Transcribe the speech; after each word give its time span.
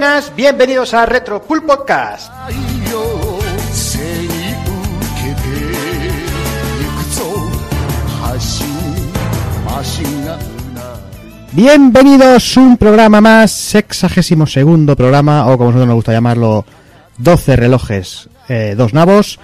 buenas, 0.00 0.34
bienvenidos 0.34 0.94
a 0.94 1.04
Retro 1.04 1.42
Pool 1.42 1.62
Podcast. 1.62 2.32
Bienvenidos 11.52 12.56
un 12.56 12.78
programa 12.78 13.20
más, 13.20 13.50
sexagésimo 13.50 14.46
segundo 14.46 14.96
programa, 14.96 15.46
o 15.48 15.58
como 15.58 15.68
nosotros 15.68 15.88
nos 15.88 15.96
gusta 15.96 16.12
llamarlo, 16.12 16.64
12 17.18 17.56
relojes, 17.56 18.30
eh, 18.48 18.74
dos 18.74 18.94
nabos, 18.94 19.38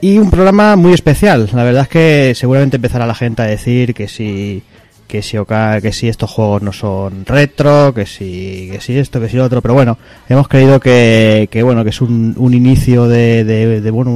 y 0.00 0.16
un 0.16 0.30
programa 0.30 0.76
muy 0.76 0.94
especial. 0.94 1.50
La 1.52 1.62
verdad 1.62 1.82
es 1.82 1.88
que 1.88 2.32
seguramente 2.34 2.76
empezará 2.76 3.04
la 3.06 3.14
gente 3.14 3.42
a 3.42 3.46
decir 3.46 3.92
que 3.92 4.08
si 4.08 4.62
que 5.10 5.22
si, 5.22 5.36
que 5.82 5.92
si 5.92 6.08
estos 6.08 6.30
juegos 6.30 6.62
no 6.62 6.72
son 6.72 7.26
retro, 7.26 7.92
que 7.92 8.06
si, 8.06 8.68
que 8.70 8.80
si 8.80 8.96
esto, 8.96 9.20
que 9.20 9.28
si 9.28 9.36
lo 9.36 9.44
otro, 9.44 9.60
pero 9.60 9.74
bueno, 9.74 9.98
hemos 10.28 10.46
creído 10.46 10.78
que, 10.78 11.48
que 11.50 11.64
bueno, 11.64 11.82
que 11.82 11.90
es 11.90 12.00
un, 12.00 12.34
un 12.38 12.54
inicio 12.54 13.08
de, 13.08 13.42
de, 13.44 13.90
bueno, 13.90 14.12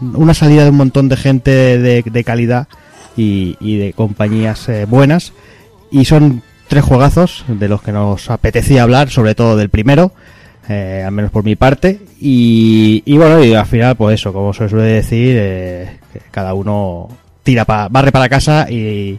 una 0.00 0.32
salida 0.32 0.64
de 0.64 0.70
un 0.70 0.76
montón 0.76 1.10
de 1.10 1.16
gente 1.16 1.78
de, 1.78 2.24
calidad 2.24 2.66
y, 3.14 3.56
y, 3.60 3.76
de 3.76 3.92
compañías 3.92 4.68
eh, 4.70 4.86
buenas, 4.86 5.34
y 5.90 6.06
son 6.06 6.42
tres 6.66 6.82
juegazos 6.82 7.44
de 7.46 7.68
los 7.68 7.82
que 7.82 7.92
nos 7.92 8.30
apetecía 8.30 8.84
hablar, 8.84 9.10
sobre 9.10 9.34
todo 9.34 9.54
del 9.54 9.68
primero, 9.68 10.12
eh, 10.70 11.02
al 11.04 11.12
menos 11.12 11.30
por 11.30 11.44
mi 11.44 11.56
parte, 11.56 12.00
y, 12.18 13.02
y, 13.04 13.18
bueno, 13.18 13.44
y 13.44 13.54
al 13.54 13.66
final, 13.66 13.96
pues 13.96 14.14
eso, 14.14 14.32
como 14.32 14.54
se 14.54 14.66
suele 14.68 14.86
decir, 14.86 15.36
eh, 15.38 15.98
cada 16.30 16.54
uno 16.54 17.08
tira 17.42 17.66
pa, 17.66 17.88
barre 17.88 18.12
para 18.12 18.28
casa 18.30 18.66
y 18.70 19.18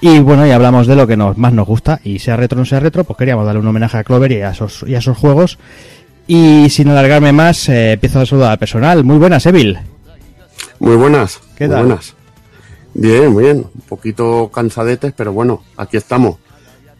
y 0.00 0.18
bueno, 0.20 0.46
y 0.46 0.50
hablamos 0.50 0.86
de 0.86 0.96
lo 0.96 1.06
que 1.06 1.16
nos, 1.16 1.36
más 1.36 1.52
nos 1.52 1.66
gusta, 1.66 2.00
y 2.04 2.18
sea 2.18 2.36
retro 2.36 2.58
o 2.58 2.60
no 2.60 2.64
sea 2.64 2.80
retro, 2.80 3.04
pues 3.04 3.16
queríamos 3.16 3.46
darle 3.46 3.60
un 3.60 3.66
homenaje 3.68 3.98
a 3.98 4.04
Clover 4.04 4.32
y 4.32 4.42
a 4.42 4.50
esos, 4.50 4.84
y 4.86 4.94
a 4.94 4.98
esos 4.98 5.16
juegos. 5.16 5.58
Y 6.26 6.68
sin 6.70 6.88
alargarme 6.88 7.32
más, 7.32 7.68
eh, 7.68 7.92
empiezo 7.92 8.20
a 8.20 8.26
saludar 8.26 8.52
al 8.52 8.58
personal. 8.58 9.04
Muy 9.04 9.18
buenas, 9.18 9.46
Evil. 9.46 9.78
Muy 10.80 10.96
buenas. 10.96 11.40
¿Qué 11.56 11.66
muy 11.66 11.74
tal? 11.74 11.86
Buenas. 11.86 12.14
Bien, 12.94 13.32
muy 13.32 13.44
bien. 13.44 13.58
Un 13.58 13.80
poquito 13.88 14.50
cansadetes, 14.52 15.12
pero 15.16 15.32
bueno, 15.32 15.62
aquí 15.76 15.96
estamos. 15.96 16.36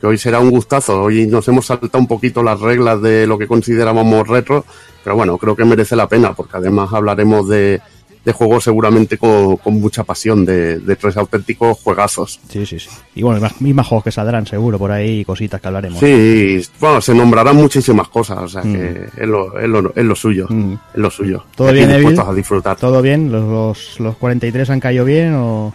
Que 0.01 0.07
hoy 0.07 0.19
será 0.19 0.41
un 0.41 0.51
gustazo. 0.51 1.03
Hoy 1.03 1.27
nos 1.27 1.49
hemos 1.49 1.67
saltado 1.67 1.99
un 1.99 2.07
poquito 2.07 2.43
las 2.43 2.61
reglas 2.61 3.03
de 3.03 3.27
lo 3.27 3.39
que 3.39 3.47
considerábamos 3.47 4.29
retro, 4.29 4.65
pero 5.03 5.17
bueno, 5.17 5.39
creo 5.39 5.57
que 5.57 5.65
merece 5.65 5.97
la 5.97 6.09
pena, 6.09 6.35
porque 6.35 6.59
además 6.59 6.91
hablaremos 6.93 7.49
de, 7.49 7.81
de 8.27 8.33
juegos 8.33 8.65
seguramente 8.65 9.19
con, 9.19 9.57
con 9.57 9.81
mucha 9.81 10.03
pasión, 10.03 10.45
de, 10.45 10.81
de, 10.81 10.97
tres 10.97 11.17
auténticos 11.17 11.79
juegazos. 11.79 12.41
Sí, 12.49 12.67
sí, 12.67 12.81
sí. 12.81 12.89
Y 13.15 13.23
bueno, 13.23 13.41
más, 13.41 13.61
mismos 13.61 13.87
juegos 13.87 14.03
que 14.03 14.11
saldrán 14.11 14.45
seguro 14.49 14.81
por 14.81 14.91
ahí, 14.91 15.25
cositas 15.25 15.61
que 15.61 15.69
hablaremos. 15.69 16.01
Sí, 16.01 16.61
bueno, 16.81 17.01
se 17.01 17.15
nombrarán 17.15 17.55
muchísimas 17.55 18.09
cosas, 18.09 18.39
o 18.39 18.49
sea 18.49 18.65
mm. 18.65 18.73
que 18.73 19.07
es 19.17 19.29
lo, 19.29 19.57
es 19.57 19.69
lo, 19.69 19.93
es 19.95 20.05
lo 20.05 20.17
suyo, 20.17 20.49
mm. 20.51 20.73
es 20.73 21.01
lo 21.01 21.09
suyo. 21.09 21.45
¿Todo 21.55 21.73
bien, 21.73 21.89
Evil? 21.89 22.19
a 22.19 22.35
disfrutar. 22.35 22.77
¿Todo 22.77 23.01
bien? 23.01 23.31
¿Los, 23.31 23.45
los, 23.45 24.01
los 24.01 24.17
43 24.17 24.71
han 24.71 24.81
caído 24.81 25.05
bien 25.05 25.33
o...? 25.35 25.73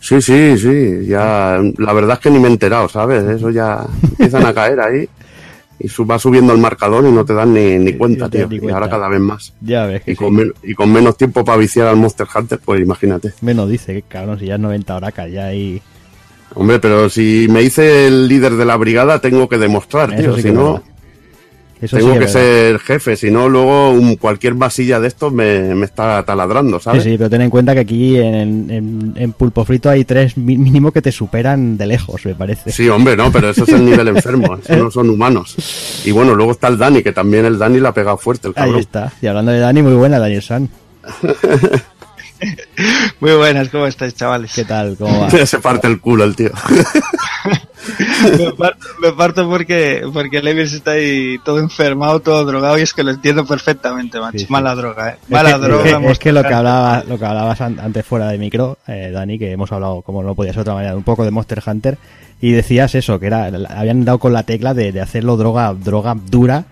Sí, 0.00 0.20
sí, 0.20 0.58
sí, 0.58 1.06
ya, 1.06 1.60
la 1.76 1.92
verdad 1.92 2.14
es 2.14 2.18
que 2.18 2.30
ni 2.30 2.40
me 2.40 2.48
he 2.48 2.50
enterado, 2.50 2.88
¿sabes? 2.88 3.22
Eso 3.22 3.50
ya 3.50 3.86
empiezan 4.02 4.46
a 4.46 4.52
caer 4.52 4.80
ahí 4.80 5.08
y 5.78 5.88
va 6.04 6.18
subiendo 6.18 6.52
el 6.52 6.58
marcador 6.58 7.06
y 7.06 7.12
no 7.12 7.24
te 7.24 7.34
dan 7.34 7.54
ni, 7.54 7.78
ni 7.78 7.92
cuenta, 7.92 8.28
tío. 8.28 8.48
Ni 8.48 8.58
cuenta. 8.58 8.66
Y 8.66 8.74
ahora 8.74 8.90
cada 8.90 9.08
vez 9.08 9.20
más. 9.20 9.54
Ya 9.60 9.86
ves. 9.86 10.02
y, 10.06 10.14
con 10.14 10.36
sí. 10.36 10.52
y, 10.64 10.74
con 10.74 10.92
menos 10.92 11.16
tiempo 11.16 11.44
para 11.44 11.58
viciar 11.58 11.86
al 11.86 11.96
Monster 11.96 12.26
Hunter, 12.34 12.58
pues 12.64 12.80
imagínate. 12.80 13.32
Menos 13.42 13.68
dice, 13.68 13.94
que 13.94 14.02
cabrón, 14.02 14.38
si 14.38 14.46
ya 14.46 14.54
es 14.54 14.60
90 14.60 14.96
horas 14.96 15.14
ya 15.32 15.46
ahí. 15.46 15.80
Hombre, 16.54 16.78
pero 16.80 17.08
si 17.08 17.46
me 17.50 17.62
hice 17.62 18.06
el 18.06 18.26
líder 18.26 18.54
de 18.54 18.64
la 18.64 18.76
brigada, 18.76 19.20
tengo 19.20 19.48
que 19.48 19.58
demostrar, 19.58 20.16
tío. 20.16 20.34
Sí 20.36 20.42
si 20.42 20.50
no. 20.50 20.82
Eso 21.80 21.96
Tengo 21.96 22.14
sí 22.14 22.18
que 22.18 22.28
ser 22.28 22.78
jefe, 22.80 23.16
si 23.16 23.30
no, 23.30 23.48
luego 23.48 23.90
un, 23.90 24.16
cualquier 24.16 24.54
vasilla 24.54 24.98
de 24.98 25.06
estos 25.08 25.32
me, 25.32 25.74
me, 25.74 25.84
está 25.84 26.24
taladrando, 26.24 26.80
¿sabes? 26.80 27.04
Sí, 27.04 27.10
sí, 27.10 27.18
pero 27.18 27.30
ten 27.30 27.42
en 27.42 27.50
cuenta 27.50 27.72
que 27.74 27.80
aquí 27.80 28.16
en, 28.16 28.70
en, 28.70 29.12
en, 29.16 29.32
Pulpo 29.32 29.64
Frito 29.64 29.88
hay 29.88 30.04
tres 30.04 30.36
mínimo 30.36 30.90
que 30.90 31.02
te 31.02 31.12
superan 31.12 31.76
de 31.76 31.86
lejos, 31.86 32.24
me 32.26 32.34
parece. 32.34 32.72
Sí, 32.72 32.88
hombre, 32.88 33.16
no, 33.16 33.30
pero 33.30 33.50
eso 33.50 33.62
es 33.62 33.70
el 33.70 33.84
nivel 33.84 34.08
enfermo, 34.16 34.58
eso 34.62 34.76
no 34.76 34.90
son 34.90 35.10
humanos. 35.10 36.02
Y 36.04 36.10
bueno, 36.10 36.34
luego 36.34 36.52
está 36.52 36.68
el 36.68 36.78
Dani, 36.78 37.02
que 37.02 37.12
también 37.12 37.44
el 37.44 37.58
Dani 37.58 37.78
le 37.78 37.88
ha 37.88 37.92
pegado 37.92 38.16
fuerte, 38.16 38.48
el 38.48 38.54
cabrón. 38.54 38.74
Ahí 38.74 38.80
está, 38.80 39.12
y 39.22 39.26
hablando 39.26 39.52
de 39.52 39.60
Dani, 39.60 39.82
muy 39.82 39.94
buena, 39.94 40.18
Daniel 40.18 40.42
San. 40.42 40.68
Muy 43.20 43.32
buenas, 43.34 43.68
¿cómo 43.68 43.86
estáis, 43.86 44.14
chavales? 44.14 44.52
¿Qué 44.54 44.64
tal? 44.64 44.96
¿Cómo 44.96 45.20
va? 45.20 45.30
Se 45.46 45.58
parte 45.58 45.86
el 45.86 46.00
culo 46.00 46.24
el 46.24 46.36
tío. 46.36 46.50
me, 48.38 48.52
parto, 48.52 48.86
me, 49.00 49.12
parto, 49.12 49.48
porque 49.48 50.02
porque 50.12 50.42
Levis 50.42 50.72
está 50.72 50.92
ahí 50.92 51.38
todo 51.44 51.58
enfermado, 51.58 52.20
todo 52.20 52.44
drogado 52.44 52.78
y 52.78 52.82
es 52.82 52.92
que 52.92 53.02
lo 53.02 53.10
entiendo 53.10 53.44
perfectamente, 53.46 54.20
macho. 54.20 54.38
Sí, 54.38 54.46
sí. 54.46 54.52
Mala 54.52 54.74
droga, 54.74 55.10
¿eh? 55.10 55.16
Mala 55.28 55.50
es 55.50 55.56
que, 55.56 55.60
droga. 55.62 55.84
Es 55.84 55.96
que, 55.96 56.10
es 56.12 56.18
que 56.18 56.32
lo 56.32 56.42
que 56.42 56.54
hablaba, 56.54 57.04
lo 57.06 57.18
que 57.18 57.24
hablabas 57.24 57.60
antes 57.60 58.06
fuera 58.06 58.28
de 58.28 58.38
micro, 58.38 58.78
eh, 58.86 59.10
Dani, 59.12 59.38
que 59.38 59.52
hemos 59.52 59.72
hablado, 59.72 60.02
como 60.02 60.22
no 60.22 60.34
podía 60.34 60.52
ser 60.52 60.58
de 60.58 60.70
otra 60.70 60.74
manera, 60.74 60.96
un 60.96 61.04
poco 61.04 61.24
de 61.24 61.30
Monster 61.30 61.62
Hunter 61.66 61.98
y 62.40 62.52
decías 62.52 62.94
eso, 62.94 63.18
que 63.18 63.26
era 63.26 63.46
habían 63.46 64.04
dado 64.04 64.18
con 64.18 64.32
la 64.32 64.44
tecla 64.44 64.74
de, 64.74 64.92
de 64.92 65.00
hacerlo 65.00 65.36
droga 65.36 65.74
droga 65.74 66.14
dura 66.14 66.66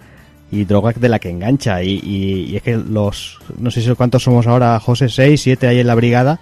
y 0.50 0.64
droga 0.64 0.92
de 0.92 1.08
la 1.08 1.18
que 1.18 1.30
engancha 1.30 1.82
y, 1.82 2.00
y, 2.02 2.50
y, 2.50 2.56
es 2.56 2.62
que 2.62 2.76
los 2.76 3.38
no 3.58 3.70
sé 3.70 3.82
si 3.82 3.92
cuántos 3.94 4.22
somos 4.22 4.46
ahora 4.46 4.78
José 4.78 5.08
6, 5.08 5.40
7 5.40 5.66
ahí 5.66 5.80
en 5.80 5.86
la 5.86 5.94
brigada 5.94 6.40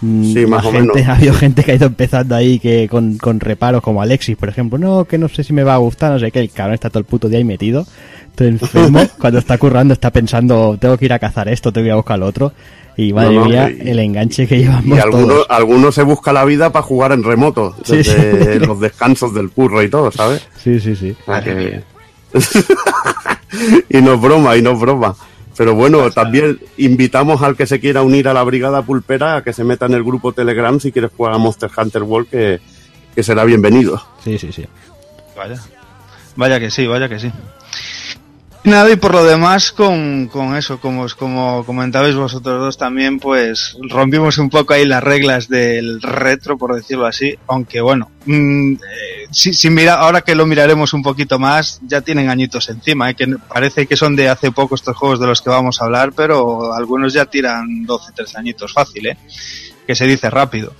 sí, 0.00 0.46
más 0.46 0.64
gente, 0.64 0.78
o 0.78 0.94
menos. 0.94 1.08
ha 1.08 1.14
habido 1.14 1.34
gente 1.34 1.62
que 1.62 1.72
ha 1.72 1.74
ido 1.76 1.86
empezando 1.86 2.34
ahí 2.34 2.58
que 2.58 2.88
con, 2.88 3.16
con, 3.18 3.40
reparos 3.40 3.82
como 3.82 4.02
Alexis 4.02 4.36
por 4.36 4.48
ejemplo 4.48 4.78
no 4.78 5.04
que 5.04 5.18
no 5.18 5.28
sé 5.28 5.44
si 5.44 5.52
me 5.52 5.62
va 5.62 5.74
a 5.74 5.78
gustar 5.78 6.12
no 6.12 6.18
sé 6.18 6.32
qué 6.32 6.40
el 6.40 6.50
cabrón 6.50 6.74
está 6.74 6.90
todo 6.90 6.98
el 6.98 7.04
puto 7.04 7.28
día 7.28 7.38
ahí 7.38 7.44
metido 7.44 7.86
todo 8.34 8.48
enfermo 8.48 9.00
cuando 9.20 9.38
está 9.38 9.56
currando 9.56 9.94
está 9.94 10.10
pensando 10.10 10.76
tengo 10.80 10.98
que 10.98 11.04
ir 11.04 11.12
a 11.12 11.18
cazar 11.18 11.48
esto 11.48 11.72
tengo 11.72 11.84
que 11.84 11.88
ir 11.88 11.92
a 11.92 11.96
buscar 11.96 12.18
lo 12.18 12.26
otro 12.26 12.52
y 12.96 13.12
madre 13.12 13.34
no, 13.34 13.40
no, 13.40 13.46
mía, 13.46 13.70
y, 13.70 13.88
el 13.88 13.98
enganche 13.98 14.46
que 14.46 14.58
llevamos. 14.58 14.96
Y 14.96 15.00
algunos, 15.00 15.46
algunos 15.48 15.94
se 15.96 16.02
busca 16.02 16.32
la 16.32 16.44
vida 16.44 16.70
para 16.70 16.84
jugar 16.84 17.10
en 17.10 17.24
remoto, 17.24 17.74
desde 17.88 18.04
sí, 18.04 18.52
sí. 18.52 18.66
los 18.66 18.80
descansos 18.80 19.34
del 19.34 19.50
curro 19.50 19.82
y 19.82 19.88
todo, 19.88 20.12
¿sabes? 20.12 20.46
Sí, 20.62 20.78
sí, 20.78 20.94
sí. 20.94 21.16
Ah, 21.26 21.40
que... 21.40 21.82
y 23.88 24.00
no 24.00 24.14
es 24.14 24.20
broma, 24.20 24.56
y 24.56 24.62
no 24.62 24.72
es 24.72 24.80
broma. 24.80 25.14
Pero 25.56 25.74
bueno, 25.74 26.10
también 26.10 26.58
invitamos 26.78 27.42
al 27.42 27.56
que 27.56 27.66
se 27.66 27.78
quiera 27.78 28.02
unir 28.02 28.26
a 28.28 28.34
la 28.34 28.42
brigada 28.42 28.82
pulpera 28.82 29.36
a 29.36 29.44
que 29.44 29.52
se 29.52 29.62
meta 29.62 29.86
en 29.86 29.94
el 29.94 30.02
grupo 30.02 30.32
Telegram 30.32 30.80
si 30.80 30.90
quieres 30.90 31.12
jugar 31.16 31.34
a 31.34 31.38
Monster 31.38 31.70
Hunter 31.76 32.02
World, 32.02 32.28
que, 32.28 32.60
que 33.14 33.22
será 33.22 33.44
bienvenido. 33.44 34.02
Sí, 34.24 34.36
sí, 34.38 34.50
sí. 34.50 34.66
Vaya. 35.36 35.60
Vaya 36.36 36.58
que 36.58 36.70
sí, 36.70 36.86
vaya 36.86 37.08
que 37.08 37.20
sí. 37.20 37.30
Nada, 38.64 38.90
y 38.90 38.96
por 38.96 39.12
lo 39.12 39.22
demás, 39.24 39.72
con, 39.72 40.26
con 40.28 40.56
eso, 40.56 40.80
como, 40.80 41.06
como 41.18 41.66
comentabais 41.66 42.14
vosotros 42.14 42.58
dos 42.58 42.78
también, 42.78 43.20
pues 43.20 43.76
rompimos 43.90 44.38
un 44.38 44.48
poco 44.48 44.72
ahí 44.72 44.86
las 44.86 45.04
reglas 45.04 45.50
del 45.50 46.00
retro, 46.00 46.56
por 46.56 46.74
decirlo 46.74 47.04
así, 47.04 47.34
aunque 47.46 47.82
bueno, 47.82 48.10
mmm, 48.24 48.72
eh, 48.72 49.26
si, 49.30 49.52
si 49.52 49.68
mira, 49.68 49.96
ahora 49.96 50.22
que 50.22 50.34
lo 50.34 50.46
miraremos 50.46 50.94
un 50.94 51.02
poquito 51.02 51.38
más, 51.38 51.78
ya 51.82 52.00
tienen 52.00 52.30
añitos 52.30 52.70
encima, 52.70 53.10
eh, 53.10 53.14
que 53.14 53.26
parece 53.52 53.86
que 53.86 53.98
son 53.98 54.16
de 54.16 54.30
hace 54.30 54.50
poco 54.50 54.76
estos 54.76 54.96
juegos 54.96 55.20
de 55.20 55.26
los 55.26 55.42
que 55.42 55.50
vamos 55.50 55.82
a 55.82 55.84
hablar, 55.84 56.14
pero 56.16 56.72
algunos 56.72 57.12
ya 57.12 57.26
tiran 57.26 57.84
12, 57.84 58.12
13 58.12 58.38
añitos 58.38 58.72
fácil, 58.72 59.08
eh, 59.08 59.18
que 59.86 59.94
se 59.94 60.06
dice 60.06 60.30
rápido 60.30 60.74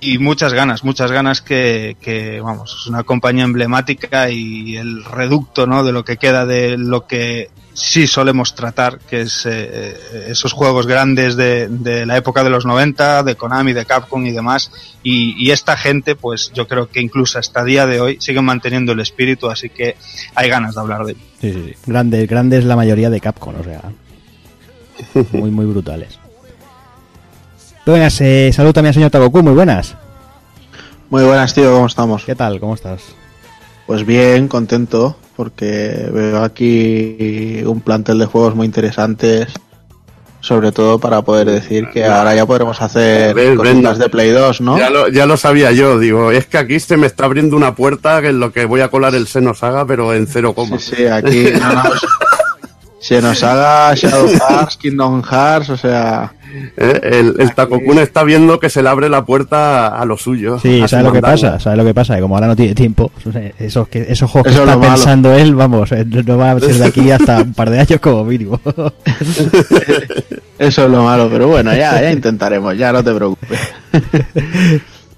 y 0.00 0.18
muchas 0.18 0.52
ganas, 0.52 0.84
muchas 0.84 1.12
ganas 1.12 1.40
que, 1.40 1.96
que, 2.00 2.40
vamos, 2.40 2.76
es 2.80 2.86
una 2.86 3.02
compañía 3.02 3.44
emblemática 3.44 4.30
y 4.30 4.76
el 4.76 5.04
reducto, 5.04 5.66
¿no? 5.66 5.84
De 5.84 5.92
lo 5.92 6.04
que 6.04 6.16
queda 6.16 6.46
de 6.46 6.76
lo 6.78 7.06
que 7.06 7.50
sí 7.72 8.06
solemos 8.06 8.54
tratar, 8.54 8.98
que 8.98 9.22
es 9.22 9.46
eh, 9.46 9.96
esos 10.28 10.52
juegos 10.52 10.86
grandes 10.86 11.36
de, 11.36 11.68
de, 11.68 12.06
la 12.06 12.16
época 12.16 12.44
de 12.44 12.50
los 12.50 12.66
90, 12.66 13.22
de 13.22 13.36
Konami, 13.36 13.72
de 13.72 13.86
Capcom 13.86 14.24
y 14.26 14.32
demás. 14.32 14.70
Y, 15.02 15.34
y, 15.42 15.50
esta 15.50 15.76
gente, 15.76 16.14
pues 16.14 16.52
yo 16.54 16.66
creo 16.68 16.88
que 16.88 17.00
incluso 17.00 17.38
hasta 17.38 17.64
día 17.64 17.86
de 17.86 18.00
hoy 18.00 18.18
siguen 18.20 18.44
manteniendo 18.44 18.92
el 18.92 19.00
espíritu, 19.00 19.48
así 19.48 19.70
que 19.70 19.96
hay 20.34 20.48
ganas 20.48 20.74
de 20.74 20.80
hablar 20.80 21.04
de 21.04 21.12
él. 21.12 21.18
Sí, 21.40 21.52
sí, 21.52 21.64
sí. 21.68 21.74
Grande, 21.86 22.26
grande 22.26 22.58
es 22.58 22.64
la 22.64 22.76
mayoría 22.76 23.10
de 23.10 23.20
Capcom, 23.20 23.54
o 23.58 23.64
sea, 23.64 23.82
muy, 25.32 25.50
muy 25.50 25.66
brutales. 25.66 26.19
Buenas, 27.90 28.20
eh, 28.20 28.52
salud 28.52 28.72
también 28.72 28.94
señor 28.94 29.10
Tagoku, 29.10 29.42
muy 29.42 29.52
buenas. 29.52 29.96
Muy 31.08 31.24
buenas, 31.24 31.52
tío, 31.52 31.72
¿cómo 31.72 31.86
estamos? 31.86 32.24
¿Qué 32.24 32.36
tal? 32.36 32.60
¿Cómo 32.60 32.74
estás? 32.74 33.02
Pues 33.88 34.06
bien, 34.06 34.46
contento, 34.46 35.16
porque 35.34 36.08
veo 36.12 36.44
aquí 36.44 37.64
un 37.66 37.80
plantel 37.80 38.20
de 38.20 38.26
juegos 38.26 38.54
muy 38.54 38.66
interesantes, 38.66 39.48
sobre 40.38 40.70
todo 40.70 41.00
para 41.00 41.22
poder 41.22 41.50
decir 41.50 41.88
que 41.92 42.04
ahora 42.04 42.32
ya 42.32 42.46
podremos 42.46 42.80
hacer 42.80 43.34
cositas 43.56 43.98
ven. 43.98 43.98
de 43.98 44.08
Play 44.08 44.30
2, 44.30 44.60
¿no? 44.60 44.78
Ya 44.78 44.88
lo, 44.88 45.08
ya 45.08 45.26
lo 45.26 45.36
sabía 45.36 45.72
yo, 45.72 45.98
digo, 45.98 46.30
es 46.30 46.46
que 46.46 46.58
aquí 46.58 46.78
se 46.78 46.96
me 46.96 47.08
está 47.08 47.24
abriendo 47.24 47.56
una 47.56 47.74
puerta 47.74 48.20
en 48.20 48.38
lo 48.38 48.52
que 48.52 48.66
voy 48.66 48.82
a 48.82 48.88
colar 48.88 49.16
el 49.16 49.26
seno 49.26 49.52
saga, 49.52 49.84
pero 49.84 50.14
en 50.14 50.28
cero 50.28 50.54
coma. 50.54 50.78
Sí, 50.78 50.94
sí, 50.94 51.06
aquí 51.06 51.48
no, 51.58 51.72
no, 51.72 51.82
Se 53.00 53.20
nos 53.20 53.42
haga 53.42 53.92
Shadow 53.96 54.28
Hearts, 54.28 54.76
Kingdom 54.76 55.24
Hearts, 55.24 55.70
o 55.70 55.76
sea... 55.76 56.32
Eh, 56.76 57.00
El, 57.02 57.34
el 57.38 57.54
Takokun 57.54 57.98
está 57.98 58.24
viendo 58.24 58.58
que 58.58 58.70
se 58.70 58.82
le 58.82 58.88
abre 58.88 59.08
la 59.08 59.24
puerta 59.24 59.88
a 59.88 60.04
lo 60.04 60.16
suyo. 60.16 60.58
Sí, 60.58 60.82
¿sabes 60.88 61.04
lo 61.06 61.12
que 61.12 61.20
pasa? 61.20 61.58
¿Sabes 61.60 61.78
lo 61.78 61.84
que 61.84 61.94
pasa? 61.94 62.16
Que 62.16 62.22
como 62.22 62.34
ahora 62.36 62.46
no 62.48 62.56
tiene 62.56 62.74
tiempo, 62.74 63.10
esos, 63.58 63.88
que, 63.88 64.06
esos 64.08 64.30
juegos 64.30 64.48
que 64.48 64.54
Eso 64.54 64.62
es 64.64 64.68
está 64.68 64.74
lo 64.74 64.80
malo. 64.80 64.94
pensando 64.94 65.32
él, 65.34 65.54
vamos, 65.54 65.92
eh, 65.92 66.04
no 66.04 66.38
va 66.38 66.52
a 66.52 66.60
ser 66.60 66.74
de 66.74 66.84
aquí 66.86 67.10
hasta 67.10 67.42
un 67.42 67.54
par 67.54 67.70
de 67.70 67.80
años 67.80 68.00
como 68.00 68.24
mínimo. 68.24 68.60
Eso 70.58 70.84
es 70.84 70.90
lo 70.90 71.04
malo, 71.04 71.28
pero 71.30 71.48
bueno, 71.48 71.72
ya, 71.74 72.00
ya 72.02 72.10
intentaremos, 72.12 72.76
ya 72.76 72.92
no 72.92 73.02
te 73.02 73.14
preocupes. 73.14 73.58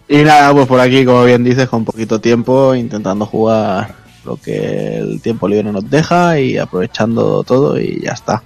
y 0.08 0.16
nada, 0.18 0.52
pues 0.52 0.66
por 0.66 0.78
aquí, 0.80 1.04
como 1.04 1.24
bien 1.24 1.42
dices, 1.42 1.68
con 1.68 1.84
poquito 1.84 2.20
tiempo, 2.20 2.74
intentando 2.74 3.26
jugar 3.26 3.94
lo 4.24 4.36
que 4.36 4.98
el 4.98 5.20
tiempo 5.20 5.48
libre 5.48 5.72
nos 5.72 5.88
deja 5.90 6.38
y 6.38 6.56
aprovechando 6.58 7.42
todo 7.42 7.80
y 7.80 8.00
ya 8.04 8.12
está. 8.12 8.42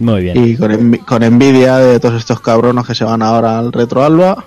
Muy 0.00 0.22
bien. 0.22 0.44
Y 0.44 0.56
con, 0.56 0.96
con 0.98 1.22
envidia 1.22 1.76
de 1.78 2.00
todos 2.00 2.18
estos 2.18 2.40
cabronos 2.40 2.84
que 2.86 2.94
se 2.94 3.04
van 3.04 3.22
ahora 3.22 3.58
al 3.58 3.72
Retro 3.72 4.02
Alba. 4.02 4.44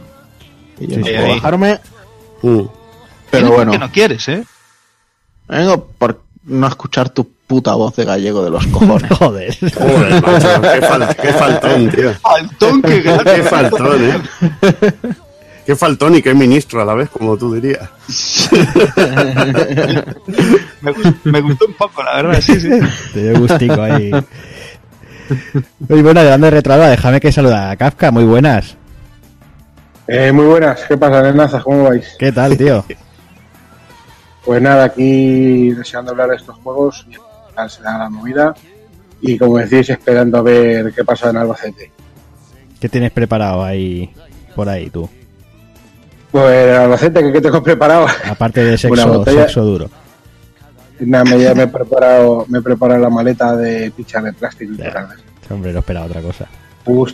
Y 0.80 0.88
yo 0.88 0.96
Sí, 0.96 1.00
no 1.02 1.06
puedo 1.22 1.28
bajarme, 1.36 1.80
Mm. 2.42 2.62
pero 3.32 3.52
bueno, 3.54 3.72
Que 3.72 3.78
no 3.80 3.90
quieres, 3.92 4.28
¿eh? 4.28 4.44
vengo 5.48 5.88
por 5.98 6.22
no 6.46 6.68
escuchar 6.68 7.10
tu 7.10 7.26
puta 7.48 7.74
voz 7.76 7.96
de 7.96 8.04
gallego 8.04 8.44
de 8.44 8.50
los 8.50 8.66
cojones. 8.68 9.10
Joder. 9.18 9.56
Joder, 9.76 10.22
macho, 10.22 10.62
qué, 10.62 10.82
fal- 10.82 11.16
qué 11.16 11.28
faltón, 11.34 11.90
tío. 11.92 12.14
Faltón 12.16 12.82
que 12.82 13.02
Qué 13.04 13.44
faltón, 13.44 14.04
eh. 14.04 14.22
Qué 15.66 15.78
faltón 15.78 16.14
y 16.16 16.22
qué 16.22 16.34
ministro 16.34 16.82
a 16.82 16.86
la 16.86 16.94
vez, 16.94 17.10
como 17.10 17.38
tú 17.38 17.54
dirías. 17.54 17.90
me, 20.82 20.92
gustó, 20.92 21.14
me 21.24 21.42
gustó 21.42 21.66
un 21.68 21.74
poco, 21.76 22.04
la 22.04 22.16
verdad, 22.22 22.42
sí, 22.42 22.60
sí. 22.60 22.70
Te 23.14 23.30
dio 23.32 23.40
gustico 23.40 23.82
ahí. 23.82 24.12
Muy 25.90 26.02
bueno, 26.02 26.20
hablando 26.20 26.46
de 26.46 26.52
retrada, 26.52 26.90
déjame 26.90 27.20
que 27.20 27.32
saluda 27.32 27.72
a 27.72 27.76
Kafka. 27.76 28.12
Muy 28.12 28.24
buenas. 28.24 28.76
Eh, 30.08 30.32
muy 30.32 30.46
buenas, 30.46 30.82
¿qué 30.88 30.98
pasa, 30.98 31.22
nenazas? 31.22 31.64
¿Cómo 31.64 31.86
vais? 31.86 32.16
¿Qué 32.20 32.32
tal, 32.32 32.58
tío? 32.58 32.84
Pues 34.44 34.62
nada, 34.62 34.84
aquí 34.86 35.72
deseando 35.72 36.12
hablar 36.12 36.30
de 36.30 36.36
estos 36.36 36.58
juegos 36.58 37.06
y 37.10 37.16
tal 37.56 37.70
se 37.70 37.82
da 37.82 37.98
la 37.98 38.10
movida. 38.10 38.54
Y 39.22 39.38
como 39.38 39.58
decís, 39.58 39.90
esperando 39.90 40.38
a 40.38 40.42
ver 40.42 40.94
qué 40.94 41.06
pasa 41.06 41.30
en 41.30 41.38
Albacete. 41.38 41.92
¿Qué 42.82 42.90
tienes 42.90 43.12
preparado 43.12 43.64
ahí, 43.64 44.14
por 44.54 44.68
ahí, 44.68 44.90
tú? 44.90 45.10
Pues 46.30 46.68
en 46.68 46.76
Albacete, 46.76 47.22
¿qué, 47.24 47.32
qué 47.32 47.42
tengo 47.42 47.64
preparado? 47.64 48.06
Aparte 48.30 48.62
de 48.66 48.78
sexo, 48.78 49.08
botella. 49.08 49.44
sexo 49.44 49.64
duro. 49.64 49.90
Nada, 51.00 51.24
me, 51.24 51.40
ya 51.42 51.56
me 51.56 51.64
he 51.64 51.68
preparado, 51.68 52.46
me 52.48 52.60
he 52.60 52.62
preparado 52.62 53.02
la 53.02 53.10
maleta 53.10 53.56
de 53.56 53.92
picha 53.92 54.22
de 54.22 54.34
plástico 54.34 54.74
esas. 54.74 55.18
Hombre, 55.50 55.74
no 55.74 55.80
esperaba 55.80 56.06
otra 56.06 56.22
cosa. 56.22 56.48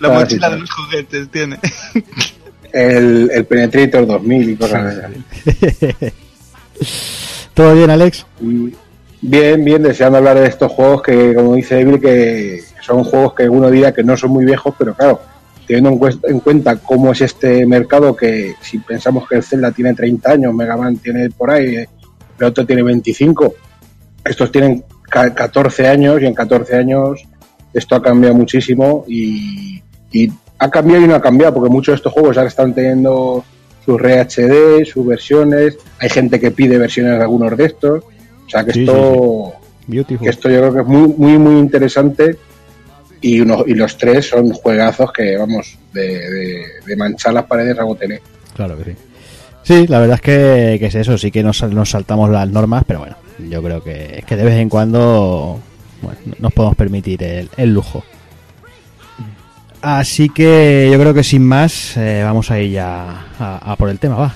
La 0.01 0.09
mochila 0.09 0.49
de 0.49 0.59
los 0.59 0.69
juguetes 0.69 1.29
tiene. 1.29 1.59
el, 2.73 3.29
el 3.31 3.45
Penetrator 3.45 4.05
2000 4.05 4.49
y 4.49 4.55
cosas 4.55 4.85
de 4.85 6.01
esas. 6.01 6.13
¿Todo 7.53 7.75
bien, 7.75 7.89
Alex? 7.89 8.25
Bien, 9.21 9.65
bien, 9.65 9.83
deseando 9.83 10.17
hablar 10.17 10.39
de 10.39 10.47
estos 10.47 10.71
juegos 10.71 11.01
que, 11.01 11.33
como 11.33 11.55
dice 11.55 11.79
Evil, 11.79 11.99
que 11.99 12.63
son 12.81 13.03
juegos 13.03 13.33
que 13.33 13.49
uno 13.49 13.69
diría 13.69 13.93
que 13.93 14.03
no 14.03 14.15
son 14.15 14.31
muy 14.31 14.45
viejos, 14.45 14.73
pero 14.77 14.93
claro, 14.93 15.21
teniendo 15.67 16.09
en 16.23 16.39
cuenta 16.39 16.77
cómo 16.77 17.11
es 17.11 17.21
este 17.21 17.65
mercado, 17.65 18.15
que 18.15 18.55
si 18.61 18.79
pensamos 18.79 19.27
que 19.27 19.35
el 19.35 19.43
Zelda 19.43 19.71
tiene 19.71 19.93
30 19.93 20.31
años, 20.31 20.53
Mega 20.53 20.77
Man 20.77 20.97
tiene 20.97 21.29
por 21.29 21.51
ahí, 21.51 21.75
eh, 21.75 21.89
el 22.39 22.45
otro 22.45 22.65
tiene 22.65 22.81
25, 22.81 23.53
estos 24.25 24.51
tienen 24.51 24.83
ca- 25.09 25.33
14 25.33 25.87
años 25.87 26.21
y 26.21 26.25
en 26.25 26.33
14 26.33 26.75
años 26.75 27.21
esto 27.73 27.95
ha 27.95 28.01
cambiado 28.01 28.35
muchísimo 28.35 29.05
y, 29.07 29.81
y 30.11 30.31
ha 30.57 30.69
cambiado 30.69 31.03
y 31.03 31.07
no 31.07 31.15
ha 31.15 31.21
cambiado, 31.21 31.53
porque 31.53 31.69
muchos 31.69 31.93
de 31.93 31.95
estos 31.97 32.13
juegos 32.13 32.37
ahora 32.37 32.49
están 32.49 32.73
teniendo 32.73 33.43
sus 33.85 33.99
RHD, 34.01 34.85
sus 34.85 35.05
versiones, 35.05 35.77
hay 35.99 36.09
gente 36.09 36.39
que 36.39 36.51
pide 36.51 36.77
versiones 36.77 37.17
de 37.17 37.21
algunos 37.23 37.55
de 37.55 37.65
estos, 37.65 38.03
o 38.03 38.49
sea 38.49 38.63
que 38.65 38.73
Sí, 38.73 38.81
esto, 38.81 39.53
que 39.87 40.29
esto 40.29 40.49
yo 40.49 40.59
creo 40.59 40.73
que 40.73 40.81
es 40.81 40.87
muy, 40.87 41.07
muy, 41.17 41.37
muy 41.37 41.59
interesante 41.59 42.35
y, 43.21 43.39
uno, 43.41 43.63
y 43.67 43.73
los 43.73 43.97
tres 43.97 44.27
son 44.29 44.49
juegazos 44.51 45.11
que, 45.11 45.37
vamos, 45.37 45.77
de, 45.93 46.01
de, 46.07 46.63
de 46.85 46.95
manchar 46.95 47.33
las 47.33 47.45
paredes 47.45 47.77
a 47.79 47.83
botelé. 47.83 48.21
Claro 48.55 48.77
que 48.77 48.83
sí. 48.85 48.91
Sí, 49.63 49.87
la 49.87 49.99
verdad 49.99 50.15
es 50.15 50.21
que, 50.21 50.77
que 50.79 50.85
es 50.87 50.95
eso, 50.95 51.17
sí 51.17 51.29
que 51.31 51.43
nos, 51.43 51.61
nos 51.63 51.89
saltamos 51.91 52.29
las 52.29 52.49
normas, 52.49 52.83
pero 52.87 52.99
bueno, 52.99 53.15
yo 53.47 53.61
creo 53.63 53.83
que, 53.83 54.23
que 54.27 54.35
de 54.35 54.43
vez 54.43 54.55
en 54.55 54.69
cuando 54.69 55.59
nos 56.39 56.53
podemos 56.53 56.75
permitir 56.75 57.23
el, 57.23 57.49
el 57.57 57.73
lujo. 57.73 58.03
Así 59.81 60.29
que 60.29 60.89
yo 60.91 60.99
creo 60.99 61.13
que 61.13 61.23
sin 61.23 61.45
más, 61.45 61.95
eh, 61.95 62.21
vamos 62.23 62.51
a 62.51 62.59
ir 62.59 62.71
ya 62.71 63.27
a 63.39 63.75
por 63.77 63.89
el 63.89 63.99
tema, 63.99 64.15
va. 64.15 64.35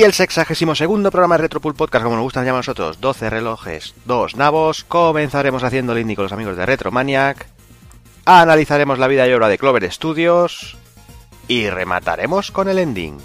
Y 0.00 0.02
el 0.02 0.14
sexagésimo 0.14 0.74
segundo 0.74 1.10
programa 1.10 1.36
de 1.36 1.42
Retropool 1.42 1.74
Podcast, 1.74 2.02
como 2.04 2.16
nos 2.16 2.22
gustan 2.22 2.46
llamar 2.46 2.60
a 2.60 2.64
nosotros, 2.64 3.02
12 3.02 3.28
relojes, 3.28 3.94
2 4.06 4.34
nabos. 4.34 4.82
Comenzaremos 4.82 5.62
haciendo 5.62 5.92
el 5.92 5.98
indie 5.98 6.16
con 6.16 6.22
los 6.22 6.32
amigos 6.32 6.56
de 6.56 6.64
Retromaniac. 6.64 7.46
Analizaremos 8.24 8.98
la 8.98 9.08
vida 9.08 9.28
y 9.28 9.32
obra 9.34 9.48
de 9.48 9.58
Clover 9.58 9.92
Studios. 9.92 10.78
Y 11.48 11.68
remataremos 11.68 12.50
con 12.50 12.70
el 12.70 12.78
ending. 12.78 13.18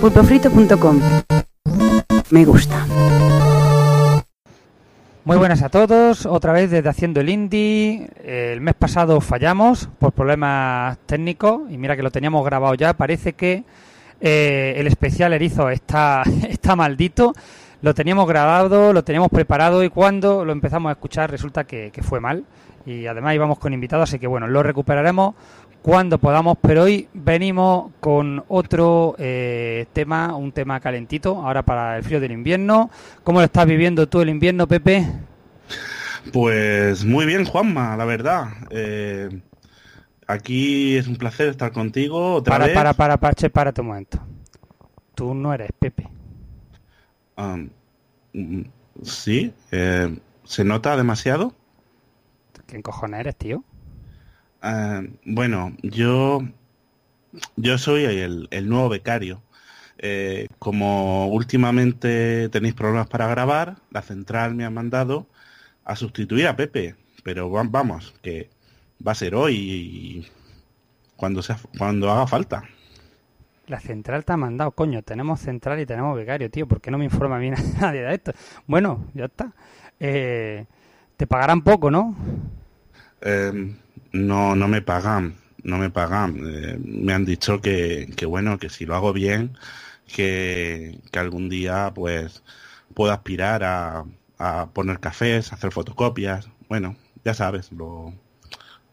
pulpofrito.com. 0.00 1.00
Me 2.30 2.44
gusta. 2.44 2.86
Muy 5.22 5.36
buenas 5.36 5.60
a 5.60 5.68
todos, 5.68 6.24
otra 6.24 6.54
vez 6.54 6.70
desde 6.70 6.88
Haciendo 6.88 7.20
el 7.20 7.28
Indie. 7.28 8.08
El 8.24 8.62
mes 8.62 8.74
pasado 8.74 9.20
fallamos 9.20 9.86
por 9.98 10.12
problemas 10.12 10.96
técnicos 11.04 11.70
y 11.70 11.76
mira 11.76 11.94
que 11.94 12.02
lo 12.02 12.10
teníamos 12.10 12.42
grabado 12.42 12.72
ya. 12.74 12.94
Parece 12.94 13.34
que 13.34 13.64
eh, 14.22 14.72
el 14.78 14.86
especial 14.86 15.34
erizo 15.34 15.68
está, 15.68 16.22
está 16.48 16.74
maldito. 16.74 17.34
Lo 17.82 17.94
teníamos 17.94 18.26
grabado, 18.26 18.94
lo 18.94 19.04
teníamos 19.04 19.28
preparado 19.28 19.84
y 19.84 19.90
cuando 19.90 20.42
lo 20.46 20.52
empezamos 20.52 20.88
a 20.88 20.92
escuchar 20.92 21.30
resulta 21.30 21.64
que, 21.64 21.90
que 21.90 22.02
fue 22.02 22.18
mal. 22.18 22.46
Y 22.86 23.06
además 23.06 23.34
íbamos 23.34 23.58
con 23.58 23.74
invitados, 23.74 24.08
así 24.08 24.18
que 24.18 24.26
bueno, 24.26 24.48
lo 24.48 24.62
recuperaremos 24.62 25.34
cuando 25.82 26.18
podamos, 26.18 26.58
pero 26.60 26.82
hoy 26.82 27.08
venimos 27.14 27.92
con 28.00 28.44
otro 28.48 29.14
eh, 29.18 29.86
tema, 29.92 30.36
un 30.36 30.52
tema 30.52 30.78
calentito, 30.80 31.36
ahora 31.42 31.62
para 31.62 31.96
el 31.96 32.02
frío 32.04 32.20
del 32.20 32.32
invierno. 32.32 32.90
¿Cómo 33.24 33.40
lo 33.40 33.44
estás 33.46 33.66
viviendo 33.66 34.08
tú 34.08 34.20
el 34.20 34.28
invierno, 34.28 34.66
Pepe? 34.68 35.06
Pues 36.32 37.04
muy 37.04 37.24
bien, 37.24 37.44
Juanma, 37.46 37.96
la 37.96 38.04
verdad. 38.04 38.48
Eh, 38.70 39.40
aquí 40.26 40.96
es 40.96 41.06
un 41.06 41.16
placer 41.16 41.48
estar 41.48 41.72
contigo 41.72 42.34
otra 42.34 42.54
Para, 42.54 42.66
vez. 42.66 42.74
para, 42.74 42.92
para, 42.94 43.16
para, 43.16 43.34
che, 43.34 43.48
párate 43.48 43.80
un 43.80 43.86
momento. 43.88 44.20
Tú 45.14 45.34
no 45.34 45.52
eres 45.54 45.70
Pepe. 45.78 46.08
Mm, 47.36 48.62
sí, 49.02 49.52
eh, 49.70 50.14
¿se 50.44 50.64
nota 50.64 50.96
demasiado? 50.96 51.54
¿Quién 52.66 52.82
cojones 52.82 53.20
eres, 53.20 53.36
tío? 53.36 53.64
Ah, 54.62 55.02
bueno, 55.24 55.76
yo, 55.82 56.40
yo 57.56 57.78
soy 57.78 58.04
el, 58.04 58.48
el 58.50 58.68
nuevo 58.68 58.88
becario. 58.88 59.42
Eh, 59.98 60.46
como 60.58 61.28
últimamente 61.28 62.48
tenéis 62.50 62.74
problemas 62.74 63.08
para 63.08 63.26
grabar, 63.28 63.76
la 63.90 64.02
central 64.02 64.54
me 64.54 64.64
ha 64.64 64.70
mandado 64.70 65.28
a 65.84 65.96
sustituir 65.96 66.46
a 66.48 66.56
Pepe. 66.56 66.96
Pero 67.24 67.50
va- 67.50 67.64
vamos, 67.68 68.14
que 68.22 68.50
va 69.06 69.12
a 69.12 69.14
ser 69.16 69.34
hoy 69.34 69.56
y 69.56 70.28
cuando, 71.16 71.42
sea, 71.42 71.58
cuando 71.78 72.10
haga 72.12 72.26
falta. 72.28 72.64
La 73.66 73.78
central 73.78 74.24
te 74.24 74.32
ha 74.32 74.36
mandado, 74.36 74.72
coño, 74.72 75.02
tenemos 75.02 75.40
central 75.40 75.78
y 75.78 75.86
tenemos 75.86 76.16
becario, 76.16 76.50
tío, 76.50 76.66
¿por 76.66 76.80
qué 76.80 76.90
no 76.90 76.98
me 76.98 77.04
informa 77.04 77.38
bien 77.38 77.54
nadie 77.80 78.02
de 78.02 78.14
esto? 78.14 78.32
Bueno, 78.66 79.06
ya 79.14 79.26
está. 79.26 79.52
Eh, 80.00 80.66
Te 81.16 81.26
pagarán 81.26 81.62
poco, 81.62 81.90
¿no? 81.90 82.16
Eh, 83.20 83.74
no, 84.12 84.56
no 84.56 84.68
me 84.68 84.82
pagan, 84.82 85.36
no 85.62 85.78
me 85.78 85.90
pagan. 85.90 86.40
Eh, 86.46 86.78
me 86.84 87.12
han 87.12 87.24
dicho 87.24 87.60
que, 87.60 88.12
que 88.16 88.26
bueno, 88.26 88.58
que 88.58 88.70
si 88.70 88.86
lo 88.86 88.94
hago 88.96 89.12
bien, 89.12 89.56
que, 90.14 91.00
que 91.12 91.18
algún 91.18 91.48
día 91.48 91.92
pues 91.94 92.42
puedo 92.94 93.12
aspirar 93.12 93.64
a, 93.64 94.04
a 94.38 94.68
poner 94.72 95.00
cafés, 95.00 95.52
hacer 95.52 95.72
fotocopias. 95.72 96.48
Bueno, 96.68 96.96
ya 97.24 97.34
sabes, 97.34 97.72
lo, 97.72 98.14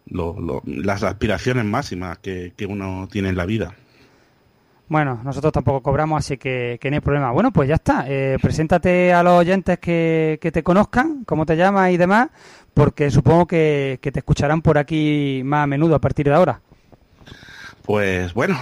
lo- 0.07 0.39
lo- 0.39 0.63
las 0.65 1.03
aspiraciones 1.03 1.65
máximas 1.65 2.19
que, 2.19 2.53
que 2.57 2.65
uno 2.65 3.07
tiene 3.11 3.29
en 3.29 3.37
la 3.37 3.45
vida. 3.45 3.75
Bueno, 4.89 5.19
nosotros 5.25 5.51
tampoco 5.51 5.81
cobramos, 5.83 6.19
así 6.19 6.37
que, 6.37 6.77
que 6.79 6.89
no 6.89 6.95
hay 6.95 7.01
problema. 7.01 7.31
Bueno, 7.31 7.51
pues 7.51 7.67
ya 7.67 7.75
está. 7.75 8.05
Eh, 8.07 8.37
preséntate 8.41 9.11
a 9.11 9.21
los 9.21 9.33
oyentes 9.33 9.79
que, 9.79 10.39
que 10.41 10.49
te 10.49 10.63
conozcan, 10.63 11.25
cómo 11.25 11.45
te 11.45 11.57
llamas 11.57 11.91
y 11.91 11.97
demás, 11.97 12.29
porque 12.77 13.09
supongo 13.09 13.47
que, 13.47 13.97
que 14.01 14.11
te 14.11 14.19
escucharán 14.19 14.61
por 14.61 14.77
aquí 14.77 15.41
más 15.43 15.63
a 15.63 15.67
menudo 15.67 15.95
a 15.95 15.99
partir 15.99 16.27
de 16.27 16.33
ahora. 16.35 16.61
Pues 17.81 18.33
bueno, 18.35 18.59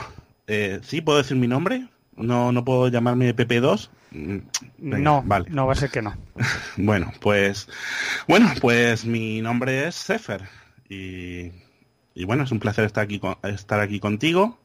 eh, 0.47 0.79
sí 0.83 1.01
puedo 1.01 1.17
decir 1.17 1.35
mi 1.35 1.47
nombre. 1.47 1.87
No, 2.15 2.53
no 2.53 2.63
puedo 2.63 2.87
llamarme 2.87 3.35
PP2. 3.35 3.89
Mm, 4.11 4.37
venga, 4.77 4.97
no, 4.99 5.21
vale. 5.25 5.49
no 5.49 5.67
va 5.67 5.73
a 5.73 5.75
ser 5.75 5.89
que 5.89 6.01
no. 6.01 6.15
Bueno, 6.77 7.11
pues 7.19 7.67
bueno, 8.27 8.49
pues 8.61 9.05
mi 9.05 9.41
nombre 9.41 9.87
es 9.87 9.95
Sefer 9.95 10.43
y, 10.89 11.51
y 12.13 12.23
bueno, 12.25 12.43
es 12.43 12.51
un 12.51 12.59
placer 12.59 12.85
estar 12.85 13.03
aquí 13.03 13.19
con- 13.19 13.35
estar 13.43 13.81
aquí 13.81 13.99
contigo 13.99 14.57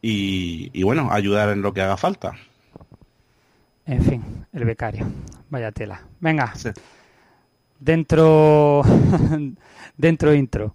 y, 0.00 0.70
y 0.72 0.82
bueno, 0.82 1.10
ayudar 1.12 1.50
en 1.50 1.60
lo 1.60 1.74
que 1.74 1.82
haga 1.82 1.98
falta. 1.98 2.32
En 3.84 4.02
fin, 4.02 4.46
el 4.54 4.64
becario. 4.64 5.06
Vaya 5.50 5.72
tela. 5.72 6.02
Venga. 6.20 6.54
Dentro. 7.78 8.82
dentro 9.96 10.32
intro. 10.32 10.72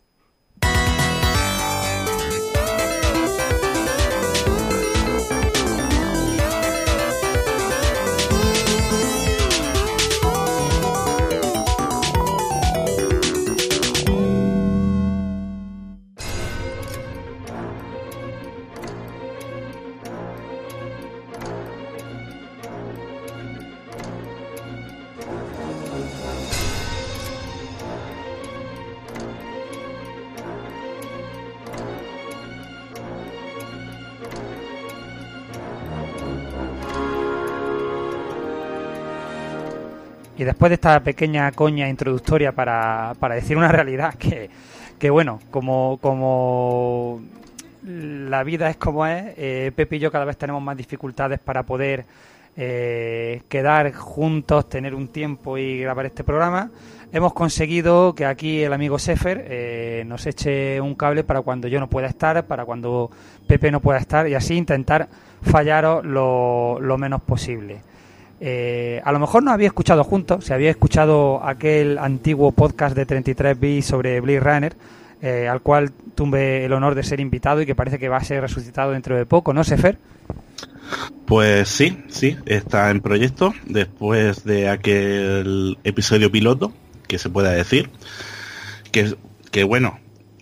Y 40.42 40.44
después 40.44 40.72
de 40.72 40.74
esta 40.74 41.00
pequeña 41.04 41.52
coña 41.52 41.88
introductoria 41.88 42.52
para, 42.52 43.14
para 43.20 43.36
decir 43.36 43.56
una 43.56 43.68
realidad 43.72 44.16
que, 44.16 44.50
que 44.98 45.12
bueno, 45.12 45.40
como, 45.52 46.00
como 46.02 47.22
la 47.84 48.44
vida 48.44 48.68
es 48.72 48.78
como 48.78 49.06
es, 49.06 49.36
eh, 49.38 49.72
Pepe 49.76 49.98
y 49.98 50.00
yo 50.00 50.12
cada 50.12 50.26
vez 50.26 50.38
tenemos 50.38 50.64
más 50.64 50.76
dificultades 50.76 51.38
para 51.38 51.62
poder 51.62 52.06
eh, 52.58 53.44
quedar 53.50 53.94
juntos, 53.94 54.68
tener 54.68 54.96
un 54.96 55.10
tiempo 55.10 55.60
y 55.60 55.82
grabar 55.82 56.08
este 56.08 56.24
programa. 56.24 56.72
Hemos 57.14 57.34
conseguido 57.34 58.16
que 58.16 58.26
aquí 58.26 58.64
el 58.64 58.74
amigo 58.74 58.98
Sefer 58.98 59.46
eh, 59.48 60.04
nos 60.08 60.26
eche 60.26 60.82
un 60.82 60.96
cable 60.96 61.24
para 61.24 61.44
cuando 61.44 61.68
yo 61.68 61.80
no 61.80 61.88
pueda 61.88 62.08
estar, 62.08 62.48
para 62.48 62.66
cuando 62.66 63.12
Pepe 63.46 63.70
no 63.70 63.80
pueda 63.80 64.00
estar 64.00 64.28
y 64.28 64.34
así 64.34 64.56
intentar 64.56 65.08
fallaros 65.44 66.04
lo, 66.04 66.80
lo 66.82 66.98
menos 66.98 67.22
posible. 67.22 67.91
Eh, 68.44 69.00
a 69.06 69.12
lo 69.12 69.20
mejor 69.20 69.44
no 69.44 69.52
había 69.52 69.68
escuchado 69.68 70.04
juntos, 70.04 70.46
si 70.46 70.54
había 70.54 70.72
escuchado 70.72 71.44
aquel 71.44 72.00
antiguo 72.00 72.52
podcast 72.52 72.96
de 72.96 73.06
33 73.06 73.60
bits 73.60 73.86
sobre 73.86 74.20
Blade 74.20 74.40
Runner, 74.40 74.76
eh, 75.22 75.48
al 75.48 75.62
cual 75.62 75.92
tuve 76.16 76.66
el 76.66 76.74
honor 76.74 76.96
de 76.96 77.04
ser 77.04 77.20
invitado 77.20 77.62
y 77.62 77.68
que 77.68 77.76
parece 77.76 78.00
que 78.00 78.10
va 78.10 78.18
a 78.18 78.24
ser 78.24 78.42
resucitado 78.42 78.94
dentro 78.94 79.16
de 79.16 79.28
poco, 79.28 79.54
¿no, 79.54 79.64
Sefer? 79.64 80.00
Pues 81.28 81.70
sí, 81.70 82.04
sí, 82.08 82.36
está 82.48 82.90
en 82.90 83.02
proyecto 83.02 83.54
después 83.68 84.44
de 84.44 84.70
aquel 84.70 85.78
episodio 85.84 86.32
piloto, 86.32 86.74
que 87.08 87.20
se 87.20 87.30
pueda 87.30 87.52
decir, 87.52 87.92
que, 88.92 89.16
que 89.52 89.64
bueno, 89.64 90.00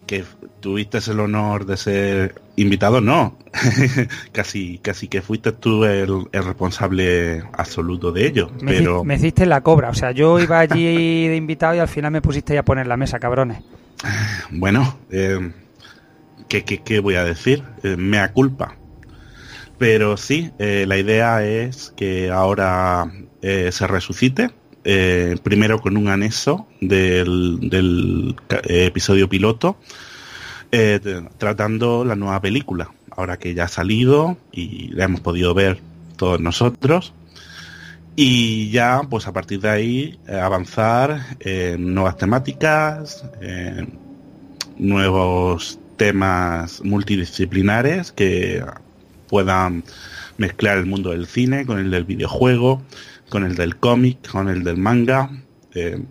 que 0.08 0.24
tuviste 0.60 1.00
el 1.08 1.20
honor 1.20 1.66
de 1.66 1.78
ser 1.78 2.42
invitado, 2.56 3.01
no, 3.01 3.38
casi, 4.32 4.78
casi 4.80 5.08
que 5.08 5.22
fuiste 5.22 5.51
tú 5.51 5.86
el, 5.86 6.28
el 6.32 6.44
responsable 6.44 7.44
absoluto 7.54 8.12
de 8.12 8.28
ello, 8.28 8.51
Me, 8.62 8.74
pero 8.74 9.04
me 9.04 9.16
hiciste 9.16 9.46
la 9.46 9.62
cobra, 9.62 9.89
o 9.89 9.94
sea, 9.94 10.12
yo 10.12 10.39
iba 10.39 10.60
allí 10.60 11.28
de 11.28 11.36
invitado 11.36 11.75
y 11.75 11.80
al 11.80 11.88
final 11.88 12.12
me 12.12 12.22
pusiste 12.22 12.58
a 12.58 12.63
poner 12.63 12.88
la 12.88 12.98
mesa, 12.98 13.20
cabrones. 13.20 13.63
bueno, 14.51 14.98
eh, 15.10 15.51
¿qué, 16.50 16.63
qué, 16.66 16.80
qué 16.80 17.00
voy 17.00 17.16
a 17.16 17.24
decir? 17.24 17.63
Eh, 17.84 17.96
mea 17.96 18.34
culpa. 18.34 18.75
Pero 19.78 20.18
sí, 20.18 20.51
eh, 20.60 20.84
la 20.86 20.98
idea 20.98 21.46
es 21.46 21.94
que 21.96 22.30
ahora 22.32 23.10
eh, 23.42 23.70
se 23.72 23.88
resucite, 23.88 24.50
primero 25.44 25.80
con 25.80 25.96
un 25.96 26.08
anexo 26.08 26.68
del, 26.82 28.36
episodio 28.68 29.30
piloto, 29.30 29.78
eh, 30.71 30.99
tratando 31.38 32.05
la 32.05 32.15
nueva 32.15 32.41
película, 32.41 32.91
ahora 33.11 33.38
que 33.38 33.53
ya 33.53 33.65
ha 33.65 33.67
salido 33.67 34.38
y 34.51 34.89
la 34.89 35.05
hemos 35.05 35.21
podido 35.21 35.53
ver 35.53 35.79
todos 36.15 36.39
nosotros. 36.39 37.13
Y 38.15 38.69
ya, 38.71 39.01
pues 39.09 39.27
a 39.27 39.33
partir 39.33 39.61
de 39.61 39.69
ahí, 39.69 40.19
eh, 40.27 40.35
avanzar 40.35 41.38
en 41.39 41.93
nuevas 41.93 42.17
temáticas, 42.17 43.23
en 43.41 43.97
nuevos 44.77 45.79
temas 45.97 46.81
multidisciplinares 46.83 48.11
que 48.11 48.63
puedan 49.27 49.83
mezclar 50.38 50.77
el 50.77 50.85
mundo 50.85 51.11
del 51.11 51.27
cine 51.27 51.65
con 51.65 51.79
el 51.79 51.91
del 51.91 52.05
videojuego, 52.05 52.81
con 53.29 53.43
el 53.43 53.55
del 53.55 53.75
cómic, 53.77 54.29
con 54.31 54.49
el 54.49 54.63
del 54.63 54.77
manga, 54.77 55.29
eh, 55.75 56.01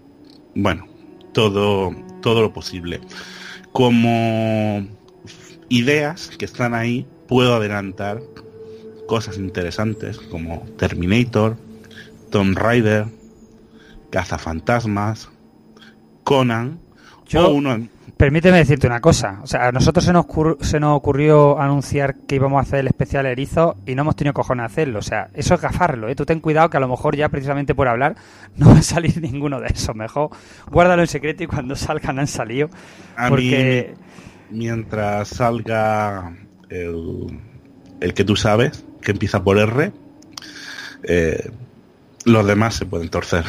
bueno, 0.54 0.86
todo, 1.32 1.94
todo 2.20 2.42
lo 2.42 2.52
posible. 2.52 3.00
Como 3.78 4.84
ideas 5.68 6.32
que 6.36 6.44
están 6.44 6.74
ahí, 6.74 7.06
puedo 7.28 7.54
adelantar 7.54 8.20
cosas 9.06 9.36
interesantes 9.36 10.18
como 10.18 10.66
Terminator, 10.76 11.56
Tomb 12.32 12.58
Raider, 12.58 13.06
Cazafantasmas, 14.10 15.28
Conan, 16.24 16.80
Yo- 17.28 17.50
o 17.50 17.54
uno, 17.54 17.86
Permíteme 18.18 18.58
decirte 18.58 18.88
una 18.88 19.00
cosa, 19.00 19.38
o 19.44 19.46
sea, 19.46 19.68
a 19.68 19.72
nosotros 19.72 20.04
se 20.04 20.12
nos, 20.12 20.26
se 20.60 20.80
nos 20.80 20.96
ocurrió 20.96 21.60
anunciar 21.60 22.16
que 22.26 22.34
íbamos 22.34 22.58
a 22.58 22.62
hacer 22.62 22.80
el 22.80 22.88
especial 22.88 23.26
erizo 23.26 23.76
y 23.86 23.94
no 23.94 24.02
hemos 24.02 24.16
tenido 24.16 24.34
cojones 24.34 24.62
de 24.62 24.66
hacerlo, 24.66 24.98
o 24.98 25.02
sea, 25.02 25.28
eso 25.34 25.54
es 25.54 25.60
gafarlo, 25.60 26.08
¿eh? 26.08 26.16
Tú 26.16 26.26
ten 26.26 26.40
cuidado 26.40 26.68
que 26.68 26.76
a 26.76 26.80
lo 26.80 26.88
mejor 26.88 27.14
ya 27.14 27.28
precisamente 27.28 27.76
por 27.76 27.86
hablar 27.86 28.16
no 28.56 28.70
va 28.70 28.78
a 28.78 28.82
salir 28.82 29.22
ninguno 29.22 29.60
de 29.60 29.68
esos, 29.68 29.94
mejor 29.94 30.30
guárdalo 30.68 31.02
en 31.02 31.08
secreto 31.08 31.44
y 31.44 31.46
cuando 31.46 31.76
salgan 31.76 32.18
han 32.18 32.26
salido, 32.26 32.70
A 33.16 33.28
porque... 33.28 33.94
mí, 34.50 34.58
mientras 34.58 35.28
salga 35.28 36.32
el, 36.70 37.38
el 38.00 38.14
que 38.14 38.24
tú 38.24 38.34
sabes, 38.34 38.84
que 39.00 39.12
empieza 39.12 39.44
por 39.44 39.58
R, 39.58 39.92
eh, 41.04 41.50
los 42.24 42.46
demás 42.46 42.74
se 42.74 42.84
pueden 42.84 43.10
torcer. 43.10 43.44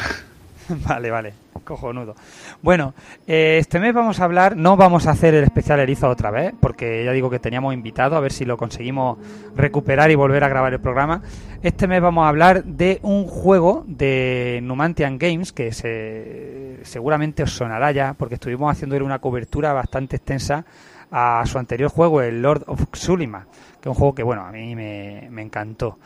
Vale, 0.86 1.10
vale, 1.10 1.34
cojonudo. 1.64 2.14
Bueno, 2.62 2.92
eh, 3.26 3.56
este 3.58 3.80
mes 3.80 3.94
vamos 3.94 4.20
a 4.20 4.24
hablar, 4.24 4.54
no 4.54 4.76
vamos 4.76 5.06
a 5.06 5.12
hacer 5.12 5.34
el 5.34 5.44
especial 5.44 5.80
erizo 5.80 6.10
otra 6.10 6.30
vez, 6.30 6.52
porque 6.60 7.06
ya 7.06 7.12
digo 7.12 7.30
que 7.30 7.38
teníamos 7.38 7.72
invitado, 7.72 8.16
a 8.16 8.20
ver 8.20 8.32
si 8.32 8.44
lo 8.44 8.58
conseguimos 8.58 9.16
recuperar 9.56 10.10
y 10.10 10.14
volver 10.14 10.44
a 10.44 10.48
grabar 10.50 10.74
el 10.74 10.80
programa. 10.80 11.22
Este 11.62 11.86
mes 11.86 12.02
vamos 12.02 12.26
a 12.26 12.28
hablar 12.28 12.62
de 12.64 13.00
un 13.02 13.24
juego 13.24 13.84
de 13.86 14.60
Numantian 14.62 15.16
Games, 15.16 15.54
que 15.54 15.72
se, 15.72 16.80
seguramente 16.82 17.42
os 17.42 17.52
sonará 17.52 17.92
ya, 17.92 18.12
porque 18.12 18.34
estuvimos 18.34 18.70
haciendo 18.70 19.02
una 19.02 19.20
cobertura 19.20 19.72
bastante 19.72 20.16
extensa 20.16 20.66
a 21.10 21.42
su 21.46 21.58
anterior 21.58 21.90
juego, 21.90 22.20
el 22.20 22.42
Lord 22.42 22.64
of 22.66 22.84
Xulima, 22.92 23.46
que 23.80 23.88
es 23.88 23.94
un 23.94 23.94
juego 23.94 24.14
que, 24.14 24.22
bueno, 24.22 24.44
a 24.44 24.52
mí 24.52 24.76
me, 24.76 25.28
me 25.30 25.40
encantó. 25.40 25.98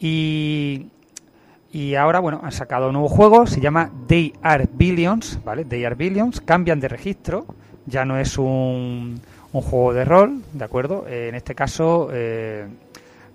Y 0.00 0.86
y 1.70 1.94
ahora, 1.94 2.20
bueno, 2.20 2.40
han 2.42 2.52
sacado 2.52 2.86
un 2.86 2.94
nuevo 2.94 3.08
juego, 3.08 3.46
se 3.46 3.60
llama 3.60 3.90
They 4.06 4.32
Are 4.42 4.66
Billions, 4.72 5.38
¿vale? 5.44 5.64
They 5.64 5.84
Are 5.84 5.94
Billions, 5.94 6.40
cambian 6.40 6.80
de 6.80 6.88
registro, 6.88 7.46
ya 7.84 8.04
no 8.04 8.18
es 8.18 8.38
un, 8.38 9.20
juego 9.52 9.92
de 9.92 10.04
rol, 10.04 10.42
¿de 10.52 10.64
acuerdo? 10.64 11.04
Eh, 11.08 11.28
en 11.28 11.34
este 11.34 11.54
caso, 11.54 12.08
eh, 12.12 12.66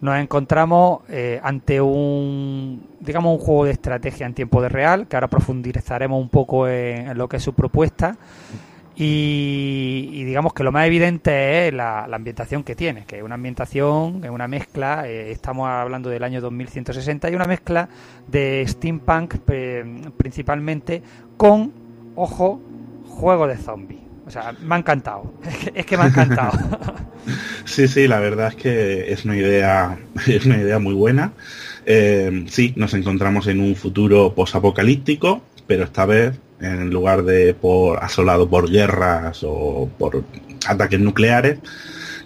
nos 0.02 0.18
encontramos 0.18 1.02
eh, 1.10 1.40
ante 1.44 1.80
un, 1.80 2.82
digamos, 3.00 3.38
un 3.38 3.46
juego 3.46 3.66
de 3.66 3.72
estrategia 3.72 4.26
en 4.26 4.34
tiempo 4.34 4.62
de 4.62 4.70
real, 4.70 5.08
que 5.08 5.16
ahora 5.16 5.28
profundizaremos 5.28 6.20
un 6.20 6.30
poco 6.30 6.68
en 6.68 7.16
lo 7.18 7.28
que 7.28 7.38
es 7.38 7.44
su 7.44 7.54
propuesta. 7.54 8.18
Y, 8.96 10.24
digamos 10.24 10.54
que 10.54 10.64
lo 10.64 10.72
más 10.72 10.86
evidente 10.86 11.68
es 11.68 11.74
la, 11.74 12.04
ambientación 12.04 12.64
que 12.64 12.76
tiene, 12.76 13.06
que 13.06 13.18
es 13.18 13.24
una 13.24 13.36
ambientación, 13.36 14.24
es 14.24 14.30
una 14.30 14.48
mezcla, 14.48 15.08
eh, 15.08 15.32
estamos 15.32 15.68
hablando 15.68 16.10
del 16.10 16.24
año 16.24 16.42
2160, 16.42 17.32
y 17.32 17.36
una 17.36 17.46
mezcla 17.46 17.90
de 18.28 18.64
steampunk 18.68 19.36
principalmente 20.18 21.02
con, 21.38 21.74
ojo, 22.16 22.62
juego 23.08 23.48
de 23.48 23.58
zombies. 23.58 24.02
O 24.26 24.32
sea, 24.32 24.54
me 24.62 24.76
ha 24.76 24.78
encantado, 24.78 25.34
es 25.44 25.58
que, 25.58 25.80
es 25.80 25.86
que 25.86 25.98
me 25.98 26.04
ha 26.04 26.08
encantado. 26.08 26.58
Sí, 27.66 27.88
sí, 27.88 28.08
la 28.08 28.20
verdad 28.20 28.50
es 28.50 28.56
que 28.56 29.14
es 29.14 29.24
una 29.24 29.38
idea, 29.38 29.98
es 30.28 30.46
una 30.46 30.58
idea 30.58 30.80
muy 30.80 30.94
buena. 30.94 31.32
Eh, 31.86 32.46
sí, 32.48 32.74
nos 32.76 32.94
encontramos 32.94 33.48
en 33.48 33.62
un 33.62 33.76
futuro 33.76 34.34
posapocalíptico, 34.36 35.42
pero 35.74 35.86
esta 35.86 36.06
vez 36.06 36.40
en 36.62 36.92
lugar 36.92 37.24
de 37.24 37.56
por 37.56 38.04
asolado 38.04 38.48
por 38.48 38.70
guerras 38.70 39.40
o 39.42 39.90
por 39.98 40.24
ataques 40.68 41.00
nucleares, 41.00 41.58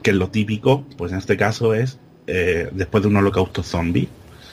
que 0.03 0.11
es 0.11 0.17
lo 0.17 0.27
típico, 0.27 0.83
pues 0.97 1.13
en 1.13 1.19
este 1.19 1.37
caso 1.37 1.73
es 1.73 1.97
eh, 2.27 2.67
después 2.73 3.03
de 3.03 3.07
un 3.07 3.15
holocausto 3.15 3.63
zombie, 3.63 4.09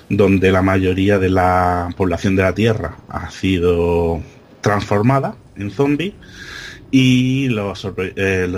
donde 0.08 0.52
la 0.52 0.62
mayoría 0.62 1.18
de 1.18 1.28
la 1.28 1.92
población 1.96 2.36
de 2.36 2.44
la 2.44 2.54
Tierra 2.54 2.98
ha 3.08 3.32
sido 3.32 4.22
transformada 4.60 5.34
en 5.56 5.72
zombie 5.72 6.14
y 6.92 7.48
los, 7.48 7.84
eh, 7.96 8.48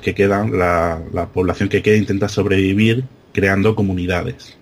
que 0.00 0.14
quedan, 0.14 0.56
la 0.56 1.28
población 1.34 1.68
que 1.68 1.82
queda 1.82 1.96
intenta 1.96 2.28
sobrevivir 2.28 3.02
creando 3.32 3.74
comunidades. 3.74 4.56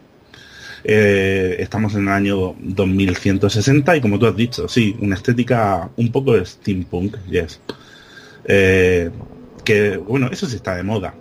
Eh, 0.87 1.57
estamos 1.61 1.95
en 1.95 2.03
el 2.03 2.09
año 2.11 2.55
2160 2.61 3.97
y 3.97 4.00
como 4.03 4.19
tú 4.19 4.26
has 4.26 4.37
dicho, 4.37 4.69
sí, 4.69 4.95
una 5.00 5.14
estética 5.14 5.88
un 5.97 6.12
poco 6.12 6.35
de 6.35 6.45
steampunk, 6.45 7.17
yes. 7.26 7.59
Eh, 8.45 9.11
que 9.64 9.97
bueno, 9.97 10.29
eso 10.31 10.47
sí 10.47 10.57
está 10.57 10.76
de 10.76 10.83
moda 10.83 11.14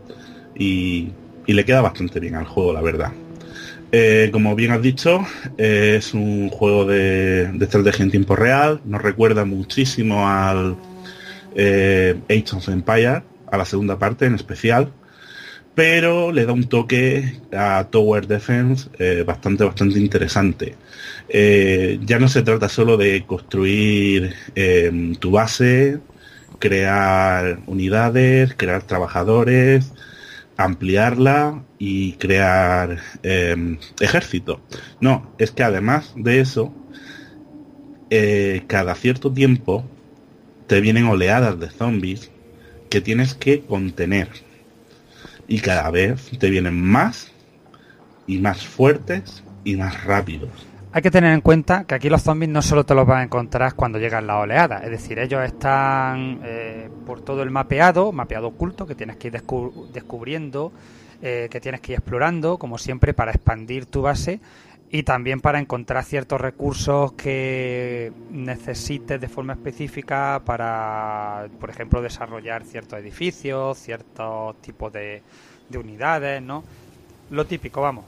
y, 0.54 1.12
y 1.48 1.54
le 1.54 1.64
queda 1.64 1.80
bastante 1.80 2.20
bien 2.20 2.36
al 2.36 2.46
juego, 2.46 2.74
la 2.74 2.82
verdad. 2.82 3.14
Eh, 3.94 4.30
como 4.34 4.54
bien 4.56 4.72
has 4.72 4.82
dicho, 4.82 5.26
es 5.58 6.14
un 6.14 6.50
juego 6.50 6.84
de, 6.84 7.50
de 7.54 7.66
estrategia 7.66 8.04
en 8.04 8.12
tiempo 8.12 8.36
real, 8.36 8.82
nos 8.84 9.02
recuerda 9.02 9.46
muchísimo 9.46 10.28
al 10.28 10.76
Age 11.56 12.46
of 12.54 12.68
Empire, 12.68 13.24
a 13.50 13.58
la 13.58 13.66
segunda 13.66 13.98
parte 13.98 14.26
en 14.26 14.36
especial, 14.36 14.92
pero 15.76 16.32
le 16.32 16.46
da 16.46 16.54
un 16.54 16.66
toque 16.66 17.40
a 17.52 17.88
Tower 17.90 18.28
Defense 18.28 18.90
eh, 19.00 19.24
bastante, 19.26 19.64
bastante 19.64 20.00
interesante. 20.00 20.76
Eh, 21.30 22.00
ya 22.06 22.20
no 22.20 22.28
se 22.28 22.44
trata 22.44 22.70
solo 22.70 22.98
de 22.98 23.26
construir 23.26 24.34
eh, 24.56 25.14
tu 25.20 25.32
base, 25.32 26.00
crear 26.60 27.60
unidades, 27.66 28.54
crear 28.56 28.84
trabajadores, 28.84 29.92
ampliarla 30.58 31.64
y 31.80 32.14
crear 32.14 33.00
eh, 33.24 33.78
ejército. 34.00 34.62
No, 35.02 35.34
es 35.38 35.52
que 35.52 35.64
además 35.64 36.14
de 36.16 36.40
eso, 36.40 36.74
eh, 38.10 38.64
cada 38.68 38.96
cierto 38.96 39.34
tiempo 39.34 39.84
te 40.68 40.82
vienen 40.82 41.06
oleadas 41.06 41.60
de 41.60 41.70
zombies 41.70 42.32
que 42.90 43.02
tienes 43.02 43.34
que 43.34 43.62
contener. 43.62 44.30
Y 45.54 45.60
cada 45.60 45.92
vez 45.92 46.32
te 46.40 46.50
vienen 46.50 46.82
más 46.82 47.32
y 48.26 48.40
más 48.40 48.66
fuertes 48.66 49.44
y 49.64 49.76
más 49.76 50.04
rápidos. 50.04 50.50
Hay 50.92 51.04
que 51.04 51.12
tener 51.12 51.32
en 51.32 51.42
cuenta 51.42 51.84
que 51.84 51.94
aquí 51.94 52.10
los 52.10 52.24
zombies 52.24 52.50
no 52.50 52.64
solo 52.64 52.84
te 52.86 52.96
los 52.96 53.06
vas 53.06 53.20
a 53.20 53.24
encontrar 53.24 53.76
cuando 53.76 54.00
llegan 54.00 54.26
las 54.26 54.38
oleadas, 54.38 54.84
es 54.84 54.90
decir, 54.90 55.20
ellos 55.20 55.46
están 55.46 56.40
eh, 56.44 56.90
por 57.06 57.22
todo 57.22 57.44
el 57.44 57.52
mapeado, 57.52 58.12
mapeado 58.12 58.48
oculto, 58.48 58.88
que 58.88 58.96
tienes 58.96 59.18
que 59.18 59.28
ir 59.28 59.34
descu- 59.36 59.92
descubriendo, 59.92 60.72
eh, 61.22 61.50
que 61.52 61.62
tienes 61.62 61.82
que 61.82 61.92
ir 61.92 62.00
explorando, 62.00 62.58
como 62.58 62.80
siempre, 62.80 63.14
para 63.14 63.32
expandir 63.32 63.86
tu 63.86 64.02
base 64.02 64.40
y 64.94 65.02
también 65.02 65.42
para 65.42 65.60
encontrar 65.60 66.06
ciertos 66.06 66.40
recursos 66.40 67.14
que 67.14 68.12
necesites 68.30 69.20
de 69.20 69.28
forma 69.28 69.54
específica 69.54 70.44
para, 70.46 71.48
por 71.60 71.72
ejemplo, 71.72 72.00
desarrollar 72.00 72.64
ciertos 72.64 73.00
edificios, 73.00 73.80
ciertos 73.80 74.62
tipos 74.62 74.94
de, 74.94 75.24
de 75.68 75.78
unidades, 75.80 76.44
¿no? 76.44 76.64
Lo 77.32 77.44
típico, 77.48 77.82
vamos. 77.82 78.06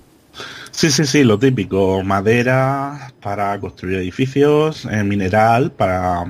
Sí, 0.69 0.91
sí, 0.91 1.07
sí, 1.07 1.23
lo 1.23 1.39
típico. 1.39 2.03
Madera 2.03 3.11
para 3.19 3.59
construir 3.59 3.97
edificios, 3.97 4.85
eh, 4.85 5.03
mineral 5.03 5.71
para 5.71 6.23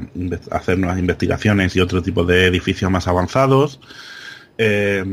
hacer 0.52 0.80
nuevas 0.80 1.00
investigaciones 1.00 1.76
y 1.76 1.82
otro 1.82 2.02
tipo 2.02 2.24
de 2.24 2.46
edificios 2.46 2.90
más 2.90 3.10
avanzados. 3.10 3.82
Eh, 4.58 5.04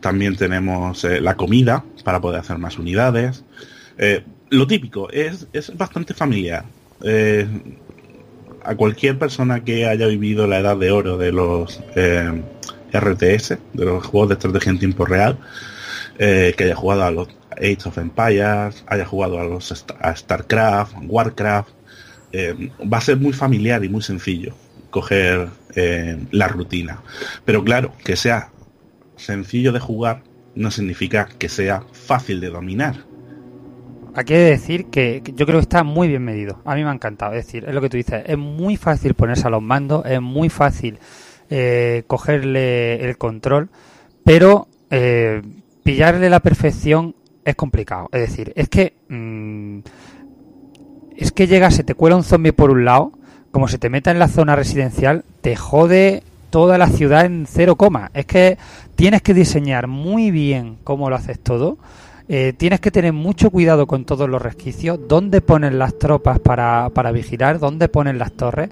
también 0.00 0.36
tenemos 0.36 1.04
eh, 1.04 1.22
la 1.22 1.38
comida 1.38 1.82
para 2.04 2.20
poder 2.20 2.40
hacer 2.40 2.58
más 2.58 2.78
unidades. 2.78 3.44
Lo 4.50 4.66
típico, 4.66 5.10
es, 5.10 5.46
es 5.52 5.76
bastante 5.76 6.14
familiar. 6.14 6.64
Eh, 7.02 7.46
a 8.62 8.74
cualquier 8.76 9.18
persona 9.18 9.62
que 9.62 9.86
haya 9.86 10.06
vivido 10.06 10.46
la 10.46 10.58
edad 10.58 10.76
de 10.76 10.90
oro 10.90 11.18
de 11.18 11.32
los 11.32 11.82
eh, 11.96 12.42
RTS, 12.92 13.58
de 13.72 13.84
los 13.84 14.06
juegos 14.06 14.30
de 14.30 14.34
estrategia 14.34 14.70
en 14.70 14.78
tiempo 14.78 15.04
real, 15.04 15.38
eh, 16.18 16.54
que 16.56 16.64
haya 16.64 16.76
jugado 16.76 17.04
a 17.04 17.10
los 17.10 17.28
Age 17.52 17.78
of 17.84 17.98
Empires, 17.98 18.84
haya 18.86 19.04
jugado 19.04 19.38
a 19.38 19.44
los 19.44 19.84
a 20.00 20.16
StarCraft, 20.16 20.94
Warcraft, 21.06 21.70
va 22.92 22.98
a 22.98 23.00
ser 23.00 23.16
muy 23.16 23.32
familiar 23.32 23.84
y 23.84 23.88
muy 23.88 24.02
sencillo 24.02 24.54
coger 24.90 25.48
la 26.32 26.48
rutina. 26.48 27.00
Pero 27.44 27.62
claro, 27.62 27.92
que 28.04 28.16
sea 28.16 28.50
sencillo 29.16 29.72
de 29.72 29.78
jugar 29.78 30.22
no 30.54 30.70
significa 30.70 31.28
que 31.38 31.48
sea 31.48 31.84
fácil 31.92 32.40
de 32.40 32.50
dominar. 32.50 32.96
Hay 34.14 34.24
que 34.24 34.38
decir 34.38 34.86
que 34.86 35.22
que 35.24 35.32
yo 35.32 35.46
creo 35.46 35.58
que 35.58 35.64
está 35.64 35.82
muy 35.82 36.08
bien 36.08 36.24
medido. 36.24 36.60
A 36.64 36.74
mí 36.74 36.84
me 36.84 36.90
ha 36.90 36.92
encantado. 36.92 37.32
Es 37.34 37.46
decir, 37.46 37.64
es 37.66 37.74
lo 37.74 37.80
que 37.80 37.88
tú 37.88 37.96
dices. 37.96 38.22
Es 38.26 38.38
muy 38.38 38.76
fácil 38.76 39.14
ponerse 39.14 39.46
a 39.46 39.50
los 39.50 39.62
mandos, 39.62 40.04
es 40.06 40.20
muy 40.20 40.48
fácil 40.48 40.98
eh, 41.50 42.04
cogerle 42.06 43.04
el 43.04 43.18
control, 43.18 43.70
pero 44.24 44.68
eh, 44.90 45.42
pillarle 45.82 46.30
la 46.30 46.40
perfección 46.40 47.14
es 47.44 47.54
complicado. 47.54 48.08
Es 48.12 48.20
decir, 48.20 48.52
es 48.56 48.68
que 48.68 48.94
mm, 49.08 49.78
es 51.16 51.32
que 51.32 51.46
llega, 51.46 51.70
se 51.70 51.84
te 51.84 51.94
cuela 51.94 52.16
un 52.16 52.24
zombie 52.24 52.52
por 52.52 52.70
un 52.70 52.84
lado, 52.84 53.12
como 53.50 53.68
se 53.68 53.78
te 53.78 53.90
meta 53.90 54.10
en 54.10 54.18
la 54.18 54.28
zona 54.28 54.56
residencial, 54.56 55.24
te 55.40 55.54
jode 55.54 56.22
toda 56.50 56.78
la 56.78 56.88
ciudad 56.88 57.24
en 57.24 57.46
cero 57.48 57.76
coma. 57.76 58.10
Es 58.14 58.26
que 58.26 58.58
tienes 58.94 59.22
que 59.22 59.34
diseñar 59.34 59.86
muy 59.86 60.30
bien 60.30 60.78
cómo 60.84 61.10
lo 61.10 61.16
haces 61.16 61.38
todo. 61.38 61.78
Eh, 62.28 62.54
tienes 62.56 62.80
que 62.80 62.90
tener 62.90 63.12
mucho 63.12 63.50
cuidado 63.50 63.86
con 63.86 64.04
todos 64.04 64.28
los 64.28 64.40
resquicios, 64.40 64.98
dónde 65.06 65.40
ponen 65.40 65.78
las 65.78 65.98
tropas 65.98 66.38
para, 66.40 66.90
para 66.94 67.12
vigilar, 67.12 67.58
dónde 67.58 67.88
ponen 67.88 68.18
las 68.18 68.32
torres. 68.32 68.70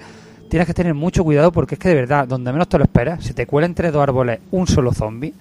Tienes 0.48 0.66
que 0.66 0.74
tener 0.74 0.94
mucho 0.94 1.24
cuidado 1.24 1.52
porque 1.52 1.74
es 1.74 1.78
que 1.78 1.88
de 1.88 1.94
verdad, 1.94 2.26
donde 2.26 2.52
menos 2.52 2.68
te 2.68 2.78
lo 2.78 2.84
esperas, 2.84 3.24
se 3.24 3.34
te 3.34 3.46
cuela 3.46 3.66
entre 3.66 3.90
dos 3.90 4.02
árboles 4.02 4.40
un 4.50 4.66
solo 4.66 4.92
zombie, 4.92 5.34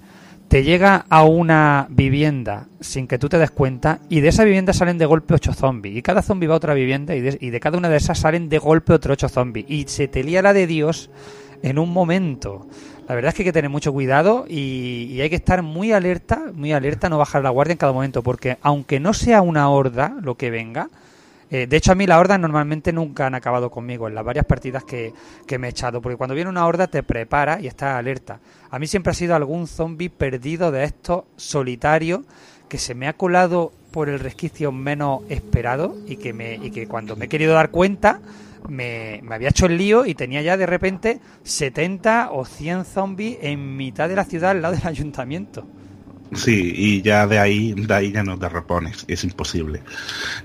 te 0.48 0.62
llega 0.62 1.06
a 1.08 1.24
una 1.24 1.86
vivienda 1.88 2.66
sin 2.80 3.06
que 3.06 3.18
tú 3.18 3.30
te 3.30 3.38
des 3.38 3.50
cuenta 3.50 4.00
y 4.10 4.20
de 4.20 4.28
esa 4.28 4.44
vivienda 4.44 4.74
salen 4.74 4.98
de 4.98 5.06
golpe 5.06 5.32
ocho 5.32 5.54
zombies 5.54 5.96
y 5.96 6.02
cada 6.02 6.20
zombie 6.20 6.46
va 6.46 6.52
a 6.54 6.58
otra 6.58 6.74
vivienda 6.74 7.14
y 7.16 7.22
de, 7.22 7.38
y 7.40 7.48
de 7.48 7.60
cada 7.60 7.78
una 7.78 7.88
de 7.88 7.96
esas 7.96 8.18
salen 8.18 8.50
de 8.50 8.58
golpe 8.58 8.92
otro 8.92 9.14
ocho 9.14 9.30
zombies 9.30 9.64
y 9.68 9.84
se 9.88 10.08
te 10.08 10.22
lía 10.22 10.42
la 10.42 10.52
de 10.52 10.66
Dios 10.66 11.08
en 11.62 11.78
un 11.78 11.90
momento. 11.90 12.66
La 13.12 13.16
verdad 13.16 13.28
es 13.28 13.34
que 13.34 13.42
hay 13.42 13.48
que 13.48 13.52
tener 13.52 13.68
mucho 13.68 13.92
cuidado 13.92 14.46
y, 14.48 15.06
y 15.10 15.20
hay 15.20 15.28
que 15.28 15.36
estar 15.36 15.60
muy 15.60 15.92
alerta, 15.92 16.44
muy 16.54 16.72
alerta, 16.72 17.10
no 17.10 17.18
bajar 17.18 17.42
la 17.42 17.50
guardia 17.50 17.72
en 17.72 17.76
cada 17.76 17.92
momento, 17.92 18.22
porque 18.22 18.56
aunque 18.62 19.00
no 19.00 19.12
sea 19.12 19.42
una 19.42 19.68
horda 19.68 20.16
lo 20.22 20.36
que 20.36 20.48
venga, 20.48 20.88
eh, 21.50 21.66
de 21.66 21.76
hecho 21.76 21.92
a 21.92 21.94
mí 21.94 22.06
las 22.06 22.18
hordas 22.18 22.40
normalmente 22.40 22.90
nunca 22.90 23.26
han 23.26 23.34
acabado 23.34 23.70
conmigo 23.70 24.08
en 24.08 24.14
las 24.14 24.24
varias 24.24 24.46
partidas 24.46 24.84
que, 24.84 25.12
que 25.46 25.58
me 25.58 25.66
he 25.66 25.70
echado, 25.72 26.00
porque 26.00 26.16
cuando 26.16 26.34
viene 26.34 26.48
una 26.48 26.64
horda 26.64 26.86
te 26.86 27.02
prepara 27.02 27.60
y 27.60 27.66
estás 27.66 27.96
alerta. 27.96 28.40
A 28.70 28.78
mí 28.78 28.86
siempre 28.86 29.10
ha 29.10 29.14
sido 29.14 29.34
algún 29.34 29.66
zombie 29.66 30.08
perdido 30.08 30.72
de 30.72 30.84
estos 30.84 31.24
solitarios 31.36 32.20
que 32.70 32.78
se 32.78 32.94
me 32.94 33.08
ha 33.08 33.12
colado 33.12 33.72
por 33.90 34.08
el 34.08 34.20
resquicio 34.20 34.72
menos 34.72 35.20
esperado 35.28 35.98
y 36.06 36.16
que, 36.16 36.32
me, 36.32 36.54
y 36.54 36.70
que 36.70 36.88
cuando 36.88 37.14
me 37.14 37.26
he 37.26 37.28
querido 37.28 37.52
dar 37.52 37.68
cuenta 37.68 38.22
me, 38.68 39.20
me 39.22 39.34
había 39.34 39.50
hecho 39.50 39.66
el 39.66 39.76
lío 39.76 40.06
y 40.06 40.14
tenía 40.14 40.42
ya 40.42 40.56
de 40.56 40.66
repente 40.66 41.20
70 41.44 42.30
o 42.32 42.44
100 42.44 42.84
zombies 42.84 43.38
en 43.42 43.76
mitad 43.76 44.08
de 44.08 44.16
la 44.16 44.24
ciudad 44.24 44.50
al 44.50 44.62
lado 44.62 44.74
del 44.74 44.86
ayuntamiento. 44.86 45.66
Sí, 46.34 46.72
y 46.74 47.02
ya 47.02 47.26
de 47.26 47.38
ahí, 47.38 47.74
de 47.74 47.92
ahí 47.92 48.10
ya 48.10 48.22
no 48.22 48.38
te 48.38 48.48
repones, 48.48 49.04
es 49.06 49.22
imposible. 49.22 49.82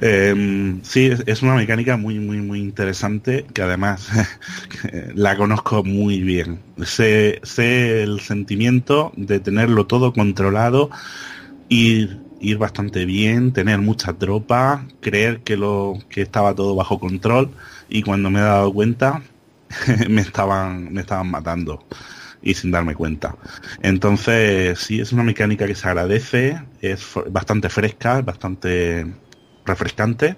Eh, 0.02 0.80
sí, 0.84 1.06
es, 1.06 1.24
es 1.26 1.42
una 1.42 1.56
mecánica 1.56 1.96
muy, 1.96 2.20
muy, 2.20 2.42
muy 2.42 2.60
interesante 2.60 3.46
que 3.54 3.62
además 3.62 4.10
la 5.16 5.38
conozco 5.38 5.84
muy 5.86 6.22
bien. 6.22 6.60
Sé, 6.84 7.40
sé 7.44 8.04
el 8.04 8.20
sentimiento 8.20 9.14
de 9.16 9.40
tenerlo 9.40 9.88
todo 9.88 10.12
controlado, 10.12 10.90
ir 11.70 12.28
ir 12.40 12.58
bastante 12.58 13.06
bien, 13.06 13.52
tener 13.52 13.80
mucha 13.80 14.14
tropa, 14.14 14.86
creer 15.02 15.42
que 15.42 15.58
lo 15.58 15.98
que 16.10 16.22
estaba 16.22 16.54
todo 16.54 16.76
bajo 16.76 17.00
control 17.00 17.50
y 17.90 18.04
cuando 18.04 18.30
me 18.30 18.40
he 18.40 18.44
dado 18.44 18.74
cuenta 18.74 19.22
me 20.10 20.22
estaban 20.22 20.94
me 20.94 21.02
estaban 21.02 21.30
matando 21.30 21.86
y 22.42 22.54
sin 22.54 22.72
darme 22.72 22.96
cuenta. 22.96 23.36
Entonces, 23.82 24.80
sí, 24.80 25.00
es 25.02 25.12
una 25.12 25.24
mecánica 25.24 25.68
que 25.68 25.76
se 25.76 25.88
agradece, 25.88 26.62
es 26.82 27.04
bastante 27.30 27.68
fresca, 27.70 28.22
bastante 28.22 29.06
refrescante. 29.66 30.38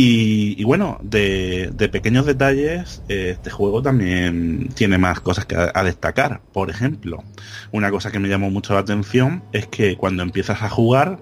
Y, 0.00 0.62
bueno, 0.62 1.00
de, 1.02 1.72
pequeños 1.90 2.24
detalles, 2.24 3.02
este 3.08 3.50
juego 3.50 3.82
también 3.82 4.68
tiene 4.74 4.96
más 4.96 5.20
cosas 5.20 5.44
que 5.44 5.56
a, 5.56 5.72
a 5.74 5.82
destacar. 5.82 6.40
Por 6.52 6.70
ejemplo, 6.70 7.24
una 7.72 7.90
cosa 7.90 8.12
que 8.12 8.20
me 8.20 8.28
llamó 8.28 8.48
mucho 8.48 8.74
la 8.74 8.80
atención 8.80 9.42
es 9.52 9.66
que 9.66 9.96
cuando 9.96 10.22
empiezas 10.22 10.62
a 10.62 10.68
jugar, 10.70 11.18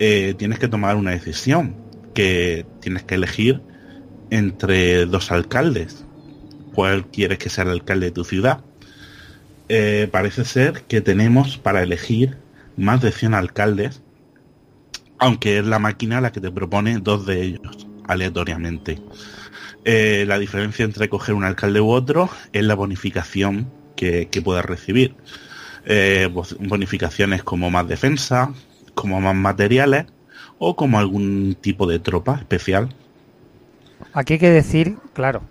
eh, 0.00 0.34
tienes 0.36 0.58
que 0.58 0.68
tomar 0.68 0.96
una 0.96 1.12
decisión, 1.12 1.76
que 2.12 2.66
tienes 2.80 3.04
que 3.04 3.14
elegir 3.14 3.62
entre 4.30 5.06
dos 5.06 5.30
alcaldes. 5.32 6.04
¿Cuál 6.74 7.06
quieres 7.06 7.38
que 7.38 7.48
sea 7.50 7.64
el 7.64 7.70
alcalde 7.70 8.06
de 8.06 8.12
tu 8.12 8.24
ciudad? 8.24 8.60
Eh, 9.68 10.08
parece 10.12 10.44
ser 10.44 10.82
que 10.82 11.00
tenemos 11.00 11.58
para 11.58 11.82
elegir 11.82 12.36
más 12.76 13.00
de 13.02 13.12
100 13.12 13.34
alcaldes, 13.34 14.02
aunque 15.18 15.58
es 15.58 15.64
la 15.66 15.78
máquina 15.78 16.20
la 16.20 16.32
que 16.32 16.40
te 16.40 16.50
propone 16.50 16.98
dos 16.98 17.26
de 17.26 17.42
ellos 17.42 17.88
aleatoriamente. 18.06 19.00
Eh, 19.84 20.24
la 20.26 20.38
diferencia 20.38 20.84
entre 20.84 21.08
coger 21.08 21.34
un 21.34 21.44
alcalde 21.44 21.80
u 21.80 21.90
otro 21.90 22.28
es 22.52 22.64
la 22.64 22.74
bonificación 22.74 23.70
que, 23.96 24.28
que 24.28 24.42
puedas 24.42 24.64
recibir. 24.64 25.14
Eh, 25.86 26.28
bos- 26.32 26.56
bonificaciones 26.58 27.42
como 27.44 27.70
más 27.70 27.88
defensa, 27.88 28.52
como 28.94 29.20
más 29.20 29.34
materiales 29.34 30.06
o 30.58 30.76
como 30.76 30.98
algún 30.98 31.56
tipo 31.60 31.86
de 31.86 31.98
tropa 31.98 32.36
especial. 32.38 32.88
Aquí 34.16 34.32
hay 34.32 34.38
que 34.38 34.50
decir, 34.50 34.96
claro, 35.12 35.42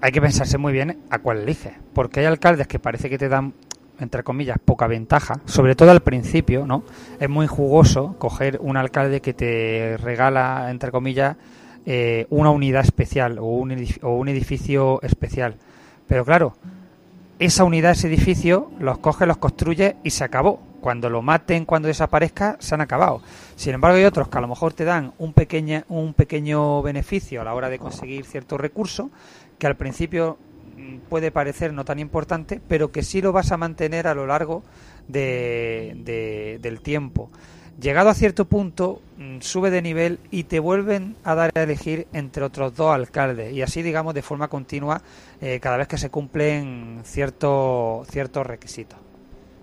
hay 0.00 0.10
que 0.10 0.20
pensarse 0.20 0.58
muy 0.58 0.72
bien 0.72 0.98
a 1.08 1.20
cuál 1.20 1.38
eliges, 1.38 1.72
porque 1.94 2.18
hay 2.18 2.26
alcaldes 2.26 2.66
que 2.66 2.80
parece 2.80 3.08
que 3.08 3.16
te 3.16 3.28
dan, 3.28 3.54
entre 4.00 4.24
comillas, 4.24 4.58
poca 4.64 4.88
ventaja, 4.88 5.34
sobre 5.44 5.76
todo 5.76 5.92
al 5.92 6.00
principio, 6.00 6.66
¿no? 6.66 6.82
Es 7.20 7.30
muy 7.30 7.46
jugoso 7.46 8.16
coger 8.18 8.58
un 8.60 8.76
alcalde 8.76 9.20
que 9.20 9.34
te 9.34 9.96
regala, 9.98 10.66
entre 10.72 10.90
comillas, 10.90 11.36
eh, 11.86 12.26
una 12.30 12.50
unidad 12.50 12.82
especial 12.82 13.38
o 13.38 13.44
un, 13.44 13.70
edif- 13.70 14.00
o 14.02 14.16
un 14.16 14.28
edificio 14.28 15.00
especial. 15.02 15.54
Pero 16.08 16.24
claro, 16.24 16.56
esa 17.38 17.62
unidad, 17.62 17.92
ese 17.92 18.08
edificio, 18.08 18.72
los 18.80 18.98
coge, 18.98 19.26
los 19.26 19.36
construye 19.36 19.94
y 20.02 20.10
se 20.10 20.24
acabó. 20.24 20.60
Cuando 20.82 21.08
lo 21.08 21.22
maten, 21.22 21.64
cuando 21.64 21.86
desaparezca, 21.86 22.56
se 22.58 22.74
han 22.74 22.80
acabado. 22.80 23.22
Sin 23.54 23.72
embargo, 23.72 23.96
hay 23.98 24.04
otros 24.04 24.26
que 24.28 24.36
a 24.36 24.40
lo 24.40 24.48
mejor 24.48 24.72
te 24.74 24.84
dan 24.84 25.12
un, 25.18 25.32
pequeña, 25.32 25.84
un 25.88 26.12
pequeño 26.12 26.82
beneficio 26.82 27.40
a 27.40 27.44
la 27.44 27.54
hora 27.54 27.70
de 27.70 27.78
conseguir 27.78 28.24
ciertos 28.26 28.60
recursos, 28.60 29.06
que 29.58 29.68
al 29.68 29.76
principio 29.76 30.38
mm, 30.76 30.96
puede 31.08 31.30
parecer 31.30 31.72
no 31.72 31.84
tan 31.84 32.00
importante, 32.00 32.60
pero 32.66 32.90
que 32.90 33.04
sí 33.04 33.22
lo 33.22 33.30
vas 33.32 33.52
a 33.52 33.56
mantener 33.56 34.08
a 34.08 34.14
lo 34.14 34.26
largo 34.26 34.64
de- 35.06 36.58
del 36.60 36.80
tiempo. 36.80 37.30
Llegado 37.80 38.10
a 38.10 38.14
cierto 38.14 38.44
punto, 38.46 39.00
mm, 39.18 39.38
sube 39.40 39.70
de 39.70 39.82
nivel 39.82 40.18
y 40.32 40.44
te 40.44 40.58
vuelven 40.58 41.14
a 41.24 41.34
dar 41.36 41.52
a 41.54 41.62
elegir 41.62 42.06
entre 42.12 42.42
otros 42.44 42.74
dos 42.74 42.92
alcaldes. 42.92 43.52
Y 43.52 43.62
así, 43.62 43.82
digamos, 43.82 44.14
de 44.14 44.22
forma 44.22 44.48
continua, 44.48 45.00
eh, 45.40 45.60
cada 45.60 45.76
vez 45.76 45.86
que 45.86 45.96
se 45.96 46.10
cumplen 46.10 47.00
ciertos 47.04 48.06
ciertos 48.08 48.46
requisitos. 48.46 48.98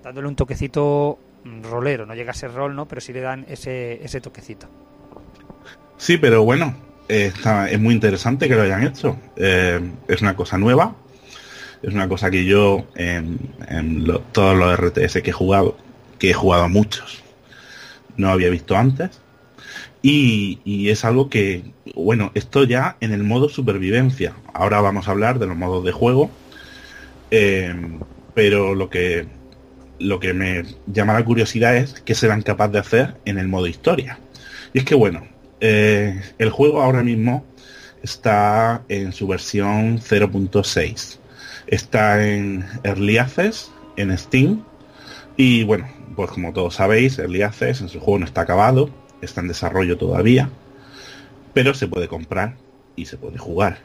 Dándole 0.04 0.28
un 0.28 0.36
toquecito 0.36 1.20
rolero. 1.64 2.06
No 2.06 2.16
llega 2.16 2.32
a 2.32 2.36
ser 2.36 2.54
rol, 2.54 2.76
¿no? 2.76 2.88
Pero 2.88 3.02
sí 3.02 3.14
le 3.14 3.22
dan 3.22 3.46
ese, 3.50 4.04
ese 4.04 4.22
toquecito. 4.22 4.68
Sí, 5.98 6.18
pero 6.18 6.44
bueno, 6.44 6.76
es 7.10 7.80
muy 7.80 7.94
interesante 7.94 8.48
que 8.48 8.56
lo 8.56 8.62
hayan 8.62 8.84
hecho. 8.84 9.18
Eh, 9.36 9.80
es 10.08 10.22
una 10.22 10.36
cosa 10.36 10.58
nueva. 10.58 10.96
Es 11.82 11.94
una 11.94 12.08
cosa 12.08 12.30
que 12.30 12.46
yo 12.46 12.86
en, 12.96 13.40
todos 14.32 14.58
los 14.58 14.78
RTS 14.78 15.22
que 15.22 15.30
he 15.30 15.34
jugado, 15.34 15.78
que 16.18 16.32
he 16.32 16.34
jugado 16.34 16.68
muchos, 16.68 17.24
no 18.18 18.30
había 18.30 18.50
visto 18.50 18.76
antes. 18.76 19.22
Y, 20.02 20.60
y 20.66 20.90
es 20.90 21.04
algo 21.04 21.30
que, 21.30 21.64
bueno, 21.96 22.32
esto 22.34 22.64
ya 22.64 22.98
en 23.00 23.12
el 23.12 23.24
modo 23.24 23.50
supervivencia. 23.50 24.34
Ahora 24.54 24.82
vamos 24.82 25.08
a 25.08 25.12
hablar 25.12 25.40
de 25.40 25.48
los 25.48 25.58
modos 25.58 25.84
de 25.84 25.92
juego. 25.92 26.30
Eh, 27.32 27.74
pero 28.34 28.76
lo 28.76 28.90
que 28.90 29.28
lo 30.00 30.20
que 30.20 30.34
me 30.34 30.64
llama 30.88 31.14
la 31.14 31.26
curiosidad 31.26 31.76
es 31.76 32.02
qué 32.06 32.16
serán 32.16 32.42
capaces 32.42 32.74
de 32.74 32.80
hacer 32.80 33.16
en 33.26 33.38
el 33.38 33.48
modo 33.48 33.68
historia. 33.68 34.20
Y 34.74 34.80
es 34.80 34.86
que 34.86 34.96
bueno, 34.96 35.28
eh, 35.62 36.22
el 36.38 36.50
juego 36.50 36.82
ahora 36.82 37.04
mismo 37.04 37.46
está 38.02 38.84
en 38.90 39.12
su 39.12 39.28
versión 39.28 40.00
0.6. 40.00 41.18
Está 41.68 42.26
en 42.26 42.66
Early 42.84 43.18
Access, 43.18 43.72
en 43.98 44.18
Steam. 44.18 44.64
Y 45.38 45.64
bueno, 45.64 45.88
pues 46.16 46.32
como 46.32 46.54
todos 46.54 46.76
sabéis, 46.76 47.20
Early 47.20 47.42
Access 47.44 47.82
en 47.82 47.90
su 47.90 48.00
juego 48.00 48.20
no 48.20 48.26
está 48.26 48.42
acabado, 48.42 48.90
está 49.22 49.42
en 49.42 49.48
desarrollo 49.48 49.98
todavía. 49.98 50.50
Pero 51.54 51.74
se 51.74 51.88
puede 51.88 52.08
comprar 52.08 52.56
y 52.96 53.06
se 53.06 53.18
puede 53.18 53.38
jugar. 53.38 53.80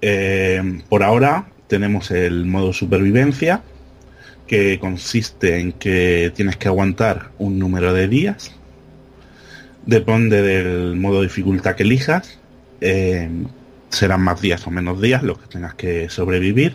Eh, 0.00 0.82
por 0.88 1.02
ahora 1.02 1.46
tenemos 1.68 2.10
el 2.10 2.44
modo 2.44 2.72
supervivencia, 2.72 3.62
que 4.52 4.78
consiste 4.78 5.60
en 5.60 5.72
que 5.72 6.30
tienes 6.36 6.58
que 6.58 6.68
aguantar 6.68 7.30
un 7.38 7.58
número 7.58 7.94
de 7.94 8.06
días. 8.06 8.52
Depende 9.86 10.42
del 10.42 10.94
modo 10.96 11.22
de 11.22 11.28
dificultad 11.28 11.74
que 11.74 11.84
elijas. 11.84 12.38
eh, 12.82 13.30
serán 13.88 14.20
más 14.20 14.42
días 14.42 14.66
o 14.66 14.70
menos 14.70 15.00
días 15.00 15.22
los 15.22 15.38
que 15.38 15.46
tengas 15.46 15.74
que 15.74 16.10
sobrevivir. 16.10 16.74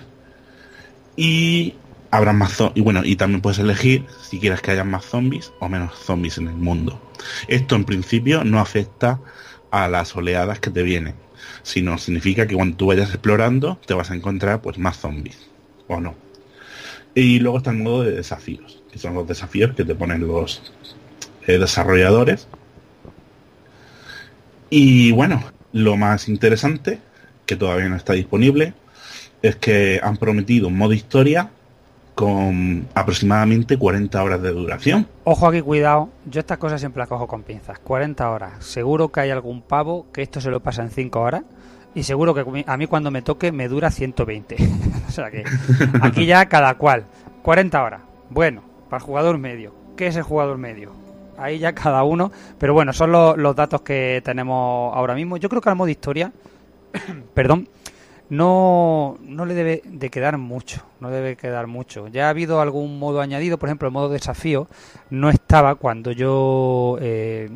Y 1.15 1.75
habrá 2.09 2.33
más 2.33 2.57
zo- 2.59 2.71
y 2.73 2.81
bueno, 2.81 3.01
y 3.05 3.15
también 3.15 3.41
puedes 3.41 3.59
elegir 3.59 4.05
si 4.27 4.39
quieres 4.39 4.61
que 4.61 4.71
haya 4.71 4.83
más 4.83 5.05
zombies 5.05 5.51
o 5.59 5.69
menos 5.69 5.93
zombies 5.99 6.39
en 6.39 6.47
el 6.47 6.55
mundo. 6.55 6.99
Esto 7.47 7.75
en 7.75 7.85
principio 7.85 8.43
no 8.43 8.59
afecta 8.59 9.19
a 9.69 9.87
las 9.87 10.15
oleadas 10.15 10.59
que 10.59 10.71
te 10.71 10.81
vienen, 10.81 11.13
sino 11.61 11.99
significa 11.99 12.47
que 12.47 12.55
cuando 12.55 12.75
tú 12.77 12.87
vayas 12.87 13.09
explorando 13.09 13.77
te 13.85 13.93
vas 13.93 14.09
a 14.09 14.15
encontrar 14.15 14.61
pues 14.63 14.79
más 14.79 14.97
zombies 14.97 15.37
o 15.87 15.99
no. 15.99 16.15
Y 17.19 17.39
luego 17.39 17.57
está 17.57 17.71
el 17.71 17.77
modo 17.77 18.03
de 18.03 18.11
desafíos, 18.11 18.83
que 18.91 18.99
son 18.99 19.15
los 19.15 19.27
desafíos 19.27 19.73
que 19.73 19.83
te 19.83 19.95
ponen 19.95 20.27
los 20.27 20.61
eh, 21.47 21.57
desarrolladores. 21.57 22.47
Y 24.69 25.11
bueno, 25.13 25.43
lo 25.71 25.97
más 25.97 26.29
interesante, 26.29 26.99
que 27.47 27.55
todavía 27.55 27.89
no 27.89 27.95
está 27.95 28.13
disponible, 28.13 28.75
es 29.41 29.55
que 29.55 29.99
han 30.03 30.17
prometido 30.17 30.67
un 30.67 30.77
modo 30.77 30.93
historia 30.93 31.49
con 32.13 32.87
aproximadamente 32.93 33.79
40 33.79 34.23
horas 34.23 34.39
de 34.43 34.51
duración. 34.51 35.07
Ojo 35.23 35.47
aquí, 35.47 35.61
cuidado. 35.61 36.09
Yo 36.27 36.39
estas 36.39 36.59
cosas 36.59 36.79
siempre 36.79 36.99
las 36.99 37.09
cojo 37.09 37.25
con 37.25 37.41
pinzas. 37.41 37.79
40 37.79 38.29
horas. 38.29 38.63
Seguro 38.63 39.11
que 39.11 39.21
hay 39.21 39.31
algún 39.31 39.63
pavo 39.63 40.05
que 40.13 40.21
esto 40.21 40.39
se 40.39 40.51
lo 40.51 40.59
pasa 40.59 40.83
en 40.83 40.91
5 40.91 41.19
horas. 41.19 41.41
Y 41.97 42.03
seguro 42.03 42.35
que 42.35 42.63
a 42.67 42.77
mí 42.77 42.85
cuando 42.85 43.09
me 43.09 43.23
toque 43.23 43.51
me 43.51 43.67
dura 43.67 43.89
120. 43.89 44.55
o 45.07 45.11
sea 45.11 45.31
que 45.31 45.43
aquí 45.99 46.27
ya 46.27 46.45
cada 46.45 46.75
cual. 46.75 47.07
40 47.41 47.83
horas. 47.83 48.01
Bueno, 48.29 48.61
para 48.87 48.99
el 48.99 49.03
jugador 49.03 49.39
medio. 49.39 49.73
¿Qué 49.95 50.05
es 50.05 50.15
el 50.15 50.21
jugador 50.21 50.59
medio? 50.59 50.91
Ahí 51.39 51.57
ya 51.57 51.73
cada 51.73 52.03
uno. 52.03 52.31
Pero 52.59 52.75
bueno, 52.75 52.93
son 52.93 53.11
los, 53.11 53.55
datos 53.55 53.81
que 53.81 54.21
tenemos 54.23 54.95
ahora 54.95 55.15
mismo. 55.15 55.37
Yo 55.37 55.49
creo 55.49 55.59
que 55.59 55.69
al 55.69 55.75
modo 55.75 55.89
historia, 55.89 56.31
perdón, 57.33 57.67
no, 58.29 59.17
no 59.23 59.47
le 59.47 59.55
debe 59.55 59.81
de 59.83 60.11
quedar 60.11 60.37
mucho, 60.37 60.83
no 60.99 61.09
debe 61.09 61.35
quedar 61.35 61.65
mucho. 61.65 62.09
Ya 62.09 62.27
ha 62.27 62.29
habido 62.29 62.61
algún 62.61 62.99
modo 62.99 63.21
añadido, 63.21 63.57
por 63.57 63.69
ejemplo, 63.69 63.87
el 63.87 63.93
modo 63.95 64.09
desafío 64.09 64.67
no 65.09 65.31
estaba 65.31 65.73
cuando 65.73 66.11
yo 66.11 66.99
eh, 67.01 67.49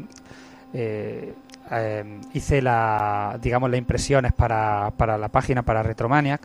eh, 0.73 1.35
eh, 1.71 2.19
hice 2.33 2.61
la, 2.61 3.39
digamos, 3.41 3.69
las 3.69 3.77
impresiones 3.77 4.33
para, 4.33 4.91
para 4.97 5.17
la 5.17 5.29
página, 5.29 5.63
para 5.63 5.81
Retromaniac, 5.81 6.41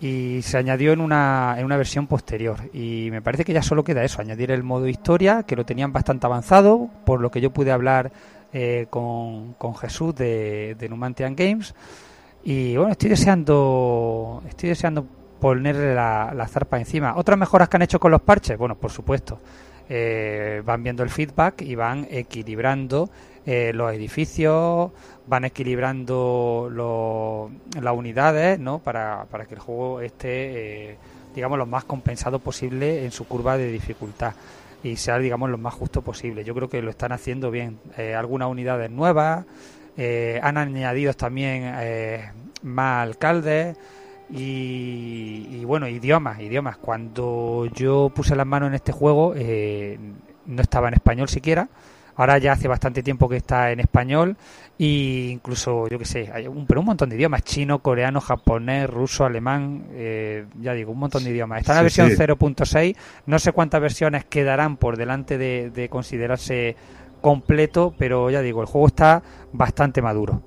y 0.00 0.42
se 0.42 0.58
añadió 0.58 0.92
en 0.92 1.00
una, 1.00 1.56
en 1.58 1.64
una 1.64 1.76
versión 1.76 2.06
posterior. 2.06 2.58
Y 2.72 3.08
me 3.10 3.22
parece 3.22 3.44
que 3.44 3.52
ya 3.52 3.62
solo 3.62 3.82
queda 3.82 4.04
eso, 4.04 4.20
añadir 4.20 4.50
el 4.50 4.62
modo 4.62 4.86
historia, 4.86 5.42
que 5.42 5.56
lo 5.56 5.64
tenían 5.64 5.92
bastante 5.92 6.26
avanzado, 6.26 6.88
por 7.04 7.20
lo 7.20 7.30
que 7.30 7.40
yo 7.40 7.50
pude 7.50 7.72
hablar 7.72 8.12
eh, 8.52 8.86
con, 8.90 9.54
con 9.54 9.74
Jesús 9.74 10.14
de, 10.14 10.76
de 10.78 10.88
Numantian 10.88 11.34
Games. 11.34 11.74
Y 12.44 12.76
bueno, 12.76 12.92
estoy 12.92 13.10
deseando, 13.10 14.42
estoy 14.48 14.68
deseando 14.68 15.04
ponerle 15.40 15.94
la, 15.94 16.32
la 16.34 16.46
zarpa 16.46 16.78
encima. 16.78 17.14
Otras 17.16 17.38
mejoras 17.38 17.68
que 17.68 17.76
han 17.76 17.82
hecho 17.82 17.98
con 17.98 18.10
los 18.12 18.22
parches, 18.22 18.56
bueno, 18.56 18.76
por 18.76 18.90
supuesto, 18.90 19.40
eh, 19.88 20.62
van 20.64 20.82
viendo 20.82 21.02
el 21.02 21.10
feedback 21.10 21.62
y 21.62 21.74
van 21.74 22.06
equilibrando 22.10 23.10
eh, 23.50 23.72
los 23.74 23.92
edificios, 23.92 24.90
van 25.26 25.44
equilibrando 25.46 26.68
los- 26.70 27.50
las 27.82 27.94
unidades, 27.96 28.58
¿no? 28.58 28.78
Para, 28.80 29.24
para 29.30 29.46
que 29.46 29.54
el 29.54 29.60
juego 29.60 30.00
esté, 30.00 30.90
eh, 30.92 30.96
digamos, 31.34 31.58
lo 31.58 31.66
más 31.66 31.84
compensado 31.84 32.38
posible 32.40 33.04
en 33.04 33.10
su 33.10 33.26
curva 33.26 33.56
de 33.56 33.70
dificultad. 33.72 34.34
y 34.84 34.94
sea, 34.96 35.18
digamos, 35.18 35.50
lo 35.50 35.58
más 35.58 35.74
justo 35.74 36.02
posible. 36.02 36.44
Yo 36.44 36.54
creo 36.54 36.68
que 36.68 36.80
lo 36.82 36.90
están 36.90 37.10
haciendo 37.12 37.50
bien. 37.50 37.78
Eh, 37.96 38.14
algunas 38.14 38.48
unidades 38.48 38.90
nuevas, 38.90 39.44
han 40.42 40.56
añadido 40.56 41.12
también 41.14 41.64
más 42.62 43.02
alcaldes 43.08 43.76
y, 44.30 45.48
y, 45.50 45.64
bueno, 45.64 45.88
idiomas, 45.88 46.40
idiomas. 46.40 46.76
Cuando 46.76 47.66
yo 47.74 48.10
puse 48.14 48.36
las 48.36 48.46
manos 48.46 48.68
en 48.68 48.74
este 48.74 48.92
juego, 48.92 49.32
eh, 49.36 49.98
no 50.46 50.62
estaba 50.62 50.88
en 50.88 50.94
español 50.94 51.28
siquiera. 51.28 51.68
Ahora 52.18 52.38
ya 52.38 52.52
hace 52.52 52.68
bastante 52.68 53.02
tiempo 53.02 53.28
que 53.28 53.38
está 53.38 53.72
en 53.72 53.80
español 53.80 54.36
e 54.78 55.30
incluso, 55.32 55.88
yo 55.88 55.98
que 55.98 56.04
sé, 56.04 56.30
hay 56.32 56.46
un, 56.46 56.66
pero 56.66 56.80
un 56.80 56.86
montón 56.86 57.08
de 57.08 57.16
idiomas, 57.16 57.42
chino, 57.44 57.80
coreano, 57.80 58.20
japonés, 58.20 58.90
ruso, 58.90 59.24
alemán, 59.24 59.86
eh, 59.92 60.46
ya 60.60 60.74
digo, 60.74 60.92
un 60.92 60.98
montón 61.00 61.24
de 61.24 61.30
idiomas. 61.30 61.60
Está 61.60 61.72
en 61.72 61.78
la 61.78 61.82
Sí, 61.82 61.84
versión 61.84 62.10
sí. 62.10 62.12
0.6, 62.12 62.96
no 63.26 63.38
sé 63.38 63.52
cuántas 63.52 63.80
versiones 63.80 64.24
quedarán 64.26 64.76
por 64.76 64.96
delante 64.98 65.38
de, 65.38 65.70
de 65.70 65.88
considerarse 65.88 66.76
completo, 67.20 67.94
pero 67.98 68.30
ya 68.30 68.42
digo, 68.42 68.60
el 68.60 68.66
juego 68.68 68.88
está 68.88 69.22
bastante 69.52 70.02
maduro. 70.02 70.42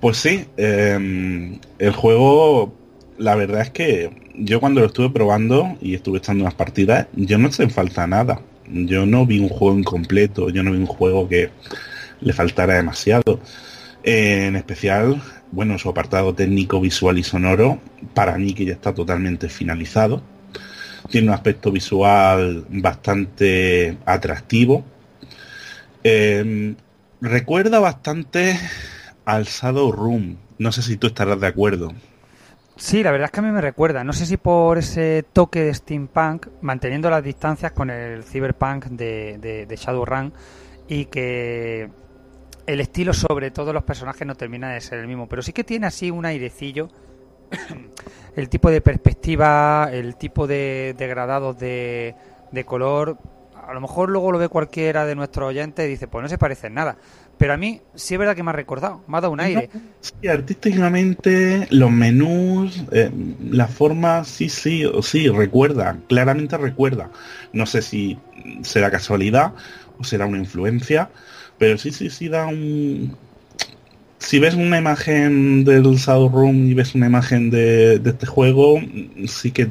Pues 0.00 0.16
sí, 0.16 0.46
eh, 0.56 1.58
el 1.78 1.92
juego, 1.92 2.74
la 3.18 3.34
verdad 3.36 3.62
es 3.62 3.70
que 3.70 4.10
yo 4.34 4.60
cuando 4.60 4.80
lo 4.80 4.86
estuve 4.86 5.10
probando 5.10 5.76
y 5.80 5.94
estuve 5.94 6.18
echando 6.18 6.42
unas 6.44 6.54
partidas, 6.54 7.08
yo 7.14 7.38
no 7.38 7.52
se 7.52 7.68
falta 7.68 8.06
nada. 8.06 8.40
Yo 8.68 9.06
no 9.06 9.26
vi 9.26 9.38
un 9.40 9.48
juego 9.48 9.78
incompleto, 9.78 10.50
yo 10.50 10.62
no 10.62 10.72
vi 10.72 10.78
un 10.78 10.86
juego 10.86 11.28
que 11.28 11.50
le 12.20 12.32
faltara 12.32 12.74
demasiado. 12.74 13.40
Eh, 14.04 14.46
en 14.46 14.56
especial, 14.56 15.22
bueno, 15.50 15.78
su 15.78 15.88
apartado 15.88 16.34
técnico, 16.34 16.80
visual 16.80 17.18
y 17.18 17.22
sonoro, 17.22 17.80
para 18.14 18.36
mí 18.38 18.54
que 18.54 18.64
ya 18.64 18.72
está 18.72 18.94
totalmente 18.94 19.48
finalizado. 19.48 20.22
Tiene 21.10 21.28
un 21.28 21.34
aspecto 21.34 21.70
visual 21.70 22.64
bastante 22.70 23.98
atractivo. 24.06 24.84
Eh, 26.04 26.74
recuerda 27.20 27.78
bastante 27.80 28.58
al 29.24 29.44
Shadow 29.44 29.92
Room. 29.92 30.38
No 30.58 30.72
sé 30.72 30.82
si 30.82 30.96
tú 30.96 31.08
estarás 31.08 31.40
de 31.40 31.46
acuerdo. 31.46 31.92
Sí, 32.76 33.02
la 33.02 33.10
verdad 33.10 33.26
es 33.26 33.30
que 33.30 33.40
a 33.40 33.42
mí 33.42 33.50
me 33.50 33.60
recuerda. 33.60 34.02
No 34.02 34.12
sé 34.12 34.26
si 34.26 34.36
por 34.36 34.78
ese 34.78 35.24
toque 35.32 35.62
de 35.62 35.74
steampunk, 35.74 36.46
manteniendo 36.62 37.10
las 37.10 37.22
distancias 37.22 37.72
con 37.72 37.90
el 37.90 38.24
cyberpunk 38.24 38.86
de, 38.86 39.38
de, 39.38 39.66
de 39.66 39.76
Shadowrun 39.76 40.32
y 40.88 41.04
que 41.06 41.90
el 42.66 42.80
estilo 42.80 43.12
sobre 43.12 43.50
todos 43.50 43.74
los 43.74 43.82
personajes 43.82 44.26
no 44.26 44.34
termina 44.34 44.72
de 44.72 44.80
ser 44.80 44.98
el 44.98 45.06
mismo, 45.06 45.28
pero 45.28 45.42
sí 45.42 45.52
que 45.52 45.64
tiene 45.64 45.86
así 45.86 46.10
un 46.10 46.24
airecillo. 46.24 46.88
el 48.36 48.48
tipo 48.48 48.70
de 48.70 48.80
perspectiva, 48.80 49.88
el 49.92 50.16
tipo 50.16 50.46
de 50.46 50.94
degradados 50.96 51.58
de, 51.58 52.14
de 52.50 52.64
color. 52.64 53.18
A 53.66 53.74
lo 53.74 53.80
mejor 53.80 54.08
luego 54.10 54.32
lo 54.32 54.38
ve 54.38 54.48
cualquiera 54.48 55.04
de 55.04 55.14
nuestros 55.14 55.48
oyentes 55.48 55.86
y 55.86 55.90
dice, 55.90 56.08
pues 56.08 56.22
no 56.22 56.28
se 56.28 56.38
parece 56.38 56.66
en 56.66 56.74
nada. 56.74 56.96
Pero 57.38 57.54
a 57.54 57.56
mí 57.56 57.80
sí 57.94 58.14
es 58.14 58.18
verdad 58.18 58.36
que 58.36 58.42
me 58.42 58.50
ha 58.50 58.54
recordado, 58.54 59.02
me 59.08 59.18
ha 59.18 59.20
dado 59.20 59.32
un 59.32 59.40
aire. 59.40 59.68
Sí, 60.00 60.28
artísticamente, 60.28 61.66
los 61.70 61.90
menús, 61.90 62.84
eh, 62.92 63.10
la 63.50 63.66
forma, 63.66 64.24
sí, 64.24 64.48
sí, 64.48 64.84
sí, 65.02 65.28
recuerda, 65.28 65.98
claramente 66.08 66.56
recuerda. 66.56 67.10
No 67.52 67.66
sé 67.66 67.82
si 67.82 68.18
será 68.62 68.90
casualidad 68.90 69.54
o 69.98 70.04
será 70.04 70.26
una 70.26 70.38
influencia, 70.38 71.10
pero 71.58 71.78
sí, 71.78 71.90
sí, 71.90 72.10
sí 72.10 72.28
da 72.28 72.46
un... 72.46 73.16
Si 74.18 74.38
ves 74.38 74.54
una 74.54 74.78
imagen 74.78 75.64
del 75.64 75.82
Shadowrun 75.96 76.68
y 76.68 76.74
ves 76.74 76.94
una 76.94 77.06
imagen 77.06 77.50
de, 77.50 77.98
de 77.98 78.10
este 78.10 78.26
juego, 78.26 78.80
sí 79.26 79.50
que 79.50 79.62
eh, 79.62 79.70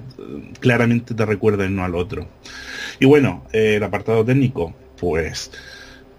claramente 0.60 1.14
te 1.14 1.26
recuerda 1.26 1.64
el 1.64 1.72
uno 1.72 1.86
al 1.86 1.96
otro. 1.96 2.28
Y 3.00 3.06
bueno, 3.06 3.46
eh, 3.54 3.76
el 3.78 3.84
apartado 3.84 4.26
técnico, 4.26 4.74
pues 5.00 5.52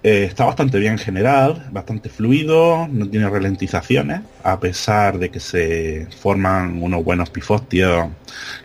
eh, 0.03 0.25
está 0.25 0.45
bastante 0.45 0.79
bien 0.81 0.95
en 0.95 0.99
general, 0.99 1.69
bastante 1.71 2.09
fluido, 2.09 2.89
no 2.91 3.09
tiene 3.09 3.29
ralentizaciones, 3.31 4.23
a 4.43 4.59
pesar 4.59 5.19
de 5.19 5.31
que 5.31 5.39
se 5.39 6.09
forman 6.21 6.83
unos 6.83 7.05
buenos 7.05 7.31
pifostios 7.31 8.09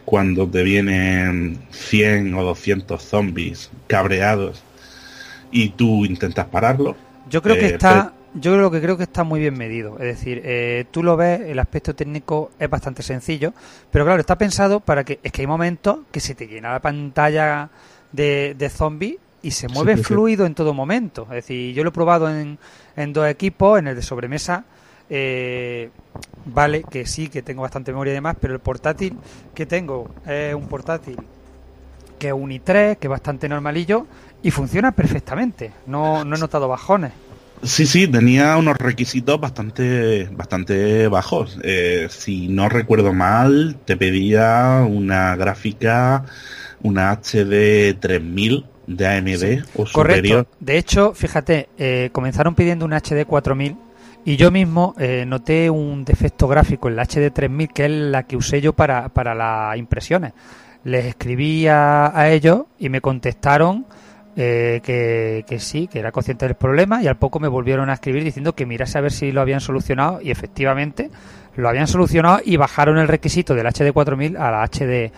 cuando 0.03 0.49
te 0.49 0.63
vienen 0.63 1.59
100 1.71 2.33
o 2.33 2.43
200 2.43 3.01
zombies 3.03 3.69
cabreados 3.85 4.63
y 5.51 5.69
tú 5.69 6.05
intentas 6.05 6.47
pararlo. 6.47 6.97
Yo 7.25 7.41
creo 7.43 7.57
que 7.59 7.67
Eh, 7.67 7.69
está, 7.69 8.13
yo 8.33 8.57
lo 8.57 8.71
que 8.71 8.81
creo 8.81 8.97
que 8.97 9.03
está 9.03 9.23
muy 9.23 9.39
bien 9.39 9.55
medido. 9.57 9.99
Es 9.99 10.05
decir, 10.05 10.41
eh, 10.43 10.85
tú 10.91 11.03
lo 11.03 11.17
ves, 11.17 11.41
el 11.41 11.59
aspecto 11.59 11.95
técnico 11.95 12.51
es 12.59 12.69
bastante 12.69 13.03
sencillo, 13.03 13.53
pero 13.91 14.05
claro, 14.05 14.19
está 14.21 14.37
pensado 14.37 14.79
para 14.79 15.03
que 15.03 15.19
es 15.23 15.31
que 15.31 15.41
hay 15.41 15.47
momentos 15.47 15.99
que 16.11 16.19
se 16.19 16.35
te 16.35 16.47
llena 16.47 16.71
la 16.71 16.81
pantalla 16.81 17.69
de, 18.11 18.55
de 18.57 18.69
zombies 18.69 19.17
y 19.47 19.51
se 19.51 19.69
mueve 19.69 19.95
sí, 19.95 20.03
sí. 20.03 20.03
fluido 20.03 20.45
en 20.45 20.53
todo 20.55 20.73
momento. 20.73 21.23
Es 21.23 21.35
decir, 21.35 21.73
yo 21.73 21.83
lo 21.83 21.89
he 21.89 21.93
probado 21.93 22.29
en, 22.29 22.59
en 22.97 23.13
dos 23.13 23.29
equipos, 23.29 23.79
en 23.79 23.87
el 23.87 23.95
de 23.95 24.01
sobremesa. 24.01 24.65
eh, 25.09 25.89
vale, 26.45 26.83
que 26.83 27.05
sí, 27.05 27.29
que 27.29 27.41
tengo 27.43 27.61
bastante 27.61 27.91
memoria 27.93 28.11
y 28.11 28.15
demás, 28.15 28.35
pero 28.41 28.53
el 28.53 28.59
portátil 28.59 29.17
que 29.55 29.65
tengo 29.65 30.09
es 30.25 30.53
un 30.53 30.67
portátil 30.67 31.15
que 32.19 32.27
es 32.27 32.33
un 32.33 32.49
i3, 32.51 32.97
que 32.97 33.07
es 33.07 33.09
bastante 33.09 33.47
normalillo 33.47 34.05
y 34.43 34.51
funciona 34.51 34.91
perfectamente. 34.91 35.71
No, 35.85 36.25
no 36.25 36.35
he 36.35 36.39
notado 36.39 36.67
bajones. 36.67 37.13
Sí, 37.63 37.87
sí, 37.87 38.07
tenía 38.07 38.57
unos 38.57 38.77
requisitos 38.77 39.39
bastante, 39.39 40.25
bastante 40.31 41.07
bajos. 41.07 41.57
Eh, 41.63 42.07
si 42.09 42.49
no 42.49 42.67
recuerdo 42.69 43.13
mal, 43.13 43.77
te 43.85 43.95
pedía 43.97 44.85
una 44.87 45.35
gráfica, 45.37 46.25
una 46.81 47.11
HD 47.13 47.93
3000 47.99 48.65
de 48.87 49.05
AMD 49.05 49.65
o 49.75 49.85
superior. 49.85 50.45
Correcto. 50.45 50.47
De 50.59 50.77
hecho, 50.77 51.13
fíjate, 51.13 51.69
eh, 51.77 52.09
comenzaron 52.11 52.55
pidiendo 52.55 52.85
un 52.85 52.93
HD 52.93 53.25
4000 53.25 53.75
y 54.25 54.35
yo 54.35 54.49
mismo 54.49 54.95
eh, 54.97 55.25
noté 55.27 55.69
un 55.69 56.03
defecto 56.03 56.47
gráfico 56.47 56.87
en 56.87 56.95
la 56.95 57.03
HD 57.03 57.31
3000 57.31 57.69
que 57.69 57.85
es 57.85 57.91
la 57.91 58.23
que 58.23 58.35
usé 58.35 58.61
yo 58.61 58.73
para, 58.73 59.09
para 59.09 59.35
las 59.35 59.77
impresiones. 59.77 60.33
Les 60.83 61.05
escribí 61.05 61.67
a, 61.67 62.17
a 62.17 62.29
ellos 62.29 62.63
y 62.79 62.89
me 62.89 63.01
contestaron 63.01 63.85
eh, 64.39 64.81
que, 64.83 65.43
que 65.47 65.59
sí, 65.59 65.87
que 65.87 65.99
era 65.99 66.11
consciente 66.11 66.45
del 66.45 66.55
problema 66.55 67.01
y 67.01 67.07
al 67.07 67.17
poco 67.17 67.39
me 67.39 67.47
volvieron 67.47 67.89
a 67.89 67.93
escribir 67.93 68.23
diciendo 68.23 68.53
que 68.53 68.65
mirase 68.65 68.97
a 68.97 69.01
ver 69.01 69.11
si 69.11 69.31
lo 69.31 69.41
habían 69.41 69.61
solucionado 69.61 70.21
y 70.21 70.29
efectivamente 70.31 71.09
lo 71.55 71.67
habían 71.67 71.87
solucionado 71.87 72.39
y 72.45 72.55
bajaron 72.55 72.99
el 72.99 73.07
requisito 73.07 73.55
del 73.55 73.65
HD 73.65 73.91
4000 73.91 74.37
a 74.37 74.51
la 74.51 74.63
HD 74.63 75.11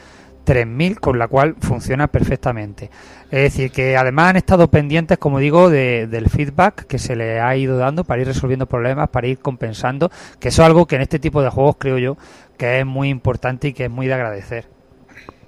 3000 0.43 0.99
con 0.99 1.19
la 1.19 1.27
cual 1.27 1.55
funciona 1.61 2.07
perfectamente. 2.07 2.89
Es 3.31 3.43
decir, 3.43 3.71
que 3.71 3.95
además 3.97 4.29
han 4.31 4.37
estado 4.37 4.69
pendientes, 4.71 5.17
como 5.17 5.39
digo, 5.39 5.69
de- 5.69 6.07
del 6.07 6.29
feedback 6.29 6.85
que 6.87 6.97
se 6.99 7.15
le 7.15 7.39
ha 7.39 7.55
ido 7.55 7.77
dando 7.77 8.03
para 8.03 8.21
ir 8.21 8.27
resolviendo 8.27 8.65
problemas, 8.67 9.09
para 9.09 9.27
ir 9.27 9.39
compensando, 9.39 10.09
que 10.39 10.49
eso 10.49 10.61
es 10.63 10.65
algo 10.67 10.87
que 10.87 10.95
en 10.95 11.01
este 11.03 11.19
tipo 11.19 11.41
de 11.43 11.49
juegos 11.49 11.75
creo 11.79 11.97
yo 11.99 12.17
que 12.57 12.79
es 12.79 12.85
muy 12.85 13.09
importante 13.09 13.69
y 13.69 13.73
que 13.73 13.85
es 13.85 13.91
muy 13.91 14.07
de 14.07 14.13
agradecer. 14.15 14.67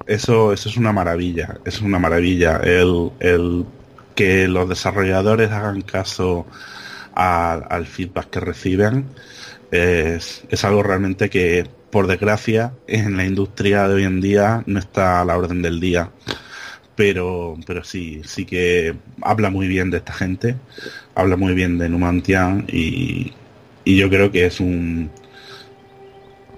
Eso, 0.06 0.52
eso 0.54 0.70
es 0.70 0.78
una 0.78 0.92
maravilla, 0.92 1.60
es 1.66 1.82
una 1.82 2.00
maravilla. 2.00 2.58
El, 2.64 3.12
el 3.20 3.66
que 4.16 4.48
los 4.48 4.68
desarrolladores 4.68 5.52
hagan 5.52 5.82
caso 5.82 6.48
al 7.14 7.86
feedback 7.88 8.30
que 8.30 8.40
reciben 8.40 9.06
es, 9.72 10.44
es 10.50 10.64
algo 10.66 10.84
realmente 10.84 11.30
que, 11.30 11.68
por 11.92 12.08
desgracia, 12.08 12.74
en 12.88 13.18
la 13.18 13.26
industria 13.26 13.88
de 13.88 13.96
hoy 13.96 14.04
en 14.06 14.22
día 14.22 14.64
no 14.66 14.80
está 14.80 15.22
a 15.22 15.26
la 15.26 15.38
orden 15.38 15.62
del 15.62 15.80
día. 15.80 16.10
Pero, 16.96 17.56
pero 17.66 17.84
sí, 17.84 18.22
sí 18.26 18.46
que 18.46 18.96
habla 19.22 19.50
muy 19.50 19.68
bien 19.68 19.90
de 19.92 19.98
esta 19.98 20.14
gente, 20.14 20.56
habla 21.16 21.36
muy 21.38 21.54
bien 21.54 21.78
de 21.78 21.90
Numantian 21.90 22.66
y, 22.68 23.34
y 23.86 23.98
yo 23.98 24.10
creo 24.10 24.32
que 24.32 24.46
es 24.46 24.60
un, 24.60 25.10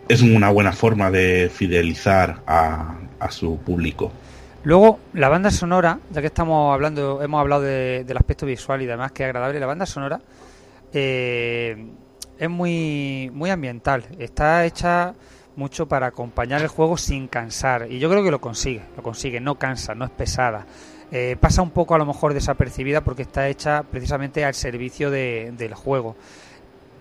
es 0.10 0.22
una 0.22 0.50
buena 0.52 0.74
forma 0.74 1.12
de 1.12 1.50
fidelizar 1.54 2.42
a, 2.46 2.96
a 3.20 3.32
su 3.32 3.58
público. 3.60 4.12
Luego, 4.64 5.00
la 5.14 5.30
banda 5.30 5.52
sonora, 5.52 6.00
ya 6.12 6.22
que 6.22 6.28
estamos 6.28 6.74
hablando, 6.74 7.22
hemos 7.22 7.40
hablado 7.40 7.62
de- 7.62 8.04
del 8.06 8.18
aspecto 8.18 8.46
visual 8.46 8.82
y 8.82 8.86
demás, 8.86 9.12
que 9.12 9.24
es 9.24 9.28
agradable, 9.28 9.60
la 9.60 9.66
banda 9.66 9.86
sonora 9.86 10.20
eh, 10.94 11.76
es 12.44 12.50
muy, 12.50 13.32
muy 13.34 13.50
ambiental. 13.50 14.06
Está 14.20 14.66
hecha 14.66 15.14
mucho 15.56 15.88
para 15.88 16.08
acompañar 16.08 16.62
el 16.62 16.68
juego 16.68 16.98
sin 16.98 17.28
cansar. 17.28 17.88
Y 17.92 18.00
yo 18.00 18.10
creo 18.10 18.24
que 18.24 18.32
lo 18.32 18.42
consigue, 18.42 18.82
lo 18.98 19.04
consigue, 19.04 19.40
no 19.40 19.56
cansa, 19.56 19.96
no 19.96 20.06
es 20.06 20.12
pesada. 20.12 20.66
Eh, 21.12 21.38
pasa 21.40 21.62
un 21.62 21.70
poco 21.70 21.94
a 21.96 21.98
lo 22.00 22.06
mejor 22.06 22.34
desapercibida 22.34 23.02
porque 23.02 23.22
está 23.22 23.48
hecha 23.48 23.84
precisamente 23.84 24.44
al 24.46 24.56
servicio 24.56 25.12
de- 25.12 25.54
del 25.58 25.74
juego. 25.76 26.16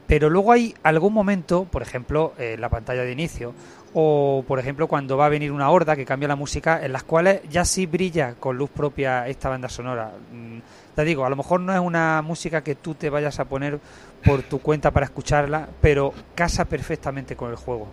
Pero 0.07 0.29
luego 0.29 0.53
hay 0.53 0.75
algún 0.83 1.15
momento, 1.15 1.65
por 1.65 1.81
ejemplo, 1.81 2.35
en 2.37 2.61
la 2.61 2.69
pantalla 2.69 3.03
de 3.03 3.13
inicio, 3.13 3.55
o 3.95 4.45
por 4.47 4.59
ejemplo 4.59 4.87
cuando 4.89 5.17
va 5.17 5.27
a 5.27 5.29
venir 5.31 5.51
una 5.53 5.71
horda 5.71 5.97
que 5.97 6.05
cambia 6.05 6.29
la 6.29 6.37
música, 6.37 6.85
en 6.85 6.93
las 6.93 7.05
cuales 7.05 7.41
ya 7.51 7.65
sí 7.65 7.87
brilla 7.87 8.35
con 8.39 8.57
luz 8.59 8.69
propia 8.71 9.27
esta 9.29 9.49
banda 9.49 9.69
sonora. 9.71 10.13
Mm, 10.33 10.59
Te 10.95 11.05
digo, 11.05 11.25
a 11.25 11.31
lo 11.31 11.37
mejor 11.37 11.61
no 11.61 11.73
es 11.73 11.81
una 11.81 12.23
música 12.23 12.63
que 12.63 12.75
tú 12.75 12.95
te 12.95 13.09
vayas 13.11 13.41
a 13.41 13.47
poner 13.47 13.79
por 14.25 14.43
tu 14.43 14.59
cuenta 14.61 14.91
para 14.91 15.07
escucharla, 15.07 15.69
pero 15.81 16.13
casa 16.35 16.65
perfectamente 16.67 17.35
con 17.35 17.51
el 17.51 17.57
juego. 17.57 17.89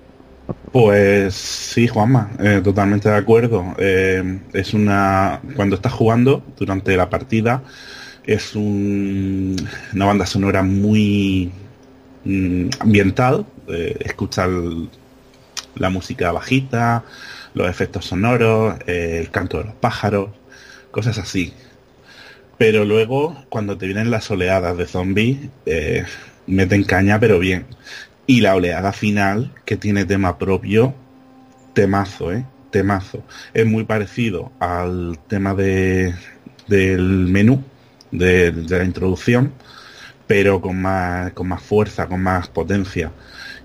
Pues 0.71 1.33
sí, 1.35 1.87
Juanma, 1.87 2.31
eh, 2.39 2.61
totalmente 2.63 3.09
de 3.09 3.15
acuerdo. 3.15 3.63
Eh, 3.77 4.39
es 4.53 4.73
una 4.73 5.39
cuando 5.55 5.75
estás 5.75 5.93
jugando 5.93 6.43
durante 6.57 6.95
la 6.97 7.09
partida 7.09 7.63
es 8.25 8.55
un- 8.55 9.55
una 9.93 10.05
banda 10.05 10.25
sonora 10.25 10.61
muy 10.63 11.51
mm, 12.25 12.69
ambiental. 12.81 13.45
Eh, 13.67 13.97
escucha 14.01 14.45
el- 14.45 14.89
la 15.75 15.89
música 15.89 16.31
bajita, 16.31 17.03
los 17.53 17.69
efectos 17.69 18.05
sonoros, 18.05 18.75
eh, 18.87 19.19
el 19.21 19.31
canto 19.31 19.57
de 19.59 19.65
los 19.65 19.75
pájaros, 19.75 20.29
cosas 20.91 21.17
así. 21.17 21.53
Pero 22.59 22.83
luego, 22.83 23.45
cuando 23.47 23.77
te 23.77 23.85
vienen 23.85 24.11
las 24.11 24.29
oleadas 24.29 24.77
de 24.77 24.85
zombies, 24.85 25.37
eh, 25.65 26.03
meten 26.45 26.83
caña, 26.83 27.17
pero 27.17 27.39
bien. 27.39 27.65
Y 28.27 28.41
la 28.41 28.53
oleada 28.53 28.91
final, 28.91 29.53
que 29.63 29.77
tiene 29.77 30.03
tema 30.03 30.37
propio, 30.37 30.93
temazo, 31.73 32.33
¿eh? 32.33 32.45
Temazo. 32.69 33.23
Es 33.53 33.65
muy 33.65 33.85
parecido 33.85 34.51
al 34.59 35.17
tema 35.29 35.53
de, 35.53 36.13
del 36.67 37.27
menú, 37.29 37.63
de, 38.11 38.51
de 38.51 38.77
la 38.77 38.83
introducción, 38.83 39.53
pero 40.27 40.59
con 40.59 40.81
más, 40.81 41.31
con 41.31 41.47
más 41.47 41.63
fuerza, 41.63 42.07
con 42.07 42.21
más 42.21 42.49
potencia. 42.49 43.13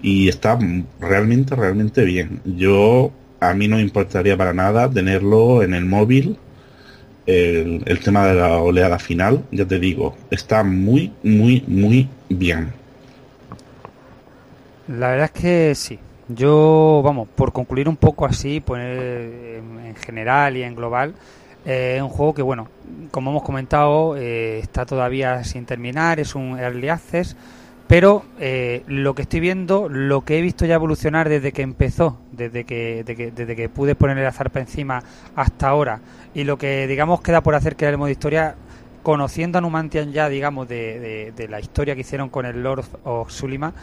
Y 0.03 0.29
está 0.29 0.57
realmente, 1.01 1.57
realmente 1.57 2.05
bien. 2.05 2.43
Yo, 2.45 3.13
a 3.41 3.55
mí 3.55 3.67
no 3.67 3.75
me 3.75 3.83
importaría 3.83 4.37
para 4.37 4.53
nada 4.55 4.89
tenerlo 4.89 5.65
en 5.65 5.75
el 5.75 5.85
móvil 5.85 6.39
el, 7.27 7.83
el 7.87 8.01
tema 8.01 8.27
de 8.27 8.35
la 8.35 8.59
oleada 8.59 8.99
final, 8.99 9.45
ya 9.51 9.65
te 9.67 9.79
digo, 9.79 10.17
está 10.31 10.63
muy, 10.63 11.13
muy, 11.23 11.65
muy 11.67 12.09
bien. 12.29 12.73
La 14.89 15.11
verdad 15.11 15.31
es 15.35 15.41
que 15.43 15.75
sí. 15.75 15.99
Yo, 16.29 17.03
vamos, 17.05 17.29
por 17.35 17.53
concluir 17.53 17.89
un 17.89 17.97
poco 17.97 18.25
así, 18.25 18.61
poner 18.61 19.59
en, 19.59 19.87
en 19.87 19.97
general 19.97 20.57
y 20.57 20.63
en 20.63 20.75
global, 20.75 21.15
eh, 21.67 21.95
es 21.97 22.03
un 22.03 22.09
juego 22.09 22.35
que, 22.35 22.43
bueno, 22.43 22.69
como 23.11 23.31
hemos 23.31 23.43
comentado, 23.43 24.17
eh, 24.17 24.59
está 24.59 24.87
todavía 24.87 25.45
sin 25.45 25.67
terminar, 25.67 26.21
es 26.21 26.35
un 26.35 26.59
early 26.59 26.89
access, 26.89 27.37
pero 27.87 28.25
eh, 28.41 28.83
lo 28.87 29.15
que 29.15 29.23
estoy 29.23 29.41
viendo, 29.41 29.89
lo 29.89 30.23
que 30.23 30.39
he 30.39 30.41
visto 30.43 30.65
ya 30.67 30.75
evolucionar 30.77 31.29
desde 31.29 31.53
que 31.53 31.63
empezó, 31.63 32.19
desde 32.33 32.65
que, 32.65 33.05
de 33.05 33.15
que- 33.17 33.31
desde 33.31 33.55
que 33.57 33.69
pude 33.69 33.95
ponerle 33.95 34.23
la 34.25 34.33
zarpa 34.33 34.61
encima 34.61 35.03
hasta 35.37 35.69
ahora, 35.69 36.01
y 36.35 36.45
lo 36.45 36.57
que, 36.59 36.87
digamos, 36.87 37.21
queda 37.21 37.43
por 37.43 37.55
hacer 37.55 37.77
que 37.77 37.87
el 37.87 37.99
modo 37.99 38.09
historia, 38.11 38.55
conociendo 39.03 39.59
a 39.59 39.61
Numantian 39.61 40.13
ya, 40.13 40.29
digamos, 40.31 40.67
de, 40.69 40.99
de- 40.99 41.33
de 41.37 41.49
la 41.49 41.61
historia 41.61 41.95
que 41.95 42.01
hicieron 42.01 42.31
con 42.31 42.47
el 42.47 42.63
Lord 42.63 42.85
of 43.05 43.31
Sulima, 43.31 43.75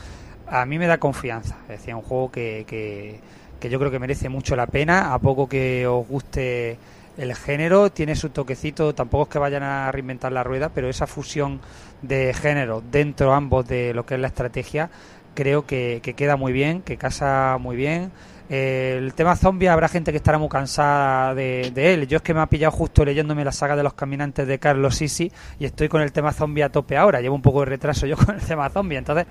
a 0.47 0.65
mí 0.65 0.79
me 0.79 0.87
da 0.87 0.97
confianza. 0.97 1.57
Es 1.69 1.79
decir, 1.79 1.93
un 1.95 2.01
juego 2.01 2.31
que, 2.31 2.65
que, 2.67 3.19
que 3.59 3.69
yo 3.69 3.77
creo 3.79 3.91
que 3.91 3.99
merece 3.99 4.29
mucho 4.29 4.55
la 4.55 4.65
pena, 4.67 5.13
a 5.13 5.19
poco 5.19 5.47
que 5.47 5.85
os 5.87 6.07
guste 6.07 6.77
el 7.17 7.35
género, 7.35 7.91
tiene 7.91 8.15
su 8.15 8.29
toquecito, 8.29 8.95
tampoco 8.95 9.23
es 9.23 9.29
que 9.29 9.39
vayan 9.39 9.63
a 9.63 9.91
reinventar 9.91 10.31
la 10.31 10.43
rueda, 10.43 10.69
pero 10.73 10.89
esa 10.89 11.05
fusión 11.07 11.59
de 12.01 12.33
género 12.33 12.81
dentro 12.91 13.33
ambos 13.33 13.67
de 13.67 13.93
lo 13.93 14.05
que 14.05 14.15
es 14.15 14.19
la 14.19 14.27
estrategia, 14.27 14.89
creo 15.33 15.65
que, 15.65 15.99
que 16.03 16.13
queda 16.13 16.35
muy 16.35 16.53
bien, 16.53 16.81
que 16.81 16.97
casa 16.97 17.57
muy 17.59 17.75
bien. 17.75 18.11
El 18.49 19.13
tema 19.13 19.37
zombie 19.37 19.69
habrá 19.69 19.87
gente 19.87 20.11
que 20.11 20.17
estará 20.17 20.37
muy 20.37 20.49
cansada 20.49 21.33
de, 21.33 21.71
de 21.73 21.93
él. 21.93 22.05
Yo 22.07 22.17
es 22.17 22.21
que 22.21 22.33
me 22.33 22.41
ha 22.41 22.47
pillado 22.47 22.71
justo 22.71 23.05
leyéndome 23.05 23.45
la 23.45 23.53
saga 23.53 23.77
de 23.77 23.83
los 23.83 23.93
caminantes 23.93 24.45
de 24.45 24.59
Carlos 24.59 24.95
Sisi 24.95 25.31
y 25.57 25.63
estoy 25.63 25.87
con 25.87 26.01
el 26.01 26.11
tema 26.11 26.33
zombie 26.33 26.61
a 26.61 26.69
tope 26.69 26.97
ahora. 26.97 27.21
Llevo 27.21 27.35
un 27.35 27.41
poco 27.41 27.61
de 27.61 27.67
retraso 27.67 28.05
yo 28.07 28.17
con 28.25 28.35
el 28.35 28.41
tema 28.41 28.69
zombie. 28.69 28.97
Entonces, 28.97 29.25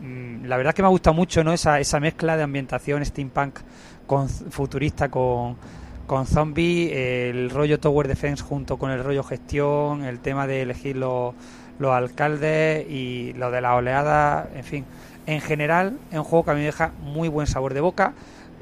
mm, 0.00 0.46
la 0.46 0.56
verdad 0.56 0.70
es 0.70 0.74
que 0.74 0.82
me 0.82 0.86
ha 0.86 0.90
gustado 0.90 1.14
mucho 1.14 1.44
¿no? 1.44 1.52
esa, 1.52 1.78
esa 1.78 2.00
mezcla 2.00 2.36
de 2.36 2.42
ambientación 2.42 3.04
steampunk 3.04 3.60
con 4.04 4.28
futurista 4.28 5.10
con, 5.10 5.56
con 6.08 6.26
zombie, 6.26 6.92
el 6.92 7.50
rollo 7.50 7.78
Tower 7.78 8.08
Defense 8.08 8.42
junto 8.42 8.78
con 8.78 8.90
el 8.90 9.02
rollo 9.02 9.22
gestión, 9.22 10.04
el 10.04 10.18
tema 10.18 10.48
de 10.48 10.62
elegir 10.62 10.96
los, 10.96 11.34
los 11.78 11.92
alcaldes 11.92 12.86
y 12.88 13.32
lo 13.34 13.50
de 13.50 13.60
la 13.60 13.74
oleada, 13.74 14.48
en 14.54 14.64
fin. 14.64 14.84
En 15.26 15.40
general, 15.40 15.98
es 16.10 16.18
un 16.18 16.24
juego 16.24 16.44
que 16.44 16.50
a 16.52 16.54
mí 16.54 16.60
me 16.60 16.66
deja 16.66 16.92
muy 17.00 17.28
buen 17.28 17.46
sabor 17.46 17.74
de 17.74 17.80
boca, 17.80 18.12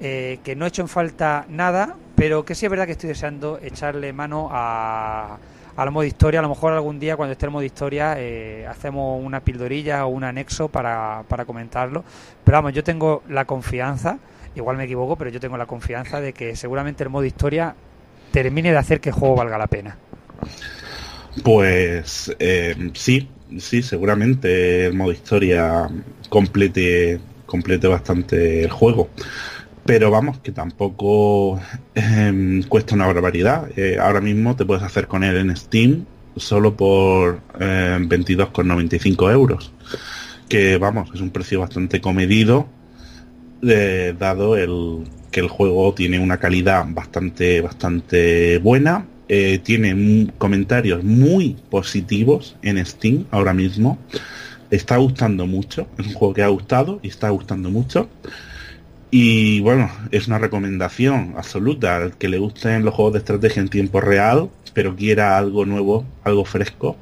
eh, 0.00 0.38
que 0.42 0.56
no 0.56 0.64
he 0.64 0.68
hecho 0.68 0.82
en 0.82 0.88
falta 0.88 1.44
nada, 1.48 1.96
pero 2.16 2.44
que 2.44 2.54
sí 2.54 2.66
es 2.66 2.70
verdad 2.70 2.86
que 2.86 2.92
estoy 2.92 3.08
deseando 3.08 3.58
echarle 3.62 4.12
mano 4.12 4.48
a, 4.50 5.36
al 5.76 5.90
modo 5.90 6.04
historia. 6.04 6.40
A 6.40 6.42
lo 6.42 6.48
mejor 6.48 6.72
algún 6.72 6.98
día, 6.98 7.16
cuando 7.16 7.32
esté 7.32 7.46
el 7.46 7.52
modo 7.52 7.64
historia, 7.64 8.14
eh, 8.18 8.66
hacemos 8.66 9.22
una 9.22 9.40
pildorilla 9.40 10.06
o 10.06 10.08
un 10.08 10.24
anexo 10.24 10.68
para, 10.68 11.22
para 11.28 11.44
comentarlo. 11.44 12.04
Pero 12.44 12.58
vamos, 12.58 12.72
yo 12.72 12.82
tengo 12.82 13.22
la 13.28 13.44
confianza, 13.44 14.18
igual 14.54 14.76
me 14.76 14.84
equivoco, 14.84 15.16
pero 15.16 15.30
yo 15.30 15.40
tengo 15.40 15.56
la 15.56 15.66
confianza 15.66 16.20
de 16.20 16.32
que 16.32 16.56
seguramente 16.56 17.02
el 17.02 17.10
modo 17.10 17.24
historia 17.24 17.74
termine 18.32 18.70
de 18.70 18.78
hacer 18.78 19.00
que 19.00 19.10
el 19.10 19.14
juego 19.14 19.36
valga 19.36 19.58
la 19.58 19.66
pena. 19.66 19.96
Pues 21.42 22.34
eh, 22.38 22.90
sí, 22.94 23.28
sí, 23.58 23.82
seguramente 23.82 24.86
el 24.86 24.94
modo 24.94 25.12
historia 25.12 25.88
complete, 26.28 27.20
complete 27.46 27.86
bastante 27.88 28.64
el 28.64 28.70
juego. 28.70 29.08
Pero 29.84 30.10
vamos, 30.10 30.38
que 30.38 30.52
tampoco 30.52 31.60
eh, 31.94 32.62
cuesta 32.68 32.94
una 32.94 33.06
barbaridad. 33.06 33.68
Eh, 33.76 33.98
ahora 34.00 34.20
mismo 34.20 34.56
te 34.56 34.64
puedes 34.64 34.82
hacer 34.82 35.06
con 35.06 35.24
él 35.24 35.36
en 35.36 35.54
Steam 35.56 36.06
solo 36.36 36.74
por 36.74 37.40
eh, 37.60 37.98
22,95 38.00 39.32
euros. 39.32 39.72
Que 40.48 40.78
vamos, 40.78 41.10
es 41.14 41.20
un 41.20 41.30
precio 41.30 41.60
bastante 41.60 42.00
comedido, 42.00 42.66
dado 43.60 44.56
el 44.56 45.04
que 45.30 45.40
el 45.40 45.48
juego 45.48 45.94
tiene 45.94 46.18
una 46.18 46.38
calidad 46.38 46.84
bastante, 46.88 47.60
bastante 47.60 48.58
buena. 48.58 49.06
Eh, 49.28 49.58
tiene 49.58 50.32
comentarios 50.38 51.02
muy 51.02 51.56
positivos 51.70 52.56
en 52.62 52.84
Steam 52.84 53.26
ahora 53.30 53.54
mismo. 53.54 53.98
Está 54.70 54.96
gustando 54.96 55.46
mucho. 55.46 55.86
Es 55.98 56.06
un 56.06 56.14
juego 56.14 56.34
que 56.34 56.42
ha 56.42 56.48
gustado 56.48 57.00
y 57.02 57.08
está 57.08 57.30
gustando 57.30 57.70
mucho. 57.70 58.08
Y 59.10 59.60
bueno, 59.60 59.90
es 60.10 60.26
una 60.26 60.38
recomendación 60.38 61.34
absoluta 61.36 61.96
al 61.96 62.16
que 62.18 62.28
le 62.28 62.38
gusten 62.38 62.84
los 62.84 62.94
juegos 62.94 63.12
de 63.14 63.18
estrategia 63.20 63.62
en 63.62 63.68
tiempo 63.68 64.00
real, 64.00 64.50
pero 64.74 64.96
quiera 64.96 65.38
algo 65.38 65.64
nuevo, 65.64 66.04
algo 66.24 66.44
fresco. 66.44 66.96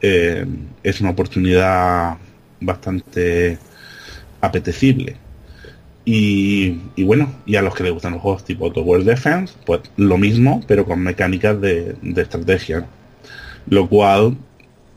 eh, 0.00 0.46
es 0.82 1.00
una 1.00 1.10
oportunidad 1.10 2.18
bastante 2.60 3.58
apetecible. 4.40 5.16
Y, 6.08 7.02
bueno, 7.02 7.32
y 7.46 7.56
a 7.56 7.62
los 7.62 7.74
que 7.74 7.82
les 7.82 7.92
gustan 7.92 8.12
los 8.12 8.22
juegos 8.22 8.44
tipo 8.44 8.72
Tower 8.72 9.02
Defense, 9.02 9.54
pues 9.66 9.80
lo 9.96 10.16
mismo, 10.16 10.62
pero 10.68 10.84
con 10.86 11.00
mecánicas 11.00 11.60
de, 11.60 11.96
de 12.00 12.22
estrategia. 12.22 12.80
¿no? 12.80 12.86
Lo 13.68 13.88
cual, 13.88 14.36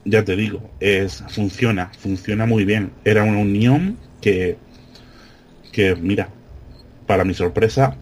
ya 0.06 0.24
te 0.24 0.36
digo, 0.36 0.70
es 0.80 1.24
funciona, 1.30 1.92
funciona 1.98 2.46
muy 2.46 2.64
bien. 2.64 2.92
Era 3.04 3.24
una 3.24 3.40
unión 3.40 3.98
que, 4.22 4.58
que 5.72 5.96
mira, 5.96 6.30
para 7.08 7.26
mi 7.26 7.34
sorpresa, 7.34 7.98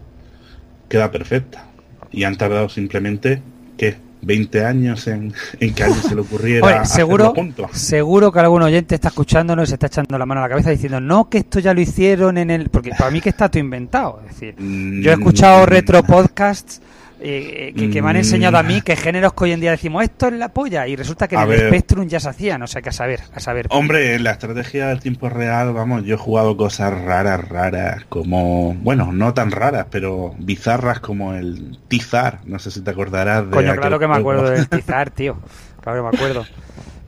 queda 0.90 1.10
perfecta. 1.10 1.64
Y 2.12 2.24
han 2.24 2.36
tardado 2.36 2.68
simplemente, 2.68 3.40
¿qué? 3.78 3.96
20 4.22 4.64
años 4.64 5.06
en, 5.06 5.32
en 5.60 5.74
que 5.74 5.82
a 5.82 5.86
alguien 5.86 6.02
se 6.02 6.14
le 6.14 6.20
ocurriera 6.22 6.66
Oye, 6.66 6.86
seguro, 6.86 7.34
seguro 7.72 8.32
que 8.32 8.40
algún 8.40 8.62
oyente 8.62 8.94
está 8.94 9.08
escuchándonos 9.08 9.64
y 9.64 9.68
se 9.68 9.74
está 9.74 9.86
echando 9.86 10.18
la 10.18 10.26
mano 10.26 10.40
a 10.40 10.44
la 10.44 10.48
cabeza 10.48 10.70
diciendo, 10.70 11.00
no, 11.00 11.28
que 11.28 11.38
esto 11.38 11.60
ya 11.60 11.72
lo 11.74 11.80
hicieron 11.80 12.38
en 12.38 12.50
el... 12.50 12.68
Porque 12.68 12.90
para 12.98 13.10
mí 13.10 13.20
que 13.20 13.28
está 13.28 13.48
todo 13.48 13.60
inventado. 13.60 14.20
Es 14.28 14.34
decir, 14.34 14.54
yo 15.02 15.10
he 15.10 15.14
escuchado 15.14 15.62
Mm. 15.62 15.66
retro 15.66 16.02
podcasts 16.02 16.80
eh, 17.20 17.68
eh, 17.68 17.74
que, 17.76 17.90
que 17.90 18.02
me 18.02 18.08
han 18.10 18.14
Mm. 18.16 18.18
enseñado 18.18 18.58
a 18.58 18.62
mí 18.62 18.80
que 18.80 18.94
géneros 18.96 19.32
que 19.32 19.44
hoy 19.44 19.52
en 19.52 19.60
día 19.60 19.70
decimos, 19.72 20.02
esto 20.04 20.28
es 20.28 20.34
la 20.34 20.48
polla, 20.50 20.86
y 20.86 20.96
resulta 20.96 21.26
que 21.28 21.34
en 21.36 21.50
el. 21.50 21.68
Spectrum 21.68 22.06
ya 22.08 22.20
se 22.20 22.28
hacían, 22.28 22.62
o 22.62 22.66
sea 22.66 22.80
que 22.82 22.88
a 22.90 22.92
saber, 22.92 23.20
a 23.34 23.40
saber. 23.40 23.66
Hombre, 23.70 24.14
en 24.14 24.24
la 24.24 24.30
estrategia 24.32 24.86
del 24.88 25.00
tiempo 25.00 25.28
real, 25.28 25.72
vamos, 25.72 26.04
yo 26.04 26.14
he 26.14 26.18
jugado 26.18 26.56
cosas 26.56 26.92
raras, 27.00 27.48
raras, 27.48 28.04
como, 28.08 28.74
bueno, 28.74 29.12
no 29.12 29.34
tan 29.34 29.50
raras, 29.50 29.86
pero 29.90 30.34
bizarras 30.38 31.00
como 31.00 31.34
el 31.34 31.78
Tizar, 31.88 32.40
no 32.46 32.58
sé 32.58 32.70
si 32.70 32.82
te 32.82 32.90
acordarás 32.90 33.44
de 33.46 33.50
Coño, 33.50 33.74
claro 33.76 33.98
que 33.98 34.06
me 34.06 34.14
juego. 34.14 34.30
acuerdo 34.32 34.50
del 34.50 34.68
Tizar, 34.70 35.10
tío. 35.10 35.38
Claro 35.80 35.98
que 36.04 36.10
me 36.10 36.16
acuerdo. 36.16 36.44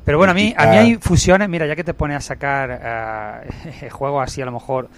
Pero 0.04 0.18
bueno, 0.18 0.32
a 0.32 0.34
mí, 0.34 0.54
a 0.56 0.66
mí 0.66 0.76
hay 0.76 0.96
fusiones, 0.96 1.48
mira, 1.48 1.66
ya 1.66 1.76
que 1.76 1.84
te 1.84 1.94
pones 1.94 2.16
a 2.16 2.20
sacar 2.20 2.80
eh, 3.80 3.88
juegos 3.90 4.24
así 4.24 4.40
a 4.42 4.46
lo 4.46 4.52
mejor, 4.52 4.88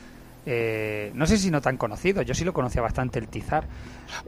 eh, 0.47 1.11
no 1.15 1.27
sé 1.27 1.39
si 1.39 1.51
no 1.51 1.61
tan 1.61 1.77
conocidos, 1.77 2.27
yo 2.27 2.35
sí 2.35 2.45
lo 2.45 2.53
conocía 2.53 2.83
bastante 2.83 3.19
el 3.19 3.29
Tizar. 3.29 3.67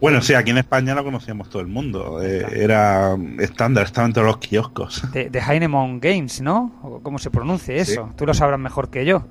Bueno, 0.01 0.23
sí, 0.23 0.35
aquí 0.35 0.51
en 0.51 0.59
España 0.59 0.95
lo 0.95 1.05
conocíamos 1.05 1.51
todo 1.51 1.61
el 1.61 1.69
mundo, 1.69 2.23
eh, 2.23 2.47
era 2.55 3.17
estándar, 3.39 3.87
estaba 3.87 4.07
en 4.07 4.13
todos 4.13 4.27
los 4.27 4.39
kioscos. 4.39 5.11
de, 5.13 5.31
de 5.31 5.39
Heinemon 5.39 6.01
Games, 6.01 6.41
¿no? 6.41 7.01
¿Cómo 7.03 7.19
se 7.19 7.31
pronuncie 7.31 7.77
eso? 7.77 8.13
Tú 8.17 8.27
lo 8.27 8.35
sabrás 8.35 8.61
mejor 8.61 8.91
que 8.91 9.05
yo. 9.05 9.27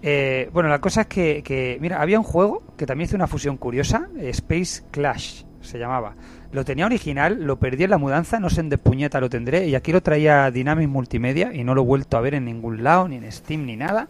Eh, 0.00 0.50
bueno, 0.52 0.68
la 0.68 0.80
cosa 0.80 1.02
es 1.02 1.06
que, 1.06 1.42
que, 1.44 1.78
mira, 1.80 2.00
había 2.00 2.18
un 2.18 2.24
juego 2.24 2.62
que 2.76 2.86
también 2.86 3.08
hizo 3.08 3.16
una 3.16 3.28
fusión 3.28 3.56
curiosa, 3.56 4.08
Space 4.18 4.82
Clash 4.90 5.44
se 5.60 5.78
llamaba. 5.78 6.14
Lo 6.52 6.64
tenía 6.66 6.84
original, 6.86 7.42
lo 7.44 7.58
perdí 7.58 7.84
en 7.84 7.90
la 7.90 7.98
mudanza, 7.98 8.38
no 8.38 8.50
sé 8.50 8.60
en 8.60 8.68
despuñeta 8.68 9.20
lo 9.20 9.30
tendré. 9.30 9.66
Y 9.68 9.74
aquí 9.74 9.90
lo 9.90 10.02
traía 10.02 10.50
Dynamic 10.50 10.88
Multimedia 10.88 11.52
y 11.54 11.64
no 11.64 11.74
lo 11.74 11.80
he 11.82 11.84
vuelto 11.84 12.16
a 12.16 12.20
ver 12.20 12.34
en 12.34 12.44
ningún 12.44 12.84
lado, 12.84 13.08
ni 13.08 13.16
en 13.16 13.32
Steam, 13.32 13.64
ni 13.64 13.76
nada. 13.76 14.08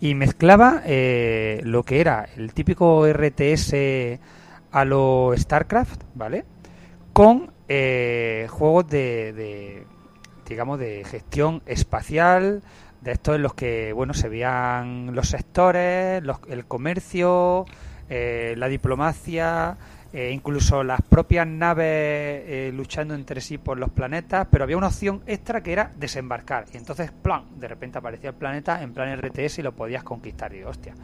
Y 0.00 0.14
mezclaba 0.14 0.82
eh, 0.86 1.60
lo 1.64 1.82
que 1.82 2.00
era 2.00 2.26
el 2.36 2.54
típico 2.54 3.06
RTS 3.06 3.74
a 4.72 4.84
lo 4.86 5.34
StarCraft, 5.36 6.02
¿vale? 6.14 6.44
Con 7.12 7.50
eh, 7.68 8.46
juegos 8.50 8.88
de, 8.88 9.32
de, 9.34 9.86
digamos, 10.48 10.78
de 10.78 11.04
gestión 11.04 11.62
espacial, 11.66 12.62
de 13.02 13.12
estos 13.12 13.36
en 13.36 13.42
los 13.42 13.52
que, 13.54 13.92
bueno, 13.92 14.14
se 14.14 14.30
veían 14.30 15.14
los 15.14 15.28
sectores, 15.28 16.22
los- 16.22 16.40
el 16.48 16.64
comercio, 16.64 17.66
eh, 18.08 18.54
la 18.56 18.68
diplomacia, 18.68 19.76
eh, 20.14 20.30
incluso 20.32 20.84
las 20.84 21.02
propias 21.02 21.44
naves 21.46 21.84
eh, 21.86 22.72
luchando 22.72 23.14
entre 23.14 23.40
sí 23.40 23.58
por 23.58 23.78
los 23.78 23.90
planetas, 23.90 24.46
pero 24.50 24.62
había 24.62 24.76
una 24.76 24.86
opción 24.86 25.22
extra 25.26 25.60
que 25.62 25.72
era 25.72 25.90
desembarcar. 25.98 26.66
Y 26.72 26.76
entonces, 26.76 27.10
plan, 27.10 27.42
de 27.58 27.66
repente 27.66 27.98
aparecía 27.98 28.30
el 28.30 28.36
planeta 28.36 28.80
en 28.82 28.92
plan 28.94 29.08
RTS 29.18 29.58
y 29.58 29.62
lo 29.62 29.72
podías 29.72 30.04
conquistar. 30.04 30.54
Y 30.54 30.62
hostia. 30.62 30.94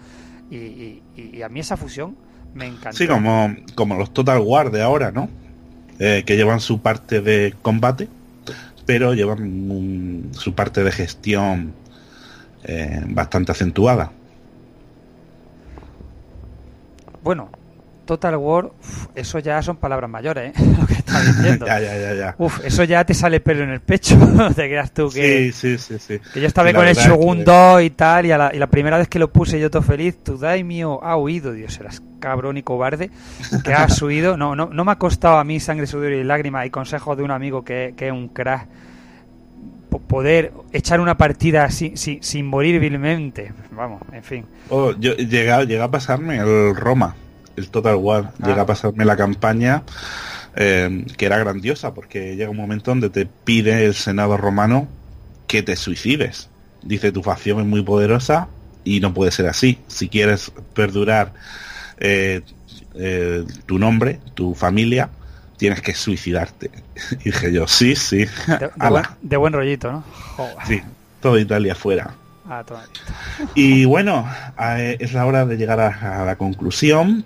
Y, 0.48 0.56
y- 0.56 1.02
y- 1.16 1.36
y 1.38 1.42
a 1.42 1.48
mí 1.48 1.58
esa 1.61 1.76
fusión 1.76 2.16
me 2.54 2.66
encantó. 2.66 2.96
Sí, 2.98 3.08
como, 3.08 3.54
como 3.74 3.96
los 3.96 4.12
Total 4.14 4.38
War 4.38 4.70
de 4.70 4.80
ahora, 4.82 5.11
¿no? 5.11 5.28
Eh, 5.98 6.22
que 6.24 6.36
llevan 6.36 6.61
su 6.61 6.80
parte 6.80 7.20
de 7.20 7.54
combate, 7.62 8.08
pero 8.86 9.12
llevan 9.14 9.42
un- 9.42 10.30
su 10.32 10.54
parte 10.54 10.82
de 10.84 10.92
gestión 10.92 11.74
bastante 13.08 13.50
acentuada. 13.52 14.12
Bueno, 17.22 17.50
Total 18.11 18.36
War, 18.36 18.64
uf, 18.66 19.06
eso 19.14 19.38
ya 19.38 19.62
son 19.62 19.76
palabras 19.76 20.11
mayores, 20.11 20.50
¿eh? 20.58 20.62
lo 20.80 20.84
que 20.84 20.94
estás 20.94 21.24
diciendo. 21.36 21.64
ya, 21.68 21.78
ya, 21.78 21.96
ya, 21.96 22.14
ya. 22.14 22.34
Uf, 22.38 22.58
eso 22.64 22.82
ya 22.82 23.04
te 23.04 23.14
sale 23.14 23.38
pelo 23.38 23.62
en 23.62 23.70
el 23.70 23.78
pecho. 23.80 24.16
te 24.56 24.66
creas 24.68 24.92
tú 24.92 25.08
que. 25.11 25.52
Sí, 25.52 25.76
sí, 25.76 25.78
sí, 25.78 25.98
sí. 26.00 26.20
Que 26.34 26.40
yo 26.40 26.48
estaba 26.48 26.72
La 26.72 26.78
con 26.78 26.88
el 26.88 26.96
Shogun 26.96 27.38
que- 27.38 27.44
2 27.44 27.82
y 27.82 27.90
tal, 27.90 28.26
y, 28.26 28.32
a 28.32 28.38
la, 28.38 28.50
y 28.52 28.58
la 28.58 28.66
primera 28.66 28.98
vez 28.98 29.06
que 29.06 29.20
lo 29.20 29.30
puse 29.30 29.61
yo 29.61 29.70
todo 29.70 29.82
feliz, 29.82 30.18
tu 30.24 30.36
daimio 30.38 31.02
ha 31.04 31.16
huido, 31.16 31.52
Dios, 31.52 31.78
eras 31.78 32.02
cabrón 32.18 32.56
y 32.56 32.62
cobarde, 32.64 33.11
que 33.64 33.72
has 33.72 34.02
huido. 34.02 34.36
No, 34.36 34.56
no, 34.56 34.66
no 34.72 34.84
me 34.84 34.90
ha 34.90 34.96
costado 34.96 35.38
a 35.38 35.44
mí 35.44 35.61
sangre, 35.61 35.86
sudor 35.86 36.11
y 36.12 36.24
lágrimas 36.24 36.66
y 36.66 36.70
consejos 36.70 37.16
de 37.16 37.22
un 37.22 37.30
amigo 37.30 37.64
que, 37.64 37.94
que 37.96 38.08
es 38.08 38.12
un 38.12 38.26
crack 38.28 38.66
po- 39.88 40.00
poder 40.00 40.52
echar 40.72 41.00
una 41.00 41.16
partida 41.16 41.70
sin, 41.70 41.96
sin, 41.96 42.22
sin 42.24 42.44
morir 42.46 42.80
vilmente. 42.80 43.52
Vamos, 43.70 44.02
en 44.12 44.22
fin. 44.24 44.44
Oh, 44.68 44.92
yo 44.98 45.14
llegué, 45.14 45.52
a- 45.52 45.62
llegué 45.62 45.80
a 45.80 45.90
pasarme 45.90 46.38
el 46.38 46.74
Roma, 46.74 47.14
el 47.61 47.70
Total 47.70 47.96
War. 47.96 48.32
Ah. 48.40 48.46
Llegué 48.48 48.61
a 48.61 48.66
pasarme 48.66 49.04
la 49.04 49.16
campaña 49.16 49.82
eh, 50.56 51.06
que 51.16 51.26
era 51.26 51.38
grandiosa 51.38 51.94
porque 51.94 52.34
llega 52.34 52.50
un 52.50 52.56
momento 52.56 52.90
donde 52.90 53.08
te 53.08 53.26
pide 53.26 53.84
el 53.84 53.94
Senado 53.94 54.36
romano 54.36 54.88
que 55.46 55.62
te 55.62 55.76
suicides. 55.76 56.48
Dice 56.82 57.12
tu 57.12 57.22
facción 57.22 57.61
es 57.61 57.66
muy 57.66 57.82
poderosa 57.82 58.48
y 58.82 59.00
no 59.00 59.14
puede 59.14 59.30
ser 59.30 59.46
así. 59.46 59.78
Si 59.86 60.08
quieres 60.08 60.50
perdurar 60.74 61.32
eh, 61.98 62.40
eh, 62.94 63.44
tu 63.66 63.78
nombre, 63.78 64.18
tu 64.34 64.54
familia, 64.54 65.11
tienes 65.56 65.82
que 65.82 65.94
suicidarte. 65.94 66.70
Y 67.20 67.30
dije 67.30 67.52
yo, 67.52 67.66
sí, 67.66 67.94
sí. 67.96 68.26
De, 68.46 68.70
buen, 68.76 69.04
de 69.22 69.36
buen 69.36 69.52
rollito, 69.52 69.92
¿no? 69.92 70.04
Joder. 70.36 70.56
sí, 70.66 70.82
todo 71.20 71.38
Italia 71.38 71.74
fuera. 71.74 72.14
Ah. 72.48 72.64
Y 73.54 73.84
bueno, 73.84 74.28
es 74.98 75.12
la 75.12 75.24
hora 75.24 75.46
de 75.46 75.56
llegar 75.56 75.78
a, 75.78 76.22
a 76.22 76.24
la 76.24 76.36
conclusión, 76.36 77.24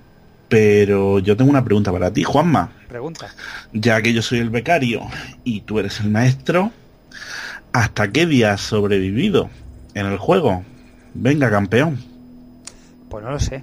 pero 0.49 1.19
yo 1.19 1.37
tengo 1.37 1.51
una 1.51 1.65
pregunta 1.65 1.93
para 1.93 2.13
ti, 2.13 2.23
Juanma. 2.23 2.71
Pregunta. 2.89 3.29
Ya 3.73 4.01
que 4.03 4.13
yo 4.13 4.23
soy 4.23 4.39
el 4.39 4.51
becario 4.51 5.03
y 5.43 5.63
tú 5.63 5.79
eres 5.79 6.01
el 6.01 6.11
maestro, 6.11 6.71
¿hasta 7.73 8.13
qué 8.13 8.27
día 8.27 8.53
has 8.53 8.61
sobrevivido 8.61 9.51
en 9.95 10.07
el 10.07 10.19
juego? 10.19 10.65
Venga, 11.15 11.51
campeón. 11.51 11.99
Pues 13.09 13.25
no 13.25 13.31
lo 13.31 13.41
sé. 13.41 13.63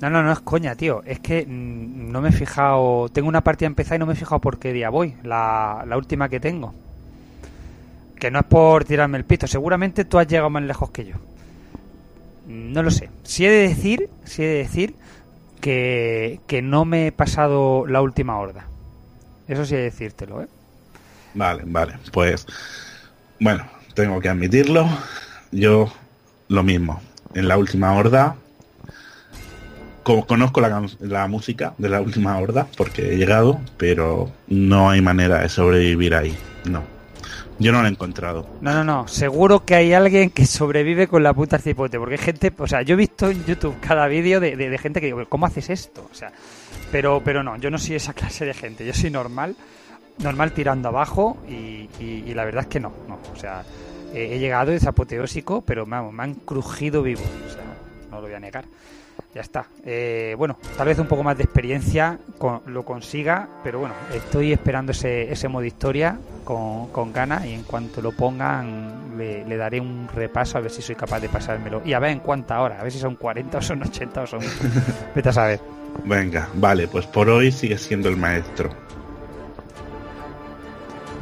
No, 0.00 0.10
no, 0.10 0.22
no 0.22 0.32
es 0.32 0.40
coña, 0.40 0.74
tío. 0.74 1.02
Es 1.06 1.18
que 1.20 1.46
mm, 1.46 2.10
no 2.12 2.20
me 2.20 2.28
he 2.28 2.32
fijado. 2.32 3.08
Tengo 3.08 3.28
una 3.28 3.42
partida 3.42 3.66
empezada 3.66 3.96
y 3.96 3.98
no 3.98 4.06
me 4.06 4.12
he 4.12 4.16
fijado 4.16 4.40
por 4.40 4.58
qué 4.58 4.72
día 4.72 4.90
voy. 4.90 5.14
La, 5.22 5.84
la 5.86 5.96
última 5.96 6.28
que 6.28 6.40
tengo. 6.40 6.74
Que 8.18 8.30
no 8.30 8.40
es 8.40 8.44
por 8.44 8.84
tirarme 8.84 9.18
el 9.18 9.24
pito. 9.24 9.46
Seguramente 9.46 10.04
tú 10.04 10.18
has 10.18 10.26
llegado 10.26 10.50
más 10.50 10.62
lejos 10.62 10.90
que 10.90 11.06
yo. 11.06 11.16
No 12.46 12.82
lo 12.82 12.90
sé. 12.90 13.08
Si 13.22 13.46
he 13.46 13.50
de 13.50 13.68
decir, 13.68 14.08
si 14.24 14.42
he 14.42 14.46
de 14.46 14.58
decir 14.58 14.94
que, 15.60 16.40
que 16.46 16.60
no 16.62 16.84
me 16.84 17.06
he 17.08 17.12
pasado 17.12 17.86
la 17.86 18.02
última 18.02 18.38
horda. 18.38 18.66
Eso 19.48 19.64
sí 19.64 19.74
he 19.74 19.78
de 19.78 19.84
decírtelo, 19.84 20.42
¿eh? 20.42 20.48
Vale, 21.34 21.62
vale, 21.66 21.94
pues 22.12 22.46
bueno, 23.40 23.66
tengo 23.94 24.20
que 24.20 24.28
admitirlo. 24.28 24.86
Yo 25.52 25.92
lo 26.48 26.62
mismo. 26.62 27.00
En 27.34 27.48
la 27.48 27.56
última 27.58 27.92
horda 27.94 28.36
co- 30.02 30.26
conozco 30.26 30.60
la, 30.60 30.86
la 31.00 31.26
música 31.28 31.74
de 31.78 31.88
la 31.88 32.00
última 32.00 32.38
horda 32.38 32.66
porque 32.76 33.12
he 33.14 33.16
llegado, 33.16 33.60
pero 33.76 34.30
no 34.46 34.90
hay 34.90 35.00
manera 35.00 35.40
de 35.40 35.48
sobrevivir 35.48 36.14
ahí. 36.14 36.36
No. 36.64 36.82
Yo 37.58 37.70
no 37.72 37.80
lo 37.82 37.86
he 37.86 37.90
encontrado. 37.90 38.46
No, 38.60 38.72
no, 38.74 38.82
no. 38.84 39.06
Seguro 39.08 39.64
que 39.64 39.74
hay 39.76 39.92
alguien 39.92 40.30
que 40.30 40.44
sobrevive 40.46 41.06
con 41.06 41.22
la 41.22 41.32
puta 41.32 41.58
cipote. 41.58 41.98
Porque 41.98 42.14
hay 42.14 42.18
gente, 42.18 42.52
o 42.58 42.66
sea, 42.66 42.82
yo 42.82 42.94
he 42.94 42.96
visto 42.96 43.30
en 43.30 43.44
YouTube 43.44 43.76
cada 43.80 44.06
vídeo 44.08 44.40
de, 44.40 44.56
de- 44.56 44.78
gente 44.78 45.00
que 45.00 45.06
digo, 45.06 45.22
¿cómo 45.28 45.46
haces 45.46 45.70
esto? 45.70 46.08
O 46.10 46.14
sea, 46.14 46.32
pero, 46.90 47.22
pero 47.24 47.42
no, 47.42 47.56
yo 47.56 47.70
no 47.70 47.78
soy 47.78 47.96
esa 47.96 48.12
clase 48.14 48.44
de 48.44 48.54
gente. 48.54 48.84
Yo 48.84 48.92
soy 48.92 49.10
normal, 49.10 49.54
normal 50.18 50.52
tirando 50.52 50.88
abajo 50.88 51.36
y, 51.48 51.88
y- 52.00 52.24
y 52.26 52.34
la 52.34 52.44
verdad 52.44 52.62
es 52.62 52.68
que 52.68 52.80
no, 52.80 52.92
no. 53.08 53.18
O 53.32 53.36
sea, 53.38 53.62
he, 54.12 54.34
he 54.34 54.38
llegado, 54.40 54.72
es 54.72 54.84
apoteósico, 54.86 55.60
pero 55.62 55.86
vamos, 55.86 56.12
me 56.12 56.22
han 56.24 56.34
crujido 56.34 57.02
vivo. 57.02 57.22
O 57.22 57.50
sea, 57.52 57.62
no 58.10 58.16
lo 58.16 58.22
voy 58.22 58.34
a 58.34 58.40
negar. 58.40 58.64
Ya 59.34 59.40
está. 59.40 59.66
Eh, 59.84 60.34
bueno, 60.38 60.56
tal 60.76 60.86
vez 60.86 60.98
un 61.00 61.06
poco 61.08 61.24
más 61.24 61.36
de 61.36 61.42
experiencia 61.42 62.18
con- 62.38 62.60
lo 62.66 62.84
consiga, 62.84 63.48
pero 63.64 63.80
bueno, 63.80 63.94
estoy 64.14 64.52
esperando 64.52 64.92
ese, 64.92 65.32
ese 65.32 65.48
modo 65.48 65.64
historia 65.64 66.16
con, 66.44 66.88
con 66.90 67.12
ganas 67.12 67.44
y 67.44 67.52
en 67.52 67.64
cuanto 67.64 68.00
lo 68.00 68.12
pongan 68.12 69.18
le, 69.18 69.44
le 69.44 69.56
daré 69.56 69.80
un 69.80 70.08
repaso 70.14 70.56
a 70.56 70.60
ver 70.60 70.70
si 70.70 70.82
soy 70.82 70.94
capaz 70.94 71.18
de 71.20 71.28
pasármelo. 71.28 71.82
Y 71.84 71.94
a 71.94 71.98
ver 71.98 72.10
en 72.12 72.20
cuánta 72.20 72.60
hora, 72.60 72.78
a 72.78 72.82
ver 72.84 72.92
si 72.92 72.98
son 73.00 73.16
40 73.16 73.58
o 73.58 73.62
son 73.62 73.82
80 73.82 74.22
o 74.22 74.26
son... 74.28 74.40
Vete 75.14 75.28
a 75.28 75.32
saber. 75.32 75.60
Venga, 76.04 76.48
vale, 76.54 76.86
pues 76.88 77.06
por 77.06 77.28
hoy 77.28 77.50
sigue 77.50 77.76
siendo 77.78 78.08
el 78.08 78.16
maestro. 78.16 78.70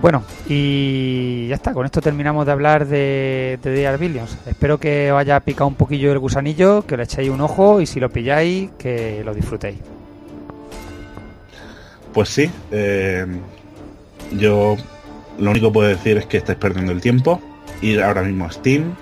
Bueno, 0.03 0.25
y 0.49 1.47
ya 1.47 1.55
está, 1.55 1.73
con 1.73 1.87
esto 1.87 2.01
terminamos 2.01 2.45
de 2.45 2.51
hablar 2.51 2.89
de, 2.89 3.61
de 3.63 3.73
The 3.73 3.87
Are 3.87 3.99
Billions. 3.99 4.37
Espero 4.49 4.77
que 4.77 5.13
os 5.13 5.21
haya 5.21 5.39
picado 5.39 5.69
un 5.69 5.77
poquillo 5.77 6.11
el 6.11 6.19
gusanillo, 6.19 6.85
que 6.85 6.97
le 6.97 7.05
echéis 7.05 7.31
un 7.31 7.41
ojo 7.41 7.81
y 7.81 7.87
si 7.87 8.01
lo 8.01 8.11
pilláis, 8.11 8.71
que 8.77 9.23
lo 9.25 9.33
disfrutéis. 9.33 9.79
Pues 12.13 12.31
sí, 12.31 12.51
eh, 12.73 13.25
yo 14.33 14.77
lo 15.39 15.51
único 15.53 15.69
que 15.69 15.73
puedo 15.73 15.89
decir 15.89 16.19
es 16.19 16.27
que 16.27 16.39
estáis 16.39 16.59
perdiendo 16.59 16.91
el 16.91 17.01
tiempo. 17.01 17.41
Ir 17.81 18.03
ahora 18.03 18.23
mismo 18.23 18.47
a 18.47 18.51
Steam, 18.51 18.97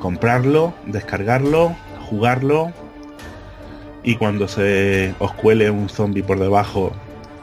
comprarlo, 0.00 0.72
descargarlo, 0.86 1.76
jugarlo. 2.08 2.72
Y 4.02 4.14
cuando 4.16 4.48
se 4.48 5.14
os 5.18 5.34
cuele 5.34 5.70
un 5.70 5.90
zombie 5.90 6.22
por 6.22 6.38
debajo 6.38 6.90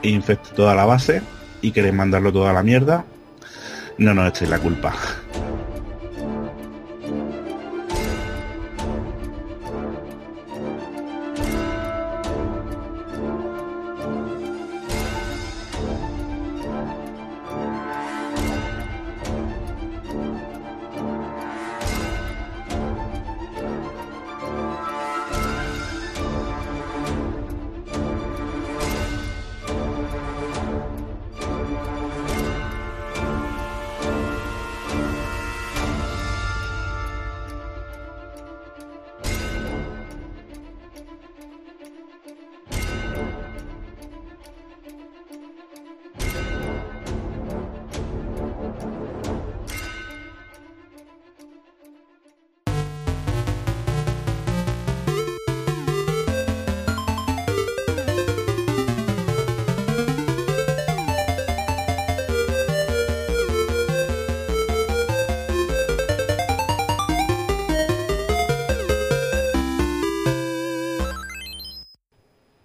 e 0.01 0.09
infecte 0.09 0.49
toda 0.55 0.73
la 0.73 0.85
base 0.85 1.21
y 1.61 1.71
queréis 1.71 1.93
mandarlo 1.93 2.31
toda 2.31 2.53
la 2.53 2.63
mierda, 2.63 3.05
no 3.97 4.13
nos 4.13 4.29
echéis 4.29 4.49
la 4.49 4.59
culpa. 4.59 4.93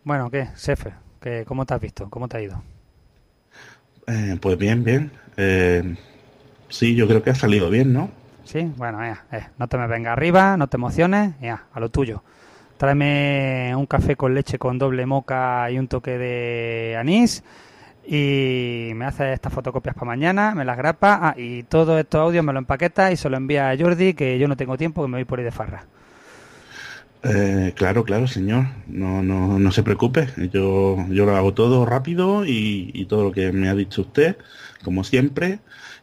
Bueno, 0.04 0.30
¿qué? 0.30 0.48
Sefe, 0.54 0.92
¿qué, 1.20 1.44
¿cómo 1.46 1.64
te 1.64 1.72
has 1.72 1.80
visto? 1.80 2.10
¿Cómo 2.10 2.28
te 2.28 2.36
ha 2.36 2.42
ido? 2.42 2.62
Eh, 4.06 4.36
pues 4.40 4.58
bien, 4.58 4.84
bien. 4.84 5.10
Eh, 5.38 5.96
sí, 6.68 6.94
yo 6.94 7.08
creo 7.08 7.22
que 7.22 7.30
ha 7.30 7.34
salido 7.34 7.70
bien, 7.70 7.94
¿no? 7.94 8.10
Sí, 8.44 8.70
bueno, 8.76 8.98
ya, 9.00 9.24
eh, 9.32 9.46
no 9.58 9.66
te 9.66 9.78
me 9.78 9.86
venga 9.86 10.12
arriba, 10.12 10.58
no 10.58 10.68
te 10.68 10.76
emociones, 10.76 11.32
ya, 11.40 11.64
a 11.72 11.80
lo 11.80 11.88
tuyo. 11.88 12.22
Tráeme 12.76 13.72
un 13.74 13.86
café 13.86 14.14
con 14.14 14.34
leche 14.34 14.58
con 14.58 14.78
doble 14.78 15.06
moca 15.06 15.70
y 15.70 15.78
un 15.78 15.88
toque 15.88 16.18
de 16.18 16.96
anís 16.98 17.42
y 18.06 18.90
me 18.94 19.06
haces 19.06 19.32
estas 19.32 19.54
fotocopias 19.54 19.94
para 19.94 20.06
mañana, 20.06 20.54
me 20.54 20.66
las 20.66 20.76
grapa 20.76 21.18
ah, 21.22 21.34
y 21.38 21.62
todos 21.62 21.98
estos 21.98 22.20
audios 22.20 22.44
me 22.44 22.52
lo 22.52 22.58
empaqueta 22.58 23.10
y 23.10 23.16
se 23.16 23.30
lo 23.30 23.38
envía 23.38 23.70
a 23.70 23.78
Jordi 23.78 24.12
que 24.12 24.38
yo 24.38 24.48
no 24.48 24.56
tengo 24.56 24.76
tiempo 24.76 25.00
que 25.00 25.08
me 25.08 25.16
voy 25.16 25.24
por 25.24 25.38
ahí 25.38 25.44
de 25.46 25.50
farra. 25.50 25.86
Eh, 27.24 27.72
claro, 27.74 28.04
claro, 28.04 28.26
señor. 28.26 28.66
No, 28.86 29.22
no, 29.22 29.58
no 29.58 29.72
se 29.72 29.82
preocupe. 29.82 30.28
Yo, 30.52 30.96
yo 31.08 31.26
lo 31.26 31.36
hago 31.36 31.54
todo 31.54 31.86
rápido 31.86 32.44
y, 32.44 32.90
y 32.92 33.06
todo 33.06 33.24
lo 33.24 33.32
que 33.32 33.50
me 33.52 33.68
ha 33.68 33.74
dicho 33.74 34.02
usted, 34.02 34.36
como 34.84 35.04
siempre. 35.04 35.58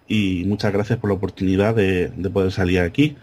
Y 0.08 0.44
muchas 0.46 0.74
gracias 0.74 1.00
por 1.00 1.10
la 1.10 1.16
oportunidad 1.16 1.76
de, 1.76 2.10
de 2.10 2.30
poder 2.30 2.52
salir 2.52 2.80
aquí. 2.82 3.18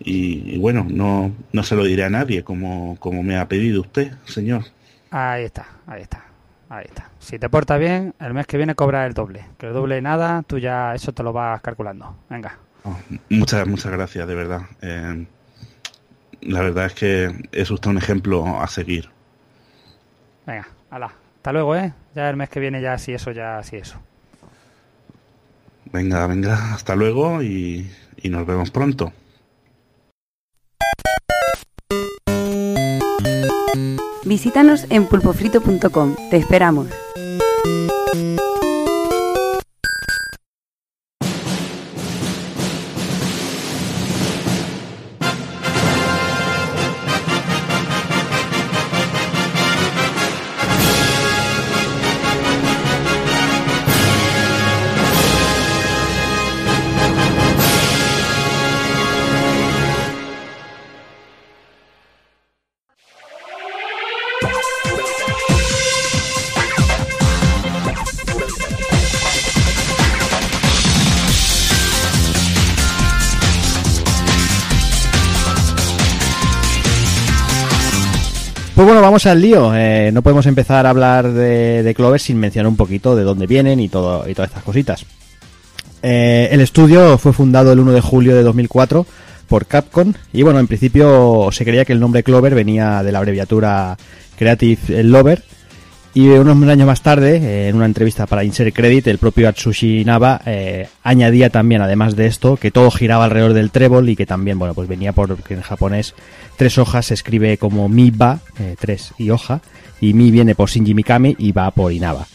Y, 0.00 0.54
y 0.54 0.58
bueno, 0.58 0.86
no, 0.88 1.32
no 1.52 1.62
se 1.62 1.76
lo 1.76 1.84
diré 1.84 2.04
a 2.04 2.10
nadie 2.10 2.42
como, 2.42 2.96
como 2.98 3.22
me 3.22 3.36
ha 3.36 3.48
pedido 3.48 3.82
usted, 3.82 4.12
señor. 4.24 4.64
Ahí 5.10 5.44
está, 5.44 5.66
ahí 5.86 6.02
está, 6.02 6.24
ahí 6.68 6.86
está. 6.88 7.10
Si 7.18 7.38
te 7.38 7.48
portas 7.48 7.78
bien, 7.78 8.14
el 8.18 8.34
mes 8.34 8.46
que 8.46 8.56
viene 8.56 8.74
cobras 8.74 9.06
el 9.06 9.14
doble. 9.14 9.44
Que 9.58 9.66
el 9.66 9.74
doble 9.74 10.00
nada, 10.00 10.42
tú 10.42 10.58
ya 10.58 10.94
eso 10.94 11.12
te 11.12 11.22
lo 11.22 11.32
vas 11.32 11.60
calculando. 11.60 12.16
Venga. 12.30 12.58
Oh, 12.84 12.96
muchas, 13.28 13.66
muchas 13.68 13.92
gracias, 13.92 14.26
de 14.26 14.34
verdad. 14.34 14.62
Eh, 14.80 15.26
la 16.42 16.60
verdad 16.60 16.86
es 16.86 16.94
que 16.94 17.48
es 17.52 17.70
usted 17.70 17.90
un 17.90 17.98
ejemplo 17.98 18.60
a 18.60 18.66
seguir. 18.68 19.08
Venga, 20.46 20.68
hala. 20.90 21.12
Hasta 21.36 21.52
luego, 21.52 21.76
¿eh? 21.76 21.92
Ya 22.14 22.30
el 22.30 22.36
mes 22.36 22.48
que 22.48 22.60
viene 22.60 22.80
ya 22.80 22.98
sí 22.98 23.12
eso, 23.12 23.30
ya 23.32 23.62
sí 23.62 23.76
eso. 23.76 23.98
Venga, 25.92 26.26
venga, 26.26 26.74
hasta 26.74 26.94
luego 26.94 27.42
y, 27.42 27.90
y 28.16 28.28
nos 28.28 28.46
vemos 28.46 28.70
pronto. 28.70 29.12
Visítanos 34.24 34.86
en 34.88 35.06
pulpofrito.com. 35.06 36.16
Te 36.30 36.36
esperamos. 36.36 36.88
Pues 78.82 78.94
bueno, 78.94 79.02
vamos 79.06 79.26
al 79.26 79.40
lío. 79.40 79.72
Eh, 79.76 80.10
no 80.12 80.22
podemos 80.22 80.44
empezar 80.46 80.86
a 80.86 80.90
hablar 80.90 81.32
de, 81.32 81.92
Clover 81.94 82.20
sin 82.20 82.36
mencionar 82.36 82.66
un 82.66 82.76
poquito 82.76 83.14
de 83.14 83.22
dónde 83.22 83.46
vienen 83.46 83.78
y 83.78 83.88
todas 83.88 84.26
estas 84.26 84.64
cositas. 84.64 85.06
Eh, 86.02 86.48
el 86.50 86.60
estudio 86.60 87.16
fue 87.16 87.32
fundado 87.32 87.70
el 87.70 87.78
1 87.78 87.92
de 87.92 88.00
julio 88.00 88.34
de 88.34 88.42
2004 88.42 89.06
por 89.46 89.66
Capcom 89.66 90.12
y 90.32 90.42
bueno, 90.42 90.58
en 90.58 90.66
principio 90.66 91.50
se 91.52 91.64
creía 91.64 91.84
que 91.84 91.92
el 91.92 92.00
nombre 92.00 92.24
Clover 92.24 92.56
venía 92.56 93.04
de 93.04 93.12
la 93.12 93.18
abreviatura 93.18 93.96
Creative 94.36 95.04
Lover 95.04 95.44
y 96.14 96.28
unos 96.28 96.68
años 96.68 96.86
más 96.86 97.00
tarde, 97.00 97.36
eh, 97.36 97.68
en 97.68 97.76
una 97.76 97.86
entrevista 97.86 98.26
para 98.26 98.44
Insert 98.44 98.74
Credit, 98.74 99.06
el 99.06 99.18
propio 99.18 99.48
Atsushi 99.48 100.04
Naba 100.04 100.42
eh, 100.44 100.88
añadía 101.02 101.48
también, 101.48 101.80
además 101.80 102.16
de 102.16 102.26
esto, 102.26 102.56
que 102.56 102.70
todo 102.70 102.90
giraba 102.90 103.24
alrededor 103.24 103.54
del 103.54 103.70
trébol 103.70 104.10
y 104.10 104.16
que 104.16 104.26
también, 104.26 104.58
bueno, 104.58 104.74
pues 104.74 104.88
venía 104.88 105.12
porque 105.12 105.54
en 105.54 105.62
japonés 105.62 106.14
tres 106.56 106.76
hojas 106.76 107.06
se 107.06 107.14
escribe 107.14 107.56
como 107.56 107.88
mi 107.88 108.10
ba, 108.10 108.40
eh, 108.58 108.76
tres 108.78 109.14
y 109.16 109.30
hoja, 109.30 109.62
y 110.00 110.12
mi 110.12 110.30
viene 110.30 110.54
por 110.54 110.68
Shinji 110.68 110.94
Mikami 110.94 111.34
y 111.38 111.52
va 111.52 111.70
por 111.70 111.92
Inaba. 111.92 112.26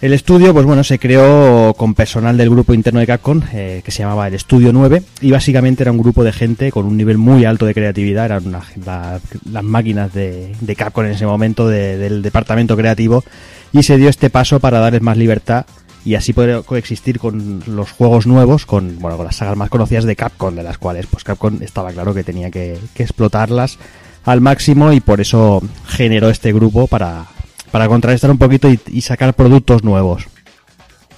El 0.00 0.12
estudio, 0.12 0.54
pues 0.54 0.64
bueno, 0.64 0.84
se 0.84 1.00
creó 1.00 1.74
con 1.76 1.92
personal 1.94 2.36
del 2.36 2.50
grupo 2.50 2.72
interno 2.72 3.00
de 3.00 3.06
Capcom, 3.08 3.42
eh, 3.52 3.82
que 3.84 3.90
se 3.90 4.04
llamaba 4.04 4.28
el 4.28 4.34
Estudio 4.34 4.72
9, 4.72 5.02
y 5.22 5.32
básicamente 5.32 5.82
era 5.82 5.90
un 5.90 5.98
grupo 5.98 6.22
de 6.22 6.30
gente 6.32 6.70
con 6.70 6.86
un 6.86 6.96
nivel 6.96 7.18
muy 7.18 7.44
alto 7.44 7.66
de 7.66 7.74
creatividad, 7.74 8.26
eran 8.26 8.52
las 8.52 9.64
máquinas 9.64 10.14
de, 10.14 10.54
de 10.60 10.76
Capcom 10.76 11.04
en 11.04 11.12
ese 11.12 11.26
momento, 11.26 11.66
de- 11.66 11.98
del 11.98 12.22
departamento 12.22 12.76
creativo, 12.76 13.24
y 13.72 13.82
se 13.82 13.96
dio 13.96 14.08
este 14.08 14.30
paso 14.30 14.60
para 14.60 14.78
darles 14.78 15.02
más 15.02 15.16
libertad 15.16 15.66
y 16.04 16.14
así 16.14 16.32
poder 16.32 16.62
coexistir 16.62 17.18
con 17.18 17.64
los 17.66 17.90
juegos 17.90 18.24
nuevos, 18.28 18.66
con, 18.66 19.00
bueno, 19.00 19.16
con 19.16 19.26
las 19.26 19.34
sagas 19.34 19.56
más 19.56 19.68
conocidas 19.68 20.04
de 20.04 20.14
Capcom, 20.14 20.54
de 20.54 20.62
las 20.62 20.78
cuales 20.78 21.08
pues 21.08 21.24
Capcom 21.24 21.58
estaba 21.60 21.90
claro 21.90 22.14
que 22.14 22.22
tenía 22.22 22.52
que 22.52 22.78
explotarlas 22.94 23.78
al 24.24 24.40
máximo 24.40 24.92
y 24.92 25.00
por 25.00 25.20
eso 25.20 25.60
generó 25.88 26.30
este 26.30 26.52
grupo 26.52 26.86
para, 26.86 27.24
para 27.70 27.88
contrarrestar 27.88 28.30
un 28.30 28.38
poquito 28.38 28.68
y, 28.68 28.78
y 28.88 29.00
sacar 29.02 29.34
productos 29.34 29.82
nuevos. 29.84 30.24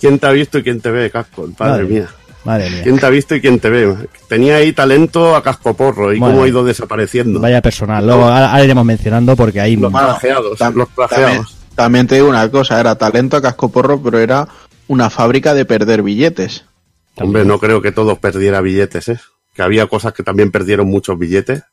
¿Quién 0.00 0.18
te 0.18 0.26
ha 0.26 0.30
visto 0.32 0.58
y 0.58 0.62
quién 0.62 0.80
te 0.80 0.90
ve, 0.90 1.10
Capcom? 1.10 1.52
Madre, 1.58 1.82
Madre 1.82 1.84
mía. 1.84 2.08
Madre 2.44 2.70
mía. 2.70 2.80
¿Quién 2.82 2.98
te 2.98 3.06
ha 3.06 3.10
visto 3.10 3.34
y 3.34 3.40
quién 3.42 3.58
te 3.60 3.68
ve? 3.68 3.94
Tenía 4.28 4.56
ahí 4.56 4.72
talento 4.72 5.36
a 5.36 5.42
cascoporro 5.42 6.12
y 6.12 6.18
Bueno. 6.18 6.34
cómo 6.34 6.44
ha 6.44 6.48
ido 6.48 6.64
desapareciendo. 6.64 7.38
Vaya 7.40 7.60
personal. 7.60 8.06
Luego 8.06 8.22
ahora, 8.24 8.50
ahora 8.50 8.64
iremos 8.64 8.84
mencionando 8.86 9.36
porque 9.36 9.60
hay 9.60 9.76
Los 9.76 9.92
plagiados, 9.92 10.44
los 10.50 10.58
también, 10.58 10.86
plagiados. 10.94 11.56
también 11.74 12.06
te 12.06 12.14
digo 12.14 12.28
una 12.30 12.50
cosa, 12.50 12.80
era 12.80 12.94
talento 12.96 13.36
a 13.36 13.42
cascoporro, 13.42 14.00
pero 14.02 14.18
era 14.18 14.48
una 14.88 15.10
fábrica 15.10 15.52
de 15.52 15.66
perder 15.66 16.02
billetes. 16.02 16.64
Hombre, 17.16 17.44
no 17.44 17.58
creo 17.58 17.82
que 17.82 17.92
todos 17.92 18.18
perdiera 18.18 18.62
billetes, 18.62 19.08
¿eh? 19.10 19.20
Que 19.54 19.60
había 19.62 19.86
cosas 19.86 20.14
que 20.14 20.22
también 20.22 20.50
perdieron 20.50 20.86
muchos 20.88 21.18
billetes, 21.18 21.64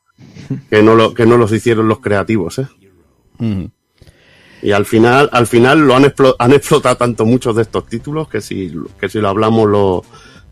que 0.70 0.84
no, 0.84 0.96
lo, 0.96 1.14
que 1.14 1.26
no 1.26 1.38
los 1.38 1.54
hicieron 1.54 1.88
los 1.88 2.00
creativos, 2.00 2.60
¿eh? 2.60 2.68
Ujú. 3.40 3.72
Y 4.68 4.74
al 4.74 4.86
final, 4.86 5.30
al 5.32 5.47
final 5.47 5.80
lo 5.80 5.95
han, 5.95 6.03
explo- 6.03 6.36
han 6.38 6.51
explotado 6.51 6.97
tanto 6.97 7.26
muchos 7.26 7.55
de 7.55 7.61
estos 7.61 7.86
títulos 7.88 8.28
que 8.28 8.41
si, 8.41 8.74
que 8.99 9.07
si 9.07 9.20
lo 9.20 9.30
hablamos 9.30 9.70
lo, 9.70 10.03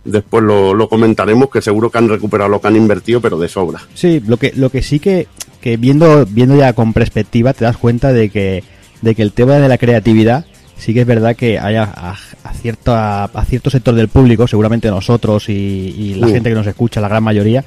después 0.06 0.42
lo, 0.42 0.74
lo 0.74 0.88
comentaremos, 0.88 1.50
que 1.50 1.62
seguro 1.62 1.90
que 1.90 1.98
han 1.98 2.08
recuperado 2.08 2.50
lo 2.50 2.62
que 2.62 2.68
han 2.70 2.78
invertido, 2.78 3.20
pero 3.20 3.38
de 3.38 3.50
sobra. 3.50 3.82
Sí, 3.94 4.22
lo 4.26 4.38
que, 4.38 4.54
lo 4.56 4.70
que 4.70 4.82
sí 4.82 5.00
que, 5.00 5.28
que 5.60 5.76
viendo, 5.76 6.26
viendo 6.26 6.56
ya 6.56 6.72
con 6.72 6.94
perspectiva 6.94 7.52
te 7.54 7.66
das 7.66 7.76
cuenta 7.76 8.14
de 8.14 8.30
que, 8.30 8.64
de 9.02 9.16
que 9.16 9.22
el 9.22 9.34
tema 9.34 9.56
de 9.56 9.68
la 9.68 9.78
creatividad 9.78 10.46
sí 10.78 10.94
que 10.94 11.02
es 11.02 11.08
verdad 11.08 11.36
que 11.36 11.60
hay 11.60 11.76
a, 11.76 11.84
a, 11.84 12.16
a 12.44 12.54
cierto, 12.54 12.94
a, 12.96 13.30
cierto 13.46 13.70
sector 13.70 13.96
del 13.96 14.08
público, 14.08 14.48
seguramente 14.48 14.88
nosotros 14.90 15.50
y, 15.50 15.54
y 15.54 16.14
la 16.16 16.28
gente 16.28 16.50
que 16.50 16.56
nos 16.56 16.68
escucha, 16.68 17.02
la 17.02 17.10
gran 17.10 17.24
mayoría, 17.24 17.66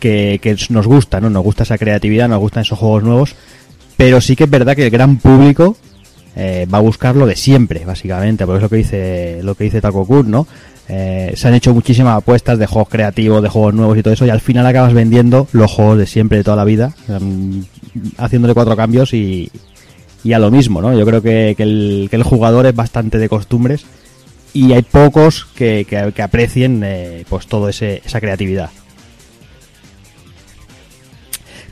que, 0.00 0.40
que 0.42 0.56
nos 0.70 0.88
gusta, 0.88 1.20
¿no? 1.20 1.30
Nos 1.30 1.44
gusta 1.44 1.62
esa 1.62 1.78
creatividad, 1.78 2.28
nos 2.28 2.40
gustan 2.40 2.62
esos 2.62 2.78
juegos 2.80 3.04
nuevos, 3.04 3.36
pero 3.96 4.20
sí 4.20 4.36
que 4.36 4.44
es 4.44 4.50
verdad 4.50 4.74
que 4.76 4.84
el 4.84 4.90
gran 4.90 5.18
público 5.18 5.76
eh, 6.36 6.66
va 6.72 6.78
a 6.78 6.82
buscar 6.82 7.14
lo 7.16 7.26
de 7.26 7.36
siempre, 7.36 7.84
básicamente, 7.84 8.44
porque 8.44 8.58
es 8.58 8.62
lo 8.62 8.68
que 8.68 8.76
dice, 8.76 9.40
lo 9.42 9.54
que 9.54 9.64
dice 9.64 9.80
Taco 9.80 10.06
¿no? 10.26 10.46
Eh, 10.88 11.32
se 11.36 11.48
han 11.48 11.54
hecho 11.54 11.72
muchísimas 11.72 12.18
apuestas 12.18 12.58
de 12.58 12.66
juegos 12.66 12.88
creativos, 12.90 13.42
de 13.42 13.48
juegos 13.48 13.74
nuevos 13.74 13.96
y 13.96 14.02
todo 14.02 14.12
eso, 14.12 14.26
y 14.26 14.30
al 14.30 14.40
final 14.40 14.66
acabas 14.66 14.92
vendiendo 14.92 15.48
los 15.52 15.70
juegos 15.70 15.98
de 15.98 16.06
siempre, 16.06 16.38
de 16.38 16.44
toda 16.44 16.56
la 16.56 16.64
vida, 16.64 16.94
mm, 17.08 17.60
haciéndole 18.18 18.52
cuatro 18.52 18.76
cambios 18.76 19.14
y, 19.14 19.50
y 20.24 20.32
a 20.32 20.38
lo 20.38 20.50
mismo, 20.50 20.82
¿no? 20.82 20.96
Yo 20.98 21.06
creo 21.06 21.22
que, 21.22 21.54
el, 21.56 22.08
que 22.10 22.16
el 22.16 22.22
jugador 22.22 22.66
es 22.66 22.74
bastante 22.74 23.18
de 23.18 23.28
costumbres 23.28 23.86
y 24.52 24.72
hay 24.72 24.82
pocos 24.82 25.46
que, 25.54 25.86
que, 25.88 26.12
que 26.12 26.22
aprecien 26.22 26.82
eh, 26.84 27.24
pues 27.28 27.46
todo 27.46 27.68
ese, 27.68 28.02
esa 28.04 28.20
creatividad. 28.20 28.70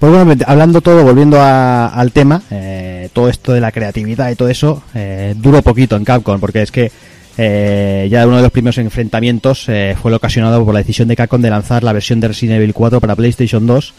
Pues 0.03 0.13
bueno, 0.13 0.35
hablando 0.49 0.81
todo, 0.81 1.05
volviendo 1.05 1.41
a- 1.41 1.87
al 1.87 2.11
tema, 2.11 2.43
eh, 2.51 3.09
todo 3.13 3.29
esto 3.29 3.53
de 3.53 3.61
la 3.61 3.71
creatividad 3.71 4.33
y 4.33 4.35
todo 4.35 4.49
eso, 4.49 4.83
eh, 4.97 5.33
duró 5.37 5.63
poquito 5.63 5.95
en 5.95 6.05
Capcom, 6.05 6.41
porque 6.41 6.61
es 6.63 6.73
que 6.73 6.91
eh, 7.39 8.09
ya 8.11 8.27
uno 8.27 8.39
de 8.39 8.43
los 8.43 8.51
primeros 8.51 8.79
enfrentamientos 8.79 9.69
eh, 9.69 9.95
fue 10.03 10.11
el 10.11 10.17
ocasionado 10.17 10.65
por 10.65 10.75
la 10.75 10.81
decisión 10.81 11.07
de 11.07 11.15
Capcom 11.15 11.41
de 11.41 11.51
lanzar 11.51 11.85
la 11.85 11.93
versión 11.93 12.19
de 12.19 12.27
Resident 12.27 12.57
Evil 12.57 12.75
4 12.75 13.01
para 13.01 13.15
PlayStation 13.15 13.65
2, 13.65 13.95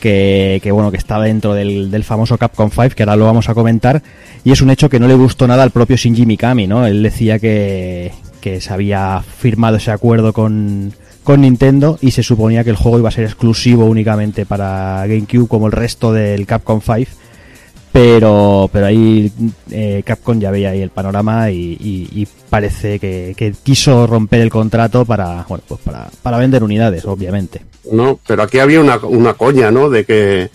que, 0.00 0.58
que, 0.60 0.72
bueno, 0.72 0.90
que 0.90 0.96
estaba 0.96 1.26
dentro 1.26 1.54
del, 1.54 1.88
del 1.92 2.02
famoso 2.02 2.36
Capcom 2.36 2.68
5, 2.68 2.96
que 2.96 3.04
ahora 3.04 3.14
lo 3.14 3.26
vamos 3.26 3.48
a 3.48 3.54
comentar, 3.54 4.02
y 4.42 4.50
es 4.50 4.60
un 4.60 4.70
hecho 4.70 4.88
que 4.88 4.98
no 4.98 5.06
le 5.06 5.14
gustó 5.14 5.46
nada 5.46 5.62
al 5.62 5.70
propio 5.70 5.96
Shinji 5.96 6.26
Mikami, 6.26 6.66
¿no? 6.66 6.84
Él 6.84 7.00
decía 7.00 7.38
que, 7.38 8.10
que 8.40 8.60
se 8.60 8.72
había 8.72 9.22
firmado 9.22 9.76
ese 9.76 9.92
acuerdo 9.92 10.32
con, 10.32 10.92
con 11.28 11.42
Nintendo 11.42 11.98
y 12.00 12.12
se 12.12 12.22
suponía 12.22 12.64
que 12.64 12.70
el 12.70 12.76
juego 12.76 13.00
iba 13.00 13.10
a 13.10 13.12
ser 13.12 13.24
exclusivo 13.24 13.84
únicamente 13.84 14.46
para 14.46 15.06
GameCube 15.06 15.46
como 15.46 15.66
el 15.66 15.72
resto 15.72 16.10
del 16.10 16.46
Capcom 16.46 16.80
5 16.80 17.04
pero 17.92 18.70
pero 18.72 18.86
ahí 18.86 19.30
eh, 19.70 20.02
Capcom 20.06 20.40
ya 20.40 20.50
veía 20.50 20.70
ahí 20.70 20.80
el 20.80 20.88
panorama 20.88 21.50
y, 21.50 22.26
parece 22.48 22.98
que, 22.98 23.34
que 23.36 23.52
quiso 23.62 24.06
romper 24.06 24.40
el 24.40 24.48
contrato 24.48 25.04
para 25.04 25.44
bueno 25.46 25.62
pues 25.68 25.78
para, 25.82 26.08
para 26.22 26.38
vender 26.38 26.64
unidades 26.64 27.04
obviamente 27.04 27.60
No, 27.92 28.18
pero 28.26 28.44
aquí 28.44 28.58
había 28.58 28.80
una, 28.80 28.96
una 28.96 29.34
coña, 29.34 29.70
¿no? 29.70 29.90
De 29.90 30.06
que, 30.06 30.48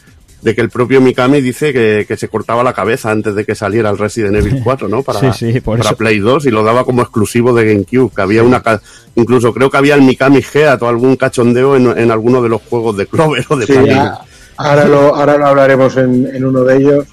de 0.43 0.53
que 0.53 0.61
el 0.61 0.69
propio 0.69 0.99
Mikami 1.01 1.39
dice 1.41 1.71
que, 1.71 2.05
que 2.07 2.17
se 2.17 2.27
cortaba 2.27 2.63
la 2.63 2.73
cabeza 2.73 3.09
antes 3.11 3.33
de 3.35 3.45
que 3.45 3.55
saliera 3.55 3.89
el 3.89 3.97
Resident 3.97 4.35
Evil 4.35 4.61
4, 4.63 4.87
¿no? 4.89 5.01
Para, 5.03 5.19
Sí, 5.33 5.51
sí, 5.53 5.59
por 5.61 5.77
para 5.77 5.89
eso. 5.91 5.97
Play 5.97 6.19
2 6.19 6.45
y 6.45 6.51
lo 6.51 6.63
daba 6.63 6.83
como 6.83 7.01
exclusivo 7.01 7.53
de 7.53 7.65
GameCube. 7.65 8.11
Que 8.15 8.21
había 8.21 8.43
una, 8.43 8.61
ca- 8.61 8.81
incluso 9.15 9.53
creo 9.53 9.69
que 9.71 9.77
había 9.77 9.95
el 9.95 10.01
Mikami 10.01 10.41
Head 10.53 10.83
o 10.83 10.87
algún 10.89 11.15
cachondeo 11.15 11.75
en, 11.75 11.97
en 11.97 12.11
alguno 12.11 12.41
de 12.41 12.49
los 12.49 12.61
juegos 12.61 12.97
de 12.97 13.05
Clover 13.07 13.45
o 13.49 13.55
de 13.57 13.65
Sí, 13.65 13.73
ahora, 14.57 14.85
lo, 14.85 15.15
ahora 15.15 15.37
lo 15.37 15.47
hablaremos 15.47 15.95
en, 15.97 16.27
en 16.35 16.45
uno 16.45 16.63
de 16.63 16.77
ellos. 16.77 17.05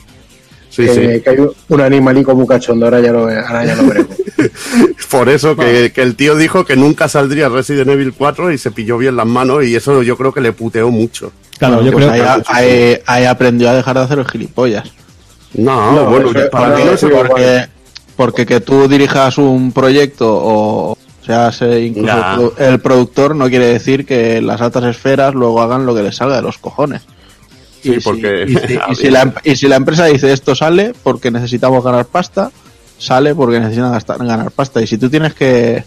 Sí, 0.69 0.85
que, 0.87 0.95
sí. 1.17 1.21
que 1.23 1.31
hay 1.31 1.39
un- 1.39 1.53
un 1.69 1.81
animalico 1.81 2.35
muy 2.35 2.47
cachondo, 2.47 2.87
ahora 2.87 3.01
ya 3.01 3.13
lo, 3.13 3.21
ahora 3.29 3.65
ya 3.65 3.75
lo 3.77 3.87
veremos. 3.89 4.17
Por 5.11 5.29
eso 5.29 5.57
que, 5.57 5.91
que 5.93 6.03
el 6.03 6.15
tío 6.15 6.37
dijo 6.37 6.65
que 6.65 6.77
nunca 6.77 7.09
saldría 7.09 7.49
Resident 7.49 7.89
Evil 7.91 8.13
4 8.17 8.53
y 8.53 8.59
se 8.59 8.71
pilló 8.71 8.97
bien 8.99 9.17
las 9.17 9.27
manos 9.27 9.65
y 9.65 9.75
eso 9.75 10.03
yo 10.03 10.17
creo 10.17 10.33
que 10.33 10.41
le 10.41 10.53
puteó 10.53 10.91
mucho. 10.91 11.33
Claro 11.61 11.83
yo 11.83 11.93
Pues 11.93 12.07
creo 12.07 12.11
ahí, 12.35 12.43
ahí- 12.49 12.99
ahí 13.07 13.25
aprendió 13.27 13.71
a 13.71 13.75
dejar 13.75 13.97
de 13.97 14.03
hacer 14.03 14.19
los 14.19 14.27
gilipollas. 14.27 14.91
No, 15.55 15.93
No, 15.93 16.05
bueno, 16.07 16.31
eso- 16.33 16.51
para 16.51 16.77
mí. 16.77 16.83
Porque, 17.01 17.67
porque 18.17 18.47
que 18.47 18.61
tú 18.61 18.89
dirijas 18.89 19.39
un 19.39 19.71
proyecto 19.73 20.27
o 20.29 20.97
seas 21.25 21.61
incluso 21.63 22.17
el 22.17 22.23
produ- 22.23 22.53
el 22.59 22.81
productor 22.81 23.37
no 23.37 23.49
quiere 23.49 23.67
decir 23.67 24.05
que 24.07 24.41
las 24.43 24.61
altas 24.61 24.85
esferas 24.85 25.35
luego 25.35 25.61
hagan 25.63 25.87
lo 25.87 25.95
que 25.95 26.03
les 26.03 26.17
salga 26.17 26.37
de 26.37 26.43
los 26.43 26.59
cojones. 26.59 27.03
Sí, 27.83 27.91
Y 27.93 27.95
si- 27.95 28.01
porque- 28.01 28.45
y, 28.49 28.55
si, 28.57 28.77
a 28.77 28.87
y 28.91 28.95
si 28.95 29.03
ver. 29.05 29.13
la, 29.13 29.23
em- 29.23 29.33
y 29.45 29.57
si 29.57 29.69
la 29.69 29.77
empresa 29.77 30.05
dice 30.07 30.33
esto 30.33 30.55
sale 30.55 30.93
porque 31.03 31.31
necesitamos 31.31 31.83
ganar 31.85 32.05
pasta, 32.07 32.51
sale 32.99 33.35
porque 33.35 33.59
necesitan 33.61 33.93
gastar, 33.93 34.19
ganar 34.19 34.51
pasta. 34.51 34.83
Y 34.83 34.87
si 34.87 34.99
tú 34.99 35.09
tienes 35.09 35.33
que, 35.35 35.85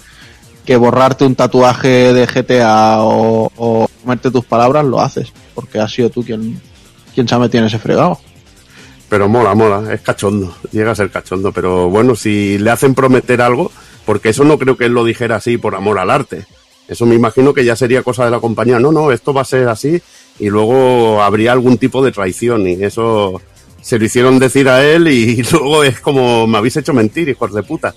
que 0.66 0.76
borrarte 0.76 1.24
un 1.26 1.36
tatuaje 1.36 2.14
de 2.14 2.26
GTA 2.26 2.98
o, 3.04 3.52
o 3.56 3.88
comerte 4.02 4.32
tus 4.32 4.46
palabras, 4.46 4.84
lo 4.86 5.00
haces. 5.00 5.32
Porque 5.54 5.80
has 5.80 5.92
sido 5.92 6.10
tú 6.10 6.24
quien, 6.24 6.60
quien 7.14 7.28
se 7.28 7.36
ha 7.36 7.40
metido 7.40 7.62
en 7.62 7.68
ese 7.68 7.80
fregado. 7.80 8.20
Pero 9.10 9.30
mola, 9.30 9.54
mola, 9.54 9.94
es 9.94 10.02
cachondo, 10.02 10.56
llega 10.72 10.92
a 10.92 10.96
ser 10.96 11.12
cachondo. 11.12 11.52
Pero 11.52 11.90
bueno, 11.90 12.16
si 12.16 12.58
le 12.58 12.72
hacen 12.72 12.96
prometer 12.96 13.42
algo, 13.42 13.72
porque 14.06 14.30
eso 14.30 14.44
no 14.44 14.58
creo 14.58 14.78
que 14.78 14.86
él 14.86 14.94
lo 14.94 15.06
dijera 15.06 15.36
así 15.36 15.58
por 15.58 15.76
amor 15.76 16.00
al 16.00 16.10
arte. 16.10 16.46
Eso 16.88 17.06
me 17.06 17.16
imagino 17.16 17.54
que 17.54 17.64
ya 17.64 17.76
sería 17.76 18.04
cosa 18.04 18.26
de 18.26 18.32
la 18.32 18.40
compañía. 18.40 18.80
No, 18.80 18.92
no, 18.92 19.12
esto 19.12 19.34
va 19.34 19.42
a 19.42 19.46
ser 19.46 19.68
así 19.70 20.02
y 20.40 20.50
luego 20.50 21.22
habría 21.22 21.52
algún 21.52 21.78
tipo 21.78 22.04
de 22.04 22.12
traición 22.12 22.68
y 22.68 22.84
eso 22.84 23.42
se 23.82 24.00
lo 24.00 24.06
hicieron 24.06 24.40
decir 24.40 24.68
a 24.70 24.84
él 24.84 25.08
y 25.08 25.44
luego 25.52 25.84
es 25.84 26.00
como 26.00 26.48
me 26.48 26.58
habéis 26.58 26.78
hecho 26.78 26.94
mentir, 26.94 27.30
hijos 27.30 27.54
de 27.54 27.64
puta. 27.64 27.94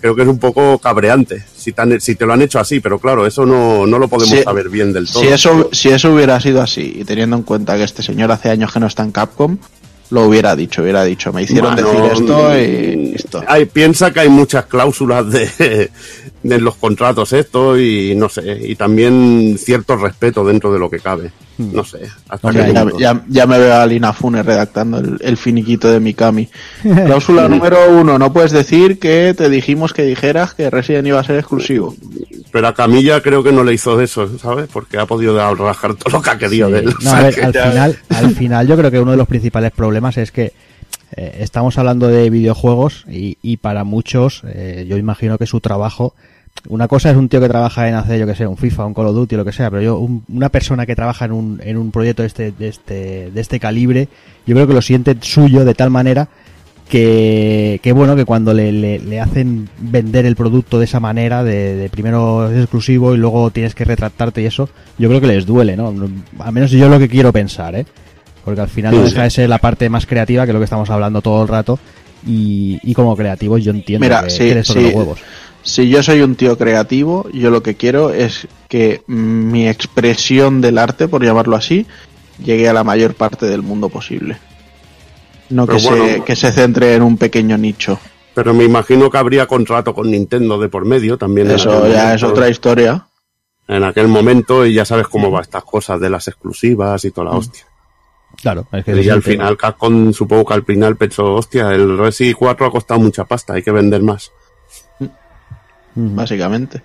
Creo 0.00 0.14
que 0.14 0.22
es 0.22 0.28
un 0.28 0.38
poco 0.38 0.78
cabreante 0.78 1.44
si 1.56 1.72
te, 1.72 1.82
han- 1.82 2.00
si 2.00 2.14
te 2.14 2.24
lo 2.26 2.32
han 2.32 2.42
hecho 2.42 2.58
así, 2.58 2.80
pero 2.80 2.98
claro, 2.98 3.26
eso 3.26 3.44
no, 3.46 3.86
no 3.86 3.98
lo 3.98 4.08
podemos 4.08 4.42
saber 4.44 4.68
bien 4.68 4.92
del 4.92 5.06
todo. 5.10 5.22
Si 5.22 5.28
eso, 5.28 5.68
si 5.72 5.88
eso 5.90 6.12
hubiera 6.14 6.40
sido 6.40 6.62
así, 6.62 6.98
y 7.00 7.04
teniendo 7.04 7.36
en 7.36 7.42
cuenta 7.42 7.76
que 7.76 7.84
este 7.84 8.02
señor 8.02 8.30
hace 8.32 8.50
años 8.50 8.72
que 8.72 8.80
no 8.80 8.86
está 8.86 9.02
en 9.02 9.12
Capcom, 9.12 9.58
lo 10.10 10.24
hubiera 10.24 10.56
dicho, 10.56 10.80
hubiera 10.82 11.04
dicho, 11.04 11.32
me 11.34 11.42
hicieron 11.42 11.74
Bueno, 11.74 11.90
decir 11.92 12.12
esto 12.12 12.58
y 12.58 12.96
mm, 12.96 13.12
listo. 13.12 13.42
Hay, 13.46 13.66
piensa 13.66 14.10
que 14.10 14.20
hay 14.20 14.28
muchas 14.30 14.64
cláusulas 14.64 15.30
de, 15.30 15.90
de 16.42 16.58
los 16.60 16.76
contratos 16.76 17.32
esto 17.34 17.78
y 17.78 18.14
no 18.16 18.28
sé, 18.30 18.58
y 18.62 18.74
también 18.76 19.58
cierto 19.58 19.96
respeto 19.96 20.44
dentro 20.44 20.72
de 20.72 20.78
lo 20.78 20.88
que 20.88 21.00
cabe. 21.00 21.30
No 21.58 21.82
sé, 21.84 22.00
hasta 22.28 22.52
Ya, 22.52 22.86
ya- 22.98 23.22
ya 23.28 23.46
me 23.46 23.58
veo 23.58 23.74
a 23.74 23.84
Lina 23.86 24.12
Fune 24.12 24.42
redactando 24.42 24.98
el, 24.98 25.18
el 25.20 25.36
finiquito 25.36 25.90
de 25.90 25.98
Mikami. 26.00 26.48
Cláusula 26.82 27.48
número 27.48 27.78
uno, 28.00 28.18
no 28.18 28.32
puedes 28.32 28.52
decir 28.52 28.98
que 29.00 29.34
te 29.36 29.50
dijimos 29.50 29.92
que 29.92 30.02
dijeras 30.04 30.54
que 30.54 30.70
Resident 30.70 31.08
iba 31.08 31.18
a 31.20 31.24
ser 31.24 31.36
exclusivo. 31.38 31.96
Pero 32.52 32.68
a 32.68 32.74
Camilla 32.74 33.20
creo 33.20 33.42
que 33.42 33.52
no 33.52 33.62
le 33.64 33.74
hizo 33.74 34.00
eso, 34.00 34.38
¿sabes? 34.38 34.68
Porque 34.72 34.98
ha 34.98 35.06
podido 35.06 35.54
rajar 35.54 35.94
todo 35.96 36.16
lo 36.16 36.22
que 36.22 36.30
ha 36.30 36.38
querido 36.38 36.68
Sí. 36.68 36.72
de 36.74 36.78
él. 36.80 36.88
O 37.00 37.02
No, 37.02 37.10
sea 37.10 37.18
a 37.18 37.22
ver, 37.24 37.44
al 37.44 37.52
ya- 37.52 37.70
final, 37.70 37.98
al 38.10 38.30
final 38.36 38.66
yo 38.68 38.76
creo 38.76 38.90
que 38.90 39.00
uno 39.00 39.10
de 39.10 39.16
los 39.16 39.28
principales 39.28 39.72
problemas 39.72 40.16
es 40.16 40.30
que 40.32 40.52
eh, 41.16 41.38
estamos 41.40 41.76
hablando 41.78 42.06
de 42.08 42.30
videojuegos 42.30 43.04
y, 43.10 43.36
y 43.42 43.56
para 43.56 43.82
muchos, 43.84 44.42
eh, 44.46 44.86
yo 44.88 44.96
imagino 44.96 45.38
que 45.38 45.46
su 45.46 45.60
trabajo, 45.60 46.14
una 46.68 46.88
cosa 46.88 47.10
es 47.10 47.16
un 47.16 47.28
tío 47.28 47.40
que 47.40 47.48
trabaja 47.48 47.88
en 47.88 47.94
hacer, 47.94 48.18
yo 48.20 48.26
que 48.26 48.34
sé, 48.34 48.46
un 48.46 48.56
FIFA, 48.56 48.86
un 48.86 48.94
Call 48.94 49.06
of 49.06 49.14
Duty, 49.14 49.36
lo 49.36 49.44
que 49.44 49.52
sea, 49.52 49.70
pero 49.70 49.82
yo, 49.82 49.98
un- 49.98 50.24
una 50.28 50.48
persona 50.48 50.84
que 50.86 50.96
trabaja 50.96 51.24
en 51.24 51.32
un, 51.32 51.60
en 51.64 51.76
un 51.76 51.90
proyecto 51.90 52.22
de 52.22 52.26
este, 52.28 52.52
de 52.52 52.68
este, 52.68 53.30
de 53.30 53.40
este 53.40 53.60
calibre, 53.60 54.08
yo 54.46 54.54
creo 54.54 54.66
que 54.66 54.74
lo 54.74 54.82
siente 54.82 55.16
suyo 55.20 55.64
de 55.64 55.74
tal 55.74 55.90
manera 55.90 56.28
que, 56.88 57.80
que 57.82 57.92
bueno, 57.92 58.16
que 58.16 58.24
cuando 58.24 58.54
le, 58.54 58.72
le- 58.72 58.98
le 58.98 59.20
hacen 59.20 59.68
vender 59.78 60.24
el 60.26 60.36
producto 60.36 60.78
de 60.78 60.86
esa 60.86 61.00
manera, 61.00 61.44
de, 61.44 61.76
de 61.76 61.88
primero 61.90 62.50
es 62.50 62.58
exclusivo 62.58 63.14
y 63.14 63.18
luego 63.18 63.50
tienes 63.50 63.74
que 63.74 63.84
retractarte 63.84 64.42
y 64.42 64.46
eso, 64.46 64.68
yo 64.98 65.08
creo 65.08 65.20
que 65.20 65.26
les 65.26 65.44
duele, 65.46 65.76
¿no? 65.76 65.94
Al 66.38 66.52
menos 66.52 66.70
yo 66.70 66.88
lo 66.88 66.98
que 66.98 67.08
quiero 67.08 67.32
pensar, 67.32 67.74
¿eh? 67.74 67.86
Porque 68.44 68.60
al 68.62 68.68
final 68.68 68.94
no 68.96 69.02
deja 69.02 69.24
de 69.24 69.30
ser 69.30 69.48
la 69.48 69.58
parte 69.58 69.90
más 69.90 70.06
creativa, 70.06 70.44
que 70.44 70.50
es 70.50 70.54
lo 70.54 70.60
que 70.60 70.64
estamos 70.64 70.88
hablando 70.88 71.20
todo 71.20 71.42
el 71.42 71.48
rato, 71.48 71.78
y, 72.26 72.78
y 72.82 72.94
como 72.94 73.14
creativos 73.14 73.62
yo 73.62 73.70
entiendo 73.70 74.04
Mira, 74.04 74.22
que, 74.24 74.30
sí, 74.30 74.38
que 74.48 74.54
les 74.54 74.66
sí. 74.66 74.80
los 74.80 74.94
huevos. 74.94 75.18
Si 75.62 75.88
yo 75.88 76.02
soy 76.02 76.22
un 76.22 76.34
tío 76.34 76.56
creativo, 76.56 77.28
yo 77.32 77.50
lo 77.50 77.62
que 77.62 77.76
quiero 77.76 78.10
es 78.10 78.48
que 78.68 79.02
mi 79.06 79.68
expresión 79.68 80.60
del 80.60 80.78
arte, 80.78 81.08
por 81.08 81.24
llamarlo 81.24 81.56
así, 81.56 81.86
llegue 82.42 82.68
a 82.68 82.72
la 82.72 82.84
mayor 82.84 83.14
parte 83.14 83.46
del 83.46 83.62
mundo 83.62 83.88
posible. 83.88 84.38
No 85.50 85.66
que, 85.66 85.76
Pero 85.76 86.06
se, 86.06 86.24
que 86.24 86.36
se 86.36 86.52
centre 86.52 86.94
en 86.94 87.02
un 87.02 87.16
pequeño 87.16 87.56
nicho. 87.58 87.98
Pero 88.34 88.54
me 88.54 88.64
imagino 88.64 89.10
que 89.10 89.18
habría 89.18 89.46
contrato 89.46 89.94
con 89.94 90.10
Nintendo 90.10 90.58
de 90.58 90.68
por 90.68 90.84
medio 90.84 91.18
también. 91.18 91.48
en 91.48 91.56
Eso 91.56 91.88
ya 91.88 92.14
es 92.14 92.22
otra 92.22 92.48
historia. 92.48 93.06
En 93.66 93.84
aquel 93.84 94.08
momento 94.08 94.64
y 94.64 94.74
ya 94.74 94.84
sabes 94.84 95.08
cómo 95.08 95.30
va 95.30 95.40
estas 95.40 95.64
cosas 95.64 96.00
de 96.00 96.08
las 96.08 96.28
exclusivas 96.28 97.04
y 97.04 97.10
toda 97.10 97.32
la 97.32 97.36
hostia. 97.36 97.66
Claro, 98.40 98.66
es 98.72 98.84
que 98.84 99.02
Y 99.02 99.08
al 99.10 99.22
final 99.22 99.56
Capcom 99.56 100.12
supongo 100.12 100.44
que 100.46 100.54
al 100.54 100.64
final 100.64 100.96
pensó, 100.96 101.34
hostia, 101.34 101.74
el 101.74 101.98
Resi 101.98 102.32
4 102.32 102.66
ha 102.66 102.70
costado 102.70 103.00
mucha 103.00 103.24
pasta, 103.24 103.54
hay 103.54 103.62
que 103.62 103.72
vender 103.72 104.02
más. 104.02 104.30
Básicamente. 105.94 106.82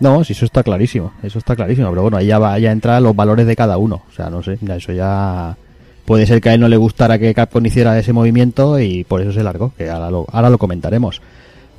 No, 0.00 0.22
sí, 0.22 0.32
eso 0.32 0.44
está 0.44 0.62
clarísimo, 0.62 1.12
eso 1.22 1.38
está 1.38 1.56
clarísimo, 1.56 1.88
pero 1.90 2.02
bueno, 2.02 2.18
ahí 2.18 2.26
ya, 2.26 2.38
va, 2.38 2.58
ya 2.58 2.70
entran 2.70 3.02
los 3.02 3.16
valores 3.16 3.46
de 3.46 3.56
cada 3.56 3.78
uno, 3.78 4.02
o 4.08 4.12
sea, 4.12 4.30
no 4.30 4.44
sé, 4.44 4.56
ya 4.60 4.76
eso 4.76 4.92
ya 4.92 5.56
puede 6.04 6.24
ser 6.24 6.40
que 6.40 6.50
a 6.50 6.54
él 6.54 6.60
no 6.60 6.68
le 6.68 6.76
gustara 6.76 7.18
que 7.18 7.34
Capcom 7.34 7.66
hiciera 7.66 7.98
ese 7.98 8.12
movimiento 8.12 8.78
y 8.78 9.02
por 9.02 9.20
eso 9.20 9.32
se 9.32 9.42
largó, 9.42 9.72
que 9.76 9.90
ahora 9.90 10.10
lo, 10.10 10.24
ahora 10.30 10.50
lo 10.50 10.58
comentaremos, 10.58 11.20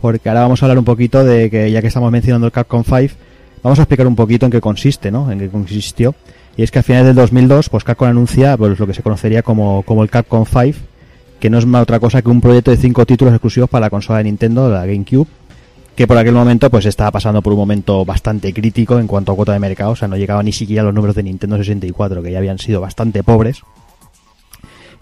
porque 0.02 0.28
ahora 0.28 0.42
vamos 0.42 0.62
a 0.62 0.66
hablar 0.66 0.80
un 0.80 0.86
poquito 0.86 1.24
de 1.24 1.50
que 1.50 1.72
ya 1.72 1.82
que 1.82 1.88
estamos 1.88 2.12
mencionando 2.12 2.46
el 2.46 2.52
Capcom 2.52 2.84
5, 2.84 3.16
vamos 3.64 3.80
a 3.80 3.84
explicar 3.84 4.06
un 4.06 4.18
poquito 4.18 4.46
en 4.46 4.52
qué 4.52 4.60
consiste, 4.60 5.12
¿no? 5.12 5.32
En 5.32 5.40
qué 5.40 5.48
consistió, 5.48 6.14
y 6.58 6.64
es 6.64 6.72
que 6.72 6.80
a 6.80 6.84
finales 6.84 7.08
del 7.08 7.16
2002, 7.16 7.70
pues 7.70 7.86
Capcom 7.86 8.10
anuncia 8.10 8.58
pues, 8.58 8.78
lo 8.78 8.86
que 8.86 8.94
se 8.94 9.02
conocería 9.02 9.44
como, 9.44 9.84
como 9.84 10.04
el 10.04 10.10
Capcom 10.10 10.46
5, 10.46 10.78
que 11.40 11.50
no 11.50 11.58
es 11.58 11.66
más 11.66 11.84
otra 11.84 12.02
cosa 12.02 12.22
que 12.22 12.30
un 12.30 12.42
proyecto 12.42 12.70
de 12.72 12.76
cinco 12.76 13.06
títulos 13.06 13.34
exclusivos 13.34 13.70
para 13.70 13.86
la 13.86 13.90
consola 13.90 14.18
de 14.18 14.26
Nintendo, 14.26 14.70
la 14.70 14.86
GameCube, 14.86 15.28
que 16.00 16.08
por 16.08 16.18
aquel 16.18 16.34
momento 16.34 16.70
pues 16.70 16.86
estaba 16.86 17.12
pasando 17.12 17.42
por 17.42 17.52
un 17.52 17.60
momento 17.60 18.06
bastante 18.06 18.54
crítico 18.54 19.00
en 19.00 19.06
cuanto 19.06 19.34
a 19.34 19.36
cuota 19.36 19.52
de 19.52 19.60
mercado, 19.60 19.92
o 19.92 19.96
sea, 19.98 20.08
no 20.08 20.16
llegaba 20.16 20.42
ni 20.42 20.54
siquiera 20.54 20.82
a 20.82 20.86
los 20.86 20.94
números 20.94 21.14
de 21.14 21.24
Nintendo 21.24 21.58
64, 21.58 22.24
que 22.24 22.32
ya 22.32 22.38
habían 22.38 22.58
sido 22.58 22.80
bastante 22.80 23.22
pobres. 23.22 23.64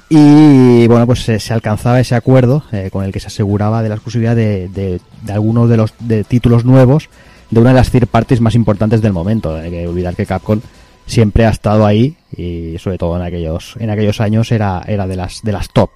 Y 0.10 0.88
bueno, 0.88 1.06
pues 1.06 1.20
se, 1.20 1.54
alcanzaba 1.54 2.00
ese 2.00 2.16
acuerdo 2.16 2.64
eh, 2.72 2.90
con 2.92 3.06
el 3.06 3.12
que 3.12 3.20
se 3.20 3.28
aseguraba 3.28 3.84
de 3.84 3.90
la 3.90 3.96
exclusividad 3.96 4.36
de, 4.36 4.70
de, 4.70 5.00
de 5.22 5.34
algunos 5.34 5.70
de 5.70 5.78
los 5.78 5.94
de 6.00 6.24
títulos 6.24 6.66
nuevos 6.66 7.10
de 7.52 7.60
una 7.60 7.70
de 7.70 7.76
las 7.76 7.92
third 7.92 8.08
parties 8.08 8.42
más 8.42 8.56
importantes 8.56 9.00
del 9.00 9.14
momento. 9.14 9.56
Hay 9.56 9.70
que 9.70 9.88
olvidar 9.88 10.16
que 10.16 10.26
Capcom 10.26 10.62
siempre 11.06 11.46
ha 11.46 11.52
estado 11.52 11.86
ahí 11.86 12.18
y 12.36 12.76
sobre 12.80 12.98
todo 12.98 13.16
en 13.18 13.22
aquellos 13.22 13.76
en 13.78 13.92
aquellos 13.92 14.20
años 14.20 14.52
era 14.52 14.84
era 14.88 15.06
de 15.06 15.16
las 15.16 15.44
de 15.44 15.52
las 15.52 15.70
top. 15.70 15.92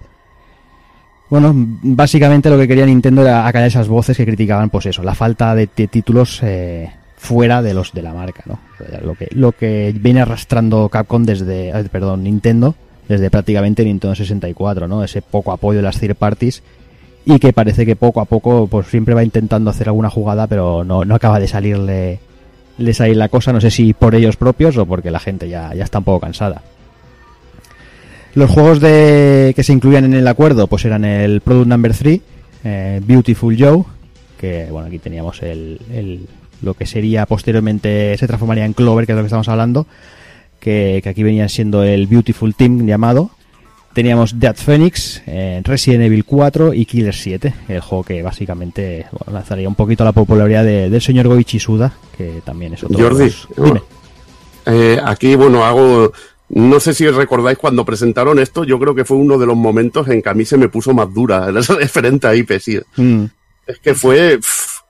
Bueno, 1.31 1.53
básicamente 1.55 2.49
lo 2.49 2.57
que 2.57 2.67
quería 2.67 2.85
Nintendo 2.85 3.21
era 3.21 3.47
acallar 3.47 3.69
esas 3.69 3.87
voces 3.87 4.17
que 4.17 4.25
criticaban, 4.25 4.69
pues 4.69 4.87
eso, 4.87 5.01
la 5.01 5.15
falta 5.15 5.55
de, 5.55 5.65
títulos 5.65 6.41
eh, 6.43 6.91
fuera 7.15 7.61
de 7.61 7.73
los 7.73 7.93
de 7.93 8.01
la 8.01 8.13
marca, 8.13 8.43
¿no? 8.45 8.59
Lo 9.01 9.15
que, 9.15 9.29
lo 9.31 9.53
que 9.53 9.95
viene 9.97 10.19
arrastrando 10.19 10.89
Capcom 10.89 11.23
desde, 11.23 11.69
eh, 11.69 11.85
perdón, 11.89 12.25
Nintendo, 12.25 12.75
desde 13.07 13.29
prácticamente 13.29 13.85
Nintendo 13.85 14.13
64, 14.13 14.89
¿no? 14.89 15.05
Ese 15.05 15.21
poco 15.21 15.53
apoyo 15.53 15.77
de 15.77 15.83
las 15.83 15.97
third 16.01 16.15
parties 16.15 16.63
y 17.23 17.39
que 17.39 17.53
parece 17.53 17.85
que 17.85 17.95
poco 17.95 18.19
a 18.19 18.25
poco, 18.25 18.67
pues 18.67 18.87
siempre 18.87 19.13
va 19.13 19.23
intentando 19.23 19.69
hacer 19.69 19.87
alguna 19.87 20.09
jugada, 20.09 20.47
pero 20.47 20.83
no, 20.83 21.05
no 21.05 21.15
acaba 21.15 21.39
de 21.39 21.47
salirle, 21.47 22.19
le 22.77 22.93
salir 22.93 23.15
la 23.15 23.29
cosa, 23.29 23.53
no 23.53 23.61
sé 23.61 23.71
si 23.71 23.93
por 23.93 24.15
ellos 24.15 24.35
propios 24.35 24.75
o 24.75 24.85
porque 24.85 25.11
la 25.11 25.19
gente 25.21 25.47
ya, 25.47 25.73
ya 25.75 25.85
está 25.85 25.99
un 25.99 26.03
poco 26.03 26.19
cansada. 26.19 26.61
Los 28.33 28.49
juegos 28.49 28.79
de 28.79 29.53
que 29.55 29.63
se 29.63 29.73
incluían 29.73 30.05
en 30.05 30.13
el 30.13 30.27
acuerdo 30.27 30.67
pues 30.67 30.85
eran 30.85 31.03
el 31.05 31.41
Product 31.41 31.67
Number 31.67 31.93
3, 31.93 32.19
eh, 32.63 33.01
Beautiful 33.05 33.55
Joe, 33.59 33.83
que 34.39 34.67
bueno, 34.71 34.87
aquí 34.87 34.99
teníamos 34.99 35.41
el, 35.43 35.79
el- 35.93 36.27
lo 36.61 36.75
que 36.75 36.85
sería 36.85 37.25
posteriormente 37.25 38.15
se 38.17 38.27
transformaría 38.27 38.65
en 38.65 38.73
Clover, 38.73 39.05
que 39.07 39.11
es 39.13 39.15
lo 39.15 39.23
que 39.23 39.27
estamos 39.27 39.49
hablando, 39.49 39.87
que, 40.59 40.99
que 41.03 41.09
aquí 41.09 41.23
venían 41.23 41.49
siendo 41.49 41.83
el 41.83 42.07
Beautiful 42.07 42.53
Team 42.55 42.85
llamado, 42.85 43.31
Teníamos 43.93 44.39
Dead 44.39 44.55
Phoenix, 44.55 45.21
eh, 45.27 45.59
Resident 45.65 46.03
Evil 46.03 46.23
4 46.23 46.73
y 46.73 46.85
Killer 46.85 47.13
7, 47.13 47.53
el 47.67 47.81
juego 47.81 48.05
que 48.05 48.23
básicamente 48.23 49.05
bueno, 49.11 49.33
lanzaría 49.37 49.67
un 49.67 49.75
poquito 49.75 50.05
la 50.05 50.13
popularidad 50.13 50.63
de- 50.63 50.89
del 50.89 51.01
señor 51.01 51.27
Goichi 51.27 51.59
Suda, 51.59 51.91
que 52.17 52.41
también 52.45 52.73
es 52.73 52.83
otro 52.85 52.97
Jordi, 52.97 53.29
Dime. 53.57 53.81
eh, 54.67 54.97
aquí, 55.03 55.35
bueno, 55.35 55.65
hago. 55.65 56.13
No 56.53 56.79
sé 56.81 56.93
si 56.93 57.07
recordáis 57.09 57.57
cuando 57.57 57.85
presentaron 57.85 58.37
esto, 58.39 58.63
yo 58.65 58.77
creo 58.77 58.93
que 58.93 59.05
fue 59.05 59.15
uno 59.17 59.37
de 59.37 59.45
los 59.45 59.55
momentos 59.55 60.07
en 60.09 60.21
que 60.21 60.29
a 60.29 60.33
mí 60.33 60.43
se 60.43 60.57
me 60.57 60.67
puso 60.69 60.93
más 60.93 61.13
dura 61.13 61.49
referente 61.51 62.27
a 62.27 62.35
IP, 62.35 62.59
sí. 62.59 62.79
Mm, 62.97 63.25
Es 63.67 63.79
que 63.79 63.93
fue. 63.95 64.37
pff, 64.37 64.81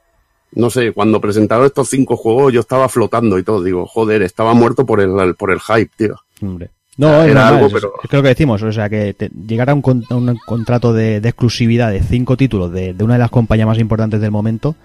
no 0.54 0.70
sé, 0.70 0.92
cuando 0.92 1.22
presentaron 1.22 1.66
estos 1.66 1.88
cinco 1.90 2.18
juegos 2.18 2.52
yo 2.52 2.60
estaba 2.62 2.90
flotando 2.90 3.38
y 3.38 3.44
todo. 3.44 3.62
Digo, 3.64 3.86
joder, 3.86 4.22
estaba 4.24 4.54
muerto 4.54 4.86
por 4.86 5.00
el, 5.02 5.36
por 5.36 5.52
el 5.52 5.60
hype, 5.62 5.92
tío. 5.96 6.16
hombre. 6.42 6.70
No, 6.98 7.24
Era 7.24 7.48
algo, 7.48 7.68
es- 7.68 7.74
pero- 7.74 7.94
es 8.04 8.10
que 8.10 8.18
lo 8.18 8.24
que 8.24 8.30
decimos, 8.30 8.62
o 8.64 8.72
sea, 8.72 8.90
que 8.90 9.14
te- 9.14 9.30
llegar 9.48 9.70
a 9.70 9.74
un, 9.74 9.82
con- 9.82 10.04
a 10.10 10.16
un 10.16 10.38
contrato 10.46 10.94
de, 10.94 11.22
de 11.22 11.30
exclusividad 11.30 11.90
de 11.92 12.02
cinco 12.04 12.36
títulos 12.38 12.72
de, 12.74 12.94
de 12.94 13.04
una 13.04 13.14
de 13.14 13.20
las 13.20 13.30
compañías 13.32 13.68
más 13.68 13.80
importantes 13.80 14.20
del 14.20 14.30
momento, 14.32 14.76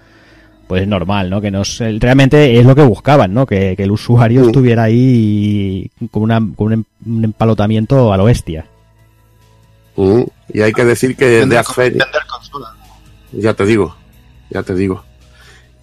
pues 0.67 0.81
es 0.83 0.87
normal, 0.87 1.29
¿no? 1.29 1.39
Que 1.41 1.49
nos, 1.51 1.79
el- 1.81 1.99
realmente 2.01 2.57
es 2.59 2.65
lo 2.65 2.75
que 2.75 2.83
buscaban, 2.83 3.33
¿no? 3.33 3.45
Que, 3.45 3.75
que 3.75 3.83
el 3.83 3.91
usuario 3.91 4.43
Mm. 4.43 4.45
estuviera 4.47 4.83
ahí 4.83 5.89
con, 6.11 6.23
una, 6.23 6.39
con 6.55 6.67
un, 6.67 6.73
em- 6.73 6.83
un 7.05 7.23
empalotamiento 7.23 8.11
a 8.13 8.17
lo 8.17 8.25
bestia. 8.25 8.65
Mm, 9.95 10.21
Y 10.53 10.61
hay 10.61 10.73
que 10.73 10.85
decir 10.85 11.15
que 11.15 11.45
Death 11.45 11.65
con- 11.65 11.75
Phoenix. 11.75 12.05
Ya 13.33 13.53
te 13.53 13.65
digo, 13.65 13.95
ya 14.49 14.63
te 14.63 14.73
digo. 14.75 15.03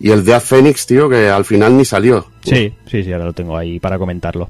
Y 0.01 0.11
el 0.11 0.25
Death 0.25 0.43
Phoenix, 0.45 0.87
tío, 0.87 1.09
que 1.09 1.29
al 1.29 1.45
final 1.45 1.77
ni 1.77 1.85
salió. 1.85 2.27
Sí, 2.43 2.73
sí, 2.87 3.03
sí, 3.05 3.13
ahora 3.13 3.27
lo 3.27 3.33
tengo 3.33 3.57
ahí 3.57 3.79
para 3.81 3.99
comentarlo. 3.99 4.49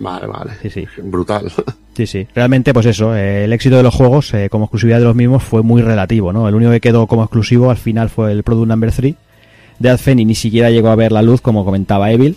Vale, 0.00 0.26
vale. 0.26 0.52
Sí, 0.62 0.70
sí. 0.70 0.86
Brutal. 1.02 1.50
Sí, 1.98 2.06
sí. 2.06 2.28
Realmente, 2.32 2.72
pues 2.72 2.86
eso, 2.86 3.12
eh, 3.16 3.42
el 3.42 3.52
éxito 3.52 3.76
de 3.76 3.82
los 3.82 3.92
juegos 3.92 4.32
eh, 4.32 4.48
como 4.48 4.66
exclusividad 4.66 5.00
de 5.00 5.04
los 5.04 5.16
mismos 5.16 5.42
fue 5.42 5.64
muy 5.64 5.82
relativo, 5.82 6.32
¿no? 6.32 6.46
El 6.48 6.54
único 6.54 6.70
que 6.70 6.80
quedó 6.80 7.08
como 7.08 7.24
exclusivo 7.24 7.72
al 7.72 7.76
final 7.76 8.08
fue 8.08 8.30
el 8.30 8.44
Product 8.44 8.68
Number 8.68 8.92
3. 8.92 9.16
Death 9.78 10.00
Phoenix 10.00 10.26
ni 10.26 10.34
siquiera 10.34 10.70
llegó 10.70 10.88
a 10.88 10.96
ver 10.96 11.12
la 11.12 11.22
luz, 11.22 11.40
como 11.40 11.64
comentaba 11.64 12.10
Evil. 12.10 12.36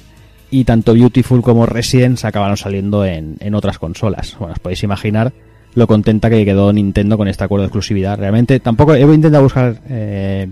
Y 0.54 0.66
tanto 0.66 0.94
Beautiful 0.94 1.42
como 1.42 1.66
Resident 1.66 2.18
se 2.18 2.28
acabaron 2.28 2.58
saliendo 2.58 3.06
en, 3.06 3.38
en 3.40 3.56
otras 3.56 3.80
consolas. 3.80 4.36
Bueno, 4.38 4.54
os 4.54 4.60
podéis 4.60 4.84
imaginar 4.84 5.32
lo 5.76 5.88
contenta 5.88 6.30
que 6.30 6.44
quedó 6.44 6.74
Nintendo 6.74 7.18
con 7.18 7.30
este 7.30 7.46
acuerdo 7.46 7.62
de 7.62 7.68
exclusividad. 7.68 8.18
Realmente, 8.20 8.60
tampoco 8.60 8.94
he 8.94 9.02
intentado 9.02 9.44
buscar 9.44 9.80
eh, 9.88 10.50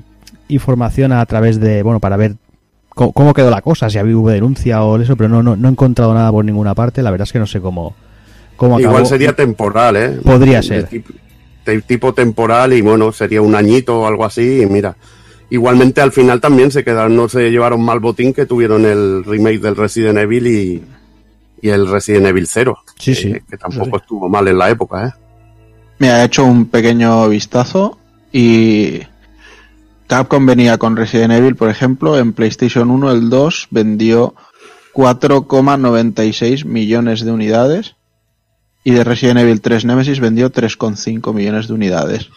información 0.48 1.12
a 1.12 1.26
través 1.26 1.60
de, 1.60 1.84
bueno, 1.84 2.00
para 2.00 2.16
ver 2.16 2.36
cómo, 2.88 3.12
cómo 3.12 3.34
quedó 3.34 3.50
la 3.50 3.62
cosa, 3.62 3.90
si 3.90 3.98
había 3.98 4.16
hubo 4.16 4.30
denuncia 4.30 4.82
o 4.84 4.98
eso, 5.02 5.18
pero 5.18 5.28
no, 5.28 5.44
no, 5.44 5.58
no 5.58 5.68
he 5.68 5.72
encontrado 5.72 6.14
nada 6.14 6.32
por 6.32 6.46
ninguna 6.46 6.74
parte. 6.74 7.02
La 7.04 7.12
verdad 7.12 7.28
es 7.28 7.34
que 7.34 7.40
no 7.40 7.46
sé 7.48 7.60
cómo, 7.60 7.94
cómo 8.56 8.78
acabó. 8.78 8.92
Igual 8.94 9.06
sería 9.06 9.36
temporal, 9.36 9.96
¿eh? 9.98 10.18
Podría 10.24 10.58
De 10.58 10.64
ser. 10.64 10.90
tip- 10.90 11.16
de 11.66 11.82
tipo 11.82 12.14
temporal 12.14 12.72
y 12.72 12.80
bueno, 12.82 13.12
sería 13.12 13.42
un 13.42 13.54
añito 13.54 14.00
o 14.02 14.08
algo 14.08 14.24
así 14.26 14.62
y 14.62 14.66
mira. 14.66 14.96
Igualmente 15.52 16.02
al 16.02 16.12
final 16.12 16.40
también 16.40 16.72
se 16.72 16.84
quedaron, 16.84 17.16
no 17.16 17.28
se 17.28 17.50
llevaron 17.50 17.84
mal 17.84 18.00
botín 18.00 18.34
que 18.34 18.46
tuvieron 18.46 18.86
el 18.86 19.24
remake 19.24 19.60
del 19.60 19.76
Resident 19.76 20.20
Evil 20.20 20.48
y, 20.48 20.84
y 21.62 21.70
el 21.70 21.90
Resident 21.90 22.28
Evil 22.28 22.48
0. 22.48 22.78
Sí, 22.98 23.14
que, 23.14 23.16
sí. 23.16 23.34
Que 23.50 23.58
tampoco 23.58 23.98
estuvo 23.98 24.30
mal 24.30 24.48
en 24.48 24.58
la 24.58 24.70
época, 24.70 25.08
¿eh? 25.08 25.12
Me 25.98 26.12
ha 26.12 26.24
hecho 26.24 26.46
un 26.46 26.68
pequeño 26.68 27.28
vistazo 27.28 27.98
y 28.32 29.02
Capcom 30.08 30.46
venía 30.46 30.78
con 30.78 30.96
Resident 30.96 31.34
Evil, 31.34 31.56
por 31.56 31.70
ejemplo, 31.70 32.18
en 32.18 32.34
PlayStation 32.34 32.90
1 32.90 33.12
el 33.12 33.30
2 33.30 33.68
vendió 33.72 34.36
4,96 34.94 36.66
millones 36.66 37.22
de 37.22 37.32
unidades 37.32 37.96
y 38.84 38.92
de 38.92 39.04
Resident 39.04 39.40
Evil 39.40 39.62
3 39.62 39.86
Nemesis 39.86 40.20
vendió 40.20 40.52
3,5 40.52 41.34
millones 41.34 41.68
de 41.68 41.74
unidades. 41.74 42.30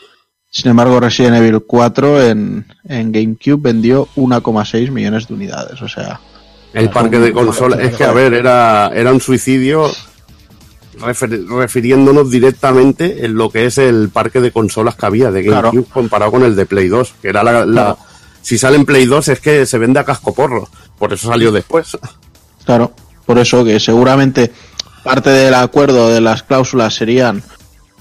Sin 0.55 0.71
embargo, 0.71 1.01
Resident 1.01 1.37
Evil 1.37 1.61
4 1.67 2.23
en, 2.29 2.67
en 2.85 3.11
GameCube 3.11 3.57
vendió 3.63 4.07
1,6 4.17 4.91
millones 4.91 5.27
de 5.27 5.33
unidades. 5.35 5.81
O 5.81 5.89
sea, 5.89 6.21
El 6.75 6.91
parque 6.91 7.19
de 7.19 7.33
consolas. 7.33 7.81
Es 7.81 7.97
que, 7.97 8.05
a 8.05 8.13
ver, 8.13 8.35
era, 8.35 8.91
era 8.95 9.13
un 9.13 9.21
suicidio 9.23 9.91
refer- 10.99 11.47
refiriéndonos 11.49 12.31
directamente 12.31 13.25
en 13.25 13.35
lo 13.35 13.49
que 13.51 13.65
es 13.65 13.79
el 13.79 14.11
parque 14.11 14.43
de 14.43 14.53
consolas 14.53 14.95
que 14.95 15.07
había 15.07 15.31
de 15.31 15.43
Claro. 15.43 15.71
GameCube 15.73 15.91
comparado 15.91 16.31
con 16.31 16.43
el 16.43 16.55
de 16.55 16.67
Play 16.67 16.89
2. 16.89 17.15
Que 17.23 17.29
era 17.31 17.43
la, 17.43 17.65
la- 17.65 17.73
Claro. 17.73 17.99
Si 18.43 18.59
sale 18.59 18.77
en 18.77 18.85
Play 18.85 19.07
2 19.07 19.29
es 19.29 19.41
que 19.41 19.65
se 19.65 19.79
vende 19.79 20.01
a 20.01 20.05
casco 20.05 20.35
porro. 20.35 20.69
Por 20.99 21.15
eso 21.15 21.29
salió 21.29 21.51
después. 21.51 21.97
Claro, 22.67 22.93
por 23.25 23.39
eso 23.39 23.65
que 23.65 23.81
seguramente 23.81 24.53
parte 25.03 25.31
del 25.31 25.55
acuerdo 25.55 26.11
de 26.11 26.21
las 26.21 26.43
cláusulas 26.43 26.95
serían 26.95 27.43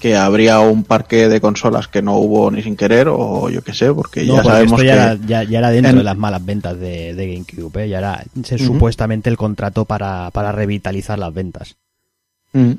que 0.02 0.16
habría 0.16 0.58
un 0.58 0.82
parque 0.82 1.28
de 1.28 1.40
consolas 1.40 1.86
que 1.86 2.02
no 2.02 2.16
hubo 2.16 2.50
ni 2.50 2.60
sin 2.60 2.74
querer 2.76 3.06
o 3.08 3.48
yo 3.48 3.62
qué 3.62 3.72
sé, 3.72 3.94
porque 3.94 4.24
No, 4.24 4.34
ya 4.34 4.42
porque 4.42 4.48
sabemos 4.48 4.72
esto 4.72 4.82
que 4.82 4.86
ya, 4.88 4.94
era, 4.94 5.18
ya, 5.26 5.42
ya 5.44 5.58
era 5.60 5.70
dentro 5.70 5.90
en- 5.92 5.98
de 5.98 6.02
las 6.04 6.16
malas 6.18 6.44
ventas 6.44 6.76
de, 6.80 7.14
de 7.14 7.26
GameCube, 7.32 7.84
¿eh? 7.84 7.88
ya 7.88 7.98
era 7.98 8.24
se- 8.42 8.58
supuestamente 8.58 9.30
el 9.30 9.36
contrato 9.36 9.84
para, 9.84 10.30
para 10.32 10.50
revitalizar 10.50 11.18
las 11.20 11.32
ventas. 11.32 11.76
Mm. 12.52 12.72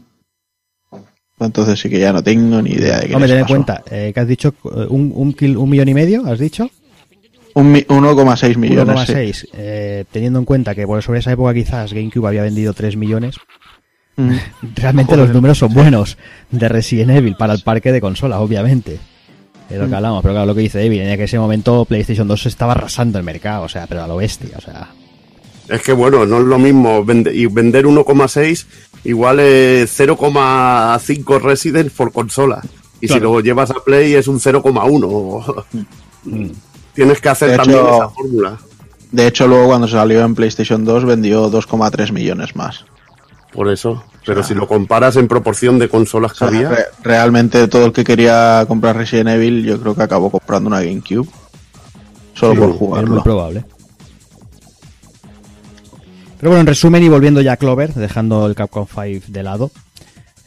entonces 1.39 1.79
sí 1.79 1.89
que 1.89 1.99
ya 1.99 2.13
no 2.13 2.21
tengo 2.23 2.61
ni 2.61 2.71
idea 2.71 2.99
de 2.99 3.07
qué 3.07 3.15
Hombre, 3.15 3.29
ten 3.29 3.39
en 3.39 3.45
cuenta 3.45 3.83
eh, 3.89 4.11
que 4.13 4.19
has 4.19 4.27
dicho 4.27 4.53
un, 4.63 5.11
un, 5.15 5.33
kil- 5.33 5.57
un 5.57 5.69
millón 5.69 5.87
y 5.89 5.93
medio, 5.93 6.25
has 6.27 6.39
dicho. 6.39 6.69
Un 7.55 7.71
mi- 7.71 7.81
1,6 7.83 8.57
millones. 8.57 8.99
sí. 9.07 9.13
1,6. 9.13 9.47
Eh, 9.53 10.05
teniendo 10.11 10.39
en 10.39 10.45
cuenta 10.45 10.75
que 10.75 10.85
por 10.87 11.01
sobre 11.03 11.19
esa 11.19 11.31
época 11.31 11.53
quizás 11.53 11.93
GameCube 11.93 12.27
había 12.27 12.41
vendido 12.43 12.73
3 12.73 12.95
millones, 12.97 13.37
Mm. 14.15 14.31
realmente 14.75 15.17
los 15.17 15.29
números 15.29 15.57
son 15.57 15.73
buenos 15.73 16.17
de 16.51 16.69
Resident 16.69 17.11
Evil 17.11 17.35
para 17.35 17.53
el 17.53 17.61
parque 17.63 17.91
de 17.91 17.99
consolas, 18.01 18.39
obviamente. 18.39 18.99
Es 19.69 19.77
lo 19.79 19.85
que 19.85 19.91
Mm. 19.91 19.95
hablamos, 19.95 20.21
pero 20.21 20.33
claro, 20.35 20.45
lo 20.47 20.53
que 20.55 20.61
dice 20.61 20.83
Evil, 20.85 21.01
en 21.01 21.19
ese 21.19 21.39
momento 21.39 21.85
PlayStation 21.85 22.27
2 22.27 22.45
estaba 22.45 22.73
arrasando 22.73 23.17
el 23.17 23.23
mercado, 23.23 23.63
o 23.63 23.69
sea, 23.69 23.87
pero 23.87 24.03
a 24.03 24.07
lo 24.07 24.17
bestia, 24.17 24.57
o 24.57 24.61
sea. 24.61 24.89
Es 25.69 25.81
que 25.81 25.93
bueno, 25.93 26.25
no 26.25 26.39
es 26.39 26.43
lo 26.43 26.59
mismo 26.59 27.03
y 27.33 27.45
vender 27.47 27.85
1,6 27.87 28.67
igual 29.05 29.39
es 29.39 29.89
0,5 29.97 31.39
Resident 31.39 31.91
por 31.91 32.11
consola. 32.11 32.61
Y 33.01 33.07
si 33.07 33.19
lo 33.19 33.39
llevas 33.41 33.71
a 33.71 33.75
Play 33.83 34.13
es 34.13 34.27
un 34.27 34.39
0,1. 34.39 35.65
Tienes 36.93 37.19
que 37.21 37.29
hacer 37.29 37.51
De 37.51 37.57
también 37.57 37.79
hecho- 37.79 37.95
esa 37.95 38.09
fórmula. 38.09 38.57
De 39.11 39.27
hecho, 39.27 39.47
luego 39.47 39.67
cuando 39.67 39.87
salió 39.87 40.21
en 40.23 40.35
PlayStation 40.35 40.83
2 40.85 41.05
vendió 41.05 41.49
2,3 41.49 42.11
millones 42.11 42.55
más. 42.55 42.85
Por 43.53 43.69
eso. 43.69 44.03
Pero 44.25 44.41
si 44.43 44.53
lo 44.55 44.67
comparas 44.67 45.15
en 45.15 45.27
proporción 45.27 45.77
de 45.79 45.87
consolas 45.89 46.33
que 46.33 46.45
O 46.45 46.49
sea, 46.49 46.57
había, 46.57 46.69
re- 46.69 46.85
realmente 47.03 47.67
todo 47.67 47.85
el 47.85 47.93
que 47.93 48.03
quería 48.03 48.65
comprar 48.67 48.97
Resident 48.97 49.29
Evil 49.29 49.63
yo 49.63 49.79
creo 49.79 49.93
que 49.95 50.01
acabó 50.03 50.29
comprando 50.31 50.67
una 50.69 50.81
GameCube. 50.81 51.27
Solo 52.33 52.53
Sí, 52.53 52.57
por 52.59 52.65
Es 52.65 52.69
muy 52.69 52.77
jugarlo. 52.79 53.23
probable. 53.23 53.63
Pero 56.39 56.49
bueno, 56.49 56.61
en 56.61 56.67
resumen 56.67 57.03
y 57.03 57.09
volviendo 57.09 57.41
ya 57.41 57.53
a 57.53 57.57
Clover, 57.57 57.93
dejando 57.93 58.45
el 58.47 58.55
Capcom 58.55 58.85
5 58.87 59.25
de 59.29 59.43
lado. 59.43 59.71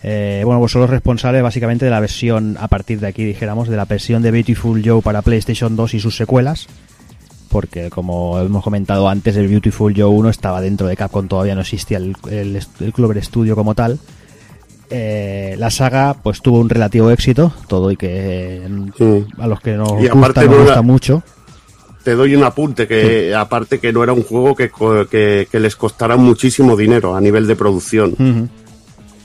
eh, 0.03 0.43
bueno, 0.45 0.61
pues 0.61 0.73
son 0.73 0.83
los 0.83 0.91
responsables 0.91 1.43
básicamente 1.43 1.85
de 1.87 1.91
la 1.91 2.01
versión, 2.01 2.57
a 2.61 2.69
partir 2.69 3.01
de 3.01 3.07
aquí 3.07 3.25
dijéramos, 3.25 3.69
de 3.69 3.77
la 3.77 3.87
versión 3.87 4.23
de 4.23 4.31
Beautiful 4.31 4.83
Joe 4.85 5.01
para 5.01 5.23
PlayStation 5.23 5.75
2 5.75 5.95
y 5.95 6.01
sus 6.01 6.17
secuelas. 6.17 6.67
Porque 7.57 7.89
como 7.89 8.39
hemos 8.39 8.63
comentado 8.63 9.09
antes, 9.09 9.35
el 9.37 9.49
Beautiful 9.49 9.95
Joe 9.97 10.05
1 10.11 10.29
estaba 10.29 10.61
dentro 10.61 10.87
de 10.89 10.95
Capcom, 10.95 11.27
todavía 11.27 11.55
no 11.55 11.63
existía 11.63 11.97
el, 11.97 12.15
el, 12.31 12.61
el 12.81 12.93
Clover 12.93 13.25
Studio 13.25 13.57
como 13.57 13.75
tal. 13.75 13.99
Eh, 14.91 15.57
la 15.59 15.71
saga 15.71 16.15
pues 16.23 16.43
tuvo 16.43 16.61
un 16.61 16.69
relativo 16.69 17.11
éxito, 17.11 17.53
todo 17.67 17.91
y 17.91 17.97
que 17.97 18.09
eh, 18.63 19.25
a 19.39 19.47
los 19.47 19.61
que 19.61 19.73
nos 19.73 19.93
Y 20.03 20.09
gusta, 20.09 20.43
nos 20.43 20.51
no 20.51 20.57
gusta 20.59 20.73
era- 20.75 20.83
mucho. 20.83 21.23
te 22.05 22.15
doy 22.15 22.37
un 22.37 22.45
apunte 22.45 22.87
que 22.87 23.35
aparte 23.35 23.81
que 23.81 23.91
no 23.93 24.05
era 24.05 24.13
un 24.13 24.23
juego 24.23 24.55
que, 24.55 24.71
que, 25.11 25.49
que 25.51 25.59
les 25.61 25.75
costara 25.77 26.17
muchísimo 26.19 26.77
dinero 26.77 27.17
a 27.17 27.21
nivel 27.23 27.47
de 27.47 27.57
producción. 27.57 28.11
Ujú. 28.13 28.49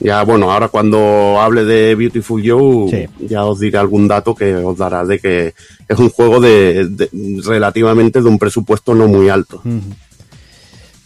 Ya 0.04 0.22
bueno, 0.24 0.50
ahora 0.50 0.68
cuando 0.68 1.40
hable 1.40 1.64
de 1.64 1.94
Beautiful 1.94 2.42
Joe 2.44 2.90
Sí. 2.90 3.26
ya 3.28 3.44
os 3.44 3.60
diré 3.60 3.78
algún 3.78 4.08
dato 4.08 4.34
que 4.34 4.54
os 4.54 4.76
dará 4.76 5.04
de 5.04 5.18
que 5.20 5.54
es 5.88 5.98
un 5.98 6.10
juego 6.10 6.40
de, 6.40 6.88
de- 6.88 7.10
relativamente 7.44 8.20
de 8.20 8.28
un 8.28 8.38
presupuesto 8.38 8.94
no 8.94 9.06
muy 9.06 9.28
alto. 9.28 9.62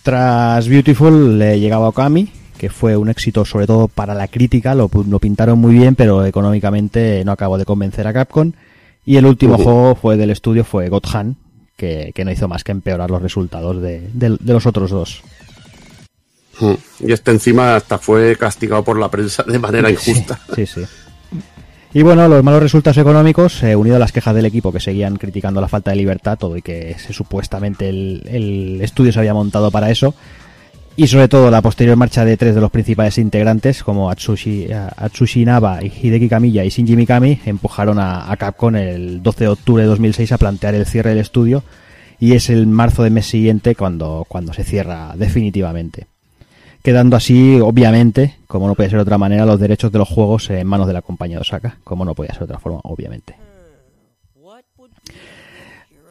Tras 0.02 0.68
Beautiful 0.68 1.38
le 1.38 1.58
llegaba 1.58 1.88
Okami, 1.88 2.28
que 2.56 2.70
fue 2.70 2.96
un 2.96 3.08
éxito 3.08 3.44
sobre 3.44 3.66
todo 3.66 3.88
para 3.88 4.14
la 4.14 4.28
crítica, 4.28 4.74
lo, 4.74 4.88
lo 5.08 5.18
pintaron 5.18 5.58
muy 5.58 5.74
bien, 5.74 5.94
pero 5.94 6.24
económicamente 6.24 7.22
no 7.24 7.32
acabó 7.32 7.58
de 7.58 7.64
convencer 7.64 8.06
a 8.06 8.12
Capcom. 8.12 8.52
Y 9.04 9.16
el 9.16 9.26
último 9.26 9.56
juego 9.58 9.94
fue 9.94 10.16
del 10.16 10.30
estudio 10.30 10.64
fue 10.64 10.88
God 10.88 11.04
Hand, 11.12 11.36
que, 11.76 12.12
que 12.14 12.24
no 12.24 12.30
hizo 12.32 12.48
más 12.48 12.64
que 12.64 12.72
empeorar 12.72 13.10
los 13.10 13.20
resultados 13.22 13.80
de, 13.82 14.08
de- 14.12 14.36
de 14.40 14.52
los 14.52 14.66
otros 14.66 14.90
dos. 14.90 15.22
Y 17.00 17.12
este 17.12 17.30
encima 17.30 17.76
hasta 17.76 17.98
fue 17.98 18.36
castigado 18.36 18.82
por 18.84 18.98
la 18.98 19.10
prensa 19.10 19.42
de 19.42 19.58
manera 19.58 19.90
injusta. 19.90 20.38
Sí, 20.54 20.66
sí. 20.66 20.82
Y 21.92 22.02
bueno, 22.02 22.28
los 22.28 22.42
malos 22.44 22.62
resultados 22.62 22.98
económicos, 22.98 23.62
eh, 23.62 23.74
unido 23.74 23.96
a 23.96 23.98
las 23.98 24.12
quejas 24.12 24.34
del 24.34 24.44
equipo 24.44 24.70
que 24.72 24.80
seguían 24.80 25.16
criticando 25.16 25.60
la 25.60 25.68
falta 25.68 25.92
de 25.92 25.96
libertad, 25.96 26.36
todo 26.36 26.56
y 26.56 26.62
que 26.62 26.94
se- 26.98 27.12
supuestamente 27.14 27.88
el, 27.88 28.22
el 28.26 28.80
estudio 28.82 29.12
se 29.12 29.18
había 29.20 29.32
montado 29.32 29.70
para 29.70 29.90
eso, 29.90 30.14
y 30.94 31.06
sobre 31.06 31.28
todo 31.28 31.50
la 31.50 31.62
posterior 31.62 31.96
marcha 31.96 32.24
de 32.24 32.36
tres 32.36 32.54
de 32.54 32.60
los 32.60 32.70
principales 32.70 33.16
integrantes 33.18 33.82
como 33.82 34.10
Atsushi, 34.10 34.68
Atsushi 34.96 35.44
Naba, 35.44 35.80
Hideki 35.82 36.28
Kamiya 36.28 36.64
y 36.64 36.68
Shinji 36.70 36.96
Mikami 36.96 37.40
empujaron 37.46 37.98
a, 37.98 38.30
a 38.30 38.36
Capcom 38.36 38.74
el 38.76 39.22
12 39.22 39.44
de 39.44 39.48
octubre 39.48 39.82
de 39.82 39.88
2006 39.88 40.32
a 40.32 40.38
plantear 40.38 40.74
el 40.74 40.86
cierre 40.86 41.10
del 41.10 41.18
estudio 41.20 41.62
y 42.18 42.32
es 42.32 42.48
el 42.50 42.66
marzo 42.66 43.02
del 43.04 43.12
mes 43.12 43.26
siguiente 43.26 43.74
cuando, 43.74 44.24
cuando 44.28 44.52
se 44.54 44.64
cierra 44.64 45.12
definitivamente. 45.16 46.06
Quedando 46.86 47.16
así, 47.16 47.58
obviamente, 47.60 48.36
como 48.46 48.68
no 48.68 48.76
puede 48.76 48.90
ser 48.90 48.98
de 48.98 49.02
otra 49.02 49.18
manera, 49.18 49.44
los 49.44 49.58
derechos 49.58 49.90
de 49.90 49.98
los 49.98 50.08
juegos 50.08 50.48
en 50.50 50.64
manos 50.68 50.86
de 50.86 50.92
la 50.92 51.02
compañía 51.02 51.36
de 51.36 51.40
Osaka, 51.40 51.78
como 51.82 52.04
no 52.04 52.14
podía 52.14 52.30
ser 52.30 52.38
de 52.38 52.44
otra 52.44 52.60
forma, 52.60 52.78
obviamente. 52.84 53.34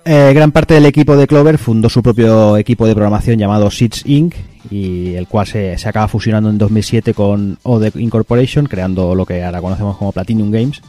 Eh, 0.04 0.34
gran 0.36 0.52
parte 0.52 0.74
del 0.74 0.86
equipo 0.86 1.16
de 1.16 1.28
Clover 1.28 1.58
fundó 1.60 1.88
su 1.88 2.04
propio 2.04 2.58
equipo 2.58 2.86
de 2.86 2.94
programación 2.94 3.40
llamado 3.40 3.72
Seeds 3.72 4.06
Inc. 4.06 4.36
y 4.70 5.14
el 5.14 5.30
cual 5.30 5.48
se, 5.48 5.78
se 5.78 5.88
acaba 5.88 6.10
fusionando 6.10 6.50
en 6.50 6.58
2007 6.58 7.14
con 7.14 7.58
ODE 7.64 7.94
Incorporation, 7.96 8.66
creando 8.66 9.16
lo 9.16 9.26
que 9.26 9.46
ahora 9.46 9.62
conocemos 9.62 9.96
como 9.96 10.12
Platinum 10.12 10.52
Games. 10.52 10.82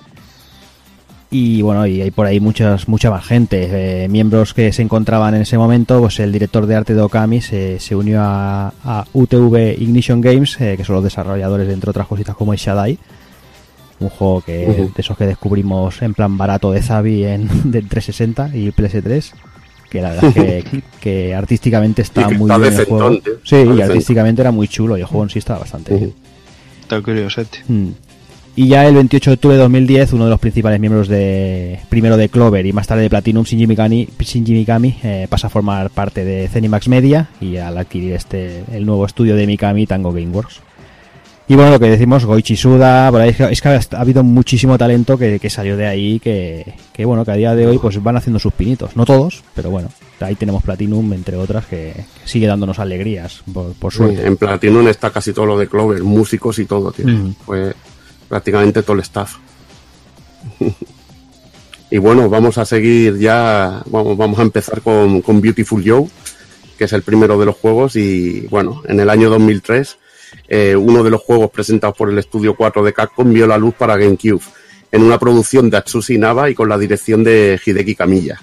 Y 1.31 1.61
bueno, 1.61 1.87
y 1.87 2.01
hay 2.01 2.11
por 2.12 2.27
ahí 2.27 2.39
muchas, 2.39 2.89
mucha 2.89 3.11
más 3.11 3.27
gente, 3.27 4.05
eh, 4.05 4.09
miembros 4.09 4.55
que 4.55 4.72
se 4.72 4.83
encontraban 4.83 5.35
en 5.35 5.43
ese 5.43 5.59
momento, 5.59 6.01
pues 6.01 6.20
el 6.20 6.31
director 6.31 6.66
de 6.66 6.77
arte 6.77 6.95
de 6.95 7.03
Okami 7.03 7.41
se, 7.41 7.81
se 7.81 7.97
unió 7.97 8.20
a, 8.22 8.72
a 8.85 9.05
UTV 9.12 9.77
Ignition 9.79 10.20
Games, 10.20 10.61
eh, 10.61 10.74
que 10.77 10.85
son 10.85 10.95
los 10.95 11.05
desarrolladores 11.05 11.66
de, 11.66 11.74
entre 11.74 11.91
otras 11.91 12.07
cositas 12.07 12.37
como 12.37 12.55
Ishadai, 12.55 12.99
un 13.99 14.09
juego 14.09 14.41
que 14.43 14.53
de 14.53 14.91
esos 14.97 15.16
que 15.16 15.27
descubrimos 15.27 16.01
en 16.03 16.14
plan 16.14 16.39
barato 16.39 16.70
de 16.70 16.83
Zabi 16.83 17.24
en 17.24 17.49
del 17.70 17.89
360 17.89 18.57
y 18.57 18.70
PS3 18.70 19.33
que 19.91 20.03
la 20.03 20.11
verdad 20.11 20.37
es 20.37 20.64
que, 20.64 20.83
que 21.01 21.35
artísticamente 21.35 22.03
está 22.03 22.29
muy 22.29 22.51
está 22.51 22.59
bien 22.59 22.74
el 22.74 22.85
juego. 22.87 23.20
Sí, 23.45 23.57
y 23.57 23.81
artísticamente 23.81 24.43
era 24.43 24.51
muy 24.51 24.68
chulo 24.68 24.97
y 24.97 25.01
el 25.01 25.07
juego 25.07 25.24
en 25.24 25.31
sí 25.31 25.39
estaba 25.39 25.61
bastante 25.61 25.97
bien. 25.97 26.14
Está 26.83 27.01
curiosete. 27.01 27.59
Mm. 27.68 27.89
Y 28.59 28.68
ya 28.68 28.86
el 28.88 28.94
28 28.94 29.30
de 29.30 29.34
octubre 29.34 29.57
de 29.57 29.62
2010, 29.62 30.14
uno 30.14 30.24
de 30.24 30.30
los 30.30 30.40
principales 30.40 30.80
miembros 30.80 31.09
de 31.09 31.78
primero 31.90 32.16
de 32.16 32.30
Clover 32.30 32.64
y 32.64 32.72
más 32.72 32.86
tarde 32.86 33.02
de 33.02 33.11
Platinum, 33.11 33.44
Shinji 33.44 33.66
Mikami, 33.66 34.09
Shinji 34.18 34.52
Mikami 34.54 34.96
eh, 35.02 35.26
pasa 35.28 35.48
a 35.48 35.50
formar 35.50 35.90
parte 35.90 36.24
de 36.24 36.48
Zenimax 36.48 36.88
Media 36.88 37.28
y 37.38 37.59
al 37.59 37.76
adquirir 37.76 38.14
este 38.14 38.62
el 38.72 38.86
nuevo 38.86 39.04
estudio 39.04 39.36
de 39.36 39.46
Mikami, 39.46 39.86
Tango 39.86 40.11
Gameworks. 40.11 40.61
Y 41.48 41.54
bueno, 41.54 41.70
lo 41.72 41.78
que 41.78 41.88
decimos, 41.90 42.24
Goichi 42.24 42.57
Suda, 42.57 43.09
por 43.12 43.20
ahí, 43.20 43.28
es 43.28 43.36
que- 43.36 43.44
es 43.52 43.61
que 43.61 43.68
ha 43.68 44.00
habido 44.00 44.24
muchísimo 44.24 44.76
talento 44.78 45.16
que, 45.18 45.38
que 45.38 45.48
salió 45.50 45.76
de 45.76 45.86
ahí, 45.86 46.18
que, 46.18 46.74
que 46.94 47.04
bueno, 47.04 47.24
que 47.26 47.30
a 47.32 47.36
día 47.36 47.54
de 47.54 47.66
hoy 47.68 47.78
pues 47.78 48.02
van 48.02 48.16
haciendo 48.16 48.38
sus 48.40 48.52
pinitos. 48.54 48.96
No 48.96 49.04
todos, 49.04 49.44
pero 49.54 49.70
bueno, 49.70 49.90
ahí 50.20 50.34
tenemos 50.34 50.64
Platinum, 50.64 51.12
entre 51.12 51.36
otras, 51.36 51.66
que, 51.66 51.92
sigue 52.24 52.46
dándonos 52.48 52.78
alegrías, 52.80 53.42
por, 53.52 53.74
por 53.74 53.92
suerte. 53.92 54.26
En 54.26 54.36
Platinum 54.38 54.88
está 54.88 55.11
casi 55.11 55.32
todo 55.32 55.46
lo 55.46 55.59
de 55.59 55.68
Clover, 55.68 56.02
músicos 56.02 56.59
y 56.59 56.64
todo, 56.64 56.90
tío. 56.90 57.07
Mm. 57.07 57.34
Fue 57.44 57.74
prácticamente 58.29 58.83
todo 58.83 58.95
el 58.95 59.03
staff. 59.03 59.37
y 61.91 61.99
bueno, 61.99 62.29
vamos 62.29 62.59
a 62.59 62.64
seguir 62.64 63.18
ya, 63.18 63.83
vamos, 63.87 64.39
a 64.39 64.43
empezar 64.43 64.81
con, 64.83 65.22
Beautiful 65.41 65.83
Joe, 65.87 66.09
que 66.79 66.85
es 66.85 66.93
el 66.93 67.03
primero 67.03 67.39
de 67.39 67.47
los 67.47 67.57
juegos 67.57 67.97
y 67.97 68.47
bueno, 68.51 68.83
en 68.87 69.01
el 69.01 69.09
año 69.11 69.31
2003 69.31 69.99
eh, 70.49 70.77
uno 70.77 71.03
de 71.03 71.11
los 71.11 71.22
juegos 71.22 71.51
presentados 71.51 71.97
por 71.97 72.11
el 72.11 72.18
Estudio 72.18 72.55
4 72.57 72.83
de 72.83 72.93
Capcom 72.93 73.33
vio 73.33 73.47
la 73.47 73.57
luz 73.59 73.74
para 73.74 73.97
GameCube 73.97 74.43
en 74.93 75.03
una 75.03 75.18
producción 75.18 75.70
de 75.70 75.77
Atsushi 75.79 76.18
Naba 76.18 76.51
y 76.51 76.55
con 76.55 76.68
la 76.68 76.79
dirección 76.79 77.24
de 77.24 77.61
Hideki 77.64 77.95
Kamiya. 77.95 78.41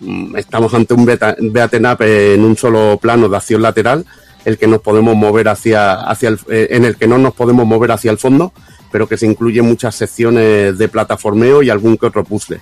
Mm, 0.00 0.36
Estamos 0.36 0.72
ante 0.74 0.94
un 0.94 1.04
beta- 1.04 1.36
beaten 1.40 1.86
up 1.86 2.02
en 2.02 2.44
un 2.44 2.56
solo 2.56 2.98
plano 3.00 3.28
de 3.28 3.36
acción 3.36 3.62
lateral, 3.62 4.04
el 4.44 4.58
que 4.58 4.66
nos 4.66 4.80
podemos 4.80 5.16
mover 5.16 5.48
hacia, 5.48 5.94
hacia 5.94 6.30
el, 6.30 6.38
eh, 6.50 6.68
en 6.70 6.84
el 6.84 6.96
que 6.96 7.06
no 7.06 7.18
nos 7.18 7.34
podemos 7.34 7.66
mover 7.66 7.92
hacia 7.92 8.10
el 8.10 8.18
fondo, 8.18 8.52
pero 8.96 9.06
que 9.06 9.18
se 9.18 9.26
incluyen 9.26 9.66
muchas 9.66 9.94
secciones 9.94 10.78
de 10.78 10.88
plataformeo 10.88 11.62
y 11.62 11.68
algún 11.68 11.98
que 11.98 12.06
otro 12.06 12.24
puzzle. 12.24 12.60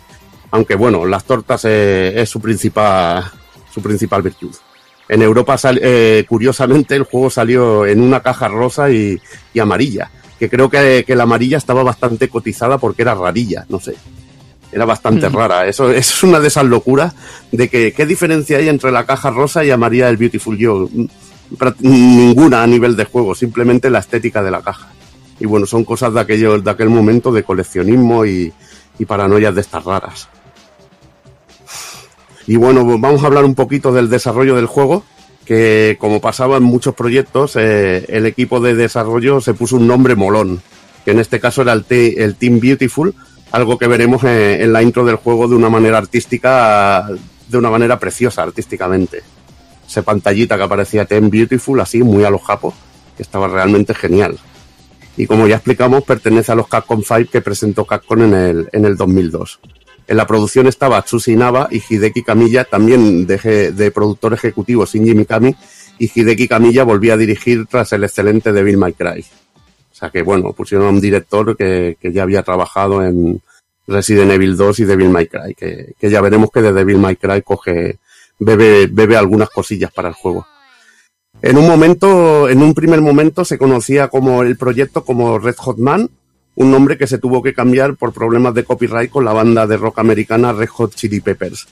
Aunque 0.51 0.74
bueno, 0.74 1.07
las 1.07 1.22
tortas 1.22 1.64
eh, 1.64 2.12
es 2.20 2.28
su 2.28 2.41
principal, 2.41 3.22
su 3.72 3.80
principal 3.80 4.20
virtud. 4.20 4.53
En 5.09 5.22
Europa, 5.22 5.57
eh, 5.80 6.24
curiosamente, 6.28 6.97
el 6.97 7.05
juego 7.05 7.30
salió 7.30 7.87
en 7.87 8.01
una 8.01 8.18
caja 8.18 8.49
rosa 8.49 8.91
y, 8.91 9.16
y 9.53 9.61
amarilla, 9.61 10.11
que 10.37 10.51
creo 10.51 10.68
que, 10.68 11.05
que 11.07 11.14
la 11.14 11.22
amarilla 11.22 11.57
estaba 11.59 11.85
bastante 11.85 12.28
cotizada 12.28 12.78
porque 12.78 13.03
era 13.03 13.14
rarilla, 13.14 13.64
no 13.68 13.78
sé. 13.78 13.95
Era 14.72 14.87
bastante 14.87 15.28
Mm. 15.30 15.35
rara. 15.35 15.68
Eso, 15.68 15.89
eso 15.93 16.14
es 16.16 16.22
una 16.24 16.41
de 16.41 16.49
esas 16.49 16.64
locuras 16.64 17.14
de 17.53 17.68
que 17.68 17.93
qué 17.93 18.07
diferencia 18.07 18.59
hay 18.59 18.68
entre 18.68 18.91
la 18.91 19.07
caja 19.07 19.30
rosa 19.30 19.64
y 19.64 19.70
amarilla 19.70 20.07
del 20.09 20.16
Beautiful 20.16 20.59
Joe. 20.61 20.89
Mm, 20.91 21.07
Ninguna 21.78 22.64
a 22.64 22.66
nivel 22.66 22.97
de 22.97 23.05
juego, 23.05 23.37
simplemente 23.37 23.89
la 23.89 24.01
estética 24.01 24.43
de 24.43 24.51
la 24.51 24.61
caja. 24.62 24.89
Y 25.41 25.47
bueno, 25.47 25.66
son 25.66 25.85
cosas 25.85 26.14
de, 26.14 26.20
aquello, 26.20 26.61
de 26.61 26.70
aquel 26.70 26.89
momento 26.89 27.32
de 27.32 27.43
coleccionismo 27.43 28.24
y, 28.24 28.53
paranoias 29.07 29.55
de 29.55 29.61
estas 29.61 29.85
raras. 29.85 30.28
Y 32.47 32.57
bueno, 32.57 32.85
vamos 32.99 33.22
a 33.22 33.26
hablar 33.26 33.45
un 33.45 33.55
poquito 33.55 33.93
del 33.93 34.09
desarrollo 34.09 34.55
del 34.55 34.66
juego, 34.66 35.05
que 35.45 35.97
como 36.01 36.20
pasaba 36.20 36.57
en 36.59 36.62
muchos 36.62 36.95
proyectos, 36.95 37.57
eh, 37.57 38.05
el 38.09 38.26
equipo 38.26 38.61
de 38.61 38.74
desarrollo 38.74 39.41
se 39.41 39.55
puso 39.55 39.76
un 39.76 39.87
nombre 39.87 40.14
molón, 40.14 40.62
que 41.05 41.11
en 41.11 41.18
este 41.20 41.41
caso 41.41 41.62
era 41.62 41.72
el, 41.72 41.85
te- 41.85 42.22
el 42.22 42.37
Team 42.37 42.61
Beautiful, 42.61 43.14
algo 43.51 43.78
que 43.78 43.87
veremos 43.89 44.24
eh, 44.24 44.62
en 44.62 44.72
la 44.72 44.82
intro 44.82 45.05
del 45.05 45.16
juego 45.16 45.49
de 45.49 45.55
una 45.55 45.68
manera 45.68 45.99
artística, 45.99 47.07
de 47.49 47.59
una 47.59 47.70
manera 47.70 47.99
preciosa 47.99 48.43
artísticamente. 48.43 49.22
Ese 49.87 50.03
pantallita 50.03 50.57
que 50.57 50.62
aparecía 50.62 51.05
Team 51.05 51.30
Beautiful, 51.30 51.80
así 51.80 52.03
muy 52.03 52.24
a 52.24 52.30
los 52.30 52.43
japos, 52.43 52.74
que 53.16 53.22
estaba 53.22 53.49
realmente 53.49 53.95
genial. 53.95 54.39
Y 55.16 55.26
como 55.26 55.46
ya 55.46 55.56
explicamos, 55.56 56.02
pertenece 56.02 56.52
a 56.52 56.54
los 56.54 56.68
Capcom 56.68 57.02
5 57.02 57.30
que 57.30 57.40
presentó 57.40 57.84
Capcom 57.84 58.22
en 58.22 58.34
el, 58.34 58.68
en 58.72 58.84
el 58.84 58.96
2002. 58.96 59.60
En 60.06 60.16
la 60.16 60.26
producción 60.26 60.66
estaba 60.66 60.98
Atsushi 60.98 61.34
Naba 61.36 61.68
y 61.70 61.82
Hideki 61.88 62.22
Kamiya, 62.22 62.64
también 62.64 63.26
de, 63.26 63.72
de 63.72 63.90
productor 63.90 64.34
ejecutivo 64.34 64.84
Shinji 64.84 65.14
Mikami, 65.14 65.54
y 65.98 66.10
Hideki 66.12 66.48
Kamiya 66.48 66.84
volvía 66.84 67.14
a 67.14 67.16
dirigir 67.16 67.66
tras 67.66 67.92
el 67.92 68.04
excelente 68.04 68.52
Devil 68.52 68.76
May 68.76 68.92
Cry. 68.92 69.24
O 69.92 69.94
sea 69.94 70.10
que 70.10 70.22
bueno, 70.22 70.52
pusieron 70.52 70.88
a 70.88 70.90
un 70.90 71.00
director 71.00 71.56
que, 71.56 71.96
que 72.00 72.12
ya 72.12 72.24
había 72.24 72.42
trabajado 72.42 73.02
en 73.02 73.40
Resident 73.86 74.32
Evil 74.32 74.56
2 74.56 74.80
y 74.80 74.84
Devil 74.84 75.08
May 75.08 75.28
Cry, 75.28 75.54
que, 75.54 75.94
que 75.98 76.10
ya 76.10 76.20
veremos 76.20 76.50
que 76.50 76.60
de 76.60 76.72
Devil 76.72 76.98
May 76.98 77.16
Cry 77.16 77.42
coge, 77.42 77.98
bebe, 78.38 78.88
bebe 78.88 79.16
algunas 79.16 79.48
cosillas 79.50 79.92
para 79.92 80.08
el 80.08 80.14
juego. 80.14 80.46
En 81.43 81.59
un 81.59 81.66
momento, 81.66 82.49
en 82.49 82.62
un 82.62 82.74
primer 82.74 83.01
momento 83.01 83.45
se 83.45 83.59
conocía 83.59 84.09
como 84.09 84.43
el 84.43 84.57
proyecto 84.57 85.05
como 85.05 85.39
Red 85.39 85.57
Hot 85.57 85.78
Man, 85.78 86.11
un 86.55 86.70
nombre 86.70 86.97
que 86.97 87.07
se 87.07 87.18
tuvo 87.18 87.43
que 87.43 87.53
cambiar 87.53 87.97
por 87.97 88.12
problemas 88.12 88.55
de 88.55 88.64
copyright 88.64 89.11
con 89.11 89.24
la 89.24 89.32
banda 89.32 89.66
de 89.66 89.76
rock 89.76 89.99
americana 89.99 90.53
Red 90.53 90.68
Hot 90.68 90.95
Chili 90.95 91.20
Peppers. 91.20 91.66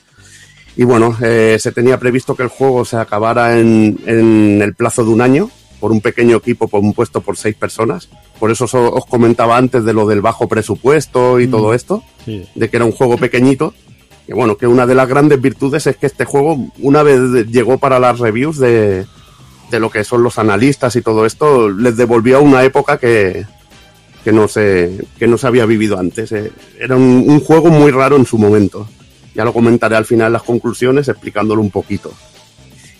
Y 0.75 0.83
bueno, 0.83 1.15
eh, 1.21 1.57
se 1.59 1.71
tenía 1.71 1.99
previsto 1.99 2.35
que 2.35 2.43
el 2.43 2.49
juego 2.49 2.83
se 2.83 2.97
acabara 2.97 3.59
en, 3.59 3.99
en 4.05 4.61
el 4.61 4.73
plazo 4.73 5.03
de 5.03 5.11
un 5.11 5.21
año 5.21 5.49
por 5.79 5.91
un 5.91 6.01
pequeño 6.01 6.37
equipo 6.37 6.67
compuesto 6.67 7.21
por 7.21 7.37
seis 7.37 7.55
personas. 7.55 8.09
Por 8.39 8.51
eso 8.51 8.65
os, 8.65 9.05
comentaba 9.05 9.57
antes 9.57 9.83
de 9.85 9.93
lo 9.93 10.07
del 10.07 10.21
bajo 10.21 10.47
presupuesto 10.47 11.39
y 11.39 11.47
todo 11.47 11.73
esto, 11.73 12.03
Sí. 12.25 12.47
de 12.55 12.69
que 12.69 12.77
era 12.77 12.85
un 12.85 12.91
juego 12.91 13.17
pequeñito. 13.17 13.73
Que 14.25 14.33
bueno, 14.33 14.55
que 14.55 14.65
una 14.65 14.85
de 14.85 14.95
las 14.95 15.09
grandes 15.09 15.41
virtudes 15.41 15.85
es 15.85 15.97
que 15.97 16.05
este 16.05 16.23
juego, 16.25 16.57
una 16.79 17.03
vez 17.03 17.47
llegó 17.47 17.77
para 17.79 17.99
las 17.99 18.19
reviews 18.19 18.57
de, 18.57 19.05
de 19.73 19.79
lo 19.79 19.89
que 19.89 20.03
son 20.03 20.21
los 20.21 20.37
analistas 20.37 20.95
y 20.95 21.01
todo 21.01 21.25
esto, 21.25 21.67
les 21.67 21.97
devolvió 21.97 22.37
a 22.37 22.41
una 22.41 22.63
época 22.63 22.99
que, 22.99 23.43
que, 24.23 24.31
no, 24.31 24.47
se, 24.47 25.03
que 25.17 25.25
no 25.27 25.35
se 25.39 25.47
había 25.47 25.65
vivido 25.65 25.97
antes. 25.97 26.31
eh. 26.31 26.51
Era 26.79 26.95
un, 26.95 27.39
juego 27.39 27.69
muy 27.69 27.89
raro 27.91 28.15
en 28.15 28.25
su 28.27 28.37
momento. 28.37 28.87
Ya 29.33 29.43
lo 29.43 29.51
comentaré 29.51 29.95
al 29.95 30.05
final 30.05 30.31
las 30.31 30.43
conclusiones 30.43 31.07
explicándolo 31.07 31.59
un 31.59 31.71
poquito. 31.71 32.13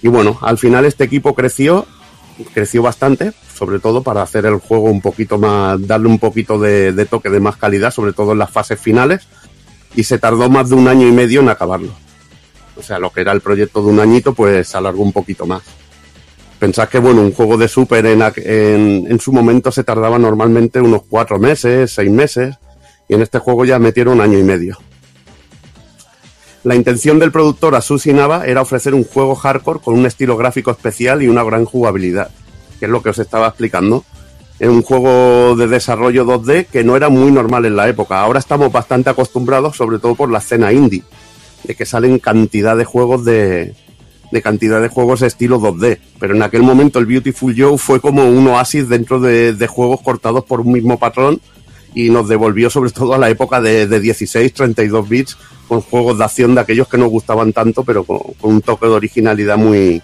Y 0.02 0.08
bueno, 0.08 0.40
al 0.42 0.58
final 0.58 0.84
este 0.86 1.04
equipo 1.04 1.36
creció, 1.36 1.86
creció 2.56 2.82
bastante, 2.82 3.34
sobre 3.56 3.78
todo 3.78 4.02
para 4.02 4.24
hacer 4.24 4.48
el 4.48 4.58
juego 4.58 4.86
un 4.90 5.00
poquito 5.00 5.38
más, 5.38 5.80
darle 5.86 6.08
un 6.08 6.18
poquito 6.18 6.58
de, 6.58 6.92
de 6.92 7.06
toque 7.06 7.30
de 7.30 7.40
más 7.40 7.56
calidad, 7.56 7.92
sobre 7.92 8.14
todo 8.14 8.32
en 8.32 8.40
las 8.40 8.50
fases 8.50 8.80
finales, 8.80 9.28
y 9.96 10.06
se 10.06 10.18
tardó 10.18 10.50
más 10.50 10.70
de 10.70 10.76
un 10.76 10.88
año 10.88 11.08
y 11.08 11.12
medio 11.12 11.42
en 11.42 11.50
acabarlo. 11.50 11.94
O 12.76 12.82
sea, 12.82 12.98
lo 12.98 13.12
que 13.12 13.22
era 13.22 13.32
el 13.32 13.42
proyecto 13.42 13.84
de 13.84 13.92
un 13.92 14.00
añito, 14.00 14.34
pues 14.34 14.70
se 14.70 14.78
alargó 14.78 15.04
un 15.04 15.14
poquito 15.14 15.46
más. 15.46 15.62
Pensad 16.64 16.88
que, 16.88 16.98
bueno, 16.98 17.20
un 17.20 17.34
juego 17.34 17.58
de 17.58 17.68
Super 17.68 18.06
en, 18.06 18.22
en, 18.22 19.20
su 19.20 19.34
momento 19.34 19.70
se 19.70 19.84
tardaba 19.84 20.18
normalmente 20.18 20.80
unos 20.80 21.02
cuatro 21.10 21.38
meses, 21.38 21.92
seis 21.92 22.10
meses, 22.10 22.56
y 23.10 23.16
en 23.16 23.22
este 23.22 23.38
juego 23.40 23.66
ya 23.66 23.80
metieron 23.80 24.14
un 24.14 24.22
año 24.22 24.40
y 24.40 24.44
medio. 24.44 24.78
La 26.64 26.76
intención 26.76 27.20
del 27.20 27.34
productor 27.34 27.76
Asushi 27.76 28.14
Nava 28.14 28.46
era 28.46 28.62
ofrecer 28.62 28.94
un 28.94 29.04
juego 29.04 29.36
hardcore 29.36 29.82
con 29.82 29.96
un 29.96 30.06
estilo 30.06 30.38
gráfico 30.38 30.72
especial 30.72 31.22
y 31.22 31.28
una 31.28 31.44
gran 31.44 31.66
jugabilidad, 31.66 32.32
que 32.80 32.86
es 32.86 32.92
lo 32.92 33.04
que 33.04 33.10
os 33.10 33.20
estaba 33.20 33.50
explicando. 33.50 34.06
Es 34.58 34.70
un 34.70 34.84
juego 34.84 35.58
de 35.58 35.68
desarrollo 35.68 36.24
2D 36.24 36.68
que 36.68 36.86
no 36.86 36.96
era 36.96 37.10
muy 37.10 37.30
normal 37.30 37.66
en 37.66 37.76
la 37.76 37.90
época. 37.90 38.22
Ahora 38.22 38.40
estamos 38.40 38.72
bastante 38.72 39.10
acostumbrados, 39.10 39.76
sobre 39.76 40.00
todo 40.00 40.16
por 40.16 40.32
la 40.32 40.40
escena 40.40 40.72
indie, 40.72 41.04
de 41.66 41.76
que 41.76 41.86
salen 41.86 42.20
cantidad 42.20 42.78
de 42.78 42.86
juegos 42.86 43.26
de, 43.26 43.76
de 44.34 44.42
cantidad 44.42 44.82
de 44.82 44.88
juegos 44.88 45.22
estilo 45.22 45.60
2D, 45.60 46.00
pero 46.20 46.36
en 46.36 46.42
aquel 46.42 46.64
momento 46.64 46.98
el 46.98 47.06
Beautiful 47.06 47.54
Joe 47.56 47.78
fue 47.78 48.02
como 48.02 48.28
un 48.28 48.48
oasis 48.48 48.90
dentro 48.90 49.20
de, 49.20 49.54
de 49.54 49.68
juegos 49.68 50.02
cortados 50.02 50.44
por 50.44 50.62
un 50.62 50.72
mismo 50.72 50.98
patrón 50.98 51.40
y 51.94 52.10
nos 52.10 52.28
devolvió 52.28 52.72
sobre 52.72 52.90
todo 52.90 53.14
a 53.14 53.20
la 53.20 53.30
época 53.30 53.62
de, 53.62 53.86
de 53.86 54.00
16, 54.00 54.52
32 54.52 55.08
bits 55.08 55.38
con 55.68 55.82
juegos 55.82 56.18
de 56.18 56.24
acción 56.24 56.56
de 56.56 56.62
aquellos 56.62 56.88
que 56.88 56.98
nos 56.98 57.10
gustaban 57.10 57.54
tanto, 57.54 57.84
pero 57.84 58.04
con, 58.04 58.18
con 58.42 58.56
un 58.56 58.62
toque 58.62 58.88
de 58.88 58.94
originalidad 58.94 59.58
muy 59.58 60.02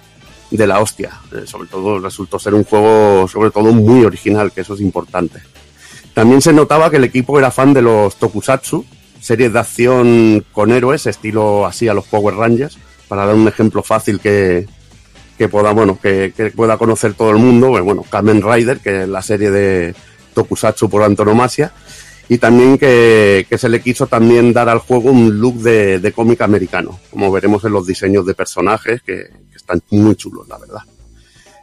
de 0.51 0.67
la 0.67 0.79
hostia. 0.79 1.19
Eh, 1.31 1.45
sobre 1.45 1.67
todo 1.67 1.99
resultó 1.99 2.37
ser 2.37 2.53
un 2.53 2.63
juego, 2.63 3.27
sobre 3.27 3.49
todo 3.49 3.73
muy 3.73 4.05
original, 4.05 4.51
que 4.51 4.61
eso 4.61 4.75
es 4.75 4.81
importante. 4.81 5.41
También 6.13 6.41
se 6.41 6.53
notaba 6.53 6.91
que 6.91 6.97
el 6.97 7.03
equipo 7.03 7.39
era 7.39 7.49
fan 7.49 7.73
de 7.73 7.81
los 7.81 8.15
Tokusatsu, 8.17 8.85
series 9.19 9.51
de 9.51 9.59
acción 9.59 10.45
con 10.51 10.71
héroes, 10.71 11.07
estilo 11.07 11.65
así 11.65 11.87
a 11.87 11.95
los 11.95 12.05
Power 12.05 12.35
Rangers, 12.35 12.77
para 13.09 13.25
dar 13.25 13.35
un 13.35 13.47
ejemplo 13.47 13.83
fácil 13.83 14.21
que, 14.21 14.67
que 15.37 15.49
pueda, 15.49 15.71
bueno, 15.71 15.99
que, 16.01 16.31
que 16.37 16.51
pueda 16.51 16.77
conocer 16.77 17.15
todo 17.15 17.31
el 17.31 17.37
mundo, 17.37 17.69
pues, 17.69 17.83
bueno, 17.83 18.03
Kamen 18.03 18.41
Rider, 18.41 18.79
que 18.79 19.03
es 19.03 19.09
la 19.09 19.21
serie 19.21 19.49
de 19.49 19.95
Tokusatsu 20.33 20.89
por 20.89 21.03
antonomasia, 21.03 21.73
y 22.29 22.37
también 22.37 22.77
que, 22.77 23.47
que 23.49 23.57
se 23.57 23.67
le 23.67 23.81
quiso 23.81 24.05
también 24.05 24.53
dar 24.53 24.69
al 24.69 24.79
juego 24.79 25.09
un 25.09 25.39
look 25.39 25.55
de, 25.55 25.99
de 25.99 26.11
cómic 26.11 26.41
americano, 26.41 26.99
como 27.09 27.31
veremos 27.31 27.65
en 27.65 27.71
los 27.71 27.87
diseños 27.87 28.25
de 28.25 28.35
personajes, 28.35 29.01
que, 29.01 29.27
están 29.55 29.81
muy 29.91 30.15
chulos, 30.15 30.47
la 30.47 30.57
verdad. 30.57 30.81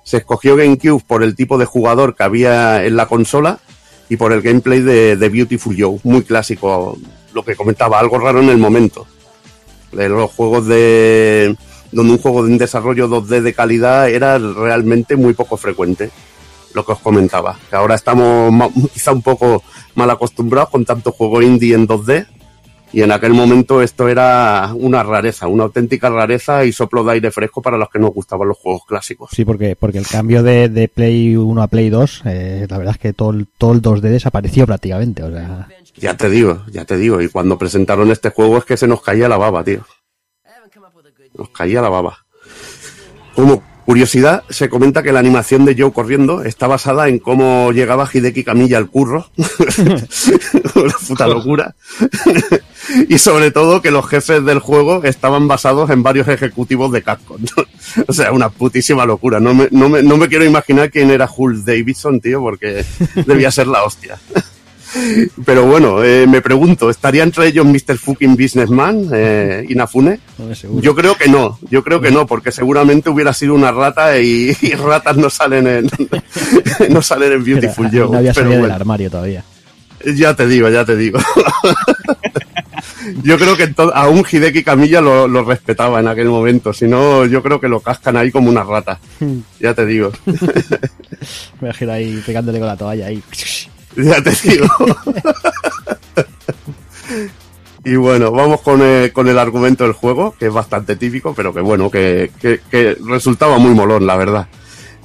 Se 0.04 0.18
escogió 0.18 0.54
GameCube 0.54 1.02
por 1.04 1.24
el 1.24 1.34
tipo 1.34 1.58
de 1.58 1.64
jugador 1.64 2.14
que 2.14 2.22
había 2.22 2.84
en 2.84 2.94
la 2.94 3.06
consola 3.06 3.58
y 4.08 4.16
por 4.16 4.32
el 4.32 4.42
gameplay 4.42 4.80
de, 4.80 5.16
de 5.16 5.28
Beautiful 5.28 5.76
Joe, 5.76 5.98
muy 6.04 6.22
clásico, 6.22 6.96
lo 7.34 7.44
que 7.44 7.56
comentaba, 7.56 7.98
algo 7.98 8.18
raro 8.18 8.40
en 8.40 8.50
el 8.50 8.58
momento. 8.58 9.06
De 9.92 10.08
los 10.08 10.30
juegos 10.32 10.66
de 10.66 11.56
donde 11.92 12.12
un 12.12 12.18
juego 12.18 12.46
en 12.46 12.58
desarrollo 12.58 13.08
2D 13.08 13.40
de 13.40 13.54
calidad 13.54 14.10
era 14.10 14.38
realmente 14.38 15.16
muy 15.16 15.34
poco 15.34 15.56
frecuente, 15.56 16.10
lo 16.74 16.84
que 16.84 16.92
os 16.92 16.98
comentaba. 16.98 17.58
Que 17.70 17.76
ahora 17.76 17.94
estamos 17.94 18.72
quizá 18.92 19.12
un 19.12 19.22
poco 19.22 19.62
mal 19.94 20.10
acostumbrados 20.10 20.70
con 20.70 20.84
tanto 20.84 21.12
juego 21.12 21.40
indie 21.42 21.74
en 21.74 21.88
2D 21.88 22.26
y 22.92 23.02
en 23.02 23.12
aquel 23.12 23.32
momento 23.34 23.82
esto 23.82 24.08
era 24.08 24.72
una 24.74 25.02
rareza, 25.02 25.48
una 25.48 25.64
auténtica 25.64 26.08
rareza 26.08 26.64
y 26.64 26.72
soplo 26.72 27.02
de 27.04 27.12
aire 27.12 27.30
fresco 27.30 27.60
para 27.60 27.76
los 27.76 27.90
que 27.90 27.98
nos 27.98 28.12
gustaban 28.14 28.48
los 28.48 28.56
juegos 28.56 28.82
clásicos. 28.86 29.30
Sí, 29.32 29.44
porque, 29.44 29.76
porque 29.76 29.98
el 29.98 30.06
cambio 30.06 30.42
de, 30.42 30.68
de 30.68 30.88
Play 30.88 31.36
1 31.36 31.62
a 31.62 31.66
Play 31.66 31.90
2, 31.90 32.22
eh, 32.26 32.66
la 32.68 32.78
verdad 32.78 32.94
es 32.94 33.00
que 33.00 33.12
todo 33.12 33.34
todo 33.58 33.72
el 33.72 33.82
2D 33.82 34.00
desapareció 34.00 34.66
prácticamente. 34.66 35.22
O 35.24 35.30
sea, 35.30 35.68
Ya 35.96 36.16
te 36.16 36.28
digo, 36.28 36.64
ya 36.70 36.84
te 36.84 36.96
digo. 36.96 37.20
Y 37.22 37.28
cuando 37.28 37.58
presentaron 37.58 38.10
este 38.10 38.30
juego 38.30 38.58
es 38.58 38.64
que 38.64 38.76
se 38.76 38.86
nos 38.86 39.02
caía 39.02 39.28
la 39.28 39.36
baba, 39.36 39.64
tío. 39.64 39.84
Nos 41.34 41.50
caía 41.50 41.80
la 41.82 41.88
baba. 41.88 42.26
Como 43.34 43.62
curiosidad, 43.86 44.42
se 44.50 44.68
comenta 44.68 45.02
que 45.02 45.12
la 45.12 45.20
animación 45.20 45.64
de 45.64 45.76
Joe 45.78 45.92
corriendo 45.92 46.42
está 46.42 46.66
basada 46.66 47.08
en 47.08 47.18
cómo 47.18 47.70
llegaba 47.70 48.08
Hideki 48.12 48.42
Camilla 48.42 48.78
al 48.78 48.90
curro. 48.90 49.30
Una 50.74 50.94
puta 51.06 51.26
locura. 51.28 51.76
y 53.08 53.18
sobre 53.18 53.50
todo 53.50 53.80
que 53.80 53.90
los 53.90 54.06
jefes 54.06 54.44
del 54.44 54.58
juego 54.58 55.04
estaban 55.04 55.46
basados 55.46 55.90
en 55.90 56.02
varios 56.02 56.28
ejecutivos 56.28 56.90
de 56.92 57.02
Capcom. 57.02 57.40
o 58.08 58.12
sea, 58.12 58.32
una 58.32 58.48
putísima 58.48 59.06
locura. 59.06 59.38
No 59.38 59.54
me, 59.54 59.68
no, 59.70 59.88
me, 59.88 60.02
no 60.02 60.16
me 60.16 60.28
quiero 60.28 60.44
imaginar 60.44 60.90
quién 60.90 61.10
era 61.10 61.30
Hulk 61.34 61.64
Davidson, 61.64 62.20
tío, 62.20 62.40
porque 62.40 62.84
debía 63.24 63.50
ser 63.50 63.68
la 63.68 63.84
hostia. 63.84 64.18
Pero 65.44 65.66
bueno, 65.66 66.02
eh, 66.02 66.26
me 66.26 66.40
pregunto, 66.40 66.90
¿estaría 66.90 67.22
entre 67.22 67.48
ellos 67.48 67.66
Mr. 67.66 67.98
Fucking 67.98 68.36
Businessman, 68.36 69.08
eh, 69.12 69.64
Inafune? 69.68 70.20
no. 70.38 70.80
Yo 70.80 70.94
creo 70.94 71.16
que 71.16 71.28
no, 71.28 71.58
yo 71.70 71.82
creo 71.82 72.00
que 72.00 72.10
no, 72.10 72.26
porque 72.26 72.52
seguramente 72.52 73.10
hubiera 73.10 73.32
sido 73.32 73.54
una 73.54 73.72
rata 73.72 74.18
y, 74.20 74.56
y 74.60 74.70
ratas 74.72 75.16
no 75.16 75.30
salen 75.30 75.66
en 75.66 75.90
no 76.90 77.02
salen 77.02 77.32
en 77.32 77.44
Beautiful 77.44 77.88
Joe. 77.90 78.08
no 78.10 78.18
había 78.18 78.34
salido 78.34 78.52
del 78.52 78.60
bueno, 78.60 78.74
armario 78.74 79.10
todavía. 79.10 79.44
ya 80.14 80.34
te 80.34 80.46
digo, 80.46 80.68
ya 80.68 80.84
te 80.84 80.96
digo. 80.96 81.18
yo 83.22 83.38
creo 83.38 83.56
que 83.56 83.72
aún 83.94 84.24
Hideki 84.30 84.62
Camilla 84.64 85.00
lo, 85.00 85.28
lo 85.28 85.44
respetaba 85.44 86.00
en 86.00 86.08
aquel 86.08 86.28
momento, 86.28 86.72
si 86.72 86.86
no, 86.86 87.24
yo 87.26 87.42
creo 87.42 87.60
que 87.60 87.68
lo 87.68 87.80
cascan 87.80 88.16
ahí 88.16 88.30
como 88.30 88.48
una 88.48 88.62
rata. 88.64 88.98
Ya 89.60 89.74
te 89.74 89.86
digo, 89.86 90.12
Me 91.60 91.68
imagino 91.68 91.92
ahí 91.92 92.22
pegándole 92.24 92.58
con 92.58 92.68
la 92.68 92.76
toalla 92.76 93.06
ahí. 93.06 93.22
Ya 93.96 94.22
te 94.22 94.30
digo. 94.48 94.66
Y 97.84 97.94
bueno, 97.96 98.32
vamos 98.32 98.62
con 98.62 98.82
el, 98.82 99.12
con 99.12 99.28
el 99.28 99.38
argumento 99.38 99.84
del 99.84 99.92
juego, 99.92 100.34
que 100.38 100.46
es 100.46 100.52
bastante 100.52 100.96
típico, 100.96 101.34
pero 101.34 101.54
que 101.54 101.60
bueno, 101.60 101.88
que, 101.90 102.32
que- 102.40 102.60
que 102.70 102.96
resultaba 103.06 103.58
muy 103.58 103.74
molón, 103.74 104.06
la 104.06 104.16
verdad. 104.16 104.48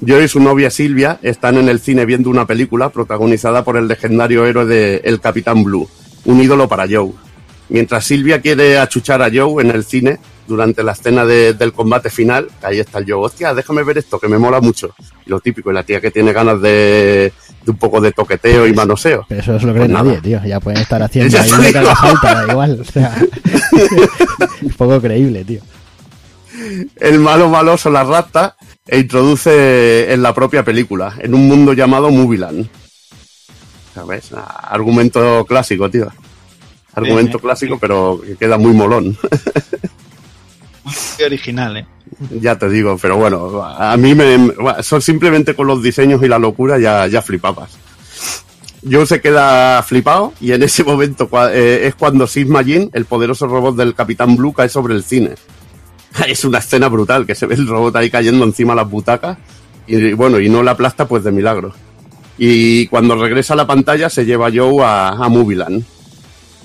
Joe 0.04 0.24
y 0.24 0.28
su 0.28 0.40
novia 0.40 0.68
Silvia 0.68 1.20
están 1.22 1.58
en 1.58 1.68
el 1.68 1.78
cine 1.78 2.04
viendo 2.04 2.28
una 2.28 2.44
película 2.44 2.88
protagonizada 2.90 3.62
por 3.62 3.76
el 3.76 3.86
legendario 3.86 4.44
héroe 4.46 4.64
de 4.66 4.96
El 5.04 5.20
Capitán 5.20 5.62
Blue, 5.62 5.88
un 6.24 6.40
ídolo 6.40 6.68
para 6.68 6.88
Joe. 6.90 7.12
Mientras 7.68 8.04
Silvia 8.04 8.40
quiere 8.40 8.78
achuchar 8.78 9.22
a 9.22 9.30
Joe 9.32 9.62
en 9.62 9.70
el 9.70 9.84
cine 9.84 10.18
durante 10.46 10.82
la 10.82 10.92
escena 10.92 11.24
de- 11.24 11.54
del 11.54 11.72
combate 11.72 12.10
final, 12.10 12.48
ahí 12.62 12.80
está 12.80 12.98
el 12.98 13.04
Joe, 13.10 13.24
hostia, 13.26 13.54
déjame 13.54 13.82
ver 13.84 13.98
esto, 13.98 14.18
que 14.18 14.28
me 14.28 14.38
mola 14.38 14.60
mucho. 14.60 14.94
Y 15.26 15.30
lo 15.30 15.40
típico, 15.40 15.70
y 15.70 15.74
la 15.74 15.82
tía 15.84 16.00
que 16.00 16.10
tiene 16.10 16.32
ganas 16.32 16.60
de, 16.60 17.32
de 17.64 17.70
un 17.70 17.76
poco 17.76 18.00
de 18.00 18.12
toqueteo 18.12 18.66
y 18.66 18.72
manoseo. 18.72 19.24
Pero 19.28 19.40
eso 19.40 19.52
no 19.52 19.60
se 19.60 19.66
lo 19.66 19.72
cree 19.72 19.86
Pues 19.88 19.92
nadie, 20.04 20.20
tío. 20.20 20.40
Ya 20.44 20.60
pueden 20.60 20.80
estar 20.80 21.02
haciendo 21.02 21.38
ahí 21.38 21.50
que 21.50 21.66
digo. 21.68 21.78
haga 21.80 21.96
falta, 21.96 22.34
da 22.46 22.52
igual. 22.52 22.80
O 22.80 22.84
sea, 22.84 23.16
es 24.66 24.74
poco 24.76 25.00
creíble, 25.00 25.44
tío. 25.44 25.60
El 26.96 27.18
malo 27.18 27.48
malo 27.48 27.76
son 27.78 27.94
las 27.94 28.06
ratas 28.06 28.54
e 28.86 28.98
introduce 28.98 30.12
en 30.12 30.22
la 30.22 30.34
propia 30.34 30.64
película, 30.64 31.14
en 31.18 31.34
un 31.34 31.46
mundo 31.48 31.72
llamado 31.72 32.10
Movieland. 32.10 32.68
¿Sabes? 33.94 34.32
Ah, 34.34 34.68
Argumento 34.70 35.44
clásico, 35.46 35.90
tío. 35.90 36.08
Argumento 36.94 37.38
clásico, 37.38 37.78
pero 37.78 38.20
que 38.24 38.36
queda 38.36 38.58
muy 38.58 38.72
molón. 38.72 39.16
Qué 41.16 41.24
original, 41.24 41.76
¿eh? 41.76 41.86
ya 42.40 42.58
te 42.58 42.68
digo, 42.68 42.98
pero 43.00 43.16
bueno, 43.16 43.62
a 43.62 43.96
mí 43.96 44.14
me, 44.14 44.52
son 44.82 45.00
simplemente 45.00 45.54
con 45.54 45.66
los 45.66 45.82
diseños 45.82 46.22
y 46.22 46.28
la 46.28 46.38
locura 46.38 46.78
ya, 46.78 47.06
ya 47.06 47.22
flipabas. 47.22 47.70
Joe 48.88 49.06
se 49.06 49.20
queda 49.20 49.82
flipado 49.82 50.32
y 50.40 50.52
en 50.52 50.62
ese 50.62 50.82
momento 50.82 51.28
eh, 51.50 51.82
es 51.86 51.94
cuando 51.94 52.26
Sigma 52.26 52.64
Jin, 52.64 52.90
el 52.92 53.04
poderoso 53.04 53.46
robot 53.46 53.76
del 53.76 53.94
Capitán 53.94 54.36
Blue, 54.36 54.52
cae 54.52 54.68
sobre 54.68 54.94
el 54.94 55.04
cine. 55.04 55.34
Es 56.26 56.44
una 56.44 56.58
escena 56.58 56.88
brutal, 56.88 57.24
que 57.24 57.34
se 57.34 57.46
ve 57.46 57.54
el 57.54 57.66
robot 57.66 57.96
ahí 57.96 58.10
cayendo 58.10 58.44
encima 58.44 58.74
de 58.74 58.82
las 58.82 58.90
butacas 58.90 59.38
y 59.86 60.12
bueno, 60.12 60.38
y 60.40 60.48
no 60.48 60.62
la 60.62 60.72
aplasta 60.72 61.06
pues 61.06 61.24
de 61.24 61.32
milagro. 61.32 61.72
Y 62.38 62.86
cuando 62.88 63.16
regresa 63.16 63.54
a 63.54 63.56
la 63.56 63.66
pantalla 63.66 64.10
se 64.10 64.24
lleva 64.24 64.48
a 64.48 64.50
Joe 64.52 64.84
a, 64.84 65.08
a 65.10 65.28
Movieland. 65.28 65.84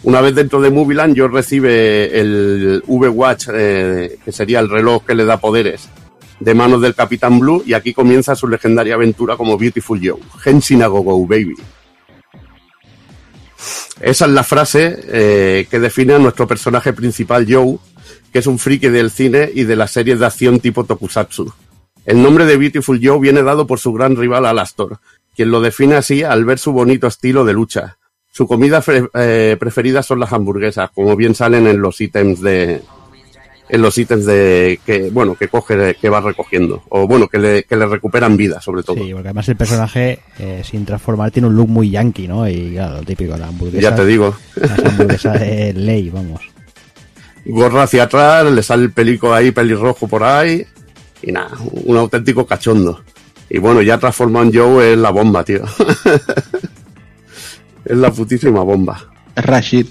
Una 0.04 0.22
vez 0.22 0.36
dentro 0.36 0.62
de 0.62 0.70
Movieland, 0.70 1.18
Joe 1.18 1.28
recibe 1.28 2.20
el 2.20 2.84
V-Watch, 2.86 3.48
eh, 3.54 4.18
que 4.24 4.32
sería 4.32 4.60
el 4.60 4.70
reloj 4.70 5.04
que 5.06 5.16
le 5.16 5.26
da 5.26 5.40
poderes, 5.40 5.90
de 6.40 6.54
manos 6.54 6.82
del 6.82 6.96
Capitán 6.96 7.40
Blue, 7.40 7.64
y 7.66 7.74
aquí 7.74 7.94
comienza 7.94 8.36
su 8.36 8.48
legendaria 8.48 8.94
aventura 8.94 9.36
como 9.36 9.58
Beautiful 9.58 10.00
Joe. 10.02 10.20
Henshin 10.46 10.84
a 10.84 10.88
go, 10.88 11.26
baby. 11.26 11.56
Esa 14.00 14.26
es 14.26 14.32
la 14.32 14.44
frase 14.44 15.00
eh, 15.08 15.68
que 15.70 15.80
define 15.80 16.14
a 16.14 16.20
nuestro 16.20 16.48
personaje 16.48 16.94
principal, 16.94 17.48
Joe, 17.50 17.80
que 18.32 18.40
es 18.40 18.48
un 18.48 18.60
friki 18.60 18.90
del 18.90 19.10
cine 19.10 19.50
y 19.54 19.64
de 19.64 19.76
las 19.76 19.92
series 19.92 20.20
de 20.20 20.28
acción 20.28 20.60
tipo 20.60 20.84
Tokusatsu. 20.84 21.52
El 22.06 22.22
nombre 22.22 22.46
de 22.46 22.58
Beautiful 22.58 23.00
Joe 23.04 23.20
viene 23.20 23.42
dado 23.42 23.66
por 23.66 23.80
su 23.80 23.92
gran 23.92 24.16
rival 24.16 24.46
Alastor, 24.46 25.00
quien 25.36 25.50
lo 25.50 25.60
define 25.60 25.96
así 25.96 26.24
al 26.24 26.46
ver 26.46 26.60
su 26.60 26.72
bonito 26.72 27.08
estilo 27.08 27.44
de 27.44 27.54
lucha. 27.54 27.97
Su 28.38 28.46
comida 28.46 28.84
fre- 28.84 29.10
eh, 29.16 29.58
preferida 29.60 30.04
son 30.04 30.20
las 30.20 30.32
hamburguesas, 30.32 30.92
como 30.94 31.16
bien 31.16 31.34
salen 31.34 31.66
en 31.66 31.82
los 31.82 32.00
ítems 32.00 32.40
de 32.42 32.82
en 33.70 33.82
los 33.82 33.98
ítems 33.98 34.26
de 34.28 34.80
que 34.86 35.10
bueno 35.10 35.34
que 35.34 35.48
coge 35.48 35.96
que 36.00 36.08
va 36.08 36.22
recogiendo 36.22 36.84
o 36.90 37.08
bueno 37.08 37.28
que 37.28 37.40
le, 37.40 37.64
que 37.64 37.76
le 37.76 37.88
recuperan 37.88 38.38
vida 38.38 38.62
sobre 38.62 38.84
todo. 38.84 38.96
Sí, 38.98 39.10
porque 39.12 39.30
además 39.30 39.50
el 39.50 39.56
personaje, 39.58 40.20
eh, 40.38 40.62
sin 40.64 40.86
transformar, 40.86 41.32
tiene 41.32 41.48
un 41.48 41.56
look 41.56 41.68
muy 41.68 41.90
yankee, 41.90 42.28
¿no? 42.28 42.48
Y 42.48 42.74
claro, 42.74 42.98
lo 42.98 43.02
típico, 43.04 43.36
la 43.36 43.48
hamburguesa. 43.48 43.82
Ya 43.90 43.96
te 43.96 44.06
digo. 44.06 44.36
Las 44.56 44.80
hamburguesas 44.86 45.40
de 45.40 45.74
ley, 45.76 46.10
vamos. 46.12 46.42
Gorra 47.44 47.84
hacia 47.84 48.04
atrás, 48.04 48.46
le 48.52 48.62
sale 48.62 48.84
el 48.84 48.92
pelico 48.92 49.34
ahí, 49.34 49.50
pelirrojo 49.50 50.08
por 50.08 50.24
ahí. 50.24 50.64
Y 51.24 51.32
nada, 51.32 51.58
un 51.86 51.98
auténtico 51.98 52.46
cachondo. 52.46 53.02
Y 53.50 53.58
bueno, 53.58 53.82
ya 53.82 53.98
transformado 53.98 54.46
en 54.46 54.54
Joe 54.54 54.94
es 54.94 54.98
la 55.00 55.10
bomba, 55.10 55.44
tío. 55.44 55.64
es 57.90 57.98
la 57.98 58.12
putísima 58.12 58.62
bomba. 58.64 59.02
Es 59.36 59.46
Rashid. 59.46 59.88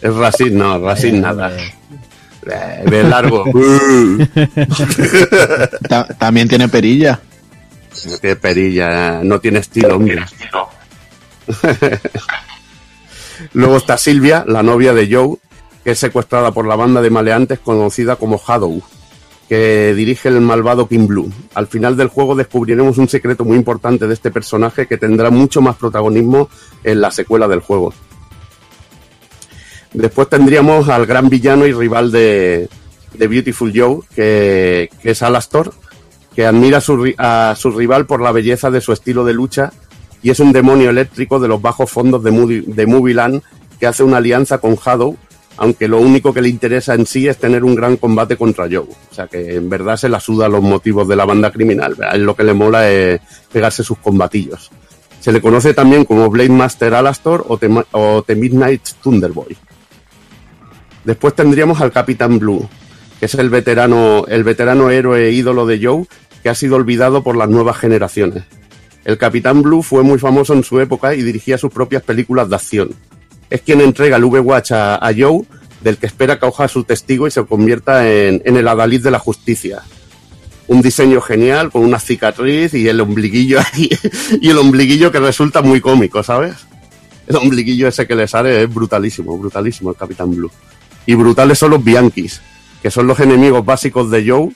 Es 0.00 0.14
Racing, 0.14 0.52
no, 0.56 0.78
Racing 0.80 1.14
Eh, 1.14 1.20
nada. 1.20 1.56
eh, 1.56 1.74
Eh, 2.44 2.82
Ve 2.90 3.04
largo. 3.04 3.44
Ta- 5.88 6.08
también 6.18 6.48
tiene 6.48 6.68
perilla. 6.68 7.20
Qué 8.20 8.34
perilla, 8.34 9.20
no 9.22 9.38
tiene 9.38 9.60
estilo, 9.60 9.94
hombre. 9.96 10.24
Luego 13.52 13.76
está 13.76 13.98
Silvia, 13.98 14.44
la 14.46 14.62
novia 14.62 14.92
de 14.92 15.12
Joe, 15.12 15.36
que 15.84 15.92
es 15.92 15.98
secuestrada 15.98 16.52
por 16.52 16.66
la 16.66 16.76
banda 16.76 17.00
de 17.00 17.10
maleantes 17.10 17.58
conocida 17.58 18.16
como 18.16 18.40
Shadow, 18.44 18.82
que 19.52 19.92
dirige 19.92 20.30
el 20.30 20.40
malvado 20.40 20.88
King 20.88 21.06
Blue. 21.06 21.30
Al 21.52 21.66
final 21.66 21.94
del 21.94 22.08
juego 22.08 22.34
descubriremos 22.34 22.96
un 22.96 23.06
secreto 23.06 23.44
muy 23.44 23.58
importante 23.58 24.06
de 24.06 24.14
este 24.14 24.30
personaje 24.30 24.86
que 24.86 24.96
tendrá 24.96 25.28
mucho 25.28 25.60
más 25.60 25.76
protagonismo 25.76 26.48
en 26.82 27.02
la 27.02 27.10
secuela 27.10 27.46
del 27.46 27.60
juego. 27.60 27.92
Después 29.92 30.30
tendríamos 30.30 30.88
al 30.88 31.04
gran 31.04 31.28
villano 31.28 31.66
y 31.66 31.74
rival 31.74 32.10
de, 32.10 32.70
Beautiful 33.18 33.70
Joe, 33.76 33.98
que, 34.16 34.88
es 35.02 35.22
Alastor, 35.22 35.74
que 36.34 36.46
admira 36.46 36.78
a 37.18 37.54
su, 37.54 37.70
rival 37.72 38.06
por 38.06 38.22
la 38.22 38.32
belleza 38.32 38.70
de 38.70 38.80
su 38.80 38.94
estilo 38.94 39.22
de 39.22 39.34
lucha 39.34 39.70
y 40.22 40.30
es 40.30 40.40
un 40.40 40.54
demonio 40.54 40.88
eléctrico 40.88 41.38
de 41.38 41.48
los 41.48 41.60
bajos 41.60 41.90
fondos 41.90 42.24
de, 42.24 42.30
Moody- 42.32 42.86
Movieland 42.86 43.42
que 43.78 43.86
hace 43.86 44.02
una 44.02 44.16
alianza 44.16 44.56
con 44.56 44.76
Shadow, 44.76 45.14
aunque 45.56 45.88
lo 45.88 45.98
único 45.98 46.32
que 46.32 46.42
le 46.42 46.48
interesa 46.48 46.94
en 46.94 47.06
sí 47.06 47.28
es 47.28 47.38
tener 47.38 47.64
un 47.64 47.74
gran 47.74 47.96
combate 47.96 48.36
contra 48.36 48.64
Joe. 48.64 48.88
O 49.10 49.14
sea 49.14 49.26
que 49.26 49.56
en 49.56 49.68
verdad 49.68 49.96
se 49.96 50.08
la 50.08 50.20
suda 50.20 50.48
los 50.48 50.62
motivos 50.62 51.06
de 51.08 51.16
la 51.16 51.24
banda 51.24 51.50
criminal. 51.50 51.96
Él 52.12 52.22
lo 52.22 52.34
que 52.34 52.44
le 52.44 52.54
mola 52.54 52.90
es 52.90 53.20
pegarse 53.52 53.84
sus 53.84 53.98
combatillos. 53.98 54.70
Se 55.20 55.32
le 55.32 55.40
conoce 55.40 55.72
también 55.74 56.04
como 56.04 56.28
Blade 56.30 56.48
Master 56.48 56.94
Alastor 56.94 57.44
o 57.48 57.56
The, 57.58 57.84
o 57.92 58.24
Midnight 58.34 58.82
Thunderboy. 59.02 59.56
Después 61.04 61.34
tendríamos 61.34 61.80
al 61.80 61.92
Capitán 61.92 62.38
Blue, 62.38 62.68
que 63.20 63.26
es 63.26 63.34
el 63.34 63.50
veterano, 63.50 64.24
el 64.26 64.44
veterano 64.44 64.90
héroe 64.90 65.28
e 65.28 65.32
ídolo 65.32 65.66
de 65.66 65.84
Joe, 65.84 66.06
que 66.42 66.48
ha 66.48 66.54
sido 66.54 66.76
olvidado 66.76 67.22
por 67.22 67.36
las 67.36 67.48
nuevas 67.48 67.76
generaciones. 67.76 68.44
El 69.04 69.18
Capitán 69.18 69.62
Blue 69.62 69.82
fue 69.82 70.02
muy 70.02 70.18
famoso 70.18 70.54
en 70.54 70.64
su 70.64 70.80
época 70.80 71.14
y 71.14 71.22
dirigía 71.22 71.58
sus 71.58 71.72
propias 71.72 72.02
películas 72.02 72.48
de 72.48 72.56
acción. 72.56 72.90
Es 73.52 73.60
quien 73.62 73.80
entrega 73.80 74.16
el 74.16 74.24
V-Watch 74.24 74.72
a, 74.72 75.10
Joe, 75.16 75.42
del 75.82 75.98
que 75.98 76.06
espera 76.06 76.36
que 76.36 76.40
coja 76.46 76.68
su 76.68 76.84
testigo 76.84 77.26
y 77.26 77.30
se 77.30 77.44
convierta 77.44 78.10
en, 78.10 78.40
en 78.44 78.56
el 78.56 78.66
adalid 78.66 79.02
de 79.02 79.10
la 79.10 79.18
justicia. 79.18 79.82
Un 80.68 80.80
diseño 80.80 81.20
genial, 81.20 81.70
con 81.70 81.82
una 81.82 81.98
cicatriz 81.98 82.72
y 82.72 82.88
el 82.88 83.00
ombliguillo 83.00 83.58
ahí, 83.74 83.90
y 84.40 84.48
el 84.48 84.58
ombliguillo 84.58 85.12
que 85.12 85.20
resulta 85.20 85.60
muy 85.60 85.80
cómico, 85.80 86.22
¿sabes? 86.22 86.54
El 87.26 87.36
ombliguillo 87.36 87.88
ese 87.88 88.06
que 88.06 88.14
le 88.14 88.26
sale 88.26 88.62
es 88.62 88.72
brutalísimo, 88.72 89.36
brutalísimo 89.36 89.90
el 89.90 89.96
Capitán 89.96 90.30
Blue. 90.34 90.50
Y 91.04 91.14
brutales 91.14 91.58
son 91.58 91.72
los 91.72 91.84
Bianchis, 91.84 92.40
que 92.82 92.90
son 92.90 93.06
los 93.06 93.20
enemigos 93.20 93.64
básicos 93.64 94.10
de 94.10 94.28
Joe 94.28 94.48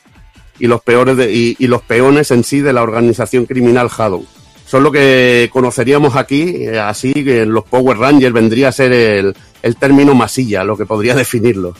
y 0.58 0.68
los 0.68 0.80
peores 0.80 1.16
de- 1.18 1.32
y, 1.34 1.56
y 1.58 1.66
los 1.66 1.82
peones 1.82 2.30
en 2.30 2.44
sí 2.44 2.60
de 2.60 2.72
la 2.72 2.82
organización 2.82 3.44
criminal 3.44 3.88
Shadow. 3.88 4.24
Son 4.66 4.82
lo 4.82 4.90
que 4.90 5.48
conoceríamos 5.52 6.16
aquí, 6.16 6.42
eh, 6.66 6.78
así 6.78 7.12
que 7.12 7.46
los 7.46 7.64
Power 7.64 7.98
Rangers 7.98 8.34
vendría 8.34 8.68
a 8.68 8.72
ser 8.72 8.92
el, 8.92 9.34
el 9.62 9.76
término 9.76 10.14
masilla, 10.14 10.64
lo 10.64 10.76
que 10.76 10.86
podría 10.86 11.14
definirlo. 11.16 11.74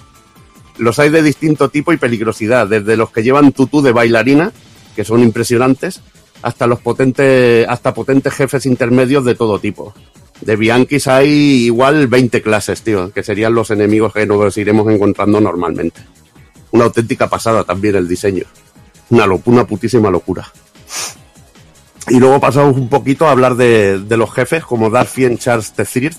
Los 0.78 0.98
hay 0.98 1.10
de 1.10 1.22
distinto 1.22 1.68
tipo 1.68 1.92
y 1.92 1.96
peligrosidad, 1.96 2.68
desde 2.68 2.96
los 2.96 3.10
que 3.10 3.22
llevan 3.22 3.52
tutú 3.52 3.82
de 3.82 3.92
bailarina, 3.92 4.52
que 4.94 5.04
son 5.04 5.20
impresionantes, 5.20 6.00
hasta 6.42 6.66
los 6.66 6.80
potentes, 6.80 7.66
hasta 7.68 7.92
potentes 7.92 8.32
jefes 8.32 8.66
intermedios 8.66 9.24
de 9.24 9.34
todo 9.34 9.58
tipo. 9.58 9.92
De 10.40 10.54
Bianchis 10.54 11.08
hay 11.08 11.64
igual 11.64 12.08
20 12.08 12.42
clases, 12.42 12.82
tío, 12.82 13.10
que 13.10 13.22
serían 13.22 13.54
los 13.54 13.70
enemigos 13.70 14.12
que 14.12 14.26
nos 14.26 14.56
iremos 14.58 14.92
encontrando 14.92 15.40
normalmente. 15.40 16.02
Una 16.70 16.84
auténtica 16.84 17.28
pasada 17.28 17.64
también 17.64 17.96
el 17.96 18.06
diseño. 18.06 18.44
Una, 19.10 19.26
una 19.44 19.66
putísima 19.66 20.10
locura. 20.10 20.46
Y 22.08 22.20
luego 22.20 22.40
pasamos 22.40 22.76
un 22.76 22.88
poquito 22.88 23.26
a 23.26 23.32
hablar 23.32 23.56
de, 23.56 24.00
los 24.10 24.32
jefes, 24.32 24.64
como 24.64 24.90
Darfien 24.90 25.38
Charles 25.38 25.72
III, 25.76 26.10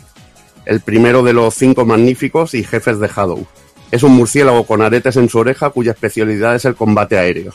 el 0.65 0.81
primero 0.81 1.23
de 1.23 1.33
los 1.33 1.53
cinco 1.53 1.85
magníficos 1.85 2.53
y 2.53 2.63
jefes 2.63 2.99
de 2.99 3.07
Shadow. 3.07 3.45
Es 3.89 4.03
un 4.03 4.11
murciélago 4.11 4.65
con 4.65 4.81
aretes 4.81 5.15
en 5.15 5.29
su 5.29 5.37
oreja 5.39 5.69
cuya 5.69 5.93
especialidad 5.93 6.55
es 6.55 6.65
el 6.65 6.75
combate 6.75 7.17
aéreo. 7.17 7.53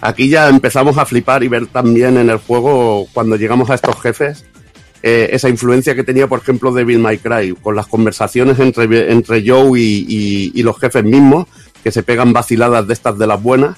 Aquí 0.00 0.28
ya 0.28 0.48
empezamos 0.48 0.96
a 0.98 1.06
flipar 1.06 1.42
y 1.42 1.48
ver 1.48 1.66
también 1.66 2.16
en 2.18 2.30
el 2.30 2.38
juego, 2.38 3.08
cuando 3.12 3.34
llegamos 3.34 3.68
a 3.70 3.74
estos 3.74 4.00
jefes, 4.00 4.44
eh, 5.02 5.30
esa 5.32 5.48
influencia 5.48 5.96
que 5.96 6.04
tenía, 6.04 6.28
por 6.28 6.38
ejemplo, 6.40 6.72
Devil 6.72 7.00
May 7.00 7.18
Cry, 7.18 7.54
con 7.60 7.74
las 7.74 7.86
conversaciones 7.88 8.60
entre, 8.60 9.10
entre 9.10 9.48
Joe 9.48 9.80
y- 9.80 10.52
y 10.54 10.62
los 10.62 10.78
jefes 10.78 11.02
mismos, 11.02 11.46
que 11.82 11.90
se 11.90 12.02
pegan 12.04 12.32
vaciladas 12.32 12.86
de 12.86 12.92
estas 12.92 13.18
de 13.18 13.26
las 13.26 13.42
buenas, 13.42 13.76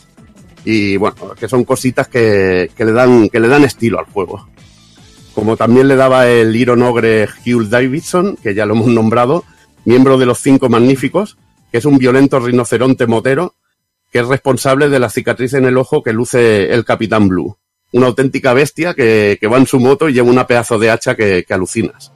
y 0.65 0.97
bueno, 0.97 1.35
que 1.39 1.49
son 1.49 1.65
cositas 1.65 2.09
que, 2.09 2.71
que 2.77 2.85
le, 2.85 2.93
dan, 2.93 3.29
que 3.29 3.41
le 3.41 3.49
dan 3.49 3.65
estilo 3.65 3.99
al 3.99 4.07
juego. 4.07 4.49
Como 5.35 5.57
también 5.57 5.89
le 5.89 5.97
daba 5.97 6.29
el 6.29 6.55
Iron 6.57 6.83
Ogre 6.83 7.29
Hugh 7.47 7.69
Davidson, 7.69 8.37
que 8.43 8.55
ya 8.55 8.67
lo 8.67 8.75
hemos 8.75 8.89
nombrado, 8.89 9.45
miembro 9.85 10.19
de 10.19 10.27
los 10.27 10.41
Cinco 10.41 10.69
Magníficos, 10.69 11.39
que 11.71 11.79
es 11.79 11.85
un 11.85 11.99
violento 11.99 12.41
rinoceronte 12.41 13.07
motero, 13.07 13.55
que 14.11 14.19
es 14.19 14.27
responsable 14.27 14.89
de 14.89 14.99
la 14.99 15.11
cicatriz 15.11 15.55
en 15.55 15.65
el 15.65 15.77
ojo 15.77 16.03
que 16.03 16.13
luce 16.13 16.73
el 16.73 16.85
Capitán 16.85 17.29
Blue. 17.29 17.57
Una 17.93 18.07
auténtica 18.07 18.53
bestia 18.53 18.95
que, 18.95 19.39
que 19.41 19.47
va 19.47 19.59
en 19.59 19.67
su 19.67 19.79
moto 19.79 20.09
y 20.09 20.13
lleva 20.13 20.29
una 20.29 20.47
pedazo 20.47 20.79
de 20.79 20.91
hacha 20.91 21.15
que, 21.15 21.45
que 21.47 21.55
alucinas. 21.55 22.13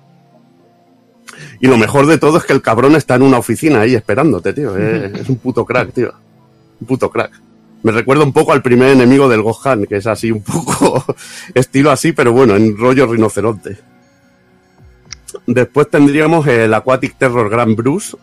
Y 1.61 1.67
lo 1.69 1.79
mejor 1.79 2.07
de 2.07 2.19
todo 2.19 2.39
es 2.39 2.45
que 2.45 2.53
el 2.53 2.61
cabrón 2.61 2.97
está 2.97 3.15
en 3.15 3.23
una 3.23 3.39
oficina 3.39 3.81
ahí 3.81 3.95
esperándote, 3.95 4.53
tío. 4.53 4.77
Es, 4.77 5.21
es 5.21 5.29
un 5.29 5.37
puto 5.37 5.65
crack, 5.65 5.93
tío. 5.93 6.13
Un 6.81 6.87
puto 6.87 7.09
crack. 7.09 7.41
Me 7.83 7.91
recuerda 7.91 8.25
un 8.25 8.33
poco 8.33 8.53
al 8.53 8.63
primer 8.63 8.91
enemigo 8.91 9.29
del 9.29 9.43
Gohan, 9.43 9.87
que 9.87 9.97
es 9.97 10.07
así 10.07 10.31
un 10.31 10.43
poco 10.43 11.05
estilo 11.55 11.91
así, 11.91 12.13
pero 12.13 12.33
bueno, 12.33 12.57
en 12.57 12.77
rollo 12.77 13.07
rinoceronte. 13.07 13.79
Después 15.47 15.89
tendríamos 15.91 16.47
el 16.47 16.73
Aquatic 16.75 17.17
Terror 17.19 17.49
Grand 17.49 17.75
Bruce, 17.75 18.17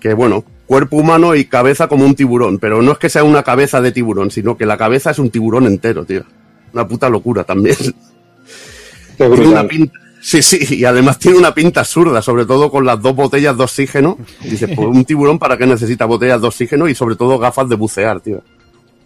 que 0.00 0.14
bueno, 0.14 0.44
cuerpo 0.66 0.96
humano 0.96 1.34
y 1.34 1.44
cabeza 1.44 1.88
como 1.88 2.04
un 2.04 2.14
tiburón, 2.14 2.58
pero 2.58 2.82
no 2.82 2.92
es 2.92 2.98
que 2.98 3.08
sea 3.08 3.22
una 3.22 3.42
cabeza 3.42 3.80
de 3.80 3.92
tiburón, 3.92 4.30
sino 4.30 4.56
que 4.56 4.66
la 4.66 4.76
cabeza 4.76 5.10
es 5.10 5.18
un 5.18 5.30
tiburón 5.30 5.66
entero, 5.66 6.04
tío. 6.04 6.24
Una 6.72 6.88
puta 6.88 7.08
locura 7.08 7.44
también. 7.44 7.76
Tiene 9.16 9.46
una 9.46 9.68
pinta, 9.68 9.96
sí, 10.20 10.42
sí, 10.42 10.74
y 10.74 10.84
además 10.84 11.20
tiene 11.20 11.38
una 11.38 11.54
pinta 11.54 11.78
absurda, 11.80 12.20
sobre 12.20 12.46
todo 12.46 12.68
con 12.68 12.84
las 12.84 13.00
dos 13.00 13.14
botellas 13.14 13.56
de 13.56 13.62
oxígeno. 13.62 14.18
Dices, 14.42 14.68
pues 14.74 14.88
un 14.88 15.04
tiburón 15.04 15.38
para 15.38 15.56
qué 15.56 15.66
necesita 15.66 16.04
botellas 16.04 16.40
de 16.40 16.48
oxígeno 16.48 16.88
y 16.88 16.96
sobre 16.96 17.14
todo 17.14 17.38
gafas 17.38 17.68
de 17.68 17.76
bucear, 17.76 18.20
tío. 18.20 18.42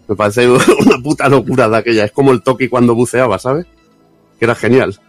Me 0.09 0.15
parece 0.15 0.49
una 0.49 0.97
puta 1.01 1.29
locura 1.29 1.69
de 1.69 1.77
aquella. 1.77 2.03
Es 2.03 2.11
como 2.11 2.31
el 2.31 2.41
Toki 2.41 2.67
cuando 2.67 2.95
buceaba, 2.95 3.37
¿sabes? 3.37 3.67
Que 4.39 4.45
era 4.45 4.55
genial. 4.55 4.99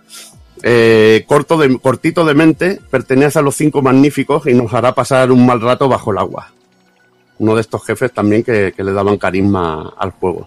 Eh, 0.62 1.24
corto 1.26 1.59
cortito 1.80 2.26
de 2.26 2.34
mente, 2.34 2.80
pertenece 2.90 3.38
a 3.38 3.42
los 3.42 3.57
cinco 3.57 3.80
magníficos 3.80 4.46
y 4.46 4.53
nos 4.53 4.74
hará 4.74 4.94
pasar 4.94 5.32
un 5.32 5.46
mal 5.46 5.62
rato 5.62 5.88
bajo 5.88 6.12
el 6.12 6.18
agua. 6.18 6.53
Uno 7.38 7.55
de 7.55 7.62
estos 7.62 7.82
jefes 7.82 8.12
también 8.12 8.42
que, 8.42 8.74
le 8.76 8.92
daban 8.92 9.16
carisma 9.16 9.94
al 9.96 10.11
juego. 10.11 10.47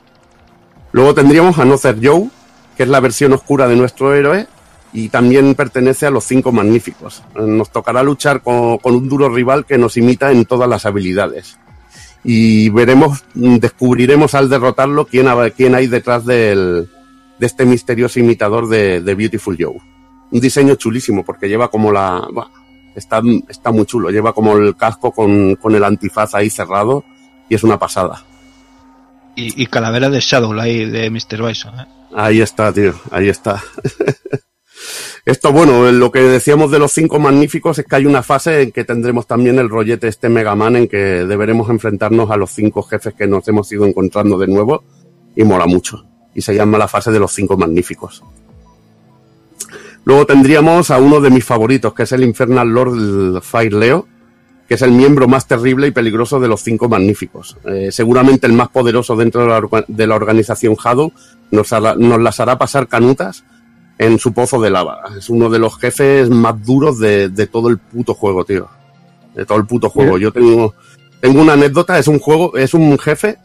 Luego 0.92 1.16
tendríamos 1.16 1.58
a 1.58 1.66
Nozer 1.66 1.98
Joe, 2.00 2.30
que 2.78 2.84
es 2.84 2.90
la 2.90 3.00
versión 3.00 3.34
oscura 3.34 3.68
de 3.68 3.76
nuestro 3.76 4.14
héroe 4.14 4.46
y 4.94 5.10
también 5.10 5.56
pertenece 5.56 6.06
a 6.06 6.12
los 6.12 6.26
cinco 6.26 6.52
magníficos. 6.52 7.24
Nos 7.34 7.72
tocará 7.72 8.04
luchar 8.04 8.44
con 8.44 8.80
un 8.84 9.10
duro 9.10 9.30
rival 9.30 9.66
que 9.66 9.80
nos 9.80 9.98
imita 9.98 10.32
en 10.32 10.46
todas 10.46 10.70
las 10.70 10.86
habilidades. 10.86 11.58
Y 12.24 12.70
veremos, 12.70 13.24
mm, 13.34 13.58
descubriremos 13.58 14.34
al 14.34 14.50
derrotarlo 14.50 15.06
quién, 15.06 15.28
quién 15.56 15.76
hay 15.76 15.88
detrás 15.88 16.26
del, 16.26 16.90
de 17.40 17.46
este 17.46 17.66
misterioso 17.66 18.20
imitador 18.20 18.68
de, 18.68 19.02
de 19.02 19.16
Beautiful 19.16 19.58
Joe. 19.60 19.78
Un 20.32 20.40
diseño 20.40 20.76
chulísimo 20.76 21.24
porque 21.24 21.48
lleva 21.48 21.70
como 21.70 21.92
la... 21.92 22.26
está, 22.96 23.22
está 23.50 23.72
muy 23.72 23.86
chulo, 23.86 24.10
lleva 24.10 24.34
como 24.34 24.58
el 24.58 24.76
casco 24.76 25.12
con, 25.12 25.56
con 25.56 25.76
el 25.76 25.84
antifaz 25.84 26.34
ahí 26.36 26.50
cerrado 26.50 27.04
y 27.50 27.56
es 27.56 27.64
una 27.64 27.78
pasada. 27.78 28.24
Y, 29.36 29.62
y 29.62 29.68
calavera 29.68 30.10
de 30.10 30.20
Shadow, 30.20 30.54
ahí 30.60 30.86
de 30.86 31.10
Mr. 31.10 31.46
Bison. 31.46 31.80
¿eh? 31.80 31.88
Ahí 32.16 32.42
está, 32.42 32.72
tío, 32.72 32.94
ahí 33.12 33.30
está. 33.30 33.62
Esto, 35.26 35.54
bueno, 35.54 35.90
lo 35.92 36.12
que 36.12 36.20
decíamos 36.20 36.70
de 36.70 36.80
los 36.80 36.92
cinco 36.92 37.18
magníficos 37.18 37.80
es 37.80 37.86
que 37.86 37.96
hay 37.96 38.06
una 38.06 38.24
fase 38.24 38.62
en 38.64 38.72
que 38.74 38.84
tendremos 38.84 39.26
también 39.26 39.58
el 39.58 39.70
rollete 39.70 40.10
este 40.10 40.28
Mega 40.28 40.54
Man 40.54 40.76
en 40.76 40.88
que 40.90 40.98
deberemos 40.98 41.70
enfrentarnos 41.70 42.30
a 42.30 42.36
los 42.36 42.52
cinco 42.52 42.84
jefes 42.84 43.14
que 43.14 43.26
nos 43.26 43.48
hemos 43.48 43.72
ido 43.72 43.86
encontrando 43.86 44.38
de 44.38 44.48
nuevo 44.48 44.84
y 45.34 45.44
mola 45.46 45.66
mucho. 45.66 46.06
Y 46.36 46.42
se 46.42 46.54
llama 46.54 46.78
la 46.78 46.90
fase 46.90 47.10
de 47.12 47.20
los 47.20 47.32
cinco 47.32 47.56
magníficos. 47.58 48.22
Luego 50.04 50.26
tendríamos 50.26 50.92
a 50.92 50.98
uno 50.98 51.22
de 51.22 51.30
mis 51.30 51.46
favoritos, 51.46 51.94
que 51.94 52.04
es 52.04 52.12
el 52.12 52.24
Infernal 52.24 52.68
Lord 52.68 53.42
Fire 53.42 53.74
Leo, 53.74 54.06
que 54.68 54.74
es 54.74 54.82
el 54.82 54.92
miembro 54.92 55.30
más 55.30 55.48
terrible 55.48 55.88
y 55.88 55.92
peligroso 55.92 56.42
de 56.42 56.50
los 56.50 56.62
cinco 56.62 56.90
magníficos. 56.90 57.56
Eh, 57.64 57.90
seguramente 57.94 58.46
el 58.46 58.54
más 58.54 58.68
poderoso 58.68 59.16
dentro 59.16 59.44
de 59.88 60.08
la, 60.08 60.16
organización 60.16 60.76
Shadow 60.76 61.14
nos, 61.52 61.72
hará- 61.72 61.96
nos 61.96 62.20
las 62.22 62.42
hará 62.42 62.58
pasar 62.58 62.90
canutas 62.90 63.46
en 63.98 64.20
su 64.20 64.34
pozo 64.34 64.60
de 64.62 64.70
lava. 64.70 65.04
Es 65.18 65.30
uno 65.30 65.50
de 65.50 65.60
los 65.60 65.78
jefes 65.78 66.30
más 66.30 66.64
duros 66.66 67.00
de, 67.00 67.30
de 67.30 67.48
todo 67.48 67.70
el 67.70 67.78
puto 67.78 68.14
juego, 68.14 68.46
tío. 68.46 68.68
De 69.36 69.46
todo 69.46 69.58
el 69.58 69.66
puto 69.66 69.90
juego. 69.90 70.18
Yo 70.18 70.32
tengo, 70.32 70.74
tengo 71.22 71.42
una 71.42 71.54
anécdota, 71.54 71.98
es 72.00 72.08
un 72.08 72.20
juego, 72.20 72.58
es 72.58 72.74
un 72.74 72.98
jefe 72.98 73.38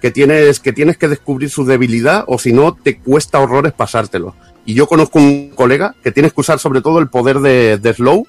que 0.00 0.10
tienes, 0.10 0.60
que 0.60 0.72
tienes 0.72 0.96
que 0.96 1.08
descubrir 1.08 1.50
su 1.50 1.64
debilidad 1.64 2.24
o 2.26 2.38
si 2.38 2.52
no 2.52 2.74
te 2.74 2.98
cuesta 2.98 3.38
horrores 3.38 3.72
pasártelo. 3.72 4.34
Y 4.64 4.74
yo 4.74 4.86
conozco 4.86 5.18
un 5.18 5.50
colega 5.50 5.94
que 6.02 6.12
tienes 6.12 6.32
que 6.32 6.40
usar 6.40 6.58
sobre 6.58 6.80
todo 6.80 6.98
el 6.98 7.08
poder 7.08 7.40
de, 7.40 7.78
de 7.78 7.94
slow, 7.94 8.26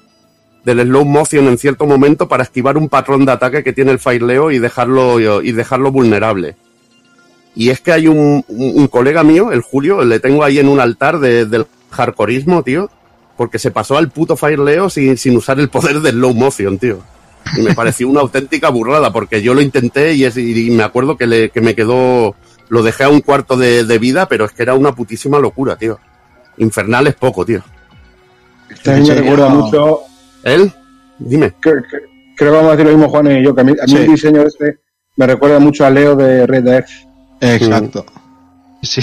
del 0.64 0.80
slow 0.82 1.04
motion 1.04 1.48
en 1.48 1.58
cierto 1.58 1.86
momento 1.86 2.28
para 2.28 2.42
esquivar 2.42 2.76
un 2.76 2.88
patrón 2.88 3.24
de 3.24 3.32
ataque 3.32 3.64
que 3.64 3.72
tiene 3.72 3.90
el 3.90 3.98
Fire 3.98 4.22
Leo 4.22 4.50
y 4.50 4.58
dejarlo, 4.58 5.42
y 5.42 5.52
dejarlo 5.52 5.90
vulnerable. 5.90 6.56
Y 7.54 7.68
es 7.70 7.80
que 7.80 7.92
hay 7.92 8.08
un, 8.08 8.44
un- 8.48 8.72
un 8.80 8.86
colega 8.88 9.22
mío, 9.22 9.52
el 9.52 9.60
Julio, 9.60 10.04
le 10.04 10.20
tengo 10.20 10.42
ahí 10.44 10.58
en 10.58 10.68
un 10.68 10.80
altar 10.80 11.18
de- 11.20 11.44
del 11.46 11.66
hardcoreismo, 11.90 12.62
tío, 12.62 12.90
porque 13.36 13.58
se 13.58 13.70
pasó 13.70 13.96
al 13.98 14.08
puto 14.10 14.36
Fire 14.36 14.58
Leo 14.58 14.88
sin, 14.88 15.16
sin 15.18 15.36
usar 15.36 15.60
el 15.60 15.68
poder 15.68 16.00
del 16.00 16.18
low 16.18 16.32
motion, 16.34 16.78
tío. 16.78 17.00
Y 17.56 17.60
me 17.62 17.74
pareció 17.74 18.08
una 18.08 18.20
auténtica 18.20 18.70
burrada, 18.70 19.12
porque 19.12 19.42
yo 19.42 19.52
lo 19.52 19.60
intenté 19.60 20.14
y, 20.14 20.24
es- 20.24 20.36
y 20.38 20.70
me 20.70 20.82
acuerdo 20.82 21.16
que, 21.16 21.26
le, 21.26 21.50
que 21.50 21.60
me 21.60 21.74
quedó, 21.74 22.34
lo 22.68 22.82
dejé 22.82 23.04
a 23.04 23.08
un 23.10 23.20
cuarto 23.20 23.56
de, 23.56 23.84
de 23.84 23.98
vida, 23.98 24.26
pero 24.28 24.44
es 24.46 24.52
que 24.52 24.62
era 24.62 24.74
una 24.74 24.94
putísima 24.94 25.38
locura, 25.38 25.76
tío. 25.76 25.98
Infernal 26.58 27.06
es 27.08 27.14
poco, 27.16 27.44
tío. 27.44 27.62
Este 28.70 28.98
me 29.00 29.14
recuerda 29.14 29.48
mucho. 29.50 30.00
¿Él? 30.44 30.72
Dime. 31.18 31.52
Creo, 31.60 31.82
creo- 31.88 32.00
creo 32.36 32.50
que 32.52 32.56
vamos 32.56 32.72
a 32.72 32.76
decir 32.76 32.86
lo 32.90 32.96
mismo, 32.96 33.10
Juan 33.10 33.30
y 33.30 33.44
yo, 33.44 33.54
que 33.54 33.60
a 33.60 33.64
mí, 33.64 33.72
a 33.72 33.84
mí 33.84 33.90
Sí. 33.92 33.96
el 33.98 34.06
diseño 34.06 34.42
este 34.42 34.78
me 35.16 35.26
recuerda 35.26 35.58
mucho 35.58 35.84
a 35.84 35.90
Leo 35.90 36.16
de 36.16 36.46
Red 36.46 36.62
Dead. 36.64 36.84
Exacto. 37.42 38.06
Sí, 38.82 39.00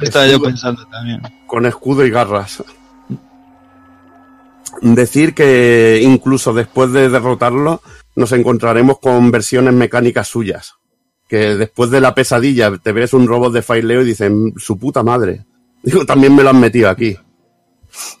estaba 0.00 0.26
yo 0.26 0.40
pensando 0.40 0.86
también. 0.86 1.20
con 1.46 1.66
escudo 1.66 2.06
y 2.06 2.10
garras. 2.10 2.62
Decir 4.80 5.34
que 5.34 6.00
incluso 6.02 6.52
después 6.54 6.92
de 6.92 7.10
derrotarlo 7.10 7.82
nos 8.16 8.32
encontraremos 8.32 8.98
con 9.00 9.30
versiones 9.30 9.74
mecánicas 9.74 10.28
suyas. 10.28 10.74
Que 11.28 11.56
después 11.56 11.90
de 11.90 12.00
la 12.00 12.14
pesadilla 12.14 12.76
te 12.78 12.92
ves 12.92 13.12
un 13.12 13.26
robot 13.26 13.52
de 13.52 13.62
Fireleo 13.62 14.02
y 14.02 14.06
dicen, 14.06 14.54
su 14.56 14.78
puta 14.78 15.02
madre. 15.02 15.44
Digo, 15.82 16.06
también 16.06 16.34
me 16.34 16.42
lo 16.42 16.50
han 16.50 16.60
metido 16.60 16.88
aquí. 16.88 17.16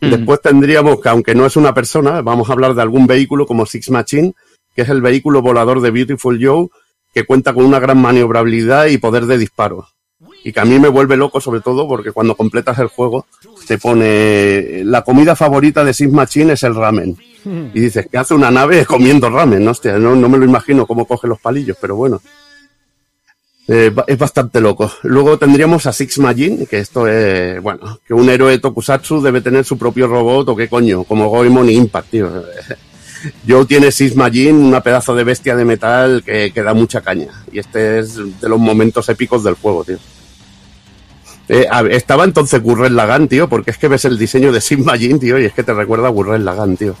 Después 0.00 0.40
tendríamos 0.42 1.00
que, 1.00 1.08
aunque 1.08 1.34
no 1.34 1.46
es 1.46 1.56
una 1.56 1.72
persona, 1.72 2.20
vamos 2.20 2.48
a 2.48 2.52
hablar 2.52 2.74
de 2.74 2.82
algún 2.82 3.06
vehículo 3.06 3.46
como 3.46 3.64
Six 3.64 3.90
Machine, 3.90 4.34
que 4.74 4.82
es 4.82 4.88
el 4.88 5.00
vehículo 5.00 5.40
volador 5.42 5.80
de 5.80 5.90
Beautiful 5.90 6.38
Joe, 6.42 6.68
que 7.12 7.24
cuenta 7.24 7.52
con 7.52 7.64
una 7.64 7.78
gran 7.78 7.98
maniobrabilidad 7.98 8.86
y 8.86 8.98
poder 8.98 9.26
de 9.26 9.38
disparo. 9.38 9.88
Y 10.44 10.52
que 10.52 10.60
a 10.60 10.64
mí 10.64 10.78
me 10.78 10.88
vuelve 10.88 11.16
loco 11.16 11.40
sobre 11.40 11.60
todo 11.60 11.86
porque 11.86 12.10
cuando 12.10 12.36
completas 12.36 12.78
el 12.78 12.88
juego 12.88 13.26
te 13.66 13.78
pone 13.78 14.82
la 14.84 15.02
comida 15.02 15.36
favorita 15.36 15.84
de 15.84 15.94
Six 15.94 16.12
Machine 16.12 16.54
es 16.54 16.62
el 16.62 16.74
ramen. 16.74 17.16
Y 17.44 17.80
dices, 17.80 18.06
¿qué 18.10 18.18
hace 18.18 18.34
una 18.34 18.50
nave 18.50 18.84
comiendo 18.86 19.28
ramen? 19.28 19.66
Hostia, 19.66 19.98
no, 19.98 20.14
no 20.16 20.28
me 20.28 20.38
lo 20.38 20.44
imagino 20.44 20.86
cómo 20.86 21.06
coge 21.06 21.28
los 21.28 21.40
palillos, 21.40 21.76
pero 21.80 21.96
bueno. 21.96 22.20
Eh, 23.68 23.94
es 24.06 24.18
bastante 24.18 24.60
loco. 24.60 24.90
Luego 25.04 25.38
tendríamos 25.38 25.86
a 25.86 25.92
Six 25.92 26.18
Majin, 26.18 26.66
que 26.66 26.78
esto 26.78 27.06
es, 27.06 27.62
bueno, 27.62 28.00
que 28.04 28.12
un 28.12 28.28
héroe 28.28 28.58
tokusatsu 28.58 29.22
debe 29.22 29.40
tener 29.40 29.64
su 29.64 29.78
propio 29.78 30.08
robot 30.08 30.48
o 30.48 30.56
qué 30.56 30.68
coño, 30.68 31.04
como 31.04 31.28
Goemon 31.28 31.70
y 31.70 31.74
Impact, 31.74 32.10
tío. 32.10 32.30
Joe 33.46 33.64
tiene 33.66 33.90
Six 33.92 34.16
Majin, 34.16 34.56
una 34.56 34.80
pedazo 34.82 35.14
de 35.14 35.24
bestia 35.24 35.54
de 35.56 35.64
metal 35.64 36.22
que, 36.24 36.50
que 36.52 36.62
da 36.62 36.74
mucha 36.74 37.00
caña. 37.00 37.28
Y 37.52 37.58
este 37.58 37.98
es 38.00 38.16
de 38.16 38.48
los 38.48 38.58
momentos 38.58 39.08
épicos 39.08 39.44
del 39.44 39.54
juego, 39.54 39.84
tío. 39.84 39.98
Eh, 41.48 41.66
a 41.70 41.80
estaba 41.82 42.24
entonces 42.24 42.62
Gurren 42.62 42.94
Lagann, 42.96 43.28
tío, 43.28 43.48
porque 43.48 43.72
es 43.72 43.78
que 43.78 43.88
ves 43.88 44.04
el 44.04 44.18
diseño 44.18 44.52
de 44.52 44.60
Six 44.60 44.84
Majin, 44.84 45.18
tío, 45.18 45.38
y 45.38 45.44
es 45.44 45.52
que 45.52 45.62
te 45.62 45.74
recuerda 45.74 46.06
a 46.08 46.10
Gurren 46.10 46.44
Lagann, 46.44 46.76
tío. 46.76 46.94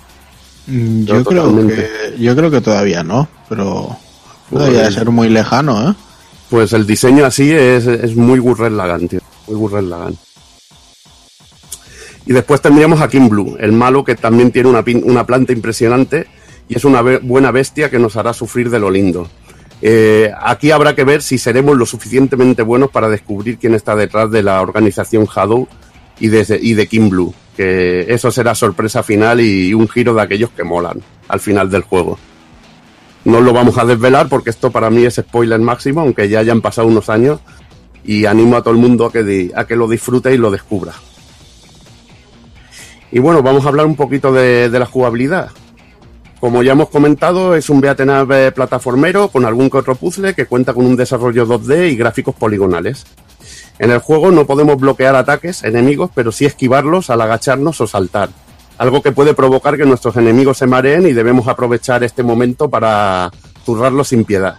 Mm, 0.66 1.04
Yo 1.04 1.24
creo, 1.24 1.66
que, 1.66 2.14
yo 2.18 2.36
creo 2.36 2.50
que 2.50 2.60
todavía 2.60 3.02
no, 3.02 3.28
pero 3.48 3.96
podría 4.50 4.82
Pues- 4.84 4.94
ser 4.94 5.10
muy 5.10 5.28
lejano, 5.28 5.90
¿eh? 5.90 5.94
Pues 6.50 6.72
el 6.74 6.86
diseño 6.86 7.24
así 7.24 7.50
es, 7.50 7.86
es 7.86 8.14
muy 8.14 8.38
Gurren 8.38 8.76
Lagann, 8.76 9.08
tío. 9.08 9.20
Muy 9.46 9.56
Gurren 9.56 9.88
Lagann. 9.88 10.16
Y 12.26 12.32
después 12.32 12.60
tendríamos 12.60 13.00
a 13.00 13.08
King 13.08 13.28
Blue, 13.28 13.56
el 13.58 13.72
malo 13.72 14.04
que 14.04 14.14
también 14.14 14.52
tiene 14.52 14.68
una, 14.68 14.84
una 15.04 15.26
planta 15.26 15.52
impresionante 15.52 16.26
y 16.68 16.76
es 16.76 16.84
una 16.84 17.02
buena 17.02 17.50
bestia 17.50 17.90
que 17.90 17.98
nos 17.98 18.16
hará 18.16 18.32
sufrir 18.32 18.70
de 18.70 18.78
lo 18.78 18.90
lindo. 18.90 19.28
Eh, 19.80 20.30
aquí 20.40 20.70
habrá 20.70 20.94
que 20.94 21.02
ver 21.02 21.22
si 21.22 21.38
seremos 21.38 21.76
lo 21.76 21.84
suficientemente 21.86 22.62
buenos 22.62 22.90
para 22.90 23.08
descubrir 23.08 23.58
quién 23.58 23.74
está 23.74 23.96
detrás 23.96 24.30
de 24.30 24.44
la 24.44 24.62
organización 24.62 25.24
Shadow 25.26 25.66
y 26.20 26.28
de, 26.28 26.58
y 26.62 26.74
de 26.74 26.86
King 26.86 27.10
Blue, 27.10 27.34
que 27.56 28.06
eso 28.08 28.30
será 28.30 28.54
sorpresa 28.54 29.02
final 29.02 29.40
y 29.40 29.74
un 29.74 29.88
giro 29.88 30.14
de 30.14 30.22
aquellos 30.22 30.50
que 30.50 30.62
molan 30.62 31.00
al 31.26 31.40
final 31.40 31.68
del 31.68 31.82
juego. 31.82 32.18
No 33.24 33.40
lo 33.40 33.52
vamos 33.52 33.78
a 33.78 33.84
desvelar 33.84 34.28
porque 34.28 34.50
esto 34.50 34.70
para 34.70 34.90
mí 34.90 35.04
es 35.04 35.16
spoiler 35.16 35.60
máximo, 35.60 36.00
aunque 36.00 36.28
ya 36.28 36.40
hayan 36.40 36.60
pasado 36.60 36.88
unos 36.88 37.08
años. 37.08 37.40
Y 38.04 38.24
animo 38.26 38.56
a 38.56 38.62
todo 38.62 38.74
el 38.74 38.80
mundo 38.80 39.06
a 39.06 39.12
que, 39.12 39.52
a 39.54 39.64
que 39.64 39.76
lo 39.76 39.86
disfrute 39.86 40.34
y 40.34 40.36
lo 40.36 40.50
descubra. 40.50 40.92
Y 43.12 43.18
bueno, 43.18 43.42
vamos 43.42 43.66
a 43.66 43.68
hablar 43.68 43.84
un 43.84 43.94
poquito 43.94 44.32
de, 44.32 44.70
la 44.70 44.86
jugabilidad. 44.86 45.50
Como 46.40 46.62
ya 46.62 46.72
hemos 46.72 46.88
comentado, 46.88 47.54
es 47.54 47.68
un 47.68 47.84
eh, 47.84 48.52
plataformero 48.54 49.28
con 49.28 49.44
algún 49.44 49.68
que 49.68 49.76
otro 49.76 49.94
puzzle 49.94 50.34
que 50.34 50.46
cuenta 50.46 50.72
con 50.72 50.86
un 50.86 50.96
desarrollo 50.96 51.46
2D 51.46 51.92
y 51.92 51.96
gráficos 51.96 52.34
poligonales. 52.34 53.04
En 53.78 53.90
el 53.90 53.98
juego 53.98 54.30
no 54.30 54.46
podemos 54.46 54.78
bloquear 54.78 55.14
ataques 55.14 55.62
enemigos, 55.62 56.10
pero 56.14 56.32
sí 56.32 56.46
esquivarlos 56.46 57.10
al 57.10 57.20
agacharnos 57.20 57.82
o 57.82 57.86
saltar. 57.86 58.30
Algo 58.78 59.02
que 59.02 59.12
puede 59.12 59.34
provocar 59.34 59.76
que 59.76 59.84
nuestros 59.84 60.16
enemigos 60.16 60.56
se 60.56 60.66
mareen 60.66 61.06
y 61.06 61.12
debemos 61.12 61.48
aprovechar 61.48 62.02
este 62.02 62.22
momento 62.22 62.70
para 62.70 63.30
zurrarlos 63.66 64.08
sin 64.08 64.24
piedad. 64.24 64.56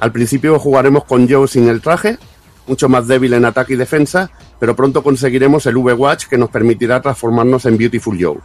Al 0.00 0.10
principio 0.10 0.58
jugaremos 0.58 1.04
con 1.04 1.28
Joe 1.28 1.46
sin 1.46 1.68
el 1.68 1.80
traje, 1.80 2.18
mucho 2.66 2.88
más 2.88 3.06
débil 3.06 3.34
en 3.34 3.44
ataque 3.44 3.74
y 3.74 3.76
defensa, 3.76 4.32
pero 4.62 4.76
pronto 4.76 5.02
conseguiremos 5.02 5.66
el 5.66 5.76
V-Watch 5.76 6.26
que 6.26 6.38
nos 6.38 6.48
permitirá 6.48 7.02
transformarnos 7.02 7.66
en 7.66 7.76
Beautiful 7.76 8.16
Joe. 8.16 8.38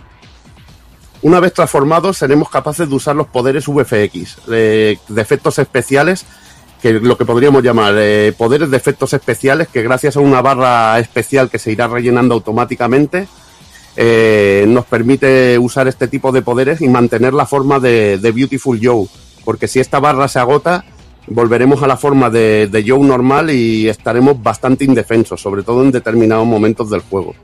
Una 1.22 1.40
vez 1.40 1.54
transformados, 1.54 2.18
seremos 2.18 2.50
capaces 2.50 2.90
de 2.90 2.96
usar 2.96 3.16
los 3.16 3.28
poderes 3.28 3.68
VFX, 3.68 4.48
de, 4.48 4.98
de 5.08 5.22
efectos 5.22 5.60
especiales, 5.60 6.26
que 6.82 6.94
lo 6.94 7.20
que 7.20 7.26
podríamos 7.26 7.62
llamar 7.62 7.94
eh, 8.00 8.34
poderes 8.36 8.72
de 8.72 8.78
efectos 8.78 9.14
especiales, 9.14 9.68
que 9.68 9.84
gracias 9.84 10.18
a 10.18 10.20
una 10.20 10.42
barra 10.42 10.98
especial 10.98 11.52
que 11.52 11.60
se 11.60 11.72
irá 11.72 11.88
rellenando 11.88 12.34
automáticamente, 12.34 13.28
eh, 13.96 14.66
nos 14.68 14.86
permite 14.86 15.60
usar 15.60 15.88
este 15.88 16.08
tipo 16.08 16.32
de 16.32 16.42
poderes 16.42 16.82
y 16.82 16.88
mantener 16.88 17.36
la 17.36 17.46
forma 17.46 17.80
de, 17.80 18.18
de 18.18 18.32
Beautiful 18.32 18.80
Joe. 18.82 19.06
Porque 19.46 19.68
si 19.68 19.80
esta 19.80 20.00
barra 20.00 20.28
se 20.28 20.40
agota, 20.40 20.84
volveremos 21.28 21.84
a 21.84 21.88
la 21.88 21.98
forma 21.98 22.30
de, 22.30 22.84
Joe 22.86 23.00
normal 23.00 23.50
y 23.52 23.88
estaremos 23.88 24.42
bastante 24.42 24.86
indefensos, 24.86 25.42
sobre 25.42 25.64
todo 25.64 25.84
en 25.84 25.92
determinados 25.92 26.48
momentos 26.48 26.90
del 26.90 27.02
juego. 27.02 27.36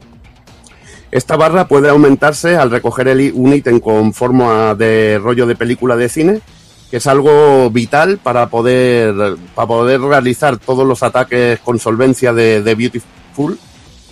Esta 1.11 1.35
barra 1.35 1.67
puede 1.67 1.89
aumentarse 1.89 2.55
al 2.55 2.71
recoger 2.71 3.07
el, 3.07 3.31
un 3.35 3.53
ítem 3.53 3.79
con 3.79 4.13
forma 4.13 4.73
de 4.73 5.19
rollo 5.21 5.45
de 5.45 5.55
película 5.55 5.95
de 5.95 6.09
cine, 6.09 6.41
que 6.89 6.97
es 6.97 7.07
algo 7.07 7.69
vital 7.69 8.17
para 8.17 8.47
poder, 8.47 9.35
para 9.53 9.67
poder 9.67 10.01
realizar 10.01 10.57
todos 10.57 10.87
los 10.87 11.03
ataques 11.03 11.59
con 11.59 11.77
solvencia 11.77 12.33
de, 12.33 12.63
de 12.63 12.75
Beautiful, 12.75 13.59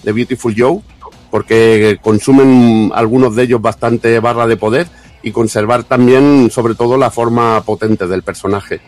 de 0.04 0.12
Beautiful 0.12 0.54
Joe, 0.56 0.80
porque 1.32 1.98
consumen 2.02 2.92
algunos 2.94 3.36
de 3.36 3.44
ellos 3.44 3.62
bastante 3.62 4.20
barra 4.20 4.46
de 4.46 4.58
poder 4.58 4.88
y 5.24 5.32
conservar 5.32 5.84
también, 5.84 6.50
sobre 6.52 6.76
todo, 6.76 6.98
la 6.98 7.10
forma 7.10 7.62
potente 7.64 8.08
del 8.08 8.24
personaje. 8.24 8.82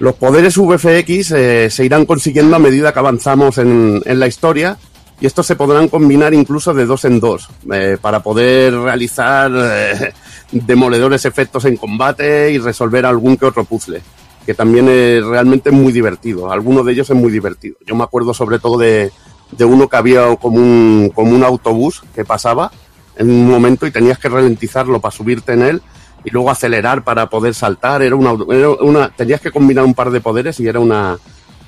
Los 0.00 0.14
poderes 0.14 0.56
VFX 0.56 1.30
eh, 1.32 1.68
se 1.68 1.84
irán 1.84 2.06
consiguiendo 2.06 2.56
a 2.56 2.58
medida 2.58 2.90
que 2.90 2.98
avanzamos 2.98 3.58
en, 3.58 4.00
la 4.06 4.26
historia 4.26 4.78
y 5.20 5.26
estos 5.26 5.46
se 5.46 5.56
podrán 5.56 5.88
combinar 5.88 6.32
incluso 6.32 6.72
de 6.72 6.86
dos 6.86 7.04
en 7.04 7.20
dos 7.20 7.50
eh, 7.70 7.98
para 8.00 8.20
poder 8.22 8.74
realizar 8.74 9.52
eh, 9.54 10.14
demoledores 10.52 11.26
efectos 11.26 11.66
en 11.66 11.76
combate 11.76 12.50
y 12.50 12.56
resolver 12.56 13.04
algún 13.04 13.36
que 13.36 13.44
otro 13.44 13.64
puzzle, 13.64 14.00
que 14.46 14.54
también 14.54 14.88
es 14.88 15.22
realmente 15.22 15.70
muy 15.70 15.92
divertido. 15.92 16.50
Alguno 16.50 16.82
de 16.82 16.92
ellos 16.92 17.10
es 17.10 17.16
muy 17.16 17.30
divertido. 17.30 17.76
Yo 17.84 17.94
me 17.94 18.04
acuerdo 18.04 18.32
sobre 18.32 18.58
todo 18.58 18.78
de, 18.78 19.12
de 19.52 19.64
uno 19.66 19.86
que 19.86 19.98
había 19.98 20.34
como 20.36 20.56
un, 20.56 21.12
como 21.14 21.32
un 21.32 21.44
autobús 21.44 22.02
que 22.14 22.24
pasaba 22.24 22.72
en 23.16 23.28
un 23.28 23.50
momento 23.50 23.86
y 23.86 23.90
tenías 23.90 24.18
que 24.18 24.30
ralentizarlo 24.30 24.98
para 24.98 25.12
subirte 25.12 25.52
en 25.52 25.60
él 25.60 25.82
y 26.24 26.30
luego 26.30 26.50
acelerar 26.50 27.04
para 27.04 27.28
poder 27.28 27.54
saltar. 27.54 28.02
Era 28.02 28.16
una, 28.16 28.32
era 28.52 28.70
una 28.70 29.08
tenías 29.10 29.40
que 29.40 29.50
combinar 29.50 29.84
un 29.84 29.94
par 29.94 30.10
de 30.10 30.20
poderes 30.20 30.60
y 30.60 30.68
era 30.68 30.80
una 30.80 31.18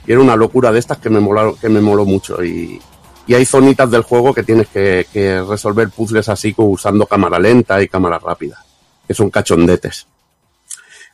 y 0.06 0.12
era 0.12 0.20
una 0.20 0.36
locura 0.36 0.72
de 0.72 0.78
estas 0.78 0.98
que 0.98 1.10
me 1.10 1.20
moló, 1.20 1.56
que 1.56 1.68
me 1.68 1.80
moló 1.80 2.04
mucho 2.04 2.42
y, 2.42 2.80
y 3.26 3.34
hay 3.34 3.44
zonitas 3.44 3.90
del 3.90 4.02
juego 4.02 4.34
que 4.34 4.42
tienes 4.42 4.68
que, 4.68 5.06
que 5.12 5.42
resolver 5.42 5.90
puzzles 5.90 6.28
así 6.28 6.54
usando 6.56 7.06
cámara 7.06 7.38
lenta 7.38 7.80
y 7.82 7.88
cámara 7.88 8.18
rápida, 8.18 8.64
que 9.06 9.14
son 9.14 9.30
cachondetes. 9.30 10.06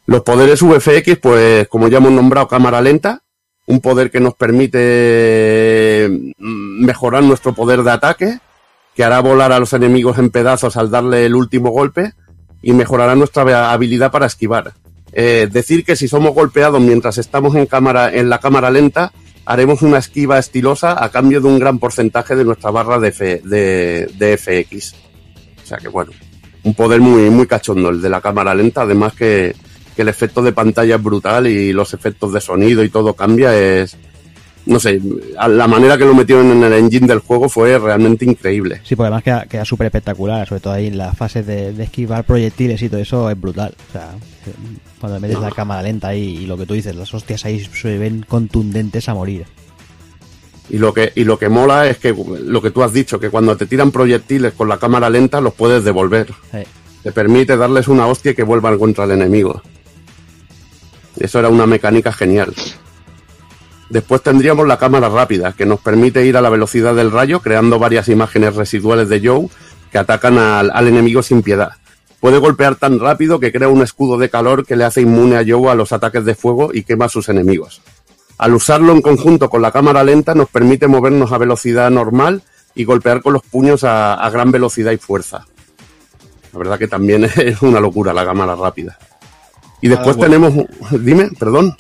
Los 0.07 0.23
poderes 0.23 0.63
VFX, 0.63 1.19
pues 1.19 1.69
como 1.69 1.89
ya 1.89 1.99
hemos 1.99 2.13
nombrado, 2.13 2.49
cámara 2.49 2.81
lenta, 2.81 3.21
un 3.67 3.81
poder 3.81 4.11
que 4.11 4.21
nos 4.21 4.35
permite 4.35 6.09
mm, 6.39 6.85
mejorar 6.87 7.23
nuestro 7.23 7.53
poder 7.53 7.83
de 7.83 7.91
ataque, 7.91 8.39
que 8.95 9.05
hará 9.05 9.21
volar 9.21 9.53
a 9.53 9.59
los 9.59 9.75
enemigos 9.75 10.19
en 10.19 10.31
pedazos 10.31 10.79
al 10.79 10.91
darle 10.91 11.27
el 11.27 11.35
último 11.35 11.71
golpe 11.71 12.15
y 12.63 12.73
mejorará 12.73 13.15
nuestra 13.15 13.73
habilidad 13.73 14.11
para 14.11 14.27
esquivar. 14.27 14.73
Eh, 15.13 15.49
decir 15.51 15.85
que 15.85 15.97
si 15.97 16.07
somos 16.09 16.35
golpeados 16.35 16.81
mientras 16.81 17.19
estamos 17.19 17.55
en 17.55 17.67
cámara 17.67 18.13
en 18.13 18.29
la 18.29 18.39
cámara 18.41 18.71
lenta, 18.71 19.13
haremos 19.47 19.81
una 19.83 19.99
esquiva 19.99 20.39
estilosa 20.39 21.03
a 21.03 21.11
cambio 21.11 21.41
de 21.41 21.49
un 21.49 21.59
gran 21.59 21.79
porcentaje 21.79 22.37
de 22.37 22.45
nuestra 22.45 22.71
barra 22.71 22.99
de, 22.99 23.09
F- 23.09 23.41
de, 23.45 24.37
FX. 24.37 24.95
O 25.63 25.67
sea 25.67 25.79
que 25.79 25.89
bueno, 25.89 26.13
un 26.63 26.75
poder 26.75 27.01
muy, 27.01 27.31
muy 27.31 27.47
cachondo 27.47 27.89
el 27.89 28.03
de 28.03 28.11
la 28.11 28.21
cámara 28.21 28.55
lenta, 28.55 28.83
además 28.83 29.15
que, 29.15 29.57
que 29.97 30.03
el 30.03 30.09
efecto 30.09 30.43
de 30.43 30.53
pantalla 30.53 30.97
es 30.97 31.03
brutal 31.03 31.47
y 31.47 31.73
los 31.73 31.95
efectos 31.95 32.33
de 32.33 32.41
sonido 32.41 32.85
y 32.85 32.91
todo 32.91 33.15
cambia, 33.15 33.57
es... 33.59 33.97
No 34.67 34.79
sé, 34.79 35.01
la 35.49 35.67
manera 35.67 35.97
que 35.97 36.05
lo 36.05 36.15
metieron 36.15 36.51
en 36.51 36.63
el 36.63 36.73
engine 36.75 37.07
del 37.07 37.21
juego 37.21 37.49
fue 37.49 37.79
realmente 37.79 38.27
increíble. 38.27 38.81
Sí, 38.85 38.95
porque 38.97 39.07
además 39.07 39.23
queda, 39.23 39.47
queda 39.47 39.65
súper 39.65 39.87
espectacular, 39.87 40.47
sobre 40.47 40.61
todo 40.61 40.75
ahí 40.75 40.89
en 40.89 40.99
las 40.99 41.17
fases 41.17 41.47
de, 41.47 41.73
de 41.73 41.85
esquivar 41.85 42.25
proyectiles 42.25 42.83
y 42.83 42.89
todo 42.91 43.01
eso 43.01 43.31
es 43.31 43.41
brutal. 43.41 43.75
O 43.89 43.93
sea, 43.93 44.11
cuando 45.01 45.21
metes 45.21 45.39
la 45.41 45.51
cámara 45.51 45.83
lenta 45.83 46.09
ahí 46.09 46.41
y 46.43 46.47
lo 46.47 46.59
que 46.59 46.67
tú 46.67 46.75
dices, 46.75 46.95
las 46.95 47.15
hostias 47.15 47.47
ahí 47.47 47.61
se 47.61 47.97
ven 47.97 48.27
contundentes 48.29 49.09
a 49.09 49.15
morir. 49.15 49.47
Y 50.71 50.77
lo 50.77 50.93
que 50.93 51.13
y 51.15 51.25
lo 51.25 51.39
que 51.39 51.49
mola 51.49 51.87
es 51.87 51.97
que 51.97 52.15
lo 52.43 52.61
que 52.61 52.71
tú 52.71 52.83
has 52.83 52.93
dicho, 52.93 53.19
que 53.19 53.31
cuando 53.31 53.57
te 53.57 53.65
tiran 53.65 53.91
proyectiles 53.91 54.53
con 54.53 54.69
la 54.69 54.77
cámara 54.77 55.09
lenta 55.09 55.41
los 55.41 55.55
puedes 55.55 55.83
devolver. 55.83 56.29
Eh, 56.53 56.67
Te 57.03 57.13
permite 57.13 57.57
darles 57.57 57.89
una 57.89 58.07
hostia 58.07 58.35
que 58.35 58.43
vuelvan 58.43 58.79
contra 58.79 59.05
el 59.05 59.13
enemigo. 59.13 59.63
Eso 61.19 61.39
era 61.39 61.49
una 61.49 61.67
mecánica 61.67 62.13
genial. 62.13 62.53
Después 63.91 64.23
tendríamos 64.23 64.67
la 64.67 64.79
cámara 64.79 65.09
rápida, 65.09 65.53
que 65.53 65.65
nos 65.67 65.81
permite 65.81 66.25
ir 66.27 66.37
a 66.37 66.41
la 66.43 66.51
velocidad 66.51 66.95
del 66.95 67.11
rayo, 67.11 67.41
creando 67.41 67.79
varias 67.79 68.09
imágenes 68.09 68.55
residuales 68.55 69.09
de 69.09 69.27
Joe 69.27 69.49
que 69.91 69.99
atacan 69.99 70.37
al, 70.37 70.71
al 70.73 70.89
enemigo 70.89 71.23
sin 71.23 71.43
piedad. 71.43 71.71
Puede 72.21 72.39
golpear 72.39 72.75
tan 72.77 72.99
rápido 72.99 73.41
que 73.41 73.53
crea 73.53 73.69
un 73.69 73.81
escudo 73.81 74.19
de 74.19 74.29
calor 74.29 74.67
que 74.67 74.77
le 74.77 74.85
hace 74.85 75.01
inmune 75.01 75.37
a 75.37 75.45
Joe 75.47 75.71
a 75.71 75.75
los 75.75 75.93
ataques 75.93 76.25
de 76.27 76.35
fuego 76.35 76.71
y 76.75 76.83
quema 76.83 77.07
a 77.07 77.09
sus 77.09 77.29
enemigos. 77.31 77.81
Al 78.37 78.55
usarlo 78.55 78.93
en 78.93 79.01
conjunto 79.01 79.49
con 79.49 79.63
la 79.63 79.73
cámara 79.73 80.05
lenta 80.05 80.35
nos 80.35 80.49
permite 80.49 80.87
movernos 80.87 81.33
a 81.33 81.39
velocidad 81.39 81.91
normal 81.91 82.43
y 82.75 82.85
golpear 82.85 83.23
con 83.23 83.33
los 83.33 83.43
puños 83.43 83.85
a, 83.85 84.15
a 84.15 84.31
gran 84.31 84.51
velocidad 84.53 84.93
y 84.93 84.99
fuerza. 84.99 85.47
La 86.53 86.59
verdad 86.59 86.79
que 86.79 86.89
también 86.89 87.25
es 87.37 87.63
una 87.63 87.81
locura 87.81 88.13
la 88.13 88.25
cámara 88.27 88.55
rápida. 88.55 88.99
Y 89.81 89.89
después 89.89 90.17
Ah, 90.17 90.19
bueno. 90.19 90.49
tenemos... 90.51 90.67
Dime, 91.05 91.31
perdón. 91.39 91.77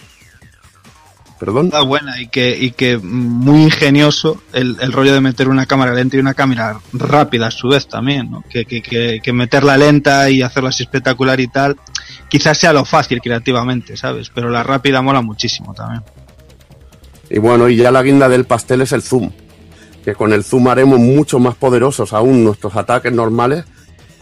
Perdón. 1.38 1.66
Está 1.66 1.82
buena 1.82 2.20
y 2.20 2.26
que, 2.26 2.58
y 2.58 2.72
que 2.72 2.98
muy 2.98 3.62
ingenioso 3.62 4.42
el, 4.52 4.76
el 4.80 4.92
rollo 4.92 5.14
de 5.14 5.20
meter 5.20 5.48
una 5.48 5.66
cámara 5.66 5.94
lenta 5.94 6.16
y 6.16 6.20
una 6.20 6.34
cámara 6.34 6.80
rápida 6.92 7.46
a 7.46 7.50
su 7.52 7.68
vez 7.68 7.86
también, 7.86 8.30
¿no? 8.30 8.42
Que, 8.50 8.64
que, 8.64 8.82
que, 8.82 9.20
que 9.22 9.32
meterla 9.32 9.76
lenta 9.76 10.28
y 10.30 10.42
hacerla 10.42 10.70
así 10.70 10.82
espectacular 10.82 11.38
y 11.38 11.46
tal, 11.46 11.76
quizás 12.28 12.58
sea 12.58 12.72
lo 12.72 12.84
fácil 12.84 13.20
creativamente, 13.20 13.96
¿sabes? 13.96 14.30
Pero 14.34 14.50
la 14.50 14.64
rápida 14.64 15.00
mola 15.00 15.22
muchísimo 15.22 15.74
también. 15.74 16.02
Y 17.30 17.38
bueno, 17.38 17.68
y 17.68 17.76
ya 17.76 17.90
la 17.90 18.02
guinda 18.02 18.28
del 18.28 18.44
pastel 18.44 18.80
es 18.80 18.92
el 18.92 19.02
zoom. 19.02 19.30
Que 20.04 20.14
con 20.14 20.32
el 20.32 20.44
zoom 20.44 20.68
haremos 20.68 20.98
mucho 20.98 21.38
más 21.38 21.54
poderosos 21.54 22.12
aún 22.12 22.44
nuestros 22.44 22.74
ataques 22.76 23.12
normales. 23.12 23.64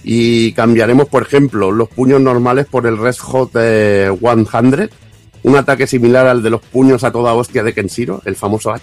Y 0.02 0.52
cambiaremos, 0.52 1.09
por 1.09 1.22
ejemplo, 1.22 1.72
los 1.72 1.88
puños 1.88 2.20
normales 2.20 2.66
por 2.66 2.86
el 2.86 2.97
Red 2.97 3.16
Hot 3.16 3.51
eh, 3.55 4.10
100. 4.18 4.90
Un 5.47 5.55
ataque 5.55 5.86
similar 5.86 6.27
al 6.27 6.43
de 6.43 6.51
los 6.51 6.60
puños 6.60 7.05
a 7.05 7.12
toda 7.12 7.32
hostia 7.32 7.62
de 7.62 7.73
Kenshiro, 7.73 8.20
el 8.24 8.35
famoso. 8.35 8.74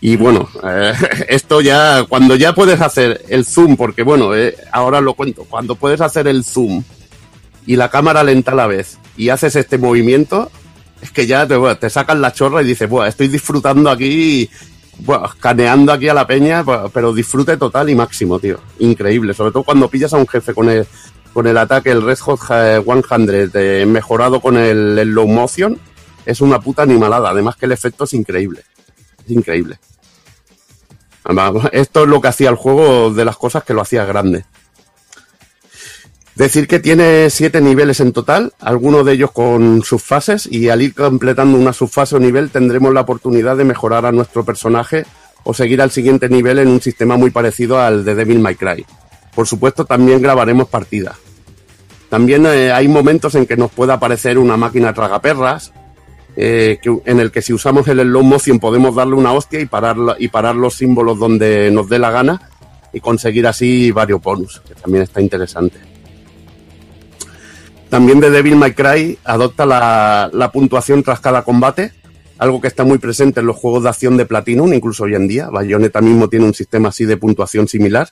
Y 0.00 0.16
bueno, 0.16 0.48
eh, 0.62 0.92
esto 1.28 1.60
ya, 1.60 2.04
cuando 2.08 2.36
ya 2.36 2.54
puedes 2.54 2.80
hacer 2.80 3.24
el 3.28 3.44
zoom, 3.44 3.76
porque 3.76 4.04
bueno, 4.04 4.32
eh, 4.32 4.56
ahora 4.70 5.00
lo 5.00 5.14
cuento, 5.14 5.44
cuando 5.50 5.74
puedes 5.74 6.00
hacer 6.00 6.28
el 6.28 6.44
zoom 6.44 6.84
y 7.66 7.74
la 7.74 7.88
cámara 7.88 8.22
lenta 8.22 8.52
a 8.52 8.54
la 8.54 8.68
vez 8.68 8.98
y 9.16 9.30
haces 9.30 9.56
este 9.56 9.76
movimiento, 9.76 10.52
es 11.00 11.10
que 11.10 11.26
ya 11.26 11.48
te, 11.48 11.56
bueno, 11.56 11.76
sacan 11.88 12.20
la 12.20 12.32
chorra 12.32 12.62
y 12.62 12.66
dices, 12.66 12.88
Buah, 12.88 13.08
estoy 13.08 13.26
disfrutando 13.26 13.90
aquí, 13.90 14.48
buah, 15.00 15.26
escaneando 15.34 15.90
aquí 15.90 16.06
a 16.06 16.14
la 16.14 16.28
peña, 16.28 16.64
pero 16.94 17.12
disfrute 17.12 17.56
total 17.56 17.90
y 17.90 17.96
máximo, 17.96 18.38
tío. 18.38 18.60
Increíble, 18.78 19.34
sobre 19.34 19.50
todo 19.50 19.64
cuando 19.64 19.88
pillas 19.88 20.14
a 20.14 20.18
un 20.18 20.28
jefe 20.28 20.54
con 20.54 20.70
el, 20.70 20.86
con 21.32 21.46
el 21.46 21.56
ataque, 21.56 21.90
el 21.90 22.02
Red 22.02 22.18
Hot 22.20 22.40
eh, 22.50 22.82
100, 22.84 23.50
eh, 23.54 23.86
mejorado 23.86 24.40
con 24.40 24.56
el, 24.56 24.96
low 25.10 25.26
motion, 25.26 25.78
es 26.26 26.40
una 26.40 26.60
puta 26.60 26.82
animalada. 26.82 27.30
Además 27.30 27.56
que 27.56 27.66
el 27.66 27.72
efecto 27.72 28.04
es 28.04 28.14
increíble. 28.14 28.62
Es 29.24 29.30
increíble. 29.30 29.78
Esto 31.72 32.02
es 32.02 32.08
lo 32.08 32.20
que 32.20 32.28
hacía 32.28 32.50
el 32.50 32.56
juego 32.56 33.12
de 33.12 33.24
las 33.24 33.36
cosas 33.36 33.64
que 33.64 33.74
lo 33.74 33.80
hacía 33.80 34.04
grande. 34.04 34.44
Decir 36.34 36.66
que 36.66 36.80
tiene 36.80 37.28
siete 37.28 37.60
niveles 37.60 38.00
en 38.00 38.12
total, 38.12 38.54
algunos 38.58 39.04
de 39.04 39.12
ellos 39.12 39.32
con 39.32 39.82
subfases, 39.82 40.46
y 40.50 40.70
al 40.70 40.80
ir 40.80 40.94
completando 40.94 41.58
una 41.58 41.74
subfase 41.74 42.16
o 42.16 42.18
nivel 42.18 42.50
tendremos 42.50 42.92
la 42.94 43.02
oportunidad 43.02 43.56
de 43.56 43.64
mejorar 43.64 44.06
a 44.06 44.12
nuestro 44.12 44.44
personaje 44.44 45.04
o 45.44 45.52
seguir 45.52 45.82
al 45.82 45.90
siguiente 45.90 46.28
nivel 46.28 46.58
en 46.58 46.68
un 46.68 46.80
sistema 46.80 47.16
muy 47.16 47.30
parecido 47.30 47.78
al 47.78 48.04
de 48.04 48.14
Devil 48.14 48.40
May 48.40 48.54
Cry. 48.54 48.86
Por 49.34 49.46
supuesto, 49.46 49.84
también 49.84 50.22
grabaremos 50.22 50.68
partidas. 50.68 51.16
También 52.12 52.44
eh, 52.44 52.70
hay 52.70 52.88
momentos 52.88 53.34
en 53.36 53.46
que 53.46 53.56
nos 53.56 53.70
puede 53.70 53.94
aparecer 53.94 54.36
una 54.36 54.58
máquina 54.58 54.92
tragaperras, 54.92 55.72
eh, 56.36 56.78
en 57.06 57.20
el 57.20 57.30
que 57.30 57.40
si 57.40 57.54
usamos 57.54 57.88
el 57.88 58.00
slow 58.00 58.22
motion 58.22 58.60
podemos 58.60 58.94
darle 58.94 59.14
una 59.14 59.32
hostia 59.32 59.60
y 59.60 59.64
parar, 59.64 59.96
y 60.18 60.28
parar 60.28 60.54
los 60.54 60.74
símbolos 60.74 61.18
donde 61.18 61.70
nos 61.70 61.88
dé 61.88 61.98
la 61.98 62.10
gana 62.10 62.50
y 62.92 63.00
conseguir 63.00 63.46
así 63.46 63.92
varios 63.92 64.20
bonus, 64.20 64.60
que 64.60 64.74
también 64.74 65.04
está 65.04 65.22
interesante. 65.22 65.78
También 67.88 68.20
de 68.20 68.28
Devil 68.28 68.56
May 68.56 68.74
Cry 68.74 69.18
adopta 69.24 69.64
la, 69.64 70.28
la 70.34 70.52
puntuación 70.52 71.02
tras 71.02 71.20
cada 71.20 71.44
combate, 71.44 71.92
algo 72.36 72.60
que 72.60 72.68
está 72.68 72.84
muy 72.84 72.98
presente 72.98 73.40
en 73.40 73.46
los 73.46 73.56
juegos 73.56 73.84
de 73.84 73.88
acción 73.88 74.18
de 74.18 74.26
Platinum, 74.26 74.74
incluso 74.74 75.04
hoy 75.04 75.14
en 75.14 75.28
día. 75.28 75.48
Bayonetta 75.48 76.02
mismo 76.02 76.28
tiene 76.28 76.44
un 76.44 76.52
sistema 76.52 76.90
así 76.90 77.06
de 77.06 77.16
puntuación 77.16 77.68
similar. 77.68 78.10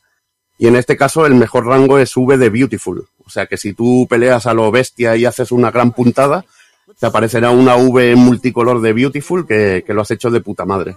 Y 0.57 0.69
en 0.69 0.77
este 0.77 0.97
caso 0.97 1.27
el 1.27 1.35
mejor 1.35 1.67
rango 1.67 1.99
es 1.99 2.17
V 2.17 2.39
de 2.39 2.49
Beautiful. 2.49 3.07
O 3.31 3.33
sea 3.33 3.47
que 3.47 3.57
si 3.57 3.75
tú 3.75 4.09
peleas 4.11 4.45
a 4.47 4.55
lo 4.55 4.73
bestia 4.73 5.15
y 5.15 5.25
haces 5.25 5.53
una 5.53 5.71
gran 5.71 5.93
puntada, 5.93 6.45
te 6.99 7.07
aparecerá 7.07 7.53
una 7.53 7.77
V 7.77 8.17
multicolor 8.17 8.81
de 8.81 8.93
Beautiful 8.93 9.47
que, 9.47 9.85
que 9.87 9.95
lo 9.95 10.03
has 10.03 10.11
hecho 10.11 10.31
de 10.31 10.41
puta 10.41 10.65
madre. 10.65 10.97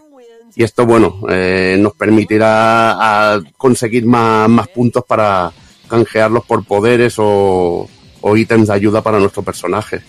Y 0.55 0.63
esto, 0.63 0.87
bueno, 0.87 1.19
eh, 1.29 1.77
nos 1.79 1.93
permitirá 1.93 3.39
conseguir 3.55 4.07
más, 4.07 4.49
más 4.49 4.67
puntos 4.67 5.03
para 5.07 5.51
canjearlos 5.87 6.43
por 6.45 6.65
poderes 6.65 7.13
o, 7.19 7.87
o 8.21 8.35
ítems 8.35 8.69
de 8.69 8.73
ayuda 8.73 9.03
para 9.03 9.19
nuestro 9.19 9.43
personaje. 9.43 10.01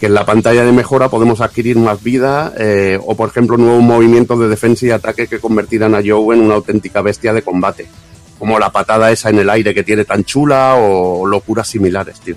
Que 0.00 0.06
en 0.06 0.14
la 0.14 0.24
pantalla 0.24 0.64
de 0.64 0.72
mejora 0.72 1.10
podemos 1.10 1.42
adquirir 1.42 1.76
más 1.76 2.02
vida 2.02 2.54
eh, 2.56 2.98
o, 3.04 3.14
por 3.14 3.28
ejemplo, 3.28 3.58
nuevos 3.58 3.82
movimientos 3.82 4.40
de 4.40 4.48
defensa 4.48 4.86
y 4.86 4.92
ataque 4.92 5.26
que 5.26 5.40
convertirán 5.40 5.94
a 5.94 6.00
Joe 6.02 6.34
en 6.34 6.40
una 6.40 6.54
auténtica 6.54 7.02
bestia 7.02 7.34
de 7.34 7.42
combate. 7.42 7.86
Como 8.38 8.58
la 8.58 8.70
patada 8.70 9.10
esa 9.12 9.30
en 9.30 9.38
el 9.38 9.50
aire 9.50 9.74
que 9.74 9.84
tiene 9.84 10.04
tan 10.04 10.24
chula 10.24 10.74
o 10.76 11.26
locuras 11.26 11.68
similares, 11.68 12.20
tío. 12.20 12.36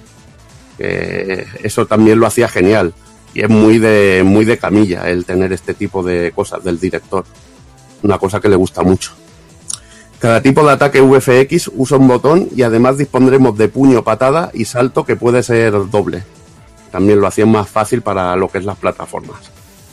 Eso 0.78 1.86
también 1.86 2.20
lo 2.20 2.28
hacía 2.28 2.48
genial. 2.48 2.94
Y 3.34 3.42
es 3.42 3.50
muy 3.50 3.78
de, 3.78 4.24
muy 4.26 4.46
de 4.46 4.58
camilla 4.58 5.10
el 5.10 5.26
tener 5.26 5.54
este 5.54 5.74
tipo 5.74 6.04
de 6.04 6.32
cosas 6.34 6.64
del 6.64 6.80
director. 6.80 7.26
Una 8.04 8.18
cosa 8.18 8.40
que 8.40 8.50
le 8.50 8.56
gusta 8.56 8.84
mucho. 8.84 9.12
Cada 10.20 10.42
tipo 10.42 10.66
de 10.66 10.74
ataque 10.74 11.02
VFX 11.02 11.72
usa 11.76 11.98
un 11.98 12.08
botón 12.08 12.50
y 12.56 12.64
además 12.64 12.98
dispondremos 12.98 13.56
de 13.58 13.68
puño, 13.68 14.04
patada 14.04 14.50
y 14.54 14.66
salto 14.66 15.06
que 15.06 15.16
puede 15.16 15.44
ser 15.44 15.74
doble. 15.92 16.24
También 16.92 17.20
lo 17.20 17.28
hacían 17.28 17.52
más 17.52 17.70
fácil 17.70 18.02
para 18.02 18.36
lo 18.36 18.50
que 18.50 18.58
es 18.58 18.66
las 18.66 18.78
plataformas. 18.78 19.38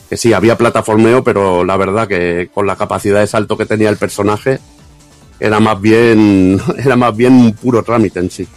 Que 0.09 0.17
sí, 0.17 0.33
había 0.33 0.57
plataformeo, 0.57 1.23
pero 1.23 1.63
la 1.63 1.77
verdad 1.77 2.07
que 2.07 2.49
con 2.51 2.65
la 2.65 2.75
capacidad 2.75 3.19
de 3.19 3.27
salto 3.27 3.57
que 3.57 3.67
tenía 3.67 3.89
el 3.89 3.97
personaje 3.97 4.59
era 5.39 5.59
más 5.59 5.79
bien 5.81 6.59
era 6.77 6.95
más 6.95 7.15
bien 7.15 7.33
un 7.33 7.53
puro 7.53 7.83
trámite 7.83 8.19
en 8.19 8.29
sí. 8.31 8.47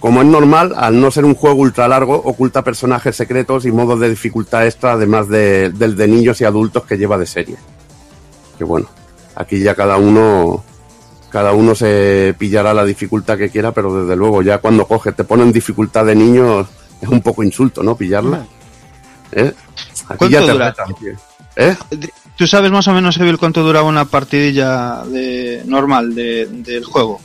Como 0.00 0.20
es 0.20 0.26
normal, 0.28 0.74
al 0.76 1.00
no 1.00 1.10
ser 1.10 1.24
un 1.24 1.34
juego 1.34 1.56
ultra 1.62 1.88
largo, 1.88 2.14
oculta 2.14 2.62
personajes 2.62 3.16
secretos 3.16 3.64
y 3.64 3.72
modos 3.72 3.98
de 3.98 4.10
dificultad 4.10 4.66
extra, 4.66 4.92
además 4.92 5.26
de- 5.28 5.70
del 5.70 5.96
de 5.96 6.06
niños 6.06 6.40
y 6.40 6.44
adultos 6.44 6.84
que 6.84 6.98
lleva 6.98 7.16
de 7.18 7.26
serie. 7.26 7.56
Que 8.58 8.64
bueno, 8.64 8.88
aquí 9.34 9.58
ya 9.60 9.74
cada 9.74 9.96
uno 9.96 10.62
cada 11.30 11.52
uno 11.52 11.74
se 11.74 12.34
pillará 12.38 12.72
la 12.72 12.84
dificultad 12.84 13.36
que 13.36 13.50
quiera, 13.50 13.72
pero 13.72 14.02
desde 14.02 14.16
luego 14.16 14.42
ya 14.42 14.58
cuando 14.58 14.86
coges 14.86 15.14
te 15.16 15.24
ponen 15.24 15.52
dificultad 15.52 16.06
de 16.06 16.14
niños 16.14 16.66
es 17.00 17.08
un 17.08 17.20
poco 17.20 17.42
insulto, 17.42 17.82
¿no? 17.82 17.96
Pillarla. 17.96 18.46
¿Eh? 19.32 19.52
Aquí 20.08 20.16
¿Cuánto 20.18 20.28
ya 20.28 20.40
te 20.46 20.52
dura? 20.52 20.74
tío. 21.00 21.12
¿Eh? 21.56 21.76
¿Tú 22.36 22.46
sabes 22.46 22.70
más 22.70 22.86
o 22.88 22.92
menos, 22.92 23.16
Evil, 23.16 23.38
cuánto 23.38 23.62
duraba 23.62 23.88
una 23.88 24.04
partidilla 24.04 25.02
de 25.04 25.62
normal 25.66 26.14
de, 26.14 26.46
del 26.46 26.84
juego? 26.84 27.20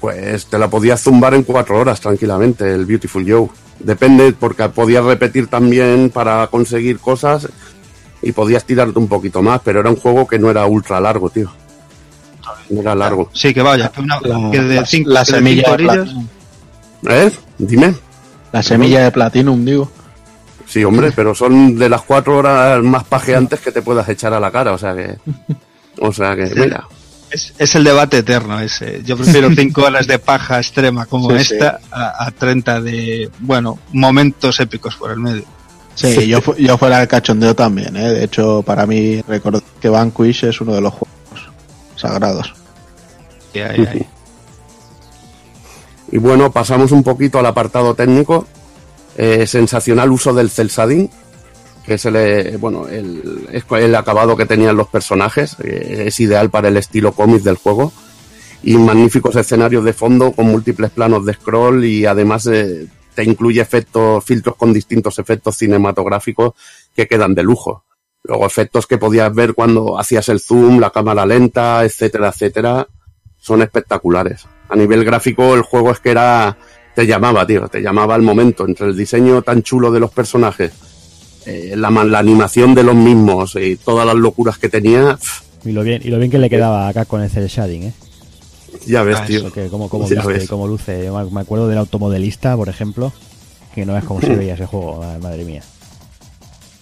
Pues 0.00 0.46
te 0.46 0.58
la 0.58 0.68
podías 0.68 1.02
zumbar 1.02 1.34
en 1.34 1.42
cuatro 1.44 1.78
horas 1.78 2.00
tranquilamente, 2.00 2.70
el 2.72 2.84
Beautiful 2.84 3.24
Joe. 3.28 3.48
Depende, 3.80 4.32
porque 4.38 4.68
podías 4.68 5.04
repetir 5.04 5.48
también 5.48 6.10
para 6.10 6.46
conseguir 6.48 6.98
cosas 6.98 7.48
y 8.22 8.32
podías 8.32 8.64
tirarte 8.64 8.98
un 8.98 9.08
poquito 9.08 9.42
más, 9.42 9.60
pero 9.64 9.80
era 9.80 9.90
un 9.90 9.96
juego 9.96 10.26
que 10.26 10.38
no 10.38 10.50
era 10.50 10.64
ultra 10.66 11.00
largo, 11.00 11.30
tío. 11.30 11.50
No 12.70 12.80
era 12.82 12.94
largo. 12.94 13.30
Sí, 13.32 13.52
que 13.52 13.62
vaya, 13.62 13.90
que, 13.90 14.00
una, 14.00 14.20
La- 14.22 14.50
que 14.50 14.60
de 14.60 14.86
cinco, 14.86 15.10
la 15.10 15.24
que 15.24 15.32
de 15.32 15.38
semilla 15.38 15.62
cinco 15.64 15.76
de 15.76 15.98
orillas. 16.00 16.14
¿Eh? 17.08 17.30
Dime. 17.58 17.94
La 18.52 18.62
semilla 18.62 19.04
de 19.04 19.10
Platinum, 19.10 19.64
digo. 19.64 19.90
Sí, 20.74 20.82
hombre, 20.84 21.12
pero 21.16 21.36
son 21.36 21.78
de 21.78 21.88
las 21.88 22.02
cuatro 22.02 22.38
horas 22.38 22.82
más 22.82 23.04
pajeantes 23.04 23.60
que 23.60 23.70
te 23.70 23.80
puedas 23.80 24.08
echar 24.08 24.32
a 24.34 24.40
la 24.40 24.50
cara, 24.50 24.72
o 24.72 24.78
sea 24.78 24.92
que... 24.96 25.16
O 26.00 26.12
sea 26.12 26.34
que, 26.34 26.46
mira... 26.56 26.84
Es, 27.30 27.52
es 27.58 27.74
el 27.76 27.84
debate 27.84 28.18
eterno 28.18 28.58
ese. 28.60 29.02
Yo 29.04 29.16
prefiero 29.16 29.48
cinco 29.56 29.82
horas 29.84 30.06
de 30.08 30.18
paja 30.18 30.58
extrema 30.58 31.06
como 31.06 31.30
Sí, 31.38 31.44
sí. 31.44 31.54
esta 31.54 31.78
A, 31.92 32.26
a 32.26 32.30
30 32.32 32.80
de, 32.80 33.30
bueno, 33.38 33.78
momentos 33.92 34.58
épicos 34.58 34.96
por 34.96 35.12
el 35.12 35.18
medio. 35.20 35.44
Sí, 35.94 36.26
yo, 36.26 36.40
fu- 36.40 36.56
yo 36.56 36.76
fuera 36.76 37.00
el 37.02 37.06
cachondeo 37.08 37.54
también, 37.54 37.96
¿eh? 37.96 38.08
De 38.10 38.24
hecho, 38.24 38.62
para 38.62 38.84
mí, 38.84 39.20
recordar 39.28 39.62
que 39.80 39.88
Vanquish 39.88 40.44
es 40.44 40.60
uno 40.60 40.74
de 40.74 40.80
los 40.80 40.92
juegos 40.92 41.48
sagrados. 41.96 42.52
Y 43.52 43.60
ahí- 43.60 43.86
ahí. 43.86 44.06
Y 46.12 46.18
bueno, 46.18 46.52
pasamos 46.52 46.92
un 46.92 47.02
poquito 47.02 47.38
al 47.40 47.46
apartado 47.46 47.94
técnico. 47.94 48.46
Eh, 49.16 49.46
sensacional 49.46 50.10
uso 50.10 50.32
del 50.32 50.50
Celsadin, 50.50 51.10
que 51.84 51.94
es 51.94 52.04
el, 52.04 52.58
bueno, 52.58 52.88
el, 52.88 53.48
el 53.52 53.94
acabado 53.94 54.36
que 54.36 54.46
tenían 54.46 54.76
los 54.76 54.88
personajes. 54.88 55.56
eh, 55.62 56.04
es 56.06 56.18
ideal 56.20 56.50
para 56.50 56.68
el 56.68 56.76
estilo 56.76 57.12
cómic 57.12 57.42
del 57.42 57.56
juego. 57.56 57.92
Y 58.62 58.78
magníficos 58.78 59.36
escenarios 59.36 59.84
de 59.84 59.92
fondo 59.92 60.32
con 60.32 60.46
múltiples 60.46 60.90
planos 60.90 61.26
de 61.26 61.34
scroll 61.34 61.84
y 61.84 62.06
además 62.06 62.46
eh, 62.46 62.86
te 63.14 63.22
incluye 63.22 63.60
efectos, 63.60 64.24
filtros 64.24 64.56
con 64.56 64.72
distintos 64.72 65.18
efectos 65.18 65.56
cinematográficos 65.58 66.54
que 66.96 67.06
quedan 67.06 67.34
de 67.34 67.42
lujo. 67.42 67.84
Luego 68.22 68.46
efectos 68.46 68.86
que 68.86 68.96
podías 68.96 69.34
ver 69.34 69.52
cuando 69.52 69.98
hacías 69.98 70.30
el 70.30 70.40
zoom, 70.40 70.80
la 70.80 70.88
cámara 70.88 71.26
lenta, 71.26 71.84
etcétera, 71.84 72.28
etcétera, 72.28 72.88
son 73.38 73.60
espectaculares. 73.60 74.46
A 74.70 74.76
nivel 74.76 75.04
gráfico 75.04 75.54
el 75.54 75.60
juego 75.60 75.90
es 75.90 76.00
que 76.00 76.12
era, 76.12 76.56
te 76.94 77.06
llamaba, 77.06 77.46
tío, 77.46 77.68
te 77.68 77.80
llamaba 77.80 78.14
al 78.14 78.22
momento, 78.22 78.66
entre 78.66 78.86
el 78.88 78.96
diseño 78.96 79.42
tan 79.42 79.62
chulo 79.62 79.90
de 79.90 80.00
los 80.00 80.10
personajes, 80.10 80.72
eh, 81.46 81.74
la, 81.76 81.90
la 81.90 82.18
animación 82.18 82.74
de 82.74 82.82
los 82.82 82.94
mismos 82.94 83.56
y 83.56 83.76
todas 83.76 84.06
las 84.06 84.16
locuras 84.16 84.58
que 84.58 84.68
tenía, 84.68 85.18
Y 85.64 85.72
lo 85.72 85.82
bien, 85.82 86.00
y 86.04 86.08
lo 86.08 86.18
bien 86.18 86.30
que 86.30 86.38
le 86.38 86.48
quedaba 86.50 86.88
acá 86.88 87.04
con 87.04 87.22
el 87.22 87.30
cel 87.30 87.46
shading, 87.48 87.82
¿eh? 87.84 87.92
ya 88.86 89.02
ves, 89.02 89.18
Ah, 89.20 89.24
tío. 89.26 89.50
Que 89.52 89.68
como, 89.68 89.88
como 89.88 90.08
Ya 90.08 90.16
viste 90.16 90.32
ves. 90.34 90.44
y 90.44 90.46
cómo 90.46 90.66
luce. 90.66 91.04
Yo 91.04 91.30
me- 91.30 91.40
acuerdo 91.40 91.68
del 91.68 91.78
automodelista, 91.78 92.54
por 92.56 92.68
ejemplo, 92.68 93.12
que 93.74 93.86
no 93.86 93.96
es 93.96 94.04
como 94.04 94.20
se 94.20 94.34
veía 94.36 94.54
ese 94.54 94.66
juego, 94.66 95.00
ma- 95.00 95.18
madre 95.18 95.44
mía. 95.44 95.62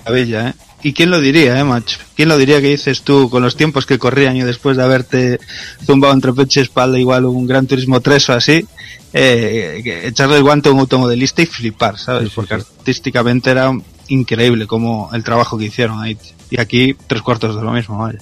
Maravilla, 0.05 0.48
¿eh? 0.48 0.55
¿Y 0.82 0.92
quién 0.92 1.10
lo 1.10 1.20
diría, 1.20 1.59
eh, 1.59 1.64
macho? 1.64 1.98
¿Quién 2.16 2.28
lo 2.28 2.36
diría 2.36 2.60
que 2.60 2.68
dices 2.68 3.02
tú 3.02 3.30
con 3.30 3.42
los 3.42 3.56
tiempos 3.56 3.86
que 3.86 3.98
corrían 3.98 4.36
y 4.36 4.42
después 4.42 4.76
de 4.76 4.82
haberte 4.82 5.38
zumbado 5.84 6.12
entre 6.12 6.32
pecho 6.32 6.60
y 6.60 6.64
espalda 6.64 6.98
igual 6.98 7.24
un 7.26 7.46
Gran 7.46 7.66
Turismo 7.68 8.00
3 8.00 8.30
o 8.30 8.32
así, 8.32 8.66
eh, 9.12 10.02
echarle 10.04 10.38
el 10.38 10.42
guante 10.42 10.68
a 10.68 10.72
un 10.72 10.80
automodelista 10.80 11.42
y 11.42 11.46
flipar, 11.46 11.98
¿sabes? 11.98 12.24
Sí, 12.24 12.28
sí, 12.30 12.32
Porque 12.34 12.56
sí. 12.56 12.66
artísticamente 12.78 13.50
era 13.50 13.72
increíble 14.09 14.66
como 14.66 15.10
el 15.12 15.22
trabajo 15.22 15.56
que 15.56 15.66
hicieron 15.66 16.00
ahí. 16.00 16.18
Y 16.50 16.60
aquí 16.60 16.96
tres 17.06 17.22
cuartos 17.22 17.54
de 17.54 17.62
lo 17.62 17.70
mismo, 17.70 17.98
vale. 17.98 18.18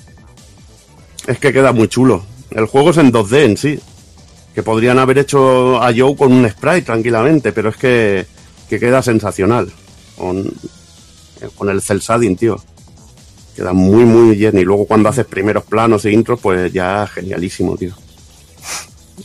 Es 1.26 1.38
que 1.38 1.52
queda 1.52 1.72
muy 1.72 1.88
chulo. 1.88 2.24
El 2.50 2.66
juego 2.66 2.90
es 2.90 2.98
en 2.98 3.12
2D 3.12 3.44
en 3.44 3.56
sí. 3.56 3.78
Que 4.54 4.62
podrían 4.62 4.98
haber 4.98 5.18
hecho 5.18 5.82
a 5.82 5.92
Joe 5.96 6.16
con 6.16 6.32
un 6.32 6.48
sprite 6.48 6.82
tranquilamente, 6.82 7.52
pero 7.52 7.70
es 7.70 7.76
que, 7.76 8.26
que 8.68 8.78
queda 8.78 9.00
sensacional. 9.00 9.72
Con, 10.16 10.52
con 11.56 11.68
el 11.70 11.82
cel 11.82 12.00
shading, 12.00 12.36
tío. 12.36 12.60
Queda 13.56 13.72
muy, 13.72 14.04
muy 14.04 14.36
bien. 14.36 14.58
Y 14.58 14.64
luego 14.64 14.86
cuando 14.86 15.08
haces 15.08 15.26
primeros 15.26 15.64
planos 15.64 16.04
e 16.04 16.12
intros, 16.12 16.40
pues 16.40 16.72
ya 16.72 17.06
genialísimo, 17.06 17.76
tío. 17.76 17.94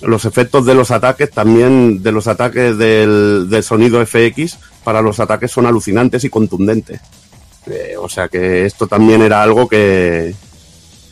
Los 0.01 0.25
efectos 0.25 0.65
de 0.65 0.75
los 0.75 0.91
ataques 0.91 1.31
también, 1.31 2.03
de 2.03 2.11
los 2.11 2.27
ataques 2.27 2.77
del, 2.77 3.47
del 3.49 3.63
sonido 3.63 4.05
FX, 4.05 4.57
para 4.83 5.01
los 5.01 5.19
ataques 5.19 5.51
son 5.51 5.65
alucinantes 5.65 6.23
y 6.23 6.29
contundentes. 6.29 6.99
Eh, 7.67 7.95
o 7.97 8.09
sea 8.09 8.27
que 8.27 8.65
esto 8.65 8.87
también 8.87 9.21
era 9.21 9.41
algo 9.41 9.67
que, 9.67 10.35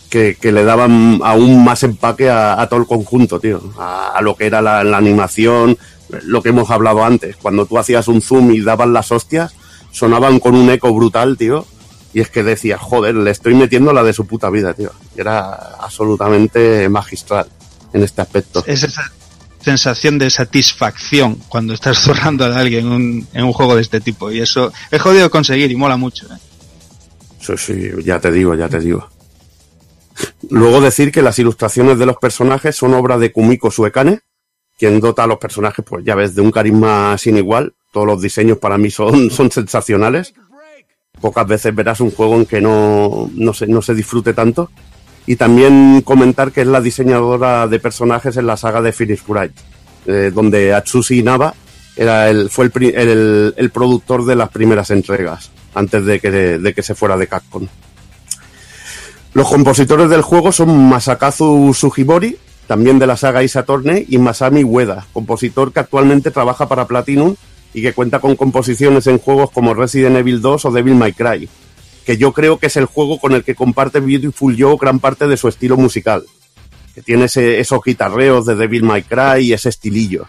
que, 0.10 0.52
le 0.52 0.64
daban 0.64 1.20
aún 1.24 1.64
más 1.64 1.82
empaque 1.84 2.30
a, 2.30 2.68
todo 2.70 2.82
el 2.82 2.86
conjunto, 2.86 3.40
tío. 3.40 3.62
A, 3.80 4.10
a 4.10 4.22
lo 4.22 4.36
que 4.36 4.46
era 4.46 4.62
la, 4.62 4.84
la 4.84 4.98
animación, 4.98 5.78
lo 6.24 6.44
que 6.44 6.50
hemos 6.50 6.70
hablado 6.70 7.04
antes. 7.04 7.36
Cuando 7.38 7.66
tú 7.66 7.80
hacías 7.80 8.08
un 8.08 8.22
zoom 8.22 8.52
y 8.52 8.62
dabas 8.62 8.90
las 8.90 9.12
hostias, 9.12 9.56
sonaban 9.94 10.40
con 10.40 10.56
un 10.56 10.70
eco 10.70 10.94
brutal, 10.94 11.38
tío. 11.38 11.66
Y 12.14 12.20
es 12.20 12.30
que 12.30 12.44
decías, 12.44 12.82
joder, 12.82 13.16
le 13.16 13.32
estoy 13.32 13.56
metiendo 13.56 13.94
la 13.94 14.04
de 14.04 14.12
su 14.14 14.28
puta 14.28 14.50
vida, 14.50 14.74
tío. 14.74 14.92
Y 15.16 15.22
era 15.22 15.54
absolutamente 15.80 16.90
magistral 16.90 17.48
en 17.94 18.04
este 18.04 18.22
aspecto. 18.22 18.64
Es 18.68 18.84
esa 18.84 19.12
sensación 19.62 20.20
de 20.20 20.30
satisfacción 20.30 21.36
cuando 21.48 21.74
estás 21.74 21.98
zurrando 22.00 22.46
a 22.46 22.60
alguien 22.60 22.88
en 22.88 22.92
un, 22.92 23.28
en 23.34 23.46
un 23.46 23.54
juego 23.54 23.76
de 23.76 23.82
este 23.82 24.02
tipo. 24.02 24.32
Y 24.32 24.42
eso 24.42 24.74
es 24.92 25.02
jodido 25.02 25.32
conseguir 25.32 25.72
y 25.72 25.76
mola 25.76 25.96
mucho. 25.96 26.28
¿eh? 26.28 26.38
Sí, 27.40 27.54
sí, 27.58 27.92
ya 28.04 28.20
te 28.20 28.32
digo, 28.32 28.56
ya 28.56 28.68
te 28.68 28.80
digo. 28.80 29.10
Luego 30.50 30.82
decir 30.82 31.12
que 31.12 31.22
las 31.22 31.40
ilustraciones 31.40 31.98
de 31.98 32.06
los 32.06 32.18
personajes 32.18 32.76
son 32.76 32.94
obra 32.94 33.18
de 33.18 33.32
Kumiko 33.32 33.72
Suekane, 33.72 34.20
quien 34.78 35.00
dota 35.00 35.24
a 35.24 35.28
los 35.28 35.40
personajes, 35.40 35.84
pues 35.88 36.06
ya 36.06 36.16
ves, 36.16 36.36
de 36.36 36.42
un 36.42 36.52
carisma 36.52 37.18
sin 37.18 37.38
igual. 37.38 37.74
Todos 37.94 38.08
los 38.08 38.22
diseños 38.22 38.58
para 38.58 38.78
mí 38.78 38.90
son, 38.92 39.30
sensacionales. 39.30 40.34
Pocas 41.22 41.48
veces 41.48 41.74
verás 41.74 42.02
un 42.02 42.12
juego 42.12 42.36
en 42.36 42.46
que 42.46 42.60
no, 42.60 43.30
se, 43.54 43.94
disfrute 43.94 44.34
tanto. 44.34 44.72
Y 45.26 45.38
también 45.38 46.02
comentar 46.02 46.52
que 46.52 46.62
es 46.62 46.68
la 46.68 46.82
diseñadora 46.82 47.68
de 47.68 47.80
personajes 47.80 48.36
en 48.36 48.48
la 48.48 48.58
saga 48.58 48.82
de 48.82 48.92
Phoenix 48.92 49.24
Wright, 49.26 49.54
eh, 50.08 50.32
donde 50.34 50.74
Atsushi 50.74 51.20
Inaba 51.20 51.54
era 51.96 52.30
el, 52.30 52.50
fue 52.50 52.66
el, 52.66 52.96
el, 52.96 53.54
el 53.56 53.70
productor 53.70 54.26
de 54.26 54.36
las 54.36 54.50
primeras 54.50 54.90
entregas, 54.90 55.52
antes 55.76 56.04
de 56.04 56.20
que, 56.20 56.84
se 56.84 56.96
fuera 56.96 57.16
de 57.16 57.28
Capcom. 57.28 57.68
Los 59.34 59.48
compositores 59.48 60.10
del 60.10 60.24
juego 60.24 60.52
son 60.52 60.90
Masakazu 60.90 61.74
Sugimori, 61.74 62.38
también 62.68 63.00
de 63.00 63.08
la 63.08 63.16
saga 63.16 63.44
Isa 63.44 63.64
Torne, 63.64 64.04
y 64.10 64.18
Masami 64.18 64.64
Ueda, 64.64 65.06
compositor 65.14 65.72
que 65.72 65.80
actualmente 65.80 66.32
trabaja 66.32 66.68
para 66.68 66.88
Platinum 66.88 67.36
y 67.74 67.82
que 67.82 67.94
cuenta 67.94 68.20
con 68.20 68.36
composiciones 68.36 69.08
en 69.08 69.18
juegos 69.20 69.52
como 69.52 69.74
Resident 69.74 70.18
Evil 70.18 70.42
2 70.42 70.66
o 70.66 70.72
Devil 70.72 70.96
May 70.96 71.14
Cry, 71.14 71.50
que 72.06 72.18
yo 72.18 72.32
creo 72.34 72.58
que 72.60 72.68
es 72.68 72.78
el 72.78 72.86
juego 72.86 73.20
con 73.20 73.32
el 73.34 73.44
que 73.44 73.56
comparte 73.56 74.00
Beautiful 74.00 74.56
Joe 74.60 74.78
gran 74.80 75.00
parte 75.00 75.28
de 75.28 75.38
su 75.38 75.48
estilo 75.48 75.78
musical, 75.78 76.24
que 76.94 77.02
tiene 77.02 77.26
ese- 77.26 77.60
esos 77.60 77.82
guitarreos 77.84 78.46
de 78.46 78.56
Devil 78.56 78.84
May 78.84 79.04
Cry 79.04 79.40
y 79.46 79.54
ese 79.54 79.70
estilillo. 79.70 80.26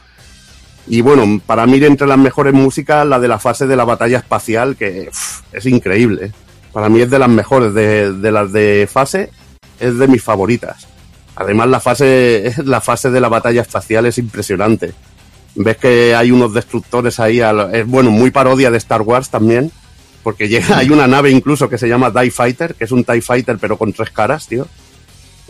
Y 0.86 1.00
bueno, 1.00 1.40
para 1.46 1.66
mí 1.66 1.82
entre 1.82 2.06
las 2.06 2.18
mejores 2.18 2.52
músicas, 2.52 3.06
la 3.06 3.18
de 3.18 3.28
la 3.28 3.38
fase 3.38 3.66
de 3.66 3.76
la 3.76 3.84
batalla 3.84 4.18
espacial, 4.18 4.76
que 4.76 5.10
es 5.52 5.66
increíble. 5.66 6.32
Para 6.72 6.88
mí 6.88 7.00
es 7.00 7.10
de 7.10 7.18
las 7.18 7.28
mejores, 7.28 7.72
de, 7.74 8.12
de 8.12 8.32
las 8.32 8.52
de 8.52 8.88
fase, 8.90 9.30
es 9.80 9.96
de 9.98 10.08
mis 10.08 10.22
favoritas. 10.22 10.86
Además 11.36 11.68
la 11.68 11.80
fase, 11.80 12.54
la 12.64 12.80
fase 12.80 13.10
de 13.10 13.20
la 13.20 13.28
batalla 13.28 13.62
espacial 13.62 14.06
es 14.06 14.18
impresionante. 14.18 14.92
Ves 15.56 15.76
que 15.76 16.14
hay 16.14 16.30
unos 16.30 16.52
destructores 16.52 17.20
ahí, 17.20 17.40
al- 17.40 17.74
es 17.74 17.86
bueno, 17.86 18.10
muy 18.10 18.30
parodia 18.30 18.70
de 18.70 18.78
Star 18.78 19.02
Wars 19.02 19.30
también, 19.30 19.70
porque 20.22 20.48
llega, 20.48 20.78
hay 20.78 20.90
una 20.90 21.06
nave 21.06 21.30
incluso 21.30 21.68
que 21.68 21.78
se 21.78 21.88
llama 21.88 22.12
TIE 22.12 22.30
Fighter, 22.30 22.74
que 22.74 22.84
es 22.84 22.92
un 22.92 23.04
TIE 23.04 23.20
Fighter 23.22 23.58
pero 23.60 23.76
con 23.76 23.92
tres 23.92 24.10
caras, 24.10 24.46
tío. 24.48 24.66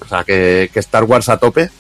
O 0.05 0.09
sea, 0.09 0.25
que, 0.25 0.69
que 0.73 0.81
Star 0.81 1.05
Wars 1.05 1.29
a 1.29 1.39
tope. 1.39 1.71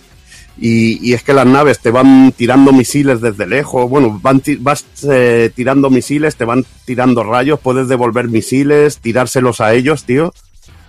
Y, 0.56 1.04
y 1.06 1.14
es 1.14 1.24
que 1.24 1.34
las 1.34 1.46
naves 1.46 1.80
te 1.80 1.90
van 1.90 2.30
tirando 2.30 2.72
misiles 2.72 3.20
desde 3.20 3.44
lejos, 3.44 3.90
bueno, 3.90 4.20
van 4.22 4.40
vas 4.60 4.84
eh, 5.10 5.50
tirando 5.52 5.90
misiles, 5.90 6.36
te 6.36 6.44
van 6.44 6.64
tirando 6.84 7.24
rayos, 7.24 7.58
puedes 7.58 7.88
devolver 7.88 8.28
misiles, 8.28 8.98
tirárselos 8.98 9.60
a 9.60 9.74
ellos, 9.74 10.04
tío, 10.04 10.32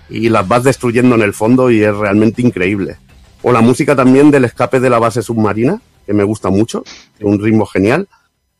y 0.07 0.29
las 0.29 0.47
vas 0.47 0.63
destruyendo 0.63 1.15
en 1.15 1.23
el 1.23 1.33
fondo 1.33 1.71
y 1.71 1.83
es 1.83 1.95
realmente 1.95 2.43
increíble. 2.43 2.97
O 3.41 3.51
la 3.51 3.61
música 3.61 3.95
también 3.95 4.29
del 4.29 4.45
escape 4.45 4.79
de 4.79 4.89
la 4.91 4.99
base 4.99 5.23
submarina, 5.23 5.81
que 6.05 6.13
me 6.13 6.23
gusta 6.23 6.49
mucho, 6.49 6.83
un 7.21 7.39
ritmo 7.39 7.65
genial. 7.65 8.07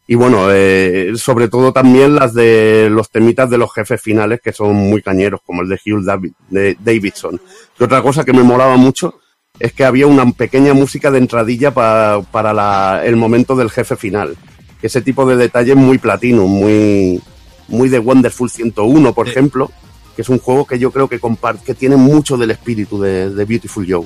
Y 0.08 0.14
bueno, 0.16 0.48
eh, 0.52 1.14
sobre 1.16 1.48
todo 1.48 1.74
también 1.74 2.14
las 2.16 2.34
de 2.34 2.90
los 2.92 3.10
temitas 3.10 3.50
de 3.50 3.58
los 3.58 3.74
jefes 3.74 4.00
finales, 4.02 4.40
que 4.44 4.54
son 4.54 4.76
muy 4.76 5.02
cañeros, 5.02 5.40
como 5.44 5.64
el 5.64 5.70
de 5.70 5.80
Hugh 5.84 6.06
de 6.50 6.78
Davidson. 6.84 7.42
Y 7.80 7.84
otra 7.84 8.02
cosa 8.04 8.24
que 8.24 8.32
me 8.34 8.44
molaba 8.44 8.78
mucho 8.78 9.20
es 9.58 9.74
que 9.74 9.84
había 9.84 10.06
una 10.06 10.30
pequeña 10.32 10.74
música 10.76 11.10
de 11.10 11.18
entradilla 11.18 11.74
pa- 11.74 12.22
para 12.32 12.54
la- 12.54 13.02
el 13.04 13.16
momento 13.16 13.56
del 13.56 13.72
jefe 13.72 13.96
final. 13.96 14.36
Ese 14.82 15.02
tipo 15.02 15.26
de 15.26 15.38
detalles 15.38 15.76
muy 15.76 15.98
platino, 15.98 16.46
muy, 16.46 17.20
muy 17.68 17.90
de 17.90 17.98
Wonderful 17.98 18.50
101, 18.52 19.12
por 19.14 19.26
Sí. 19.26 19.32
ejemplo, 19.32 19.72
que 20.16 20.22
es 20.22 20.30
un 20.30 20.38
juego 20.38 20.68
que 20.68 20.78
yo 20.78 20.92
creo 20.92 21.08
que, 21.08 21.20
que 21.66 21.74
tiene 21.74 21.96
mucho 21.96 22.38
del 22.38 22.52
espíritu 22.52 23.02
de, 23.02 23.32
de 23.34 23.46
Beautiful 23.46 23.88
Joe. 23.90 24.06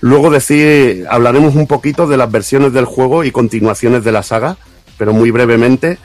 Luego 0.00 0.30
decir, 0.30 1.06
hablaremos 1.10 1.54
un 1.54 1.66
poquito 1.66 2.06
de 2.06 2.16
las 2.16 2.30
versiones 2.30 2.72
del 2.72 2.84
juego 2.84 3.24
y 3.24 3.30
continuaciones 3.30 4.04
de 4.04 4.12
la 4.12 4.22
saga, 4.22 4.56
pero 4.98 5.12
muy 5.12 5.30
brevemente. 5.30 5.98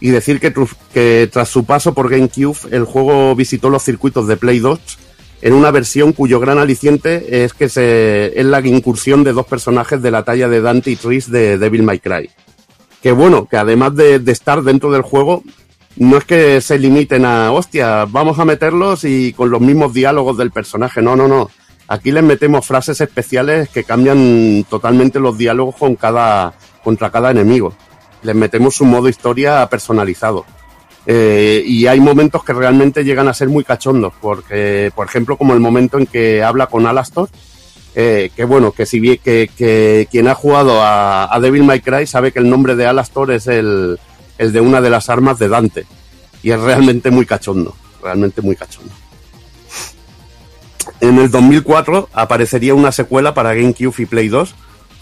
Y 0.00 0.10
decir 0.10 0.40
que, 0.40 1.28
tras 1.32 1.48
su 1.48 1.64
paso 1.64 1.94
por 1.94 2.10
GameCube, 2.10 2.58
el 2.70 2.84
juego 2.84 3.34
visitó 3.36 3.70
los 3.70 3.84
circuitos 3.84 4.26
de 4.26 4.36
Play 4.36 4.58
2 4.58 4.80
en 5.42 5.54
una 5.54 5.70
versión 5.70 6.12
cuyo 6.12 6.38
gran 6.40 6.58
aliciente 6.58 7.44
es 7.44 7.52
que 7.52 7.68
se, 7.68 8.38
es 8.38 8.46
la 8.46 8.60
incursión 8.60 9.24
de 9.24 9.32
dos 9.32 9.46
personajes 9.46 10.00
de 10.00 10.10
la 10.10 10.24
talla 10.24 10.48
de 10.48 10.60
Dante 10.60 10.90
y 10.92 10.96
Tris 10.96 11.30
de 11.30 11.58
Devil 11.58 11.82
May 11.82 11.98
Cry. 11.98 12.30
Que 13.02 13.10
bueno, 13.10 13.46
que 13.48 13.56
además 13.56 13.94
de, 13.96 14.20
de 14.20 14.32
estar 14.32 14.62
dentro 14.62 14.92
del 14.92 15.02
juego, 15.02 15.42
no 15.96 16.16
es 16.16 16.24
que 16.24 16.60
se 16.60 16.78
limiten 16.78 17.24
a, 17.24 17.52
hostia, 17.52 18.04
vamos 18.06 18.38
a 18.38 18.44
meterlos 18.44 19.04
y 19.04 19.32
con 19.32 19.50
los 19.50 19.60
mismos 19.60 19.92
diálogos 19.92 20.38
del 20.38 20.50
personaje. 20.50 21.02
No, 21.02 21.16
no, 21.16 21.28
no. 21.28 21.50
Aquí 21.92 22.10
les 22.10 22.22
metemos 22.24 22.64
frases 22.66 22.98
especiales 23.02 23.68
que 23.68 23.84
cambian 23.84 24.64
totalmente 24.70 25.20
los 25.20 25.36
diálogos 25.36 25.76
con 25.76 25.94
cada, 25.94 26.54
contra 26.82 27.10
cada 27.10 27.30
enemigo. 27.30 27.74
Les 28.22 28.34
metemos 28.34 28.80
un 28.80 28.88
modo 28.88 29.10
historia 29.10 29.68
personalizado. 29.68 30.46
Eh, 31.04 31.62
y 31.66 31.86
hay 31.88 32.00
momentos 32.00 32.44
que 32.44 32.54
realmente 32.54 33.04
llegan 33.04 33.28
a 33.28 33.34
ser 33.34 33.50
muy 33.50 33.62
cachondos, 33.62 34.14
porque, 34.22 34.90
por 34.94 35.06
ejemplo, 35.06 35.36
como 35.36 35.52
el 35.52 35.60
momento 35.60 35.98
en 35.98 36.06
que 36.06 36.42
habla 36.42 36.66
con 36.68 36.86
Alastor, 36.86 37.28
eh, 37.94 38.30
que 38.34 38.44
bueno, 38.44 38.72
que 38.72 38.86
si 38.86 38.98
bien 38.98 39.18
que, 39.22 40.08
quien 40.10 40.28
ha 40.28 40.34
jugado 40.34 40.80
a, 40.80 41.28
a 41.30 41.40
Devil 41.40 41.64
May 41.64 41.80
Cry 41.80 42.06
sabe 42.06 42.32
que 42.32 42.38
el 42.38 42.48
nombre 42.48 42.74
de 42.74 42.86
Alastor 42.86 43.32
es 43.32 43.46
el, 43.48 44.00
el 44.38 44.52
de 44.54 44.60
una 44.62 44.80
de 44.80 44.88
las 44.88 45.10
armas 45.10 45.38
de 45.38 45.48
Dante. 45.48 45.84
Y 46.42 46.52
es 46.52 46.58
realmente 46.58 47.10
muy 47.10 47.26
cachondo, 47.26 47.76
realmente 48.02 48.40
muy 48.40 48.56
cachondo. 48.56 49.01
En 51.00 51.18
el 51.18 51.30
2004 51.30 52.08
aparecería 52.12 52.74
una 52.74 52.92
secuela 52.92 53.34
para 53.34 53.54
GameCube 53.54 53.94
y 53.98 54.06
Play 54.06 54.28
2. 54.28 54.54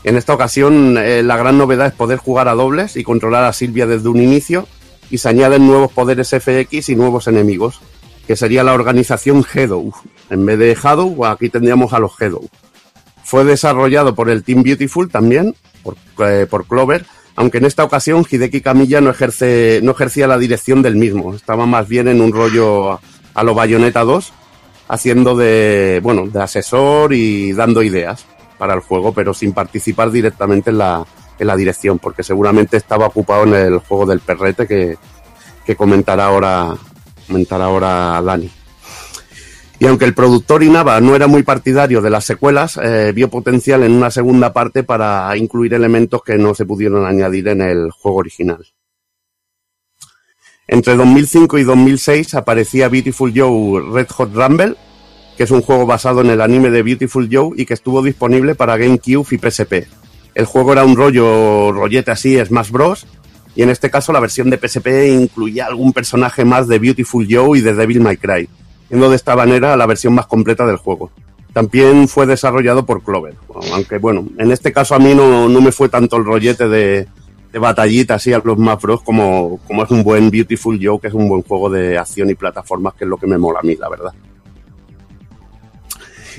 En 0.05 0.16
esta 0.16 0.35
ocasión 0.35 0.97
eh, 0.98 1.23
la 1.23 1.36
gran 1.36 1.59
novedad 1.59 1.89
es 1.89 1.93
poder 1.93 2.19
jugar 2.19 2.48
a 2.48 2.55
dobles 2.55 2.97
y 2.97 3.05
controlar 3.05 3.44
a 3.44 3.52
Silvia 3.52 3.86
desde 3.86 4.09
un 4.09 4.20
inicio 4.20 4.66
y 5.11 5.19
se 5.19 5.28
añaden 5.28 5.66
nuevos 5.66 5.93
poderes 5.93 6.31
FX 6.31 6.89
y 6.89 6.97
nuevos 6.97 7.27
enemigos, 7.27 7.81
que 8.27 8.36
sería 8.36 8.65
la 8.65 8.73
organización 8.73 9.44
Hedow. 9.44 9.93
En 10.31 10.47
vez 10.47 10.59
de 10.59 10.74
Shadow, 10.81 11.27
aquí 11.27 11.48
tendríamos 11.48 11.93
a 11.93 11.98
los 11.98 12.12
Hedow. 12.20 12.48
Fue 13.24 13.44
desarrollado 13.44 14.15
por 14.15 14.31
el 14.31 14.43
Team 14.44 14.62
Beautiful 14.62 15.11
también, 15.11 15.55
por, 15.82 15.97
eh, 16.27 16.47
por 16.48 16.66
Clover, 16.66 17.05
aunque 17.36 17.59
en 17.59 17.65
esta 17.65 17.85
ocasión 17.85 18.24
Hideki 18.28 18.61
Kamiya 18.61 19.01
no, 19.01 19.11
ejerce, 19.11 19.81
no 19.82 19.93
ejercía 19.93 20.27
la 20.27 20.39
dirección 20.39 20.82
del 20.82 20.97
mismo, 20.97 21.35
estaba 21.35 21.66
más 21.66 21.89
bien 21.89 22.09
en 22.09 22.20
un 22.20 22.32
rollo 22.32 22.93
a, 22.93 23.01
a 23.35 23.43
lo 23.43 23.55
Bayonetta 23.55 24.05
2, 24.05 24.32
haciendo 24.90 25.36
de, 25.36 26.00
bueno, 26.02 26.26
de 26.26 26.42
asesor 26.42 27.14
y 27.14 27.52
dando 27.52 27.82
ideas 27.82 28.26
para 28.58 28.74
el 28.74 28.80
juego, 28.80 29.12
pero 29.14 29.32
sin 29.32 29.52
participar 29.52 30.10
directamente 30.10 30.70
en 30.70 30.78
la, 30.78 31.06
en 31.38 31.46
la 31.46 31.56
dirección, 31.56 32.00
porque 32.00 32.24
seguramente 32.24 32.76
estaba 32.76 33.06
ocupado 33.06 33.44
en 33.44 33.54
el 33.54 33.78
juego 33.78 34.04
del 34.04 34.18
perrete 34.18 34.66
que, 34.66 34.96
que 35.64 35.76
comentará 35.76 36.26
ahora, 36.26 36.74
comentará 37.26 37.66
ahora 37.66 38.20
Dani. 38.20 38.50
Y 39.78 39.86
aunque 39.86 40.04
el 40.04 40.12
productor 40.12 40.62
Inaba 40.62 41.00
no 41.00 41.14
era 41.14 41.28
muy 41.28 41.44
partidario 41.44 42.02
de 42.02 42.10
las 42.10 42.24
secuelas, 42.24 42.78
eh, 42.82 43.12
vio 43.14 43.30
potencial 43.30 43.84
en 43.84 43.92
una 43.92 44.10
segunda 44.10 44.52
parte 44.52 44.82
para 44.82 45.34
incluir 45.36 45.72
elementos 45.72 46.22
que 46.22 46.36
no 46.36 46.52
se 46.52 46.66
pudieron 46.66 47.06
añadir 47.06 47.48
en 47.48 47.62
el 47.62 47.90
juego 47.92 48.18
original. 48.18 48.66
Entre 50.72 50.94
2005 50.94 51.59
y 51.59 51.64
2006 51.64 52.34
aparecía 52.34 52.88
Beautiful 52.88 53.32
Joe 53.34 53.82
Red 53.92 54.06
Hot 54.10 54.32
Rumble, 54.32 54.76
que 55.36 55.42
es 55.42 55.51
un 55.51 55.62
juego 55.62 55.84
basado 55.84 56.20
en 56.20 56.30
el 56.30 56.40
anime 56.40 56.70
de 56.70 56.84
Beautiful 56.84 57.28
Joe 57.30 57.51
y 57.56 57.66
que 57.66 57.74
estuvo 57.74 58.05
disponible 58.05 58.55
para 58.55 58.76
GameCube 58.76 59.26
y 59.32 59.38
PSP. 59.38 59.88
El 60.32 60.44
juego 60.44 60.72
era 60.72 60.84
un 60.84 60.94
rollo 60.94 61.72
rollete 61.72 62.12
así, 62.12 62.38
Smash 62.38 62.70
Bros. 62.70 63.05
Y 63.56 63.62
en 63.62 63.70
este 63.70 63.90
caso 63.90 64.12
la 64.12 64.20
versión 64.20 64.48
de 64.48 64.59
PSP 64.59 65.09
incluía 65.10 65.66
algún 65.66 65.92
personaje 65.92 66.44
más 66.44 66.68
de 66.68 66.78
Beautiful 66.78 67.26
Joe 67.28 67.59
y 67.59 67.62
de 67.62 67.74
Devil 67.74 68.01
May 68.01 68.18
Cry, 68.18 68.48
siendo 68.86 69.10
de 69.10 69.16
esta 69.16 69.34
manera 69.34 69.76
la 69.76 69.86
versión 69.86 70.14
más 70.14 70.28
completa 70.28 70.64
del 70.66 70.76
juego. 70.76 71.10
También 71.52 72.06
fue 72.06 72.26
desarrollado 72.26 72.86
por 72.86 73.02
Clover, 73.02 73.34
aunque 73.72 73.98
bueno, 73.98 74.24
en 74.38 74.52
este 74.52 74.72
caso 74.72 74.94
a 74.94 75.01
mí 75.01 75.16
no, 75.16 75.48
no 75.48 75.60
me 75.60 75.72
fue 75.72 75.88
tanto 75.88 76.16
el 76.16 76.24
rollete 76.24 76.68
de, 76.68 77.09
de 77.52 77.59
batallita 77.59 78.14
así 78.14 78.32
a 78.32 78.40
los 78.44 78.56
Smash 78.56 78.81
Bros 78.81 79.02
como, 79.02 79.59
como 79.66 79.82
es 79.82 79.90
un 79.90 80.02
buen 80.02 80.31
Beautiful 80.31 80.78
Joe, 80.82 81.01
que 81.01 81.09
es 81.09 81.14
un 81.14 81.28
buen 81.28 81.43
juego 81.43 81.68
de 81.68 81.98
acción 81.98 82.31
y 82.31 82.35
plataformas, 82.35 82.94
que 82.94 83.05
es 83.05 83.10
lo 83.10 83.16
que 83.16 83.27
me 83.27 83.39
mola 83.39 83.60
a 83.60 83.62
mí, 83.62 83.77
la 83.77 83.89
verdad. 83.89 84.12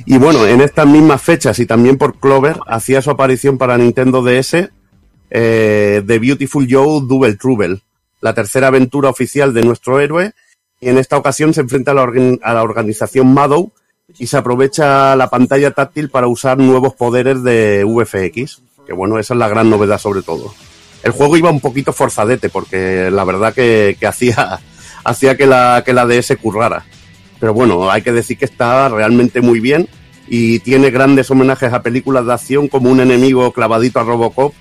Y 0.06 0.18
bueno, 0.18 0.48
en 0.48 0.62
estas 0.62 0.88
mismas 0.88 1.22
fechas 1.22 1.60
y 1.60 1.66
también 1.66 1.98
por 1.98 2.20
Clover, 2.20 2.60
hacía 2.66 3.02
su 3.02 3.12
aparición 3.12 3.58
para 3.58 3.78
Nintendo 3.78 4.24
DS 4.24 4.70
eh, 5.32 6.04
The 6.06 6.20
Beautiful 6.20 6.68
Joe 6.70 7.02
Double 7.08 7.36
Trouble, 7.36 7.82
la 8.20 8.34
tercera 8.34 8.68
aventura 8.68 9.10
oficial 9.10 9.54
de 9.54 9.64
nuestro 9.64 10.00
héroe, 10.00 10.34
y 10.80 10.90
en 10.90 10.98
esta 10.98 11.18
ocasión 11.18 11.54
se 11.54 11.62
enfrenta 11.62 11.92
a 11.92 11.94
la, 11.94 12.12
a 12.42 12.54
la 12.54 12.64
organización 12.64 13.34
Madow 13.34 13.72
y 14.18 14.28
se 14.28 14.38
aprovecha 14.38 15.16
la 15.16 15.30
pantalla 15.30 15.72
táctil 15.72 16.10
para 16.10 16.28
usar 16.28 16.58
nuevos 16.58 16.96
poderes 16.96 17.44
de 17.44 17.84
VFX, 17.86 18.62
que 18.86 18.94
bueno, 18.94 19.20
esa 19.20 19.34
es 19.34 19.40
la 19.40 19.48
gran 19.48 19.70
novedad 19.70 20.00
sobre 20.00 20.22
todo. 20.22 20.54
El 21.04 21.12
juego 21.12 21.38
iba 21.38 21.50
un 21.50 21.60
poquito 21.60 21.94
forzadete, 21.94 22.50
porque 22.50 23.10
la 23.12 23.24
verdad 23.24 23.54
que, 23.54 23.98
hacía, 24.08 24.60
hacía 25.04 25.38
que 25.38 25.48
la, 25.48 25.84
que 25.86 25.94
la 25.94 26.06
DS 26.06 26.38
currara. 26.42 26.86
Pero 27.40 27.54
bueno, 27.54 27.90
hay 27.90 28.04
que 28.04 28.12
decir 28.12 28.38
que 28.38 28.46
está 28.46 28.88
realmente 28.90 29.42
muy 29.42 29.60
bien 29.60 29.88
y 30.28 30.60
tiene 30.60 30.92
grandes 30.92 31.32
homenajes 31.32 31.74
a 31.74 31.82
películas 31.82 32.26
de 32.26 32.34
acción 32.34 32.68
como 32.68 32.92
un 32.92 33.02
enemigo 33.02 33.52
clavadito 33.52 34.00
a 34.00 34.04
Robocop 34.04 34.54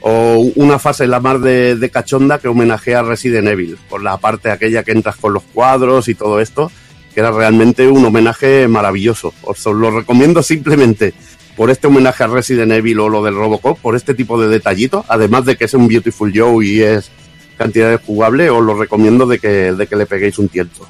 o 0.00 0.36
una 0.54 0.78
fase 0.78 1.04
en 1.04 1.10
la 1.10 1.18
mar 1.18 1.40
de, 1.40 1.74
de 1.74 1.90
cachonda 1.90 2.38
que 2.38 2.46
homenajea 2.46 3.00
a 3.00 3.02
Resident 3.02 3.48
Evil, 3.48 3.76
por 3.88 4.02
la 4.02 4.16
parte 4.18 4.52
aquella 4.52 4.84
que 4.84 4.92
entras 4.92 5.16
con 5.16 5.32
los 5.32 5.42
cuadros 5.42 6.08
y 6.08 6.14
todo 6.14 6.40
esto, 6.40 6.70
que 7.12 7.20
era 7.20 7.32
realmente 7.32 7.88
un 7.88 8.04
homenaje 8.04 8.68
maravilloso. 8.68 9.34
Os 9.42 9.66
lo 9.66 9.90
recomiendo 9.90 10.42
simplemente 10.44 11.14
por 11.58 11.70
este 11.70 11.88
homenaje 11.88 12.24
a 12.24 12.28
Resident 12.28 12.72
Evil 12.72 13.00
o 13.00 13.08
lo 13.10 13.22
del 13.22 13.34
Robocop, 13.34 13.78
por 13.80 13.96
este 13.96 14.14
tipo 14.14 14.40
de 14.40 14.48
detallitos, 14.48 15.04
además 15.08 15.44
de 15.44 15.56
que 15.56 15.64
es 15.66 15.74
un 15.74 15.88
Beautiful 15.88 16.32
Joe 16.34 16.64
y 16.64 16.80
es 16.80 17.10
cantidad 17.58 17.90
de 17.90 17.96
jugable, 17.98 18.48
os 18.48 18.64
lo 18.64 18.74
recomiendo 18.78 19.26
de 19.26 19.38
que, 19.40 19.72
de 19.74 19.86
que 19.88 19.96
le 19.96 20.06
peguéis 20.06 20.38
un 20.38 20.48
tiento. 20.48 20.86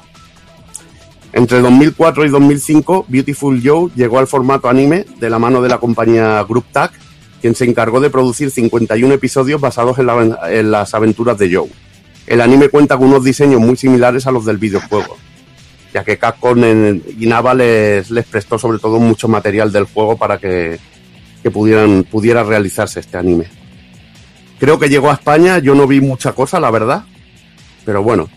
Entre 1.33 1.59
2004 1.59 2.25
y 2.25 2.29
2005, 2.29 3.05
Beautiful 3.07 3.61
Joe 3.63 3.89
llegó 3.95 4.19
al 4.19 4.27
formato 4.27 4.67
anime 4.69 5.05
de 5.19 5.29
la 5.29 5.37
mano 5.39 5.61
de 5.61 5.69
la 5.69 5.77
compañía 5.77 6.43
Group 6.47 6.65
Tag, 6.71 6.91
quien 7.41 7.55
se 7.55 7.65
encargó 7.65 7.99
de 7.99 8.09
producir 8.09 8.49
51 8.51 9.13
episodios 9.13 9.61
basados 9.61 9.97
en, 9.99 10.05
la- 10.07 10.39
en 10.51 10.71
las 10.71 10.93
aventuras 10.93 11.37
de 11.37 11.53
Joe. 11.55 11.69
El 12.27 12.41
anime 12.41 12.69
cuenta 12.69 12.97
con 12.97 13.07
unos 13.07 13.23
diseños 13.23 13.59
muy 13.59 13.75
similares 13.75 14.27
a 14.27 14.31
los 14.31 14.45
del 14.45 14.57
videojuego, 14.57 15.17
ya 15.93 16.03
que 16.03 16.17
Capcom 16.17 16.63
en- 16.63 17.03
y 17.17 17.25
Nava 17.25 17.53
les, 17.53 18.09
les 18.11 18.25
prestó 18.25 18.57
sobre 18.59 18.79
todo 18.79 18.99
mucho 18.99 19.27
material 19.27 19.71
del 19.71 19.85
juego 19.85 20.17
para 20.17 20.37
que, 20.37 20.79
que 21.43 21.51
pudieran, 21.51 22.03
pudiera 22.03 22.43
realizarse 22.43 22.99
este 22.99 23.17
anime. 23.17 23.45
Creo 24.59 24.77
que 24.77 24.89
llegó 24.89 25.09
a 25.09 25.13
España, 25.13 25.59
yo 25.59 25.73
no 25.75 25.87
vi 25.87 26.01
mucha 26.01 26.33
cosa, 26.33 26.59
la 26.59 26.69
verdad, 26.71 27.03
pero 27.85 28.03
bueno, 28.03 28.29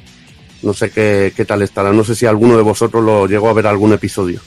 no 0.62 0.72
sé 0.72 0.90
qué, 0.90 1.32
qué 1.36 1.44
tal 1.44 1.62
estará. 1.62 1.92
No 1.92 2.04
sé 2.04 2.14
si 2.14 2.26
alguno 2.26 2.56
de 2.56 2.62
vosotros 2.62 3.02
lo 3.04 3.26
llegó 3.26 3.48
a 3.48 3.52
ver 3.54 3.66
algún 3.66 3.92
episodio. 3.92 4.40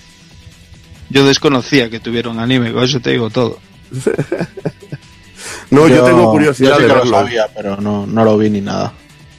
Yo 1.10 1.26
desconocía 1.26 1.90
que 1.90 2.00
tuviera 2.00 2.30
un 2.30 2.40
anime, 2.40 2.72
con 2.74 2.84
eso 2.84 3.00
te 3.02 3.12
digo 3.12 3.30
todo. 3.30 3.60
No, 5.72 5.88
yo, 5.88 6.04
tengo 6.04 6.32
curiosidad 6.32 6.72
yo 6.72 6.76
sí 6.78 6.82
de 6.84 6.88
que 6.88 6.94
lo 6.94 7.00
verlo. 7.02 7.18
sabía, 7.18 7.48
pero 7.56 7.78
no, 7.78 8.06
no 8.08 8.24
lo 8.24 8.38
vi 8.38 8.50
ni 8.50 8.62
nada. 8.62 8.94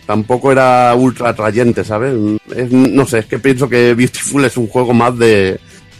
Tampoco 0.06 0.52
era 0.52 0.94
ultra 0.96 1.30
atrayente, 1.30 1.84
¿sabes? 1.84 2.14
Es- 2.54 2.70
no 2.70 3.06
sé, 3.06 3.18
es 3.20 3.26
que 3.26 3.38
pienso 3.38 3.68
que 3.68 3.94
Beautiful 3.94 4.44
es 4.44 4.56
un 4.56 4.68
juego 4.68 4.94
más 4.94 5.18
de, 5.18 5.58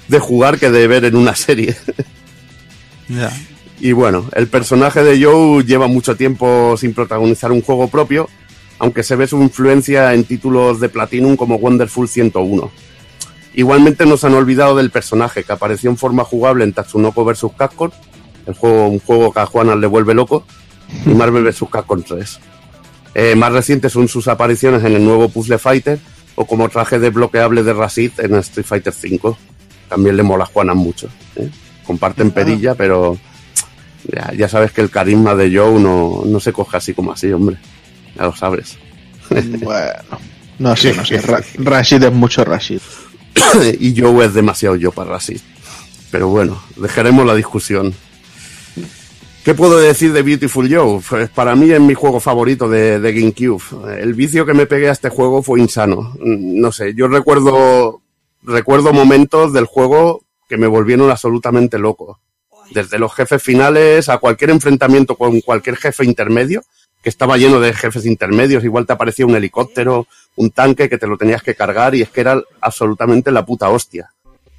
de 0.08 0.18
jugar 0.20 0.58
que 0.58 0.70
de 0.70 0.86
ver 0.86 1.04
en 1.04 1.16
una 1.16 1.34
serie. 1.34 1.74
Ya. 3.08 3.32
Y 3.80 3.92
bueno, 3.92 4.24
el 4.34 4.48
personaje 4.48 5.04
de 5.04 5.22
Joe 5.22 5.62
lleva 5.64 5.86
mucho 5.86 6.16
tiempo 6.16 6.76
sin 6.76 6.92
protagonizar 6.92 7.52
un 7.52 7.62
juego 7.62 7.86
propio, 7.88 8.28
aunque 8.80 9.04
se 9.04 9.14
ve 9.14 9.28
su 9.28 9.40
influencia 9.40 10.12
en 10.14 10.24
títulos 10.24 10.80
de 10.80 10.88
Platinum 10.88 11.36
como 11.36 11.54
Wonderful 11.54 12.08
101. 12.08 12.68
Igualmente 13.54 14.04
no 14.06 14.16
se 14.16 14.26
han 14.26 14.34
olvidado 14.34 14.74
del 14.76 14.90
personaje 14.90 15.44
que 15.44 15.52
apareció 15.52 15.88
en 15.88 15.96
forma 15.96 16.24
jugable 16.24 16.64
en 16.64 16.72
Tatsunoko 16.72 17.24
vs. 17.24 17.46
Capcom, 17.56 17.90
el 18.46 18.54
juego, 18.54 18.88
un 18.88 18.98
juego 18.98 19.32
que 19.32 19.38
a 19.40 19.46
Juana 19.46 19.76
le 19.76 19.86
vuelve 19.86 20.14
loco, 20.14 20.44
y 21.04 21.10
Marvel 21.10 21.44
vs. 21.44 21.64
Capcom 21.70 22.02
3. 22.02 22.40
Eh, 23.18 23.34
más 23.34 23.50
recientes 23.50 23.92
son 23.92 24.08
sus 24.08 24.28
apariciones 24.28 24.84
en 24.84 24.92
el 24.94 25.02
nuevo 25.02 25.30
Puzzle 25.30 25.56
Fighter 25.56 25.98
o 26.34 26.44
como 26.46 26.68
traje 26.68 26.98
desbloqueable 26.98 27.62
de 27.62 27.72
Rashid 27.72 28.10
en 28.18 28.34
Street 28.34 28.66
Fighter 28.66 28.92
V. 28.92 29.34
También 29.88 30.18
le 30.18 30.22
mola 30.22 30.44
a 30.44 30.46
Juana 30.48 30.74
mucho. 30.74 31.08
¿eh? 31.36 31.48
Comparten 31.86 32.30
perilla, 32.30 32.74
pero 32.74 33.16
ya, 34.12 34.32
ya 34.36 34.48
sabes 34.50 34.70
que 34.72 34.82
el 34.82 34.90
carisma 34.90 35.34
de 35.34 35.56
Joe 35.56 35.80
no, 35.80 36.24
no 36.26 36.40
se 36.40 36.52
coge 36.52 36.76
así 36.76 36.92
como 36.92 37.12
así, 37.12 37.32
hombre. 37.32 37.56
Ya 38.16 38.24
lo 38.24 38.36
sabes. 38.36 38.76
Bueno, 39.30 40.20
no 40.58 40.76
sé, 40.76 40.94
no 40.94 41.04
sé. 41.04 41.18
Ra- 41.22 41.42
Rashid 41.58 42.02
es 42.02 42.12
mucho 42.12 42.44
Rashid. 42.44 42.80
y 43.80 43.98
Joe 43.98 44.26
es 44.26 44.34
demasiado 44.34 44.76
yo 44.76 44.92
para 44.92 45.12
Rashid. 45.12 45.40
Pero 46.10 46.28
bueno, 46.28 46.62
dejaremos 46.76 47.24
la 47.26 47.34
discusión. 47.34 47.94
¿Qué 49.46 49.54
puedo 49.54 49.78
decir 49.78 50.12
de 50.12 50.22
Beautiful 50.22 50.68
Joe? 50.68 51.28
Para 51.32 51.54
mí 51.54 51.70
es 51.70 51.80
mi 51.80 51.94
juego 51.94 52.18
favorito 52.18 52.68
de, 52.68 52.98
de 52.98 53.12
GameCube. 53.12 54.02
El 54.02 54.12
vicio 54.14 54.44
que 54.44 54.54
me 54.54 54.66
pegué 54.66 54.88
a 54.88 54.92
este 54.92 55.08
juego 55.08 55.40
fue 55.40 55.60
insano. 55.60 56.14
Mm, 56.18 56.58
No 56.60 56.72
sé, 56.72 56.94
yo 56.94 57.06
recuerdo, 57.06 58.02
recuerdo 58.42 58.92
momentos 58.92 59.52
del 59.52 59.66
juego 59.66 60.22
que 60.48 60.56
me 60.56 60.66
volvieron 60.66 61.08
absolutamente 61.12 61.78
loco. 61.78 62.18
Desde 62.72 62.98
los 62.98 63.14
jefes 63.14 63.40
finales 63.40 64.08
a 64.08 64.18
cualquier 64.18 64.50
enfrentamiento 64.50 65.14
con 65.14 65.40
cualquier 65.42 65.76
jefe 65.76 66.04
intermedio, 66.04 66.64
que 67.00 67.08
estaba 67.08 67.36
lleno 67.38 67.60
de 67.60 67.72
jefes 67.72 68.04
intermedios, 68.04 68.64
igual 68.64 68.84
te 68.84 68.94
aparecía 68.94 69.26
un 69.26 69.36
helicóptero, 69.36 70.08
un 70.34 70.50
tanque 70.50 70.88
que 70.88 70.98
te 70.98 71.06
lo 71.06 71.16
tenías 71.16 71.44
que 71.44 71.54
cargar 71.54 71.94
y 71.94 72.02
es 72.02 72.10
que 72.10 72.22
era 72.22 72.42
absolutamente 72.60 73.30
la 73.30 73.46
puta 73.46 73.68
hostia. 73.68 74.10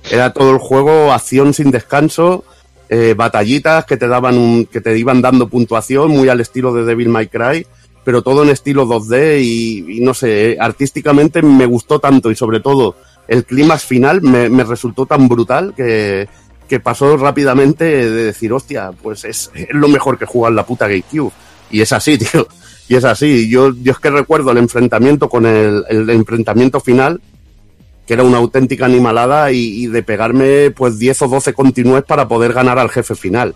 Era 0.09 0.31
todo 0.31 0.51
el 0.51 0.59
juego 0.59 1.11
acción 1.11 1.53
sin 1.53 1.71
descanso, 1.71 2.45
eh, 2.89 3.13
batallitas 3.15 3.85
que 3.85 3.97
te 3.97 4.07
daban 4.07 4.37
un, 4.37 4.65
que 4.65 4.81
te 4.81 4.97
iban 4.97 5.21
dando 5.21 5.47
puntuación 5.47 6.11
muy 6.11 6.29
al 6.29 6.39
estilo 6.39 6.73
de 6.73 6.85
Devil 6.85 7.09
May 7.09 7.27
Cry, 7.27 7.65
pero 8.03 8.21
todo 8.21 8.43
en 8.43 8.49
estilo 8.49 8.85
2D 8.85 9.41
y, 9.41 9.99
no 9.99 10.13
sé, 10.13 10.51
eh, 10.51 10.57
artísticamente 10.59 11.41
me 11.41 11.65
gustó 11.65 11.99
tanto 11.99 12.31
y 12.31 12.35
sobre 12.35 12.61
todo 12.61 12.95
el 13.27 13.43
clímax 13.43 13.83
final 13.83 14.21
me, 14.21 14.63
resultó 14.63 15.05
tan 15.05 15.27
brutal 15.27 15.73
que, 15.75 16.29
que 16.69 16.79
pasó 16.79 17.17
rápidamente 17.17 17.83
de 17.83 18.09
decir, 18.09 18.53
hostia, 18.53 18.91
pues 18.91 19.25
es, 19.25 19.51
es 19.53 19.67
lo 19.71 19.89
mejor 19.89 20.17
que 20.17 20.25
jugar 20.25 20.53
la 20.53 20.65
puta 20.65 20.87
GameCube. 20.87 21.33
Y 21.69 21.81
es 21.81 21.91
así, 21.91 22.17
tío. 22.17 22.47
Y 22.87 22.95
es 22.95 23.03
así. 23.03 23.49
Yo, 23.49 23.73
yo 23.81 23.91
es 23.91 23.99
que 23.99 24.09
recuerdo 24.09 24.51
el 24.51 24.57
enfrentamiento 24.57 25.27
con 25.27 25.45
el, 25.45 25.83
el 25.89 26.09
enfrentamiento 26.09 26.79
final, 26.79 27.19
que 28.07 28.13
era 28.13 28.23
una 28.23 28.37
auténtica 28.37 28.85
animalada 28.85 29.51
y, 29.51 29.87
de 29.87 30.01
pegarme 30.01 30.71
pues 30.71 30.97
10 30.97 31.23
o 31.23 31.27
12 31.27 31.53
continúes 31.53 32.03
para 32.03 32.27
poder 32.27 32.53
ganar 32.53 32.79
al 32.79 32.89
jefe 32.89 33.15
final. 33.15 33.53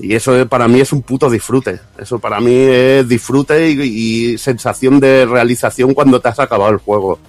Y 0.00 0.14
eso 0.14 0.36
eh, 0.36 0.46
para 0.46 0.66
mí 0.68 0.80
es 0.80 0.92
un 0.92 1.02
puto 1.02 1.30
disfrute. 1.30 1.78
Eso 1.96 2.18
para 2.18 2.40
mí 2.40 2.52
es 2.52 3.08
disfrute 3.08 3.70
y, 3.70 4.36
sensación 4.36 4.98
de 4.98 5.26
realización 5.26 5.94
cuando 5.94 6.20
te 6.20 6.28
has 6.28 6.40
acabado 6.40 6.72
el 6.72 6.78
juego. 6.78 7.20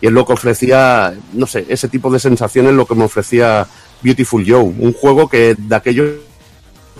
Y 0.00 0.08
es 0.08 0.12
lo 0.12 0.26
que 0.26 0.32
ofrecía, 0.32 1.14
no 1.32 1.46
sé, 1.46 1.64
ese 1.68 1.86
tipo 1.86 2.10
de 2.10 2.18
sensaciones 2.18 2.74
lo 2.74 2.86
que 2.86 2.96
me 2.96 3.04
ofrecía 3.04 3.68
Beautiful 4.02 4.44
Joe. 4.44 4.74
Un 4.78 4.92
juego 4.92 5.28
que 5.28 5.54
de 5.56 5.76
aquello 5.76 6.04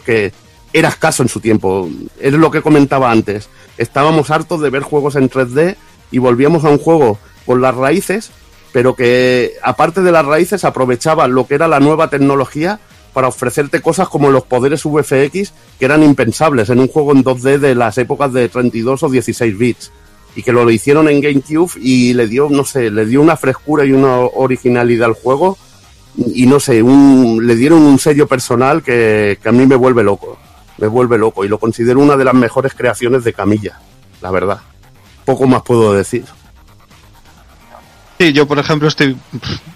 que 0.07 0.33
era 0.73 0.91
escaso 0.91 1.25
en 1.25 1.29
su 1.29 1.41
tiempo. 1.41 1.91
Es 2.21 2.33
lo 2.33 2.53
que 2.53 2.63
comentaba 2.63 3.11
antes. 3.11 3.49
Estábamos 3.79 4.31
hartos 4.31 4.61
de 4.61 4.71
ver 4.71 4.83
juegos 4.83 5.17
en 5.17 5.29
3D 5.29 5.77
y 6.13 6.19
volvíamos 6.19 6.65
a 6.65 6.71
un 6.71 6.79
juego 6.79 7.19
con 7.45 7.61
las 7.61 7.75
raíces, 7.75 8.31
pero 8.73 8.95
que 8.95 9.53
aparte 9.63 10.01
de 10.01 10.13
las 10.13 10.25
raíces 10.25 10.65
aprovechaba 10.65 11.29
lo 11.29 11.47
que 11.47 11.55
era 11.55 11.69
la 11.69 11.81
nueva 11.81 12.09
tecnología 12.09 12.81
para 13.13 13.29
ofrecerte 13.29 13.83
cosas 13.83 14.09
como 14.09 14.31
los 14.31 14.45
poderes 14.45 14.85
VFX 14.85 15.53
que 15.79 15.85
eran 15.85 16.03
impensables 16.03 16.71
en 16.71 16.81
un 16.81 16.89
juego 16.89 17.13
en 17.13 17.23
2D 17.23 17.59
de 17.59 17.75
las 17.75 17.99
épocas 17.99 18.33
de 18.33 18.49
32 18.49 19.03
o 19.03 19.09
16 19.11 19.59
bits 19.59 19.93
y 20.35 20.43
que 20.43 20.53
lo 20.53 20.69
hicieron 20.71 21.09
en 21.09 21.21
GameCube 21.21 21.73
y 21.79 22.15
le 22.15 22.27
dio, 22.27 22.49
no 22.49 22.65
sé, 22.65 22.91
le 22.91 23.05
dio 23.05 23.21
una 23.21 23.37
frescura 23.37 23.85
y 23.85 23.93
una 23.93 24.17
originalidad 24.17 25.09
al 25.09 25.15
juego 25.15 25.59
y 26.17 26.47
no 26.47 26.59
sé, 26.59 26.83
un, 26.83 27.47
le 27.47 27.55
dieron 27.55 27.83
un 27.83 27.99
sello 27.99 28.27
personal 28.27 28.83
que, 28.83 29.39
que 29.43 29.49
a 29.49 29.53
mí 29.53 29.67
me 29.67 29.77
vuelve 29.77 30.03
loco, 30.03 30.39
me 30.79 30.87
vuelve 30.87 31.19
loco 31.19 31.45
y 31.45 31.49
lo 31.49 31.59
considero 31.59 32.01
una 32.01 32.17
de 32.17 32.25
las 32.25 32.35
mejores 32.35 32.73
creaciones 32.75 33.25
de 33.25 33.35
Camilla, 33.35 33.79
la 34.23 34.31
verdad. 34.31 34.61
Poco 35.25 35.47
más 35.47 35.63
puedo 35.63 35.93
decir. 35.93 36.25
Sí, 38.23 38.33
yo 38.33 38.47
por 38.47 38.61
ejemplo 38.61 38.87
estoy 38.87 39.17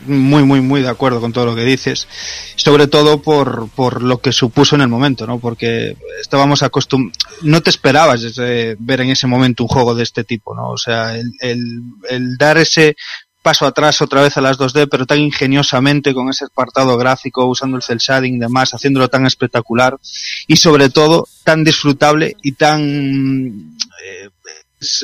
muy, 0.06 0.44
muy, 0.44 0.60
muy 0.60 0.80
de 0.80 0.88
acuerdo 0.88 1.20
con 1.20 1.32
todo 1.32 1.46
lo 1.46 1.56
que 1.56 1.64
dices, 1.64 2.06
sobre 2.54 2.86
todo 2.86 3.20
por, 3.20 3.68
por 3.70 4.04
lo 4.04 4.18
que 4.18 4.30
supuso 4.30 4.76
en 4.76 4.82
el 4.82 4.88
momento, 4.88 5.26
¿no? 5.26 5.40
Porque 5.40 5.96
estábamos 6.20 6.62
acostumbrados, 6.62 7.18
no 7.42 7.60
te 7.60 7.70
esperabas 7.70 8.20
ver 8.36 9.00
en 9.00 9.10
ese 9.10 9.26
momento 9.26 9.64
un 9.64 9.68
juego 9.68 9.96
de 9.96 10.04
este 10.04 10.22
tipo, 10.22 10.54
¿no? 10.54 10.70
O 10.70 10.78
sea, 10.78 11.16
el, 11.16 11.32
el, 11.40 11.82
el 12.08 12.36
dar 12.36 12.56
ese 12.58 12.94
paso 13.42 13.66
atrás 13.66 14.00
otra 14.00 14.22
vez 14.22 14.36
a 14.36 14.40
las 14.42 14.58
2D, 14.58 14.86
pero 14.88 15.06
tan 15.06 15.18
ingeniosamente 15.18 16.14
con 16.14 16.28
ese 16.28 16.44
apartado 16.44 16.96
gráfico, 16.96 17.46
usando 17.46 17.76
el 17.76 17.82
cel 17.82 17.98
shading 17.98 18.36
y 18.36 18.38
demás, 18.38 18.74
haciéndolo 18.74 19.08
tan 19.08 19.26
espectacular 19.26 19.98
y 20.46 20.54
sobre 20.54 20.88
todo 20.88 21.26
tan 21.42 21.64
disfrutable 21.64 22.36
y 22.44 22.52
tan 22.52 23.76
eh, 24.04 24.28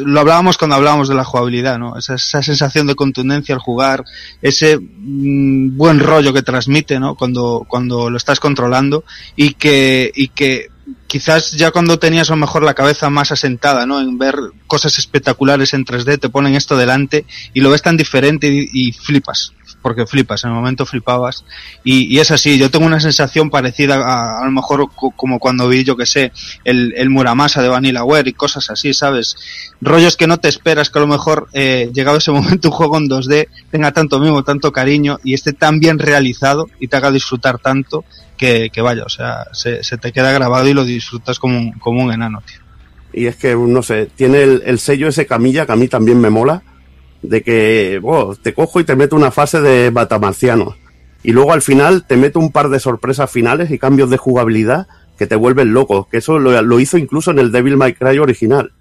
lo 0.05 0.21
hablábamos 0.21 0.59
cuando 0.59 0.77
hablábamos 0.77 1.09
de 1.09 1.15
la 1.15 1.25
jugabilidad, 1.25 1.79
¿no? 1.79 1.97
Esa, 1.97 2.15
esa 2.15 2.43
sensación 2.43 2.87
de 2.87 2.95
contundencia 2.95 3.55
al 3.55 3.61
jugar, 3.61 4.05
ese 4.43 4.79
mmm, 4.79 5.77
buen 5.77 6.01
rollo 6.01 6.33
que 6.33 6.43
transmite, 6.43 7.01
¿no? 7.01 7.15
Cuando, 7.15 7.65
cuando 7.69 8.11
lo 8.11 8.17
estás 8.17 8.39
controlando 8.39 9.05
y 9.35 9.55
que, 9.55 10.11
y 10.15 10.29
que 10.29 10.72
quizás 11.07 11.53
ya 11.53 11.71
cuando 11.71 11.99
tenías 11.99 12.31
a 12.31 12.33
lo 12.33 12.39
mejor 12.39 12.63
la 12.63 12.75
cabeza 12.75 13.11
más 13.11 13.33
asentada, 13.33 13.87
¿no? 13.87 14.01
En 14.01 14.19
ver 14.19 14.37
cosas 14.67 14.99
espectaculares 14.99 15.75
en 15.75 15.85
3D, 15.85 16.19
te 16.19 16.29
ponen 16.29 16.55
esto 16.55 16.77
delante 16.77 17.25
y 17.53 17.61
lo 17.61 17.71
ves 17.71 17.83
tan 17.83 17.97
diferente 17.97 18.49
y, 18.51 18.93
flipas 18.93 19.53
porque 19.81 20.07
flipas, 20.07 20.45
en 20.45 20.51
el 20.51 20.55
momento 20.55 20.87
flipabas. 20.87 21.45
Y, 21.83 22.17
es 22.21 22.31
así, 22.31 22.57
yo 22.57 22.71
tengo 22.71 22.87
una 22.87 23.01
sensación 23.01 23.51
parecida 23.51 23.97
a, 23.97 24.41
a 24.41 24.45
lo 24.45 24.53
mejor 24.53 24.89
como 24.95 25.41
cuando 25.41 25.67
vi, 25.67 25.83
yo 25.83 25.97
que 25.97 26.07
sé, 26.07 26.31
el, 26.63 26.95
el 26.97 27.11
Muramasa 27.11 27.63
de 27.63 27.69
Vanillaware 27.69 28.29
y 28.29 28.33
cosas 28.33 28.71
así, 28.71 28.95
¿sabes? 28.95 29.35
Rollos 29.81 30.17
que 30.17 30.29
no 30.29 30.39
te 30.39 30.49
esperas, 30.49 30.89
que 30.89 31.01
a 31.01 31.03
lo 31.03 31.09
mejor, 31.09 31.49
eh, 31.53 31.91
llegado 31.93 32.19
ese 32.19 32.31
momento, 32.31 32.69
un 32.69 32.75
juego 32.75 32.97
en 32.97 33.09
2D 33.09 33.49
tenga 33.73 33.91
tanto 33.91 34.21
mimo, 34.21 34.45
tanto 34.45 34.71
cariño 34.71 35.19
y 35.25 35.35
esté 35.35 35.53
tan 35.53 35.81
bien 35.81 35.99
realizado 35.99 36.71
y 36.79 36.87
te 36.87 36.97
haga 36.97 37.11
disfrutar 37.11 37.59
tanto 37.59 38.05
que, 38.71 38.81
vaya, 38.81 39.05
o 39.05 39.09
sea, 39.09 39.47
se, 39.53 39.81
te 39.99 40.13
queda 40.13 40.33
grabado 40.33 40.69
y 40.69 40.75
lo 40.75 40.85
disfrutas 40.85 41.39
como 41.39 41.59
un, 41.59 41.73
como 41.73 42.03
un 42.03 42.13
enano, 42.13 42.43
tío. 42.47 42.59
Y 43.13 43.27
es 43.27 43.37
que, 43.37 43.55
no 43.55 43.83
sé, 43.83 44.07
tiene 44.07 44.43
el, 44.43 44.63
el 44.65 44.79
sello 44.79 45.09
ese 45.09 45.27
camilla 45.27 45.67
que 45.67 45.73
a 45.73 45.77
mí 45.77 45.87
también 45.87 46.21
me 46.21 46.31
mola 46.31 46.63
de 47.23 47.43
que 47.43 48.01
oh, 48.03 48.35
te 48.35 48.53
cojo 48.53 48.81
y 48.81 48.85
te 48.85 48.97
meto 48.97 49.17
una 49.17 49.31
fase 49.31 49.61
de 49.61 49.91
batamarciano. 49.91 50.77
Y 51.23 51.33
luego 51.33 51.53
al 51.53 51.63
final 51.63 52.05
te 52.07 52.17
meto 52.17 52.41
un 52.41 52.51
par 52.51 52.69
de 52.69 52.81
sorpresas 52.81 53.31
finales 53.31 53.71
y 53.71 53.79
cambios 53.79 54.11
de 54.11 54.17
jugabilidad 54.17 54.89
que 55.17 55.27
te 55.27 55.37
vuelven 55.37 55.73
loco. 55.73 56.09
Que 56.11 56.19
eso 56.19 56.39
lo, 56.39 56.61
lo, 56.63 56.81
hizo 56.81 56.99
incluso 56.99 57.31
en 57.31 57.39
el 57.39 57.53
Devil 57.53 57.77
May 57.77 57.95
Cry 57.95 58.19
original. 58.19 58.73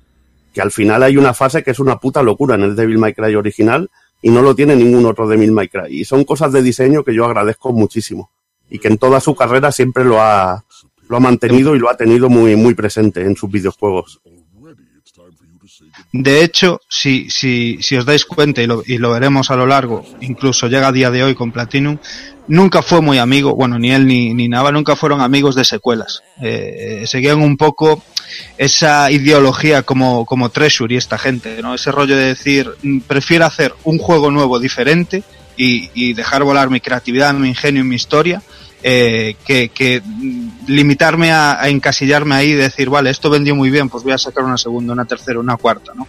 Que 0.54 0.62
al 0.62 0.72
final 0.72 1.04
hay 1.04 1.18
una 1.18 1.34
fase 1.34 1.64
que 1.64 1.72
es 1.72 1.80
una 1.80 1.98
puta 1.98 2.24
locura 2.24 2.56
en 2.56 2.64
el 2.64 2.76
Devil 2.76 2.98
May 2.98 3.14
Cry 3.14 3.36
original 3.36 3.92
y 4.24 4.32
no 4.32 4.42
lo 4.42 4.56
tiene 4.56 4.76
ningún 4.76 5.06
otro 5.06 5.28
Devil 5.28 5.52
May 5.52 5.68
Cry. 5.68 6.00
Y 6.02 6.06
son 6.06 6.24
cosas 6.24 6.52
de 6.52 6.64
diseño 6.64 7.04
que 7.04 7.14
yo 7.14 7.26
agradezco 7.26 7.72
muchísimo. 7.74 8.32
Y 8.72 8.80
que 8.80 8.88
en 8.88 8.98
toda 8.98 9.20
su 9.20 9.36
carrera 9.36 9.72
siempre 9.72 10.04
lo 10.04 10.20
ha, 10.20 10.64
lo 11.08 11.18
ha 11.18 11.20
mantenido 11.20 11.76
y 11.76 11.80
lo 11.80 11.90
ha 11.90 11.98
tenido 11.98 12.30
muy, 12.30 12.56
muy 12.56 12.74
presente 12.74 13.22
en 13.22 13.36
sus 13.36 13.52
videojuegos. 13.52 14.22
De 16.14 16.44
hecho, 16.44 16.82
si, 16.90 17.30
si, 17.30 17.78
si 17.82 17.96
os 17.96 18.06
dais 18.06 18.26
cuenta, 18.26 18.62
y 18.62 18.68
lo, 18.68 18.84
y 18.86 18.98
lo, 18.98 19.12
veremos 19.12 19.50
a 19.50 19.56
lo 19.56 19.66
largo, 19.66 20.04
incluso 20.20 20.68
llega 20.68 20.88
a 20.88 20.92
día 20.92 21.10
de 21.10 21.24
hoy 21.24 21.36
con 21.36 21.52
Platinum, 21.52 21.98
nunca 22.48 22.82
fue 22.82 23.02
muy 23.02 23.18
amigo, 23.18 23.56
bueno, 23.56 23.80
ni 23.80 23.92
él 23.92 24.06
ni, 24.06 24.34
ni 24.34 24.50
Nava 24.50 24.72
nunca 24.74 24.98
fueron 24.98 25.22
amigos 25.22 25.56
de 25.56 25.64
secuelas. 25.64 26.22
Eh, 26.42 27.04
seguían 27.06 27.42
un 27.42 27.56
poco 27.56 28.04
esa 28.58 29.10
ideología 29.10 29.84
como, 29.84 30.26
como 30.26 30.50
Treasure 30.50 30.94
y 30.94 30.98
esta 30.98 31.18
gente, 31.18 31.62
¿no? 31.62 31.74
Ese 31.74 31.92
rollo 31.92 32.18
de 32.18 32.26
decir, 32.26 32.72
prefiero 33.08 33.46
hacer 33.46 33.74
un 33.84 33.98
juego 33.98 34.32
nuevo 34.32 34.60
diferente 34.60 35.24
y, 35.56 35.90
y 35.94 36.14
dejar 36.14 36.44
volar 36.44 36.70
mi 36.70 36.82
creatividad, 36.82 37.34
mi 37.34 37.48
ingenio 37.50 37.82
y 37.84 37.88
mi 37.88 37.96
historia, 37.96 38.42
eh, 38.84 39.36
que, 39.46 39.70
que, 39.70 40.02
limitarme 40.68 41.32
a, 41.32 41.62
a, 41.62 41.70
encasillarme 41.70 42.36
ahí 42.36 42.50
y 42.52 42.54
decir, 42.54 42.90
vale, 42.90 43.10
esto 43.10 43.30
vendió 43.30 43.56
muy 43.56 43.70
bien, 43.70 43.90
pues 43.90 44.04
voy 44.04 44.14
a 44.14 44.18
sacar 44.18 44.44
una 44.44 44.58
segunda, 44.58 44.94
una 44.94 45.06
tercera, 45.06 45.40
una 45.40 45.58
cuarta, 45.58 45.94
¿no? 45.96 46.08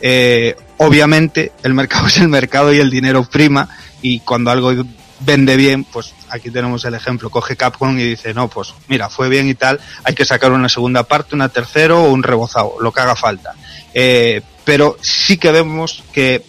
Eh, 0.00 0.56
obviamente, 0.78 1.52
el 1.62 1.74
mercado 1.74 2.06
es 2.08 2.18
el 2.18 2.28
mercado 2.28 2.72
y 2.72 2.78
el 2.78 2.90
dinero 2.90 3.24
prima, 3.24 3.68
y 4.02 4.20
cuando 4.20 4.50
algo 4.50 4.72
vende 5.20 5.56
bien, 5.56 5.84
pues 5.84 6.14
aquí 6.30 6.50
tenemos 6.50 6.84
el 6.84 6.94
ejemplo, 6.94 7.30
coge 7.30 7.56
Capcom 7.56 7.98
y 7.98 8.04
dice, 8.04 8.32
no, 8.34 8.48
pues 8.48 8.74
mira, 8.88 9.08
fue 9.08 9.28
bien 9.28 9.48
y 9.48 9.54
tal, 9.54 9.80
hay 10.04 10.14
que 10.14 10.24
sacar 10.24 10.52
una 10.52 10.68
segunda 10.68 11.02
parte, 11.04 11.34
una 11.34 11.48
tercera 11.48 11.96
o 11.96 12.10
un 12.10 12.22
rebozado, 12.22 12.76
lo 12.80 12.92
que 12.92 13.00
haga 13.00 13.16
falta. 13.16 13.54
Eh, 13.92 14.40
pero 14.64 14.96
sí 15.00 15.36
que 15.36 15.52
vemos 15.52 16.02
que 16.12 16.44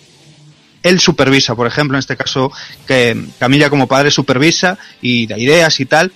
él 0.83 0.99
supervisa, 0.99 1.55
por 1.55 1.67
ejemplo, 1.67 1.97
en 1.97 1.99
este 1.99 2.17
caso, 2.17 2.51
que 2.87 3.17
Camilla 3.39 3.69
como 3.69 3.87
padre 3.87 4.11
supervisa 4.11 4.77
y 5.01 5.27
da 5.27 5.37
ideas 5.37 5.79
y 5.79 5.85
tal, 5.85 6.11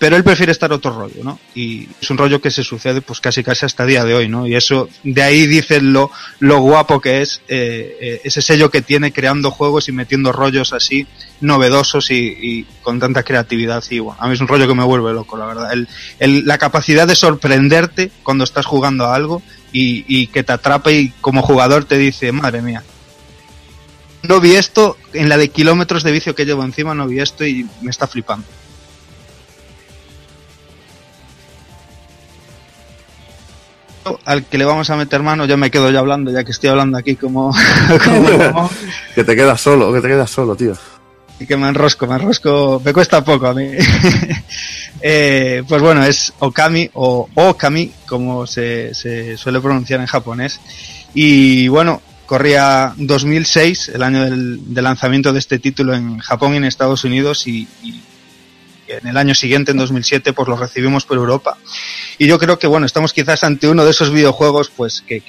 pero 0.00 0.16
él 0.16 0.24
prefiere 0.24 0.50
estar 0.50 0.72
otro 0.72 0.92
rollo, 0.92 1.22
¿no? 1.22 1.38
Y 1.54 1.86
es 2.00 2.08
un 2.10 2.16
rollo 2.16 2.40
que 2.40 2.50
se 2.50 2.64
sucede 2.64 3.02
pues 3.02 3.20
casi 3.20 3.44
casi 3.44 3.66
hasta 3.66 3.84
día 3.84 4.02
de 4.02 4.14
hoy, 4.14 4.28
¿no? 4.28 4.46
Y 4.46 4.54
eso, 4.54 4.88
de 5.04 5.22
ahí 5.22 5.46
dicen 5.46 5.92
lo, 5.92 6.10
lo 6.38 6.58
guapo 6.60 7.02
que 7.02 7.20
es 7.20 7.42
eh, 7.48 7.98
eh, 8.00 8.20
ese 8.24 8.40
sello 8.40 8.70
que 8.70 8.80
tiene 8.80 9.12
creando 9.12 9.50
juegos 9.50 9.90
y 9.90 9.92
metiendo 9.92 10.32
rollos 10.32 10.72
así 10.72 11.06
novedosos 11.42 12.10
y, 12.10 12.14
y, 12.16 12.66
con 12.80 12.98
tanta 12.98 13.24
creatividad. 13.24 13.84
Y 13.90 13.98
a 13.98 14.26
mí 14.26 14.32
es 14.32 14.40
un 14.40 14.48
rollo 14.48 14.66
que 14.66 14.74
me 14.74 14.84
vuelve 14.84 15.12
loco, 15.12 15.36
la 15.36 15.44
verdad. 15.44 15.70
El, 15.70 15.86
el, 16.18 16.46
la 16.46 16.56
capacidad 16.56 17.06
de 17.06 17.14
sorprenderte 17.14 18.10
cuando 18.22 18.44
estás 18.44 18.64
jugando 18.64 19.04
a 19.04 19.14
algo 19.14 19.42
y, 19.70 20.06
y 20.08 20.28
que 20.28 20.42
te 20.42 20.52
atrape 20.52 20.98
y 20.98 21.12
como 21.20 21.42
jugador 21.42 21.84
te 21.84 21.98
dice, 21.98 22.32
madre 22.32 22.62
mía, 22.62 22.82
no 24.22 24.40
vi 24.40 24.54
esto, 24.56 24.96
en 25.12 25.28
la 25.28 25.36
de 25.36 25.48
kilómetros 25.48 26.02
de 26.02 26.12
vicio 26.12 26.34
que 26.34 26.44
llevo 26.44 26.64
encima 26.64 26.94
no 26.94 27.06
vi 27.06 27.20
esto 27.20 27.46
y 27.46 27.66
me 27.80 27.90
está 27.90 28.06
flipando. 28.06 28.46
Al 34.24 34.44
que 34.44 34.58
le 34.58 34.64
vamos 34.64 34.90
a 34.90 34.96
meter 34.96 35.22
mano, 35.22 35.44
ya 35.44 35.56
me 35.56 35.70
quedo 35.70 35.90
ya 35.90 36.00
hablando, 36.00 36.32
ya 36.32 36.42
que 36.42 36.52
estoy 36.52 36.70
hablando 36.70 36.98
aquí 36.98 37.16
como... 37.16 37.54
como... 38.04 38.70
que 39.14 39.24
te 39.24 39.36
quedas 39.36 39.60
solo, 39.60 39.92
que 39.92 40.00
te 40.00 40.08
quedas 40.08 40.30
solo, 40.30 40.56
tío. 40.56 40.74
y 41.38 41.46
que 41.46 41.56
me 41.56 41.68
enrosco, 41.68 42.06
me 42.06 42.16
enrosco, 42.16 42.80
me 42.84 42.92
cuesta 42.92 43.24
poco 43.24 43.46
a 43.46 43.54
mí. 43.54 43.70
Eh, 45.02 45.62
pues 45.66 45.80
bueno, 45.80 46.04
es 46.04 46.30
Okami 46.40 46.90
o 46.92 47.26
Okami, 47.34 47.90
como 48.06 48.46
se, 48.46 48.94
se 48.94 49.38
suele 49.38 49.58
pronunciar 49.58 49.98
en 49.98 50.06
japonés. 50.06 50.60
Y 51.14 51.68
bueno, 51.68 52.02
corría 52.30 52.94
2006, 52.96 53.90
el 53.92 54.04
año 54.04 54.22
del, 54.22 54.60
lanzamiento 54.72 55.32
de 55.32 55.40
este 55.40 55.58
título 55.58 55.96
en 55.96 56.18
Japón 56.20 56.54
y 56.54 56.58
en 56.58 56.64
Estados 56.64 57.02
Unidos, 57.02 57.44
y, 57.48 57.66
en 58.86 59.04
el 59.08 59.16
año 59.16 59.34
siguiente, 59.34 59.72
en 59.72 59.78
2007, 59.78 60.32
pues 60.32 60.46
lo 60.46 60.56
recibimos 60.56 61.04
por 61.04 61.16
Europa. 61.16 61.58
Y 62.18 62.28
yo 62.28 62.38
creo 62.38 62.56
que, 62.56 62.68
bueno, 62.68 62.86
estamos 62.86 63.12
quizás 63.12 63.42
ante 63.42 63.66
uno 63.66 63.84
de 63.84 63.90
esos 63.90 64.12
videojuegos, 64.12 64.70
pues, 64.70 65.02
que, 65.04 65.24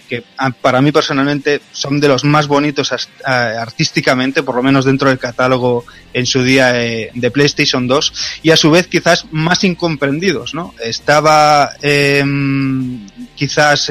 para 0.62 0.80
mí 0.84 0.92
personalmente 0.92 1.60
son 1.72 2.00
de 2.00 2.08
los 2.08 2.24
más 2.24 2.46
bonitos 2.46 2.94
artísticamente, 3.26 4.44
por 4.44 4.54
lo 4.54 4.62
menos 4.62 4.86
dentro 4.86 5.10
del 5.10 5.18
catálogo 5.18 5.86
en 6.14 6.28
su 6.28 6.44
día 6.44 6.86
eh, 6.86 7.10
de 7.16 7.32
PlayStation 7.32 7.88
2, 7.88 8.14
y 8.44 8.52
a 8.52 8.58
su 8.58 8.70
vez 8.70 8.86
quizás 8.86 9.26
más 9.32 9.64
incomprendidos, 9.64 10.54
¿no? 10.54 10.76
Estaba, 10.80 11.72
eh, 11.82 12.24
quizás, 13.36 13.90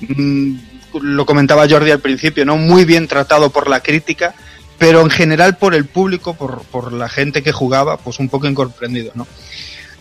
mm, 0.00 0.69
lo 1.00 1.26
comentaba 1.26 1.68
Jordi 1.68 1.90
al 1.90 2.00
principio, 2.00 2.44
¿no? 2.44 2.56
Muy 2.56 2.84
bien 2.84 3.08
tratado 3.08 3.50
por 3.50 3.68
la 3.68 3.80
crítica, 3.80 4.34
pero 4.78 5.00
en 5.00 5.10
general 5.10 5.56
por 5.56 5.74
el 5.74 5.84
público, 5.84 6.34
por, 6.34 6.62
por 6.64 6.92
la 6.92 7.08
gente 7.08 7.42
que 7.42 7.52
jugaba, 7.52 7.96
pues 7.98 8.18
un 8.18 8.28
poco 8.28 8.46
incomprendido, 8.46 9.12
¿no? 9.14 9.26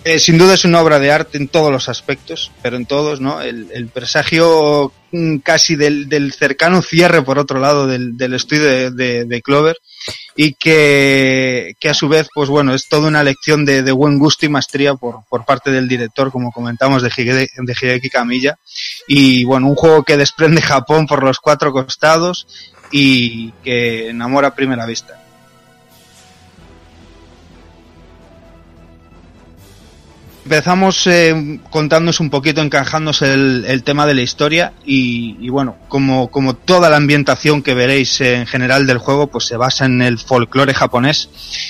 Eh, 0.05 0.17
sin 0.17 0.37
duda 0.37 0.53
es 0.53 0.63
una 0.63 0.81
obra 0.81 0.97
de 0.97 1.11
arte 1.11 1.37
en 1.37 1.49
todos 1.49 1.71
los 1.71 1.89
aspectos, 1.89 2.51
pero 2.61 2.77
en 2.77 2.85
todos, 2.85 3.19
¿no? 3.19 3.41
El, 3.41 3.89
presagio 3.93 4.93
mm, 5.11 5.37
casi 5.39 5.75
del, 5.75 6.33
cercano 6.33 6.81
cierre, 6.81 7.21
por 7.21 7.37
otro 7.37 7.59
lado, 7.59 7.85
del, 7.85 8.33
estudio 8.33 8.91
de, 8.91 9.41
Clover, 9.43 9.77
y 10.37 10.53
que, 10.53 11.73
que 11.81 11.89
a 11.89 11.93
su 11.93 12.07
vez, 12.07 12.29
pues 12.33 12.47
bueno, 12.47 12.73
es 12.73 12.87
toda 12.87 13.09
una 13.09 13.23
lección 13.23 13.65
de, 13.65 13.91
buen 13.91 14.19
gusto 14.19 14.45
y 14.45 14.49
maestría 14.49 14.95
por, 14.95 15.25
por 15.29 15.43
parte 15.45 15.69
del 15.69 15.89
director, 15.89 16.31
como 16.31 16.53
comentamos, 16.53 17.03
de, 17.03 17.09
Hide- 17.09 17.49
de 17.57 17.75
Hideki 17.79 18.09
Kamiya. 18.09 18.57
Y 19.05 19.43
bueno, 19.43 19.67
un 19.67 19.75
juego 19.75 20.03
que 20.03 20.15
desprende 20.15 20.61
Japón 20.61 21.07
por 21.07 21.23
los 21.23 21.39
cuatro 21.39 21.73
costados 21.73 22.47
y 22.89 23.51
que 23.63 24.09
enamora 24.09 24.47
a 24.49 24.55
primera 24.55 24.85
vista. 24.85 25.21
Empezamos 30.49 31.05
eh, 31.05 31.59
contándonos 31.69 32.19
un 32.19 32.31
poquito, 32.31 32.59
encajándose 32.59 33.33
el, 33.33 33.83
tema 33.83 34.07
de 34.07 34.15
la 34.15 34.23
historia 34.23 34.73
y, 34.83 35.47
bueno, 35.47 35.75
como, 35.89 36.31
como 36.31 36.55
toda 36.55 36.89
la 36.89 36.97
ambientación 36.97 37.61
que 37.61 37.75
veréis 37.75 38.19
en 38.21 38.47
general 38.47 38.87
del 38.87 38.97
juego, 38.97 39.27
pues 39.27 39.45
se 39.45 39.57
basa 39.57 39.85
en 39.85 40.01
el 40.01 40.17
folclore 40.17 40.73
japonés. 40.73 41.29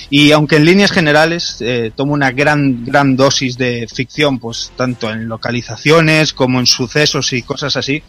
Y 0.10 0.32
aunque 0.32 0.56
en 0.56 0.64
líneas 0.64 0.92
generales 0.92 1.58
eh, 1.60 1.92
toma 1.94 2.14
una 2.14 2.32
gran, 2.32 2.86
gran 2.86 3.18
dosis 3.18 3.58
de 3.58 3.86
ficción, 3.94 4.40
pues 4.40 4.72
tanto 4.78 5.12
en 5.12 5.28
localizaciones 5.28 6.32
como 6.32 6.62
en 6.62 6.66
sucesos 6.66 7.34
y 7.34 7.42
cosas 7.42 7.76
así, 7.76 8.02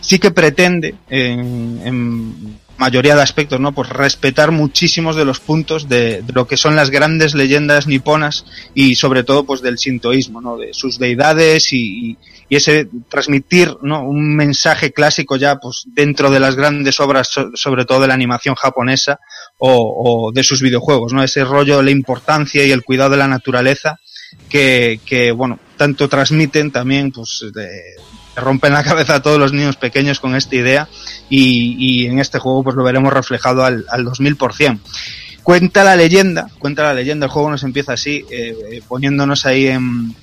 sí 0.00 0.18
que 0.18 0.32
pretende 0.32 0.96
en, 1.08 1.80
en 1.84 2.58
mayoría 2.78 3.14
de 3.16 3.22
aspectos, 3.22 3.58
¿no? 3.60 3.72
Pues 3.72 3.88
respetar 3.88 4.50
muchísimos 4.52 5.16
de 5.16 5.24
los 5.24 5.40
puntos 5.40 5.88
de, 5.88 6.22
de 6.22 6.32
lo 6.32 6.46
que 6.46 6.56
son 6.56 6.76
las 6.76 6.90
grandes 6.90 7.34
leyendas 7.34 7.86
niponas 7.86 8.44
y 8.74 8.94
sobre 8.94 9.24
todo 9.24 9.44
pues 9.44 9.60
del 9.62 9.78
sintoísmo, 9.78 10.40
¿no? 10.40 10.56
De 10.56 10.72
sus 10.72 10.98
deidades 10.98 11.72
y, 11.72 12.10
y- 12.10 12.18
ese 12.50 12.88
transmitir, 13.10 13.76
¿no? 13.82 14.02
Un 14.08 14.34
mensaje 14.34 14.90
clásico 14.92 15.36
ya 15.36 15.56
pues 15.56 15.82
dentro 15.86 16.30
de 16.30 16.40
las 16.40 16.54
grandes 16.56 16.98
obras, 16.98 17.28
so- 17.30 17.50
sobre 17.54 17.84
todo 17.84 18.00
de 18.00 18.06
la 18.08 18.14
animación 18.14 18.54
japonesa 18.54 19.20
o, 19.58 20.28
o 20.28 20.32
de 20.32 20.42
sus 20.42 20.62
videojuegos, 20.62 21.12
¿no? 21.12 21.22
Ese 21.22 21.44
rollo, 21.44 21.82
la 21.82 21.90
importancia 21.90 22.64
y 22.64 22.70
el 22.70 22.84
cuidado 22.84 23.10
de 23.10 23.16
la 23.18 23.28
naturaleza 23.28 23.98
que, 24.48 24.98
que 25.04 25.30
bueno, 25.32 25.58
tanto 25.76 26.08
transmiten 26.08 26.70
también, 26.70 27.12
pues, 27.12 27.44
de- 27.52 27.68
rompen 28.40 28.72
la 28.72 28.84
cabeza 28.84 29.16
a 29.16 29.22
todos 29.22 29.38
los 29.38 29.52
niños 29.52 29.76
pequeños 29.76 30.20
con 30.20 30.34
esta 30.34 30.56
idea 30.56 30.88
y, 31.28 32.06
en 32.06 32.18
este 32.18 32.38
juego 32.38 32.64
pues 32.64 32.76
lo 32.76 32.84
veremos 32.84 33.12
reflejado 33.12 33.64
al, 33.64 33.84
al 33.90 34.04
2000%. 34.04 34.80
Cuenta 35.42 35.82
la 35.82 35.96
leyenda, 35.96 36.48
cuenta 36.58 36.82
la 36.82 36.94
leyenda, 36.94 37.26
el 37.26 37.32
juego 37.32 37.50
nos 37.50 37.62
empieza 37.62 37.94
así, 37.94 38.24
eh, 38.30 38.54
eh, 38.70 38.82
poniéndonos 38.86 39.46
ahí 39.46 39.68
en 39.68 40.14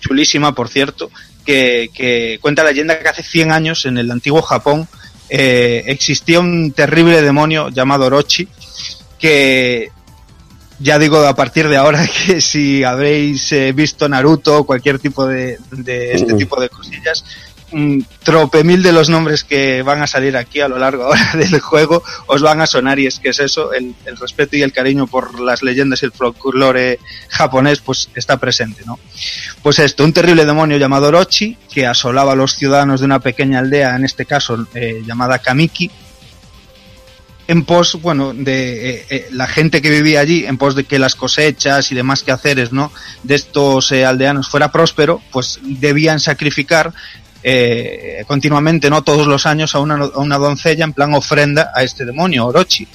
chulísima, 0.00 0.54
por 0.54 0.68
cierto, 0.68 1.10
que, 1.44 1.90
que 1.94 2.38
cuenta 2.42 2.62
la 2.62 2.70
leyenda 2.70 2.98
que 2.98 3.08
hace 3.08 3.22
100 3.22 3.52
años 3.52 3.86
en 3.86 3.96
el 3.96 4.10
antiguo 4.10 4.42
Japón 4.42 4.86
eh, 5.28 5.84
existía 5.86 6.38
un 6.38 6.72
terrible 6.72 7.20
demonio 7.22 7.68
llamado 7.70 8.06
Orochi 8.06 8.48
que 9.18 9.90
ya 10.78 10.98
digo 10.98 11.18
a 11.26 11.34
partir 11.34 11.68
de 11.68 11.76
ahora 11.76 12.06
que 12.26 12.40
si 12.40 12.84
habréis 12.84 13.50
eh, 13.52 13.72
visto 13.72 14.08
Naruto 14.08 14.58
o 14.58 14.64
cualquier 14.66 14.98
tipo 14.98 15.26
de, 15.26 15.58
de 15.70 16.12
este 16.12 16.34
Mm. 16.34 16.38
tipo 16.38 16.60
de 16.60 16.68
cosillas, 16.68 17.24
un 17.72 18.06
trope 18.22 18.62
mil 18.62 18.80
de 18.80 18.92
los 18.92 19.08
nombres 19.08 19.42
que 19.42 19.82
van 19.82 20.00
a 20.00 20.06
salir 20.06 20.36
aquí 20.36 20.60
a 20.60 20.68
lo 20.68 20.78
largo 20.78 21.04
ahora 21.06 21.32
del 21.34 21.58
juego 21.60 22.02
os 22.28 22.40
van 22.40 22.60
a 22.60 22.66
sonar 22.66 22.98
y 23.00 23.06
es 23.06 23.18
que 23.18 23.30
es 23.30 23.40
eso, 23.40 23.72
el, 23.72 23.94
el 24.04 24.16
respeto 24.16 24.56
y 24.56 24.62
el 24.62 24.72
cariño 24.72 25.08
por 25.08 25.40
las 25.40 25.62
leyendas 25.62 26.00
y 26.02 26.06
el 26.06 26.12
folclore 26.12 27.00
japonés 27.28 27.80
pues 27.80 28.08
está 28.14 28.36
presente, 28.36 28.82
¿no? 28.86 28.98
Pues 29.62 29.80
esto, 29.80 30.04
un 30.04 30.12
terrible 30.12 30.44
demonio 30.44 30.76
llamado 30.76 31.08
Orochi 31.08 31.58
que 31.72 31.86
asolaba 31.86 32.32
a 32.32 32.36
los 32.36 32.54
ciudadanos 32.54 33.00
de 33.00 33.06
una 33.06 33.18
pequeña 33.18 33.58
aldea, 33.58 33.96
en 33.96 34.04
este 34.04 34.26
caso 34.26 34.66
eh, 34.74 35.02
llamada 35.04 35.40
Kamiki, 35.40 35.90
en 37.48 37.64
pos, 37.64 38.00
bueno, 38.00 38.34
de 38.34 38.90
eh, 38.90 39.06
eh, 39.10 39.28
la 39.32 39.46
gente 39.46 39.80
que 39.80 39.90
vivía 39.90 40.20
allí, 40.20 40.44
en 40.44 40.58
pos 40.58 40.74
de 40.74 40.84
que 40.84 40.98
las 40.98 41.14
cosechas 41.14 41.92
y 41.92 41.94
demás 41.94 42.22
quehaceres, 42.22 42.72
¿no? 42.72 42.92
De 43.22 43.36
estos 43.36 43.92
eh, 43.92 44.04
aldeanos 44.04 44.48
fuera 44.48 44.72
próspero, 44.72 45.20
pues 45.30 45.60
debían 45.62 46.18
sacrificar 46.18 46.92
eh, 47.42 48.24
continuamente, 48.26 48.90
¿no? 48.90 49.02
Todos 49.02 49.28
los 49.28 49.46
años 49.46 49.76
a 49.76 49.78
una, 49.78 49.94
a 49.94 50.18
una 50.18 50.38
doncella 50.38 50.84
en 50.84 50.92
plan 50.92 51.14
ofrenda 51.14 51.70
a 51.72 51.84
este 51.84 52.04
demonio, 52.04 52.46
Orochi. 52.46 52.88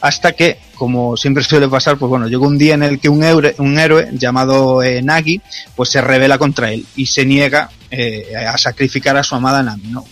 Hasta 0.00 0.32
que, 0.32 0.58
como 0.76 1.16
siempre 1.16 1.42
suele 1.42 1.66
pasar, 1.66 1.96
pues 1.98 2.08
bueno, 2.08 2.28
llegó 2.28 2.46
un 2.46 2.56
día 2.56 2.74
en 2.74 2.84
el 2.84 3.00
que 3.00 3.08
un, 3.08 3.24
un 3.58 3.78
héroe 3.78 4.08
llamado 4.12 4.80
Nagi, 5.02 5.40
pues 5.74 5.88
se 5.88 6.00
revela 6.00 6.38
contra 6.38 6.70
él 6.70 6.86
y 6.94 7.06
se 7.06 7.26
niega 7.26 7.70
a 8.46 8.58
sacrificar 8.58 9.16
a 9.16 9.24
su 9.24 9.34
amada 9.34 9.64
Nami, 9.64 9.88
¿no? 9.88 10.04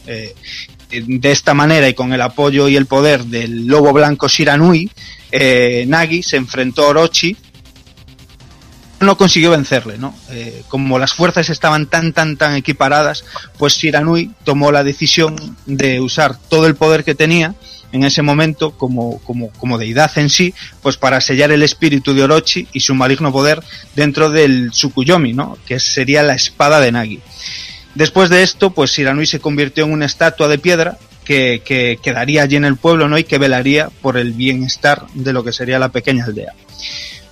De 0.90 1.32
esta 1.32 1.54
manera 1.54 1.88
y 1.88 1.94
con 1.94 2.12
el 2.12 2.22
apoyo 2.22 2.68
y 2.68 2.76
el 2.76 2.86
poder 2.86 3.24
del 3.24 3.66
lobo 3.66 3.92
blanco 3.92 4.28
Shiranui, 4.28 4.90
eh, 5.32 5.84
Nagi 5.88 6.22
se 6.22 6.36
enfrentó 6.36 6.84
a 6.84 6.88
Orochi. 6.88 7.36
No 9.00 9.18
consiguió 9.18 9.50
vencerle, 9.50 9.98
¿no? 9.98 10.14
Eh, 10.30 10.62
como 10.68 10.98
las 10.98 11.12
fuerzas 11.12 11.50
estaban 11.50 11.86
tan, 11.86 12.14
tan, 12.14 12.38
tan 12.38 12.56
equiparadas, 12.56 13.24
pues 13.58 13.76
Shiranui 13.76 14.30
tomó 14.44 14.72
la 14.72 14.84
decisión 14.84 15.56
de 15.66 16.00
usar 16.00 16.38
todo 16.38 16.66
el 16.66 16.76
poder 16.76 17.04
que 17.04 17.14
tenía 17.14 17.54
en 17.92 18.04
ese 18.04 18.22
momento 18.22 18.72
como, 18.72 19.18
como, 19.20 19.50
como 19.52 19.78
deidad 19.78 20.16
en 20.18 20.30
sí, 20.30 20.54
pues 20.82 20.96
para 20.96 21.20
sellar 21.20 21.50
el 21.50 21.62
espíritu 21.62 22.14
de 22.14 22.24
Orochi 22.24 22.68
y 22.72 22.80
su 22.80 22.94
maligno 22.94 23.32
poder 23.32 23.62
dentro 23.94 24.30
del 24.30 24.70
Tsukuyomi, 24.70 25.32
¿no? 25.32 25.58
Que 25.66 25.78
sería 25.78 26.22
la 26.22 26.34
espada 26.34 26.80
de 26.80 26.92
Nagi. 26.92 27.20
Después 27.97 28.28
de 28.31 28.43
esto, 28.43 28.70
pues 28.70 28.90
Shiranui 28.90 29.27
se 29.27 29.40
convirtió 29.40 29.85
en 29.85 29.93
una 29.93 30.05
estatua 30.06 30.48
de 30.48 30.59
piedra 30.59 30.98
que, 31.24 31.62
que 31.64 31.98
quedaría 32.02 32.43
allí 32.43 32.56
en 32.56 32.66
el 32.66 32.77
pueblo, 32.77 33.09
¿no? 33.09 33.16
Y 33.18 33.24
que 33.24 33.39
velaría 33.39 33.89
por 34.02 34.16
el 34.18 34.32
bienestar 34.32 35.06
de 35.14 35.32
lo 35.32 35.43
que 35.43 35.52
sería 35.52 35.78
la 35.78 35.89
pequeña 35.89 36.24
aldea. 36.27 36.52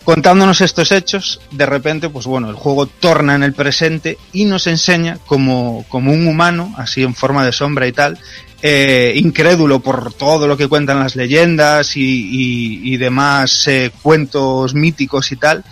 Contándonos 0.05 0.61
estos 0.61 0.91
hechos, 0.93 1.41
de 1.51 1.65
repente, 1.66 2.09
pues 2.11 2.27
bueno, 2.27 2.49
el 2.51 2.57
juego 2.57 2.86
torna 2.86 3.35
en 3.35 3.43
el 3.43 3.53
presente 3.55 4.19
y 4.32 4.45
nos 4.47 4.66
enseña 4.66 5.19
como, 5.27 5.85
como 5.89 6.12
un 6.12 6.27
humano, 6.27 6.74
así 6.77 7.03
en 7.03 7.15
forma 7.15 7.45
de 7.45 7.53
sombra 7.53 7.86
y 7.86 7.93
tal, 7.93 8.19
eh, 8.62 9.12
incrédulo 9.16 9.81
por 9.81 10.12
todo 10.15 10.47
lo 10.47 10.57
que 10.57 10.66
cuentan 10.69 10.99
las 10.99 11.16
leyendas 11.16 11.97
y, 11.97 12.01
y- 12.03 12.95
y 12.95 12.97
demás 12.97 13.66
eh, 13.69 13.91
cuentos 14.03 14.74
míticos 14.74 15.31
y 15.32 15.36
tal, 15.36 15.65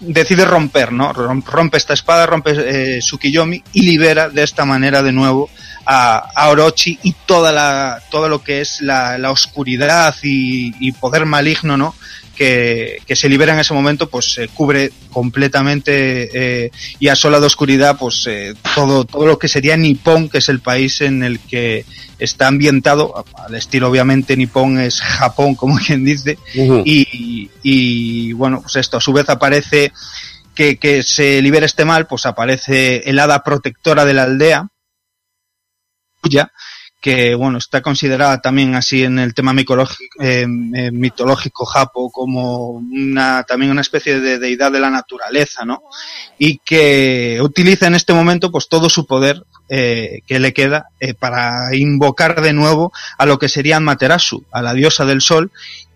decide 0.00 0.44
romper, 0.44 0.92
¿no? 0.92 1.12
Rom- 1.12 1.44
Rompe 1.44 1.76
esta 1.76 1.94
espada, 1.94 2.26
rompe 2.26 2.96
eh, 2.96 3.02
su 3.02 3.18
Kiyomi 3.18 3.62
y 3.72 3.82
libera 3.82 4.28
de 4.28 4.42
esta 4.42 4.64
manera 4.64 5.02
de 5.02 5.12
nuevo 5.12 5.48
a, 5.86 6.18
a 6.34 6.48
Orochi 6.48 6.98
y 7.02 7.12
toda 7.26 7.52
la, 7.52 8.00
todo 8.10 8.28
lo 8.28 8.42
que 8.42 8.60
es 8.60 8.80
la, 8.80 9.18
oscuridad 9.30 10.14
y 10.22 10.92
poder 10.92 11.26
maligno, 11.26 11.76
¿no? 11.76 11.94
Que, 12.36 13.00
que 13.06 13.16
se 13.16 13.30
libera 13.30 13.54
en 13.54 13.60
ese 13.60 13.72
momento, 13.72 14.10
pues 14.10 14.30
se 14.32 14.48
cubre 14.48 14.92
completamente 15.10 16.66
eh, 16.66 16.70
y 16.98 17.08
asola 17.08 17.40
de 17.40 17.46
oscuridad, 17.46 17.96
pues 17.98 18.26
eh, 18.26 18.54
todo, 18.74 19.04
todo 19.04 19.26
lo 19.26 19.38
que 19.38 19.48
sería 19.48 19.76
Nippon, 19.76 20.28
que 20.28 20.38
es 20.38 20.50
el 20.50 20.60
país 20.60 21.00
en 21.00 21.22
el 21.22 21.40
que 21.40 21.86
está 22.18 22.48
ambientado, 22.48 23.24
al 23.36 23.54
estilo 23.54 23.88
obviamente 23.88 24.36
Nippon 24.36 24.78
es 24.78 25.00
Japón, 25.00 25.54
como 25.54 25.78
quien 25.86 26.04
dice, 26.04 26.38
y, 26.84 27.50
y, 27.62 28.32
bueno, 28.34 28.60
pues 28.62 28.76
esto 28.76 28.98
a 28.98 29.00
su 29.00 29.12
vez 29.12 29.28
aparece 29.28 29.92
que, 30.54 30.76
que 30.76 31.02
se 31.02 31.40
libera 31.42 31.66
este 31.66 31.84
mal, 31.84 32.06
pues 32.06 32.26
aparece 32.26 33.08
el 33.08 33.18
hada 33.18 33.42
protectora 33.42 34.04
de 34.04 34.14
la 34.14 34.24
aldea, 34.24 34.68
Kuya, 36.20 36.50
que 37.06 37.36
bueno 37.36 37.58
está 37.58 37.82
considerada 37.82 38.40
también 38.40 38.74
así 38.74 39.04
en 39.04 39.20
el 39.20 39.32
tema 39.32 39.54
eh, 39.56 39.64
eh, 40.18 40.90
mitológico 40.90 41.64
japo 41.64 42.10
como 42.10 42.70
una 42.70 43.44
también 43.44 43.70
una 43.70 43.82
especie 43.82 44.18
de 44.18 44.40
deidad 44.40 44.72
de 44.72 44.80
la 44.80 44.90
naturaleza, 44.90 45.64
¿no? 45.64 45.84
Y 46.36 46.58
que 46.64 47.38
utiliza 47.40 47.86
en 47.86 47.94
este 47.94 48.12
momento 48.12 48.50
pues 48.50 48.66
todo 48.66 48.90
su 48.90 49.06
poder 49.06 49.44
eh, 49.68 50.22
que 50.26 50.40
le 50.40 50.52
queda 50.52 50.88
para 51.20 51.76
invocar 51.76 52.40
de 52.40 52.52
nuevo 52.52 52.92
a 53.18 53.24
lo 53.24 53.38
que 53.38 53.48
sería 53.48 53.78
Materasu, 53.78 54.44
a 54.50 54.60
la 54.60 54.74
diosa 54.74 55.04
del 55.04 55.20
sol, 55.20 55.52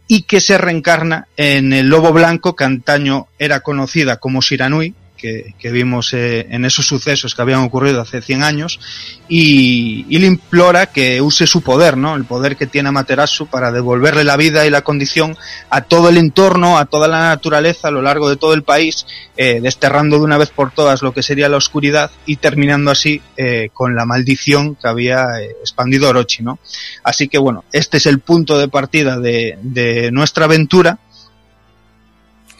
y 0.07 0.23
que 0.23 0.41
se 0.41 0.59
reencarna 0.59 1.27
en 1.37 1.73
el 1.73 1.89
lobo 1.89 2.12
blanco 2.12 2.55
que 2.55 2.62
antaño 2.62 3.27
era 3.37 3.62
conocida 3.62 4.19
como 4.19 4.43
Shiranui, 4.43 4.95
que, 5.21 5.55
que 5.59 5.71
vimos 5.71 6.15
eh, 6.15 6.47
en 6.51 6.65
esos 6.65 6.87
sucesos 6.87 7.35
que 7.35 7.43
habían 7.43 7.61
ocurrido 7.61 8.01
hace 8.01 8.23
100 8.23 8.43
años, 8.43 8.81
y, 9.29 10.07
y 10.09 10.19
le 10.19 10.27
implora 10.27 10.87
que 10.87 11.21
use 11.21 11.47
su 11.47 11.63
poder, 11.63 11.97
¿no? 11.97 12.17
El 12.17 12.25
poder 12.25 12.57
que 12.57 12.67
tiene 12.67 12.89
Amaterasu 12.89 13.47
para 13.47 13.71
devolverle 13.71 14.25
la 14.25 14.37
vida 14.37 14.67
y 14.67 14.71
la 14.71 14.83
condición 14.83 15.37
a 15.69 15.83
todo 15.83 16.09
el 16.09 16.17
entorno, 16.17 16.79
a 16.79 16.87
toda 16.87 17.09
la 17.09 17.21
naturaleza 17.21 17.89
a 17.89 17.91
lo 17.91 18.03
largo 18.03 18.29
de 18.29 18.37
todo 18.37 18.55
el 18.55 18.63
país, 18.63 19.07
eh, 19.37 19.61
desterrando 19.61 20.19
de 20.19 20.25
una 20.25 20.39
vez 20.39 20.51
por 20.51 20.73
todas 20.73 21.03
lo 21.03 21.13
que 21.13 21.23
sería 21.23 21.49
la 21.49 21.57
oscuridad 21.57 22.11
y 22.27 22.37
terminando 22.37 22.91
así 22.91 23.21
eh, 23.37 23.71
con 23.73 23.95
la 23.95 24.07
maldición 24.07 24.75
que 24.75 24.89
había 24.89 25.41
expandido 25.61 26.09
Orochi, 26.09 26.43
¿no? 26.43 26.59
Así 27.05 27.29
que 27.29 27.39
bueno, 27.39 27.65
este 27.73 27.99
es 27.99 28.07
el 28.07 28.21
punto 28.21 28.59
de 28.59 28.69
partida 28.69 29.19
de, 29.19 29.59
de 29.63 30.11
nuestra 30.13 30.47
aventura. 30.47 30.99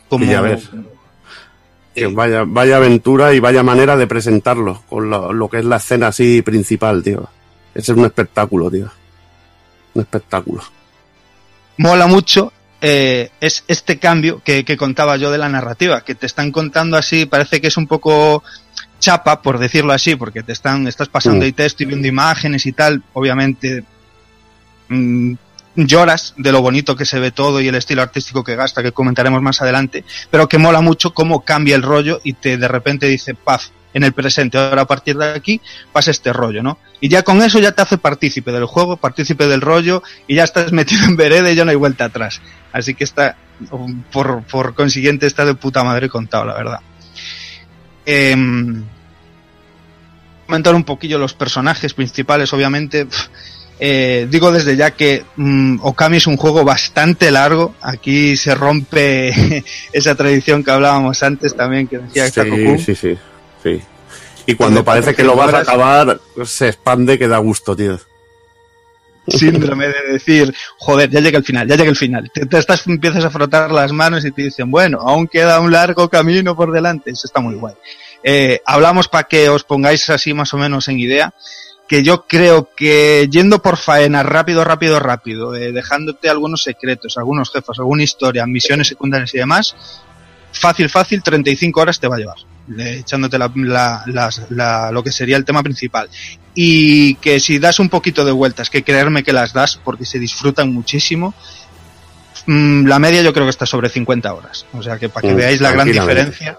Como, 0.09 0.24
Y 0.24 0.28
ya 0.28 0.41
ves. 0.41 0.69
Que 1.95 2.07
vaya, 2.07 2.45
vaya 2.47 2.77
aventura 2.77 3.35
y 3.35 3.41
vaya 3.41 3.62
manera 3.62 3.97
de 3.97 4.07
presentarlo 4.07 4.83
con 4.89 5.11
lo, 5.11 5.33
lo 5.33 5.49
que 5.49 5.59
es 5.59 5.65
la 5.65 5.77
escena 5.77 6.09
así 6.09 6.43
principal, 6.43 7.03
tío. 7.03 7.29
Ese 7.75 7.93
es 7.93 7.99
un 7.99 8.05
espectáculo, 8.05 8.71
tío. 8.71 8.91
Un 9.95 10.03
espectáculo. 10.03 10.62
mola 11.79 12.07
mucho 12.07 12.53
eh, 12.81 13.31
es 13.41 13.65
este 13.69 13.99
cambio 13.99 14.41
que, 14.43 14.65
que 14.65 14.77
contaba 14.77 15.17
yo 15.17 15.31
de 15.31 15.39
la 15.39 15.49
narrativa, 15.49 16.03
que 16.03 16.15
te 16.15 16.27
están 16.27 16.51
contando 16.51 16.97
así, 16.97 17.27
parece 17.27 17.61
que 17.61 17.67
es 17.67 17.77
un 17.77 17.87
poco 17.87 18.43
chapa, 18.99 19.43
por 19.43 19.59
decirlo 19.59 19.93
así, 19.93 20.17
porque 20.17 20.43
te 20.43 20.53
están, 20.53 20.87
estás 20.87 21.09
pasando 21.09 21.41
Mm. 21.41 21.43
ahí 21.43 21.53
texto 21.53 21.83
y 21.83 21.87
viendo 21.87 22.09
imágenes 22.09 22.65
y 22.67 22.73
tal, 22.73 23.03
obviamente 23.12 23.85
mm, 24.89 25.35
lloras 25.76 26.34
de 26.36 26.52
lo 26.52 26.62
bonito 26.62 26.97
que 26.97 27.05
se 27.05 27.20
ve 27.20 27.30
todo 27.30 27.60
y 27.60 27.68
el 27.68 27.74
estilo 27.74 28.02
artístico 28.02 28.44
que 28.44 28.56
gasta, 28.56 28.82
que 28.82 28.92
comentaremos 28.92 29.40
más 29.42 29.62
adelante, 29.62 30.05
pero 30.30 30.48
que 30.48 30.59
mola 30.59 30.80
mucho 30.80 31.14
cómo 31.14 31.44
cambia 31.44 31.76
el 31.76 31.82
rollo 31.82 32.20
y 32.24 32.34
te 32.34 32.56
de 32.56 32.68
repente 32.68 33.06
dice, 33.06 33.34
paf, 33.34 33.68
en 33.92 34.05
el 34.05 34.12
presente, 34.12 34.56
ahora 34.56 34.82
a 34.82 34.86
partir 34.86 35.16
de 35.16 35.32
aquí 35.32 35.60
pasa 35.92 36.10
este 36.10 36.32
rollo, 36.32 36.62
¿no? 36.62 36.78
Y 37.01 37.09
ya 37.09 37.22
con 37.22 37.42
eso 37.42 37.59
ya 37.59 37.72
te 37.72 37.82
hace 37.82 37.98
partícipe 37.98 38.52
del 38.52 38.66
juego, 38.66 38.97
partícipe 38.97 39.47
del 39.47 39.60
rollo 39.60 40.02
y 40.26 40.36
ya 40.36 40.44
estás 40.44 40.72
metido 40.72 41.05
en 41.05 41.16
vereda 41.16 41.51
y 41.51 41.55
ya 41.55 41.64
no 41.64 41.70
hay 41.70 41.76
vuelta 41.76 42.05
atrás. 42.05 42.40
Así 42.72 42.94
que 42.94 43.05
está, 43.05 43.36
por, 44.12 44.42
por 44.44 44.74
consiguiente, 44.74 45.26
está 45.26 45.44
de 45.44 45.55
puta 45.55 45.82
madre 45.82 46.09
contado, 46.09 46.44
la 46.44 46.55
verdad. 46.55 46.80
Em, 48.06 48.84
comentar 50.47 50.74
un 50.74 50.84
poquillo 50.84 51.18
los 51.18 51.34
personajes 51.34 51.94
principales, 51.94 52.52
obviamente. 52.52 53.09
Eh, 53.82 54.28
digo 54.31 54.52
desde 54.52 54.77
ya 54.77 54.90
que 54.90 55.24
mm, 55.36 55.78
Okami 55.81 56.19
es 56.19 56.27
un 56.27 56.36
juego 56.36 56.65
bastante 56.65 57.31
largo. 57.31 57.74
Aquí 57.81 58.36
se 58.36 58.55
rompe 58.55 59.65
esa 59.93 60.15
tradición 60.15 60.62
que 60.62 60.70
hablábamos 60.70 61.23
antes 61.23 61.57
también, 61.57 61.89
que 61.89 61.98
decía 61.98 62.28
Sí, 62.28 62.78
sí, 62.78 62.94
sí, 62.94 63.19
sí. 63.62 63.81
Y 64.47 64.55
cuando 64.55 64.85
parece 64.85 65.15
que 65.15 65.24
lo 65.24 65.35
vas 65.35 65.55
a 65.55 65.61
acabar, 65.61 66.20
se 66.44 66.69
expande 66.69 67.19
que 67.19 67.27
da 67.27 67.39
gusto, 67.39 67.74
tío. 67.74 67.98
síndrome 69.28 69.86
de 69.86 70.12
decir, 70.12 70.52
joder, 70.78 71.09
ya 71.09 71.20
llega 71.20 71.39
el 71.39 71.44
final, 71.44 71.66
ya 71.66 71.77
llega 71.77 71.90
el 71.90 71.97
final. 71.97 72.31
Te, 72.35 72.44
te 72.47 72.59
estás, 72.59 72.86
empiezas 72.86 73.24
a 73.24 73.31
frotar 73.31 73.70
las 73.70 73.93
manos 73.93 74.24
y 74.24 74.31
te 74.31 74.43
dicen, 74.43 74.70
bueno, 74.70 74.98
aún 75.01 75.27
queda 75.27 75.61
un 75.61 75.73
largo 75.73 76.09
camino 76.11 76.55
por 76.55 76.70
delante. 76.73 77.12
Eso 77.12 77.27
está 77.27 77.40
muy 77.40 77.55
guay. 77.55 77.74
Eh, 78.23 78.61
hablamos 78.66 79.09
para 79.09 79.24
que 79.24 79.48
os 79.48 79.65
pongáis 79.65 80.11
así 80.11 80.35
más 80.35 80.52
o 80.52 80.59
menos 80.59 80.89
en 80.89 81.01
idea, 81.01 81.32
que 81.91 82.05
yo 82.05 82.25
creo 82.29 82.71
que 82.77 83.27
yendo 83.29 83.61
por 83.61 83.77
faena 83.77 84.23
rápido, 84.23 84.62
rápido, 84.62 85.01
rápido, 85.01 85.57
eh, 85.57 85.73
dejándote 85.73 86.29
algunos 86.31 86.62
secretos, 86.62 87.19
algunos 87.19 87.51
jefes, 87.51 87.81
alguna 87.81 88.05
historia, 88.05 88.47
misiones 88.47 88.87
secundarias 88.87 89.35
y 89.35 89.39
demás, 89.39 89.75
fácil, 90.53 90.89
fácil, 90.89 91.21
35 91.21 91.81
horas 91.81 91.99
te 91.99 92.07
va 92.07 92.15
a 92.15 92.19
llevar, 92.21 92.37
eh, 92.79 92.99
echándote 93.01 93.39
la, 93.39 93.51
la- 93.57 94.05
las- 94.07 94.43
la- 94.51 94.93
lo 94.93 95.03
que 95.03 95.11
sería 95.11 95.37
el 95.37 95.45
tema 95.45 95.65
principal. 95.65 96.09
Y 96.55 97.17
que 97.17 97.41
si 97.41 97.59
das 97.59 97.81
un 97.81 97.89
poquito 97.89 98.25
de 98.25 98.31
vueltas, 98.31 98.71
que 98.71 98.85
creerme 98.85 99.25
que 99.25 99.33
las 99.33 99.53
das, 99.53 99.77
porque 99.83 100.05
se 100.07 100.21
disfrutan 100.21 100.73
muchísimo, 100.73 101.35
mm, 102.47 102.87
la 102.87 103.01
media 103.01 103.23
yo 103.23 103.33
creo 103.33 103.47
que 103.47 103.51
está 103.51 103.67
sobre 103.67 103.89
50 103.89 104.33
horas. 104.33 104.65
O 104.75 104.83
sea 104.83 104.97
que 104.97 105.09
para 105.09 105.27
que 105.27 105.35
Mm, 105.35 105.37
veáis 105.39 105.61
la 105.61 105.73
gran 105.73 105.89
diferencia 106.07 106.57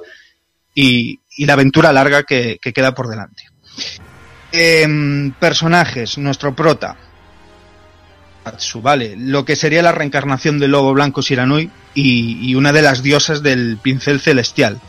y, 0.76 1.20
y 1.38 1.46
la 1.46 1.54
aventura 1.54 1.94
larga 1.94 2.24
que, 2.24 2.60
que 2.62 2.74
queda 2.74 2.94
por 2.94 3.08
delante. 3.08 3.44
Em, 4.52 5.32
personajes, 5.32 6.18
nuestro 6.18 6.54
prota. 6.56 6.98
Vale, 8.76 9.16
lo 9.18 9.46
que 9.46 9.56
sería 9.56 9.84
la 9.84 9.92
reencarnación 9.92 10.60
del 10.60 10.72
lobo 10.72 10.94
blanco 10.94 11.22
Shiranui 11.22 11.70
y, 11.94 12.50
y 12.50 12.56
una 12.56 12.74
de 12.74 12.82
las 12.82 13.04
diosas 13.04 13.44
del 13.44 13.78
pincel 13.82 14.20
celestial. 14.20 14.80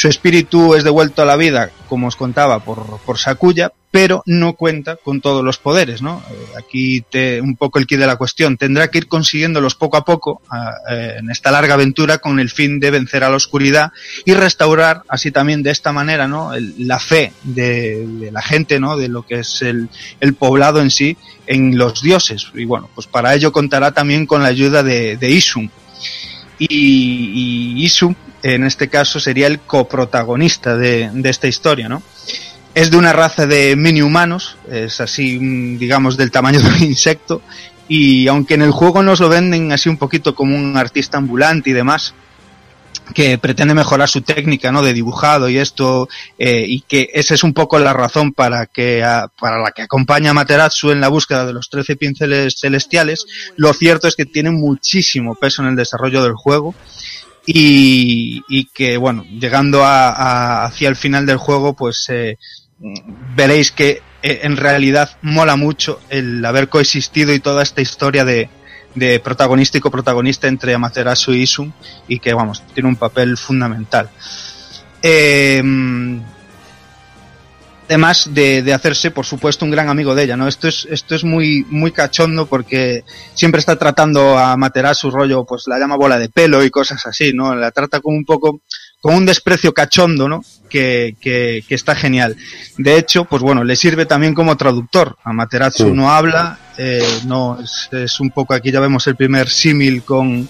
Su 0.00 0.06
espíritu 0.06 0.74
es 0.76 0.84
devuelto 0.84 1.22
a 1.22 1.24
la 1.24 1.34
vida, 1.34 1.70
como 1.88 2.06
os 2.06 2.14
contaba, 2.14 2.60
por, 2.60 3.00
por 3.04 3.18
Sakuya, 3.18 3.72
pero 3.90 4.22
no 4.26 4.52
cuenta 4.52 4.94
con 4.94 5.20
todos 5.20 5.42
los 5.42 5.58
poderes, 5.58 6.02
¿no? 6.02 6.22
Eh, 6.30 6.34
Aquí 6.56 7.00
te, 7.10 7.40
un 7.40 7.56
poco 7.56 7.80
el 7.80 7.86
quid 7.88 7.98
de 7.98 8.06
la 8.06 8.14
cuestión. 8.14 8.56
Tendrá 8.56 8.92
que 8.92 8.98
ir 8.98 9.08
consiguiéndolos 9.08 9.74
poco 9.74 9.96
a 9.96 10.04
poco 10.04 10.40
eh, 10.88 11.16
en 11.18 11.30
esta 11.30 11.50
larga 11.50 11.74
aventura 11.74 12.18
con 12.18 12.38
el 12.38 12.48
fin 12.48 12.78
de 12.78 12.92
vencer 12.92 13.24
a 13.24 13.28
la 13.30 13.34
oscuridad 13.36 13.90
y 14.24 14.34
restaurar 14.34 15.02
así 15.08 15.32
también 15.32 15.64
de 15.64 15.72
esta 15.72 15.90
manera, 15.90 16.28
¿no? 16.28 16.54
El- 16.54 16.74
la 16.86 17.00
fe 17.00 17.32
de, 17.42 18.06
de 18.06 18.30
la 18.30 18.42
gente, 18.42 18.78
¿no? 18.78 18.96
De 18.96 19.08
lo 19.08 19.26
que 19.26 19.40
es 19.40 19.62
el, 19.62 19.88
el 20.20 20.34
poblado 20.34 20.80
en 20.80 20.90
sí 20.92 21.16
en 21.48 21.76
los 21.76 22.02
dioses. 22.02 22.46
Y 22.54 22.66
bueno, 22.66 22.88
pues 22.94 23.08
para 23.08 23.34
ello 23.34 23.50
contará 23.50 23.90
también 23.90 24.26
con 24.26 24.42
la 24.44 24.48
ayuda 24.50 24.84
de, 24.84 25.16
de 25.16 25.30
Isun. 25.30 25.70
Y, 26.60 26.66
y 27.80 27.84
Isun, 27.84 28.16
en 28.42 28.64
este 28.64 28.88
caso, 28.88 29.20
sería 29.20 29.46
el 29.46 29.60
coprotagonista 29.60 30.76
de, 30.76 31.10
de 31.12 31.30
esta 31.30 31.46
historia, 31.46 31.88
¿no? 31.88 32.02
Es 32.74 32.90
de 32.90 32.96
una 32.96 33.12
raza 33.12 33.46
de 33.46 33.74
mini 33.76 34.02
humanos, 34.02 34.56
es 34.70 35.00
así, 35.00 35.38
mm, 35.38 35.78
digamos, 35.78 36.16
del 36.16 36.30
tamaño 36.30 36.60
de 36.62 36.68
un 36.68 36.82
insecto. 36.82 37.42
Y 37.88 38.28
aunque 38.28 38.54
en 38.54 38.62
el 38.62 38.70
juego 38.70 39.02
nos 39.02 39.20
lo 39.20 39.28
venden 39.28 39.72
así 39.72 39.88
un 39.88 39.96
poquito 39.96 40.34
como 40.34 40.54
un 40.54 40.76
artista 40.76 41.16
ambulante 41.16 41.70
y 41.70 41.72
demás, 41.72 42.14
que 43.14 43.38
pretende 43.38 43.74
mejorar 43.74 44.08
su 44.08 44.20
técnica 44.22 44.70
¿no? 44.72 44.82
de 44.82 44.92
dibujado 44.92 45.48
y 45.48 45.58
esto, 45.58 46.08
eh, 46.38 46.64
y 46.66 46.82
que 46.82 47.10
esa 47.14 47.34
es 47.34 47.42
un 47.42 47.54
poco 47.54 47.78
la 47.78 47.92
razón 47.92 48.32
para, 48.32 48.66
que, 48.66 49.00
para 49.40 49.58
la 49.58 49.72
que 49.72 49.82
acompaña 49.82 50.30
a 50.30 50.34
Materatsu 50.34 50.90
en 50.90 51.00
la 51.00 51.08
búsqueda 51.08 51.46
de 51.46 51.52
los 51.52 51.68
13 51.70 51.96
pinceles 51.96 52.56
celestiales, 52.60 53.26
lo 53.56 53.72
cierto 53.72 54.08
es 54.08 54.16
que 54.16 54.26
tiene 54.26 54.50
muchísimo 54.50 55.34
peso 55.34 55.62
en 55.62 55.68
el 55.68 55.76
desarrollo 55.76 56.22
del 56.22 56.34
juego 56.34 56.74
y, 57.50 58.42
y 58.46 58.66
que, 58.66 58.98
bueno, 58.98 59.24
llegando 59.24 59.82
a, 59.82 60.10
a- 60.10 60.64
hacia 60.66 60.88
el 60.90 60.96
final 60.96 61.24
del 61.24 61.38
juego, 61.38 61.72
pues 61.74 62.04
eh, 62.10 62.36
veréis 63.34 63.72
que 63.72 64.02
eh, 64.22 64.40
en 64.42 64.58
realidad 64.58 65.16
mola 65.22 65.56
mucho 65.56 65.98
el 66.10 66.44
haber 66.44 66.68
coexistido 66.68 67.32
y 67.32 67.40
toda 67.40 67.62
esta 67.62 67.80
historia 67.80 68.26
de, 68.26 68.50
de 68.94 69.18
protagonista 69.20 69.78
y 69.78 69.80
coprotagonista 69.80 70.46
entre 70.46 70.74
Amaterasu 70.74 71.32
y 71.32 71.42
Isun 71.42 71.72
y 72.06 72.18
que 72.18 72.34
vamos, 72.34 72.62
tiene 72.74 72.90
un 72.90 72.96
papel 72.96 73.38
fundamental. 73.38 74.10
Eh, 75.00 75.62
además 77.88 78.28
de, 78.32 78.62
de 78.62 78.74
hacerse, 78.74 79.10
por 79.10 79.24
supuesto, 79.24 79.64
un 79.64 79.70
gran 79.70 79.88
amigo 79.88 80.14
de 80.14 80.24
ella, 80.24 80.36
¿no? 80.36 80.46
Esto 80.46 80.68
es, 80.68 80.86
esto 80.90 81.14
es 81.14 81.24
muy, 81.24 81.64
muy 81.70 81.90
cachondo 81.90 82.46
porque 82.46 83.02
siempre 83.34 83.60
está 83.60 83.76
tratando 83.76 84.38
a 84.38 84.56
Materasu 84.56 85.10
rollo, 85.10 85.44
pues 85.44 85.64
la 85.66 85.78
llama 85.78 85.96
bola 85.96 86.18
de 86.18 86.28
pelo 86.28 86.62
y 86.62 86.70
cosas 86.70 87.04
así, 87.06 87.32
¿no? 87.32 87.54
La 87.54 87.70
trata 87.70 88.00
como 88.00 88.16
un 88.16 88.26
poco, 88.26 88.60
con 89.00 89.14
un 89.14 89.24
desprecio 89.24 89.72
cachondo, 89.72 90.28
¿no? 90.28 90.44
Que, 90.68 91.16
que, 91.18 91.64
que 91.66 91.74
está 91.74 91.94
genial. 91.94 92.36
De 92.76 92.98
hecho, 92.98 93.24
pues 93.24 93.42
bueno, 93.42 93.64
le 93.64 93.74
sirve 93.74 94.04
también 94.04 94.34
como 94.34 94.56
traductor. 94.56 95.16
Amaterasu 95.24 95.86
Sí. 95.86 95.92
no 95.92 96.10
habla, 96.10 96.58
eh, 96.76 97.02
no, 97.26 97.58
es, 97.58 97.88
es 97.92 98.20
un 98.20 98.30
poco, 98.30 98.52
aquí 98.52 98.70
ya 98.70 98.80
vemos 98.80 99.06
el 99.06 99.16
primer 99.16 99.48
símil 99.48 100.02
con, 100.02 100.46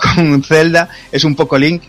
con 0.00 0.42
Zelda, 0.42 0.88
es 1.12 1.24
un 1.24 1.34
poco 1.34 1.58
Link, 1.58 1.82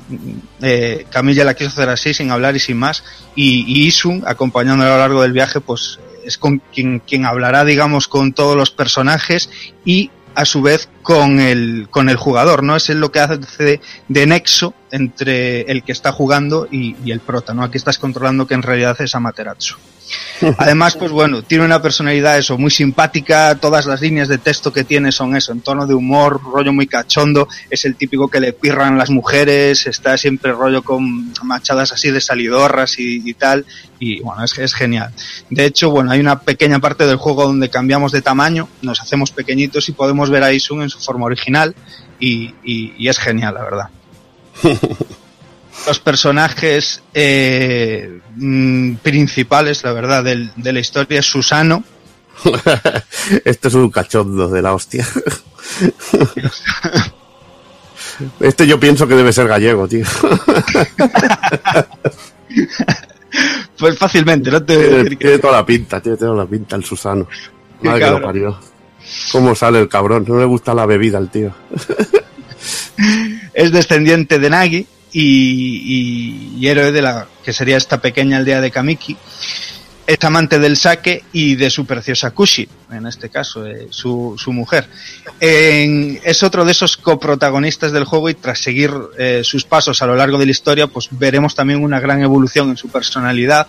eh, 0.62 1.06
Camilla 1.10 1.44
la 1.44 1.54
quiso 1.54 1.70
hacer 1.70 1.90
así, 1.90 2.14
sin 2.14 2.32
hablar 2.32 2.56
y 2.56 2.60
sin 2.60 2.78
más, 2.78 3.04
y, 3.36 3.66
y 3.68 3.88
Isun, 3.88 4.24
acompañándole 4.26 4.90
a 4.90 4.94
lo 4.94 5.00
largo 5.00 5.22
del 5.22 5.34
viaje, 5.34 5.62
pues 5.62 6.00
es 6.26 6.38
con 6.38 6.62
quien, 6.74 7.00
quien 7.00 7.26
hablará, 7.26 7.66
digamos, 7.66 8.08
con 8.08 8.34
todos 8.34 8.56
los 8.56 8.72
personajes 8.72 9.50
y 9.86 10.12
a 10.36 10.46
su 10.46 10.62
vez 10.62 10.90
con 11.02 11.40
el, 11.40 11.88
con 11.90 12.10
el 12.10 12.15
jugador, 12.15 12.64
¿no? 12.64 12.76
Es 12.76 12.90
lo 12.90 13.11
que 13.11 13.19
hace 13.19 13.64
de, 13.64 13.82
de 14.07 14.26
nexo 14.26 14.73
entre 14.91 15.61
el 15.61 15.84
que 15.84 15.91
está 15.91 16.11
jugando 16.11 16.68
y, 16.69 16.95
y 17.03 17.11
el 17.11 17.19
prota, 17.19 17.53
¿no? 17.53 17.64
Aquí 17.64 17.78
estás 17.78 17.98
controlando 17.98 18.48
que 18.48 18.53
en 18.53 18.64
realidad 18.64 18.99
es 18.99 19.15
Amaterasu. 19.15 19.76
Además, 20.57 20.95
pues 20.95 21.11
bueno, 21.11 21.44
tiene 21.44 21.65
una 21.65 21.82
personalidad 21.82 22.38
eso, 22.38 22.57
muy 22.57 22.72
simpática, 22.72 23.56
todas 23.56 23.86
las 23.86 24.02
líneas 24.02 24.28
de 24.28 24.38
texto 24.38 24.73
que 24.73 24.84
tiene 24.84 25.11
son 25.11 25.36
eso, 25.36 25.52
en 25.52 25.61
tono 25.61 25.86
de 25.88 25.94
humor, 25.94 26.41
rollo 26.44 26.73
muy 26.73 26.88
cachondo, 26.88 27.48
es 27.69 27.86
el 27.86 27.95
típico 27.95 28.28
que 28.28 28.40
le 28.40 28.53
pirran 28.53 28.98
las 28.98 29.10
mujeres, 29.10 29.88
está 29.88 30.18
siempre 30.18 30.52
rollo 30.52 30.84
con 30.84 31.32
machadas 31.44 31.91
así 31.91 32.11
de 32.11 32.22
salidorras 32.22 32.99
y, 32.99 33.22
y 33.23 33.34
tal, 33.34 33.65
y 33.99 34.19
bueno, 34.22 34.44
es, 34.44 34.57
es 34.57 34.73
genial. 34.73 35.11
De 35.49 35.65
hecho, 35.65 35.91
bueno, 35.91 36.11
hay 36.11 36.19
una 36.19 36.40
pequeña 36.40 36.80
parte 36.80 37.06
del 37.06 37.18
juego 37.18 37.45
donde 37.45 37.69
cambiamos 37.69 38.11
de 38.11 38.22
tamaño, 38.22 38.68
nos 38.82 39.02
hacemos 39.02 39.32
pequeñitos 39.32 39.88
y 39.90 39.91
podemos 39.94 40.30
ver 40.30 40.44
a 40.44 40.52
Isun 40.52 40.82
en 40.82 40.90
su 40.92 41.00
forma 41.00 41.26
original, 41.26 41.76
y, 42.20 42.54
y- 42.64 42.94
y 42.98 43.08
es 43.10 43.18
genial, 43.18 43.54
la 43.56 43.64
verdad. 43.64 43.90
Los 45.88 46.00
personajes 46.00 47.02
eh, 47.14 48.20
mm, 48.36 48.96
principales, 48.96 49.84
la 49.84 49.94
verdad, 49.94 50.24
del- 50.24 50.52
de 50.56 50.74
la 50.74 50.80
historia 50.80 51.20
es 51.20 51.26
Susano, 51.26 51.84
este 53.46 53.68
es 53.68 53.74
un 53.74 53.90
cachondo 53.90 54.48
de 54.50 54.62
la 54.62 54.74
hostia. 54.74 55.08
Este 58.40 58.68
yo 58.68 58.80
pienso 58.80 59.08
que 59.08 59.16
debe 59.16 59.34
ser 59.34 59.48
gallego, 59.48 59.88
tío. 59.88 60.06
Pues 63.78 63.98
fácilmente, 63.98 64.52
no 64.52 64.64
te 64.64 64.76
voy 64.76 64.84
a 64.84 64.88
Tiene, 64.90 65.04
decir 65.04 65.18
que... 65.18 65.26
tiene 65.26 65.40
toda 65.40 65.54
la 65.58 65.66
pinta, 65.66 66.02
tiene 66.02 66.18
toda 66.18 66.36
la 66.36 66.46
pinta 66.46 66.76
el 66.76 66.84
Susano. 66.84 67.28
Madre 67.82 68.04
que 68.06 68.12
lo 68.12 68.22
parió. 68.22 68.60
¿Cómo 69.32 69.56
sale 69.56 69.80
el 69.80 69.88
cabrón? 69.90 70.26
No 70.28 70.38
le 70.40 70.45
gusta 70.45 70.73
la 70.73 70.86
bebida 70.86 71.18
al 71.18 71.30
tío. 71.30 71.53
es 73.53 73.72
descendiente 73.72 74.40
de 74.40 74.49
Nagi 74.49 74.86
y, 75.11 75.22
y- 75.23 76.57
y 76.60 76.68
héroe 76.68 76.91
de 76.91 77.02
la 77.02 77.28
que 77.44 77.53
sería 77.53 77.78
esta 77.78 77.99
pequeña 78.02 78.38
aldea 78.38 78.61
de 78.61 78.72
Kamiki. 78.72 79.18
Es 80.14 80.24
amante 80.26 80.60
del 80.60 80.76
sake 80.76 81.24
y 81.32 81.56
de 81.56 81.70
su 81.70 81.86
preciosa 81.86 82.32
Kushi, 82.32 82.68
en 82.92 83.08
este 83.08 83.30
caso, 83.30 83.66
eh, 83.66 83.88
su, 83.92 84.36
su 84.38 84.52
mujer. 84.52 84.86
En- 85.40 86.20
es 86.24 86.44
otro 86.44 86.66
de 86.66 86.74
esos 86.74 86.98
coprotagonistas 86.98 87.94
del 87.94 88.04
juego 88.04 88.30
y 88.30 88.34
tras 88.34 88.60
seguir 88.60 88.92
eh, 89.18 89.42
sus 89.46 89.64
pasos 89.64 90.02
a 90.02 90.08
lo 90.08 90.16
largo 90.18 90.38
de 90.38 90.46
la 90.46 90.52
historia, 90.52 90.88
pues 90.88 91.08
veremos 91.12 91.56
también 91.56 91.82
una 91.82 92.02
gran 92.02 92.22
evolución 92.22 92.70
en 92.72 92.76
su 92.78 92.90
personalidad 92.90 93.68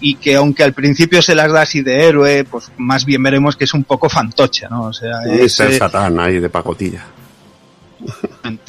y 0.00 0.16
que 0.16 0.34
aunque 0.34 0.64
al 0.64 0.72
principio 0.72 1.22
se 1.22 1.36
las 1.36 1.52
da 1.52 1.62
así 1.62 1.82
de 1.82 2.04
héroe, 2.08 2.44
pues 2.44 2.72
más 2.76 3.04
bien 3.04 3.22
veremos 3.22 3.54
que 3.54 3.62
es 3.64 3.72
un 3.74 3.84
poco 3.84 4.08
fantoche, 4.08 4.66
¿no? 4.68 4.86
O 4.86 4.92
sea, 4.92 5.20
es, 5.30 5.60
Mr. 5.60 5.70
eh, 5.70 5.78
Satán 5.78 6.18
ahí 6.18 6.40
de 6.40 6.48
pacotilla. 6.50 7.04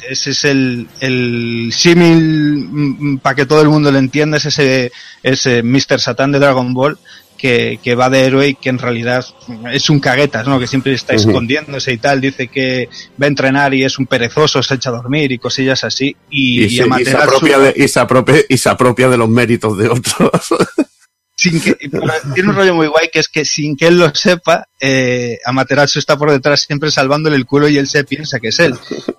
Ese 0.08 0.30
es 0.30 0.44
el, 0.44 0.86
el 1.00 1.70
símil 1.72 3.18
para 3.22 3.34
que 3.36 3.46
todo 3.46 3.62
el 3.62 3.68
mundo 3.68 3.90
lo 3.92 3.98
entienda, 3.98 4.36
es 4.38 4.46
ese, 4.46 4.92
ese 5.22 5.62
Mr. 5.62 6.00
Satan 6.00 6.32
de 6.32 6.38
Dragon 6.38 6.72
Ball 6.74 6.98
que, 7.36 7.78
que 7.82 7.94
va 7.94 8.08
de 8.08 8.24
héroe 8.24 8.48
y 8.48 8.54
que 8.54 8.70
en 8.70 8.78
realidad 8.78 9.24
es 9.70 9.90
un 9.90 10.00
caguetas, 10.00 10.46
¿no? 10.46 10.58
Que 10.58 10.66
siempre 10.66 10.94
está 10.94 11.14
escondiéndose 11.14 11.92
y 11.92 11.98
tal, 11.98 12.20
dice 12.20 12.48
que 12.48 12.88
va 13.20 13.26
a 13.26 13.28
entrenar 13.28 13.74
y 13.74 13.84
es 13.84 13.98
un 13.98 14.06
perezoso, 14.06 14.62
se 14.62 14.74
echa 14.76 14.88
a 14.88 14.94
dormir 14.94 15.30
y 15.32 15.38
cosillas 15.38 15.84
así. 15.84 16.16
Y, 16.30 16.62
Y, 16.62 16.64
y 16.64 16.68
se, 16.68 16.74
y 16.74 16.76
se 16.76 16.84
Amaterasu- 16.86 17.22
apropia 17.22 17.58
de, 17.58 17.74
y, 17.76 17.88
se 17.88 18.00
apropia, 18.00 18.36
y 18.48 18.56
se 18.56 18.68
apropia 18.70 19.08
de 19.10 19.16
los 19.18 19.28
méritos 19.28 19.76
de 19.76 19.88
otros. 19.88 20.30
sin 21.38 21.60
que, 21.60 21.74
tiene 21.74 22.48
un 22.48 22.56
rollo 22.56 22.74
muy 22.74 22.86
guay 22.86 23.10
que 23.12 23.18
es 23.20 23.28
que 23.28 23.44
sin 23.44 23.76
que 23.76 23.86
él 23.88 23.98
lo 23.98 24.12
sepa, 24.14 24.66
eh, 24.80 25.38
Amaterasu 25.44 25.98
está 25.98 26.16
por 26.16 26.30
detrás 26.30 26.60
siempre 26.62 26.90
salvándole 26.90 27.36
el 27.36 27.44
culo 27.44 27.68
y 27.68 27.76
él 27.76 27.86
se 27.86 28.04
piensa 28.04 28.40
que 28.40 28.48
es 28.48 28.58
él. 28.58 28.74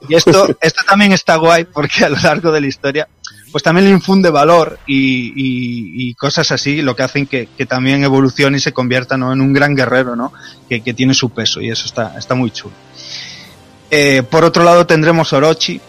Y 0.09 0.15
esto, 0.15 0.57
esto 0.61 0.81
también 0.87 1.11
está 1.13 1.35
guay 1.35 1.65
porque 1.65 2.05
a 2.05 2.09
lo 2.09 2.17
largo 2.17 2.51
de 2.51 2.61
la 2.61 2.67
historia, 2.67 3.07
pues 3.51 3.63
también 3.63 3.85
le 3.85 3.91
infunde 3.91 4.29
valor 4.31 4.79
y, 4.87 5.27
y- 5.35 6.09
y 6.09 6.13
cosas 6.15 6.51
así, 6.51 6.81
lo 6.81 6.95
que 6.95 7.03
hacen 7.03 7.27
que, 7.27 7.47
que 7.55 7.65
también 7.67 8.03
evolucione 8.03 8.57
y 8.57 8.61
se 8.61 8.73
convierta 8.73 9.15
¿no? 9.15 9.31
en 9.31 9.39
un 9.39 9.53
gran 9.53 9.75
guerrero, 9.75 10.15
¿no? 10.15 10.33
Que, 10.67 10.81
que 10.81 10.93
tiene 10.95 11.13
su 11.13 11.29
peso 11.29 11.61
y 11.61 11.69
eso 11.69 11.85
está, 11.85 12.15
está 12.17 12.33
muy 12.35 12.49
chulo. 12.51 12.73
Eh, 13.91 14.23
por 14.29 14.43
otro 14.43 14.63
lado 14.63 14.85
tendremos 14.87 15.31
Orochi, 15.33 15.79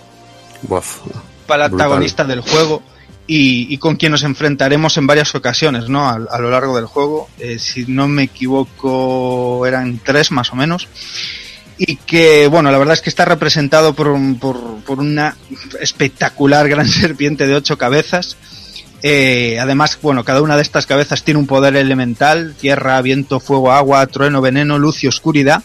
para 1.47 1.65
el 1.65 1.71
Brutal. 1.71 1.87
antagonista 1.87 2.25
del 2.25 2.41
juego 2.43 2.83
y, 3.31 3.77
con 3.77 3.97
quien 3.97 4.13
nos 4.13 4.23
enfrentaremos 4.23 4.97
en 4.97 5.07
varias 5.07 5.35
ocasiones, 5.35 5.91
¿no? 5.91 6.09
A, 6.09 6.15
a 6.15 6.39
lo 6.39 6.51
largo 6.51 6.75
del 6.75 6.87
juego. 6.87 7.29
Eh, 7.39 7.59
si 7.59 7.85
no 7.87 8.09
me 8.09 8.23
equivoco, 8.23 9.67
eran 9.67 10.01
tres 10.03 10.31
más 10.33 10.51
o 10.51 10.57
menos. 10.57 10.89
Y 11.77 11.97
que, 11.97 12.47
bueno, 12.49 12.73
la 12.73 12.79
verdad 12.79 12.95
es 12.95 13.03
que 13.03 13.11
está 13.11 13.27
representado 13.27 13.93
por, 13.93 14.17
por, 14.39 14.83
por 14.83 14.99
una 14.99 15.37
espectacular 15.79 16.69
gran 16.71 16.89
serpiente 16.89 17.47
de 17.47 17.55
ocho 17.55 17.77
cabezas. 17.77 18.39
Eh, 19.03 19.59
además, 19.61 19.99
bueno, 20.03 20.25
cada 20.25 20.43
una 20.43 20.57
de 20.57 20.63
estas 20.63 20.87
cabezas 20.87 21.23
tiene 21.23 21.39
un 21.39 21.47
poder 21.47 21.77
elemental, 21.77 22.55
tierra, 22.59 23.01
viento, 23.01 23.39
fuego, 23.39 23.73
agua, 23.73 24.07
trueno, 24.07 24.41
veneno, 24.41 24.79
luz 24.79 25.05
y 25.05 25.07
oscuridad, 25.07 25.63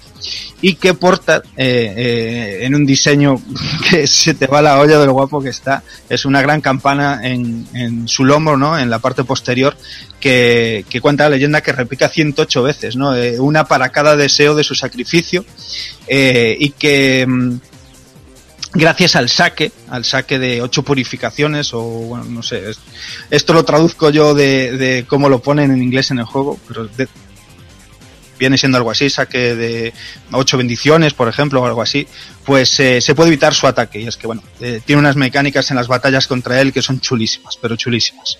y 0.61 0.75
que 0.75 0.93
porta 0.93 1.41
eh, 1.57 1.93
eh, 1.97 2.59
en 2.61 2.75
un 2.75 2.85
diseño 2.85 3.41
que 3.89 4.05
se 4.05 4.35
te 4.35 4.47
va 4.47 4.61
la 4.61 4.79
olla 4.79 4.99
de 4.99 5.05
lo 5.07 5.13
guapo 5.13 5.41
que 5.41 5.49
está. 5.49 5.83
Es 6.09 6.25
una 6.25 6.41
gran 6.41 6.61
campana 6.61 7.21
en, 7.23 7.67
en 7.73 8.07
su 8.07 8.23
lomo, 8.23 8.55
¿no? 8.55 8.77
En 8.77 8.89
la 8.89 8.99
parte 8.99 9.23
posterior, 9.23 9.75
que, 10.19 10.85
que 10.87 11.01
cuenta 11.01 11.23
la 11.23 11.31
leyenda 11.31 11.61
que 11.61 11.71
repica 11.71 12.09
108 12.09 12.63
veces, 12.63 12.95
¿no? 12.95 13.13
Una 13.39 13.65
para 13.65 13.89
cada 13.89 14.15
deseo 14.15 14.53
de 14.53 14.63
su 14.63 14.75
sacrificio, 14.75 15.43
y 16.07 16.69
que... 16.71 17.25
mm, 17.27 17.72
gracias 18.73 19.15
al 19.15 19.29
saque, 19.29 19.71
al 19.89 20.03
saque 20.05 20.39
de 20.39 20.61
ocho 20.61 20.83
purificaciones, 20.83 21.73
o 21.73 21.81
bueno, 21.81 22.25
no 22.25 22.43
sé, 22.43 22.69
es- 22.71 22.79
esto 23.29 23.53
lo 23.53 23.63
traduzco 23.63 24.09
yo 24.09 24.33
de, 24.33 24.77
de 24.77 25.05
cómo 25.07 25.29
lo 25.29 25.39
ponen 25.41 25.71
en 25.71 25.81
inglés 25.81 26.11
en 26.11 26.19
el 26.19 26.25
juego, 26.25 26.59
pero 26.67 26.87
de- 26.87 27.07
viene 28.39 28.57
siendo 28.57 28.77
algo 28.77 28.91
así, 28.91 29.09
saque 29.09 29.55
de 29.55 29.93
ocho 30.31 30.57
bendiciones, 30.57 31.13
por 31.13 31.27
ejemplo, 31.29 31.61
o 31.61 31.65
algo 31.65 31.81
así, 31.81 32.07
pues 32.45 32.77
eh, 32.79 32.99
se 32.99 33.15
puede 33.15 33.29
evitar 33.29 33.53
su 33.53 33.67
ataque. 33.67 34.01
Y 34.01 34.07
es 34.07 34.17
que, 34.17 34.27
bueno, 34.27 34.43
eh, 34.59 34.81
tiene 34.83 34.99
unas 34.99 35.15
mecánicas 35.15 35.69
en 35.71 35.77
las 35.77 35.87
batallas 35.87 36.27
contra 36.27 36.59
él 36.59 36.73
que 36.73 36.81
son 36.81 36.99
chulísimas, 36.99 37.57
pero 37.61 37.75
chulísimas. 37.77 38.37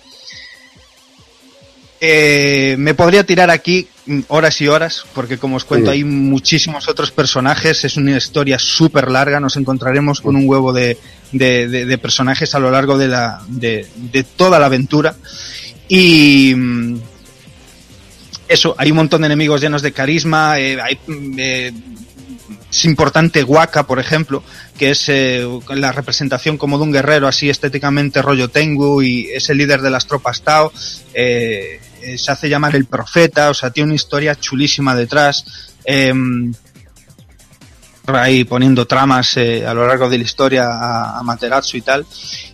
Eh, 2.06 2.76
me 2.78 2.94
podría 2.96 3.26
tirar 3.26 3.50
aquí 3.50 3.88
mm, 4.08 4.20
horas 4.28 4.60
y 4.60 4.68
horas, 4.68 5.06
porque 5.16 5.38
como 5.38 5.56
os 5.56 5.64
cuento, 5.64 5.90
Sí. 5.90 5.98
hay 6.00 6.04
muchísimos 6.04 6.90
otros 6.90 7.12
personajes, 7.12 7.86
es 7.86 7.96
una 7.96 8.18
historia 8.18 8.60
súper 8.60 9.10
larga, 9.10 9.40
nos 9.40 9.56
encontraremos 9.56 10.20
con 10.20 10.36
un 10.36 10.44
huevo 10.46 10.74
de, 10.74 10.98
de- 11.32 11.70
de- 11.70 11.86
de 11.86 11.98
personajes 11.98 12.54
a 12.56 12.60
lo 12.60 12.72
largo 12.72 12.98
de, 12.98 13.08
la, 13.08 13.42
de, 13.48 13.88
toda 14.36 14.60
la 14.60 14.66
aventura. 14.66 15.16
Y 15.88 16.54
mm, 16.54 16.98
eso, 18.50 18.76
hay 18.78 18.92
un 18.92 18.98
montón 18.98 19.22
de 19.22 19.28
enemigos 19.28 19.62
llenos 19.62 19.82
de 19.82 19.94
carisma, 19.94 20.60
eh, 20.60 20.82
hay, 20.82 21.00
mm, 21.08 21.36
eh, 21.40 21.72
es 22.70 22.84
importante 22.84 23.46
Waka, 23.46 23.88
por 23.88 24.00
ejemplo, 24.00 24.44
que 24.78 24.90
es 24.92 25.06
eh, 25.08 25.48
la 25.70 25.94
representación 25.94 26.58
como 26.58 26.78
de 26.78 26.84
un 26.84 26.92
guerrero 26.92 27.30
así 27.30 27.50
estéticamente 27.50 28.22
rollo 28.22 28.50
Tengu 28.50 29.02
y 29.02 29.30
es 29.34 29.50
el 29.50 29.60
líder 29.60 29.82
de 29.82 29.90
las 29.90 30.06
tropas 30.06 30.42
Tao. 30.42 30.74
eh, 31.14 31.80
eh, 32.04 32.18
se 32.18 32.32
hace 32.32 32.50
llamar 32.50 32.76
el 32.76 32.86
profeta, 32.86 33.50
o 33.50 33.54
sea, 33.54 33.72
tiene 33.72 33.88
una 33.88 33.96
historia 33.96 34.36
chulísima 34.36 34.96
detrás. 34.96 35.46
em, 35.86 36.54
ahí 38.06 38.44
poniendo 38.44 38.86
tramas 38.86 39.38
eh, 39.38 39.66
a 39.66 39.74
lo 39.74 39.88
largo 39.88 40.10
de 40.10 40.18
la 40.18 40.24
historia 40.26 40.66
a, 40.66 41.20
a 41.20 41.24
Materatsu 41.24 41.78
y 41.78 41.82
tal. 41.82 42.06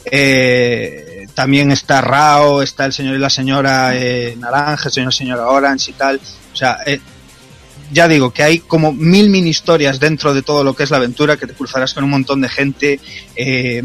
Eh, 0.06 1.28
también 1.34 1.72
está 1.72 2.02
Rao, 2.02 2.62
está 2.62 2.86
el 2.86 2.94
señor 2.94 3.16
y 3.16 3.20
la 3.20 3.30
señora 3.30 3.96
eh, 3.96 4.36
Naranja, 4.38 4.90
el 4.90 4.92
señor 4.92 5.14
y 5.14 5.16
señora 5.16 5.48
Orange 5.48 5.92
y 5.92 5.94
tal. 5.94 6.20
O 6.54 6.56
sea, 6.56 6.80
eh, 6.86 7.00
ya 7.92 8.08
digo 8.08 8.32
que 8.32 8.44
hay 8.44 8.60
como 8.60 8.92
mil 8.92 9.30
mini 9.30 9.50
historias 9.50 10.00
dentro 10.00 10.34
de 10.34 10.42
todo 10.42 10.64
lo 10.64 10.76
que 10.76 10.84
es 10.84 10.92
la 10.92 10.98
aventura, 10.98 11.38
que 11.38 11.48
te 11.48 11.54
cruzarás 11.54 11.94
con 11.94 12.04
un 12.04 12.12
montón 12.12 12.42
de 12.42 12.50
gente, 12.50 13.00
eh, 13.36 13.82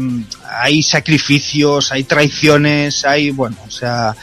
hay 0.59 0.83
sacrificios, 0.83 1.91
hay 1.91 2.03
traiciones, 2.03 3.05
hay, 3.05 3.31
bueno, 3.31 3.57
o 3.65 3.71
sea, 3.71 4.15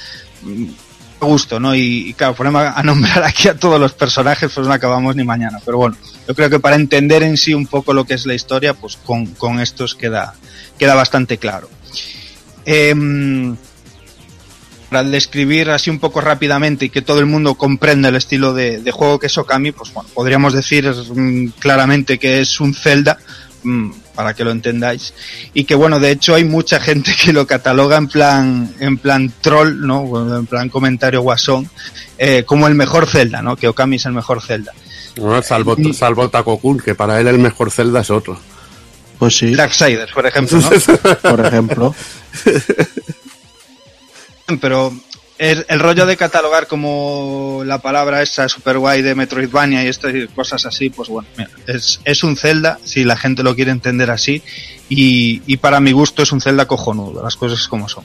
gusto, 1.27 1.61
¿no? 1.61 1.75
Y, 1.75 2.15
claro, 2.15 2.35
ponemos 2.35 2.63
a 2.75 2.83
nombrar 2.83 3.23
aquí 3.25 3.49
a 3.49 3.57
todos 3.57 3.81
los 3.81 3.93
personajes, 3.93 4.51
pues 4.55 4.67
no 4.67 4.73
acabamos 4.73 5.17
ni 5.17 5.25
mañana, 5.25 5.59
pero 5.65 5.79
bueno, 5.79 5.97
yo 6.27 6.35
creo 6.35 6.51
que 6.51 6.61
para 6.61 6.77
entender 6.77 7.23
en 7.23 7.37
sí 7.37 7.55
un 7.55 7.67
poco 7.67 7.93
lo 7.93 8.05
que 8.05 8.15
es 8.15 8.27
la 8.27 8.35
historia, 8.35 8.75
pues 8.75 8.97
con, 8.97 9.27
con 9.27 9.61
estos 9.61 9.95
queda, 9.95 10.35
queda 10.79 10.95
bastante 10.95 11.39
claro. 11.39 11.69
Em, 12.65 13.57
para 14.89 15.05
describir 15.05 15.71
así 15.71 15.89
un 15.89 15.99
poco 15.99 16.21
rápidamente 16.21 16.85
y 16.85 16.91
que 16.91 17.01
todo 17.01 17.19
el 17.19 17.27
mundo 17.27 17.55
comprenda 17.55 18.11
el 18.11 18.17
estilo 18.17 18.53
de, 18.53 18.79
de 18.79 18.91
juego 18.91 19.19
que 19.19 19.27
es 19.27 19.39
Okami, 19.39 19.73
pues 19.73 19.93
bueno, 19.93 20.11
podríamos 20.13 20.53
decir 20.53 20.87
mm, 20.87 21.49
claramente 21.59 22.19
que 22.19 22.41
es 22.41 22.61
un 22.61 22.75
Zelda, 22.75 23.19
mm, 23.63 23.91
para 24.15 24.35
que 24.35 24.45
lo 24.45 24.51
entendáis, 24.51 25.15
y 25.55 25.65
que 25.65 25.75
bueno, 25.75 26.01
de 26.01 26.11
hecho 26.11 26.35
hay 26.35 26.45
mucha 26.45 26.81
gente 26.81 27.13
que 27.25 27.33
lo 27.33 27.47
cataloga 27.47 27.97
en 27.97 28.09
plan, 28.09 28.75
en 28.81 28.99
plan 28.99 29.33
troll, 29.41 29.81
¿no? 29.81 30.03
Bueno, 30.03 30.37
En 30.37 30.47
plan 30.47 30.69
comentario 30.69 31.23
guasón, 31.23 31.69
eh, 32.19 32.45
como 32.45 32.67
el 32.67 32.75
mejor 32.75 33.09
Zelda, 33.09 33.43
¿no? 33.43 33.57
Que 33.57 33.69
Okami 33.69 33.97
es 33.97 34.07
el 34.07 34.13
mejor 34.13 34.43
Zelda. 34.43 34.73
No, 35.17 35.43
salvo, 35.43 35.77
salvo 35.93 36.31
Taco 36.31 36.59
Kun, 36.59 36.79
que 36.79 36.95
para 36.95 37.21
él 37.21 37.27
el 37.27 37.39
mejor 37.39 37.71
Zelda 37.71 38.01
es 38.01 38.11
otro. 38.11 38.39
Pues 39.19 39.37
sí. 39.37 39.55
Darksiders, 39.55 40.13
por 40.13 40.27
ejemplo, 40.27 40.59
¿no? 40.59 40.71
Por 41.31 41.47
ejemplo. 41.47 41.95
pero 44.61 44.93
el, 45.43 45.81
rollo 45.81 46.07
de 46.07 46.17
catalogar 46.17 46.69
como 46.69 47.63
la 47.67 47.79
palabra 47.79 48.23
esa 48.23 48.49
super 48.49 48.79
guay 48.79 49.03
de 49.03 49.17
Metroidvania 49.17 49.83
y 49.83 49.89
estas 49.89 50.15
cosas 50.37 50.65
así, 50.67 50.89
pues 50.89 51.09
bueno, 51.09 51.29
mira, 51.37 51.51
es, 51.67 52.01
es 52.05 52.23
un 52.23 52.37
Zelda, 52.37 52.79
si 52.85 53.03
la 53.03 53.17
gente 53.17 53.43
lo 53.43 53.57
quiere 53.57 53.73
entender 53.73 54.13
así, 54.13 54.41
y, 54.89 55.43
y 55.47 55.57
para 55.57 55.81
mi 55.81 55.91
gusto 55.91 56.23
es 56.23 56.31
un 56.31 56.41
Zelda 56.41 56.67
cojonudo, 56.67 57.25
las 57.25 57.35
cosas 57.35 57.67
como 57.67 57.89
son. 57.89 58.05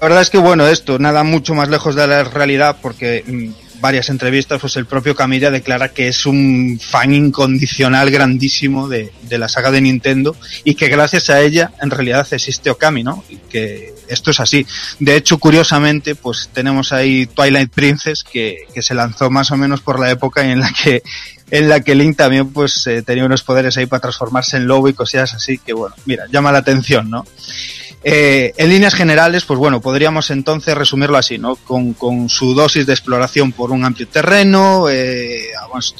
La 0.00 0.08
verdad 0.08 0.22
es 0.22 0.30
que 0.30 0.38
bueno, 0.38 0.66
esto 0.66 0.98
nada 0.98 1.22
mucho 1.22 1.54
más 1.54 1.68
lejos 1.68 1.94
de 1.94 2.06
la 2.08 2.24
realidad 2.24 2.78
porque 2.82 3.22
mm, 3.24 3.80
varias 3.80 4.08
entrevistas, 4.08 4.60
pues 4.60 4.76
el 4.76 4.86
propio 4.86 5.14
Camilla 5.14 5.52
declara 5.52 5.90
que 5.90 6.08
es 6.08 6.26
un 6.26 6.80
fan 6.82 7.14
incondicional 7.14 8.10
grandísimo 8.10 8.88
de, 8.88 9.12
de 9.22 9.38
la 9.38 9.48
saga 9.48 9.70
de 9.70 9.80
Nintendo 9.80 10.34
y 10.64 10.74
que 10.74 10.88
gracias 10.88 11.30
a 11.30 11.40
ella 11.40 11.70
en 11.80 11.90
realidad 11.90 12.26
existe 12.32 12.70
Okami, 12.70 13.04
¿no? 13.04 13.22
Y 13.28 13.36
que 13.36 13.97
esto 14.08 14.30
es 14.30 14.40
así. 14.40 14.66
De 14.98 15.16
hecho, 15.16 15.38
curiosamente, 15.38 16.14
pues 16.14 16.50
tenemos 16.52 16.92
ahí 16.92 17.26
Twilight 17.26 17.72
Princess 17.72 18.24
que, 18.24 18.58
que 18.74 18.82
se 18.82 18.94
lanzó 18.94 19.30
más 19.30 19.50
o 19.50 19.56
menos 19.56 19.80
por 19.80 20.00
la 20.00 20.10
época 20.10 20.50
en 20.50 20.60
la 20.60 20.72
que 20.72 21.02
en 21.50 21.68
la 21.68 21.80
que 21.80 21.94
Link 21.94 22.16
también 22.16 22.52
pues 22.52 22.86
eh, 22.86 23.02
tenía 23.02 23.24
unos 23.24 23.42
poderes 23.42 23.76
ahí 23.76 23.86
para 23.86 24.00
transformarse 24.00 24.56
en 24.56 24.66
lobo 24.66 24.88
y 24.88 24.92
cosillas 24.92 25.32
así 25.34 25.58
que 25.58 25.72
bueno, 25.72 25.94
mira, 26.04 26.26
llama 26.30 26.52
la 26.52 26.58
atención, 26.58 27.08
¿no? 27.08 27.24
Eh, 28.04 28.52
en 28.56 28.68
líneas 28.68 28.94
generales, 28.94 29.44
pues 29.44 29.58
bueno, 29.58 29.80
podríamos 29.80 30.30
entonces 30.30 30.76
resumirlo 30.76 31.18
así, 31.18 31.36
¿no? 31.36 31.56
Con, 31.56 31.94
con 31.94 32.28
su 32.28 32.54
dosis 32.54 32.86
de 32.86 32.92
exploración 32.92 33.50
por 33.50 33.72
un 33.72 33.84
amplio 33.84 34.06
terreno, 34.06 34.88
eh, 34.88 35.48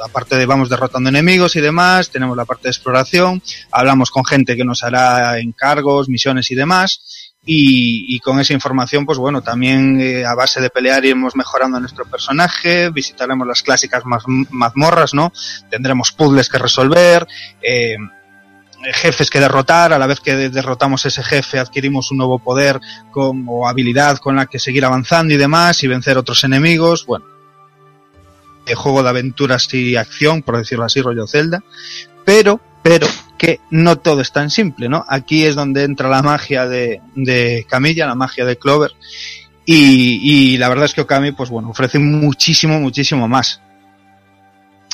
aparte 0.04 0.36
de 0.36 0.46
vamos 0.46 0.68
derrotando 0.68 1.08
enemigos 1.08 1.56
y 1.56 1.60
demás, 1.60 2.10
tenemos 2.10 2.36
la 2.36 2.44
parte 2.44 2.64
de 2.64 2.70
exploración, 2.70 3.42
hablamos 3.72 4.12
con 4.12 4.24
gente 4.24 4.56
que 4.56 4.64
nos 4.64 4.84
hará 4.84 5.40
encargos, 5.40 6.08
misiones 6.08 6.50
y 6.52 6.54
demás, 6.54 7.00
y, 7.50 8.14
y 8.14 8.20
con 8.20 8.38
esa 8.40 8.52
información, 8.52 9.06
pues 9.06 9.16
bueno, 9.16 9.40
también 9.40 9.98
eh, 10.00 10.26
a 10.26 10.34
base 10.34 10.60
de 10.60 10.68
pelear 10.68 11.02
iremos 11.02 11.34
mejorando 11.34 11.80
nuestro 11.80 12.04
personaje, 12.04 12.90
visitaremos 12.90 13.46
las 13.46 13.62
clásicas 13.62 14.04
maz- 14.04 14.26
mazmorras, 14.50 15.14
¿no? 15.14 15.32
Tendremos 15.70 16.12
puzzles 16.12 16.50
que 16.50 16.58
resolver, 16.58 17.26
eh, 17.62 17.96
jefes 18.92 19.30
que 19.30 19.40
derrotar, 19.40 19.94
a 19.94 19.98
la 19.98 20.06
vez 20.06 20.20
que 20.20 20.36
de- 20.36 20.50
derrotamos 20.50 21.06
ese 21.06 21.22
jefe 21.22 21.58
adquirimos 21.58 22.10
un 22.10 22.18
nuevo 22.18 22.38
poder 22.38 22.80
con, 23.10 23.46
o 23.48 23.66
habilidad 23.66 24.18
con 24.18 24.36
la 24.36 24.44
que 24.44 24.58
seguir 24.58 24.84
avanzando 24.84 25.32
y 25.32 25.38
demás 25.38 25.82
y 25.82 25.88
vencer 25.88 26.18
otros 26.18 26.44
enemigos, 26.44 27.06
bueno, 27.06 27.24
juego 28.76 29.02
de 29.02 29.08
aventuras 29.08 29.72
y 29.72 29.96
acción, 29.96 30.42
por 30.42 30.58
decirlo 30.58 30.84
así, 30.84 31.00
rollo 31.00 31.26
Zelda, 31.26 31.62
pero, 32.26 32.60
pero, 32.82 33.06
que 33.38 33.60
no 33.70 33.96
todo 33.96 34.20
es 34.20 34.32
tan 34.32 34.50
simple, 34.50 34.88
¿no? 34.88 35.04
Aquí 35.08 35.44
es 35.44 35.54
donde 35.54 35.84
entra 35.84 36.08
la 36.08 36.22
magia 36.22 36.66
de, 36.66 37.00
Camilla, 37.68 38.06
la 38.06 38.14
magia 38.14 38.44
de 38.44 38.58
Clover, 38.58 38.92
y, 39.64 40.20
y 40.22 40.56
la 40.58 40.68
verdad 40.68 40.86
es 40.86 40.94
que 40.94 41.02
Okami, 41.02 41.32
pues 41.32 41.48
bueno, 41.48 41.70
ofrece 41.70 41.98
muchísimo, 41.98 42.80
muchísimo 42.80 43.28
más. 43.28 43.60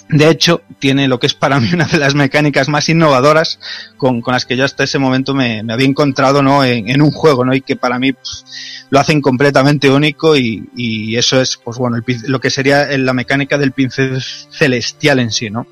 De 0.09 0.29
hecho, 0.29 0.63
tiene 0.79 1.09
lo 1.09 1.19
que 1.19 1.27
es 1.27 1.35
para 1.35 1.59
mí 1.61 1.71
una 1.73 1.87
de 1.87 1.99
las 1.99 2.15
mecánicas 2.15 2.69
más 2.69 2.89
innovadoras 2.89 3.59
con, 3.97 4.21
con 4.21 4.35
las 4.35 4.45
que 4.45 4.57
yo 4.57 4.65
hasta 4.65 4.85
ese 4.85 4.99
momento 4.99 5.35
me, 5.35 5.63
había 5.69 5.87
encontrado 5.87 6.43
¿no? 6.43 6.65
en, 6.65 7.01
un 7.01 7.11
juego, 7.11 7.45
¿no? 7.45 7.55
Y 7.55 7.63
que 7.63 7.77
para 7.77 7.99
mí 7.99 8.13
pues, 8.13 8.45
lo 8.91 9.01
hacen 9.01 9.21
completamente 9.21 9.91
único 9.91 10.37
y, 10.37 10.69
y 10.77 11.17
eso 11.17 11.41
es, 11.41 11.57
pues 11.57 11.79
bueno, 11.79 11.97
el 11.97 12.05
lo 12.27 12.41
que 12.41 12.51
sería 12.51 12.87
la 12.99 13.13
mecánica 13.13 13.59
del 13.59 13.73
pincel 13.73 14.23
celestial 14.51 15.21
en 15.21 15.33
sí, 15.33 15.51
¿no? 15.51 15.67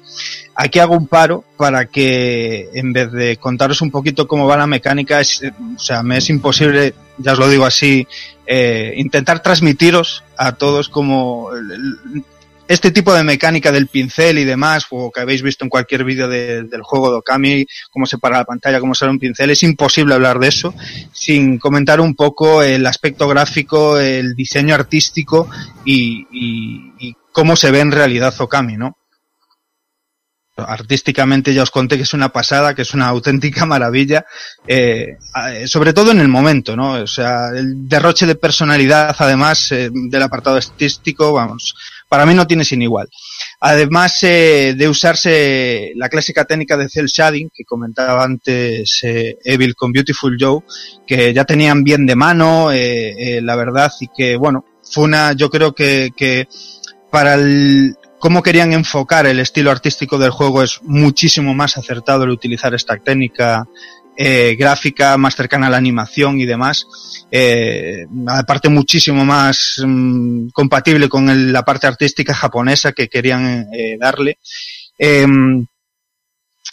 Aquí 0.54 0.78
hago 0.78 0.96
un 0.96 1.06
paro 1.06 1.44
para 1.56 1.86
que, 1.86 2.68
en 2.74 2.92
vez 2.92 3.10
de 3.12 3.36
contaros 3.38 3.80
un 3.80 3.90
poquito 3.90 4.28
cómo 4.28 4.46
va 4.46 4.56
la 4.56 4.66
mecánica, 4.66 5.20
es, 5.20 5.42
o 5.76 5.78
sea, 5.78 6.02
me 6.02 6.18
es 6.18 6.28
imposible, 6.28 6.94
ya 7.16 7.32
os 7.32 7.38
lo 7.38 7.48
digo 7.48 7.64
así, 7.64 8.06
eh, 8.46 8.92
intentar 8.96 9.42
transmitiros 9.42 10.24
a 10.36 10.52
todos 10.52 10.90
como 10.90 11.48
este 12.72 12.90
tipo 12.90 13.12
de 13.12 13.22
mecánica 13.22 13.70
del 13.70 13.88
pincel 13.88 14.38
y 14.38 14.44
demás, 14.44 14.86
o 14.90 15.10
que 15.12 15.20
habéis 15.20 15.42
visto 15.42 15.64
en 15.64 15.68
cualquier 15.68 16.04
vídeo 16.04 16.26
de- 16.28 16.62
del 16.64 16.82
juego 16.82 17.10
de 17.10 17.16
Okami, 17.18 17.66
cómo 17.90 18.06
se 18.06 18.18
para 18.18 18.38
la 18.38 18.44
pantalla, 18.44 18.80
cómo 18.80 18.94
sale 18.94 19.12
un 19.12 19.18
pincel, 19.18 19.50
es 19.50 19.62
imposible 19.62 20.14
hablar 20.14 20.38
de 20.38 20.48
eso 20.48 20.74
sin 21.12 21.58
comentar 21.58 22.00
un 22.00 22.14
poco 22.14 22.62
el 22.62 22.86
aspecto 22.86 23.28
gráfico, 23.28 23.98
el 23.98 24.34
diseño 24.34 24.74
artístico 24.74 25.48
y, 25.84 26.26
cómo 27.32 27.56
se 27.56 27.70
ve 27.70 27.80
en 27.80 27.92
realidad 27.92 28.34
Okami, 28.38 28.76
¿no? 28.76 28.96
Artísticamente 30.54 31.54
ya 31.54 31.62
os 31.62 31.70
conté 31.70 31.96
que 31.96 32.02
es 32.02 32.12
una 32.12 32.28
pasada, 32.28 32.74
que 32.74 32.82
es 32.82 32.92
una 32.92 33.08
auténtica 33.14 33.64
maravilla, 33.64 34.26
eh, 34.66 35.16
sobre 35.66 35.94
todo 35.94 36.10
en 36.12 36.20
el 36.20 36.28
momento, 36.28 36.76
¿no? 36.76 36.92
O 36.92 37.06
sea, 37.06 37.48
el 37.56 37.88
derroche 37.88 38.26
de 38.26 38.34
personalidad, 38.34 39.16
además 39.18 39.72
eh, 39.72 39.88
del 39.90 40.22
apartado 40.22 40.56
artístico, 40.56 41.32
vamos, 41.32 41.74
para 42.12 42.26
mí 42.26 42.34
no 42.34 42.46
tiene 42.46 42.62
sin 42.62 42.82
igual. 42.82 43.08
Además 43.60 44.22
eh, 44.22 44.74
de 44.76 44.86
usarse 44.86 45.92
la 45.96 46.10
clásica 46.10 46.44
técnica 46.44 46.76
de 46.76 46.90
cel 46.90 47.06
shading 47.06 47.48
que 47.48 47.64
comentaba 47.64 48.22
antes 48.22 49.00
eh, 49.02 49.38
Evil 49.42 49.74
con 49.74 49.92
Beautiful 49.92 50.36
Joe, 50.38 50.60
que 51.06 51.32
ya 51.32 51.46
tenían 51.46 51.82
bien 51.82 52.04
de 52.04 52.14
mano, 52.14 52.70
eh, 52.70 53.14
eh, 53.38 53.40
la 53.40 53.56
verdad, 53.56 53.90
y 53.98 54.08
que 54.14 54.36
bueno, 54.36 54.62
fue 54.82 55.04
una, 55.04 55.32
yo 55.32 55.48
creo 55.48 55.74
que, 55.74 56.10
que 56.14 56.48
para 57.10 57.32
el 57.32 57.96
cómo 58.18 58.42
querían 58.42 58.74
enfocar 58.74 59.24
el 59.24 59.40
estilo 59.40 59.70
artístico 59.70 60.18
del 60.18 60.32
juego 60.32 60.62
es 60.62 60.80
muchísimo 60.82 61.54
más 61.54 61.78
acertado 61.78 62.24
el 62.24 62.30
utilizar 62.30 62.74
esta 62.74 62.98
técnica 62.98 63.66
eh, 64.16 64.56
gráfica 64.58 65.16
más 65.16 65.34
cercana 65.36 65.66
a 65.66 65.70
la 65.70 65.76
animación 65.76 66.38
y 66.38 66.46
demás. 66.46 66.86
Eh, 67.30 68.06
aparte 68.26 68.68
muchísimo 68.68 69.24
más 69.24 69.82
mm, 69.84 70.48
compatible 70.48 71.08
con 71.08 71.52
la 71.52 71.62
parte 71.64 71.86
artística 71.86 72.34
japonesa 72.34 72.92
que 72.92 73.08
querían 73.08 73.68
eh, 73.72 73.96
darle. 73.98 74.38
Em, 74.98 75.66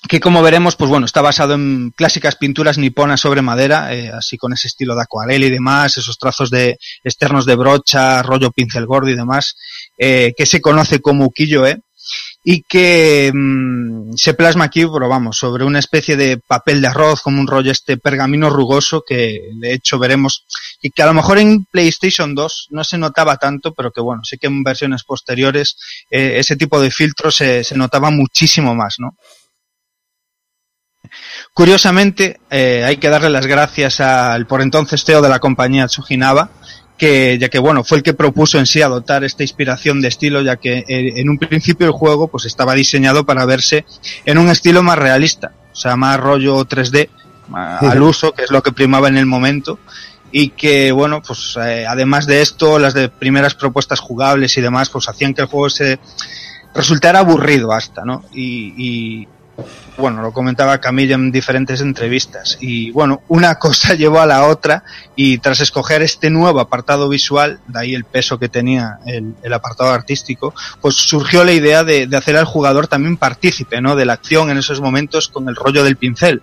que 0.07 0.19
como 0.19 0.41
veremos, 0.41 0.75
pues 0.75 0.89
bueno, 0.89 1.05
está 1.05 1.21
basado 1.21 1.55
en 1.55 1.91
clásicas 1.91 2.35
pinturas 2.35 2.77
niponas 2.77 3.19
sobre 3.19 3.41
madera, 3.41 3.93
eh, 3.93 4.09
así 4.09 4.37
con 4.37 4.53
ese 4.53 4.67
estilo 4.67 4.95
de 4.95 5.01
acuarela 5.01 5.45
y 5.45 5.49
demás, 5.49 5.97
esos 5.97 6.17
trazos 6.17 6.49
de 6.49 6.77
externos 7.03 7.45
de 7.45 7.55
brocha, 7.55 8.23
rollo 8.23 8.51
pincel 8.51 8.85
gordo 8.85 9.09
y 9.09 9.15
demás, 9.15 9.55
eh, 9.97 10.33
que 10.37 10.45
se 10.45 10.61
conoce 10.61 11.01
como 11.01 11.25
ukiyo-e, 11.25 11.81
y 12.43 12.63
que 12.63 13.31
mm, 13.33 14.13
se 14.15 14.33
plasma 14.33 14.65
aquí, 14.65 14.85
pero 14.85 15.09
vamos, 15.09 15.37
sobre 15.37 15.65
una 15.65 15.79
especie 15.79 16.15
de 16.15 16.37
papel 16.37 16.81
de 16.81 16.87
arroz, 16.87 17.21
como 17.21 17.39
un 17.39 17.47
rollo 17.47 17.71
este 17.71 17.97
pergamino 17.97 18.49
rugoso, 18.49 19.03
que 19.05 19.49
de 19.55 19.73
hecho 19.73 19.99
veremos, 19.99 20.45
y 20.81 20.91
que 20.91 21.01
a 21.03 21.07
lo 21.07 21.13
mejor 21.13 21.37
en 21.37 21.65
PlayStation 21.65 22.33
2 22.33 22.67
no 22.71 22.83
se 22.83 22.97
notaba 22.97 23.37
tanto, 23.37 23.73
pero 23.73 23.91
que 23.91 24.01
bueno, 24.01 24.23
sí 24.23 24.37
que 24.37 24.47
en 24.47 24.63
versiones 24.63 25.03
posteriores 25.03 25.77
eh, 26.09 26.35
ese 26.37 26.55
tipo 26.55 26.79
de 26.79 26.91
filtros 26.91 27.35
se, 27.35 27.63
se 27.63 27.77
notaba 27.77 28.09
muchísimo 28.09 28.73
más, 28.73 28.95
¿no? 28.99 29.15
Curiosamente, 31.53 32.39
eh, 32.49 32.83
hay 32.85 32.97
que 32.97 33.09
darle 33.09 33.29
las 33.29 33.45
gracias 33.45 33.99
al 33.99 34.45
por 34.47 34.61
entonces 34.61 35.03
CEO 35.03 35.21
de 35.21 35.29
la 35.29 35.39
compañía 35.39 35.87
Tsujinaba, 35.87 36.51
que 36.99 37.37
ya 37.39 37.49
que 37.49 37.57
bueno, 37.57 37.83
fue 37.83 37.97
el 37.97 38.03
que 38.03 38.13
propuso 38.13 38.59
en 38.59 38.67
sí 38.67 38.81
adoptar 38.83 39.23
esta 39.23 39.41
inspiración 39.43 40.01
de 40.01 40.09
estilo, 40.09 40.41
ya 40.43 40.57
que 40.57 40.79
eh, 40.87 41.13
en 41.15 41.29
un 41.29 41.39
principio 41.39 41.87
el 41.87 41.93
juego 41.93 42.27
pues 42.27 42.45
estaba 42.45 42.75
diseñado 42.75 43.25
para 43.25 43.45
verse 43.45 43.85
en 44.25 44.37
un 44.37 44.49
estilo 44.49 44.83
más 44.83 44.99
realista, 44.99 45.53
o 45.71 45.75
sea, 45.75 45.95
más 45.95 46.19
rollo 46.19 46.63
3D, 46.65 47.09
ma- 47.47 47.79
al 47.79 48.01
uso, 48.03 48.33
que 48.33 48.43
es 48.43 48.51
lo 48.51 48.61
que 48.61 48.71
primaba 48.73 49.07
en 49.07 49.17
el 49.17 49.25
momento, 49.25 49.79
y 50.31 50.49
que 50.49 50.91
bueno, 50.91 51.23
pues 51.25 51.57
eh, 51.59 51.85
además 51.87 52.27
de 52.27 52.41
esto, 52.43 52.77
las 52.77 52.93
de 52.93 53.09
primeras 53.09 53.55
propuestas 53.55 53.99
jugables 53.99 54.55
y 54.57 54.61
demás, 54.61 54.89
pues 54.89 55.09
hacían 55.09 55.33
que 55.33 55.41
el 55.41 55.47
juego 55.47 55.69
se 55.71 55.97
resultara 56.75 57.19
aburrido 57.19 57.71
hasta, 57.71 58.03
¿no? 58.05 58.25
Y, 58.33 58.73
y, 58.77 59.27
bueno, 59.99 60.21
lo 60.21 60.31
comentaba 60.31 60.79
Camilla 60.79 61.15
en 61.15 61.31
diferentes 61.31 61.81
entrevistas. 61.81 62.57
Y 62.59 62.91
bueno, 62.91 63.21
una 63.27 63.55
cosa 63.59 63.93
llevó 63.93 64.19
a 64.19 64.25
la 64.25 64.45
otra 64.47 64.83
y 65.15 65.37
tras 65.39 65.59
escoger 65.59 66.01
este 66.01 66.29
nuevo 66.29 66.59
apartado 66.59 67.09
visual, 67.09 67.59
de 67.67 67.79
ahí 67.79 67.93
el 67.93 68.05
peso 68.05 68.39
que 68.39 68.49
tenía 68.49 68.99
el, 69.05 69.53
apartado 69.53 69.91
artístico, 69.91 70.53
pues 70.81 70.95
surgió 70.95 71.43
la 71.43 71.51
idea 71.51 71.83
de, 71.83 72.07
hacer 72.15 72.37
al 72.37 72.45
jugador 72.45 72.87
también 72.87 73.17
partícipe, 73.17 73.81
¿no? 73.81 73.95
De 73.95 74.05
la 74.05 74.13
acción 74.13 74.49
en 74.49 74.57
esos 74.57 74.79
momentos 74.79 75.27
con 75.27 75.49
el 75.49 75.55
rollo 75.55 75.83
del 75.83 75.97
pincel. 75.97 76.41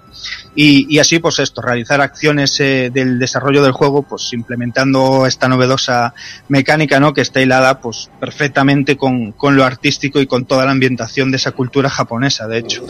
Y, 0.54 0.98
así, 0.98 1.18
pues 1.18 1.38
esto, 1.38 1.60
realizar 1.60 2.00
acciones 2.00 2.58
eh, 2.60 2.90
del 2.92 3.18
desarrollo 3.18 3.62
del 3.62 3.72
juego, 3.72 4.02
pues 4.02 4.32
implementando 4.32 5.26
esta 5.26 5.48
novedosa 5.48 6.14
mecánica, 6.48 6.98
¿no? 6.98 7.12
Que 7.12 7.20
está 7.20 7.40
hilada, 7.42 7.80
pues 7.80 8.10
perfectamente 8.20 8.96
con, 8.96 9.34
lo 9.42 9.64
artístico 9.64 10.20
y 10.20 10.26
con 10.26 10.46
toda 10.46 10.64
la 10.64 10.72
ambientación 10.72 11.30
de 11.30 11.36
esa 11.36 11.52
cultura 11.52 11.90
japonesa, 11.90 12.46
de 12.46 12.58
hecho. 12.58 12.84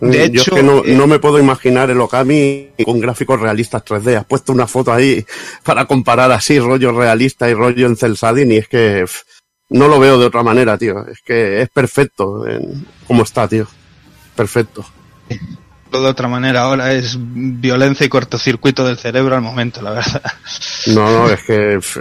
De 0.00 0.08
Mm, 0.08 0.32
Yo 0.32 0.40
hecho, 0.40 0.40
es 0.42 0.50
que 0.50 0.62
no, 0.62 0.84
eh, 0.84 0.94
no 0.94 1.06
me 1.06 1.18
puedo 1.18 1.38
imaginar 1.38 1.90
el 1.90 2.00
Okami 2.00 2.70
con 2.84 3.00
gráficos 3.00 3.40
realistas 3.40 3.84
3D. 3.84 4.16
Has 4.16 4.24
puesto 4.26 4.52
una 4.52 4.66
foto 4.66 4.92
ahí 4.92 5.24
para 5.62 5.84
comparar 5.86 6.32
así 6.32 6.58
rollo 6.58 6.92
realista 6.92 7.48
y 7.48 7.54
rollo 7.54 7.86
en 7.86 7.96
cel 7.96 8.14
shading 8.14 8.52
y 8.52 8.56
es 8.56 8.68
que 8.68 9.02
pff, 9.06 9.22
no 9.70 9.88
lo 9.88 10.00
veo 10.00 10.18
de 10.18 10.26
otra 10.26 10.42
manera, 10.42 10.76
tío. 10.78 11.06
Es 11.06 11.20
que 11.24 11.62
es 11.62 11.68
perfecto 11.68 12.46
en, 12.46 12.86
como 13.06 13.22
está, 13.22 13.46
tío. 13.46 13.66
Perfecto. 14.34 14.84
de 15.28 15.98
otra 15.98 16.28
manera 16.28 16.62
ahora 16.62 16.92
es 16.92 17.16
violencia 17.18 18.06
y 18.06 18.08
cortocircuito 18.08 18.84
del 18.86 18.96
cerebro 18.96 19.34
al 19.34 19.42
momento, 19.42 19.82
la 19.82 19.90
verdad. 19.92 20.22
No, 20.86 21.10
no, 21.10 21.30
es 21.30 21.42
que 21.42 21.76
pf, 21.76 22.00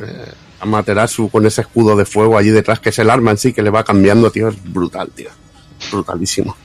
Amaterasu 0.61 1.29
con 1.29 1.45
ese 1.45 1.61
escudo 1.61 1.95
de 1.95 2.05
fuego 2.05 2.37
allí 2.37 2.49
detrás, 2.49 2.79
que 2.79 2.89
es 2.89 2.99
el 2.99 3.09
arma 3.09 3.31
en 3.31 3.37
sí 3.37 3.53
que 3.53 3.61
le 3.61 3.69
va 3.69 3.83
cambiando, 3.83 4.31
tío, 4.31 4.49
es 4.49 4.63
brutal, 4.63 5.09
tío. 5.09 5.29
Brutalísimo. 5.91 6.55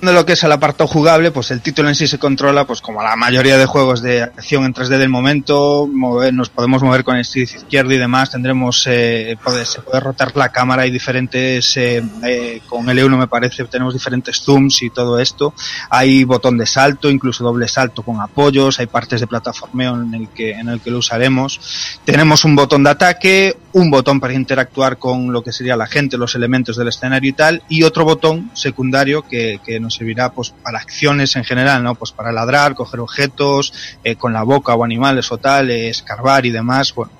De 0.00 0.12
lo 0.12 0.24
que 0.24 0.34
es 0.34 0.42
el 0.44 0.52
apartado 0.52 0.86
jugable, 0.86 1.32
pues 1.32 1.50
el 1.50 1.60
título 1.60 1.88
en 1.88 1.96
sí 1.96 2.06
se 2.06 2.18
controla, 2.20 2.64
pues 2.66 2.80
como 2.80 3.02
la 3.02 3.16
mayoría 3.16 3.58
de 3.58 3.66
juegos 3.66 4.00
de 4.00 4.22
acción 4.22 4.64
en 4.64 4.72
3D 4.72 4.96
del 4.96 5.08
momento, 5.08 5.86
mover- 5.88 6.32
nos 6.32 6.50
podemos 6.50 6.84
mover 6.84 7.02
con 7.02 7.16
el 7.16 7.24
stick 7.24 7.52
izquierdo 7.56 7.92
y 7.92 7.98
demás, 7.98 8.30
tendremos, 8.30 8.84
eh, 8.86 9.36
se 9.64 9.80
puede 9.80 9.98
rotar 9.98 10.36
la 10.36 10.50
cámara 10.50 10.86
y 10.86 10.92
diferentes, 10.92 11.76
eh, 11.76 12.02
eh, 12.22 12.60
con 12.68 12.86
L1 12.86 13.16
me 13.18 13.26
parece, 13.26 13.64
tenemos 13.64 13.92
diferentes 13.92 14.40
zooms 14.40 14.82
y 14.82 14.90
todo 14.90 15.18
esto, 15.18 15.52
hay 15.90 16.22
botón 16.22 16.58
de 16.58 16.66
salto, 16.66 17.10
incluso 17.10 17.42
doble 17.42 17.66
salto 17.66 18.02
con 18.04 18.20
apoyos, 18.20 18.78
hay 18.78 18.86
partes 18.86 19.20
de 19.20 19.26
plataformeo 19.26 19.96
en 20.00 20.14
el 20.14 20.28
que, 20.28 20.52
en 20.52 20.68
el 20.68 20.80
que 20.80 20.92
lo 20.92 20.98
usaremos, 20.98 21.60
tenemos 22.04 22.44
un 22.44 22.54
botón 22.54 22.84
de 22.84 22.90
ataque, 22.90 23.56
un 23.72 23.90
botón 23.90 24.20
para 24.20 24.34
interactuar 24.34 24.96
con 24.98 25.32
lo 25.32 25.42
que 25.42 25.50
sería 25.52 25.76
la 25.76 25.86
gente, 25.88 26.16
los 26.16 26.36
elementos 26.36 26.76
del 26.76 26.88
escenario 26.88 27.30
y 27.30 27.32
tal, 27.32 27.62
y 27.68 27.82
otro 27.82 28.04
botón 28.04 28.50
secundario 28.54 29.22
que, 29.22 29.58
que 29.64 29.80
nos 29.80 29.87
servirá 29.90 30.30
pues 30.32 30.50
para 30.62 30.78
acciones 30.78 31.36
en 31.36 31.44
general, 31.44 31.82
¿no? 31.82 31.94
Pues 31.94 32.12
para 32.12 32.32
ladrar, 32.32 32.74
coger 32.74 33.00
objetos, 33.00 33.72
eh, 34.04 34.16
con 34.16 34.32
la 34.32 34.42
boca 34.42 34.74
o 34.74 34.84
animales 34.84 35.30
o 35.32 35.38
tal, 35.38 35.70
eh, 35.70 35.88
escarbar 35.88 36.46
y 36.46 36.50
demás, 36.50 36.94
bueno, 36.94 37.12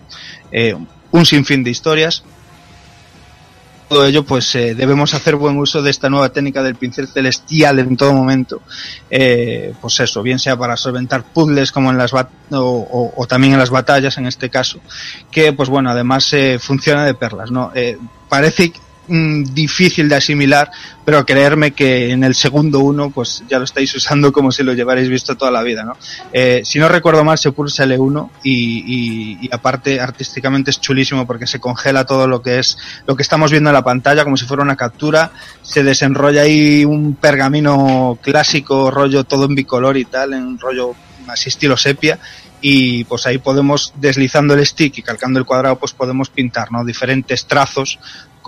eh, 0.53 0.75
un 1.11 1.27
sinfín 1.27 1.65
de 1.65 1.71
historias. 1.71 2.23
Todo 3.89 4.05
ello, 4.05 4.23
pues 4.23 4.55
eh, 4.55 4.75
debemos 4.75 5.15
hacer 5.15 5.37
buen 5.37 5.57
uso 5.57 5.81
de 5.81 5.91
esta 5.91 6.11
nueva 6.11 6.29
técnica 6.29 6.63
del 6.63 6.75
pincel 6.75 7.09
celestial 7.09 7.79
en 7.79 7.97
todo 7.97 8.13
momento. 8.13 8.61
Pues 9.09 10.01
eso, 10.01 10.23
bien 10.23 10.39
sea 10.39 10.59
para 10.59 10.77
solventar 10.77 11.23
puzzles 11.25 11.73
como 11.73 11.91
en 11.91 11.97
las 11.97 12.13
o, 12.13 12.27
o- 12.51 13.15
o 13.17 13.27
también 13.27 13.55
en 13.55 13.59
las 13.59 13.71
batallas 13.71 14.19
en 14.19 14.27
este 14.27 14.51
caso, 14.51 14.81
que 15.31 15.55
pues 15.55 15.71
bueno, 15.71 15.89
además 15.91 16.31
funciona 16.61 17.07
de 17.07 17.15
perlas, 17.15 17.51
¿no? 17.51 17.73
Parece 18.29 18.73
mm, 19.09 19.45
difícil 19.55 20.09
de 20.09 20.17
asimilar, 20.17 20.71
pero 21.05 21.25
creerme 21.27 21.73
que 21.73 22.11
en 22.11 22.23
el 22.25 22.35
segundo 22.35 22.81
uno 22.81 23.11
pues 23.11 23.43
ya 23.49 23.59
lo 23.59 23.65
estáis 23.65 23.95
usando 23.95 24.33
como 24.33 24.53
si 24.53 24.63
lo 24.63 24.75
llevarais 24.75 25.09
visto 25.09 25.37
toda 25.37 25.51
la 25.51 25.63
vida, 25.63 25.85
¿no? 25.85 25.97
Eh, 26.33 26.63
si 26.65 26.79
no 26.79 26.89
recuerdo 26.89 27.25
mal 27.25 27.39
se 27.39 27.51
pulsa 27.53 27.85
L1 27.87 28.31
y, 28.43 28.53
y- 28.53 29.39
y 29.43 29.49
aparte 29.53 30.01
artísticamente 30.01 30.71
es 30.71 30.81
chulísimo 30.81 31.27
porque 31.27 31.47
se 31.47 31.59
congela 31.61 32.05
todo 32.05 32.27
lo 32.27 32.43
que 32.43 32.59
es 32.59 32.77
lo 33.07 33.17
que 33.17 33.23
estamos 33.23 33.51
viendo 33.51 33.71
en 33.71 33.75
la 33.75 33.83
pantalla 33.85 34.25
como 34.25 34.37
si 34.37 34.45
fuera 34.45 34.63
una 34.63 34.77
captura, 34.77 35.33
se 35.63 35.83
desenrolla 35.83 36.43
ahí 36.43 36.85
un 36.85 37.15
pergamino 37.15 38.19
clásico, 38.23 38.91
rollo 38.91 39.25
todo 39.25 39.47
en 39.47 39.55
bicolor 39.55 39.97
y 39.97 40.05
tal, 40.05 40.35
en 40.35 40.59
rollo 40.59 40.95
así 41.29 41.49
estilo 41.49 41.77
sepia 41.77 42.19
y 42.61 43.05
pues 43.05 43.25
ahí 43.27 43.39
podemos 43.39 43.93
deslizando 43.97 44.55
el 44.55 44.67
stick 44.67 44.99
y 44.99 45.03
calcando 45.03 45.39
el 45.39 45.45
cuadrado 45.45 45.79
pues 45.79 45.93
podemos 45.93 46.29
pintar 46.29 46.73
¿no? 46.73 46.85
diferentes 46.85 47.47
trazos 47.47 47.99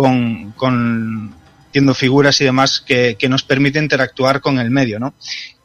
con, 0.01 0.53
con 0.53 1.35
haciendo 1.69 1.93
figuras 1.93 2.41
y 2.41 2.45
demás 2.45 2.81
que, 2.81 3.17
que 3.19 3.29
nos 3.29 3.43
permite 3.43 3.79
interactuar 3.79 4.41
con 4.41 4.59
el 4.59 4.71
medio 4.71 4.99
¿no? 4.99 5.13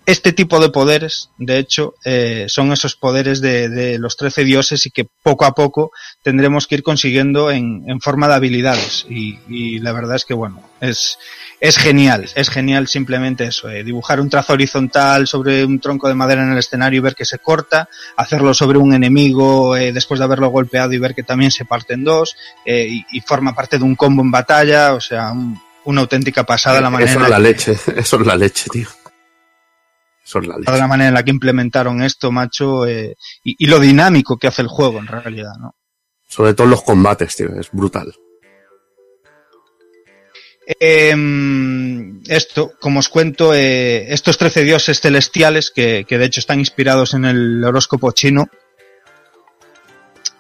este 0.06 0.34
tipo 0.34 0.60
de 0.60 0.70
poderes, 0.70 1.30
de 1.38 1.58
hecho, 1.58 1.96
eh, 2.04 2.46
son 2.48 2.74
esos 2.74 2.96
poderes 2.96 3.40
de, 3.40 3.70
de 3.70 3.98
los 3.98 4.18
trece 4.18 4.44
dioses 4.44 4.86
y 4.86 4.92
que 4.92 5.08
poco 5.24 5.46
a 5.46 5.56
poco 5.56 5.92
tendremos 6.22 6.68
que 6.68 6.76
ir 6.76 6.84
consiguiendo 6.84 7.50
en, 7.50 7.84
en 7.88 8.00
forma 8.02 8.28
de 8.28 8.36
habilidades. 8.36 9.08
Y, 9.10 9.40
y 9.48 9.80
la 9.80 9.94
verdad 9.94 10.18
es 10.18 10.26
que, 10.26 10.36
bueno, 10.36 10.62
es, 10.80 11.18
es 11.60 11.78
genial, 11.78 12.30
es 12.36 12.50
genial 12.50 12.88
simplemente 12.88 13.46
eso, 13.46 13.70
eh, 13.70 13.84
dibujar 13.84 14.20
un 14.20 14.30
trazo 14.30 14.54
horizontal 14.54 15.26
sobre 15.28 15.64
un 15.66 15.80
tronco 15.80 16.08
de 16.08 16.16
madera 16.16 16.44
en 16.44 16.52
el 16.52 16.58
escenario 16.58 16.98
y 17.00 17.02
ver 17.02 17.16
que 17.16 17.26
se 17.26 17.40
corta, 17.40 17.88
hacerlo 18.18 18.54
sobre 18.54 18.78
un 18.78 18.94
enemigo 18.94 19.76
eh, 19.78 19.92
después 19.94 20.20
de 20.20 20.26
haberlo 20.26 20.50
golpeado 20.50 20.92
y 20.94 20.98
ver 21.00 21.16
que 21.16 21.24
también 21.24 21.52
se 21.52 21.66
parte 21.66 21.94
en 21.94 22.04
dos, 22.04 22.36
eh, 22.66 22.88
y, 22.90 23.06
y 23.12 23.22
forma 23.22 23.54
parte 23.56 23.78
de 23.78 23.84
un 23.84 23.96
combo 23.96 24.22
en 24.22 24.32
batalla, 24.32 24.94
o 24.94 25.02
sea, 25.02 25.32
un- 25.32 25.60
una 25.86 26.02
auténtica 26.02 26.44
pasada 26.44 26.82
la 26.82 26.90
manera 26.90 27.12
Eso 27.12 27.22
es 27.24 27.30
la 27.30 27.40
leche, 27.40 27.72
eso 27.96 28.20
es 28.20 28.26
la 28.28 28.36
leche, 28.36 28.70
tío. 28.72 28.88
Eso 30.26 30.40
es 30.40 30.48
la 30.48 30.58
leche. 30.58 30.72
la 30.78 30.88
manera 30.88 31.10
en 31.10 31.14
la 31.14 31.24
que 31.24 31.30
implementaron 31.30 32.02
esto, 32.02 32.32
macho, 32.32 32.88
eh, 32.88 33.16
y, 33.44 33.56
y 33.64 33.68
lo 33.68 33.80
dinámico 33.80 34.38
que 34.38 34.48
hace 34.48 34.64
el 34.64 34.68
juego 34.68 34.98
en 35.00 35.06
realidad, 35.08 35.54
¿no? 35.60 35.76
Sobre 36.28 36.56
todo 36.56 36.66
los 36.68 36.82
combates, 36.82 37.36
tío, 37.36 37.50
es 37.60 37.70
brutal. 37.72 38.14
Em, 40.68 42.22
esto, 42.28 42.74
como 42.80 43.00
os 43.00 43.10
cuento, 43.10 43.54
eh, 43.54 44.12
estos 44.12 44.38
trece 44.38 44.64
dioses 44.64 45.00
celestiales, 45.00 45.70
que, 45.70 46.06
que 46.08 46.18
de 46.18 46.26
hecho 46.26 46.40
están 46.40 46.60
inspirados 46.60 47.14
en 47.14 47.26
el 47.26 47.64
horóscopo 47.64 48.12
chino, 48.12 48.50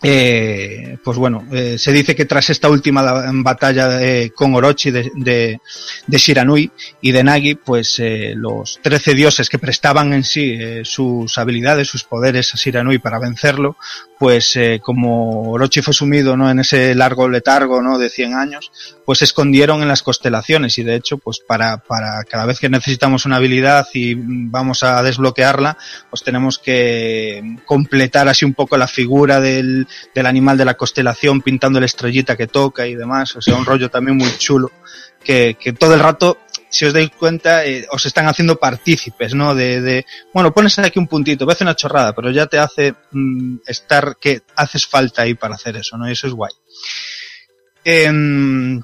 eh, 0.01 0.97
pues 1.03 1.17
bueno, 1.17 1.47
eh, 1.51 1.77
se 1.77 1.91
dice 1.91 2.15
que 2.15 2.25
tras 2.25 2.49
esta 2.49 2.69
última 2.69 3.31
batalla 3.43 3.99
con 4.35 4.53
Orochi 4.53 4.91
de, 4.91 5.11
de, 5.15 5.59
de 6.05 6.17
Shiranui 6.17 6.71
y 7.01 7.11
de 7.11 7.23
Nagi, 7.23 7.55
pues 7.55 8.01
los 8.35 8.79
trece 8.81 9.13
dioses 9.13 9.49
que 9.49 9.59
prestaban 9.59 10.13
en 10.13 10.23
sí 10.23 10.59
sus 10.83 11.37
habilidades, 11.37 11.87
sus 11.87 12.03
poderes 12.03 12.53
a 12.53 12.57
Shiranui 12.57 12.97
para 12.99 13.19
vencerlo, 13.19 13.77
pues 14.17 14.55
eh, 14.55 14.79
como 14.81 15.51
Orochi 15.51 15.81
fue 15.81 15.93
sumido 15.93 16.37
¿no? 16.37 16.49
en 16.49 16.59
ese 16.59 16.95
largo 16.95 17.27
letargo 17.27 17.81
¿no? 17.81 17.97
de 17.97 18.09
100 18.09 18.33
años, 18.33 18.71
pues 19.05 19.19
se 19.19 19.25
escondieron 19.25 19.81
en 19.81 19.87
las 19.87 20.03
constelaciones 20.03 20.77
y 20.77 20.83
de 20.83 20.95
hecho, 20.95 21.17
pues 21.17 21.39
para, 21.39 21.77
para 21.77 22.23
cada 22.23 22.45
vez 22.45 22.59
que 22.59 22.69
necesitamos 22.69 23.25
una 23.25 23.37
habilidad 23.37 23.87
y 23.93 24.15
vamos 24.15 24.83
a 24.83 25.01
desbloquearla, 25.03 25.77
pues 26.09 26.23
tenemos 26.23 26.59
que 26.59 27.57
completar 27.65 28.27
así 28.27 28.45
un 28.45 28.53
poco 28.53 28.77
la 28.77 28.87
figura 28.87 29.39
del, 29.39 29.87
del 30.13 30.25
animal 30.25 30.57
de 30.57 30.65
la 30.65 30.75
constelación 30.75 31.41
pintando 31.41 31.79
la 31.79 31.85
estrellita 31.85 32.37
que 32.37 32.47
toca 32.47 32.87
y 32.87 32.95
demás, 32.95 33.35
o 33.35 33.41
sea, 33.41 33.55
un 33.55 33.65
rollo 33.65 33.89
también 33.89 34.17
muy 34.17 34.31
chulo 34.37 34.71
que, 35.23 35.57
que 35.59 35.73
todo 35.73 35.93
el 35.95 35.99
rato 35.99 36.37
si 36.75 36.83
os 36.83 36.91
dais 36.91 37.09
cuenta, 37.11 37.63
eh, 37.65 37.87
os 37.89 38.05
están 38.05 38.27
haciendo 38.27 38.57
partícipes, 38.57 39.33
¿no? 39.33 39.55
De, 39.55 39.79
de, 39.79 40.05
bueno, 40.33 40.53
pones 40.53 40.77
aquí 40.79 40.99
un 40.99 41.07
puntito, 41.07 41.45
parece 41.45 41.63
una 41.63 41.75
chorrada, 41.75 42.13
pero 42.13 42.31
ya 42.31 42.47
te 42.47 42.59
hace 42.59 42.93
mm, 43.11 43.59
estar 43.65 44.17
que 44.19 44.41
haces 44.57 44.85
falta 44.85 45.21
ahí 45.21 45.35
para 45.35 45.55
hacer 45.55 45.77
eso, 45.77 45.97
¿no? 45.97 46.09
Y 46.09 46.11
eso 46.11 46.27
es 46.27 46.33
guay. 46.33 46.51
Em, 47.85 48.81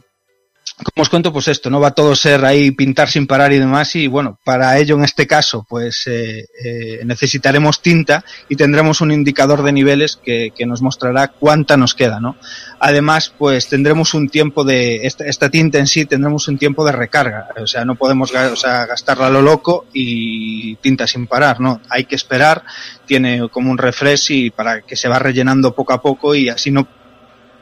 como 0.84 1.03
os 1.03 1.10
cuento, 1.10 1.32
pues 1.32 1.48
esto, 1.48 1.70
no 1.70 1.80
va 1.80 1.90
a 1.90 1.95
todo 1.95 2.16
ser 2.16 2.44
ahí 2.44 2.72
pintar 2.72 3.10
sin 3.10 3.28
parar 3.28 3.53
y 3.53 3.60
demás, 3.60 3.95
y 3.95 4.08
bueno, 4.08 4.40
para 4.44 4.78
ello 4.78 4.95
en 4.95 5.03
este 5.03 5.28
caso, 5.28 5.66
pues 5.68 6.08
eh, 6.08 6.45
eh, 6.64 7.02
necesitaremos 7.06 7.82
tinta 7.82 8.24
y 8.49 8.56
tendremos 8.56 9.02
un 9.02 9.12
indicador 9.12 9.64
de 9.64 9.72
niveles 9.72 10.18
que, 10.18 10.52
que 10.56 10.66
nos 10.66 10.82
mostrará 10.82 11.28
cuánta 11.28 11.78
nos 11.78 11.94
queda, 11.94 12.20
¿no? 12.20 12.36
Además, 12.80 13.34
pues 13.38 13.68
tendremos 13.68 14.14
un 14.14 14.30
tiempo 14.30 14.64
de, 14.64 15.06
esta, 15.06 15.26
esta 15.26 15.49
tinta 15.49 15.78
en 15.78 15.88
sí 15.88 16.06
tendremos 16.06 16.48
un 16.48 16.58
tiempo 16.58 16.84
de 16.84 16.91
recarga, 16.91 17.49
o 17.62 17.68
sea, 17.68 17.86
no 17.86 17.95
podemos 17.95 18.34
o 18.34 18.56
sea, 18.56 18.86
gastarla 18.86 19.28
a 19.28 19.32
lo 19.32 19.41
loco 19.41 19.86
y 19.94 20.76
tinta 20.78 21.06
sin 21.06 21.28
parar, 21.28 21.60
¿no? 21.60 21.82
Hay 21.90 22.06
que 22.06 22.16
esperar, 22.16 22.64
tiene 23.06 23.49
como 23.49 23.72
un 23.72 23.78
refresh 23.78 24.32
y 24.32 24.49
para 24.49 24.82
que 24.82 24.95
se 24.95 25.08
va 25.08 25.20
rellenando 25.20 25.76
poco 25.76 25.94
a 25.94 26.02
poco 26.02 26.34
y 26.34 26.49
así 26.49 26.72
no 26.72 26.88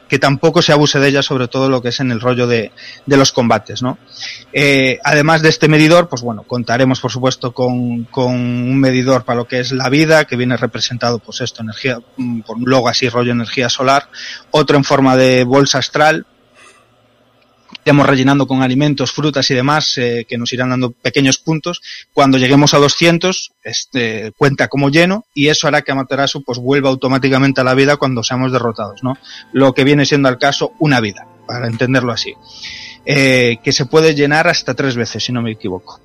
que 0.09 0.19
tampoco 0.19 0.61
se 0.61 0.73
abuse 0.73 0.99
de 0.99 1.07
ella, 1.07 1.21
sobre 1.21 1.47
todo 1.47 1.69
lo 1.69 1.81
que 1.81 1.89
es 1.89 1.99
en 1.99 2.11
el 2.11 2.19
rollo 2.19 2.47
de, 2.47 2.71
de 3.05 3.17
los 3.17 3.31
combates, 3.31 3.81
¿no? 3.81 3.99
Eh, 4.51 4.99
además 5.03 5.41
de 5.41 5.49
este 5.49 5.67
medidor, 5.67 6.09
pues 6.09 6.23
bueno, 6.23 6.43
contaremos 6.43 6.99
por 6.99 7.11
supuesto 7.11 7.53
con, 7.53 8.05
con 8.05 8.33
un 8.33 8.79
medidor 8.79 9.23
para 9.23 9.37
lo 9.37 9.47
que 9.47 9.59
es 9.59 9.71
la 9.71 9.87
vida, 9.89 10.25
que 10.25 10.35
viene 10.35 10.57
representado, 10.57 11.19
pues 11.19 11.41
esto, 11.41 11.61
energía, 11.61 11.99
mm, 12.17 12.41
por 12.41 12.57
un 12.57 12.69
logo 12.69 12.89
así, 12.89 13.07
rollo 13.07 13.31
energía 13.31 13.69
solar, 13.69 14.09
otro 14.51 14.75
en 14.75 14.83
forma 14.83 15.15
de 15.15 15.43
bolsa 15.43 15.77
astral, 15.77 16.25
iremos 17.89 18.05
rellenando 18.05 18.45
con 18.45 18.61
alimentos, 18.61 19.11
frutas 19.11 19.49
y 19.49 19.55
demás, 19.55 19.97
eh, 19.97 20.23
que 20.29 20.37
nos 20.37 20.53
irán 20.53 20.69
dando 20.69 20.91
pequeños 20.91 21.39
puntos. 21.39 21.81
Cuando 22.13 22.37
lleguemos 22.37 22.75
a 22.75 22.77
200, 22.77 23.53
este, 23.63 24.31
cuenta 24.37 24.67
como 24.67 24.91
lleno 24.91 25.25
y 25.33 25.47
eso 25.47 25.67
hará 25.67 25.81
que 25.81 25.91
Amaterasu 25.91 26.43
pues 26.43 26.59
vuelva 26.59 26.89
automáticamente 26.89 27.61
a 27.61 27.63
la 27.63 27.73
vida 27.73 27.97
cuando 27.97 28.21
seamos 28.21 28.51
derrotados, 28.51 29.01
¿no? 29.01 29.17
Lo 29.53 29.73
que 29.73 29.83
viene 29.83 30.05
siendo 30.05 30.29
al 30.29 30.37
caso 30.37 30.73
una 30.77 31.01
vida, 31.01 31.25
para 31.47 31.65
entenderlo 31.65 32.11
así. 32.11 32.35
Eh, 33.07 33.57
que 33.63 33.71
se 33.71 33.87
puede 33.87 34.13
llenar 34.13 34.47
hasta 34.47 34.75
tres 34.75 34.95
veces, 34.95 35.23
si 35.23 35.31
no 35.31 35.41
me 35.41 35.53
equivoco. 35.53 35.99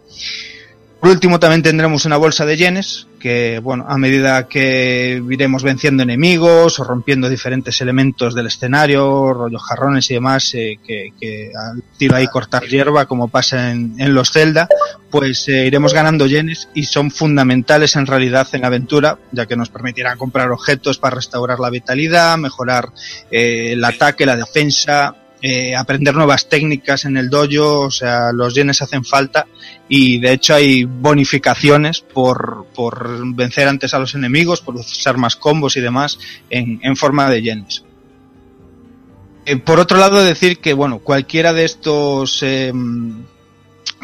Por 1.04 1.10
último, 1.10 1.38
también 1.38 1.62
tendremos 1.62 2.06
una 2.06 2.16
bolsa 2.16 2.46
de 2.46 2.56
yenes, 2.56 3.08
que, 3.20 3.58
bueno, 3.62 3.84
a 3.86 3.98
medida 3.98 4.48
que 4.48 5.22
iremos 5.30 5.62
venciendo 5.62 6.02
enemigos 6.02 6.80
o 6.80 6.84
rompiendo 6.84 7.28
diferentes 7.28 7.78
elementos 7.82 8.34
del 8.34 8.46
escenario, 8.46 9.34
rollos 9.34 9.62
jarrones 9.62 10.10
y 10.10 10.14
demás, 10.14 10.54
eh, 10.54 10.78
que, 10.82 11.12
que 11.20 11.52
al 11.54 11.82
tiro 11.98 12.16
ahí 12.16 12.26
cortar 12.28 12.64
hierba, 12.64 13.04
como 13.04 13.28
pasa 13.28 13.70
en, 13.70 13.96
en 13.98 14.14
los 14.14 14.32
Zelda, 14.32 14.66
pues 15.10 15.46
eh, 15.48 15.66
iremos 15.66 15.92
ganando 15.92 16.26
yenes 16.26 16.70
y 16.72 16.84
son 16.84 17.10
fundamentales 17.10 17.96
en 17.96 18.06
realidad 18.06 18.48
en 18.52 18.62
la 18.62 18.68
aventura, 18.68 19.18
ya 19.30 19.44
que 19.44 19.56
nos 19.56 19.68
permitirán 19.68 20.16
comprar 20.16 20.50
objetos 20.50 20.96
para 20.96 21.16
restaurar 21.16 21.60
la 21.60 21.68
vitalidad, 21.68 22.38
mejorar 22.38 22.88
eh, 23.30 23.72
el 23.72 23.84
ataque, 23.84 24.24
la 24.24 24.36
defensa, 24.36 25.14
eh, 25.42 25.76
aprender 25.76 26.14
nuevas 26.14 26.48
técnicas 26.48 27.04
en 27.04 27.16
el 27.16 27.28
dojo, 27.28 27.80
o 27.80 27.90
sea, 27.90 28.32
los 28.32 28.54
yenes 28.54 28.80
hacen 28.82 29.04
falta 29.04 29.46
y 29.88 30.18
de 30.18 30.32
hecho 30.32 30.54
hay 30.54 30.84
bonificaciones 30.84 32.00
por, 32.00 32.66
por 32.74 33.34
vencer 33.34 33.68
antes 33.68 33.92
a 33.94 33.98
los 33.98 34.14
enemigos, 34.14 34.60
por 34.60 34.76
usar 34.76 35.18
más 35.18 35.36
combos 35.36 35.76
y 35.76 35.80
demás 35.80 36.18
en, 36.50 36.80
en 36.82 36.96
forma 36.96 37.28
de 37.28 37.42
yenes. 37.42 37.84
Eh, 39.46 39.56
por 39.56 39.78
otro 39.78 39.98
lado, 39.98 40.24
decir 40.24 40.58
que, 40.58 40.72
bueno, 40.72 41.00
cualquiera 41.00 41.52
de 41.52 41.64
estos 41.66 42.42
eh, 42.42 42.72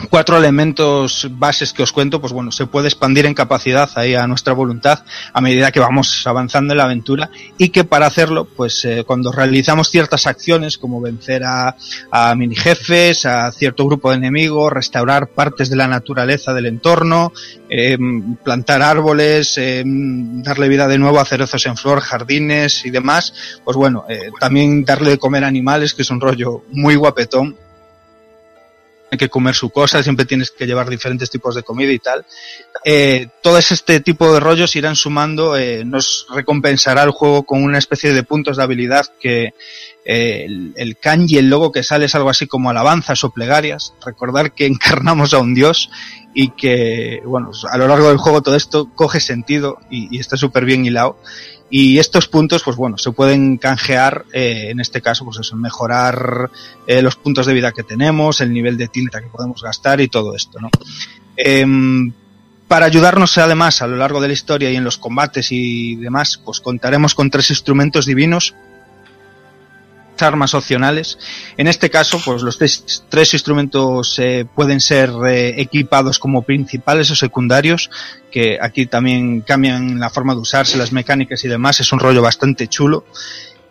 cuatro 0.09 0.39
elementos 0.39 1.29
bases 1.33 1.73
que 1.73 1.83
os 1.83 1.93
cuento, 1.93 2.21
pues 2.21 2.33
bueno, 2.33 2.53
se 2.53 2.67
puede 2.67 2.89
expandir 2.89 3.27
en 3.27 3.35
capacidad 3.35 3.91
ahí 3.97 4.15
a 4.15 4.27
nuestra 4.27 4.53
voluntad 4.53 5.05
a 5.33 5.41
medida 5.41 5.73
que 5.73 5.81
vamos 5.81 6.27
avanzando 6.27 6.73
en 6.73 6.79
la 6.79 6.85
aventura 6.85 7.31
y 7.59 7.71
que 7.71 7.85
para 7.85 8.07
hacerlo, 8.07 8.45
pues 8.45 8.85
eh, 8.85 9.05
cuando 9.07 9.33
realizamos 9.33 9.91
ciertas 9.91 10.27
acciones 10.27 10.79
como 10.79 11.01
vencer 11.01 11.45
a, 11.45 11.77
a 12.11 12.35
mini 12.35 12.57
jefes, 12.57 13.27
a 13.27 13.51
cierto 13.53 13.87
grupo 13.87 14.11
de 14.11 14.17
enemigos, 14.17 14.73
restaurar 14.73 15.29
partes 15.29 15.69
de 15.69 15.77
la 15.77 15.89
naturaleza 15.89 16.55
del 16.55 16.67
entorno, 16.67 17.33
eh, 17.69 17.99
plantar 18.43 18.83
árboles, 18.83 19.59
eh, 19.59 19.83
darle 19.87 20.69
vida 20.69 20.89
de 20.89 20.99
nuevo 20.99 21.21
a 21.21 21.25
cerezos 21.25 21.67
en 21.67 21.77
flor, 21.77 22.01
jardines 22.01 22.85
y 22.85 22.91
demás, 22.91 23.61
pues 23.65 23.77
bueno, 23.77 24.05
también 24.39 24.85
darle 24.85 25.11
de 25.11 25.19
comer 25.19 25.45
animales, 25.45 25.95
que 25.95 26.03
es 26.03 26.11
un 26.11 26.21
rollo 26.21 26.65
muy 26.71 26.97
guapetón 26.97 27.57
que 29.19 29.29
comer 29.29 29.55
su 29.55 29.71
cosa, 29.71 30.03
siempre 30.03 30.27
tienes 30.27 30.51
que 30.51 30.67
llevar 30.67 30.89
diferentes 30.89 31.31
tipos 31.31 31.55
de 31.55 31.63
comida 31.63 31.93
y 31.93 31.99
tal. 31.99 32.25
Eh, 32.85 33.29
todo 33.43 33.59
este 33.59 34.01
tipo 34.01 34.33
de 34.33 34.41
rollos 34.41 34.77
irán 34.77 34.97
sumando, 34.97 35.57
eh, 35.57 35.85
nos 35.85 36.27
recompensará 36.31 37.03
el 37.03 37.11
juego 37.11 37.43
con 37.43 37.63
una 37.63 37.79
especie 37.79 38.13
de 38.13 38.23
puntos 38.23 38.57
de 38.57 38.63
habilidad 38.63 39.07
que 39.21 39.55
eh, 40.05 40.47
el, 40.77 40.97
kanji, 40.99 41.39
el 41.39 41.51
logo 41.51 41.73
que 41.73 41.83
sale 41.83 42.07
es 42.07 42.15
algo 42.15 42.31
así 42.31 42.47
como 42.47 42.71
alabanzas 42.71 43.23
o 43.25 43.31
plegarias. 43.31 43.95
Recordar 44.05 44.53
que 44.53 44.67
encarnamos 44.67 45.35
a 45.35 45.39
un 45.39 45.55
dios 45.55 45.91
y 46.33 46.51
que, 46.51 47.21
bueno, 47.25 47.51
a 47.71 47.77
lo 47.77 47.89
largo 47.89 48.09
del 48.09 48.19
juego 48.19 48.43
todo 48.43 48.55
esto 48.55 48.91
coge 48.95 49.21
sentido 49.21 49.79
y, 49.91 50.17
y 50.17 50.21
está 50.21 50.37
súper 50.37 50.65
bien 50.65 50.87
hilado. 50.87 51.19
Y 51.71 51.99
estos 51.99 52.27
puntos, 52.27 52.65
pues 52.65 52.77
bueno, 52.77 52.99
se 52.99 53.13
pueden 53.13 53.57
canjear, 53.57 54.27
eh, 54.33 54.71
en 54.71 54.81
este 54.81 55.01
caso, 55.01 55.25
pues 55.25 55.39
eso, 55.39 55.55
mejorar 55.55 56.51
eh, 56.87 57.01
los 57.01 57.15
puntos 57.15 57.47
de 57.47 57.55
vida 57.55 57.71
que 57.71 57.85
tenemos, 57.85 58.41
el 58.41 58.53
nivel 58.53 58.77
de 58.77 58.89
tinta 58.89 59.21
que 59.21 59.29
podemos 59.29 59.63
gastar 59.63 60.01
y 60.01 60.09
todo 60.09 60.35
esto, 60.35 60.59
¿no? 60.59 60.69
Em, 61.37 62.13
para 62.67 62.87
ayudarnos 62.87 63.39
además 63.39 63.83
a 63.83 63.87
lo 63.87 63.97
largo 63.97 64.21
de 64.21 64.29
la 64.29 64.35
historia 64.35 64.71
y 64.71 64.77
en 64.77 64.85
los 64.85 64.99
combates 64.99 65.53
y 65.53 65.97
demás, 65.97 66.41
pues 66.45 66.61
contaremos 66.61 67.15
con 67.15 67.31
tres 67.31 67.51
instrumentos 67.51 68.05
divinos, 68.05 68.55
armas 70.23 70.55
opcionales. 70.55 71.19
En 71.57 71.67
este 71.69 71.91
caso, 71.91 72.21
pues 72.25 72.43
los 72.43 72.59
tres, 72.59 73.05
tres 73.09 73.33
instrumentos 73.35 74.19
eh, 74.19 74.47
pueden 74.55 74.81
ser 74.81 75.11
eh, 75.27 75.55
equipados 75.61 76.19
como 76.19 76.43
principales 76.43 77.11
o 77.11 77.17
secundarios, 77.17 77.91
que 78.31 78.59
aquí 78.61 78.87
también 78.87 79.41
cambian 79.43 79.99
la 79.99 80.11
forma 80.11 80.35
de 80.35 80.41
usarse, 80.41 80.79
las 80.79 80.93
mecánicas 80.93 81.45
y 81.45 81.49
demás. 81.49 81.81
Es 81.81 81.93
un 81.93 81.99
rollo 81.99 82.23
bastante 82.23 82.69
chulo. 82.69 83.05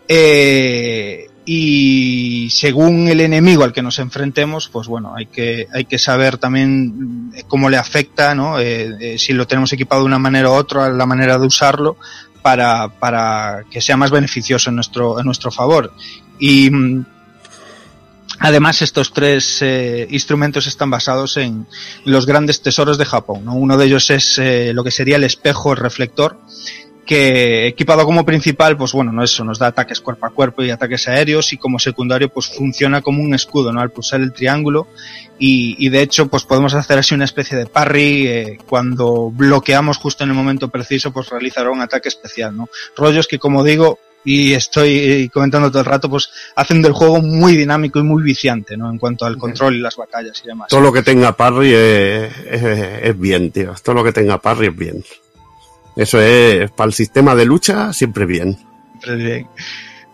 Eh, 0.08 1.28
y 1.46 2.50
según 2.52 3.08
el 3.08 3.22
enemigo 3.22 3.64
al 3.64 3.74
que 3.74 3.82
nos 3.82 3.98
enfrentemos, 3.98 4.70
pues 4.70 4.88
bueno, 4.88 5.16
hay 5.16 5.26
que, 5.26 5.68
hay 5.74 5.86
que 5.86 5.98
saber 5.98 6.38
también 6.38 7.32
cómo 7.48 7.70
le 7.70 7.78
afecta, 7.78 8.36
¿no? 8.36 8.58
Si 9.18 9.34
lo 9.34 9.48
tenemos 9.48 9.74
equipado 9.74 10.04
de 10.04 10.08
una 10.08 10.20
manera 10.20 10.52
u 10.52 10.54
otra, 10.54 10.90
la 10.90 11.08
manera 11.08 11.40
de 11.40 11.48
usarlo, 11.48 11.98
para, 12.42 12.88
para 12.90 13.64
que 13.70 13.82
sea 13.82 13.98
más 13.98 14.12
beneficioso 14.12 14.70
en 14.70 14.76
nuestro, 14.76 15.20
en 15.20 15.26
nuestro 15.26 15.52
favor. 15.52 15.94
Y 16.40 16.72
mm, 16.72 17.06
además 18.40 18.82
estos 18.82 19.14
tres 19.14 19.62
eh, 19.62 20.08
instrumentos 20.10 20.68
están 20.68 20.90
basados 20.90 21.38
en 21.38 21.68
los 22.06 22.26
grandes 22.26 22.62
tesoros 22.62 22.98
de 22.98 23.06
Japón. 23.06 23.46
¿no? 23.46 23.56
Uno 23.56 23.78
de 23.78 23.86
ellos 23.86 24.10
es 24.10 24.38
eh, 24.38 24.72
lo 24.74 24.84
que 24.84 24.92
sería 24.92 25.18
el 25.18 25.24
espejo 25.24 25.76
reflector, 25.76 26.40
que 27.10 27.66
equipado 27.66 28.06
como 28.06 28.24
principal, 28.24 28.78
pues 28.78 28.92
bueno, 28.92 29.12
no 29.12 29.24
eso, 29.24 29.44
nos 29.44 29.58
da 29.58 29.66
ataques 29.66 30.00
cuerpo 30.00 30.28
a 30.28 30.30
cuerpo 30.30 30.62
y 30.62 30.70
ataques 30.70 31.08
aéreos 31.08 31.52
y 31.54 31.58
como 31.58 31.80
secundario 31.80 32.30
pues 32.30 32.56
funciona 32.56 33.02
como 33.02 33.24
un 33.24 33.34
escudo, 33.34 33.74
¿no? 33.74 33.82
Al 33.82 33.90
pulsar 33.90 34.22
el 34.22 34.32
triángulo 34.32 34.88
y, 35.40 35.76
y 35.84 35.90
de 35.90 36.04
hecho 36.04 36.28
pues 36.28 36.44
podemos 36.44 36.76
hacer 36.76 37.00
así 37.00 37.16
una 37.16 37.26
especie 37.26 37.58
de 37.58 37.66
parry 37.66 38.28
eh, 38.28 38.58
cuando 38.70 39.32
bloqueamos 39.32 39.98
justo 39.98 40.24
en 40.24 40.30
el 40.30 40.36
momento 40.36 40.68
preciso 40.68 41.12
pues 41.12 41.30
realizará 41.30 41.72
un 41.72 41.82
ataque 41.82 42.10
especial, 42.10 42.56
¿no? 42.56 42.70
Rollos 42.96 43.28
que 43.28 43.40
como 43.40 43.64
digo 43.64 43.98
y 44.24 44.54
estoy 44.54 45.30
comentando 45.34 45.70
todo 45.70 45.80
el 45.80 45.86
rato 45.86 46.10
pues 46.10 46.30
hacen 46.56 46.82
del 46.82 46.94
juego 46.94 47.22
muy 47.22 47.56
dinámico 47.56 48.00
y 48.00 48.04
muy 48.04 48.22
viciante, 48.22 48.76
¿no? 48.78 48.90
En 48.90 48.98
cuanto 48.98 49.26
al 49.26 49.38
control 49.38 49.76
y 49.76 49.80
las 49.80 49.96
batallas 49.96 50.42
y 50.44 50.48
demás. 50.48 50.68
Todo 50.70 50.82
lo 50.82 50.92
que 50.92 51.04
tenga 51.04 51.36
parry 51.36 51.74
es, 51.74 52.38
es, 52.50 52.64
es 53.04 53.20
bien, 53.20 53.52
tío. 53.52 53.74
Todo 53.82 53.96
lo 53.96 54.04
que 54.04 54.12
tenga 54.12 54.40
parry 54.40 54.68
es 54.68 54.76
bien. 54.76 55.04
Eso 55.96 56.22
es, 56.22 56.72
para 56.72 56.88
el 56.88 56.94
sistema 56.94 57.36
de 57.36 57.46
lucha, 57.46 57.92
siempre 57.94 58.26
bien. 58.26 58.58
Siempre 59.02 59.16
bien. 59.16 59.48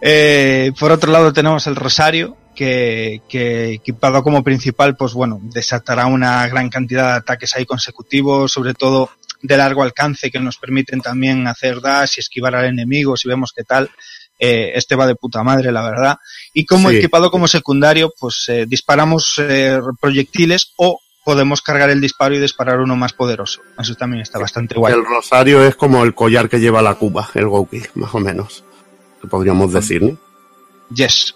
Eh, 0.01 0.71
por 0.79 0.91
otro 0.91 1.11
lado 1.11 1.33
tenemos 1.33 1.67
el 1.67 1.75
Rosario, 1.75 2.37
que, 2.55 3.21
que, 3.27 3.73
equipado 3.73 4.23
como 4.23 4.43
principal, 4.43 4.95
pues 4.95 5.13
bueno, 5.13 5.39
desatará 5.43 6.05
una 6.07 6.47
gran 6.47 6.69
cantidad 6.69 7.11
de 7.11 7.17
ataques 7.17 7.55
ahí 7.55 7.65
consecutivos, 7.65 8.51
sobre 8.51 8.73
todo 8.73 9.09
de 9.45 9.57
largo 9.57 9.83
alcance, 9.83 10.31
que 10.31 10.39
nos 10.39 10.57
permiten 10.57 11.01
también 11.01 11.47
hacer 11.47 11.81
dash 11.81 12.15
y 12.17 12.19
esquivar 12.21 12.55
al 12.55 12.65
enemigo, 12.65 13.15
si 13.17 13.27
vemos 13.27 13.51
qué 13.55 13.63
tal. 13.63 13.89
Eh, 14.37 14.73
este 14.75 14.95
va 14.95 15.07
de 15.07 15.15
puta 15.15 15.43
madre, 15.43 15.71
la 15.71 15.81
verdad. 15.89 16.17
Y 16.53 16.65
como 16.65 16.89
Sí. 16.89 16.97
equipado 16.97 17.31
como 17.31 17.47
secundario, 17.47 18.11
pues 18.19 18.45
eh, 18.49 18.65
disparamos 18.67 19.35
eh, 19.39 19.79
proyectiles 20.01 20.73
o 20.75 20.99
podemos 21.23 21.61
cargar 21.61 21.89
el 21.89 22.01
disparo 22.01 22.35
y 22.35 22.39
disparar 22.39 22.79
uno 22.79 22.95
más 22.95 23.13
poderoso. 23.13 23.61
Eso 23.79 23.95
también 23.95 24.21
está 24.21 24.37
bastante 24.37 24.75
guay. 24.75 24.93
El 24.93 25.05
rosario 25.05 25.65
es 25.65 25.75
como 25.75 26.03
el 26.03 26.13
collar 26.13 26.49
que 26.49 26.59
lleva 26.59 26.81
la 26.81 26.95
Cuba, 26.95 27.29
el 27.33 27.47
Gouki, 27.47 27.81
más 27.95 28.13
o 28.13 28.19
menos. 28.19 28.63
Que 29.21 29.27
podríamos 29.27 29.71
decir, 29.73 30.03
¿no? 30.03 30.17
Yes. 30.93 31.33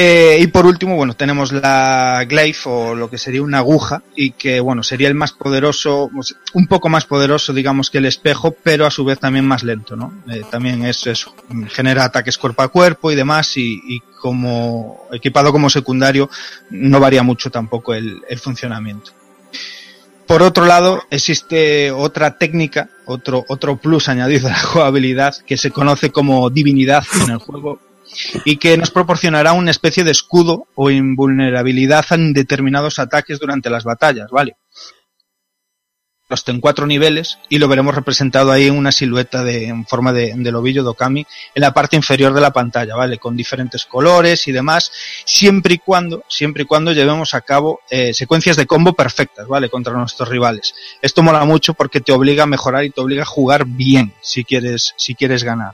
Eh, 0.00 0.38
y 0.40 0.46
por 0.46 0.64
último, 0.64 0.94
bueno, 0.94 1.14
tenemos 1.14 1.50
la 1.50 2.24
glaive 2.28 2.56
o 2.66 2.94
lo 2.94 3.10
que 3.10 3.18
sería 3.18 3.42
una 3.42 3.58
aguja 3.58 4.00
y 4.14 4.30
que, 4.30 4.60
bueno, 4.60 4.84
sería 4.84 5.08
el 5.08 5.16
más 5.16 5.32
poderoso, 5.32 6.08
un 6.52 6.66
poco 6.68 6.88
más 6.88 7.04
poderoso, 7.04 7.52
digamos, 7.52 7.90
que 7.90 7.98
el 7.98 8.06
espejo, 8.06 8.54
pero 8.62 8.86
a 8.86 8.92
su 8.92 9.04
vez 9.04 9.18
también 9.18 9.44
más 9.44 9.64
lento, 9.64 9.96
¿no? 9.96 10.22
Eh, 10.30 10.42
también 10.48 10.84
es 10.84 11.04
eso, 11.08 11.34
genera 11.70 12.04
ataques 12.04 12.38
cuerpo 12.38 12.62
a 12.62 12.68
cuerpo 12.68 13.10
y 13.10 13.16
demás 13.16 13.56
y, 13.56 13.82
y 13.88 14.00
como 14.20 15.08
equipado 15.10 15.50
como 15.50 15.68
secundario 15.68 16.30
no 16.70 17.00
varía 17.00 17.24
mucho 17.24 17.50
tampoco 17.50 17.92
el, 17.92 18.22
el 18.28 18.38
funcionamiento. 18.38 19.10
Por 20.28 20.44
otro 20.44 20.64
lado, 20.64 21.02
existe 21.10 21.90
otra 21.90 22.38
técnica, 22.38 22.88
otro, 23.04 23.44
otro 23.48 23.78
plus 23.78 24.08
añadido 24.08 24.46
a 24.46 24.52
la 24.52 24.60
jugabilidad 24.60 25.34
que 25.44 25.56
se 25.56 25.72
conoce 25.72 26.10
como 26.12 26.50
divinidad 26.50 27.02
en 27.24 27.30
el 27.32 27.38
juego 27.38 27.87
y 28.44 28.56
que 28.56 28.76
nos 28.76 28.90
proporcionará 28.90 29.52
una 29.52 29.70
especie 29.70 30.04
de 30.04 30.10
escudo 30.10 30.66
o 30.74 30.90
invulnerabilidad 30.90 32.06
en 32.10 32.32
determinados 32.32 32.98
ataques 32.98 33.38
durante 33.38 33.70
las 33.70 33.84
batallas, 33.84 34.30
¿vale? 34.30 34.56
Hasta 36.30 36.52
en 36.52 36.60
cuatro 36.60 36.86
niveles 36.86 37.38
y 37.48 37.56
lo 37.56 37.68
veremos 37.68 37.94
representado 37.94 38.52
ahí 38.52 38.66
en 38.66 38.76
una 38.76 38.92
silueta 38.92 39.42
de, 39.42 39.68
en 39.68 39.86
forma 39.86 40.12
de, 40.12 40.34
del 40.36 40.56
ovillo 40.56 40.82
de 40.82 40.90
Okami 40.90 41.26
en 41.54 41.60
la 41.62 41.72
parte 41.72 41.96
inferior 41.96 42.34
de 42.34 42.42
la 42.42 42.52
pantalla, 42.52 42.94
¿vale? 42.96 43.16
Con 43.16 43.34
diferentes 43.34 43.86
colores 43.86 44.46
y 44.46 44.52
demás, 44.52 44.92
siempre 45.24 45.76
y 45.76 45.78
cuando, 45.78 46.22
siempre 46.28 46.64
y 46.64 46.66
cuando 46.66 46.92
llevemos 46.92 47.32
a 47.32 47.40
cabo 47.40 47.80
eh, 47.88 48.12
secuencias 48.12 48.58
de 48.58 48.66
combo 48.66 48.92
perfectas, 48.92 49.48
¿vale? 49.48 49.70
Contra 49.70 49.94
nuestros 49.94 50.28
rivales. 50.28 50.74
Esto 51.00 51.22
mola 51.22 51.46
mucho 51.46 51.72
porque 51.72 52.02
te 52.02 52.12
obliga 52.12 52.42
a 52.42 52.46
mejorar 52.46 52.84
y 52.84 52.90
te 52.90 53.00
obliga 53.00 53.22
a 53.22 53.26
jugar 53.26 53.64
bien 53.64 54.12
si 54.20 54.44
quieres, 54.44 54.92
si 54.98 55.14
quieres 55.14 55.44
ganar. 55.44 55.72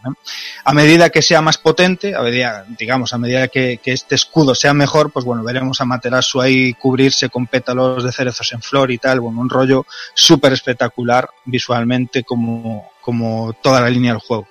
A 0.64 0.72
medida 0.72 1.10
que 1.10 1.20
sea 1.20 1.42
más 1.42 1.58
potente, 1.58 2.14
a 2.14 2.22
medida, 2.22 2.64
digamos, 2.78 3.12
a 3.12 3.18
medida 3.18 3.48
que, 3.48 3.80
que 3.82 3.90
este 3.90 4.14
escudo 4.14 4.54
sea 4.54 4.72
mejor, 4.72 5.10
pues 5.10 5.24
bueno, 5.24 5.42
veremos 5.42 5.80
a 5.80 5.84
Materasu 5.84 6.40
ahí 6.40 6.74
cubrirse 6.74 7.28
con 7.28 7.48
pétalos 7.48 8.04
de 8.04 8.12
cerezos 8.12 8.52
en 8.52 8.62
flor 8.62 8.92
y 8.92 8.98
tal, 8.98 9.18
bueno, 9.18 9.40
un 9.40 9.50
rollo 9.50 9.84
súper 10.14 10.43
espectacular 10.52 11.28
visualmente 11.44 12.24
como, 12.24 12.90
como 13.00 13.54
toda 13.62 13.80
la 13.80 13.90
línea 13.90 14.12
del 14.12 14.20
juego. 14.20 14.48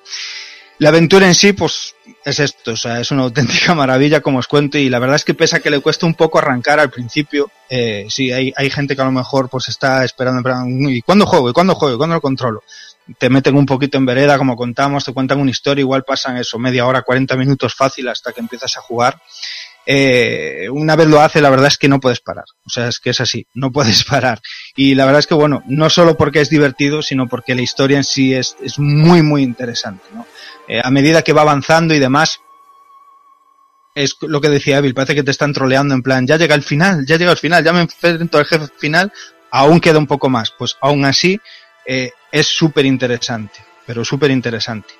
La 0.79 0.89
aventura 0.89 1.27
en 1.27 1.35
sí, 1.35 1.53
pues 1.53 1.95
es 2.25 2.39
esto, 2.39 2.71
o 2.71 2.75
sea, 2.75 2.99
es 2.99 3.11
una 3.11 3.23
auténtica 3.23 3.73
maravilla 3.75 4.21
como 4.21 4.39
os 4.39 4.47
cuento 4.47 4.77
y 4.77 4.89
la 4.89 4.99
verdad 4.99 5.15
es 5.15 5.23
que 5.23 5.33
pese 5.33 5.57
a 5.57 5.59
que 5.59 5.69
le 5.69 5.79
cuesta 5.79 6.05
un 6.05 6.15
poco 6.15 6.39
arrancar 6.39 6.79
al 6.79 6.89
principio, 6.89 7.51
eh, 7.69 8.05
sí, 8.09 8.31
hay, 8.31 8.51
hay 8.55 8.69
gente 8.69 8.95
que 8.95 9.01
a 9.01 9.05
lo 9.05 9.11
mejor 9.11 9.49
pues 9.49 9.69
está 9.69 10.03
esperando, 10.03 10.41
¿y 10.89 11.01
cuándo 11.01 11.25
juego? 11.25 11.49
¿Y 11.49 11.53
cuándo 11.53 11.75
juego? 11.75 11.95
¿Y 11.95 11.97
cuándo 11.97 12.15
lo 12.15 12.21
controlo? 12.21 12.63
Te 13.17 13.29
meten 13.29 13.55
un 13.55 13.65
poquito 13.65 13.97
en 13.97 14.05
vereda, 14.05 14.37
como 14.37 14.55
contamos, 14.55 15.05
te 15.05 15.13
cuentan 15.13 15.39
una 15.39 15.51
historia, 15.51 15.81
igual 15.81 16.03
pasan 16.03 16.37
eso, 16.37 16.57
media 16.57 16.85
hora, 16.85 17.01
40 17.01 17.35
minutos 17.35 17.75
fácil 17.75 18.07
hasta 18.07 18.31
que 18.31 18.39
empiezas 18.39 18.75
a 18.77 18.81
jugar. 18.81 19.21
Eh, 19.85 20.67
una 20.71 20.95
vez 20.95 21.07
lo 21.07 21.19
hace, 21.21 21.41
la 21.41 21.49
verdad 21.49 21.67
es 21.67 21.77
que 21.77 21.89
no 21.89 21.99
puedes 21.99 22.19
parar. 22.21 22.45
O 22.65 22.69
sea, 22.69 22.87
es 22.87 22.99
que 22.99 23.09
es 23.09 23.21
así, 23.21 23.45
no 23.53 23.71
puedes 23.71 24.03
parar. 24.09 24.41
Y 24.75 24.95
la 24.95 25.05
verdad 25.05 25.19
es 25.19 25.27
que, 25.27 25.33
bueno, 25.33 25.63
no 25.67 25.89
solo 25.89 26.15
porque 26.17 26.41
es 26.41 26.49
divertido, 26.49 27.01
sino 27.01 27.27
porque 27.27 27.55
la 27.55 27.61
historia 27.61 27.97
en 27.97 28.03
sí 28.03 28.33
es, 28.33 28.55
es 28.61 28.79
muy, 28.79 29.21
muy 29.21 29.43
interesante, 29.43 30.05
¿no? 30.13 30.25
Eh, 30.67 30.81
a 30.81 30.89
medida 30.91 31.21
que 31.21 31.33
va 31.33 31.41
avanzando 31.41 31.93
y 31.93 31.99
demás, 31.99 32.39
es 33.95 34.15
lo 34.21 34.41
que 34.41 34.49
decía 34.49 34.77
Evil, 34.77 34.93
parece 34.93 35.15
que 35.15 35.23
te 35.23 35.31
están 35.31 35.53
troleando 35.53 35.93
en 35.93 36.01
plan, 36.01 36.25
ya 36.25 36.37
llega 36.37 36.55
el 36.55 36.63
final, 36.63 37.05
ya 37.05 37.17
llega 37.17 37.31
el 37.31 37.37
final, 37.37 37.63
ya 37.63 37.73
me 37.73 37.81
enfrento 37.81 38.37
al 38.37 38.45
jefe 38.45 38.67
final, 38.77 39.11
aún 39.51 39.79
queda 39.79 39.99
un 39.99 40.07
poco 40.07 40.29
más. 40.29 40.51
Pues 40.57 40.75
aún 40.81 41.05
así 41.05 41.39
eh, 41.85 42.11
es 42.31 42.47
súper 42.47 42.85
interesante, 42.85 43.59
pero 43.85 44.03
súper 44.05 44.31
interesante. 44.31 44.93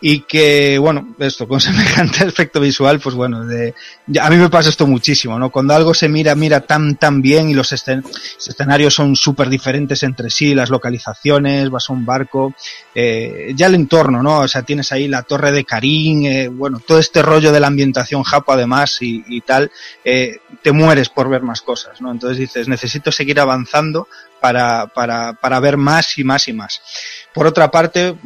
Y 0.00 0.20
que, 0.20 0.78
bueno, 0.78 1.14
esto, 1.18 1.48
con 1.48 1.60
semejante 1.60 2.24
aspecto 2.24 2.60
visual, 2.60 3.00
pues 3.00 3.14
bueno, 3.14 3.44
de, 3.44 3.74
a 4.20 4.30
mí 4.30 4.36
me 4.36 4.48
pasa 4.48 4.68
esto 4.68 4.86
muchísimo, 4.86 5.38
¿no? 5.38 5.50
Cuando 5.50 5.74
algo 5.74 5.94
se 5.94 6.08
mira, 6.08 6.34
mira 6.34 6.60
tan, 6.60 6.96
tan 6.96 7.20
bien 7.20 7.50
y 7.50 7.54
los 7.54 7.72
escenarios 7.72 8.94
son 8.94 9.16
súper 9.16 9.48
diferentes 9.48 10.02
entre 10.02 10.30
sí, 10.30 10.54
las 10.54 10.70
localizaciones, 10.70 11.70
vas 11.70 11.90
a 11.90 11.92
un 11.92 12.04
barco, 12.04 12.54
eh, 12.94 13.52
ya 13.56 13.66
el 13.66 13.74
entorno, 13.74 14.22
¿no? 14.22 14.40
O 14.40 14.48
sea, 14.48 14.62
tienes 14.62 14.92
ahí 14.92 15.08
la 15.08 15.22
torre 15.22 15.52
de 15.52 15.64
Karin, 15.64 16.26
eh, 16.26 16.48
bueno, 16.48 16.80
todo 16.86 16.98
este 16.98 17.22
rollo 17.22 17.50
de 17.52 17.60
la 17.60 17.66
ambientación 17.66 18.22
japo 18.22 18.52
además 18.52 18.98
y, 19.00 19.24
y 19.26 19.40
tal, 19.40 19.70
eh, 20.04 20.38
te 20.62 20.72
mueres 20.72 21.08
por 21.08 21.28
ver 21.28 21.42
más 21.42 21.62
cosas, 21.62 22.00
¿no? 22.00 22.10
Entonces 22.10 22.38
dices, 22.38 22.68
necesito 22.68 23.10
seguir 23.10 23.40
avanzando 23.40 24.08
para, 24.40 24.86
para, 24.86 25.34
para 25.34 25.60
ver 25.60 25.76
más 25.76 26.18
y 26.18 26.24
más 26.24 26.48
y 26.48 26.52
más. 26.52 26.80
Por 27.34 27.46
otra 27.46 27.70
parte, 27.70 28.16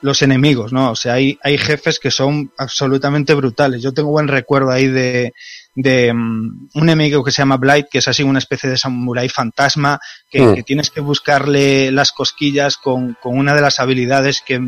los 0.00 0.22
enemigos, 0.22 0.72
¿no? 0.72 0.90
O 0.90 0.96
sea, 0.96 1.14
hay, 1.14 1.38
hay 1.42 1.58
jefes 1.58 1.98
que 1.98 2.10
son 2.10 2.52
absolutamente 2.56 3.34
brutales. 3.34 3.82
Yo 3.82 3.92
tengo 3.92 4.10
buen 4.10 4.28
recuerdo 4.28 4.70
ahí 4.70 4.88
de, 4.88 5.32
de 5.74 6.12
mm, 6.12 6.68
un 6.74 6.82
enemigo 6.82 7.22
que 7.22 7.30
se 7.30 7.42
llama 7.42 7.56
Blight, 7.56 7.86
que 7.90 7.98
es 7.98 8.08
así 8.08 8.22
una 8.22 8.38
especie 8.38 8.70
de 8.70 8.76
samurái 8.78 9.28
fantasma, 9.28 10.00
que, 10.30 10.40
Mm. 10.40 10.54
que 10.54 10.62
tienes 10.62 10.90
que 10.90 11.00
buscarle 11.00 11.90
las 11.92 12.12
cosquillas 12.12 12.76
con, 12.76 13.16
con 13.20 13.36
una 13.38 13.54
de 13.54 13.60
las 13.60 13.80
habilidades 13.80 14.42
que 14.44 14.60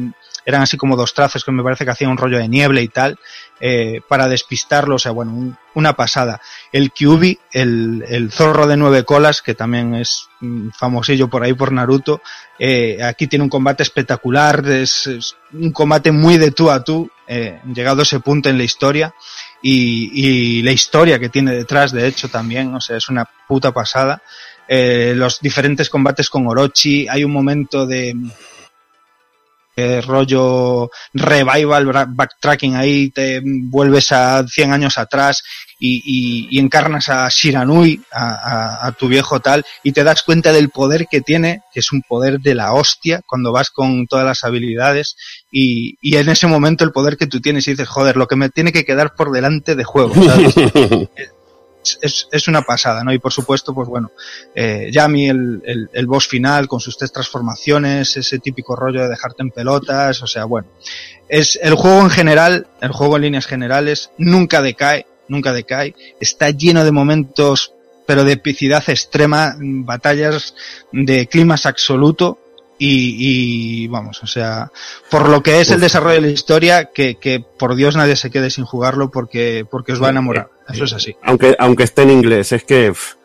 eran 0.47 0.63
así 0.63 0.77
como 0.77 0.97
dos 0.97 1.15
trazos 1.15 1.45
que 1.45 1.53
me 1.53 1.63
parece 1.63 1.85
que 1.85 1.91
hacían 1.91 2.11
un 2.11 2.17
rollo 2.17 2.39
de 2.39 2.49
niebla 2.49 2.81
y 2.81 2.89
tal, 2.89 3.19
eh, 3.61 4.01
para 4.09 4.27
despistarlo, 4.29 4.95
o 4.97 4.99
sea, 4.99 5.13
bueno, 5.13 5.33
un- 5.33 5.57
una 5.75 5.95
pasada. 5.95 6.41
El 6.73 6.91
Kyubi, 6.91 7.39
el, 7.53 8.05
el 8.09 8.33
zorro 8.33 8.67
de 8.67 8.77
nueve 8.77 9.05
colas, 9.05 9.43
que 9.43 9.55
también 9.55 9.95
es 9.95 10.29
mm, 10.41 10.71
famosillo 10.71 11.29
por 11.29 11.43
ahí 11.43 11.53
por 11.53 11.71
Naruto, 11.73 12.23
eh, 12.59 13.03
aquí 13.03 13.27
tiene 13.27 13.45
un 13.45 13.49
combate 13.51 13.83
espectacular, 13.83 14.67
es, 14.69 15.09
un 15.53 15.71
combate 15.73 16.11
muy 16.11 16.39
de 16.39 16.51
tú 16.51 16.71
a 16.71 16.83
tú, 16.83 17.09
eh, 17.29 17.61
llegado 17.75 18.01
a 18.01 18.03
ese 18.03 18.21
punto 18.21 18.49
en 18.49 18.59
la 18.59 18.65
historia, 18.65 19.15
y, 19.63 20.11
y 20.59 20.63
la 20.63 20.73
historia 20.73 21.19
que 21.19 21.29
tiene 21.29 21.53
detrás, 21.53 21.93
de 21.93 22.07
hecho, 22.07 22.29
también, 22.29 22.75
o 22.75 22.81
sea, 22.81 22.97
es 22.97 23.09
una 23.09 23.29
puta 23.47 23.73
pasada. 23.73 24.23
Eh, 24.67 25.15
los 25.17 25.41
diferentes 25.41 25.91
combates 25.91 26.31
con 26.31 26.47
Orochi, 26.47 27.07
hay 27.09 27.25
un 27.25 27.33
momento 27.33 27.87
de 27.87 28.17
rollo 30.07 30.91
revival, 31.15 31.87
backtracking 32.09 32.77
ahí, 32.77 33.11
te 33.11 33.41
vuelves 33.45 34.13
a 34.13 34.47
100 34.47 34.73
años 34.73 34.99
atrás 34.99 35.43
y, 35.79 36.49
y- 36.51 36.59
encarnas 36.59 37.09
a 37.09 37.29
Shiranui, 37.29 38.03
a 38.13 38.93
tu 38.99 39.09
viejo 39.09 39.41
tal, 39.41 39.65
y 39.83 39.93
te 39.93 40.05
das 40.05 40.23
cuenta 40.23 40.53
del 40.53 40.69
poder 40.69 41.07
que 41.11 41.21
tiene, 41.23 41.63
que 41.73 41.81
es 41.81 41.91
un 41.93 42.03
poder 42.03 42.39
de 42.41 42.55
la 42.55 42.75
hostia, 42.75 43.23
cuando 43.27 43.51
vas 43.53 43.71
con 43.71 44.07
todas 44.07 44.27
las 44.27 44.45
habilidades, 44.45 45.17
y, 45.51 45.97
y 46.03 46.17
en 46.17 46.29
ese 46.29 46.47
momento 46.47 46.85
el 46.85 46.93
poder 46.93 47.17
que 47.17 47.27
tú 47.27 47.41
tienes 47.41 47.67
y 47.67 47.73
dices, 47.73 47.89
joder, 47.89 48.17
lo 48.17 48.27
que 48.27 48.37
me 48.37 48.51
tiene 48.51 48.73
que 48.73 48.85
quedar 48.85 49.15
por 49.15 49.33
delante 49.33 49.75
de 49.75 49.85
juego, 49.85 50.15
¿sabes? 50.15 50.55
es, 52.03 52.29
es- 52.31 52.49
una 52.49 52.63
pasada, 52.63 53.05
¿no? 53.05 53.13
Y 53.13 53.19
por 53.19 53.33
supuesto, 53.33 53.75
pues 53.75 53.89
bueno, 53.89 54.11
eh, 54.55 54.89
Yami, 54.93 55.29
el, 55.29 55.63
el, 55.65 55.91
el 55.93 56.07
boss 56.07 56.27
final, 56.29 56.67
con 56.69 56.81
sus 56.81 56.97
tres 56.97 57.13
transformaciones, 57.13 58.17
ese 58.17 58.39
típico 58.39 58.75
rollo 58.77 59.03
de 59.03 59.09
dejarte 59.09 59.43
en 59.43 59.51
pelotas, 59.51 60.23
o 60.23 60.27
sea, 60.27 60.45
bueno. 60.45 60.69
Es, 61.29 61.59
el 61.63 61.75
juego 61.75 62.01
en 62.01 62.11
general, 62.11 62.67
el 62.81 62.91
juego 62.93 63.17
en 63.17 63.23
líneas 63.23 63.47
generales, 63.47 64.11
nunca 64.19 64.63
decae, 64.63 65.07
nunca 65.29 65.53
decae, 65.53 65.95
está 66.21 66.51
lleno 66.51 66.85
de 66.85 66.91
momentos, 66.93 67.73
pero 68.07 68.25
de 68.25 68.33
epicidad 68.33 68.83
extrema, 68.89 69.55
batallas 69.61 70.55
de 70.91 71.27
climas 71.29 71.67
absoluto, 71.67 72.39
y, 72.83 73.83
y 73.85 73.89
vamos, 73.89 74.23
o 74.23 74.27
sea, 74.27 74.73
por 75.11 75.29
lo 75.29 75.43
que 75.43 75.61
es 75.61 75.71
el 75.71 75.81
desarrollo 75.81 76.15
de 76.15 76.21
la 76.23 76.29
historia, 76.29 76.87
que, 76.87 77.17
que 77.17 77.39
por 77.39 77.75
Dios 77.75 77.95
nadie 77.95 78.17
se 78.17 78.31
quede 78.31 78.49
sin 78.49 78.65
jugarlo 78.65 79.11
porque, 79.11 79.67
porque 79.71 79.93
os 79.93 80.03
va 80.03 80.07
a 80.07 80.11
enamorar. 80.11 80.49
Eso 80.67 80.85
es 80.85 80.95
así. 80.95 81.15
aunque, 81.23 81.55
aunque 81.59 81.83
esté 81.83 82.03
en 82.03 82.11
inglés, 82.11 82.53
es 82.53 82.65
que 82.65 82.93
pff, 82.93 83.17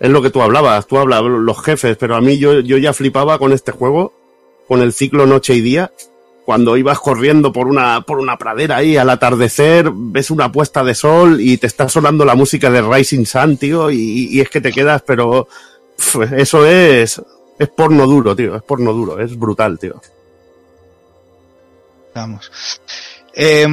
es 0.00 0.10
lo 0.10 0.22
que 0.22 0.30
tú 0.30 0.40
hablabas, 0.40 0.86
tú 0.86 0.96
hablabas 0.96 1.30
los 1.30 1.62
jefes, 1.62 1.98
pero 1.98 2.16
a 2.16 2.22
mí 2.22 2.38
yo, 2.38 2.60
yo 2.60 2.78
ya 2.78 2.94
flipaba 2.94 3.38
con 3.38 3.52
este 3.52 3.70
juego, 3.70 4.14
con 4.66 4.80
el 4.80 4.94
ciclo 4.94 5.26
noche 5.26 5.54
y 5.54 5.60
día, 5.60 5.92
cuando 6.46 6.78
ibas 6.78 6.98
corriendo 6.98 7.52
por 7.52 7.66
una, 7.66 8.00
por 8.00 8.18
una 8.18 8.38
pradera 8.38 8.78
ahí 8.78 8.96
al 8.96 9.10
atardecer, 9.10 9.90
ves 9.92 10.30
una 10.30 10.50
puesta 10.50 10.82
de 10.82 10.94
sol 10.94 11.38
y 11.38 11.58
te 11.58 11.66
está 11.66 11.90
sonando 11.90 12.24
la 12.24 12.34
música 12.34 12.70
de 12.70 12.80
Rising 12.80 13.26
Sun, 13.26 13.58
tío, 13.58 13.90
y, 13.90 14.28
y 14.30 14.40
es 14.40 14.48
que 14.48 14.62
te 14.62 14.72
quedas, 14.72 15.02
pero 15.06 15.48
pff, 15.98 16.32
eso 16.32 16.64
es, 16.64 17.20
es 17.58 17.68
porno 17.68 18.06
duro, 18.06 18.34
tío, 18.34 18.56
es 18.56 18.62
porno 18.62 18.92
duro, 18.92 19.18
es 19.20 19.38
brutal, 19.38 19.78
tío. 19.78 20.00
Vamos. 22.14 22.50
Eh, 23.34 23.66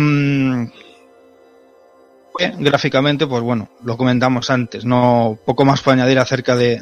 gráficamente, 2.59 3.27
pues 3.27 3.41
bueno, 3.41 3.69
lo 3.83 3.95
comentamos 3.95 4.49
antes, 4.49 4.85
no 4.85 5.37
poco 5.45 5.65
más 5.65 5.81
puedo 5.81 5.93
añadir 5.93 6.19
acerca 6.19 6.55
de, 6.55 6.81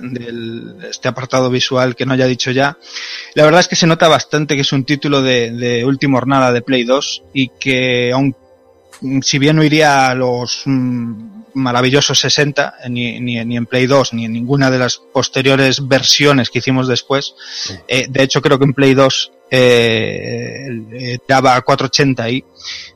este 0.89 1.07
apartado 1.07 1.49
visual 1.49 1.95
que 1.95 2.05
no 2.05 2.13
haya 2.13 2.25
dicho 2.25 2.51
ya. 2.51 2.77
La 3.35 3.43
verdad 3.43 3.59
es 3.59 3.67
que 3.67 3.75
se 3.75 3.87
nota 3.87 4.07
bastante 4.07 4.55
que 4.55 4.61
es 4.61 4.73
un 4.73 4.85
título 4.85 5.21
de, 5.21 5.51
de 5.51 5.85
última 5.85 6.19
jornada 6.19 6.51
de 6.51 6.61
Play 6.61 6.83
2 6.83 7.23
y 7.33 7.49
que 7.49 8.11
aun 8.11 8.35
si 9.21 9.39
bien 9.39 9.55
no 9.55 9.63
iría 9.63 10.09
a 10.09 10.15
los 10.15 10.63
mm, 10.65 11.40
maravillosos 11.53 12.19
60, 12.19 12.75
ni, 12.89 13.19
ni, 13.19 13.43
ni 13.45 13.57
en 13.57 13.65
Play 13.65 13.87
2, 13.87 14.13
ni 14.13 14.25
en 14.25 14.33
ninguna 14.33 14.71
de 14.71 14.79
las 14.79 14.97
posteriores 14.97 15.87
versiones 15.87 16.49
que 16.49 16.59
hicimos 16.59 16.87
después, 16.87 17.35
eh, 17.87 18.07
de 18.09 18.23
hecho 18.23 18.41
creo 18.41 18.57
que 18.57 18.65
en 18.65 18.73
Play 18.73 18.93
2 18.93 19.31
eh, 19.53 20.67
eh, 20.93 21.17
daba 21.27 21.55
a 21.55 21.61
480 21.61 22.23
ahí, 22.23 22.45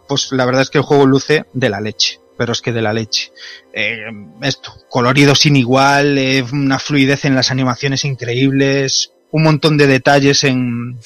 pues 0.07 0.31
la 0.31 0.45
verdad 0.45 0.61
es 0.61 0.69
que 0.69 0.77
el 0.77 0.85
juego 0.85 1.05
luce 1.05 1.45
de 1.51 1.69
la 1.69 1.81
leche, 1.81 2.21
pero 2.37 2.53
es 2.53 2.61
que 2.61 2.71
de 2.71 2.81
la 2.81 2.93
leche. 2.93 3.31
Eh, 3.73 4.05
esto, 4.41 4.73
colorido 4.89 5.35
sin 5.35 5.57
igual, 5.57 6.17
eh, 6.17 6.45
una 6.53 6.79
fluidez 6.79 7.25
en 7.25 7.35
las 7.35 7.51
animaciones 7.51 8.05
increíbles, 8.05 9.11
un 9.31 9.43
montón 9.43 9.75
de 9.77 9.87
detalles 9.87 10.45
en 10.45 10.97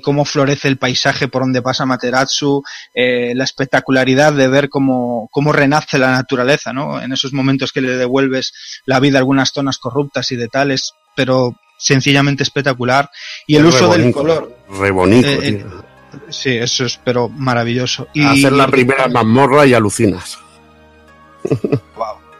cómo 0.00 0.24
florece 0.24 0.68
el 0.68 0.78
paisaje 0.78 1.28
por 1.28 1.42
donde 1.42 1.62
pasa 1.62 1.86
Materatsu, 1.86 2.62
eh, 2.94 3.32
la 3.34 3.44
espectacularidad 3.44 4.32
de 4.32 4.48
ver 4.48 4.68
cómo, 4.68 5.28
cómo 5.30 5.52
renace 5.52 5.98
la 5.98 6.10
naturaleza, 6.12 6.72
¿no? 6.72 7.00
En 7.00 7.12
esos 7.12 7.32
momentos 7.32 7.72
que 7.72 7.80
le 7.80 7.96
devuelves 7.96 8.52
la 8.86 9.00
vida 9.00 9.18
a 9.18 9.20
algunas 9.20 9.50
zonas 9.52 9.78
corruptas 9.78 10.30
y 10.32 10.36
de 10.36 10.48
tales, 10.48 10.92
pero 11.14 11.54
sencillamente 11.78 12.42
espectacular. 12.42 13.10
Y 13.46 13.56
el 13.56 13.66
Es 13.66 13.74
uso 13.74 13.92
del 13.92 14.12
color. 14.12 14.56
Re 14.68 14.90
bonito, 14.90 15.28
Eh, 15.28 15.38
eh, 15.42 15.52
tío. 15.54 15.84
Sí, 16.28 16.50
eso 16.56 16.84
es, 16.84 17.00
pero 17.04 17.28
maravilloso. 17.28 18.08
Y 18.14 18.24
Hacer 18.24 18.52
la 18.52 18.66
primera 18.66 19.08
mazmorra 19.08 19.64
y 19.66 19.74
alucinas. 19.74 20.38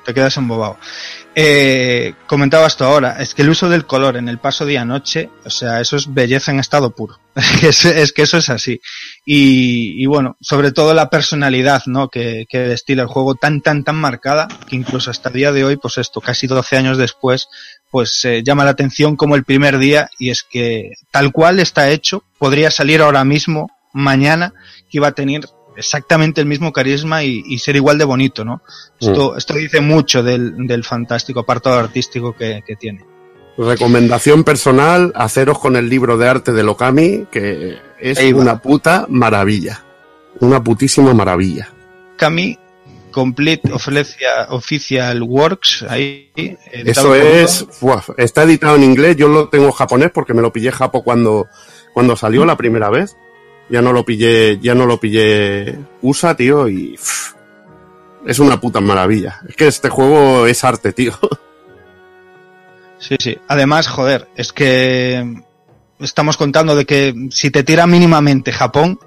te 0.04 0.14
quedas 0.14 0.36
embobado. 0.36 0.76
Eh, 1.34 2.14
comentaba 2.26 2.66
esto 2.66 2.84
ahora, 2.84 3.16
es 3.20 3.34
que 3.34 3.42
el 3.42 3.50
uso 3.50 3.68
del 3.68 3.86
color 3.86 4.16
en 4.16 4.28
el 4.28 4.38
paso 4.38 4.66
día-noche, 4.66 5.30
o 5.44 5.50
sea, 5.50 5.80
eso 5.80 5.96
es 5.96 6.12
belleza 6.12 6.50
en 6.50 6.58
estado 6.58 6.94
puro. 6.94 7.20
es, 7.62 7.84
es 7.84 8.12
que 8.12 8.22
eso 8.22 8.38
es 8.38 8.48
así. 8.50 8.80
Y, 9.24 10.04
bueno, 10.06 10.36
sobre 10.40 10.72
todo 10.72 10.92
la 10.92 11.08
personalidad, 11.08 11.82
¿no? 11.86 12.08
Que, 12.08 12.46
que 12.48 12.58
destila 12.58 13.02
el 13.02 13.08
juego 13.08 13.36
tan, 13.36 13.60
tan, 13.60 13.84
tan 13.84 13.96
marcada, 13.96 14.48
que 14.68 14.74
incluso 14.74 15.10
hasta 15.10 15.28
el 15.28 15.36
día 15.36 15.52
de 15.52 15.64
hoy, 15.64 15.76
pues 15.76 15.98
esto, 15.98 16.20
casi 16.20 16.48
12 16.48 16.76
años 16.76 16.98
después, 16.98 17.48
pues 17.90 18.24
eh, 18.24 18.42
llama 18.44 18.64
la 18.64 18.70
atención 18.70 19.14
como 19.14 19.36
el 19.36 19.44
primer 19.44 19.78
día, 19.78 20.10
y 20.18 20.30
es 20.30 20.42
que 20.42 20.94
tal 21.12 21.30
cual 21.30 21.60
está 21.60 21.90
hecho, 21.90 22.24
podría 22.38 22.72
salir 22.72 23.02
ahora 23.02 23.24
mismo, 23.24 23.70
mañana, 23.92 24.52
que 24.90 24.98
iba 24.98 25.08
a 25.08 25.12
tener 25.12 25.42
exactamente 25.80 26.40
el 26.40 26.46
mismo 26.46 26.72
carisma 26.72 27.24
y, 27.24 27.42
y 27.46 27.58
ser 27.58 27.74
igual 27.76 27.98
de 27.98 28.04
bonito, 28.04 28.44
¿no? 28.44 28.62
Esto, 29.00 29.36
esto 29.36 29.54
dice 29.54 29.80
mucho 29.80 30.22
del, 30.22 30.66
del 30.66 30.84
fantástico 30.84 31.40
apartado 31.40 31.78
artístico 31.80 32.34
que, 32.34 32.62
que 32.66 32.76
tiene. 32.76 33.04
Recomendación 33.58 34.44
personal, 34.44 35.12
haceros 35.14 35.58
con 35.58 35.76
el 35.76 35.88
libro 35.88 36.16
de 36.16 36.28
arte 36.28 36.52
de 36.52 36.62
Lokami, 36.62 37.26
que 37.30 37.78
es 37.98 38.18
una 38.32 38.62
puta 38.62 39.06
maravilla. 39.08 39.84
Una 40.38 40.62
putísima 40.62 41.12
maravilla. 41.12 41.68
Kami 42.16 42.56
Complete 43.10 43.70
Officia- 43.72 44.46
Official 44.50 45.22
Works, 45.22 45.84
ahí. 45.88 46.30
Eso 46.72 47.14
es, 47.14 47.66
¡buah! 47.80 48.02
está 48.16 48.44
editado 48.44 48.76
en 48.76 48.84
inglés, 48.84 49.16
yo 49.16 49.28
lo 49.28 49.48
tengo 49.48 49.72
japonés 49.72 50.10
porque 50.14 50.32
me 50.32 50.40
lo 50.40 50.52
pillé 50.52 50.70
japo 50.70 51.02
cuando, 51.02 51.48
cuando 51.92 52.16
salió 52.16 52.44
la 52.46 52.56
primera 52.56 52.88
vez. 52.88 53.16
Ya 53.70 53.80
no 53.80 53.92
lo 53.92 54.04
pillé, 54.04 54.58
ya 54.60 54.74
no 54.74 54.84
lo 54.84 54.98
pillé 54.98 55.78
USA, 56.02 56.36
tío, 56.36 56.68
y 56.68 56.98
es 58.26 58.38
una 58.38 58.60
puta 58.60 58.80
maravilla. 58.80 59.40
Es 59.48 59.56
que 59.56 59.66
este 59.68 59.88
juego 59.88 60.46
es 60.46 60.64
arte, 60.64 60.92
tío. 60.92 61.12
Sí, 63.00 63.16
sí. 63.18 63.38
Además, 63.48 63.88
joder, 63.88 64.28
es 64.36 64.52
que 64.52 65.42
estamos 66.00 66.36
contando 66.36 66.76
de 66.76 66.84
que 66.84 67.14
si 67.30 67.50
te 67.50 67.62
tira 67.62 67.86
mínimamente 67.86 68.52
Japón, 68.52 69.00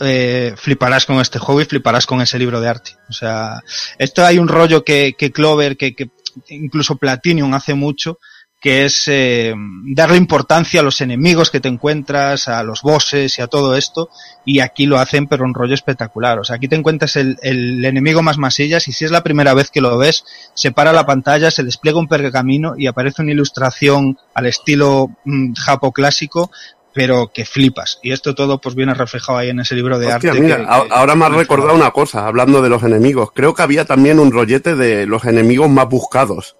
eh, 0.00 0.54
fliparás 0.56 1.04
con 1.04 1.20
este 1.20 1.38
juego 1.38 1.60
y 1.60 1.66
fliparás 1.66 2.06
con 2.06 2.20
ese 2.20 2.38
libro 2.38 2.60
de 2.60 2.68
arte. 2.68 2.96
O 3.08 3.12
sea, 3.12 3.62
esto 3.98 4.24
hay 4.24 4.38
un 4.38 4.48
rollo 4.48 4.82
que, 4.82 5.14
que 5.16 5.30
Clover, 5.30 5.76
que, 5.76 5.94
que 5.94 6.10
incluso 6.48 6.96
Platinum 6.96 7.52
hace 7.52 7.74
mucho, 7.74 8.18
que 8.60 8.84
es 8.84 9.04
eh, 9.06 9.54
darle 9.94 10.16
importancia 10.16 10.80
a 10.80 10.82
los 10.82 11.00
enemigos 11.00 11.50
que 11.50 11.60
te 11.60 11.68
encuentras, 11.68 12.48
a 12.48 12.62
los 12.64 12.82
bosses 12.82 13.38
y 13.38 13.42
a 13.42 13.46
todo 13.46 13.76
esto, 13.76 14.08
y 14.44 14.58
aquí 14.60 14.86
lo 14.86 14.98
hacen 14.98 15.28
pero 15.28 15.44
un 15.44 15.54
rollo 15.54 15.74
espectacular. 15.74 16.40
O 16.40 16.44
sea, 16.44 16.56
aquí 16.56 16.66
te 16.66 16.74
encuentras 16.74 17.14
el, 17.16 17.36
el 17.42 17.84
enemigo 17.84 18.20
más 18.22 18.36
masillas 18.36 18.88
y 18.88 18.92
si 18.92 19.04
es 19.04 19.12
la 19.12 19.22
primera 19.22 19.54
vez 19.54 19.70
que 19.70 19.80
lo 19.80 19.96
ves, 19.96 20.24
se 20.54 20.72
para 20.72 20.92
la 20.92 21.06
pantalla, 21.06 21.50
se 21.52 21.62
despliega 21.62 21.98
un 22.00 22.08
pergamino 22.08 22.74
y 22.76 22.88
aparece 22.88 23.22
una 23.22 23.30
ilustración 23.32 24.18
al 24.34 24.46
estilo 24.46 25.10
mm, 25.24 25.52
japo 25.54 25.92
clásico, 25.92 26.50
pero 26.92 27.30
que 27.32 27.44
flipas. 27.44 28.00
Y 28.02 28.10
esto 28.10 28.34
todo 28.34 28.60
pues 28.60 28.74
viene 28.74 28.92
reflejado 28.92 29.38
ahí 29.38 29.50
en 29.50 29.60
ese 29.60 29.76
libro 29.76 30.00
de 30.00 30.08
Hostia, 30.08 30.30
arte. 30.30 30.42
mira, 30.42 30.56
que- 30.56 30.62
a- 30.68 30.82
que- 30.82 30.88
ahora 30.90 31.14
me 31.14 31.26
has 31.26 31.32
recordado 31.32 31.74
una 31.76 31.92
cosa, 31.92 32.26
hablando 32.26 32.60
de 32.60 32.70
los 32.70 32.82
enemigos. 32.82 33.30
Creo 33.32 33.54
que 33.54 33.62
había 33.62 33.84
también 33.84 34.18
un 34.18 34.32
rollete 34.32 34.74
de 34.74 35.06
los 35.06 35.24
enemigos 35.26 35.70
más 35.70 35.88
buscados. 35.88 36.56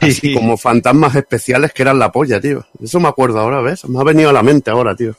Así 0.00 0.34
como 0.34 0.56
fantasmas 0.56 1.14
especiales 1.14 1.72
que 1.72 1.82
eran 1.82 1.98
la 1.98 2.10
polla, 2.10 2.40
tío. 2.40 2.66
Eso 2.82 3.00
me 3.00 3.08
acuerdo 3.08 3.40
ahora, 3.40 3.60
¿ves? 3.60 3.84
Me 3.84 4.00
ha 4.00 4.04
venido 4.04 4.30
a 4.30 4.32
la 4.32 4.42
mente 4.42 4.70
ahora, 4.70 4.96
tío. 4.96 5.14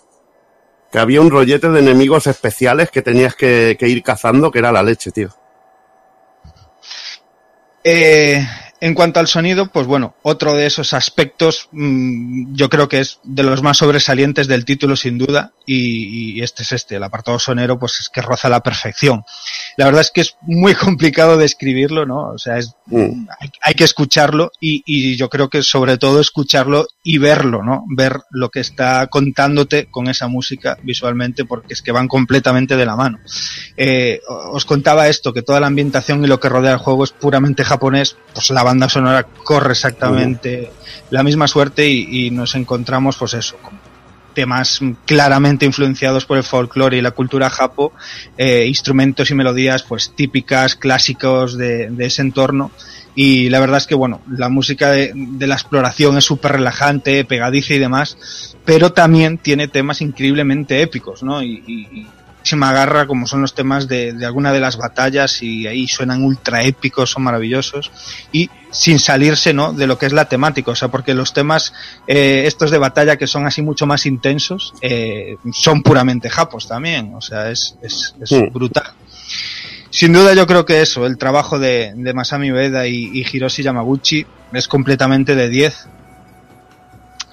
Que 0.91 0.99
había 0.99 1.21
un 1.21 1.29
rollete 1.29 1.69
de 1.69 1.79
enemigos 1.79 2.27
especiales 2.27 2.89
que 2.91 3.01
tenías 3.01 3.35
que, 3.35 3.77
que 3.79 3.87
ir 3.87 4.03
cazando, 4.03 4.51
que 4.51 4.59
era 4.59 4.71
la 4.71 4.83
leche, 4.83 5.11
tío. 5.11 5.29
Eh, 7.83 8.45
en 8.81 8.95
cuanto 8.95 9.19
al 9.19 9.27
sonido, 9.27 9.67
pues 9.67 9.85
bueno, 9.85 10.15
otro 10.23 10.55
de 10.55 10.65
esos 10.65 10.93
aspectos 10.93 11.69
mm, 11.71 12.55
yo 12.55 12.69
creo 12.69 12.89
que 12.89 12.99
es 12.99 13.19
de 13.23 13.43
los 13.43 13.61
más 13.61 13.77
sobresalientes 13.77 14.47
del 14.47 14.65
título 14.65 14.95
sin 14.95 15.19
duda 15.19 15.53
y, 15.65 16.37
y 16.37 16.41
este 16.41 16.63
es 16.63 16.71
este, 16.71 16.95
el 16.95 17.03
apartado 17.03 17.37
sonero 17.37 17.79
pues 17.79 17.99
es 17.99 18.09
que 18.09 18.21
roza 18.21 18.49
la 18.49 18.61
perfección. 18.61 19.23
La 19.77 19.85
verdad 19.85 20.01
es 20.01 20.11
que 20.11 20.21
es 20.21 20.35
muy 20.41 20.73
complicado 20.85 21.37
describirlo, 21.37 22.05
¿no? 22.05 22.31
O 22.31 22.37
sea, 22.37 22.57
es, 22.57 22.75
Mm. 22.91 23.27
hay, 23.39 23.49
hay 23.61 23.73
que 23.73 23.85
escucharlo 23.85 24.51
y, 24.59 24.83
y 24.85 25.15
yo 25.15 25.29
creo 25.29 25.49
que 25.49 25.63
sobre 25.63 25.97
todo 25.97 26.19
escucharlo 26.19 26.87
y 27.03 27.17
verlo, 27.17 27.63
¿no? 27.63 27.85
Ver 27.87 28.19
lo 28.31 28.49
que 28.49 28.59
está 28.59 29.07
contándote 29.07 29.87
con 29.89 30.09
esa 30.09 30.27
música 30.27 30.77
visualmente 30.83 31.45
porque 31.45 31.73
es 31.73 31.81
que 31.81 31.93
van 31.93 32.09
completamente 32.09 32.75
de 32.75 32.85
la 32.85 32.97
mano. 32.97 33.19
Eh, 33.77 34.19
os 34.27 34.65
contaba 34.65 35.07
esto, 35.07 35.33
que 35.33 35.41
toda 35.41 35.61
la 35.61 35.67
ambientación 35.67 36.23
y 36.23 36.27
lo 36.27 36.39
que 36.39 36.49
rodea 36.49 36.73
el 36.73 36.79
juego 36.79 37.05
es 37.05 37.11
puramente 37.11 37.63
japonés, 37.63 38.17
pues 38.33 38.49
la 38.49 38.63
banda 38.71 38.89
sonora 38.89 39.23
corre 39.43 39.71
exactamente 39.71 40.71
la 41.09 41.23
misma 41.23 41.47
suerte 41.47 41.87
y, 41.87 42.27
y 42.27 42.31
nos 42.31 42.55
encontramos 42.55 43.15
pues 43.17 43.33
eso, 43.33 43.57
con 43.61 43.73
temas 44.33 44.79
claramente 45.05 45.65
influenciados 45.65 46.25
por 46.25 46.37
el 46.37 46.43
folclore 46.43 46.97
y 46.97 47.01
la 47.01 47.11
cultura 47.11 47.49
japo, 47.49 47.91
eh, 48.37 48.65
instrumentos 48.65 49.29
y 49.29 49.35
melodías 49.35 49.83
pues 49.83 50.13
típicas, 50.15 50.75
clásicos 50.75 51.57
de, 51.57 51.89
de 51.89 52.05
ese 52.05 52.21
entorno. 52.21 52.71
Y 53.13 53.49
la 53.49 53.59
verdad 53.59 53.79
es 53.79 53.87
que, 53.87 53.95
bueno, 53.95 54.21
la 54.29 54.47
música 54.47 54.89
de, 54.89 55.11
de 55.13 55.47
la 55.47 55.55
exploración 55.55 56.17
es 56.17 56.23
súper 56.23 56.53
relajante, 56.53 57.25
pegadiza 57.25 57.73
y 57.73 57.79
demás, 57.79 58.55
pero 58.63 58.93
también 58.93 59.37
tiene 59.37 59.67
temas 59.67 59.99
increíblemente 59.99 60.81
épicos, 60.81 61.21
¿no? 61.21 61.43
Y, 61.43 61.61
y- 61.67 61.87
y 61.99 62.07
se 62.43 62.55
me 62.55 62.65
agarra 62.65 63.07
como 63.07 63.27
son 63.27 63.41
los 63.41 63.53
temas 63.53 63.87
de, 63.87 64.13
de 64.13 64.25
alguna 64.25 64.51
de 64.51 64.59
las 64.59 64.77
batallas 64.77 65.41
y 65.43 65.67
ahí 65.67 65.87
suenan 65.87 66.23
ultra 66.23 66.63
épicos, 66.63 67.11
son 67.11 67.23
maravillosos 67.23 67.91
y 68.31 68.49
sin 68.71 68.99
salirse, 68.99 69.53
¿no? 69.53 69.73
De 69.73 69.85
lo 69.85 69.97
que 69.97 70.05
es 70.05 70.13
la 70.13 70.25
temática, 70.25 70.71
o 70.71 70.75
sea, 70.75 70.87
porque 70.87 71.13
los 71.13 71.33
temas 71.33 71.73
eh, 72.07 72.43
estos 72.45 72.71
de 72.71 72.77
batalla 72.77 73.17
que 73.17 73.27
son 73.27 73.45
así 73.45 73.61
mucho 73.61 73.85
más 73.85 74.05
intensos 74.05 74.73
eh, 74.81 75.37
son 75.51 75.83
puramente 75.83 76.29
japos 76.29 76.67
también, 76.67 77.13
o 77.13 77.21
sea, 77.21 77.51
es, 77.51 77.75
es, 77.81 78.15
es 78.19 78.51
brutal. 78.51 78.93
Sin 79.89 80.13
duda 80.13 80.33
yo 80.33 80.47
creo 80.47 80.65
que 80.65 80.81
eso, 80.81 81.05
el 81.05 81.17
trabajo 81.17 81.59
de, 81.59 81.91
de 81.95 82.13
Masami 82.13 82.51
Ueda 82.51 82.87
y, 82.87 83.11
y 83.13 83.25
Hiroshi 83.29 83.61
Yamaguchi 83.61 84.25
es 84.53 84.67
completamente 84.67 85.35
de 85.35 85.49
10. 85.49 85.87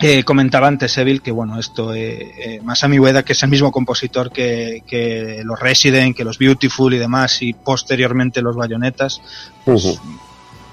Eh, 0.00 0.22
comentaba 0.22 0.68
antes 0.68 0.96
Evil 0.98 1.22
que 1.22 1.32
bueno, 1.32 1.58
esto, 1.58 1.92
eh, 1.92 2.32
eh, 2.38 2.60
Masami 2.62 2.98
Ueda, 3.00 3.24
que 3.24 3.32
es 3.32 3.42
el 3.42 3.50
mismo 3.50 3.72
compositor 3.72 4.30
que, 4.30 4.84
que 4.86 5.42
los 5.44 5.58
Resident, 5.58 6.16
que 6.16 6.24
los 6.24 6.38
Beautiful 6.38 6.94
y 6.94 6.98
demás, 6.98 7.42
y 7.42 7.52
posteriormente 7.52 8.40
los 8.40 8.54
Bayonetas, 8.54 9.20
Ujú. 9.66 9.98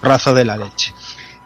razo 0.02 0.34
de 0.34 0.46
la 0.46 0.58
leche. 0.58 0.94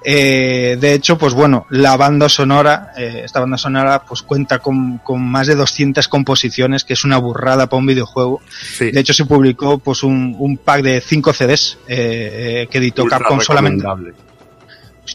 Eh, 0.03 0.77
de 0.79 0.93
hecho, 0.93 1.17
pues 1.17 1.33
bueno, 1.33 1.65
la 1.69 1.97
banda 1.97 2.29
sonora, 2.29 2.93
eh, 2.97 3.21
esta 3.25 3.41
banda 3.41 3.57
sonora, 3.57 4.03
pues 4.05 4.21
cuenta 4.21 4.59
con, 4.59 4.99
con 4.99 5.21
más 5.21 5.47
de 5.47 5.55
200 5.55 6.07
composiciones, 6.07 6.83
que 6.83 6.93
es 6.93 7.03
una 7.03 7.17
burrada 7.17 7.67
para 7.67 7.79
un 7.79 7.85
videojuego. 7.85 8.41
Sí. 8.49 8.91
De 8.91 8.99
hecho, 9.01 9.13
se 9.13 9.25
publicó 9.25 9.77
pues 9.79 10.03
un, 10.03 10.35
un 10.39 10.57
pack 10.57 10.83
de 10.83 11.01
5 11.01 11.33
CDs 11.33 11.77
eh, 11.87 12.61
eh, 12.63 12.67
que 12.71 12.77
editó 12.77 13.03
Ultra 13.03 13.19
Capcom 13.19 13.41
solamente, 13.41 13.85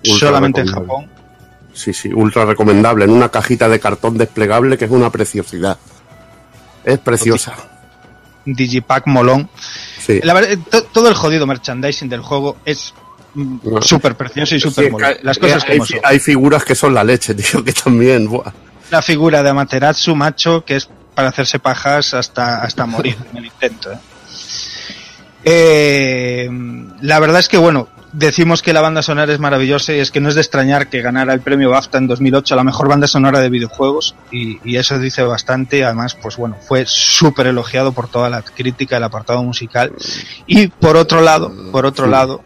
solamente 0.02 0.60
en. 0.60 0.66
Japón. 0.66 1.10
Sí, 1.74 1.92
sí, 1.92 2.10
ultra 2.14 2.44
recomendable. 2.46 3.04
En 3.04 3.10
una 3.10 3.28
cajita 3.28 3.68
de 3.68 3.78
cartón 3.80 4.16
desplegable 4.16 4.78
que 4.78 4.84
es 4.86 4.90
una 4.90 5.10
preciosidad. 5.10 5.76
Es 6.84 6.98
preciosa. 6.98 7.54
Digipack 8.46 9.06
molón. 9.06 9.48
Sí. 9.98 10.20
La 10.22 10.34
verdad, 10.34 10.56
to- 10.70 10.84
todo 10.84 11.08
el 11.08 11.14
jodido 11.14 11.46
merchandising 11.46 12.08
del 12.08 12.20
juego 12.20 12.58
es 12.64 12.94
mm, 13.34 13.56
No. 13.64 13.82
súper 13.82 14.16
precioso 14.16 14.54
y 14.54 14.60
súper 14.60 14.90
molón. 14.92 15.14
que 15.14 15.20
Las 15.24 15.38
cosas 15.38 15.64
hay, 15.64 15.78
como 15.78 15.86
fi- 15.86 15.94
son. 15.94 16.02
hay 16.04 16.18
figuras 16.20 16.64
que 16.64 16.74
son 16.74 16.94
la 16.94 17.02
leche, 17.02 17.34
tío, 17.34 17.64
que 17.64 17.72
también. 17.72 18.28
buah. 18.28 18.52
La 18.90 19.02
figura 19.02 19.42
de 19.42 19.50
Amaterasu, 19.50 20.14
macho, 20.14 20.64
que 20.64 20.76
es 20.76 20.88
para 21.14 21.28
hacerse 21.30 21.58
pajas 21.58 22.12
hasta, 22.14 22.62
hasta 22.62 22.86
morir 22.86 23.16
en 23.32 23.38
el 23.38 23.46
intento. 23.46 23.90
¿eh? 23.92 23.98
Eh, 25.46 26.48
la 27.02 27.18
verdad 27.20 27.38
es 27.40 27.48
que, 27.48 27.58
bueno, 27.58 27.88
decimos 28.16 28.62
que 28.62 28.72
la 28.72 28.80
banda 28.80 29.02
sonora 29.02 29.32
es 29.32 29.38
maravillosa 29.40 29.92
y 29.92 29.98
es 29.98 30.10
que 30.10 30.20
no 30.20 30.28
es 30.28 30.34
de 30.36 30.40
extrañar 30.40 30.88
que 30.88 31.02
ganara 31.02 31.34
el 31.34 31.40
premio 31.40 31.70
BAFTA 31.70 31.98
en 31.98 32.06
2008 32.06 32.54
a 32.54 32.56
la 32.56 32.64
mejor 32.64 32.88
banda 32.88 33.06
sonora 33.06 33.40
de 33.40 33.50
videojuegos 33.50 34.14
y, 34.30 34.58
y 34.64 34.76
eso 34.76 34.98
dice 34.98 35.22
bastante. 35.22 35.84
Además, 35.84 36.16
pues 36.20 36.36
bueno, 36.36 36.56
fue 36.60 36.84
súper 36.86 37.48
elogiado 37.48 37.92
por 37.92 38.08
toda 38.08 38.30
la 38.30 38.42
crítica, 38.42 38.96
el 38.96 39.04
apartado 39.04 39.42
musical. 39.42 39.92
Y 40.46 40.68
por 40.68 40.96
otro 40.96 41.20
lado, 41.20 41.52
por 41.72 41.86
otro 41.86 42.06
Sí. 42.06 42.10
lado, 42.10 42.42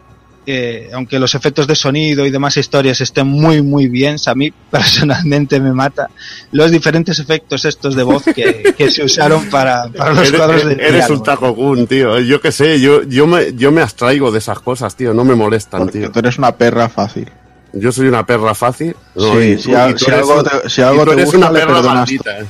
aunque 0.93 1.19
los 1.19 1.35
efectos 1.35 1.67
de 1.67 1.75
sonido 1.75 2.25
y 2.25 2.31
demás 2.31 2.57
historias 2.57 3.01
estén 3.01 3.27
muy 3.27 3.61
muy 3.61 3.87
bien, 3.87 4.15
a 4.25 4.35
mí 4.35 4.51
personalmente 4.71 5.59
me 5.59 5.73
mata 5.73 6.09
los 6.51 6.71
diferentes 6.71 7.19
efectos 7.19 7.65
estos 7.65 7.95
de 7.95 8.03
voz 8.03 8.23
que, 8.23 8.73
que 8.77 8.89
se 8.91 9.03
usaron 9.03 9.49
para, 9.49 9.87
para 9.89 10.11
los 10.13 10.27
Eres, 10.27 10.31
cuadros 10.39 10.65
de 10.65 10.73
eres 10.73 10.93
diálogo. 10.93 11.13
un 11.15 11.23
Takokun, 11.23 11.87
tío. 11.87 12.19
Yo 12.19 12.39
qué 12.41 12.51
sé, 12.51 12.79
yo, 12.79 13.03
yo, 13.03 13.27
me, 13.27 13.53
yo 13.55 13.71
me 13.71 13.81
abstraigo 13.81 14.31
de 14.31 14.39
esas 14.39 14.59
cosas, 14.59 14.95
tío. 14.95 15.13
No 15.13 15.23
me 15.23 15.35
molestan, 15.35 15.81
Porque 15.81 15.99
tío. 15.99 16.11
tú 16.11 16.19
eres 16.19 16.37
una 16.37 16.51
perra 16.55 16.89
fácil. 16.89 17.29
Yo 17.73 17.91
soy 17.91 18.07
una 18.07 18.25
perra 18.25 18.55
fácil. 18.55 18.95
No, 19.15 19.33
Sí, 19.33 19.37
y 19.39 19.57
si 19.57 19.69
tú- 19.71 19.77
a- 19.77 19.93
tú 19.93 20.05
algo 20.11 20.43
te- 20.43 20.69
si 20.69 20.81
algo 20.81 21.05
tú 21.05 21.15
te 21.15 21.23
gusta, 21.23 21.37
una 21.37 21.51
le 21.51 21.59
perra 21.59 21.73
perdonas 21.75 21.95
maldita, 21.95 22.39
eh. 22.39 22.45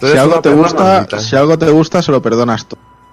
Tú 0.00 0.06
Si 0.08 0.16
algo, 0.18 0.40
te 0.40 0.50
gusta, 0.50 0.82
maldita. 0.84 1.18
si 1.20 1.36
algo 1.36 1.58
te 1.58 1.70
gusta, 1.70 2.02
se 2.02 2.10
lo 2.12 2.20
perdonas 2.22 2.66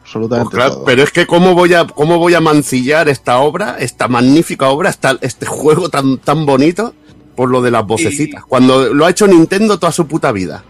Pues 0.07 0.15
Absolutamente 0.15 0.55
claro, 0.55 0.73
todo. 0.75 0.85
pero 0.85 1.03
es 1.03 1.11
que 1.11 1.27
cómo 1.27 1.53
voy 1.53 1.73
a 1.73 1.85
cómo 1.85 2.17
voy 2.17 2.33
a 2.33 2.39
mancillar 2.39 3.09
esta 3.09 3.39
obra, 3.39 3.75
esta 3.79 4.07
magnífica 4.07 4.69
obra, 4.69 4.89
esta, 4.89 5.17
este 5.21 5.45
juego 5.45 5.89
tan 5.89 6.17
tan 6.19 6.45
bonito 6.45 6.93
por 7.35 7.49
lo 7.49 7.61
de 7.61 7.71
las 7.71 7.85
vocecitas. 7.85 8.43
Cuando 8.45 8.93
lo 8.93 9.05
ha 9.05 9.09
hecho 9.09 9.27
Nintendo 9.27 9.77
toda 9.77 9.91
su 9.91 10.07
puta 10.07 10.31
vida. 10.31 10.63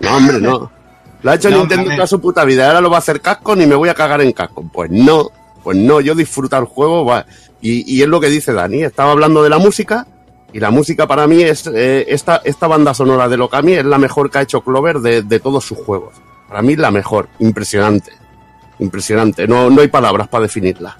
No, 0.00 0.16
hombre, 0.16 0.40
no. 0.40 0.70
Lo 1.22 1.30
ha 1.30 1.34
hecho 1.34 1.50
No, 1.50 1.58
Nintendo 1.58 1.82
hombre. 1.82 1.96
toda 1.96 2.06
su 2.08 2.20
puta 2.20 2.44
vida. 2.44 2.66
Ahora 2.66 2.80
lo 2.80 2.90
va 2.90 2.96
a 2.96 2.98
hacer 2.98 3.20
Capcom 3.20 3.60
y 3.60 3.66
me 3.66 3.74
voy 3.76 3.88
a 3.90 3.94
cagar 3.94 4.20
en 4.22 4.32
Capcom. 4.32 4.68
Pues 4.70 4.90
no, 4.90 5.30
pues 5.62 5.76
no. 5.78 6.00
Yo 6.00 6.14
disfruto 6.14 6.56
el 6.58 6.64
juego 6.64 7.04
va. 7.04 7.26
Y, 7.62 7.90
y 7.94 8.02
es 8.02 8.08
lo 8.08 8.20
que 8.20 8.28
dice 8.28 8.52
Dani. 8.52 8.82
Estaba 8.82 9.12
hablando 9.12 9.42
de 9.42 9.50
la 9.50 9.58
música 9.58 10.06
y 10.52 10.58
la 10.58 10.70
música 10.72 11.06
para 11.06 11.26
mí 11.28 11.42
es 11.42 11.66
eh, 11.72 12.06
esta 12.08 12.40
esta 12.44 12.66
banda 12.66 12.92
sonora 12.92 13.28
de 13.28 13.36
Lokami 13.36 13.74
es 13.74 13.84
la 13.84 13.98
mejor 13.98 14.30
que 14.30 14.38
ha 14.38 14.42
hecho 14.42 14.62
Clover 14.62 14.98
de, 14.98 15.22
de 15.22 15.38
todos 15.40 15.64
sus 15.64 15.78
juegos. 15.78 16.14
Para 16.48 16.60
mí 16.62 16.74
la 16.74 16.90
mejor, 16.90 17.28
impresionante. 17.38 18.12
Impresionante, 18.80 19.46
no, 19.46 19.70
no 19.70 19.82
hay 19.82 19.88
palabras 19.88 20.28
para 20.28 20.42
definirla. 20.42 20.96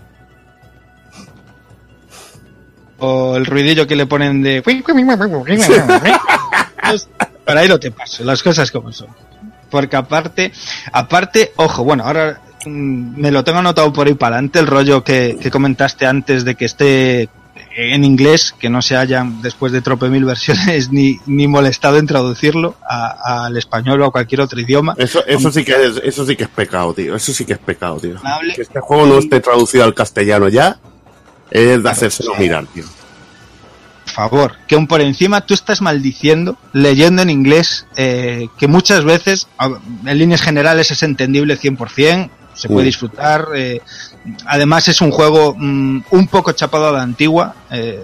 O 2.98 3.36
el 3.36 3.46
ruidillo 3.46 3.86
que 3.86 3.96
le 3.96 4.06
ponen 4.06 4.42
de... 4.42 4.62
Para 7.44 7.60
ahí 7.60 7.68
no 7.68 7.80
te 7.80 7.90
paso, 7.90 8.22
las 8.22 8.42
cosas 8.42 8.70
como 8.70 8.92
son. 8.92 9.08
Porque 9.70 9.96
aparte, 9.96 10.52
aparte, 10.92 11.52
ojo, 11.56 11.84
bueno, 11.84 12.04
ahora 12.04 12.40
mm, 12.66 13.20
me 13.20 13.30
lo 13.30 13.42
tengo 13.42 13.60
anotado 13.60 13.90
por 13.92 14.06
ahí 14.06 14.14
para 14.14 14.36
adelante, 14.36 14.58
el 14.58 14.66
rollo 14.66 15.02
que, 15.02 15.38
que 15.40 15.50
comentaste 15.50 16.06
antes 16.06 16.44
de 16.44 16.54
que 16.54 16.66
esté 16.66 17.30
en 17.76 18.04
inglés, 18.04 18.54
que 18.58 18.68
no 18.68 18.82
se 18.82 18.96
hayan, 18.96 19.42
después 19.42 19.72
de 19.72 19.80
trope 19.80 20.08
mil 20.08 20.24
versiones, 20.24 20.88
ni, 20.92 21.18
ni 21.26 21.46
molestado 21.46 21.98
en 21.98 22.06
traducirlo 22.06 22.76
al 22.86 23.56
español 23.56 24.02
o 24.02 24.06
a 24.06 24.10
cualquier 24.10 24.40
otro 24.40 24.60
idioma. 24.60 24.94
Eso, 24.98 25.24
eso 25.26 25.50
sí 25.50 25.64
que 25.64 25.72
es, 25.72 26.00
eso 26.02 26.26
sí 26.26 26.36
que 26.36 26.44
es 26.44 26.50
pecado, 26.50 26.92
tío. 26.94 27.14
Eso 27.14 27.32
sí 27.32 27.44
que 27.44 27.54
es 27.54 27.58
pecado, 27.58 27.98
tío. 27.98 28.16
Que 28.54 28.62
este 28.62 28.80
juego 28.80 29.06
no 29.06 29.18
esté 29.18 29.40
traducido 29.40 29.84
al 29.84 29.94
castellano 29.94 30.48
ya, 30.48 30.78
es 31.50 31.82
de 31.82 31.90
hacérselo 31.90 32.34
mirar, 32.36 32.66
tío. 32.66 32.84
Por 34.04 34.14
favor, 34.14 34.56
que 34.66 34.74
aún 34.74 34.88
por 34.88 35.00
encima 35.00 35.40
tú 35.42 35.54
estás 35.54 35.80
maldiciendo, 35.80 36.58
leyendo 36.72 37.22
en 37.22 37.30
inglés, 37.30 37.86
eh, 37.96 38.48
que 38.58 38.66
muchas 38.66 39.04
veces, 39.04 39.46
en 40.04 40.18
líneas 40.18 40.42
generales 40.42 40.90
es 40.90 41.04
entendible 41.04 41.56
100%, 41.56 42.28
se 42.60 42.68
puede 42.68 42.84
Mm. 42.84 42.86
disfrutar. 42.86 43.48
eh, 43.56 43.80
además 44.46 44.86
es 44.88 45.00
un 45.00 45.10
juego 45.10 45.54
mm, 45.56 46.02
un 46.10 46.26
poco 46.28 46.52
chapado 46.52 46.88
a 46.88 46.92
la 46.92 47.02
antigua. 47.02 47.54
eh, 47.72 48.02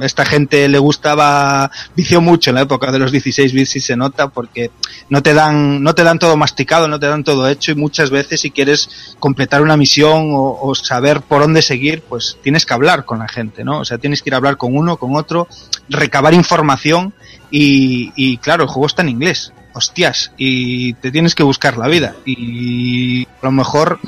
esta 0.00 0.24
gente 0.24 0.68
le 0.68 0.78
gustaba, 0.78 1.70
vició 1.94 2.20
mucho 2.20 2.50
en 2.50 2.56
la 2.56 2.62
época 2.62 2.90
de 2.90 2.98
los 2.98 3.12
16 3.12 3.52
bits 3.52 3.76
y 3.76 3.80
se 3.80 3.96
nota 3.96 4.28
porque 4.28 4.70
no 5.08 5.22
te 5.22 5.32
dan, 5.34 5.82
no 5.82 5.94
te 5.94 6.02
dan 6.02 6.18
todo 6.18 6.36
masticado, 6.36 6.88
no 6.88 6.98
te 6.98 7.06
dan 7.06 7.22
todo 7.24 7.48
hecho 7.48 7.70
y 7.72 7.76
muchas 7.76 8.10
veces 8.10 8.40
si 8.40 8.50
quieres 8.50 8.88
completar 9.20 9.62
una 9.62 9.76
misión 9.76 10.32
o, 10.34 10.58
o 10.60 10.74
saber 10.74 11.20
por 11.22 11.42
dónde 11.42 11.62
seguir, 11.62 12.02
pues 12.08 12.36
tienes 12.42 12.66
que 12.66 12.74
hablar 12.74 13.04
con 13.04 13.20
la 13.20 13.28
gente, 13.28 13.62
¿no? 13.64 13.78
O 13.80 13.84
sea, 13.84 13.98
tienes 13.98 14.20
que 14.20 14.30
ir 14.30 14.34
a 14.34 14.38
hablar 14.38 14.56
con 14.56 14.76
uno, 14.76 14.96
con 14.96 15.14
otro, 15.16 15.46
recabar 15.88 16.34
información 16.34 17.14
y, 17.50 18.12
y 18.16 18.38
claro, 18.38 18.64
el 18.64 18.68
juego 18.68 18.86
está 18.86 19.02
en 19.02 19.10
inglés. 19.10 19.52
Hostias, 19.74 20.32
y 20.38 20.94
te 20.94 21.10
tienes 21.10 21.34
que 21.34 21.42
buscar 21.42 21.76
la 21.76 21.88
vida. 21.88 22.14
Y 22.24 23.24
a 23.24 23.46
lo 23.46 23.52
mejor 23.52 23.98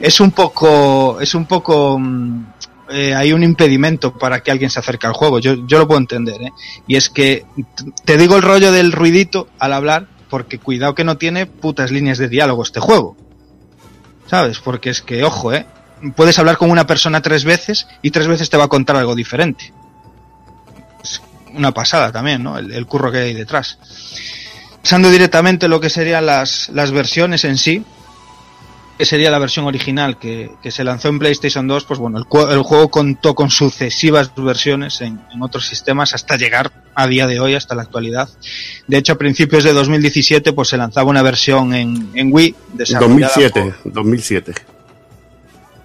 es 0.00 0.20
un 0.20 0.32
poco, 0.32 1.20
es 1.20 1.34
un 1.34 1.46
poco, 1.46 1.98
mm, 1.98 2.46
eh, 2.90 3.14
hay 3.14 3.32
un 3.32 3.44
impedimento 3.44 4.18
para 4.18 4.40
que 4.42 4.50
alguien 4.50 4.70
se 4.70 4.80
acerque 4.80 5.06
al 5.06 5.12
juego. 5.12 5.38
Yo, 5.38 5.66
yo 5.66 5.78
lo 5.78 5.86
puedo 5.86 6.00
entender, 6.00 6.42
¿eh? 6.42 6.52
Y 6.88 6.96
es 6.96 7.08
que 7.08 7.46
te 8.04 8.16
digo 8.16 8.36
el 8.36 8.42
rollo 8.42 8.72
del 8.72 8.90
ruidito 8.90 9.48
al 9.60 9.72
hablar, 9.72 10.08
porque 10.28 10.58
cuidado 10.58 10.96
que 10.96 11.04
no 11.04 11.16
tiene 11.16 11.46
putas 11.46 11.92
líneas 11.92 12.18
de 12.18 12.28
diálogo 12.28 12.64
este 12.64 12.80
juego. 12.80 13.16
¿Sabes? 14.26 14.58
Porque 14.58 14.90
es 14.90 15.00
que, 15.00 15.22
ojo, 15.22 15.52
¿eh? 15.52 15.64
Puedes 16.16 16.38
hablar 16.40 16.56
con 16.56 16.72
una 16.72 16.88
persona 16.88 17.22
tres 17.22 17.44
veces 17.44 17.86
y 18.02 18.10
tres 18.10 18.26
veces 18.26 18.50
te 18.50 18.56
va 18.56 18.64
a 18.64 18.68
contar 18.68 18.96
algo 18.96 19.14
diferente. 19.14 19.72
Es 21.02 21.22
una 21.54 21.72
pasada 21.72 22.10
también, 22.10 22.42
¿no? 22.42 22.58
El, 22.58 22.72
el 22.72 22.84
curro 22.84 23.12
que 23.12 23.18
hay 23.18 23.34
detrás. 23.34 23.78
Pasando 24.84 25.10
directamente 25.10 25.66
lo 25.66 25.80
que 25.80 25.88
serían 25.88 26.26
las, 26.26 26.68
las 26.68 26.92
versiones 26.92 27.44
en 27.44 27.56
sí, 27.56 27.82
que 28.98 29.06
sería 29.06 29.30
la 29.30 29.38
versión 29.38 29.64
original 29.64 30.18
que, 30.18 30.50
que 30.62 30.70
se 30.70 30.84
lanzó 30.84 31.08
en 31.08 31.18
PlayStation 31.18 31.66
2, 31.66 31.84
pues 31.84 31.98
bueno, 31.98 32.18
el, 32.18 32.50
el 32.50 32.62
juego 32.62 32.90
contó 32.90 33.34
con 33.34 33.48
sucesivas 33.48 34.32
versiones 34.36 35.00
en, 35.00 35.22
en 35.32 35.42
otros 35.42 35.66
sistemas 35.66 36.12
hasta 36.12 36.36
llegar 36.36 36.70
a 36.94 37.06
día 37.06 37.26
de 37.26 37.40
hoy, 37.40 37.54
hasta 37.54 37.74
la 37.74 37.80
actualidad. 37.80 38.28
De 38.86 38.98
hecho, 38.98 39.14
a 39.14 39.16
principios 39.16 39.64
de 39.64 39.72
2017, 39.72 40.52
pues 40.52 40.68
se 40.68 40.76
lanzaba 40.76 41.08
una 41.08 41.22
versión 41.22 41.74
en, 41.74 42.10
en 42.12 42.30
Wii, 42.30 42.54
desarrollada 42.74 43.32
2007, 43.34 43.74
2007. 43.84 44.54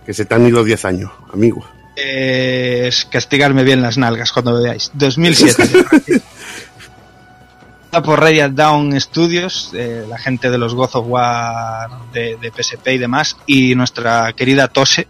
Que 0.06 0.14
se 0.14 0.26
te 0.26 0.36
han 0.36 0.46
ido 0.46 0.62
10 0.62 0.84
años, 0.84 1.12
amigo. 1.32 1.66
Eh, 1.96 2.84
es 2.88 3.06
castigarme 3.06 3.64
bien 3.64 3.82
las 3.82 3.98
nalgas 3.98 4.34
cuando 4.34 4.52
me 4.54 4.64
veáis. 4.64 4.92
2007. 4.94 6.22
por 7.92 8.22
Radiant 8.22 8.56
Down 8.56 9.00
Studios, 9.02 9.72
eh, 9.74 10.06
la 10.08 10.18
gente 10.20 10.52
de 10.52 10.58
los 10.58 10.76
God 10.76 10.90
of 10.94 11.06
War 11.08 11.90
de, 12.14 12.52
PSP 12.56 12.94
y 12.94 12.98
demás, 12.98 13.36
y 13.48 13.76
nuestra 13.76 14.32
querida 14.34 14.68
Tose. 14.68 15.08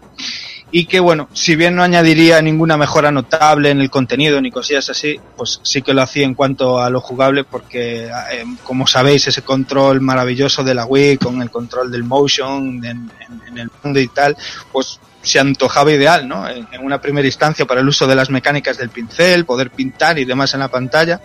Y 0.72 0.85
que 0.85 0.99
bueno, 0.99 1.27
si 1.34 1.56
bien 1.56 1.76
no 1.76 1.84
añadiría 1.84 2.41
ninguna 2.41 2.77
mejora 2.77 3.11
notable 3.11 3.72
en 3.72 3.81
el 3.81 3.89
contenido 3.89 4.39
ni 4.39 4.51
cosillas 4.51 4.89
así, 4.89 5.19
pues 5.35 5.60
sí 5.64 5.81
que 5.81 5.95
lo 5.95 6.03
hacía 6.03 6.26
en 6.26 6.35
cuanto 6.35 6.80
a 6.80 6.89
lo 6.91 7.01
jugable, 7.01 7.43
porque 7.43 8.06
eh, 8.06 8.45
como 8.64 8.85
sabéis, 8.85 9.27
ese 9.27 9.41
control 9.41 9.99
maravilloso 9.99 10.64
de 10.64 10.76
la 10.76 10.85
Wii 10.85 11.18
con 11.18 11.41
el 11.41 11.49
control 11.49 11.91
del 11.91 12.03
motion 12.03 12.85
en, 12.85 13.11
el 13.57 13.69
mundo 13.84 13.99
y 13.99 14.07
tal, 14.10 14.38
pues 14.72 14.99
se 15.22 15.39
antojaba 15.39 15.91
ideal, 15.91 16.27
¿no? 16.27 16.47
En 16.47 16.68
una 16.81 17.01
primera 17.01 17.27
instancia 17.27 17.65
para 17.65 17.81
el 17.81 17.88
uso 17.88 18.07
de 18.07 18.15
las 18.15 18.30
mecánicas 18.30 18.77
del 18.77 18.89
pincel, 18.89 19.45
poder 19.45 19.72
pintar 19.72 20.18
y 20.18 20.23
demás 20.23 20.53
en 20.53 20.61
la 20.61 20.69
pantalla, 20.69 21.19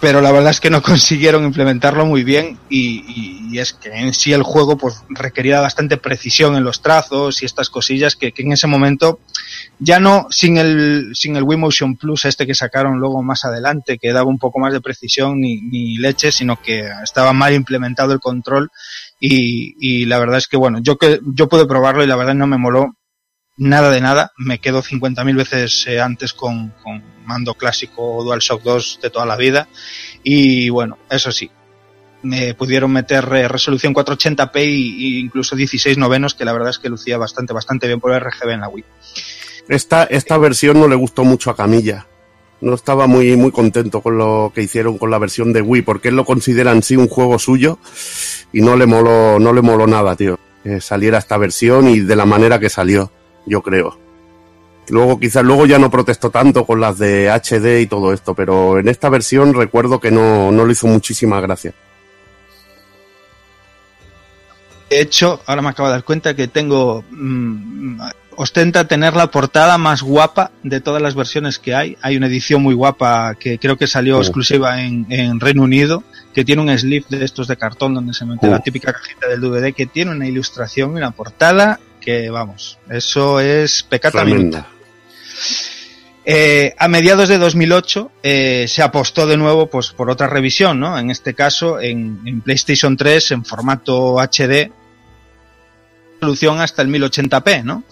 pero 0.00 0.20
la 0.20 0.30
verdad 0.32 0.50
es 0.50 0.60
que 0.60 0.70
no 0.70 0.82
consiguieron 0.82 1.44
implementarlo 1.44 2.06
muy 2.06 2.24
bien 2.24 2.58
y, 2.68 3.04
y- 3.08 3.38
y 3.50 3.58
es 3.60 3.72
que 3.72 3.88
en 3.88 4.12
sí 4.12 4.32
el 4.34 4.42
juego 4.42 4.76
pues 4.76 5.02
requería 5.08 5.60
bastante 5.60 5.96
precisión 5.96 6.54
en 6.54 6.64
los 6.64 6.82
trazos 6.82 7.42
y 7.42 7.46
estas 7.46 7.70
cosillas 7.70 8.14
que, 8.14 8.32
que 8.32 8.42
en 8.42 8.52
ese 8.52 8.66
momento 8.66 9.20
ya 9.78 10.00
no 10.00 10.26
sin 10.30 10.58
el 10.58 11.12
sin 11.14 11.34
el 11.34 11.44
Wii 11.44 11.56
Motion 11.58 11.96
Plus 11.96 12.26
este 12.26 12.46
que 12.46 12.54
sacaron 12.54 12.98
luego 12.98 13.22
más 13.22 13.46
adelante 13.46 13.96
que 13.98 14.12
daba 14.12 14.28
un 14.28 14.38
poco 14.38 14.58
más 14.58 14.74
de 14.74 14.82
precisión 14.82 15.40
ni, 15.40 15.62
ni 15.62 15.96
leche 15.96 16.30
sino 16.30 16.60
que 16.62 16.90
estaba 17.02 17.32
mal 17.32 17.54
implementado 17.54 18.12
el 18.12 18.20
control 18.20 18.70
y, 19.18 19.74
y 19.80 20.04
la 20.04 20.18
verdad 20.18 20.36
es 20.38 20.46
que 20.46 20.58
bueno 20.58 20.78
yo 20.82 20.98
que 20.98 21.20
yo 21.24 21.48
pude 21.48 21.66
probarlo 21.66 22.04
y 22.04 22.06
la 22.06 22.16
verdad 22.16 22.34
no 22.34 22.46
me 22.46 22.58
moló 22.58 22.94
nada 23.58 23.90
de 23.90 24.00
nada. 24.00 24.32
Me 24.38 24.58
quedo 24.58 24.82
50.000 24.82 25.36
veces 25.36 25.86
eh, 25.86 26.00
antes 26.00 26.32
con, 26.32 26.70
con 26.82 27.02
mando 27.26 27.54
clásico 27.54 28.24
DualShock 28.24 28.62
2 28.62 29.00
de 29.02 29.10
toda 29.10 29.26
la 29.26 29.36
vida. 29.36 29.68
Y 30.22 30.70
bueno, 30.70 30.98
eso 31.10 31.30
sí, 31.30 31.50
me 32.22 32.54
pudieron 32.54 32.92
meter 32.92 33.24
eh, 33.34 33.48
resolución 33.48 33.94
480p 33.94 34.64
y, 34.64 35.16
y 35.16 35.18
incluso 35.18 35.54
16 35.56 35.98
novenos, 35.98 36.34
que 36.34 36.44
la 36.44 36.52
verdad 36.52 36.70
es 36.70 36.78
que 36.78 36.88
lucía 36.88 37.18
bastante, 37.18 37.52
bastante 37.52 37.86
bien 37.86 38.00
por 38.00 38.12
RGB 38.12 38.50
en 38.50 38.60
la 38.60 38.68
Wii. 38.68 38.84
Esta, 39.68 40.04
esta 40.04 40.38
versión 40.38 40.80
no 40.80 40.88
le 40.88 40.96
gustó 40.96 41.24
mucho 41.24 41.50
a 41.50 41.56
Camilla. 41.56 42.06
No 42.60 42.74
estaba 42.74 43.06
muy, 43.06 43.36
muy 43.36 43.52
contento 43.52 44.00
con 44.00 44.18
lo 44.18 44.50
que 44.52 44.62
hicieron 44.62 44.98
con 44.98 45.10
la 45.10 45.18
versión 45.18 45.52
de 45.52 45.62
Wii, 45.62 45.82
porque 45.82 46.08
él 46.08 46.16
lo 46.16 46.24
considera 46.24 46.72
en 46.72 46.82
sí 46.82 46.96
un 46.96 47.06
juego 47.06 47.38
suyo 47.38 47.78
y 48.52 48.62
no 48.62 48.76
le 48.76 48.86
moló, 48.86 49.38
no 49.38 49.52
le 49.52 49.62
moló 49.62 49.86
nada, 49.86 50.16
tío. 50.16 50.38
Que 50.64 50.80
saliera 50.80 51.18
esta 51.18 51.36
versión 51.36 51.88
y 51.88 52.00
de 52.00 52.16
la 52.16 52.24
manera 52.24 52.58
que 52.58 52.68
salió, 52.68 53.12
yo 53.48 53.62
creo. 53.62 53.98
Luego, 54.90 55.20
quizás 55.20 55.44
luego 55.44 55.66
ya 55.66 55.78
no 55.78 55.90
protestó 55.90 56.30
tanto 56.30 56.64
con 56.64 56.80
las 56.80 56.98
de 56.98 57.30
HD 57.30 57.82
y 57.82 57.86
todo 57.86 58.12
esto, 58.12 58.34
pero 58.34 58.78
en 58.78 58.88
esta 58.88 59.08
versión 59.08 59.54
recuerdo 59.54 60.00
que 60.00 60.10
no, 60.10 60.50
no 60.50 60.64
le 60.64 60.72
hizo 60.72 60.86
muchísima 60.86 61.40
gracia. 61.40 61.74
De 64.88 65.00
hecho, 65.02 65.42
ahora 65.46 65.60
me 65.60 65.68
acabo 65.68 65.88
de 65.88 65.94
dar 65.94 66.04
cuenta 66.04 66.34
que 66.34 66.48
tengo. 66.48 67.04
mm, 67.10 68.00
ostenta 68.38 68.86
tener 68.86 69.16
la 69.16 69.32
portada 69.32 69.78
más 69.78 70.00
guapa 70.00 70.52
de 70.62 70.80
todas 70.80 71.02
las 71.02 71.16
versiones 71.16 71.58
que 71.58 71.74
hay. 71.74 71.96
Hay 72.02 72.16
una 72.16 72.28
edición 72.28 72.62
muy 72.62 72.72
guapa 72.72 73.34
que 73.34 73.58
creo 73.58 73.76
que 73.76 73.88
salió 73.88 74.18
exclusiva 74.18 74.80
en, 74.80 75.06
en 75.10 75.40
Reino 75.40 75.64
Unido, 75.64 76.04
que 76.32 76.44
tiene 76.44 76.62
un 76.62 76.78
sleeve 76.78 77.04
de 77.08 77.24
estos 77.24 77.48
de 77.48 77.56
cartón 77.56 77.94
donde 77.94 78.14
se 78.14 78.24
mete 78.24 78.46
la 78.46 78.60
típica 78.60 78.92
cajita 78.92 79.26
del 79.26 79.40
DVD, 79.40 79.74
que 79.74 79.86
tiene 79.86 80.12
una 80.12 80.28
ilustración 80.28 80.92
y 80.92 80.98
una 80.98 81.10
portada 81.10 81.80
que, 81.98 82.30
vamos, 82.30 82.78
eso 82.90 83.40
es 83.40 83.82
pecata 83.82 84.24
minuta. 84.24 84.66
Eh, 86.30 86.74
a 86.76 86.88
mediados 86.88 87.30
de 87.30 87.38
2008 87.38 88.12
eh, 88.22 88.66
se 88.68 88.82
apostó 88.82 89.26
de 89.26 89.38
nuevo 89.38 89.68
pues, 89.70 89.90
por 89.92 90.10
otra 90.10 90.26
revisión, 90.26 90.78
¿no? 90.78 90.98
En 90.98 91.10
este 91.10 91.32
caso 91.32 91.80
en, 91.80 92.20
en 92.26 92.42
PlayStation 92.42 92.98
3 92.98 93.30
en 93.30 93.44
formato 93.46 94.16
HD, 94.18 94.70
resolución 96.20 96.60
hasta 96.60 96.82
el 96.82 96.88
1080p, 96.88 97.64
¿no? 97.64 97.84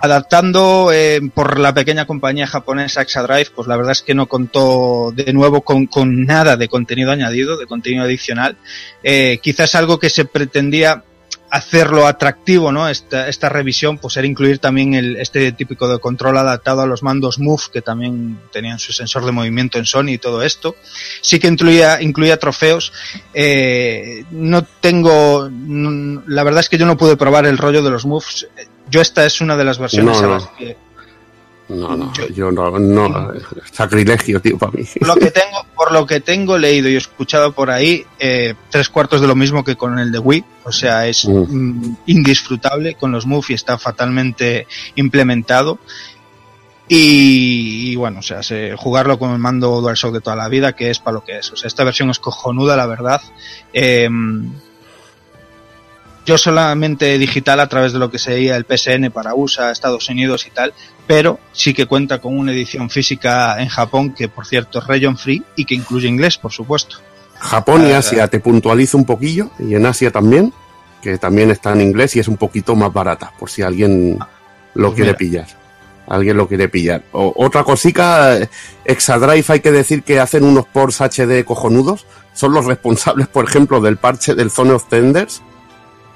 Adaptando 0.00 0.90
eh, 0.92 1.20
por 1.34 1.58
la 1.58 1.74
pequeña 1.74 2.06
compañía 2.06 2.46
japonesa 2.46 3.02
Exadrive, 3.02 3.50
pues 3.54 3.66
la 3.66 3.76
verdad 3.76 3.92
es 3.92 4.02
que 4.02 4.14
no 4.14 4.26
contó 4.26 5.12
de 5.12 5.32
nuevo 5.32 5.62
con, 5.62 5.86
con 5.86 6.24
nada 6.24 6.56
de 6.56 6.68
contenido 6.68 7.10
añadido, 7.10 7.56
de 7.56 7.66
contenido 7.66 8.04
adicional. 8.04 8.56
Eh, 9.02 9.40
quizás 9.42 9.74
algo 9.74 9.98
que 9.98 10.08
se 10.08 10.24
pretendía 10.24 11.02
hacerlo 11.50 12.06
atractivo, 12.06 12.72
¿no? 12.72 12.88
Esta, 12.88 13.28
esta 13.28 13.48
revisión, 13.48 13.98
pues 13.98 14.16
era 14.16 14.26
incluir 14.26 14.58
también 14.58 14.94
el, 14.94 15.16
este 15.16 15.50
típico 15.52 15.88
de 15.88 15.98
control 15.98 16.36
adaptado 16.38 16.82
a 16.82 16.86
los 16.86 17.02
mandos 17.02 17.38
Move, 17.38 17.62
que 17.72 17.82
también 17.82 18.38
tenían 18.52 18.78
su 18.78 18.92
sensor 18.92 19.24
de 19.24 19.32
movimiento 19.32 19.78
en 19.78 19.86
Sony 19.86 20.08
y 20.10 20.18
todo 20.18 20.42
esto. 20.42 20.76
Sí 21.20 21.38
que 21.38 21.48
incluía, 21.48 22.02
incluía 22.02 22.38
trofeos. 22.38 22.92
Eh, 23.34 24.24
no 24.30 24.62
tengo, 24.64 25.48
no- 25.50 26.22
la 26.26 26.42
verdad 26.44 26.60
es 26.60 26.68
que 26.68 26.78
yo 26.78 26.86
no 26.86 26.96
pude 26.96 27.16
probar 27.16 27.46
el 27.46 27.58
rollo 27.58 27.82
de 27.82 27.90
los 27.90 28.04
Moves. 28.06 28.46
Yo 28.90 29.00
esta 29.00 29.24
es 29.26 29.40
una 29.40 29.56
de 29.56 29.64
las 29.64 29.78
versiones 29.78 30.20
No, 30.20 30.26
a 30.26 30.34
las 30.34 30.46
que 30.58 30.76
No, 31.68 31.94
no, 31.96 32.10
yo 32.34 32.50
no, 32.50 32.78
no, 32.78 33.32
sacrilegio, 33.72 34.40
tío, 34.40 34.56
para 34.56 34.72
mí. 34.72 34.84
por 34.98 35.08
lo 35.08 35.16
que 35.16 35.30
tengo, 35.30 35.66
por 35.76 35.92
lo 35.92 36.06
que 36.06 36.20
tengo 36.20 36.56
leído 36.56 36.88
y 36.88 36.96
escuchado 36.96 37.52
por 37.52 37.70
ahí, 37.70 38.06
eh, 38.18 38.54
tres 38.70 38.88
cuartos 38.88 39.20
de 39.20 39.26
lo 39.26 39.34
mismo 39.34 39.62
que 39.62 39.76
con 39.76 39.98
el 39.98 40.10
de 40.10 40.18
Wii. 40.18 40.44
O 40.64 40.72
sea, 40.72 41.06
es 41.06 41.26
mm, 41.28 41.94
indisfrutable 42.06 42.94
con 42.94 43.12
los 43.12 43.26
Move 43.26 43.44
y 43.50 43.52
está 43.54 43.76
fatalmente 43.76 44.66
implementado. 44.94 45.78
Y, 46.90 47.90
y 47.92 47.96
bueno, 47.96 48.20
o 48.20 48.22
sea, 48.22 48.42
se- 48.42 48.74
jugarlo 48.74 49.18
con 49.18 49.32
el 49.32 49.38
mando 49.38 49.80
DualShock 49.82 50.14
de 50.14 50.20
toda 50.22 50.36
la 50.36 50.48
vida, 50.48 50.74
que 50.74 50.90
es 50.90 50.98
para 50.98 51.16
lo 51.16 51.24
que 51.24 51.38
es. 51.38 51.52
O 51.52 51.56
sea, 51.56 51.68
esta 51.68 51.84
versión 51.84 52.08
es 52.08 52.18
cojonuda, 52.18 52.76
la 52.76 52.86
verdad. 52.86 53.20
Eh, 53.74 54.08
yo 56.28 56.36
solamente 56.36 57.16
digital 57.16 57.58
a 57.58 57.68
través 57.70 57.94
de 57.94 57.98
lo 57.98 58.10
que 58.10 58.18
sería 58.18 58.54
el 58.56 58.66
PSN 58.66 59.10
para 59.10 59.32
USA, 59.34 59.70
Estados 59.70 60.10
Unidos 60.10 60.46
y 60.46 60.50
tal, 60.50 60.74
pero 61.06 61.40
sí 61.52 61.72
que 61.72 61.86
cuenta 61.86 62.20
con 62.20 62.38
una 62.38 62.52
edición 62.52 62.90
física 62.90 63.60
en 63.62 63.68
Japón 63.68 64.12
que 64.14 64.28
por 64.28 64.46
cierto 64.46 64.78
es 64.80 64.86
region 64.86 65.16
free 65.16 65.42
y 65.56 65.64
que 65.64 65.74
incluye 65.74 66.06
inglés, 66.06 66.36
por 66.36 66.52
supuesto. 66.52 66.96
Japón 67.38 67.86
y 67.88 67.92
Ah, 67.92 67.98
Asia 67.98 68.28
te 68.28 68.40
puntualizo 68.40 68.98
un 68.98 69.06
poquillo, 69.06 69.50
y 69.58 69.74
en 69.74 69.86
Asia 69.86 70.10
también, 70.10 70.52
que 71.00 71.16
también 71.16 71.50
está 71.50 71.72
en 71.72 71.80
inglés 71.80 72.14
y 72.16 72.20
es 72.20 72.28
un 72.28 72.36
poquito 72.36 72.76
más 72.76 72.92
barata, 72.92 73.32
por 73.38 73.48
si 73.48 73.62
alguien 73.62 74.18
lo 74.74 74.88
Pues 74.88 74.96
quiere 74.96 75.10
mira. 75.12 75.18
pillar. 75.18 75.46
alguien 76.10 76.36
lo 76.36 76.46
quiere 76.48 76.68
pillar. 76.68 77.02
O- 77.12 77.32
otra 77.36 77.64
cosica, 77.64 78.36
eh, 78.38 78.48
Exadrive 78.84 79.44
hay 79.48 79.60
que 79.60 79.70
decir 79.72 80.02
que 80.02 80.18
hacen 80.20 80.42
unos 80.44 80.66
ports 80.66 81.00
HD 81.02 81.44
cojonudos. 81.44 82.06
Son 82.32 82.52
los 82.54 82.64
responsables, 82.66 83.28
por 83.28 83.44
ejemplo, 83.46 83.80
del 83.82 83.96
parche 83.98 84.34
del 84.34 84.50
Zone 84.50 84.70
of 84.72 84.88
Tenders, 84.88 85.42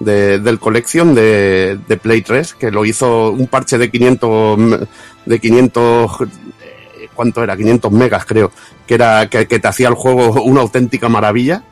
de- 0.04 0.38
del 0.38 0.58
Collection 0.58 1.14
de, 1.14 1.78
de 1.88 1.96
Play 1.96 2.22
3, 2.22 2.54
que 2.54 2.70
lo 2.70 2.84
hizo 2.84 3.30
un 3.30 3.46
parche 3.46 3.78
de 3.78 3.90
500, 3.90 4.58
m- 4.58 4.78
de 5.26 5.38
500, 5.40 6.10
eh, 6.22 7.08
¿cuánto 7.14 7.42
era? 7.42 7.56
500 7.56 7.90
megas 7.92 8.24
creo, 8.24 8.50
que 8.86 8.94
era, 8.94 9.28
que, 9.28 9.46
que 9.46 9.58
te 9.58 9.68
hacía 9.68 9.88
el 9.88 9.94
juego 9.94 10.42
una 10.42 10.60
auténtica 10.62 11.08
maravilla. 11.08 11.62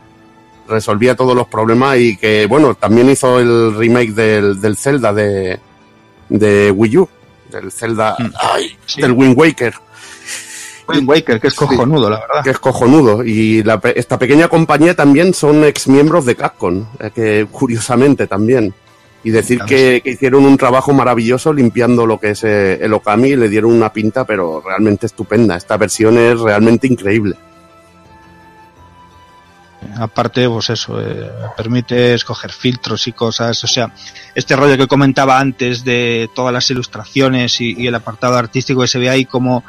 Resolvía 0.69 1.17
todos 1.17 1.35
los 1.35 1.49
problemas 1.49 1.99
y 1.99 2.17
que, 2.17 2.47
bueno, 2.47 2.75
también 2.75 3.11
hizo 3.11 3.41
el 3.41 3.75
remake 3.77 4.13
del, 4.13 4.61
del 4.61 4.77
Zelda 4.77 5.13
de, 5.13 5.59
de 6.29 6.71
Wii 6.71 6.97
U, 6.99 7.09
del 7.51 7.73
Zelda, 7.73 8.17
ay, 8.41 8.77
Sí. 8.87 9.01
del 9.03 9.11
Wind 9.13 9.37
Waker, 9.37 9.75
Wind 10.97 11.09
Waker, 11.09 11.41
que 11.41 11.49
es 11.49 11.55
cojonudo, 11.55 12.11
la 12.11 12.21
verdad. 12.21 12.45
que 12.45 12.51
es 12.51 12.59
cojonudo. 12.59 13.25
Y 13.25 13.63
la 13.63 13.81
pe- 13.81 13.99
esta 13.99 14.19
pequeña 14.19 14.49
compañía 14.49 14.95
también 14.95 15.33
son 15.35 15.65
ex 15.65 15.89
miembros 15.89 16.25
de 16.27 16.37
Capcom, 16.37 16.85
eh, 16.99 17.11
que 17.15 17.47
curiosamente 17.51 18.27
también. 18.27 18.75
Y 19.23 19.31
decir 19.31 19.61
que, 19.67 20.01
que 20.03 20.11
hicieron 20.13 20.47
un 20.47 20.57
trabajo 20.57 20.95
maravilloso 20.95 21.53
limpiando 21.53 22.07
lo 22.07 22.19
que 22.19 22.31
es 22.31 22.43
eh, 22.43 22.79
el 22.83 22.93
Okami 22.95 23.29
y 23.29 23.37
le 23.37 23.51
dieron 23.51 23.73
una 23.73 23.93
pinta, 23.93 24.25
pero 24.25 24.63
realmente 24.65 25.05
estupenda. 25.07 25.57
Esta 25.57 25.77
versión 25.77 26.17
es 26.17 26.41
realmente 26.41 26.87
increíble. 26.87 27.37
Aparte, 29.99 30.47
pues 30.49 30.71
eso, 30.71 31.01
eh, 31.01 31.31
permite 31.57 32.15
escoger 32.15 32.53
filtros 32.53 33.07
y 33.09 33.13
cosas. 33.13 33.63
O 33.65 33.67
sea, 33.67 33.93
este 34.35 34.55
rollo 34.55 34.77
que 34.77 34.87
comentaba 34.87 35.39
antes 35.39 35.85
de 35.85 36.29
todas 36.35 36.53
las 36.53 36.71
ilustraciones 36.71 37.61
y, 37.61 37.75
y 37.79 37.87
el 37.87 37.95
apartado 37.95 38.37
artístico 38.37 38.83
que 38.83 38.87
se 38.87 38.99
ve 38.99 39.09
ahí 39.09 39.25
como 39.25 39.65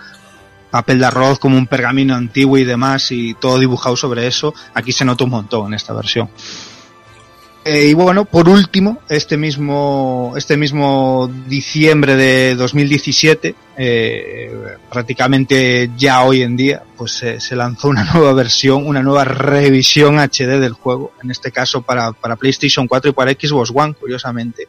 papel 0.71 0.99
de 0.99 1.05
arroz, 1.05 1.37
como 1.37 1.57
un 1.57 1.67
pergamino 1.67 2.15
antiguo 2.15 2.57
y 2.57 2.63
demás, 2.63 3.11
y 3.11 3.35
todo 3.35 3.59
dibujado 3.59 3.95
sobre 3.95 4.25
eso, 4.25 4.53
aquí 4.73 4.91
se 4.91 5.05
nota 5.05 5.25
un 5.25 5.29
montón 5.29 5.67
en 5.67 5.73
esta 5.75 5.93
versión. 5.93 6.29
Eh, 7.63 7.89
y 7.89 7.93
bueno, 7.93 8.25
por 8.25 8.49
último, 8.49 8.99
este 9.07 9.37
mismo, 9.37 10.33
este 10.35 10.57
mismo 10.57 11.29
diciembre 11.47 12.15
de 12.15 12.55
2017, 12.55 13.55
eh, 13.77 14.51
prácticamente 14.89 15.91
ya 15.95 16.23
hoy 16.23 16.41
en 16.41 16.57
día, 16.57 16.81
pues 16.97 17.21
eh, 17.21 17.39
se 17.39 17.55
lanzó 17.55 17.89
una 17.89 18.03
nueva 18.13 18.33
versión, 18.33 18.87
una 18.87 19.03
nueva 19.03 19.25
revisión 19.25 20.17
HD 20.17 20.59
del 20.59 20.73
juego, 20.73 21.13
en 21.21 21.29
este 21.29 21.51
caso 21.51 21.83
para, 21.83 22.13
para 22.13 22.35
PlayStation 22.35 22.87
4 22.87 23.11
y 23.11 23.13
para 23.13 23.31
Xbox 23.31 23.71
One, 23.75 23.93
curiosamente. 23.93 24.67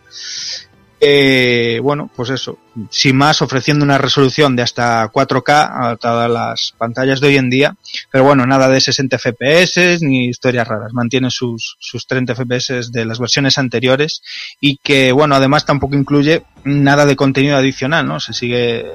Eh, 1.04 1.80
bueno, 1.82 2.08
pues 2.14 2.30
eso, 2.30 2.60
sin 2.88 3.16
más, 3.16 3.42
ofreciendo 3.42 3.84
una 3.84 3.98
resolución 3.98 4.54
de 4.54 4.62
hasta 4.62 5.10
4K 5.10 5.48
a 5.48 5.96
todas 5.96 6.30
las 6.30 6.74
pantallas 6.78 7.20
de 7.20 7.26
hoy 7.26 7.38
en 7.38 7.50
día, 7.50 7.74
pero 8.12 8.22
bueno, 8.22 8.46
nada 8.46 8.68
de 8.68 8.80
60 8.80 9.18
FPS 9.18 10.00
ni 10.02 10.28
historias 10.28 10.68
raras, 10.68 10.92
mantiene 10.92 11.28
sus, 11.32 11.76
sus 11.80 12.06
30 12.06 12.36
FPS 12.36 12.92
de 12.92 13.04
las 13.04 13.18
versiones 13.18 13.58
anteriores 13.58 14.22
y 14.60 14.76
que, 14.76 15.10
bueno, 15.10 15.34
además 15.34 15.66
tampoco 15.66 15.96
incluye 15.96 16.44
nada 16.62 17.04
de 17.04 17.16
contenido 17.16 17.56
adicional, 17.56 18.06
¿no? 18.06 18.20
Se 18.20 18.32
sigue, 18.32 18.86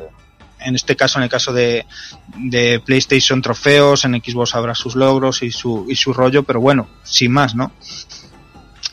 en 0.61 0.75
este 0.75 0.95
caso, 0.95 1.19
en 1.19 1.23
el 1.23 1.29
caso 1.29 1.51
de, 1.51 1.85
de 2.37 2.79
PlayStation 2.85 3.41
trofeos, 3.41 4.05
en 4.05 4.13
Xbox 4.13 4.55
habrá 4.55 4.75
sus 4.75 4.95
logros 4.95 5.43
y 5.43 5.51
su, 5.51 5.85
y 5.89 5.97
su 5.97 6.13
rollo, 6.13 6.43
pero 6.43 6.61
bueno, 6.61 6.87
sin 7.03 7.33
más, 7.33 7.53
¿no? 7.53 7.73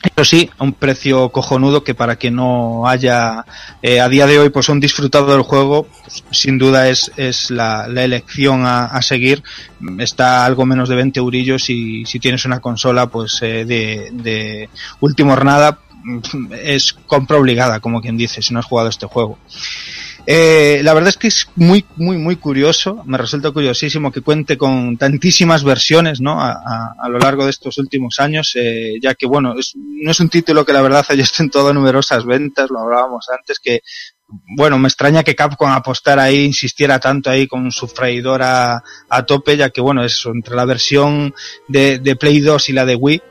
Eso 0.05 0.25
sí, 0.25 0.51
a 0.59 0.65
un 0.65 0.75
precio 0.75 1.31
cojonudo 1.31 1.83
que 1.83 1.95
para 1.95 2.17
quien 2.17 2.37
no 2.37 2.87
haya 2.87 3.45
eh, 3.81 4.01
a 4.01 4.09
día 4.09 4.27
de 4.27 4.39
hoy 4.39 4.51
pues 4.51 4.69
un 4.69 4.79
disfrutado 4.79 5.33
del 5.33 5.43
juego, 5.43 5.87
pues, 6.03 6.23
sin 6.31 6.59
duda 6.59 6.89
es, 6.89 7.11
es 7.17 7.51
la, 7.51 7.89
la 7.89 8.05
elección 8.05 8.67
a, 8.67 8.85
a 8.85 9.01
seguir. 9.01 9.43
Está 9.99 10.45
algo 10.45 10.67
menos 10.67 10.89
de 10.89 10.97
20 10.97 11.21
eurillos 11.21 11.71
y 11.71 12.05
si 12.05 12.19
tienes 12.21 12.45
una 12.45 12.61
consola 12.61 13.07
pues 13.07 13.41
eh, 13.43 13.65
de, 13.65 14.11
de 14.13 14.69
última 15.01 15.33
hornada 15.33 15.79
es 16.63 16.93
compra 16.93 17.39
obligada, 17.39 17.81
como 17.81 18.03
quien 18.03 18.17
dice, 18.17 18.43
si 18.43 18.53
no 18.53 18.61
has 18.61 18.67
jugado 18.67 18.89
este 18.89 19.07
juego. 19.07 19.39
Eh, 20.27 20.81
la 20.83 20.95
verdad 20.95 21.11
es 21.11 21.19
que 21.19 21.29
es 21.29 21.49
muy, 21.55 21.85
muy, 21.97 22.17
muy 22.17 22.37
curioso. 22.37 23.03
Me 23.05 23.19
resulta 23.19 23.51
curiosísimo 23.51 24.11
que 24.11 24.23
cuente 24.23 24.57
con 24.57 24.97
tantísimas 24.97 25.65
versiones, 25.65 26.21
¿no? 26.21 26.41
A, 26.41 26.95
lo 27.09 27.19
largo 27.19 27.45
de 27.45 27.51
estos 27.51 27.77
últimos 27.79 28.19
años, 28.21 28.53
eh, 28.55 28.95
ya 29.03 29.15
que, 29.15 29.27
bueno, 29.27 29.55
es- 29.59 29.75
no 29.77 30.11
es 30.11 30.21
un 30.21 30.31
título 30.31 30.65
que 30.65 30.73
la 30.73 30.81
verdad 30.83 31.05
haya 31.09 31.23
estado 31.25 31.69
en 31.69 31.75
numerosas 31.77 32.25
ventas, 32.25 32.71
lo 32.71 32.81
hablábamos 32.81 33.27
antes, 33.37 33.59
que, 33.59 33.81
bueno, 34.57 34.79
me 34.79 34.89
extraña 34.89 35.23
que 35.23 35.35
Capcom 35.35 35.71
apostara 35.71 36.25
ahí, 36.25 36.45
insistiera 36.45 36.99
tanto 36.99 37.29
ahí 37.31 37.47
con 37.47 37.71
su 37.71 37.87
freidora 37.87 38.83
a 39.11 39.23
tope, 39.27 39.57
ya 39.59 39.69
que, 39.71 39.83
bueno, 39.83 40.03
eso, 40.05 40.31
entre 40.31 40.57
la 40.57 40.65
versión 40.65 41.35
de, 41.69 41.99
de 41.99 42.17
Play 42.17 42.41
2 42.41 42.71
y 42.71 42.73
la 42.73 42.87
de 42.87 42.95
Wii, 42.97 43.23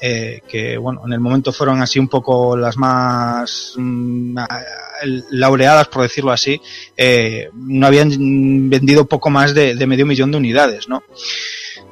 eh, 0.00 0.40
que 0.48 0.76
bueno, 0.76 1.02
en 1.06 1.12
el 1.12 1.20
momento 1.20 1.52
fueron 1.52 1.80
así 1.82 1.98
un 1.98 2.08
poco 2.08 2.56
las 2.56 2.76
más 2.76 3.74
mm, 3.76 4.36
laureadas, 5.30 5.88
por 5.88 6.02
decirlo 6.02 6.32
así, 6.32 6.60
eh, 6.96 7.48
no 7.54 7.86
habían 7.86 8.70
vendido 8.70 9.06
poco 9.06 9.30
más 9.30 9.54
de 9.54 9.86
medio 9.86 10.06
millón 10.06 10.30
de 10.30 10.38
unidades, 10.38 10.88
¿no? 10.88 11.02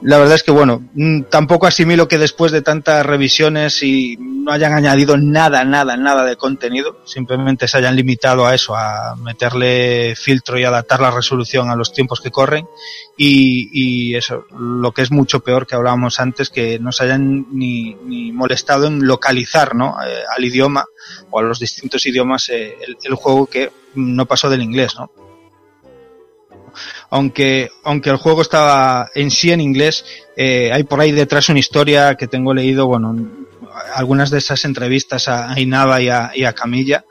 La 0.03 0.19
verdad 0.19 0.35
es 0.35 0.43
que 0.43 0.51
bueno, 0.51 0.83
mm, 0.95 1.23
tampoco 1.31 1.67
asimilo 1.67 2.09
que 2.09 2.19
después 2.19 2.51
de 2.51 2.61
tantas 2.61 3.07
revisiones 3.07 3.83
y 3.85 4.17
no 4.19 4.51
hayan 4.51 4.73
añadido 4.73 5.17
nada, 5.17 5.65
nada, 5.65 5.97
nada 5.97 6.25
de 6.25 6.37
contenido, 6.37 7.01
simplemente 7.05 7.69
se 7.69 7.79
hayan 7.79 7.95
limitado 7.95 8.45
a 8.45 8.55
eso, 8.55 8.75
a 8.75 9.15
meterle 9.15 10.15
filtro 10.17 10.59
y 10.59 10.65
adaptar 10.65 11.01
la 11.01 11.13
resolución 11.13 11.71
a 11.71 11.77
los 11.77 11.93
tiempos 11.93 12.21
que 12.21 12.33
corren 12.33 12.67
y, 13.17 13.69
y 13.73 14.17
eso, 14.17 14.45
lo 14.59 14.91
que 14.91 15.03
es 15.03 15.13
mucho 15.13 15.41
peor 15.41 15.69
que 15.69 15.77
hablábamos 15.77 16.19
antes, 16.19 16.51
que 16.51 16.81
no 16.81 16.91
se 16.91 17.05
hayan 17.05 17.47
ni, 17.53 17.95
ni 18.05 18.33
molestado 18.33 18.89
en 18.89 19.07
localizar 19.07 19.77
¿no? 19.77 19.97
Eh, 20.05 20.23
al 20.37 20.45
idioma 20.45 20.85
o 21.31 21.39
a 21.39 21.43
los 21.43 21.61
distintos 21.61 22.05
idiomas 22.07 22.49
eh, 22.49 22.77
el, 22.85 22.97
el 23.05 23.15
juego 23.15 23.47
que 23.47 23.71
no 23.95 24.27
pasó 24.27 24.51
del 24.51 24.63
inglés, 24.63 24.97
¿no? 24.99 25.22
Aunque, 27.15 27.69
aunque 27.85 28.09
el 28.09 28.17
juego 28.17 28.41
estaba 28.41 29.11
en 29.15 29.31
sí 29.31 29.53
en 29.53 29.61
inglés, 29.61 30.03
eh, 30.35 30.71
hay 30.73 30.85
por 30.85 30.99
ahí 30.99 31.13
detrás 31.13 31.51
una 31.51 31.59
historia 31.59 32.15
que 32.15 32.27
tengo 32.27 32.55
leído, 32.55 32.87
bueno, 32.87 33.15
algunas 33.95 34.31
de 34.31 34.39
esas 34.39 34.65
entrevistas 34.65 35.29
a 35.29 35.61
Inaba 35.61 36.01
y 36.01 36.09
a, 36.09 36.31
y 36.35 36.45
a 36.45 36.55
Camilla, 36.55 37.05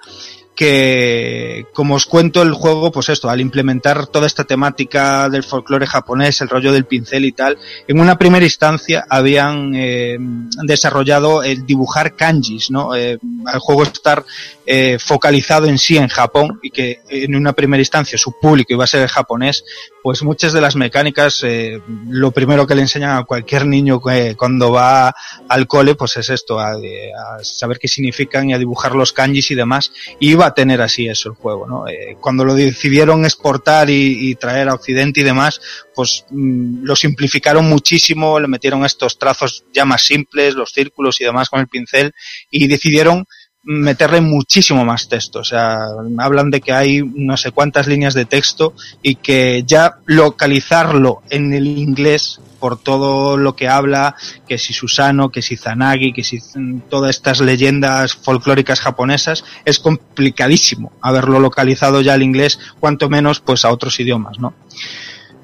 que, 0.55 1.65
como 1.73 1.95
os 1.95 2.05
cuento 2.05 2.41
el 2.41 2.53
juego, 2.53 2.91
pues 2.91 3.09
esto, 3.09 3.29
al 3.29 3.41
implementar 3.41 4.07
toda 4.07 4.27
esta 4.27 4.43
temática 4.43 5.29
del 5.29 5.43
folclore 5.43 5.87
japonés, 5.87 6.41
el 6.41 6.49
rollo 6.49 6.71
del 6.71 6.85
pincel 6.85 7.25
y 7.25 7.31
tal, 7.31 7.57
en 7.87 7.99
una 7.99 8.17
primera 8.17 8.45
instancia 8.45 9.05
habían 9.09 9.73
eh, 9.75 10.17
desarrollado 10.63 11.43
el 11.43 11.65
dibujar 11.65 12.15
kanjis, 12.15 12.69
¿no? 12.69 12.95
Eh, 12.95 13.17
al 13.45 13.59
juego 13.59 13.83
estar 13.83 14.25
eh, 14.65 14.97
focalizado 14.99 15.67
en 15.67 15.77
sí 15.77 15.97
en 15.97 16.07
Japón 16.07 16.59
y 16.61 16.71
que 16.71 17.01
en 17.09 17.35
una 17.35 17.53
primera 17.53 17.81
instancia 17.81 18.17
su 18.17 18.33
público 18.39 18.73
iba 18.73 18.83
a 18.83 18.87
ser 18.87 19.01
el 19.01 19.09
japonés, 19.09 19.63
pues 20.03 20.23
muchas 20.23 20.53
de 20.53 20.61
las 20.61 20.75
mecánicas, 20.75 21.43
eh, 21.43 21.81
lo 22.07 22.31
primero 22.31 22.67
que 22.67 22.75
le 22.75 22.81
enseñan 22.81 23.17
a 23.17 23.23
cualquier 23.23 23.65
niño 23.65 24.01
que 24.01 24.35
cuando 24.35 24.71
va 24.71 25.13
al 25.47 25.67
cole, 25.67 25.95
pues 25.95 26.17
es 26.17 26.29
esto, 26.29 26.59
a, 26.59 26.71
a 26.71 27.43
saber 27.43 27.79
qué 27.79 27.87
significan 27.87 28.49
y 28.49 28.53
a 28.53 28.57
dibujar 28.57 28.95
los 28.95 29.13
kanjis 29.13 29.51
y 29.51 29.55
demás, 29.55 29.91
y 30.19 30.35
iba 30.41 30.47
a 30.47 30.53
tener 30.55 30.81
así 30.81 31.07
eso 31.07 31.29
el 31.29 31.35
juego, 31.35 31.67
¿no? 31.67 31.87
Eh, 31.87 32.17
cuando 32.19 32.43
lo 32.43 32.55
decidieron 32.55 33.25
exportar 33.25 33.89
y, 33.91 34.33
traer 34.35 34.69
a 34.69 34.73
Occidente 34.73 35.21
y 35.21 35.23
demás, 35.23 35.61
pues 35.93 36.25
mmm, 36.31 36.83
lo 36.83 36.95
simplificaron 36.95 37.69
muchísimo, 37.69 38.39
le 38.39 38.47
metieron 38.47 38.83
estos 38.83 39.19
trazos 39.19 39.65
ya 39.71 39.85
más 39.85 40.01
simples, 40.01 40.55
los 40.55 40.71
círculos 40.71 41.21
y 41.21 41.25
demás 41.25 41.49
con 41.49 41.59
el 41.59 41.67
pincel, 41.67 42.13
y 42.49 42.67
decidieron 42.67 43.25
meterle 43.63 44.21
muchísimo 44.21 44.83
más 44.83 45.07
texto. 45.07 45.39
O 45.39 45.43
sea, 45.43 45.77
hablan 46.17 46.49
de 46.49 46.61
que 46.61 46.73
hay 46.73 47.03
no 47.03 47.37
sé 47.37 47.51
cuántas 47.51 47.85
líneas 47.85 48.15
de 48.15 48.25
texto 48.25 48.73
y 49.03 49.15
que 49.15 49.63
ya 49.63 49.99
localizarlo 50.07 51.21
en 51.29 51.53
el 51.53 51.67
inglés 51.67 52.39
por 52.61 52.79
todo 52.79 53.35
lo 53.35 53.57
que 53.57 53.67
habla, 53.67 54.15
que 54.47 54.57
si 54.57 54.71
Susano, 54.71 55.29
que 55.29 55.41
si 55.41 55.57
Zanagi, 55.57 56.13
que 56.13 56.23
si 56.23 56.39
todas 56.89 57.09
estas 57.09 57.41
leyendas 57.41 58.13
folclóricas 58.13 58.79
japonesas, 58.79 59.43
es 59.65 59.79
complicadísimo 59.79 60.93
haberlo 61.01 61.39
localizado 61.39 61.99
ya 61.99 62.13
al 62.13 62.23
inglés, 62.23 62.59
cuanto 62.79 63.09
menos 63.09 63.41
pues 63.41 63.65
a 63.65 63.71
otros 63.71 63.99
idiomas, 63.99 64.39
¿no? 64.39 64.53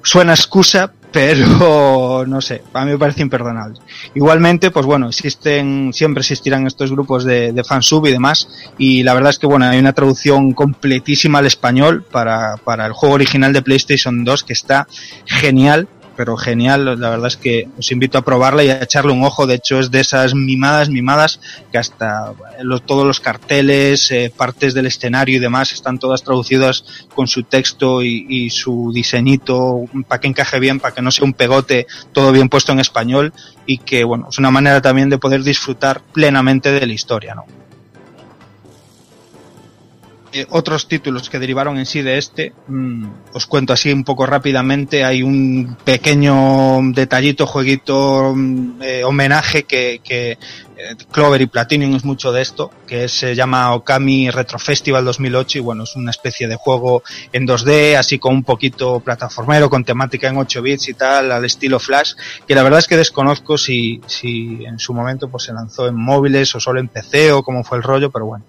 Suena 0.02 0.32
excusa, 0.32 0.92
pero 1.12 2.24
no 2.26 2.40
sé, 2.40 2.62
a 2.72 2.84
mí 2.84 2.92
me 2.92 2.98
parece 2.98 3.22
imperdonable. 3.22 3.80
Igualmente, 4.14 4.70
pues 4.70 4.86
bueno, 4.86 5.08
existen, 5.08 5.92
siempre 5.92 6.20
existirán 6.20 6.66
estos 6.66 6.90
grupos 6.90 7.24
de, 7.24 7.52
de 7.52 7.64
fansub 7.64 8.06
y 8.06 8.12
demás, 8.12 8.48
y 8.78 9.02
la 9.02 9.14
verdad 9.14 9.30
es 9.30 9.38
que 9.38 9.46
bueno, 9.46 9.66
hay 9.66 9.78
una 9.78 9.92
traducción 9.92 10.52
completísima 10.52 11.40
al 11.40 11.46
español 11.46 12.04
para, 12.10 12.56
para 12.58 12.86
el 12.86 12.92
juego 12.92 13.16
original 13.16 13.52
de 13.52 13.62
PlayStation 13.62 14.24
2 14.24 14.44
que 14.44 14.52
está 14.52 14.86
genial 15.26 15.88
pero 16.18 16.36
genial. 16.36 17.00
La 17.00 17.10
verdad 17.10 17.28
es 17.28 17.36
que 17.36 17.68
os 17.78 17.92
invito 17.92 18.18
a 18.18 18.22
probarla 18.24 18.64
y 18.64 18.70
a 18.70 18.82
echarle 18.82 19.12
un 19.12 19.22
ojo. 19.22 19.46
De 19.46 19.54
hecho, 19.54 19.78
es 19.78 19.92
de 19.92 20.00
esas 20.00 20.34
mimadas, 20.34 20.88
mimadas, 20.90 21.38
que 21.70 21.78
hasta 21.78 22.32
los- 22.60 22.82
todos 22.84 23.06
los 23.06 23.20
carteles, 23.20 24.10
eh, 24.10 24.32
partes 24.36 24.74
del 24.74 24.86
escenario 24.86 25.36
y 25.36 25.38
demás 25.38 25.70
están 25.72 26.00
todas 26.00 26.24
traducidas 26.24 27.06
con 27.14 27.28
su 27.28 27.44
texto 27.44 28.02
y, 28.02 28.26
y 28.28 28.50
su 28.50 28.90
diseñito 28.92 29.84
para 30.08 30.20
que 30.20 30.26
encaje 30.26 30.58
bien, 30.58 30.80
para 30.80 30.92
que 30.92 31.02
no 31.02 31.12
sea 31.12 31.24
un 31.24 31.34
pegote, 31.34 31.86
todo 32.12 32.32
bien 32.32 32.48
puesto 32.48 32.72
en 32.72 32.80
español 32.80 33.32
y 33.64 33.78
que, 33.78 34.02
bueno, 34.02 34.26
es 34.28 34.38
una 34.38 34.50
manera 34.50 34.82
también 34.82 35.08
de 35.10 35.18
poder 35.18 35.44
disfrutar 35.44 36.00
plenamente 36.12 36.72
de 36.72 36.84
la 36.84 36.92
historia, 36.92 37.36
¿no? 37.36 37.44
Eh, 40.30 40.46
otros 40.50 40.88
títulos 40.88 41.30
que 41.30 41.38
derivaron 41.38 41.78
en 41.78 41.86
sí 41.86 42.02
de 42.02 42.18
este, 42.18 42.52
mm, 42.66 43.06
os 43.32 43.46
cuento 43.46 43.72
así 43.72 43.90
un 43.90 44.04
poco 44.04 44.26
rápidamente, 44.26 45.02
hay 45.02 45.22
un 45.22 45.76
pequeño 45.84 46.80
detallito, 46.92 47.46
jueguito, 47.46 48.34
mm, 48.36 48.82
eh, 48.82 49.04
homenaje 49.04 49.62
que, 49.62 50.00
que 50.04 50.38
eh, 50.80 50.94
Clover 51.10 51.40
y 51.40 51.46
Platinum 51.46 51.96
es 51.96 52.04
mucho 52.04 52.30
de 52.30 52.40
esto, 52.40 52.70
que 52.86 53.08
se 53.08 53.34
llama 53.34 53.74
Okami 53.74 54.30
Retro 54.30 54.60
Festival 54.60 55.04
2008 55.04 55.58
y 55.58 55.60
bueno, 55.60 55.82
es 55.82 55.96
una 55.96 56.12
especie 56.12 56.46
de 56.46 56.54
juego 56.54 57.02
en 57.32 57.48
2D, 57.48 57.96
así 57.96 58.20
con 58.20 58.34
un 58.34 58.44
poquito 58.44 59.00
plataformero, 59.00 59.68
con 59.68 59.84
temática 59.84 60.28
en 60.28 60.36
8 60.36 60.62
bits 60.62 60.90
y 60.90 60.94
tal, 60.94 61.32
al 61.32 61.44
estilo 61.44 61.80
Flash, 61.80 62.12
que 62.46 62.54
la 62.54 62.62
verdad 62.62 62.78
es 62.78 62.86
que 62.86 62.96
desconozco 62.96 63.58
si, 63.58 64.00
si 64.06 64.64
en 64.64 64.78
su 64.78 64.94
momento 64.94 65.28
pues 65.28 65.44
se 65.44 65.52
lanzó 65.52 65.88
en 65.88 65.96
móviles 65.96 66.54
o 66.54 66.60
solo 66.60 66.78
en 66.78 66.86
PC 66.86 67.32
o 67.32 67.42
cómo 67.42 67.64
fue 67.64 67.78
el 67.78 67.82
rollo, 67.82 68.10
pero 68.10 68.26
bueno, 68.26 68.44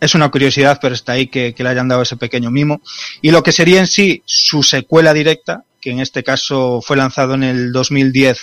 es 0.00 0.14
una 0.14 0.30
curiosidad, 0.30 0.78
pero 0.80 0.94
está 0.94 1.12
ahí 1.12 1.26
que, 1.26 1.54
le 1.56 1.68
hayan 1.68 1.88
dado 1.88 2.02
ese 2.02 2.16
pequeño 2.16 2.50
mimo. 2.50 2.80
Y 3.20 3.30
lo 3.30 3.42
que 3.42 3.52
sería 3.52 3.80
en 3.80 3.86
sí 3.86 4.22
su 4.24 4.62
secuela 4.62 5.12
directa, 5.12 5.64
que 5.80 5.90
en 5.90 6.00
este 6.00 6.22
caso 6.22 6.80
fue 6.82 6.96
lanzado 6.96 7.34
en 7.34 7.44
el 7.44 7.72
2010 7.72 8.38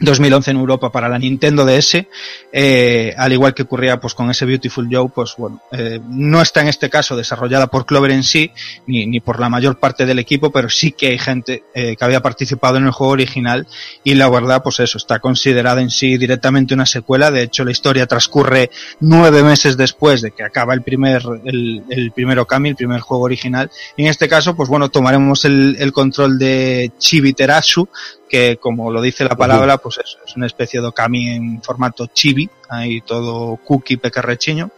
2011 0.00 0.50
en 0.50 0.56
Europa 0.56 0.90
para 0.90 1.08
la 1.08 1.18
Nintendo 1.18 1.64
DS, 1.64 2.06
eh, 2.52 3.14
al 3.16 3.32
igual 3.32 3.54
que 3.54 3.62
ocurría 3.62 4.00
pues 4.00 4.14
con 4.14 4.30
ese 4.30 4.46
Beautiful 4.46 4.88
Joe, 4.90 5.10
pues 5.14 5.34
bueno, 5.36 5.62
eh, 5.72 6.00
no 6.08 6.40
está 6.40 6.62
en 6.62 6.68
este 6.68 6.88
caso 6.88 7.16
desarrollada 7.16 7.66
por 7.66 7.84
Clover 7.84 8.10
en 8.10 8.24
sí, 8.24 8.50
ni, 8.86 9.06
ni 9.06 9.20
por 9.20 9.38
la 9.38 9.48
mayor 9.48 9.78
parte 9.78 10.06
del 10.06 10.18
equipo, 10.18 10.50
pero 10.50 10.70
sí 10.70 10.92
que 10.92 11.08
hay 11.08 11.18
gente 11.18 11.64
eh, 11.74 11.96
que 11.96 12.04
había 12.04 12.20
participado 12.20 12.78
en 12.78 12.84
el 12.84 12.92
juego 12.92 13.12
original 13.12 13.66
y 14.02 14.14
la 14.14 14.28
verdad, 14.30 14.62
pues 14.62 14.80
eso, 14.80 14.96
está 14.96 15.18
considerada 15.18 15.82
en 15.82 15.90
sí 15.90 16.16
directamente 16.16 16.72
una 16.72 16.86
secuela, 16.86 17.30
de 17.30 17.42
hecho 17.42 17.64
la 17.64 17.70
historia 17.70 18.06
transcurre 18.06 18.70
nueve 19.00 19.42
meses 19.42 19.76
después 19.76 20.22
de 20.22 20.30
que 20.30 20.42
acaba 20.42 20.72
el 20.72 20.82
primer, 20.82 21.22
el, 21.44 21.84
el 21.90 22.12
primer 22.12 22.38
Okami, 22.38 22.70
el 22.70 22.76
primer 22.76 23.00
juego 23.00 23.24
original, 23.24 23.70
y 23.96 24.04
en 24.04 24.08
este 24.08 24.28
caso, 24.28 24.56
pues 24.56 24.68
bueno, 24.68 24.88
tomaremos 24.88 25.44
el, 25.44 25.76
el 25.78 25.92
control 25.92 26.38
de 26.38 26.90
Chibiterasu, 26.98 27.88
que 28.30 28.56
como 28.58 28.92
lo 28.92 29.02
dice 29.02 29.24
la 29.24 29.36
palabra, 29.36 29.78
pues 29.78 29.98
eso, 29.98 30.18
es 30.24 30.36
una 30.36 30.46
especie 30.46 30.80
de 30.80 30.86
Okami 30.86 31.30
en 31.30 31.62
formato 31.62 32.06
chibi, 32.06 32.48
ahí 32.68 33.00
todo 33.00 33.56
cookie 33.56 33.96
pequerrechiño. 33.96 34.70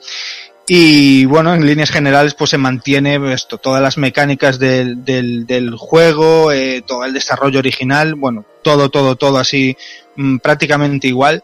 Y 0.67 1.27
bueno, 1.27 1.53
en 1.53 1.67
líneas 1.67 1.91
generales, 1.91 2.35
pues 2.35 2.51
se 2.51 2.57
mantiene 2.57 3.21
esto, 3.33 3.59
todas 3.59 3.83
las 3.83 3.99
mecánicas 3.99 4.59
del, 4.59 5.05
del, 5.05 5.45
del 5.45 5.77
juego, 5.77 6.51
eh, 6.51 6.83
todo 6.87 7.05
el 7.05 7.13
desarrollo 7.13 7.59
original, 7.59 8.15
bueno, 8.15 8.45
todo, 8.63 8.89
todo, 8.89 9.17
todo 9.17 9.39
así 9.39 9.77
mm, 10.17 10.39
prácticamente 10.39 11.09
igual. 11.09 11.43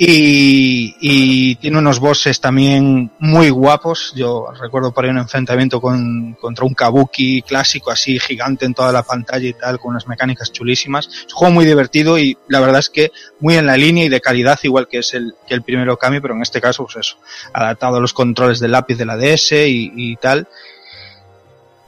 Y, 0.00 0.94
y 1.00 1.56
tiene 1.56 1.78
unos 1.78 1.98
bosses 1.98 2.40
también 2.40 3.10
muy 3.18 3.50
guapos. 3.50 4.12
Yo 4.14 4.46
recuerdo 4.60 4.92
por 4.92 5.04
ahí 5.04 5.10
un 5.10 5.18
enfrentamiento 5.18 5.80
con, 5.80 6.34
contra 6.34 6.64
un 6.64 6.74
kabuki 6.74 7.42
clásico 7.42 7.90
así 7.90 8.20
gigante 8.20 8.64
en 8.64 8.74
toda 8.74 8.92
la 8.92 9.02
pantalla 9.02 9.48
y 9.48 9.54
tal, 9.54 9.80
con 9.80 9.90
unas 9.90 10.06
mecánicas 10.06 10.52
chulísimas. 10.52 11.08
Es 11.08 11.32
un 11.32 11.38
juego 11.38 11.54
muy 11.54 11.66
divertido 11.66 12.16
y 12.16 12.38
la 12.46 12.60
verdad 12.60 12.78
es 12.78 12.90
que 12.90 13.10
muy 13.40 13.56
en 13.56 13.66
la 13.66 13.76
línea 13.76 14.04
y 14.04 14.08
de 14.08 14.20
calidad, 14.20 14.60
igual 14.62 14.86
que 14.86 14.98
es 14.98 15.14
el, 15.14 15.34
que 15.48 15.54
el 15.54 15.62
primero 15.62 15.94
Okami, 15.94 16.20
pero 16.20 16.34
en 16.34 16.42
este 16.42 16.60
caso, 16.60 16.84
pues 16.84 16.96
eso, 17.04 17.16
adaptado 17.52 17.96
a 17.96 18.00
los 18.00 18.12
controles 18.12 18.60
del 18.60 18.72
lápiz 18.72 18.96
de 18.96 19.04
la 19.04 19.16
DS 19.16 19.52
y, 19.52 19.92
y 19.96 20.16
tal 20.16 20.46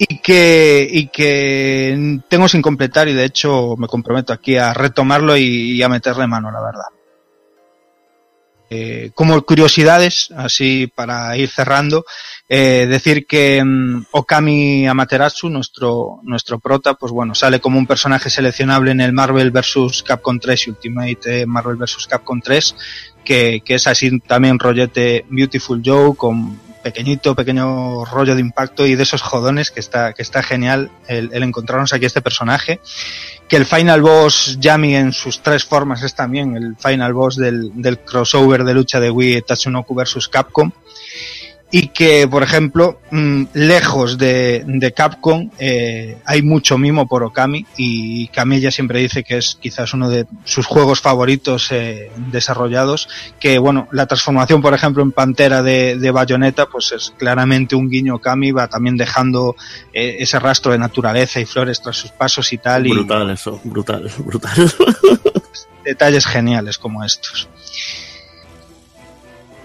y 0.03 0.19
que, 0.19 0.89
y 0.91 1.09
que 1.09 2.21
tengo 2.27 2.49
sin 2.49 2.63
completar 2.63 3.07
y 3.09 3.13
de 3.13 3.27
hecho 3.27 3.77
me 3.77 3.87
comprometo 3.87 4.33
aquí 4.33 4.57
a 4.57 4.73
retomarlo 4.73 5.37
y, 5.37 5.73
y 5.73 5.83
a 5.83 5.91
meterle 5.91 6.27
mano, 6.27 6.51
la 6.51 6.63
verdad. 6.63 7.00
Eh, 8.73 9.11
como 9.15 9.43
curiosidades, 9.43 10.31
así 10.37 10.87
para 10.95 11.37
ir 11.37 11.49
cerrando, 11.49 12.05
eh, 12.49 12.87
decir 12.89 13.27
que 13.27 13.61
mm, 13.65 14.05
Okami 14.13 14.87
Amaterasu, 14.87 15.51
nuestro, 15.51 16.21
nuestro 16.23 16.61
prota, 16.61 16.95
pues 16.95 17.11
bueno, 17.11 17.35
sale 17.35 17.61
como 17.61 17.79
un 17.79 17.87
personaje 17.89 18.31
seleccionable 18.31 18.93
en 18.93 19.01
el 19.01 19.13
Marvel 19.13 19.51
vs. 19.51 20.05
Capcom 20.05 20.39
3 20.39 20.69
y 20.69 20.71
Ultimate 20.71 21.47
Marvel 21.47 21.75
vs. 21.75 22.07
Capcom 22.09 22.41
3, 22.41 22.77
que, 23.25 23.61
que 23.65 23.75
es 23.75 23.89
así 23.89 24.21
también 24.21 24.57
rollete 24.57 25.25
Beautiful 25.29 25.83
Joe 25.85 26.15
con 26.15 26.70
pequeñito, 26.83 27.35
pequeño 27.35 28.05
rollo 28.05 28.35
de 28.35 28.41
impacto 28.41 28.87
y 28.87 28.95
de 28.95 29.03
esos 29.03 29.23
jodones 29.23 29.71
que 29.71 29.81
está, 29.81 30.13
que 30.13 30.23
está 30.23 30.43
genial 30.43 30.91
el, 31.09 31.31
el 31.33 31.43
encontrarnos 31.43 31.93
aquí 31.93 32.07
este 32.07 32.23
personaje. 32.23 32.81
Que 33.49 33.57
el 33.57 33.67
final 33.67 34.03
boss 34.03 34.59
Yami 34.61 34.97
en 34.97 35.13
sus 35.13 35.43
tres 35.43 35.65
formas 35.65 36.03
es 36.03 36.15
también 36.15 36.57
el 36.57 36.77
final 36.77 37.13
boss 37.13 37.37
del, 37.37 37.71
del 37.75 37.99
crossover 38.01 38.65
de 38.65 38.75
lucha 38.75 39.01
de 39.01 39.11
Wii 39.11 39.43
Tatsunoko 39.43 39.95
vs 39.95 40.29
Capcom. 40.29 40.71
Y 41.73 41.89
que, 41.89 42.27
por 42.27 42.43
ejemplo, 42.43 43.01
mmm, 43.13 43.45
lejos 43.55 44.19
de, 44.19 44.65
de 44.67 44.93
Capcom, 44.93 45.51
eh, 45.59 46.19
hay 46.25 46.43
mucho 46.43 46.79
mimo 46.79 47.07
por 47.07 47.23
Okami 47.23 47.65
y 47.77 48.27
Camilla 48.29 48.73
siempre 48.73 48.99
dice 48.99 49.23
que 49.23 49.37
es 49.39 49.57
quizás 49.61 49.95
uno 49.95 50.11
de 50.11 50.27
sus 50.45 50.67
juegos 50.67 51.01
favoritos 51.01 51.71
eh, 51.71 52.11
desarrollados. 52.17 53.09
Que, 53.39 53.59
bueno, 53.61 53.87
la 53.93 54.07
transformación, 54.07 54.61
por 54.61 54.75
ejemplo, 54.75 55.03
en 55.05 55.13
Pantera 55.13 55.63
de, 55.63 55.97
de 55.97 56.11
Bayonetta, 56.11 56.67
pues 56.67 56.91
es 56.91 57.13
claramente 57.17 57.77
un 57.77 57.89
guiño 57.89 58.17
Okami, 58.17 58.51
va 58.51 58.67
también 58.67 58.97
dejando 58.97 59.55
eh, 59.93 60.17
ese 60.19 60.41
rastro 60.41 60.73
de 60.73 60.79
naturaleza 60.79 61.39
y 61.39 61.47
flores 61.47 61.81
tras 61.81 61.97
sus 61.97 62.11
pasos 62.11 62.53
y 62.53 62.59
tal. 62.59 62.89
Y 62.89 62.91
Brutal 62.91 63.31
eso, 63.31 63.61
brutal, 63.63 64.11
brutal. 64.19 64.73
detalles 65.85 66.27
geniales 66.27 66.79
como 66.79 67.05
estos. 67.05 67.49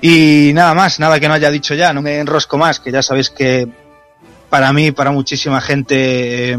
Y 0.08 0.54
nada 0.54 0.76
más, 0.76 1.00
nada 1.00 1.20
que 1.20 1.28
no 1.28 1.34
haya 1.34 1.50
dicho 1.50 1.74
ya, 1.74 1.92
no 1.92 2.04
me 2.04 2.20
enrosco 2.20 2.60
más, 2.60 2.80
que 2.80 2.92
ya 2.92 3.02
sabéis 3.02 3.32
que 3.32 3.68
para 4.52 4.72
mí, 4.72 4.92
para 4.92 5.10
muchísima 5.10 5.60
gente, 5.62 6.52
eh, 6.52 6.58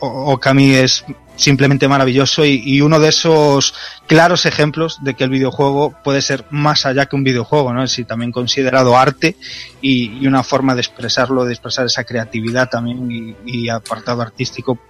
O- 0.00 0.32
Okami 0.32 0.74
es 0.74 1.04
simplemente 1.36 1.86
maravilloso 1.86 2.44
y, 2.44 2.80
uno 2.80 2.98
de 2.98 3.10
esos 3.10 3.74
claros 4.08 4.44
ejemplos 4.44 4.98
de 5.04 5.14
que 5.14 5.22
el 5.22 5.30
videojuego 5.30 5.94
puede 6.02 6.20
ser 6.20 6.46
más 6.50 6.84
allá 6.84 7.06
que 7.06 7.14
un 7.14 7.22
videojuego, 7.22 7.72
¿no? 7.72 7.84
Es 7.84 7.96
también 8.08 8.32
considerado 8.32 8.96
arte 8.98 9.36
y, 9.80 10.26
una 10.26 10.42
forma 10.42 10.74
de 10.74 10.80
expresarlo, 10.80 11.44
de 11.44 11.52
expresar 11.52 11.86
esa 11.86 12.02
creatividad 12.02 12.68
también 12.68 13.36
y 13.46 13.68
apartado 13.68 14.20
artístico 14.20 14.80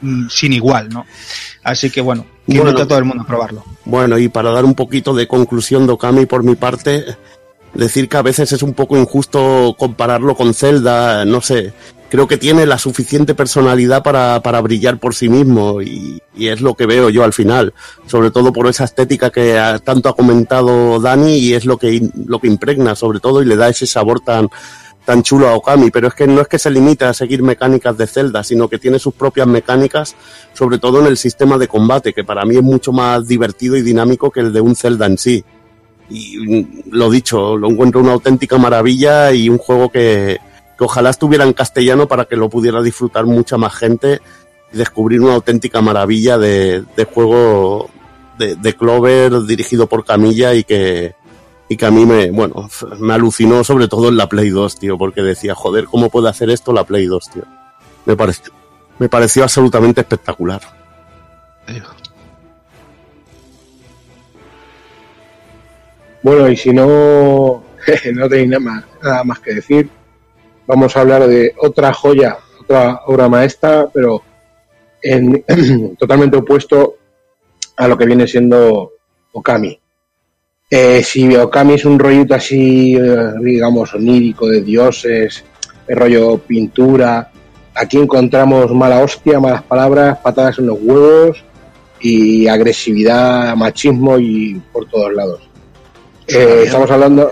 mm, 0.00 0.28
sin 0.28 0.52
igual, 0.52 0.88
¿no? 0.88 1.06
Así 1.62 1.90
que 1.90 2.00
bueno, 2.00 2.24
que 2.46 2.54
Bueno. 2.58 2.70
invito 2.70 2.82
a 2.84 2.88
todo 2.88 2.98
el 2.98 3.04
mundo 3.04 3.22
a 3.24 3.26
probarlo. 3.26 3.64
Bueno, 3.84 4.18
y 4.18 4.28
para 4.28 4.50
dar 4.50 4.64
un 4.64 4.74
poquito 4.74 5.14
de 5.14 5.26
conclusión 5.26 5.86
de 5.86 5.92
Okami 5.94 6.26
por 6.26 6.42
mi 6.44 6.54
parte, 6.54 7.04
decir 7.74 8.08
que 8.08 8.16
a 8.16 8.22
veces 8.22 8.52
es 8.52 8.62
un 8.62 8.72
poco 8.74 8.96
injusto 8.96 9.74
compararlo 9.78 10.34
con 10.34 10.54
Zelda, 10.54 11.24
no 11.24 11.40
sé. 11.40 11.72
Creo 12.08 12.28
que 12.28 12.36
tiene 12.36 12.66
la 12.66 12.78
suficiente 12.78 13.34
personalidad 13.34 14.04
para, 14.04 14.40
para 14.40 14.60
brillar 14.60 14.98
por 14.98 15.12
sí 15.12 15.28
mismo 15.28 15.82
y, 15.82 16.22
y 16.36 16.46
es 16.46 16.60
lo 16.60 16.74
que 16.74 16.86
veo 16.86 17.10
yo 17.10 17.24
al 17.24 17.32
final, 17.32 17.74
sobre 18.06 18.30
todo 18.30 18.52
por 18.52 18.68
esa 18.68 18.84
estética 18.84 19.30
que 19.30 19.58
ha- 19.58 19.80
tanto 19.80 20.08
ha 20.08 20.14
comentado 20.14 21.00
Dani 21.00 21.36
y 21.36 21.54
es 21.54 21.64
lo 21.64 21.78
que, 21.78 22.08
lo 22.26 22.38
que 22.38 22.46
impregna 22.46 22.94
sobre 22.94 23.18
todo 23.18 23.42
y 23.42 23.44
le 23.44 23.56
da 23.56 23.68
ese 23.68 23.86
sabor 23.88 24.20
tan, 24.20 24.48
tan 25.06 25.22
chulo 25.22 25.48
a 25.48 25.54
Okami, 25.54 25.90
pero 25.90 26.08
es 26.08 26.14
que 26.14 26.26
no 26.26 26.40
es 26.40 26.48
que 26.48 26.58
se 26.58 26.68
limite 26.68 27.04
a 27.04 27.14
seguir 27.14 27.40
mecánicas 27.40 27.96
de 27.96 28.08
Zelda, 28.08 28.42
sino 28.42 28.68
que 28.68 28.78
tiene 28.78 28.98
sus 28.98 29.14
propias 29.14 29.46
mecánicas, 29.46 30.16
sobre 30.52 30.78
todo 30.78 31.00
en 31.00 31.06
el 31.06 31.16
sistema 31.16 31.56
de 31.56 31.68
combate, 31.68 32.12
que 32.12 32.24
para 32.24 32.44
mí 32.44 32.56
es 32.56 32.62
mucho 32.62 32.92
más 32.92 33.26
divertido 33.26 33.76
y 33.76 33.82
dinámico 33.82 34.32
que 34.32 34.40
el 34.40 34.52
de 34.52 34.60
un 34.60 34.74
Zelda 34.74 35.06
en 35.06 35.16
sí. 35.16 35.44
Y 36.10 36.38
mm, 36.38 36.90
lo 36.90 37.08
dicho, 37.08 37.56
lo 37.56 37.70
encuentro 37.70 38.00
una 38.00 38.14
auténtica 38.14 38.58
maravilla 38.58 39.32
y 39.32 39.48
un 39.48 39.58
juego 39.58 39.90
que, 39.90 40.38
que 40.76 40.84
ojalá 40.84 41.10
estuviera 41.10 41.44
en 41.44 41.52
castellano 41.52 42.08
para 42.08 42.24
que 42.24 42.36
lo 42.36 42.50
pudiera 42.50 42.82
disfrutar 42.82 43.26
mucha 43.26 43.56
más 43.56 43.76
gente 43.76 44.20
y 44.74 44.76
descubrir 44.76 45.20
una 45.20 45.34
auténtica 45.34 45.80
maravilla 45.80 46.36
de, 46.36 46.82
de 46.96 47.04
juego 47.04 47.90
de, 48.38 48.56
de 48.56 48.74
Clover 48.74 49.42
dirigido 49.42 49.86
por 49.86 50.04
Camilla 50.04 50.52
y 50.52 50.64
que, 50.64 51.14
y 51.68 51.76
que 51.76 51.86
a 51.86 51.90
mí 51.90 52.06
me, 52.06 52.30
bueno, 52.30 52.68
me 52.98 53.14
alucinó 53.14 53.64
sobre 53.64 53.88
todo 53.88 54.08
en 54.08 54.16
la 54.16 54.28
Play 54.28 54.50
2, 54.50 54.78
tío, 54.78 54.98
porque 54.98 55.22
decía, 55.22 55.54
joder, 55.54 55.86
¿cómo 55.86 56.10
puede 56.10 56.28
hacer 56.28 56.50
esto 56.50 56.72
la 56.72 56.84
Play 56.84 57.06
2, 57.06 57.30
tío? 57.30 57.42
Me 58.04 58.16
pareció, 58.16 58.52
me 58.98 59.08
pareció 59.08 59.42
absolutamente 59.42 60.00
espectacular. 60.00 60.60
Bueno, 66.22 66.48
y 66.48 66.56
si 66.56 66.72
no, 66.72 66.84
no 68.14 68.28
tenéis 68.28 68.48
nada 68.48 68.60
más, 68.60 68.84
nada 69.02 69.24
más 69.24 69.40
que 69.40 69.54
decir, 69.54 69.90
vamos 70.66 70.96
a 70.96 71.00
hablar 71.00 71.26
de 71.26 71.54
otra 71.58 71.92
joya, 71.92 72.38
otra 72.60 73.00
obra 73.06 73.28
maestra, 73.28 73.88
pero 73.92 74.22
en, 75.02 75.44
totalmente 75.98 76.36
opuesto 76.36 76.96
a 77.76 77.88
lo 77.88 77.98
que 77.98 78.06
viene 78.06 78.26
siendo 78.26 78.92
Okami. 79.32 79.78
Eh, 80.68 81.00
si 81.04 81.36
Okami 81.36 81.74
es 81.74 81.84
un 81.84 81.96
rollito 81.96 82.34
así, 82.34 82.96
eh, 82.96 83.32
digamos, 83.40 83.94
onírico 83.94 84.48
de 84.48 84.62
dioses, 84.62 85.44
el 85.86 85.96
rollo 85.96 86.38
pintura, 86.38 87.30
aquí 87.72 87.98
encontramos 87.98 88.72
mala 88.72 88.98
hostia, 88.98 89.38
malas 89.38 89.62
palabras, 89.62 90.18
patadas 90.18 90.58
en 90.58 90.66
los 90.66 90.78
huevos 90.80 91.44
y 92.00 92.48
agresividad, 92.48 93.54
machismo 93.54 94.18
y 94.18 94.60
por 94.72 94.88
todos 94.88 95.14
lados. 95.14 95.48
Eh, 96.26 96.62
estamos 96.64 96.90
hablando, 96.90 97.30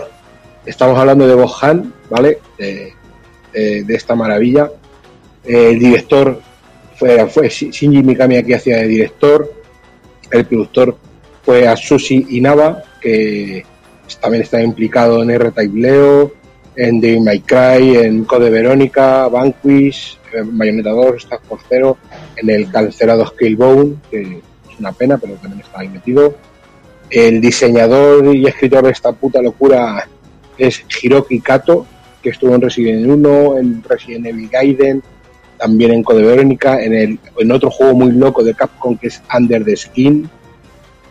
estamos 0.65 0.97
hablando 0.97 1.27
de 1.27 1.33
Gohan, 1.33 1.93
¿vale? 2.09 2.39
De, 2.57 2.93
esta 3.89 4.15
maravilla. 4.15 4.71
Eh, 5.43 5.71
el 5.71 5.79
director 5.79 6.41
fue, 6.95 7.27
fue 7.27 7.49
Shinji 7.49 8.01
Mikami 8.01 8.37
aquí 8.37 8.53
hacía 8.53 8.77
de 8.77 8.87
director. 8.87 9.51
El 10.31 10.45
productor 10.45 10.97
fue 11.45 11.67
Atsushi 11.67 12.25
Inaba, 12.31 12.83
que 12.99 13.63
también 14.19 14.43
está 14.43 14.61
implicado 14.61 15.21
en 15.21 15.29
R-Type 15.29 15.79
Leo, 15.79 16.33
en 16.75 16.99
Devil 16.99 17.21
May 17.21 17.39
Cry, 17.41 17.97
en 17.97 18.25
Code 18.25 18.49
Verónica, 18.49 19.27
Vanquish, 19.27 20.17
Bayonetta 20.43 20.89
2, 20.89 21.15
Staff 21.17 21.41
Force 21.47 21.65
Zero, 21.69 21.97
en 22.35 22.49
el 22.49 22.69
cancelado 22.69 23.25
Scalebone, 23.27 23.95
que 24.09 24.21
es 24.21 24.79
una 24.79 24.91
pena, 24.91 25.17
pero 25.17 25.35
también 25.35 25.61
está 25.61 25.79
ahí 25.79 25.89
metido. 25.89 26.35
El 27.09 27.39
diseñador 27.39 28.35
y 28.35 28.47
escritor 28.47 28.83
de 28.83 28.91
esta 28.91 29.11
puta 29.11 29.41
locura 29.41 30.07
es 30.57 30.83
Hiroki 31.01 31.39
Kato, 31.39 31.85
que 32.21 32.29
estuvo 32.31 32.55
en 32.55 32.61
Resident 32.61 32.99
Evil 32.99 33.11
1, 33.11 33.57
en 33.59 33.83
Resident 33.83 34.25
Evil 34.25 34.49
Gaiden, 34.49 35.03
también 35.57 35.91
en 35.91 36.03
Code 36.03 36.23
Verónica, 36.23 36.81
en, 36.81 36.93
el, 36.93 37.19
en 37.37 37.51
otro 37.51 37.69
juego 37.69 37.93
muy 37.93 38.11
loco 38.11 38.43
de 38.43 38.53
Capcom 38.53 38.97
que 38.97 39.07
es 39.07 39.21
Under 39.33 39.63
the 39.63 39.77
Skin, 39.77 40.29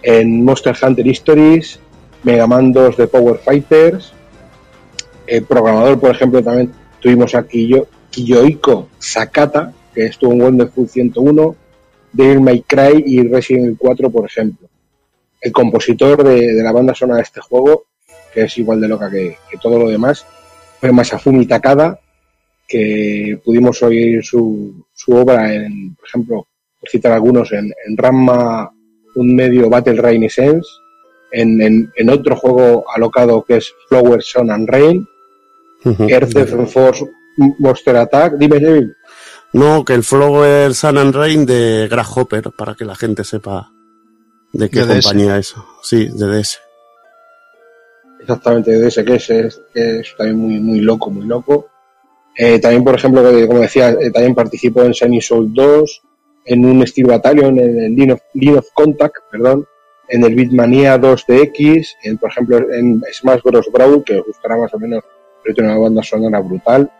en 0.05 0.45
Monster 0.45 0.77
Hunter 0.81 1.07
Histories, 1.07 1.81
Mega 2.23 2.47
Man 2.47 2.73
2 2.73 2.97
de 2.99 3.07
Power 3.07 3.39
Fighters, 3.39 4.13
el 5.27 5.45
programador, 5.45 5.99
por 5.99 6.11
ejemplo, 6.11 6.43
también 6.43 6.73
tuvimos 7.01 7.35
a 7.35 7.47
Kiyo, 7.47 7.89
Kiyohiko 8.11 8.91
Sakata, 8.99 9.73
que 9.95 10.07
estuvo 10.07 10.33
en 10.33 10.43
Wonderful 10.43 10.89
101, 10.89 11.57
Devil 12.13 12.41
May 12.43 12.63
Cry 12.63 13.03
y 13.07 13.27
Resident 13.27 13.65
Evil 13.65 13.79
4, 13.79 14.11
por 14.11 14.27
ejemplo. 14.27 14.69
El 15.41 15.53
compositor 15.53 16.23
de, 16.23 16.53
la 16.63 16.73
banda 16.73 16.95
sonora 16.95 17.19
de 17.19 17.23
este 17.23 17.41
juego, 17.41 17.87
que 18.33 18.43
es 18.43 18.59
igual 18.59 18.81
de 18.83 18.89
loca 18.89 19.11
que, 19.11 19.39
todo 19.63 19.79
lo 19.79 19.89
demás, 19.89 20.27
fue 20.81 20.93
Masafumi 20.93 21.47
Takada, 21.47 21.99
que 22.69 23.41
pudimos 23.43 23.83
oír 23.83 24.23
su, 24.23 24.85
su 24.93 25.13
obra 25.13 25.55
en, 25.55 25.95
por 25.95 26.07
ejemplo, 26.07 26.47
por 26.79 26.91
citar 26.91 27.13
algunos, 27.13 27.51
en 27.53 27.73
Ramma, 27.97 28.74
un 29.15 29.35
medio 29.35 29.69
Battle 29.71 30.01
Rain 30.01 30.29
Sense, 30.29 30.69
en, 31.33 31.61
en, 31.61 31.93
en 31.97 32.11
otro 32.11 32.37
juego 32.37 32.85
alocado 32.95 33.43
que 33.45 33.57
es 33.57 33.75
Flower, 33.89 34.23
Sun 34.23 34.51
and 34.51 34.69
Rain, 34.69 35.09
Earth 35.85 36.33
Defense 36.33 36.73
Force 36.73 37.05
Monster 37.59 37.97
Attack. 37.97 38.35
Dime, 38.39 38.61
Neville. 38.61 38.95
No, 39.53 39.85
que 39.85 39.95
el 39.95 40.03
Flower 40.03 40.75
Sun 40.75 40.99
and 40.99 41.15
Rain 41.15 41.45
de 41.47 41.89
Grasshopper, 41.91 42.51
para 42.57 42.75
que 42.75 42.85
la 42.85 42.95
gente 42.95 43.23
sepa 43.25 43.71
de 44.53 44.71
qué 44.71 44.81
De 44.85 44.95
DS. 44.97 45.05
compañía 45.07 45.39
es. 45.39 45.55
Sí, 45.83 46.09
de 46.09 46.27
DS. 46.27 46.59
exactamente 48.21 48.71
de 48.71 48.89
ese 48.89 49.05
que 49.05 49.17
es, 49.17 49.29
es, 49.31 50.15
también 50.17 50.39
muy, 50.39 50.61
muy 50.61 50.81
loco, 50.81 51.11
muy 51.11 51.27
loco. 51.27 51.69
Eh, 52.37 52.59
también, 52.59 52.83
por 52.83 52.95
ejemplo, 52.95 53.23
que, 53.31 53.47
como 53.47 53.61
decía, 53.61 53.91
eh, 53.91 54.11
también 54.11 54.35
participó 54.35 54.83
en 54.83 54.93
Shiny 54.93 55.21
Soul 55.21 55.53
2, 55.53 56.03
en 56.45 56.65
un 56.65 56.87
Steel 56.87 57.07
Battalion, 57.07 57.59
en 57.59 57.79
el 57.79 57.95
Line 57.95 58.13
of, 58.13 58.21
Line 58.35 58.59
of 58.59 58.69
Contact, 58.75 59.17
perdón, 59.31 59.67
en 60.09 60.25
el 60.25 60.35
Beatmania 60.35 61.01
2DX, 61.01 61.89
en, 62.03 62.19
por 62.19 62.31
ejemplo, 62.31 62.59
en 62.73 63.03
Smash 63.13 63.41
Bros. 63.43 63.71
Brawl, 63.73 64.05
que 64.05 64.19
os 64.19 64.27
gustará 64.27 64.57
más 64.57 64.73
o 64.75 64.79
menos, 64.79 65.03
pero 65.43 65.55
tiene 65.55 65.71
una 65.71 65.79
banda 65.81 66.03
sonora 66.03 66.41
brutal. 66.41 66.91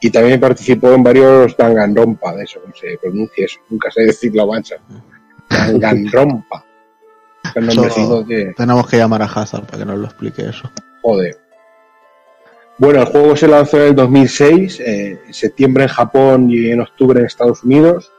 Y 0.00 0.10
también 0.10 0.40
participó 0.40 0.92
en 0.92 1.02
varios 1.02 1.56
Danganronpa, 1.56 2.34
de 2.34 2.44
eso, 2.44 2.60
no 2.66 2.74
se 2.74 2.98
pronuncia 2.98 3.44
eso, 3.44 3.60
nunca 3.70 3.90
sé 3.90 4.02
decirlo, 4.02 4.46
mancha. 4.46 4.76
Danganronpa. 5.48 6.64
Eso- 7.54 8.24
que... 8.26 8.52
Tenemos 8.56 8.88
que 8.88 8.96
llamar 8.96 9.20
a 9.22 9.26
Hazard 9.26 9.66
para 9.66 9.78
que 9.78 9.84
nos 9.84 9.98
lo 9.98 10.06
explique 10.06 10.42
eso. 10.42 10.70
Joder. 11.02 11.36
Bueno, 12.78 13.00
el 13.00 13.06
juego 13.06 13.36
se 13.36 13.46
lanzó 13.48 13.78
en 13.78 13.88
el 13.88 13.94
2006, 13.94 14.80
eh, 14.80 15.20
en 15.26 15.34
septiembre 15.34 15.82
en 15.84 15.88
Japón 15.90 16.50
y 16.50 16.70
en 16.70 16.80
octubre 16.80 17.20
en 17.20 17.26
Estados 17.26 17.62
Unidos, 17.64 18.10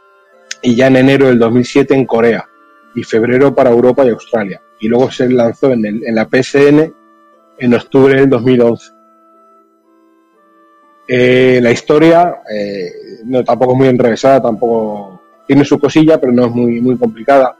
y 0.63 0.75
ya 0.75 0.87
en 0.87 0.95
enero 0.97 1.27
del 1.27 1.37
2007 1.39 1.93
en 1.93 2.05
Corea, 2.05 2.47
y 2.95 3.03
febrero 3.03 3.53
para 3.53 3.69
Europa 3.71 4.05
y 4.05 4.09
Australia. 4.09 4.61
Y 4.79 4.87
luego 4.87 5.11
se 5.11 5.29
lanzó 5.29 5.71
en, 5.71 5.85
el- 5.85 6.03
en 6.05 6.15
la 6.15 6.25
PSN 6.31 6.93
en 7.59 7.73
octubre 7.73 8.15
del 8.19 8.29
2011. 8.29 8.91
Eh, 11.07 11.59
la 11.61 11.71
historia 11.71 12.41
eh, 12.49 12.91
no 13.25 13.43
tampoco 13.43 13.73
es 13.73 13.77
muy 13.77 13.87
enrevesada, 13.89 14.41
tampoco 14.41 15.21
tiene 15.45 15.65
su 15.65 15.77
cosilla, 15.77 16.19
pero 16.19 16.31
no 16.31 16.45
es 16.45 16.51
muy, 16.51 16.79
muy 16.81 16.97
complicada. 16.97 17.57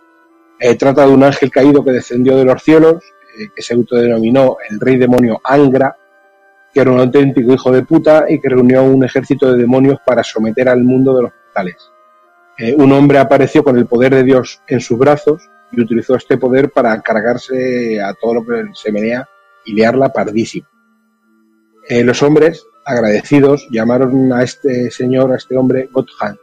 Eh, 0.59 0.75
trata 0.75 1.05
de 1.05 1.11
un 1.13 1.23
ángel 1.23 1.51
caído 1.51 1.83
que 1.83 1.91
descendió 1.91 2.37
de 2.37 2.45
los 2.45 2.63
cielos, 2.63 3.03
eh, 3.37 3.49
que 3.53 3.61
se 3.61 3.73
autodenominó 3.73 4.57
el 4.69 4.79
rey 4.79 4.97
demonio 4.97 5.41
Angra, 5.43 5.95
que 6.73 6.79
era 6.79 6.91
un 6.91 6.99
auténtico 6.99 7.53
hijo 7.53 7.71
de 7.71 7.83
puta 7.83 8.25
y 8.29 8.39
que 8.39 8.49
reunió 8.49 8.83
un 8.83 9.03
ejército 9.03 9.51
de 9.51 9.57
demonios 9.59 9.99
para 10.05 10.23
someter 10.23 10.69
al 10.69 10.83
mundo 10.83 11.15
de 11.15 11.23
los 11.23 11.31
mortales. 11.45 11.92
Eh, 12.57 12.75
un 12.77 12.91
hombre 12.91 13.17
apareció 13.17 13.63
con 13.63 13.77
el 13.77 13.87
poder 13.87 14.13
de 14.13 14.23
Dios 14.23 14.61
en 14.67 14.79
sus 14.79 14.97
brazos 14.97 15.49
y 15.71 15.81
utilizó 15.81 16.15
este 16.15 16.37
poder 16.37 16.69
para 16.69 17.01
cargarse 17.01 17.99
a 17.99 18.13
todo 18.13 18.35
lo 18.35 18.45
que 18.45 18.63
se 18.73 18.91
menea 18.91 19.27
y 19.65 19.73
liarla 19.73 20.09
pardísima. 20.09 20.67
Eh, 21.89 22.03
los 22.03 22.21
hombres, 22.21 22.63
agradecidos, 22.85 23.67
llamaron 23.71 24.31
a 24.31 24.43
este 24.43 24.91
señor, 24.91 25.31
a 25.31 25.37
este 25.37 25.57
hombre, 25.57 25.89
Godhan. 25.91 26.37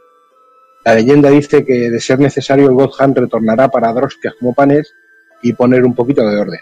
La 0.83 0.95
leyenda 0.95 1.29
dice 1.29 1.63
que, 1.63 1.89
de 1.89 1.99
ser 1.99 2.19
necesario, 2.19 2.67
el 2.67 2.73
Godhan 2.73 3.15
retornará 3.15 3.69
para 3.69 3.93
dar 3.93 4.05
hostias 4.05 4.33
como 4.39 4.53
panes 4.53 4.93
y 5.41 5.53
poner 5.53 5.83
un 5.85 5.95
poquito 5.95 6.27
de 6.27 6.37
orden. 6.37 6.59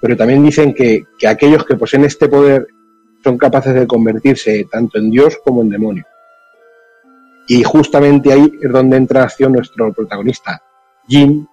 Pero 0.00 0.16
también 0.16 0.44
dicen 0.44 0.74
que, 0.74 1.04
que 1.18 1.26
aquellos 1.26 1.64
que 1.64 1.76
poseen 1.76 2.04
este 2.04 2.28
poder 2.28 2.66
son 3.22 3.38
capaces 3.38 3.74
de 3.74 3.86
convertirse 3.86 4.66
tanto 4.70 4.98
en 4.98 5.10
Dios 5.10 5.38
como 5.42 5.62
en 5.62 5.70
demonio. 5.70 6.04
Y 7.46 7.62
justamente 7.62 8.32
ahí 8.32 8.52
es 8.60 8.72
donde 8.72 8.96
entra 8.96 9.20
en 9.20 9.24
acción 9.24 9.52
nuestro 9.52 9.92
protagonista, 9.92 10.62
Jim, 11.06 11.46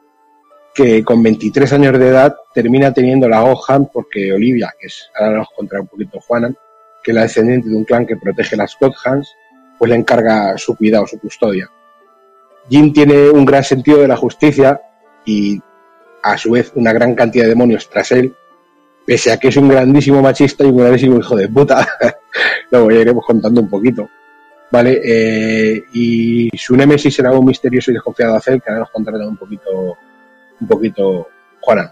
que 0.74 1.03
con 1.03 1.22
23 1.22 1.74
años 1.74 2.00
de 2.00 2.08
edad 2.08 2.36
termina 2.53 2.94
teniendo 2.94 3.28
la 3.28 3.42
Gohan 3.42 3.90
porque 3.92 4.32
Olivia, 4.32 4.74
que 4.80 4.88
es, 4.88 5.10
ahora 5.16 5.38
nos 5.38 5.50
contará 5.56 5.82
un 5.82 5.88
poquito 5.88 6.20
Juanan, 6.22 6.56
que 7.03 7.11
es 7.11 7.16
la 7.16 7.24
descendiente 7.24 7.70
de 7.70 7.76
un 7.76 7.84
clan 7.84 8.06
que 8.06 8.16
protege 8.16 8.56
las 8.56 8.78
Godhans, 8.80 9.36
pues 9.78 9.90
le 9.90 9.95
encarga 9.95 10.58
su 10.58 10.76
cuidado, 10.76 11.08
su 11.08 11.20
custodia. 11.20 11.70
Jim 12.70 12.94
tiene 12.94 13.30
un 13.30 13.44
gran 13.44 13.64
sentido 13.64 14.00
de 14.00 14.08
la 14.08 14.16
justicia 14.16 14.80
y 15.26 15.60
a 16.24 16.38
su 16.38 16.52
vez 16.52 16.72
una 16.76 16.94
gran 16.94 17.16
cantidad 17.16 17.45
de 17.45 17.50
demonios 17.50 17.90
tras 17.90 18.11
él, 18.11 18.34
pese 19.06 19.32
a 19.32 19.38
que 19.38 19.48
es 19.48 19.58
un 19.58 19.68
grandísimo 19.68 20.22
machista 20.22 20.64
y 20.64 20.68
un 20.68 20.78
grandísimo 20.78 21.18
hijo 21.18 21.36
de 21.36 21.50
puta. 21.50 21.88
Luego 22.72 22.92
ya 22.92 23.00
iremos 23.00 23.26
contando 23.26 23.61
un 23.61 23.70
poquito. 23.70 24.08
¿Vale? 24.72 25.01
Eh, 25.03 25.83
y 25.93 26.50
su 26.58 26.75
némesis 26.75 27.14
será 27.14 27.32
un 27.32 27.45
misterioso 27.45 27.91
y 27.91 27.95
desconfiado 27.95 28.35
hacer, 28.35 28.61
que 28.61 28.69
ahora 28.69 28.82
nos 28.82 28.91
contará 28.91 29.27
un 29.27 29.35
poquito, 29.35 29.98
un 30.61 30.67
poquito 30.67 31.27
Juanan. 31.59 31.91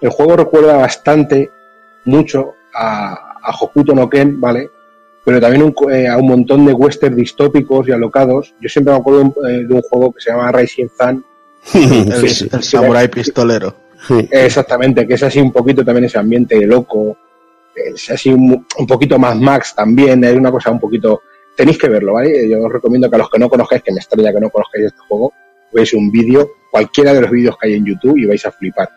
El 0.00 0.10
juego 0.10 0.36
recuerda 0.36 0.76
bastante, 0.76 1.50
mucho, 2.04 2.56
a, 2.74 3.38
a 3.42 3.56
Hokuto 3.60 3.94
no 3.94 4.08
Ken, 4.10 4.40
¿vale? 4.40 4.70
Pero 5.24 5.40
también 5.40 5.62
un, 5.62 5.92
eh, 5.92 6.08
a 6.08 6.18
un 6.18 6.26
montón 6.26 6.66
de 6.66 6.72
western 6.72 7.16
distópicos 7.16 7.88
y 7.88 7.92
alocados. 7.92 8.54
Yo 8.60 8.68
siempre 8.68 8.92
me 8.92 9.00
acuerdo 9.00 9.34
eh, 9.48 9.64
de 9.64 9.74
un 9.74 9.82
juego 9.82 10.12
que 10.12 10.20
se 10.20 10.30
llama 10.30 10.52
Rising 10.52 10.88
Sun. 10.98 11.24
El, 11.74 12.24
el 12.24 12.62
samurai 12.62 13.08
pistolero. 13.08 13.74
Exactamente, 14.30 15.06
que 15.06 15.14
es 15.14 15.22
así 15.22 15.40
un 15.40 15.50
poquito 15.50 15.82
también 15.84 16.04
ese 16.04 16.18
ambiente 16.18 16.60
loco, 16.66 17.16
es 17.74 18.10
así 18.10 18.30
un, 18.30 18.66
un 18.78 18.86
poquito 18.86 19.18
más 19.18 19.36
Max 19.36 19.74
también, 19.74 20.22
es 20.24 20.36
una 20.36 20.50
cosa 20.50 20.70
un 20.70 20.80
poquito... 20.80 21.22
Tenéis 21.56 21.78
que 21.78 21.88
verlo, 21.88 22.14
¿vale? 22.14 22.48
Yo 22.48 22.60
os 22.62 22.72
recomiendo 22.72 23.08
que 23.08 23.16
a 23.16 23.18
los 23.18 23.30
que 23.30 23.38
no 23.38 23.48
conozcáis, 23.48 23.82
que 23.82 23.92
me 23.92 23.98
extraña 24.00 24.32
que 24.32 24.40
no 24.40 24.50
conozcáis 24.50 24.86
este 24.86 24.98
juego, 25.08 25.32
veáis 25.72 25.92
un 25.94 26.10
vídeo, 26.10 26.50
cualquiera 26.70 27.12
de 27.14 27.20
los 27.20 27.30
vídeos 27.30 27.56
que 27.58 27.68
hay 27.68 27.74
en 27.74 27.84
YouTube 27.86 28.16
y 28.18 28.26
vais 28.26 28.44
a 28.46 28.50
flipar. 28.50 28.88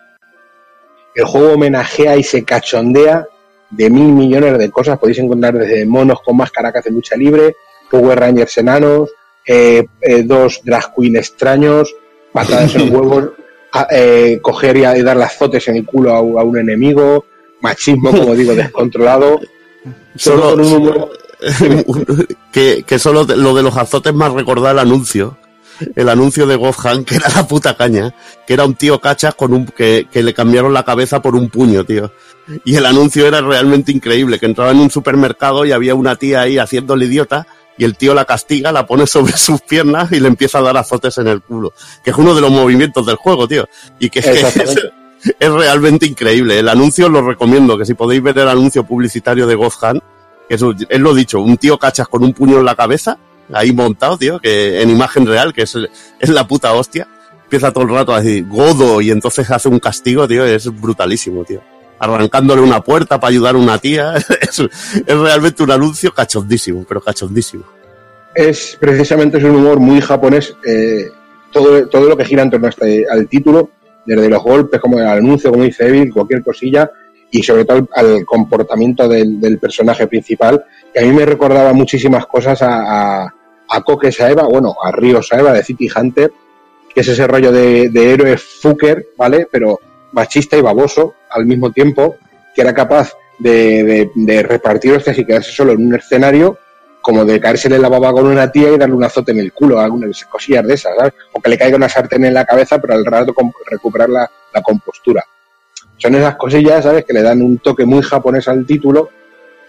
El 1.15 1.25
juego 1.25 1.53
homenajea 1.53 2.15
y 2.17 2.23
se 2.23 2.43
cachondea 2.43 3.27
de 3.69 3.89
mil 3.89 4.11
millones 4.13 4.57
de 4.57 4.69
cosas, 4.71 4.97
podéis 4.97 5.19
encontrar 5.19 5.55
desde 5.57 5.85
monos 5.85 6.21
con 6.21 6.37
máscara 6.37 6.71
que 6.71 6.79
hacen 6.79 6.93
lucha 6.93 7.15
libre, 7.15 7.55
Power 7.91 8.19
Rangers 8.19 8.57
enanos, 8.57 9.09
eh, 9.45 9.85
eh, 10.01 10.23
dos 10.23 10.61
drag 10.63 10.93
queen 10.95 11.15
extraños, 11.17 11.93
patadas 12.31 12.75
en 12.75 12.91
huevos, 12.95 13.31
a- 13.73 13.87
eh, 13.91 14.39
coger 14.41 14.77
y, 14.77 14.83
a- 14.85 14.97
y 14.97 15.01
dar 15.03 15.17
las 15.17 15.37
zotes 15.37 15.67
en 15.67 15.77
el 15.77 15.85
culo 15.85 16.11
a, 16.13 16.21
un- 16.21 16.39
a 16.39 16.43
un 16.43 16.57
enemigo, 16.57 17.25
machismo, 17.61 18.11
como 18.11 18.33
digo, 18.35 18.53
descontrolado. 18.55 19.39
Todo 20.23 20.51
con 20.51 20.59
un 20.61 20.73
humor- 20.73 21.11
que, 22.51 22.83
que 22.83 22.99
solo 22.99 23.23
lo 23.23 23.53
de 23.53 23.63
los 23.63 23.77
azotes 23.77 24.13
más 24.13 24.31
recordar 24.31 24.73
el 24.73 24.79
anuncio 24.79 25.37
el 25.95 26.09
anuncio 26.09 26.47
de 26.47 26.55
Gohan, 26.55 27.03
que 27.03 27.15
era 27.15 27.29
la 27.29 27.47
puta 27.47 27.75
caña, 27.75 28.13
que 28.45 28.53
era 28.53 28.65
un 28.65 28.75
tío 28.75 28.99
cachas 28.99 29.35
con 29.35 29.53
un, 29.53 29.65
que, 29.65 30.07
que 30.11 30.23
le 30.23 30.33
cambiaron 30.33 30.73
la 30.73 30.83
cabeza 30.83 31.21
por 31.21 31.35
un 31.35 31.49
puño, 31.49 31.83
tío. 31.85 32.11
Y 32.65 32.75
el 32.75 32.85
anuncio 32.85 33.27
era 33.27 33.41
realmente 33.41 33.91
increíble, 33.91 34.39
que 34.39 34.45
entraba 34.45 34.71
en 34.71 34.79
un 34.79 34.89
supermercado 34.89 35.65
y 35.65 35.71
había 35.71 35.95
una 35.95 36.15
tía 36.15 36.41
ahí 36.41 36.57
haciéndole 36.57 37.05
idiota, 37.05 37.47
y 37.77 37.83
el 37.83 37.95
tío 37.95 38.15
la 38.15 38.25
castiga, 38.25 38.71
la 38.71 38.87
pone 38.87 39.05
sobre 39.05 39.33
sus 39.37 39.61
piernas 39.61 40.11
y 40.11 40.19
le 40.19 40.27
empieza 40.27 40.59
a 40.59 40.63
dar 40.63 40.77
azotes 40.77 41.17
en 41.17 41.27
el 41.27 41.41
culo. 41.41 41.73
Que 42.03 42.11
es 42.11 42.17
uno 42.17 42.33
de 42.33 42.41
los 42.41 42.51
movimientos 42.51 43.05
del 43.05 43.17
juego, 43.17 43.47
tío. 43.47 43.67
Y 43.99 44.09
que 44.09 44.19
es, 44.19 44.27
es 45.39 45.51
realmente 45.51 46.05
increíble. 46.05 46.59
El 46.59 46.69
anuncio 46.69 47.09
lo 47.09 47.21
recomiendo, 47.21 47.77
que 47.77 47.85
si 47.85 47.93
podéis 47.93 48.23
ver 48.23 48.39
el 48.39 48.49
anuncio 48.49 48.83
publicitario 48.83 49.45
de 49.45 49.55
Gohan, 49.55 50.01
que 50.47 50.55
es, 50.55 50.99
lo 50.99 51.13
dicho, 51.13 51.39
un 51.39 51.57
tío 51.57 51.77
cachas 51.77 52.07
con 52.07 52.23
un 52.23 52.33
puño 52.33 52.59
en 52.59 52.65
la 52.65 52.75
cabeza, 52.75 53.17
ahí 53.53 53.73
montado, 53.73 54.17
tío, 54.17 54.39
que 54.39 54.81
en 54.81 54.89
imagen 54.89 55.25
real, 55.25 55.53
que 55.53 55.63
es, 55.63 55.75
es 56.19 56.29
la 56.29 56.47
puta 56.47 56.73
hostia. 56.73 57.07
Empieza 57.43 57.71
todo 57.71 57.85
el 57.85 57.89
rato 57.91 58.13
a 58.13 58.21
decir 58.21 58.45
Godo 58.47 58.99
y 58.99 59.09
entonces 59.09 59.49
hace 59.49 59.69
un 59.69 59.79
castigo, 59.79 60.27
tío, 60.27 60.45
es 60.45 60.69
brutalísimo, 60.81 61.45
tío. 61.45 61.61
Arrancándole 61.99 62.61
una 62.61 62.81
puerta 62.81 63.19
para 63.19 63.29
ayudar 63.29 63.55
a 63.55 63.57
una 63.57 63.77
tía. 63.77 64.15
Es, 64.41 64.59
es 64.59 65.17
realmente 65.17 65.63
un 65.63 65.71
anuncio 65.71 66.13
cachondísimo, 66.13 66.85
pero 66.87 67.01
cachondísimo. 67.01 67.63
es 68.35 68.77
precisamente 68.79 69.37
es 69.37 69.43
un 69.43 69.55
humor 69.55 69.79
muy 69.79 70.01
japonés. 70.01 70.55
eh, 70.65 71.09
todo, 71.51 71.87
todo 71.87 72.09
lo 72.09 72.17
que 72.17 72.25
gira 72.25 72.43
en 72.43 72.49
torno 72.49 72.67
a 72.67 72.69
este, 72.69 73.05
al 73.09 73.27
título, 73.27 73.69
desde 74.05 74.29
los 74.29 74.43
golpes, 74.43 74.79
como 74.79 74.99
el 74.99 75.07
anuncio, 75.07 75.51
como 75.51 75.63
dice 75.63 75.87
Evil, 75.87 76.13
cualquier 76.13 76.43
cosilla, 76.43 76.89
y 77.31 77.43
sobre 77.43 77.65
todo 77.65 77.87
al, 77.93 78.25
comportamiento 78.25 79.07
del, 79.07 79.39
del 79.39 79.59
personaje 79.59 80.07
principal, 80.07 80.63
que 80.93 80.99
a 80.99 81.03
mí 81.03 81.11
me 81.11 81.25
recordaba 81.25 81.73
muchísimas 81.73 82.25
cosas 82.25 82.61
a, 82.61 83.23
a, 83.23 83.33
a 83.69 83.81
Koke 83.81 84.11
Saeba, 84.11 84.43
bueno, 84.43 84.75
a 84.81 84.91
Ryo 84.91 85.21
Saeba 85.21 85.53
de 85.53 85.63
City 85.63 85.89
Hunter, 85.93 86.31
que 86.93 87.01
es 87.01 87.07
ese 87.07 87.27
rollo 87.27 87.51
de, 87.51 87.89
de 87.89 88.13
héroe 88.13 88.37
fucker, 88.37 89.09
¿vale? 89.17 89.47
Pero 89.51 89.79
machista 90.13 90.57
y 90.57 90.61
baboso 90.61 91.15
al 91.29 91.45
mismo 91.45 91.71
tiempo, 91.71 92.15
que 92.55 92.61
era 92.61 92.73
capaz 92.73 93.13
de, 93.37 93.83
de, 93.83 94.11
de 94.15 94.43
repartir 94.43 94.93
hostias 94.93 95.19
y 95.19 95.25
quedarse 95.25 95.51
solo 95.51 95.73
en 95.73 95.87
un 95.87 95.95
escenario 95.95 96.57
como 97.01 97.23
de 97.23 97.39
caérsele 97.39 97.79
la 97.79 97.87
baba 97.87 98.11
con 98.11 98.25
una 98.25 98.51
tía 98.51 98.69
y 98.69 98.77
darle 98.77 98.95
un 98.95 99.03
azote 99.03 99.31
en 99.31 99.39
el 99.39 99.53
culo, 99.53 99.79
algunas 99.79 100.25
cosillas 100.25 100.65
de 100.67 100.73
esas, 100.73 100.93
¿sabes? 100.97 101.13
O 101.31 101.39
que 101.39 101.49
le 101.49 101.57
caiga 101.57 101.77
una 101.77 101.87
sartén 101.87 102.25
en 102.25 102.33
la 102.33 102.43
cabeza, 102.43 102.79
pero 102.79 102.95
al 102.95 103.05
rato 103.05 103.33
recuperar 103.69 104.09
la 104.09 104.29
compostura. 104.61 105.23
Son 105.97 106.15
esas 106.15 106.35
cosillas, 106.35 106.83
¿sabes? 106.83 107.05
Que 107.05 107.13
le 107.13 107.21
dan 107.21 107.41
un 107.41 107.57
toque 107.57 107.85
muy 107.85 108.01
japonés 108.01 108.47
al 108.47 108.65
título, 108.65 109.09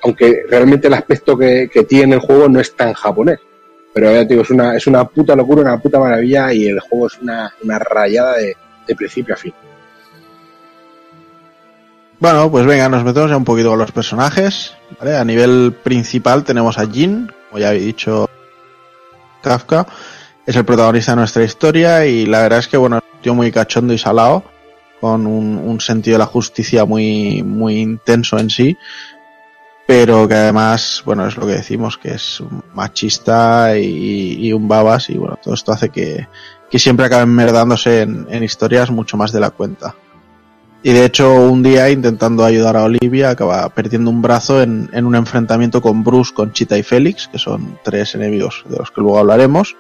aunque 0.03 0.43
realmente 0.49 0.89
el 0.89 0.95
aspecto 0.95 1.37
que, 1.37 1.71
que 1.73 1.85
tiene 1.85 2.17
el 2.17 2.21
juego 2.21 2.49
no 2.49 2.61
es 2.61 2.75
tan 2.77 2.93
japonés. 2.93 3.39
Pero 3.95 4.13
ya 4.13 4.23
te 4.23 4.29
digo, 4.29 4.43
es 4.43 4.51
una, 4.51 4.77
es 4.77 4.87
una 4.87 5.05
puta 5.05 5.35
locura, 5.35 5.63
una 5.63 5.81
puta 5.81 5.99
maravilla 5.99 6.53
y 6.53 6.67
el 6.67 6.81
juego 6.81 7.07
es 7.07 7.19
una, 7.19 7.53
una 7.63 7.79
rayada 7.79 8.37
de, 8.37 8.57
de 8.87 8.95
principio 8.95 9.35
a 9.35 9.39
fin. 9.39 9.53
Bueno, 12.21 12.51
pues 12.51 12.67
venga, 12.67 12.89
nos 12.89 13.05
metemos 13.05 13.31
ya 13.31 13.37
un 13.37 13.45
poquito 13.45 13.71
con 13.71 13.79
los 13.79 13.93
personajes. 13.93 14.75
¿vale? 14.99 15.17
A 15.17 15.25
nivel 15.25 15.75
principal 15.83 16.45
tenemos 16.45 16.79
a 16.79 16.87
Jin, 16.87 17.33
como 17.49 17.61
ya 17.61 17.71
había 17.71 17.83
dicho 17.83 18.29
Kafka, 19.43 19.87
es 20.45 20.57
el 20.57 20.65
protagonista 20.65 21.13
de 21.13 21.17
nuestra 21.17 21.45
historia 21.45 22.07
y 22.07 22.27
la 22.27 22.43
verdad 22.43 22.59
es 22.59 22.69
que 22.69 22.77
bueno, 22.77 22.99
es 22.99 23.05
un 23.15 23.21
tío 23.21 23.35
muy 23.35 23.53
cachondo 23.53 23.93
y 23.93 23.99
salado, 23.99 24.45
con 25.01 25.27
un, 25.27 25.59
un 25.59 25.81
sentido 25.81 26.15
de 26.15 26.19
la 26.21 26.27
justicia 26.27 26.85
muy, 26.85 27.43
muy 27.43 27.81
intenso 27.81 28.39
en 28.39 28.51
sí, 28.51 28.77
pero 29.87 30.29
que 30.29 30.35
además, 30.35 31.03
bueno, 31.07 31.27
es 31.27 31.37
lo 31.37 31.47
que 31.47 31.55
decimos, 31.55 31.97
que 31.97 32.11
es 32.11 32.41
un 32.41 32.63
machista 32.75 33.79
y, 33.79 34.47
y 34.47 34.53
un 34.53 34.69
babas 34.69 35.09
y 35.11 35.17
bueno, 35.17 35.39
todo 35.43 35.55
esto 35.55 35.73
hace 35.73 35.89
que, 35.89 36.29
que 36.71 36.79
siempre 36.79 37.07
acaben 37.07 37.31
merdándose 37.31 38.03
en, 38.03 38.27
en 38.29 38.45
historias 38.45 38.91
mucho 38.91 39.17
más 39.17 39.33
de 39.33 39.41
la 39.41 39.51
cuenta. 39.51 39.95
Y 40.83 40.93
de 40.93 41.07
hecho, 41.07 41.35
un 41.35 41.63
día 41.63 41.91
intentando 41.91 42.45
ayudar 42.45 42.77
a 42.77 42.85
Olivia, 42.85 43.31
acaba 43.31 43.69
perdiendo 43.71 44.11
un 44.11 44.23
brazo 44.23 44.63
en, 44.63 44.89
en 44.93 45.07
un 45.07 45.17
enfrentamiento 45.17 45.83
con 45.83 46.05
Bruce, 46.05 46.33
Conchita 46.33 46.79
y 46.79 46.85
Félix, 46.85 47.27
que 47.27 47.39
son 47.39 47.79
tres 47.83 48.15
enemigos 48.15 48.65
de 48.69 48.77
los 48.77 48.91
que 48.91 49.01
luego 49.01 49.19
hablaremos. 49.19 49.75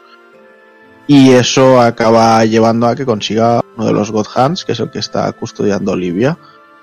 Y 1.09 1.31
eso 1.31 1.81
acaba 1.81 2.45
llevando 2.45 2.87
a 2.87 2.95
que 2.95 3.07
consiga 3.07 3.62
uno 3.77 3.87
de 3.87 3.95
los 3.95 4.11
God 4.11 4.27
Hands, 4.35 4.62
que 4.65 4.73
es 4.73 4.81
el 4.81 4.91
que 4.91 4.99
está 4.99 5.33
custodiando 5.33 5.93
Olivia. 5.93 6.37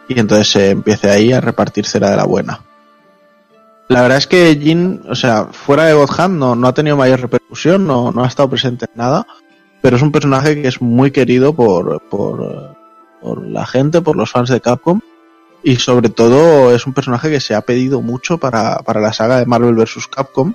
Y 0.07 0.19
entonces 0.19 0.49
se 0.49 0.71
empiece 0.71 1.11
ahí 1.11 1.31
a 1.31 1.41
repartir 1.41 1.85
cera 1.85 2.09
de 2.09 2.17
la 2.17 2.25
buena. 2.25 2.59
La 3.87 4.01
verdad 4.01 4.17
es 4.17 4.25
que 4.25 4.59
Jin, 4.59 5.03
o 5.07 5.13
sea, 5.13 5.45
fuera 5.51 5.85
de 5.85 5.93
God 5.93 6.09
Hand 6.17 6.39
no, 6.39 6.55
no 6.55 6.67
ha 6.67 6.73
tenido 6.73 6.97
mayor 6.97 7.21
repercusión, 7.21 7.85
no, 7.85 8.11
no 8.11 8.23
ha 8.23 8.27
estado 8.27 8.49
presente 8.49 8.85
en 8.85 8.97
nada, 8.97 9.27
pero 9.83 9.95
es 9.95 10.01
un 10.01 10.11
personaje 10.11 10.59
que 10.59 10.67
es 10.67 10.81
muy 10.81 11.11
querido 11.11 11.53
por, 11.53 12.01
por, 12.09 12.75
por 13.21 13.47
la 13.47 13.67
gente, 13.67 14.01
por 14.01 14.15
los 14.15 14.31
fans 14.31 14.49
de 14.49 14.59
Capcom. 14.59 15.01
Y 15.61 15.75
sobre 15.75 16.09
todo 16.09 16.73
es 16.73 16.87
un 16.87 16.93
personaje 16.93 17.29
que 17.29 17.39
se 17.39 17.53
ha 17.53 17.61
pedido 17.61 18.01
mucho 18.01 18.39
para, 18.39 18.77
para 18.79 19.01
la 19.01 19.13
saga 19.13 19.37
de 19.37 19.45
Marvel 19.45 19.75
vs. 19.75 20.07
Capcom. 20.07 20.53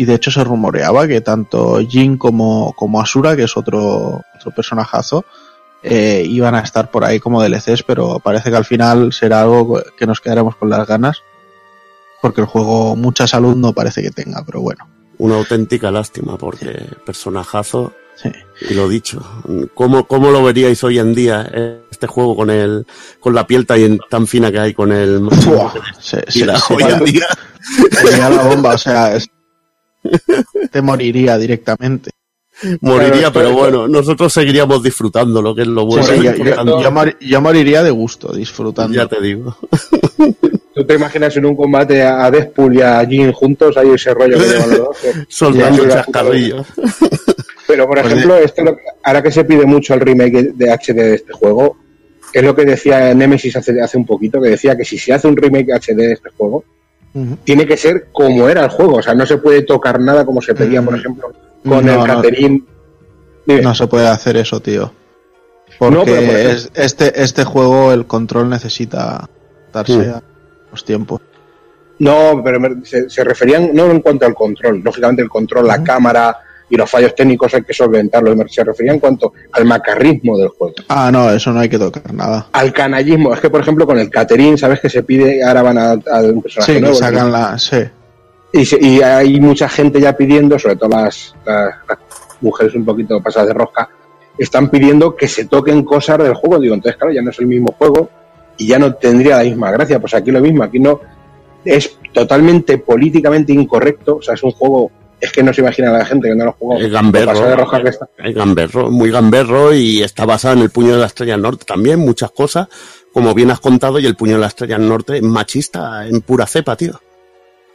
Y 0.00 0.04
de 0.04 0.14
hecho 0.14 0.30
se 0.30 0.44
rumoreaba 0.44 1.08
que 1.08 1.20
tanto 1.20 1.80
Jin 1.80 2.16
como, 2.18 2.72
como 2.74 3.00
Asura, 3.00 3.34
que 3.34 3.42
es 3.44 3.56
otro, 3.56 4.22
otro 4.36 4.50
personajazo, 4.54 5.24
eh, 5.82 6.22
iban 6.28 6.54
a 6.54 6.60
estar 6.60 6.88
por 6.90 7.04
ahí 7.04 7.18
como 7.18 7.42
DLCs, 7.42 7.82
pero 7.82 8.20
parece 8.20 8.50
que 8.50 8.56
al 8.56 8.64
final 8.64 9.12
será 9.12 9.40
algo 9.42 9.82
que 9.96 10.06
nos 10.06 10.20
quedaremos 10.20 10.54
con 10.54 10.70
las 10.70 10.86
ganas. 10.86 11.18
Porque 12.22 12.40
el 12.40 12.46
juego 12.46 12.94
mucha 12.94 13.26
salud 13.26 13.56
no 13.56 13.72
parece 13.72 14.00
que 14.02 14.10
tenga, 14.10 14.44
pero 14.46 14.60
bueno. 14.60 14.88
Una 15.18 15.36
auténtica 15.36 15.90
lástima, 15.90 16.36
porque 16.38 16.80
personajazo, 17.04 17.92
Sí. 18.14 18.30
y 18.70 18.74
lo 18.74 18.88
dicho, 18.88 19.20
¿cómo, 19.74 20.06
¿cómo 20.06 20.30
lo 20.30 20.42
veríais 20.44 20.82
hoy 20.84 20.98
en 21.00 21.14
día 21.14 21.48
eh, 21.52 21.80
este 21.90 22.06
juego 22.08 22.34
con 22.36 22.50
el, 22.50 22.84
con 23.20 23.32
la 23.34 23.46
piel 23.46 23.64
tan, 23.66 23.98
tan 24.10 24.26
fina 24.28 24.50
que 24.52 24.58
hay 24.58 24.74
con 24.74 24.90
el 24.92 25.20
Buah, 25.20 25.72
se, 26.00 26.24
se- 26.30 26.40
Mira, 26.40 26.58
se- 26.58 26.74
hoy 26.74 26.82
en 26.84 27.04
día 27.04 27.26
sería 28.00 28.28
la 28.30 28.42
bomba, 28.42 28.74
o 28.74 28.78
sea, 28.78 29.14
es- 29.14 29.28
te 30.70 30.82
moriría 30.82 31.36
directamente. 31.38 32.10
moriría, 32.80 33.12
Claro, 33.30 33.32
pero 33.32 33.52
bueno, 33.52 33.88
nosotros 33.88 34.32
seguiríamos 34.32 34.82
disfrutando, 34.82 35.40
lo 35.40 35.54
que 35.54 35.62
es 35.62 35.68
lo 35.68 35.86
bueno. 35.86 36.04
Sí, 36.04 36.14
sí, 36.16 36.16
yo, 36.18 36.22
yo- 36.32 36.36
importante. 36.38 36.72
yo 36.82 36.90
mor- 36.90 37.16
yo 37.20 37.40
moriría 37.40 37.82
de 37.82 37.90
gusto 37.90 38.32
disfrutando. 38.32 38.96
ya 38.96 39.06
te 39.06 39.20
digo. 39.20 39.56
¿Tú 40.74 40.84
te 40.86 40.94
imaginas 40.94 41.36
en 41.36 41.44
un 41.46 41.56
combate 41.56 42.02
a 42.02 42.30
Deadpool 42.30 42.76
y 42.76 42.82
a 42.82 43.04
Jin 43.04 43.32
juntos? 43.32 43.76
Hay 43.76 43.90
ese 43.90 44.14
rollo 44.14 44.38
que 44.38 44.44
llevan 44.44 44.70
los 44.70 44.78
dos. 44.78 44.96
Soltando 45.28 45.88
chascarrillos. 45.88 46.66
Pero, 47.66 47.86
por 47.86 48.00
Pues 48.00 48.12
ejemplo, 48.12 48.36
esto 48.36 48.62
lo- 48.64 48.76
ahora 49.02 49.22
que 49.22 49.30
se 49.32 49.44
pide 49.44 49.66
mucho 49.66 49.94
el 49.94 50.00
remake 50.00 50.52
de 50.54 50.70
HD 50.72 50.94
de 50.94 51.14
este 51.16 51.32
juego, 51.32 51.76
es 52.32 52.42
lo 52.42 52.54
que 52.54 52.64
decía 52.64 53.12
Nemesis 53.14 53.56
hace, 53.56 53.80
hace 53.80 53.96
un 53.98 54.06
poquito, 54.06 54.40
que 54.40 54.50
decía 54.50 54.76
que 54.76 54.84
si 54.84 54.98
se 54.98 55.12
hace 55.12 55.26
un 55.28 55.36
remake 55.36 55.72
HD 55.72 55.96
de 55.96 56.12
este 56.12 56.30
juego, 56.30 56.64
Tiene 57.44 57.66
que 57.66 57.76
ser 57.76 58.08
como 58.12 58.48
era 58.48 58.64
el 58.64 58.70
juego. 58.70 58.96
O 58.96 59.02
sea, 59.02 59.14
no 59.14 59.24
se 59.26 59.38
puede 59.38 59.62
tocar 59.62 60.00
nada 60.00 60.24
como 60.24 60.40
se 60.42 60.54
pedía, 60.54 60.82
por 60.82 60.94
Mm. 60.94 60.98
ejemplo, 60.98 61.28
con 61.28 61.34
No, 61.64 61.78
el 61.78 61.86
no. 61.86 62.22
Dime. 63.46 63.62
No 63.62 63.74
se 63.74 63.86
puede 63.86 64.06
hacer 64.08 64.36
eso, 64.36 64.60
tío. 64.60 64.92
Porque 65.78 65.94
No, 65.94 66.04
pero 66.04 66.16
por 66.16 66.24
ejemplo- 66.36 66.50
es- 66.50 66.70
este, 66.74 67.22
este 67.22 67.44
juego, 67.44 67.92
el 67.92 68.06
control 68.06 68.48
necesita 68.50 69.28
darse 69.72 69.96
Mm. 69.96 70.10
a 70.14 70.22
los 70.70 70.84
tiempos. 70.84 71.20
No, 72.00 72.42
pero 72.44 72.60
se, 72.84 73.08
se 73.10 73.24
referían 73.24 73.70
no 73.74 73.90
en 73.90 74.00
cuanto 74.00 74.26
al 74.26 74.34
control. 74.34 74.80
Lógicamente, 74.84 75.22
el 75.22 75.28
control, 75.28 75.66
la 75.66 75.82
cámara 75.82 76.36
y 76.70 76.76
los 76.76 76.90
fallos 76.90 77.14
técnicos 77.14 77.54
hay 77.54 77.62
que 77.62 77.72
solventarlos. 77.72 78.36
Se 78.52 78.62
referían 78.64 78.96
en 78.96 79.00
cuanto 79.00 79.32
al 79.52 79.64
macarrismo 79.64 80.36
del 80.38 80.48
juego. 80.48 80.74
Ah, 80.88 81.10
no, 81.12 81.30
eso 81.30 81.52
no 81.52 81.60
hay 81.60 81.68
que 81.68 81.78
tocar 81.78 82.12
nada. 82.12 82.48
Al 82.52 82.72
canallismo. 82.72 83.32
Es 83.32 83.40
que, 83.40 83.50
por 83.50 83.60
ejemplo, 83.60 83.86
con 83.86 83.98
el 83.98 84.10
Catherine, 84.10 84.56
¿sabes 84.58 84.80
que 84.80 84.90
se 84.90 85.02
pide? 85.02 85.42
Ahora 85.42 85.62
van 85.62 85.78
a, 85.78 85.90
a 85.92 86.20
un 86.22 86.42
personaje 86.42 86.74
Sí, 86.74 86.80
nuevo. 86.80 86.94
sacan 86.94 87.32
la. 87.32 87.58
Sí. 87.58 87.78
Y, 88.52 88.64
se- 88.64 88.78
y 88.80 89.00
hay 89.02 89.40
mucha 89.40 89.68
gente 89.68 90.00
ya 90.00 90.16
pidiendo, 90.16 90.58
sobre 90.58 90.76
todo 90.76 90.90
las, 90.90 91.34
las- 91.44 91.74
las 91.88 91.98
mujeres 92.40 92.74
un 92.74 92.84
poquito 92.84 93.20
pasadas 93.22 93.48
de 93.48 93.54
rosca, 93.54 93.88
están 94.38 94.68
pidiendo 94.70 95.16
que 95.16 95.26
se 95.28 95.46
toquen 95.46 95.84
cosas 95.84 96.18
del 96.18 96.34
juego. 96.34 96.58
Digo, 96.60 96.74
entonces, 96.74 96.96
claro, 96.98 97.12
ya 97.12 97.22
no 97.22 97.30
es 97.30 97.38
el 97.40 97.46
mismo 97.46 97.74
juego 97.78 98.08
y 98.56 98.66
ya 98.68 98.78
no 98.78 98.94
tendría 98.94 99.38
la 99.38 99.44
misma 99.44 99.70
gracia. 99.70 99.98
Pues 100.00 100.14
aquí 100.14 100.30
lo 100.30 100.40
mismo, 100.40 100.62
aquí 100.64 100.78
no. 100.78 101.00
Es 101.64 101.98
totalmente 102.12 102.78
políticamente 102.78 103.52
incorrecto. 103.52 104.16
O 104.16 104.22
sea, 104.22 104.34
es 104.34 104.42
un 104.42 104.52
juego. 104.52 104.90
Es 105.20 105.32
que 105.32 105.42
no 105.42 105.52
se 105.52 105.60
imagina 105.62 105.90
la 105.92 106.04
gente 106.04 106.28
que 106.28 106.34
no 106.34 106.44
lo 106.46 106.52
jugó. 106.52 106.78
Es 106.78 106.90
gamberro. 106.90 107.32
De 107.32 107.82
que 107.82 107.88
está. 107.88 108.08
Es 108.18 108.34
gamberro, 108.34 108.90
muy 108.90 109.10
gamberro 109.10 109.74
y 109.74 110.02
está 110.02 110.24
basado 110.24 110.54
en 110.54 110.62
el 110.62 110.70
puño 110.70 110.92
de 110.94 111.00
la 111.00 111.06
estrella 111.06 111.36
norte 111.36 111.64
también, 111.64 111.98
muchas 111.98 112.30
cosas, 112.30 112.68
como 113.12 113.34
bien 113.34 113.50
has 113.50 113.58
contado, 113.60 113.98
y 113.98 114.06
el 114.06 114.14
puño 114.14 114.34
de 114.34 114.40
la 114.40 114.46
estrella 114.46 114.78
norte 114.78 115.16
es 115.16 115.22
machista 115.22 116.06
en 116.06 116.20
pura 116.20 116.46
cepa, 116.46 116.76
tío. 116.76 117.00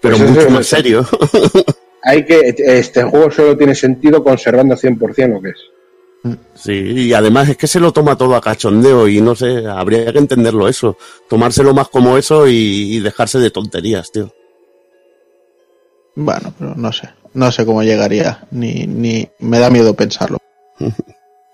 Pero 0.01 0.17
Pues 0.17 0.29
mucho 0.29 0.41
es- 0.47 0.51
más 0.51 0.65
serio. 0.67 1.05
Hay 2.05 2.25
que. 2.25 2.53
Este 2.57 3.03
juego 3.03 3.31
solo 3.31 3.57
tiene 3.57 3.73
sentido 3.75 4.21
conservando 4.23 4.75
100% 4.75 5.27
lo 5.33 5.41
que 5.41 5.49
es. 5.49 6.35
Sí, 6.53 6.71
y 6.73 7.13
además 7.13 7.49
es 7.49 7.57
que 7.57 7.67
se 7.67 7.81
lo 7.81 7.91
toma 7.91 8.17
todo 8.17 8.35
a 8.35 8.41
cachondeo 8.41 9.09
y 9.09 9.19
no 9.19 9.35
sé, 9.35 9.65
habría 9.67 10.11
que 10.13 10.19
entenderlo 10.19 10.69
eso, 10.69 10.97
tomárselo 11.29 11.73
más 11.73 11.89
como 11.89 12.17
eso 12.17 12.47
y, 12.47 12.95
y 12.95 12.99
dejarse 13.01 13.39
de 13.39 13.51
tonterías, 13.51 14.09
tío. 14.11 14.33
Bueno, 16.15 16.53
pero 16.57 16.75
no 16.75 16.91
sé. 16.91 17.09
No 17.33 17.51
sé 17.51 17.65
cómo 17.65 17.83
llegaría. 17.83 18.45
Ni, 18.51 18.85
ni 18.87 19.29
me 19.39 19.59
da 19.59 19.69
miedo 19.69 19.93
pensarlo. 19.95 20.37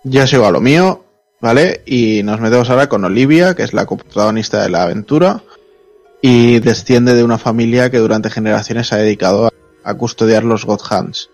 Ya 0.04 0.28
sigo 0.28 0.46
a 0.46 0.52
lo 0.52 0.62
mío, 0.62 1.06
¿vale? 1.40 1.82
Y 1.86 2.24
nos 2.24 2.40
metemos 2.40 2.70
ahora 2.70 2.90
con 2.90 3.04
Olivia, 3.06 3.56
que 3.56 3.64
es 3.64 3.74
la 3.74 3.86
protagonista 3.86 4.62
de 4.64 4.70
la 4.70 4.84
aventura, 4.84 5.44
y 6.22 6.60
desciende 6.60 7.16
de 7.16 7.24
una 7.24 7.38
familia 7.38 7.90
que 7.90 7.98
durante 7.98 8.30
generaciones 8.30 8.92
ha 8.92 8.98
dedicado 8.98 9.48
a, 9.48 9.52
a 9.84 9.94
custodiar 9.94 10.44
los 10.44 10.66
God 10.66 10.82
Hands. 10.90 11.30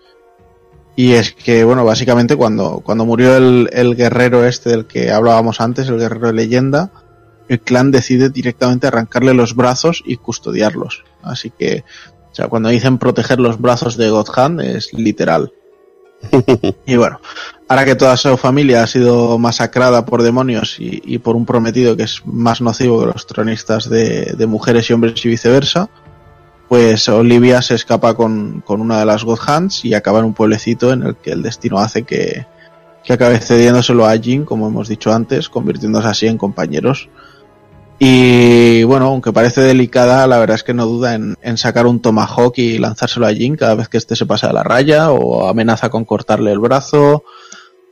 Y 0.96 1.12
es 1.12 1.32
que, 1.32 1.62
bueno, 1.64 1.84
básicamente 1.84 2.36
cuando, 2.36 2.80
cuando 2.84 3.04
murió 3.04 3.36
el, 3.36 3.68
el 3.72 3.96
guerrero 3.96 4.46
este 4.46 4.70
del 4.70 4.86
que 4.86 5.10
hablábamos 5.10 5.60
antes, 5.60 5.88
el 5.88 5.98
guerrero 5.98 6.28
de 6.28 6.32
leyenda, 6.32 6.90
el 7.48 7.60
clan 7.60 7.90
decide 7.90 8.30
directamente 8.30 8.86
arrancarle 8.86 9.34
los 9.34 9.54
brazos 9.54 10.02
y 10.06 10.16
custodiarlos. 10.16 11.04
Así 11.22 11.50
que, 11.50 11.84
o 12.36 12.40
sea, 12.42 12.48
cuando 12.48 12.68
dicen 12.68 12.98
proteger 12.98 13.40
los 13.40 13.58
brazos 13.58 13.96
de 13.96 14.10
God 14.10 14.28
Hand 14.36 14.60
es 14.60 14.92
literal. 14.92 15.54
y 16.86 16.96
bueno, 16.96 17.18
ahora 17.66 17.86
que 17.86 17.94
toda 17.94 18.14
su 18.18 18.36
familia 18.36 18.82
ha 18.82 18.86
sido 18.86 19.38
masacrada 19.38 20.04
por 20.04 20.22
demonios 20.22 20.78
y, 20.78 21.00
y 21.02 21.16
por 21.16 21.34
un 21.34 21.46
prometido 21.46 21.96
que 21.96 22.02
es 22.02 22.20
más 22.26 22.60
nocivo 22.60 23.00
que 23.00 23.06
los 23.06 23.26
tronistas 23.26 23.88
de, 23.88 24.34
de 24.36 24.46
mujeres 24.46 24.90
y 24.90 24.92
hombres 24.92 25.24
y 25.24 25.30
viceversa, 25.30 25.88
pues 26.68 27.08
Olivia 27.08 27.62
se 27.62 27.74
escapa 27.74 28.12
con, 28.12 28.60
con 28.60 28.82
una 28.82 28.98
de 28.98 29.06
las 29.06 29.24
God 29.24 29.38
Hands 29.46 29.86
y 29.86 29.94
acaba 29.94 30.18
en 30.18 30.26
un 30.26 30.34
pueblecito 30.34 30.92
en 30.92 31.04
el 31.04 31.16
que 31.16 31.30
el 31.30 31.42
destino 31.42 31.78
hace 31.78 32.02
que, 32.02 32.44
que 33.02 33.14
acabe 33.14 33.38
cediéndoselo 33.38 34.04
a 34.04 34.14
Jin, 34.18 34.44
como 34.44 34.68
hemos 34.68 34.88
dicho 34.88 35.10
antes, 35.10 35.48
convirtiéndose 35.48 36.08
así 36.08 36.26
en 36.26 36.36
compañeros. 36.36 37.08
Y 37.98 38.82
bueno, 38.84 39.06
aunque 39.06 39.32
parece 39.32 39.62
delicada, 39.62 40.26
la 40.26 40.38
verdad 40.38 40.56
es 40.56 40.62
que 40.62 40.74
no 40.74 40.84
duda 40.86 41.14
en, 41.14 41.34
en 41.40 41.56
sacar 41.56 41.86
un 41.86 42.00
tomahawk 42.00 42.52
y 42.58 42.78
lanzárselo 42.78 43.26
a 43.26 43.32
Jin 43.32 43.56
cada 43.56 43.74
vez 43.74 43.88
que 43.88 43.96
éste 43.96 44.14
se 44.16 44.26
pasa 44.26 44.48
de 44.48 44.52
la 44.52 44.62
raya 44.62 45.10
o 45.12 45.48
amenaza 45.48 45.88
con 45.88 46.04
cortarle 46.04 46.52
el 46.52 46.58
brazo. 46.58 47.24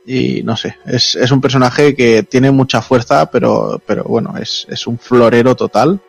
Y 0.05 0.43
no 0.43 0.55
sé, 0.55 0.75
es, 0.85 1.15
es 1.15 1.31
un 1.31 1.41
personaje 1.41 1.95
que 1.95 2.21
tiene 2.21 2.51
mucha 2.51 2.81
fuerza, 2.83 3.31
pero, 3.31 3.81
pero 3.87 4.03
bueno, 4.03 4.35
es, 4.39 4.67
es 4.69 4.85
un 4.85 4.99
florero 4.99 5.55
total. 5.55 5.99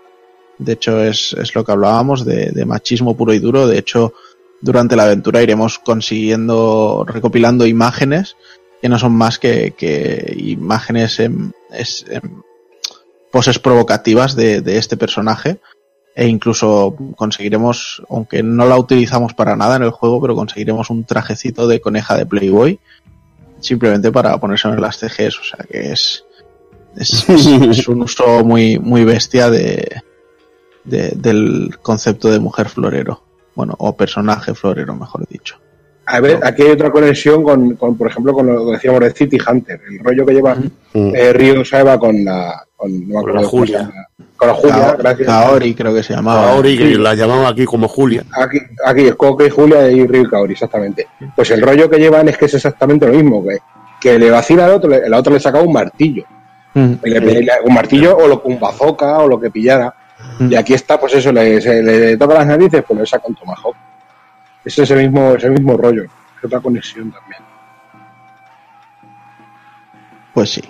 De 0.58 0.72
hecho, 0.74 1.02
es, 1.02 1.32
es 1.32 1.54
lo 1.54 1.64
que 1.64 1.72
hablábamos 1.72 2.24
de, 2.26 2.64
machismo 2.66 3.16
puro 3.16 3.32
y 3.32 3.38
duro. 3.38 3.66
De 3.66 3.78
hecho, 3.78 4.12
durante 4.60 4.96
la 4.96 5.04
aventura 5.04 5.42
iremos 5.42 5.78
consiguiendo, 5.78 7.04
recopilando 7.08 7.64
imágenes 7.66 8.36
que 8.82 8.90
no 8.90 8.98
son 8.98 9.12
más 9.12 9.38
que, 9.38 9.72
que 9.76 10.34
imágenes 10.38 11.18
en, 11.20 11.54
es- 11.70 12.04
en 12.10 12.42
poses 13.36 13.58
provocativas 13.58 14.34
de, 14.34 14.62
de 14.62 14.78
este 14.78 14.96
personaje. 14.96 15.58
E 16.14 16.26
incluso 16.26 16.96
conseguiremos, 17.16 18.02
aunque 18.08 18.42
no 18.42 18.64
la 18.64 18.78
utilizamos 18.78 19.34
para 19.34 19.54
nada 19.56 19.76
en 19.76 19.82
el 19.82 19.90
juego, 19.90 20.18
pero 20.22 20.34
conseguiremos 20.34 20.88
un 20.88 21.04
trajecito 21.04 21.68
de 21.68 21.80
coneja 21.82 22.16
de 22.16 22.24
Playboy 22.24 22.78
simplemente 23.60 24.10
para 24.10 24.38
ponerse 24.40 24.68
en 24.68 24.80
las 24.80 24.96
CGs. 24.96 25.38
O 25.38 25.44
sea 25.44 25.66
que 25.70 25.92
es, 25.92 26.24
es, 26.96 27.28
es- 27.28 27.46
es 27.78 27.88
un 27.88 28.00
uso 28.00 28.42
muy, 28.44 28.78
muy 28.78 29.04
bestia 29.04 29.50
de, 29.50 30.00
de- 30.84 31.12
del 31.16 31.76
concepto 31.82 32.30
de 32.30 32.40
mujer 32.40 32.70
florero. 32.70 33.22
Bueno, 33.54 33.74
o 33.78 33.94
personaje 33.94 34.54
florero, 34.54 34.94
mejor 34.94 35.26
dicho. 35.28 35.56
A 36.06 36.20
ver, 36.20 36.38
aquí 36.44 36.62
hay 36.62 36.70
otra 36.70 36.90
conexión 36.90 37.42
con, 37.42 37.74
con, 37.74 37.96
por 37.96 38.08
ejemplo, 38.08 38.32
con 38.32 38.46
lo 38.46 38.64
que 38.66 38.72
decíamos 38.72 39.00
de 39.00 39.10
City 39.12 39.38
Hunter, 39.44 39.80
el 39.90 39.98
rollo 39.98 40.24
que 40.24 40.34
lleva 40.34 40.56
eh, 40.94 41.32
Ryo 41.32 41.64
Saeba 41.64 41.98
con 41.98 42.24
la. 42.24 42.62
Con, 42.76 42.92
no 42.92 43.06
me 43.06 43.12
Con 43.14 43.18
acuerdo 43.38 43.40
la 43.42 43.48
Julia. 43.48 43.90
Con 44.36 44.48
la 44.48 44.54
Julia, 44.54 44.96
gracias. 44.98 45.26
Kaori 45.26 45.74
creo 45.74 45.94
que 45.94 46.02
se 46.02 46.12
llamaba. 46.14 46.44
Kaori, 46.44 46.78
que 46.78 46.84
Sí. 46.88 46.94
la 46.94 47.14
llamamos 47.14 47.50
aquí 47.50 47.64
como 47.64 47.88
Julia. 47.88 48.22
Aquí, 48.32 48.58
aquí 48.84 49.00
es 49.06 49.14
Coque 49.16 49.46
y 49.46 49.50
Julia 49.50 49.90
y 49.90 50.06
Ryo 50.06 50.28
Kaori, 50.30 50.52
exactamente. 50.52 51.06
Pues 51.34 51.50
el 51.50 51.62
rollo 51.62 51.88
que 51.90 51.98
llevan 51.98 52.28
es 52.28 52.36
que 52.38 52.44
es 52.44 52.54
exactamente 52.54 53.06
lo 53.06 53.12
mismo, 53.14 53.42
que, 53.44 53.58
que 54.00 54.18
le 54.18 54.30
vacila 54.30 54.66
al 54.66 54.72
otro, 54.72 54.92
el 54.94 55.12
otro 55.14 55.32
le 55.32 55.40
saca 55.40 55.60
un 55.60 55.72
martillo. 55.72 56.24
Mm. 56.74 56.92
Y 57.04 57.10
le- 57.10 57.20
le- 57.20 57.48
un 57.64 57.74
martillo 57.74 58.14
o 58.16 58.28
lo, 58.28 58.42
un 58.44 58.60
bazooka 58.60 59.18
o 59.18 59.26
lo 59.28 59.40
que 59.40 59.50
pillara. 59.50 59.92
Mm. 60.38 60.52
Y 60.52 60.54
aquí 60.56 60.74
está, 60.74 61.00
pues 61.00 61.14
eso, 61.14 61.32
le, 61.32 61.60
se 61.62 61.82
le 61.82 62.16
toca 62.18 62.34
las 62.34 62.46
narices, 62.46 62.84
pues 62.86 63.00
le 63.00 63.06
saca 63.06 63.24
un 63.26 63.34
tomahawk. 63.34 63.74
Ese 64.66 64.82
es 64.82 64.90
el 64.90 64.98
mismo, 64.98 65.34
ese 65.34 65.48
mismo 65.48 65.76
rollo. 65.76 66.02
Es 66.04 66.44
otra 66.44 66.60
conexión 66.60 67.12
también. 67.12 67.40
Pues 70.34 70.50
sí. 70.50 70.62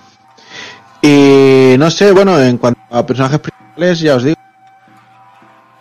Y 1.00 1.76
no 1.78 1.90
sé, 1.90 2.12
bueno, 2.12 2.38
en 2.38 2.58
cuanto 2.58 2.80
a 2.90 3.06
personajes 3.06 3.40
principales, 3.40 4.00
ya 4.00 4.16
os 4.16 4.24
digo, 4.24 4.36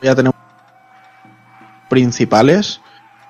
ya 0.02 0.16
tenemos 0.16 0.40
principales, 1.90 2.80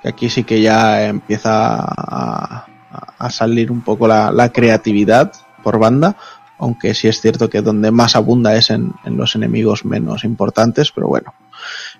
aquí 0.03 0.29
sí 0.29 0.43
que 0.43 0.61
ya 0.61 1.03
empieza 1.07 1.77
a, 1.79 2.65
a 3.17 3.29
salir 3.31 3.71
un 3.71 3.81
poco 3.81 4.07
la, 4.07 4.31
la 4.31 4.51
creatividad 4.51 5.33
por 5.63 5.79
banda, 5.79 6.15
aunque 6.59 6.93
sí 6.93 7.07
es 7.07 7.19
cierto 7.21 7.49
que 7.49 7.61
donde 7.61 7.91
más 7.91 8.15
abunda 8.15 8.55
es 8.55 8.69
en, 8.69 8.93
en 9.03 9.17
los 9.17 9.35
enemigos 9.35 9.83
menos 9.83 10.23
importantes, 10.23 10.91
pero 10.91 11.07
bueno. 11.07 11.33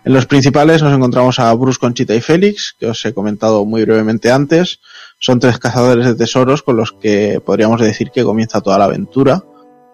En 0.06 0.14
los 0.14 0.28
principales 0.28 0.84
nos 0.84 0.94
encontramos 0.94 1.40
a 1.40 1.52
Bruce, 1.56 1.80
Conchita 1.80 2.14
y 2.14 2.22
Félix, 2.22 2.76
que 2.80 2.86
os 2.86 3.04
he 3.06 3.14
comentado 3.14 3.66
muy 3.66 3.84
brevemente 3.86 4.32
antes. 4.32 4.80
Son 5.20 5.40
tres 5.40 5.58
cazadores 5.58 6.06
de 6.06 6.14
tesoros 6.14 6.62
con 6.62 6.78
los 6.78 6.92
que 6.92 7.42
podríamos 7.44 7.82
decir 7.82 8.12
que 8.12 8.24
comienza 8.24 8.62
toda 8.62 8.78
la 8.78 8.86
aventura. 8.86 9.44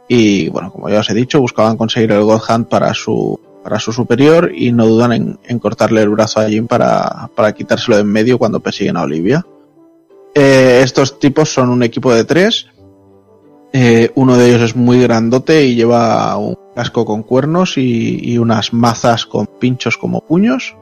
Y 0.10 0.50
bueno, 0.50 0.70
como 0.70 0.90
ya 0.90 1.00
os 1.00 1.10
he 1.10 1.14
dicho, 1.14 1.40
buscaban 1.40 1.78
conseguir 1.78 2.12
el 2.12 2.24
God 2.24 2.42
Hand 2.46 2.68
para 2.68 2.94
su, 2.94 3.40
para 3.64 3.80
su 3.80 3.94
superior 3.94 4.52
y 4.54 4.74
no 4.74 4.86
dudan 4.86 5.14
en, 5.14 5.40
en 5.46 5.60
cortarle 5.60 6.02
el 6.02 6.10
brazo 6.10 6.42
a 6.42 6.50
Jim 6.50 6.68
para, 6.68 7.30
para 7.34 7.54
quitárselo 7.54 7.96
de 7.96 8.02
en 8.02 8.12
medio 8.12 8.38
cuando 8.38 8.60
persiguen 8.60 8.98
a 8.98 9.04
Olivia. 9.04 9.46
Eh, 10.36 10.82
estos 10.84 11.20
tipos 11.20 11.54
son 11.54 11.70
un 11.70 11.84
equipo 11.84 12.14
de 12.14 12.26
tres. 12.26 12.68
Eh, 13.74 14.12
uno 14.16 14.38
de 14.38 14.50
ellos 14.50 14.62
es 14.62 14.76
muy 14.76 15.02
grandote 15.02 15.66
y 15.66 15.76
lleva 15.76 16.36
un 16.38 16.58
casco 16.76 17.06
con 17.06 17.24
cuernos 17.24 17.78
y, 17.78 18.20
y 18.22 18.38
unas 18.38 18.74
mazas 18.74 19.26
con 19.26 19.48
pinchos 19.48 19.98
como 19.98 20.22
puños. 20.22 20.76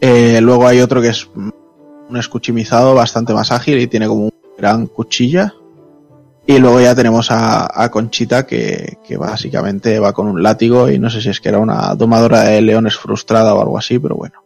Eh, 0.00 0.40
luego 0.40 0.66
hay 0.68 0.80
otro 0.80 1.00
que 1.00 1.08
es 1.08 1.28
un 1.34 2.16
escuchimizado 2.16 2.94
bastante 2.94 3.34
más 3.34 3.50
ágil 3.50 3.80
y 3.80 3.86
tiene 3.86 4.06
como 4.06 4.24
un 4.24 4.34
gran 4.56 4.86
cuchilla. 4.86 5.54
Y 6.48 6.58
luego 6.58 6.80
ya 6.80 6.94
tenemos 6.94 7.32
a, 7.32 7.82
a 7.82 7.90
Conchita 7.90 8.46
que, 8.46 8.98
que 9.04 9.16
básicamente 9.16 9.98
va 9.98 10.12
con 10.12 10.28
un 10.28 10.44
látigo 10.44 10.88
y 10.88 10.98
no 11.00 11.10
sé 11.10 11.20
si 11.20 11.30
es 11.30 11.40
que 11.40 11.48
era 11.48 11.58
una 11.58 11.92
domadora 11.96 12.42
de 12.42 12.60
leones 12.60 12.96
frustrada 12.96 13.52
o 13.52 13.60
algo 13.60 13.76
así, 13.76 13.98
pero 13.98 14.14
bueno. 14.14 14.44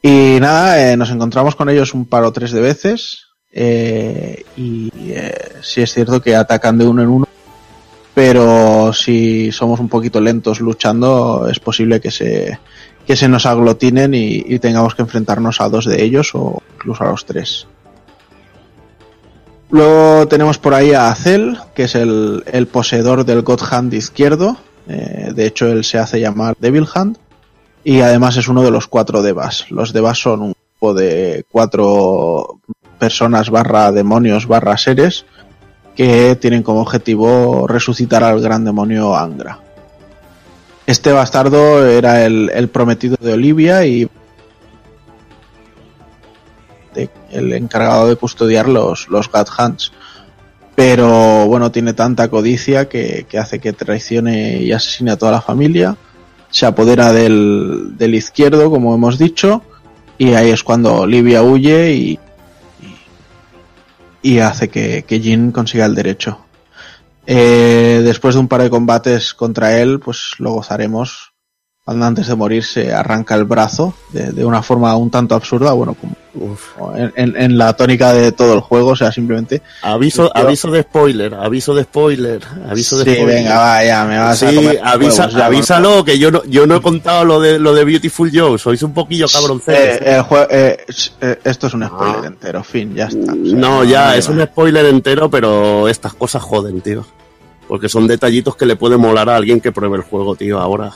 Y 0.00 0.38
nada, 0.40 0.92
eh, 0.92 0.96
nos 0.96 1.10
encontramos 1.10 1.56
con 1.56 1.68
ellos 1.68 1.92
un 1.92 2.06
par 2.06 2.22
o 2.22 2.32
tres 2.32 2.52
de 2.52 2.60
veces. 2.60 3.31
Eh, 3.52 4.44
y 4.56 4.90
eh, 5.10 5.52
sí 5.60 5.82
es 5.82 5.92
cierto 5.92 6.20
que 6.20 6.34
atacan 6.34 6.78
de 6.78 6.86
uno 6.86 7.02
en 7.02 7.08
uno. 7.08 7.28
Pero 8.14 8.92
si 8.92 9.52
somos 9.52 9.80
un 9.80 9.88
poquito 9.88 10.20
lentos 10.20 10.60
luchando, 10.60 11.48
es 11.50 11.60
posible 11.60 12.00
que 12.00 12.10
se, 12.10 12.58
que 13.06 13.16
se 13.16 13.28
nos 13.28 13.46
aglutinen 13.46 14.14
y, 14.14 14.42
y 14.46 14.58
tengamos 14.58 14.94
que 14.94 15.02
enfrentarnos 15.02 15.60
a 15.60 15.68
dos 15.68 15.86
de 15.86 16.02
ellos 16.02 16.32
o 16.34 16.62
incluso 16.74 17.04
a 17.04 17.10
los 17.10 17.24
tres. 17.24 17.66
Luego 19.70 20.28
tenemos 20.28 20.58
por 20.58 20.74
ahí 20.74 20.92
a 20.92 21.10
Azel, 21.10 21.56
que 21.74 21.84
es 21.84 21.94
el, 21.94 22.44
el 22.52 22.66
poseedor 22.66 23.24
del 23.24 23.40
God 23.40 23.62
Hand 23.70 23.94
izquierdo. 23.94 24.58
Eh, 24.86 25.32
de 25.34 25.46
hecho, 25.46 25.66
él 25.68 25.82
se 25.82 25.96
hace 25.98 26.20
llamar 26.20 26.54
Devil 26.60 26.86
Hand. 26.94 27.16
Y 27.82 28.00
además 28.00 28.36
es 28.36 28.48
uno 28.48 28.62
de 28.62 28.70
los 28.70 28.86
cuatro 28.86 29.22
Devas. 29.22 29.70
Los 29.70 29.94
Devas 29.94 30.18
son 30.18 30.42
un 30.42 30.54
grupo 30.54 30.92
de 30.92 31.46
cuatro 31.50 32.60
personas 33.02 33.50
barra 33.50 33.90
demonios 33.90 34.46
barra 34.46 34.76
seres 34.76 35.24
que 35.96 36.36
tienen 36.36 36.62
como 36.62 36.82
objetivo 36.82 37.66
resucitar 37.66 38.22
al 38.22 38.40
gran 38.40 38.64
demonio 38.64 39.16
Angra. 39.16 39.58
Este 40.86 41.10
bastardo 41.10 41.84
era 41.84 42.24
el, 42.24 42.68
prometido 42.68 43.16
de 43.20 43.32
Olivia 43.32 43.84
y 43.84 44.08
el 47.32 47.52
encargado 47.54 48.06
de 48.06 48.14
custodiar 48.14 48.68
los, 48.68 49.08
los 49.08 49.28
God. 49.28 49.48
Pero 50.76 51.46
bueno, 51.48 51.72
tiene 51.72 51.94
tanta 51.94 52.28
codicia 52.28 52.88
que, 52.88 53.26
que 53.28 53.38
hace 53.38 53.58
que 53.58 53.72
traicione 53.72 54.58
y 54.58 54.70
asesine 54.70 55.10
a 55.10 55.18
toda 55.18 55.32
la 55.32 55.40
familia. 55.40 55.96
Se 56.50 56.66
apodera 56.66 57.12
del, 57.12 57.96
del 57.98 58.14
izquierdo, 58.14 58.70
como 58.70 58.94
hemos 58.94 59.18
dicho, 59.18 59.62
y 60.18 60.34
ahí 60.34 60.50
es 60.50 60.62
cuando 60.62 61.00
Olivia 61.00 61.42
huye 61.42 61.94
y, 61.94 62.18
y, 64.22 64.38
hace 64.38 64.68
que, 64.68 65.04
que 65.06 65.20
Jin 65.20 65.52
consiga 65.52 65.86
el 65.86 65.94
derecho. 65.94 66.38
Eh, 67.26 68.00
después 68.04 68.34
de 68.34 68.40
un 68.40 68.48
par 68.48 68.62
de 68.62 68.70
combates 68.70 69.34
contra 69.34 69.78
él, 69.80 70.00
pues 70.00 70.34
lo 70.38 70.52
gozaremos. 70.52 71.31
Cuando 71.84 72.06
antes 72.06 72.28
de 72.28 72.36
morir 72.36 72.62
se 72.62 72.92
arranca 72.94 73.34
el 73.34 73.42
brazo 73.44 73.92
de, 74.12 74.30
de 74.30 74.44
una 74.44 74.62
forma 74.62 74.94
un 74.96 75.10
tanto 75.10 75.34
absurda, 75.34 75.72
bueno, 75.72 75.96
como, 76.00 76.14
en, 76.96 77.12
en- 77.16 77.36
en 77.36 77.58
la 77.58 77.72
tónica 77.72 78.12
de 78.12 78.30
todo 78.30 78.54
el 78.54 78.60
juego, 78.60 78.90
o 78.90 78.96
sea, 78.96 79.10
simplemente... 79.10 79.62
Aviso, 79.82 80.26
Yo- 80.32 80.36
aviso 80.36 80.70
de 80.70 80.82
spoiler, 80.82 81.34
aviso 81.34 81.74
de 81.74 81.82
spoiler, 81.82 82.40
aviso 82.70 82.98
de 82.98 83.04
sí, 83.04 83.14
spoiler. 83.16 83.34
venga, 83.34 83.58
vaya, 83.58 84.04
me 84.04 84.16
vas 84.16 84.40
a 84.44 84.48
Sí, 84.50 84.54
comer 84.54 84.80
avisa, 84.84 85.24
avísalo, 85.44 86.04
que 86.04 86.20
yo 86.20 86.30
no, 86.30 86.44
yo 86.44 86.68
no 86.68 86.76
he 86.76 86.80
contado 86.80 87.24
lo 87.24 87.40
de, 87.40 87.58
lo 87.58 87.74
de 87.74 87.84
Beautiful 87.84 88.30
Joe, 88.32 88.58
sois 88.60 88.80
un 88.84 88.94
poquillo 88.94 89.26
cabronceros. 89.26 89.98
Eh, 90.02 90.22
eh, 90.50 90.76
s- 90.86 91.10
eh, 91.20 91.40
esto 91.42 91.66
es 91.66 91.74
un 91.74 91.84
spoiler 91.84 92.26
entero, 92.26 92.62
fin, 92.62 92.94
ya 92.94 93.06
está. 93.06 93.32
o 93.32 93.34
sea, 93.44 93.56
no, 93.58 93.82
ya, 93.82 94.16
es 94.16 94.28
un 94.28 94.40
spoiler 94.40 94.86
entero, 94.86 95.28
pero 95.28 95.88
estas 95.88 96.14
cosas 96.14 96.44
joden, 96.44 96.80
tío. 96.80 97.04
Porque 97.66 97.88
son 97.88 98.06
detallitos 98.06 98.54
que 98.54 98.66
le 98.66 98.76
puede 98.76 98.96
molar 98.98 99.28
a 99.28 99.34
alguien 99.34 99.60
que 99.60 99.72
pruebe 99.72 99.96
el 99.96 100.02
juego, 100.04 100.36
tío, 100.36 100.60
ahora. 100.60 100.92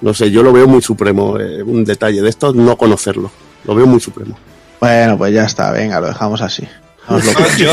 No 0.00 0.14
sé, 0.14 0.30
yo 0.30 0.42
lo 0.42 0.52
veo 0.52 0.68
muy 0.68 0.80
supremo, 0.82 1.38
eh, 1.38 1.62
un 1.62 1.84
detalle 1.84 2.22
de 2.22 2.28
esto, 2.28 2.52
no 2.52 2.76
conocerlo. 2.76 3.30
Lo 3.64 3.74
veo 3.74 3.86
muy 3.86 4.00
supremo. 4.00 4.38
Bueno, 4.80 5.18
pues 5.18 5.32
ya 5.34 5.44
está, 5.44 5.72
venga, 5.72 6.00
lo 6.00 6.06
dejamos 6.06 6.40
así. 6.40 6.66
Lo- 7.08 7.56
yo, 7.56 7.72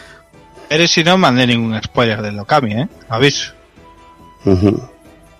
eres 0.70 0.90
si 0.90 1.02
no 1.04 1.16
mandé 1.16 1.46
ningún 1.46 1.80
spoiler 1.82 2.20
del 2.22 2.36
Lokami, 2.36 2.72
¿eh? 2.72 2.88
Aviso. 3.08 3.52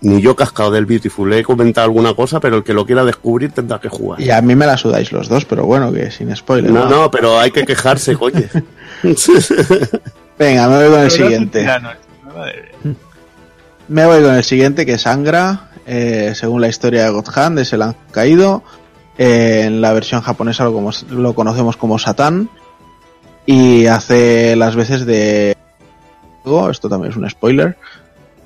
Ni 0.01 0.21
yo 0.21 0.35
cascado 0.35 0.69
del 0.71 0.85
Beautiful, 0.85 1.31
he 1.33 1.43
comentado 1.43 1.85
alguna 1.85 2.13
cosa, 2.13 2.39
pero 2.39 2.57
el 2.57 2.63
que 2.63 2.73
lo 2.73 2.85
quiera 2.85 3.03
descubrir 3.03 3.51
tendrá 3.51 3.79
que 3.79 3.89
jugar. 3.89 4.19
Y 4.21 4.29
a 4.31 4.41
mí 4.41 4.53
me 4.55 4.65
la 4.65 4.77
sudáis 4.77 5.11
los 5.11 5.27
dos, 5.29 5.45
pero 5.45 5.65
bueno, 5.65 5.91
que 5.91 6.11
sin 6.11 6.35
spoiler. 6.35 6.71
No, 6.71 6.87
no, 6.89 7.09
pero 7.11 7.39
hay 7.39 7.51
que 7.51 7.65
quejarse, 7.65 8.15
coño. 8.17 8.43
Venga, 10.37 10.67
me 10.67 10.75
voy 10.77 10.89
con 10.89 10.99
el 10.99 11.07
Pero 11.07 11.09
siguiente. 11.09 11.61
mía. 11.63 11.97
Me 13.87 14.05
voy 14.05 14.21
con 14.21 14.35
el 14.35 14.43
siguiente, 14.43 14.85
que 14.85 14.93
es 14.93 15.07
Angra. 15.07 15.66
Eh, 15.87 16.33
según 16.35 16.59
la 16.59 16.67
historia 16.67 17.05
de 17.05 17.11
God 17.11 17.29
Hand, 17.33 17.59
es 17.59 17.71
el 17.71 17.81
ángel 17.81 18.11
caído. 18.11 18.61
Eh, 19.17 19.63
en 19.65 19.81
la 19.81 19.93
versión 19.93 20.21
japonesa 20.21 20.65
lo, 20.65 21.33
conocemos 21.33 21.77
como 21.77 21.97
Satán. 21.97 22.49
Y 23.45 23.85
hace 23.85 24.55
las 24.57 24.75
veces 24.75 25.05
de... 25.05 25.55
Esto 26.69 26.89
también 26.89 27.11
es 27.11 27.17
un 27.17 27.29
spoiler. 27.29 27.77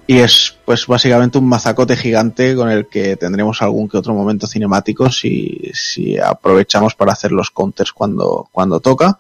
Y 0.06 0.20
es 0.20 0.56
pues 0.66 0.86
básicamente 0.86 1.40
un 1.40 1.48
mazacote 1.48 1.96
gigante 1.96 2.56
con 2.56 2.70
el 2.70 2.88
que 2.88 3.16
tendremos 3.16 3.62
algún 3.62 3.90
que 3.90 3.98
otro 3.98 4.14
momento 4.14 4.46
cinemático 4.46 5.10
si, 5.10 5.72
si 5.74 6.20
aprovechamos 6.20 6.96
para 6.96 7.14
hacer 7.14 7.32
los 7.32 7.50
counters 7.50 7.92
cuando, 7.92 8.48
cuando 8.52 8.80
toca. 8.80 9.18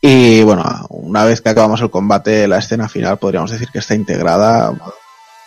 Y 0.00 0.42
bueno, 0.42 0.64
una 0.90 1.24
vez 1.24 1.40
que 1.40 1.48
acabamos 1.48 1.80
el 1.80 1.90
combate, 1.90 2.48
la 2.48 2.58
escena 2.58 2.88
final 2.88 3.18
podríamos 3.18 3.50
decir 3.50 3.68
que 3.72 3.78
está 3.78 3.94
integrada 3.94 4.72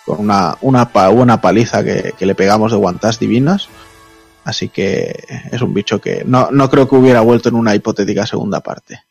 con 0.08 0.22
una, 0.22 0.58
una 0.61 0.86
buena 0.86 1.40
paliza 1.42 1.84
que, 1.84 2.14
que 2.18 2.26
le 2.26 2.34
pegamos 2.34 2.72
de 2.72 2.77
guantas 2.77 3.19
divinas. 3.19 3.68
Así 4.45 4.69
que 4.69 5.26
es 5.52 5.61
un 5.61 5.74
bicho 5.74 6.00
que 6.00 6.24
no, 6.26 6.50
no 6.52 6.69
creo 6.69 6.88
que 6.88 6.95
hubiera 6.95 7.19
vuelto 7.19 7.50
en 7.50 7.56
una 7.56 7.76
hipotética 7.76 8.26
segunda 8.26 8.61
parte. 8.61 9.03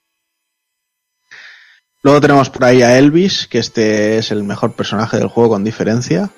Luego 2.02 2.20
tenemos 2.22 2.48
por 2.48 2.64
ahí 2.64 2.80
a 2.82 2.96
Elvis, 2.98 3.46
que 3.46 3.58
este 3.58 4.16
es 4.16 4.30
el 4.30 4.44
mejor 4.44 4.72
personaje 4.72 5.18
del 5.18 5.28
juego 5.28 5.50
con 5.50 5.64
diferencia. 5.64 6.30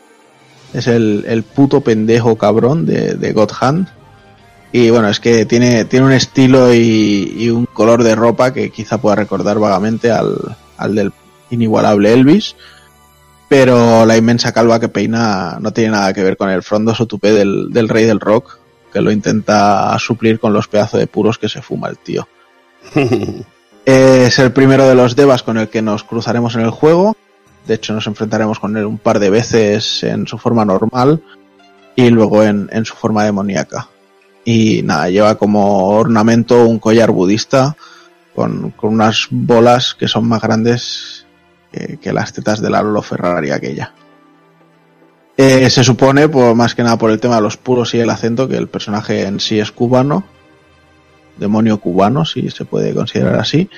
Es 0.75 0.89
el, 0.89 1.25
el 1.29 1.45
puto 1.45 1.83
pendejo 1.83 2.37
cabrón 2.37 2.87
de, 2.87 3.15
de 3.15 3.33
God 3.33 3.53
Hand. 3.61 3.89
Y 4.73 4.91
bueno, 4.91 5.09
es 5.09 5.21
que 5.21 5.47
tiene, 5.47 5.85
tiene 5.85 6.07
un 6.07 6.13
estilo 6.13 6.75
y, 6.75 7.35
y 7.39 7.51
un 7.51 7.67
color 7.67 8.03
de 8.03 8.17
ropa 8.17 8.53
que 8.53 8.71
quizá 8.71 8.99
pueda 8.99 9.15
recordar 9.15 9.61
vagamente 9.61 10.11
al, 10.11 10.57
al 10.77 10.95
del 10.97 11.13
inigualable 11.51 12.13
Elvis. 12.13 12.57
Pero 13.49 14.05
la 14.05 14.17
inmensa 14.17 14.53
calva 14.53 14.79
que 14.79 14.89
peina 14.89 15.59
no 15.61 15.73
tiene 15.73 15.93
nada 15.93 16.13
que 16.13 16.23
ver 16.23 16.37
con 16.37 16.51
el 16.51 16.63
frondoso 16.63 17.07
tupé 17.07 17.33
del, 17.33 17.71
del 17.71 17.89
rey 17.89 18.05
del 18.05 18.21
rock, 18.21 18.59
que 18.93 19.01
lo 19.01 19.11
intenta 19.11 19.99
suplir 19.99 20.39
con 20.39 20.53
los 20.53 20.69
pedazos 20.69 21.01
de 21.01 21.07
puros 21.07 21.39
que 21.39 21.49
se 21.49 21.63
fuma 21.63 21.89
el 21.89 21.99
tío. 21.99 22.29
Es 23.91 24.39
el 24.39 24.53
primero 24.53 24.87
de 24.87 24.95
los 24.95 25.17
devas 25.17 25.43
con 25.43 25.57
el 25.57 25.71
que 25.71 25.81
nos 25.81 26.05
cruzaremos 26.05 26.55
en 26.57 26.61
el 26.61 26.69
juego. 26.69 27.17
De 27.67 27.73
hecho, 27.73 27.95
nos 27.95 28.07
enfrentaremos 28.07 28.59
con 28.59 28.77
él 28.77 28.85
un 28.85 28.99
par 28.99 29.19
de 29.19 29.31
veces 29.31 30.03
en 30.03 30.27
su 30.27 30.37
forma 30.37 30.67
normal 30.67 31.23
y 31.97 32.11
luego 32.11 32.43
en, 32.43 32.69
en 32.71 32.85
su 32.85 32.95
forma 32.95 33.25
demoníaca. 33.25 33.89
Y 34.45 34.83
nada, 34.83 35.09
lleva 35.09 35.37
como 35.37 35.89
ornamento 35.89 36.67
un 36.67 36.79
collar 36.79 37.13
budista 37.13 37.79
con, 38.35 38.73
con 38.73 38.93
unas 38.93 39.29
bolas 39.31 39.95
que 39.99 40.07
son 40.07 40.29
más 40.29 40.43
grandes 40.43 41.27
que, 41.73 41.99
que 41.99 42.13
las 42.13 42.33
tetas 42.33 42.61
de 42.61 42.71
la 42.71 42.83
Lolo 42.83 43.03
Ferrari 43.03 43.51
aquella. 43.51 43.93
Eh, 45.41 45.71
se 45.71 45.85
supone, 45.85 46.29
por, 46.29 46.57
más 46.57 46.75
que 46.75 46.83
nada 46.83 46.99
por 46.99 47.13
el 47.13 47.21
tema 47.21 47.37
de 47.37 47.43
los 47.43 47.57
puros 47.57 47.95
y 47.95 48.01
el 48.01 48.11
acento, 48.11 48.49
que 48.49 48.57
el 48.57 48.67
personaje 48.67 49.25
en 49.25 49.39
sí 49.39 49.61
es 49.61 49.71
cubano, 49.71 50.25
demonio 51.37 51.79
cubano, 51.79 52.25
si 52.25 52.51
se 52.51 52.65
puede 52.65 52.93
considerar 52.93 53.37
así. 53.37 53.71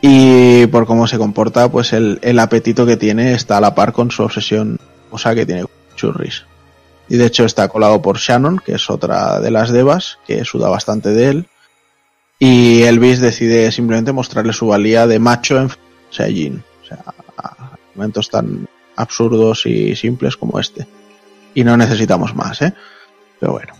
Y 0.00 0.68
por 0.68 0.86
cómo 0.86 1.08
se 1.08 1.18
comporta, 1.18 1.68
pues 1.68 1.92
el, 1.92 2.20
el 2.22 2.38
apetito 2.38 2.86
que 2.86 2.96
tiene 2.96 3.32
está 3.32 3.56
a 3.56 3.60
la 3.60 3.74
par 3.74 3.92
con 3.92 4.12
su 4.12 4.22
obsesión, 4.22 4.78
o 5.10 5.18
sea, 5.18 5.34
que 5.34 5.46
tiene 5.46 5.64
churris. 5.96 6.44
Y 7.08 7.16
de 7.16 7.26
hecho 7.26 7.44
está 7.44 7.66
colado 7.66 8.00
por 8.00 8.18
Shannon, 8.18 8.60
que 8.64 8.74
es 8.74 8.88
otra 8.88 9.40
de 9.40 9.50
las 9.50 9.72
devas, 9.72 10.18
que 10.28 10.44
suda 10.44 10.68
bastante 10.68 11.10
de 11.10 11.28
él. 11.28 11.48
Y 12.38 12.82
Elvis 12.82 13.18
decide 13.18 13.72
simplemente 13.72 14.12
mostrarle 14.12 14.52
su 14.52 14.68
valía 14.68 15.08
de 15.08 15.18
macho 15.18 15.58
en 15.58 15.70
Saiyajin. 16.16 16.62
O 16.82 16.86
sea, 16.86 17.02
momentos 17.94 18.28
tan 18.30 18.68
absurdos 18.96 19.66
y 19.66 19.94
simples 19.96 20.36
como 20.36 20.58
este. 20.58 20.86
Y 21.54 21.64
no 21.64 21.76
necesitamos 21.76 22.34
más, 22.34 22.62
¿eh? 22.62 22.74
Pero 23.40 23.52
bueno. 23.52 23.74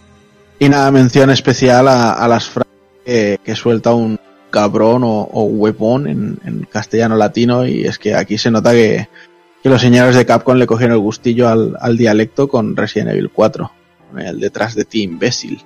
Y 0.58 0.68
nada, 0.68 0.90
mención 0.90 1.31
especial 1.31 1.89
a, 1.89 2.26
las 2.28 2.48
frases 2.48 3.39
que, 3.44 3.55
suelta 3.55 3.92
un 3.92 4.18
cabrón 4.50 5.05
o, 5.05 5.20
o 5.20 5.44
huepón 5.44 6.08
en, 6.08 6.68
castellano 6.70 7.16
latino. 7.16 7.66
Y 7.66 7.84
es 7.84 7.98
que 7.98 8.15
aquí 8.15 8.39
se 8.39 8.50
nota 8.50 8.73
que, 8.73 9.08
los 9.65 9.81
señores 9.81 10.15
de 10.15 10.24
Capcom 10.24 10.56
le 10.56 10.66
cogieron 10.66 10.94
el 10.94 11.02
gustillo 11.02 11.48
al, 11.48 11.76
al 11.81 11.97
dialecto 11.97 12.47
con 12.47 12.76
Resident 12.76 13.10
Evil 13.10 13.31
4. 13.31 13.73
con 14.10 14.20
El 14.20 14.39
detrás 14.39 14.74
de 14.74 14.84
ti, 14.84 15.02
imbécil. 15.02 15.60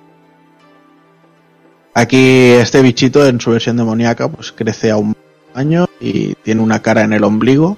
Aquí 1.93 2.51
este 2.51 2.81
bichito 2.81 3.25
en 3.27 3.39
su 3.39 3.51
versión 3.51 3.77
demoníaca 3.77 4.29
pues 4.29 4.51
crece 4.51 4.91
a 4.91 4.97
un 4.97 5.15
año 5.53 5.87
y 5.99 6.35
tiene 6.35 6.61
una 6.61 6.81
cara 6.81 7.01
en 7.01 7.13
el 7.13 7.23
ombligo, 7.23 7.77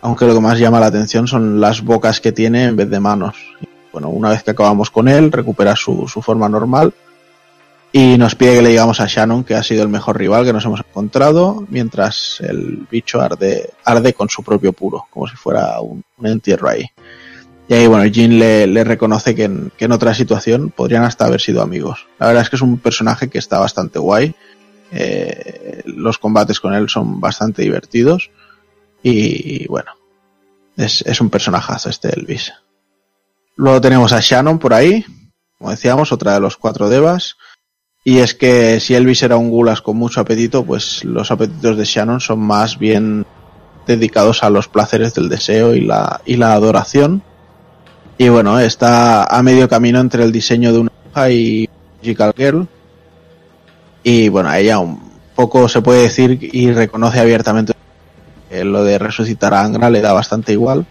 aunque 0.00 0.26
lo 0.26 0.34
que 0.34 0.40
más 0.40 0.58
llama 0.58 0.80
la 0.80 0.86
atención 0.86 1.26
son 1.26 1.60
las 1.60 1.82
bocas 1.82 2.20
que 2.20 2.32
tiene 2.32 2.64
en 2.64 2.76
vez 2.76 2.90
de 2.90 3.00
manos. 3.00 3.36
Bueno, 3.92 4.08
una 4.08 4.30
vez 4.30 4.42
que 4.42 4.50
acabamos 4.50 4.90
con 4.90 5.08
él, 5.08 5.30
recupera 5.30 5.76
su, 5.76 6.08
su 6.08 6.20
forma 6.20 6.48
normal 6.48 6.92
y 7.96 8.18
nos 8.18 8.34
pide 8.34 8.54
que 8.54 8.62
le 8.62 8.70
digamos 8.70 9.00
a 9.00 9.06
Shannon 9.06 9.44
que 9.44 9.54
ha 9.54 9.62
sido 9.62 9.84
el 9.84 9.88
mejor 9.88 10.18
rival 10.18 10.44
que 10.44 10.52
nos 10.52 10.64
hemos 10.64 10.80
encontrado, 10.80 11.64
mientras 11.68 12.40
el 12.40 12.88
bicho 12.90 13.20
arde, 13.20 13.70
arde 13.84 14.12
con 14.14 14.28
su 14.28 14.42
propio 14.42 14.72
puro, 14.72 15.06
como 15.10 15.28
si 15.28 15.36
fuera 15.36 15.80
un, 15.80 16.02
un 16.18 16.26
entierro 16.26 16.68
ahí. 16.68 16.90
Y 17.68 17.74
ahí, 17.74 17.86
bueno, 17.86 18.04
Jin 18.12 18.36
le, 18.40 18.66
le 18.66 18.82
reconoce 18.82 19.36
que 19.36 19.44
en, 19.44 19.70
que 19.76 19.84
en 19.84 19.92
otra 19.92 20.12
situación 20.12 20.70
podrían 20.70 21.04
hasta 21.04 21.26
haber 21.26 21.40
sido 21.40 21.62
amigos. 21.62 22.08
La 22.18 22.26
verdad 22.26 22.42
es 22.42 22.50
que 22.50 22.56
es 22.56 22.62
un 22.62 22.78
personaje 22.78 23.30
que 23.30 23.38
está 23.38 23.60
bastante 23.60 24.00
guay. 24.00 24.34
Eh, 24.96 25.82
los 25.86 26.18
combates 26.18 26.60
con 26.60 26.72
él 26.72 26.88
son 26.88 27.20
bastante 27.20 27.62
divertidos. 27.62 28.30
Y 29.02 29.66
bueno, 29.66 29.90
es, 30.76 31.02
es 31.02 31.20
un 31.20 31.30
personajazo 31.30 31.90
este 31.90 32.08
Elvis. 32.08 32.52
Luego 33.56 33.80
tenemos 33.80 34.12
a 34.12 34.20
Shannon 34.20 34.58
por 34.58 34.72
ahí, 34.72 35.04
como 35.58 35.70
decíamos, 35.70 36.12
otra 36.12 36.34
de 36.34 36.40
los 36.40 36.56
cuatro 36.56 36.88
devas. 36.88 37.36
Y 38.04 38.18
es 38.18 38.34
que 38.34 38.80
si 38.80 38.94
Elvis 38.94 39.22
era 39.22 39.36
un 39.36 39.50
gulas 39.50 39.80
con 39.80 39.96
mucho 39.96 40.20
apetito, 40.20 40.64
pues 40.64 41.04
los 41.04 41.30
apetitos 41.30 41.76
de 41.76 41.84
Shannon 41.84 42.20
son 42.20 42.38
más 42.38 42.78
bien 42.78 43.26
dedicados 43.86 44.42
a 44.42 44.50
los 44.50 44.68
placeres 44.68 45.14
del 45.14 45.28
deseo 45.28 45.74
y 45.74 45.80
la, 45.80 46.20
y 46.24 46.36
la 46.36 46.52
adoración. 46.52 47.22
Y 48.16 48.28
bueno, 48.28 48.60
está 48.60 49.24
a 49.24 49.42
medio 49.42 49.68
camino 49.68 50.00
entre 50.00 50.22
el 50.22 50.32
diseño 50.32 50.72
de 50.72 50.78
una 50.78 50.92
hija 51.10 51.30
y 51.30 51.68
Magical 51.98 52.34
Girl. 52.36 52.68
Y 54.06 54.28
bueno, 54.28 54.52
ella 54.52 54.78
un 54.78 55.00
poco 55.34 55.66
se 55.66 55.80
puede 55.80 56.02
decir 56.02 56.38
y 56.40 56.70
reconoce 56.70 57.18
abiertamente 57.18 57.72
que 58.50 58.62
lo 58.64 58.84
de 58.84 58.98
resucitar 58.98 59.54
a 59.54 59.64
Angra 59.64 59.90
le 59.90 60.02
da 60.02 60.12
bastante 60.12 60.52
igual. 60.52 60.86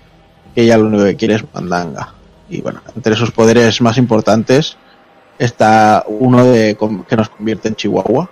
Que 0.53 0.63
ella 0.63 0.77
lo 0.77 0.87
único 0.87 1.05
que 1.05 1.15
quiere 1.15 1.35
es 1.35 1.45
mandanga. 1.53 2.13
Y 2.49 2.61
bueno, 2.61 2.81
entre 2.95 3.15
sus 3.15 3.31
poderes 3.31 3.79
más 3.81 3.97
importantes 3.97 4.75
está 5.37 6.03
uno 6.07 6.43
de 6.43 6.75
que 7.07 7.15
nos 7.15 7.29
convierte 7.29 7.69
en 7.69 7.75
Chihuahua. 7.75 8.29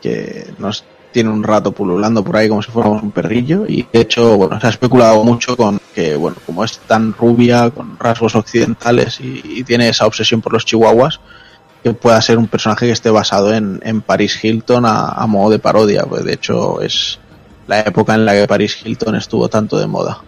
Que 0.00 0.54
nos 0.58 0.84
tiene 1.10 1.30
un 1.30 1.42
rato 1.42 1.72
pululando 1.72 2.22
por 2.22 2.36
ahí 2.36 2.48
como 2.48 2.62
si 2.62 2.70
fuéramos 2.70 3.02
un 3.02 3.12
perrillo 3.12 3.66
y 3.68 3.86
de 3.92 4.00
hecho 4.00 4.36
bueno 4.36 4.60
se 4.60 4.66
ha 4.66 4.70
especulado 4.70 5.22
mucho 5.22 5.56
con 5.56 5.80
que 5.94 6.16
bueno 6.16 6.36
como 6.44 6.64
es 6.64 6.80
tan 6.88 7.12
rubia 7.12 7.70
con 7.70 7.96
rasgos 8.00 8.34
occidentales 8.34 9.20
y 9.20 9.62
tiene 9.62 9.88
esa 9.88 10.06
obsesión 10.06 10.40
por 10.40 10.52
los 10.52 10.64
chihuahuas 10.64 11.20
que 11.84 11.92
pueda 11.92 12.20
ser 12.20 12.38
un 12.38 12.48
personaje 12.48 12.86
que 12.86 12.92
esté 12.92 13.10
basado 13.10 13.54
en, 13.54 13.80
en 13.84 14.00
Paris 14.00 14.42
Hilton 14.42 14.84
a, 14.86 15.10
a, 15.10 15.26
modo 15.28 15.50
de 15.50 15.60
parodia 15.60 16.02
pues 16.04 16.24
de 16.24 16.32
hecho 16.32 16.80
es 16.80 17.20
la 17.68 17.80
época 17.80 18.14
en 18.14 18.24
la 18.24 18.32
que 18.32 18.48
Paris 18.48 18.78
Hilton 18.84 19.14
estuvo 19.14 19.48
tanto 19.48 19.78
de 19.78 19.86
moda 19.86 20.22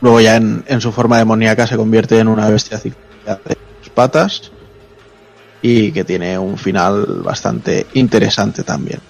luego 0.00 0.20
ya 0.20 0.36
en, 0.36 0.64
en 0.66 0.80
su 0.80 0.92
forma 0.92 1.18
demoníaca 1.18 1.66
se 1.66 1.76
convierte 1.76 2.18
en 2.18 2.28
una 2.28 2.48
bestia 2.48 2.78
de 2.78 2.94
patas 3.94 4.52
y 5.62 5.92
que 5.92 6.04
tiene 6.04 6.38
un 6.38 6.58
final 6.58 7.22
bastante 7.24 7.86
interesante 7.94 8.64
también. 8.64 9.00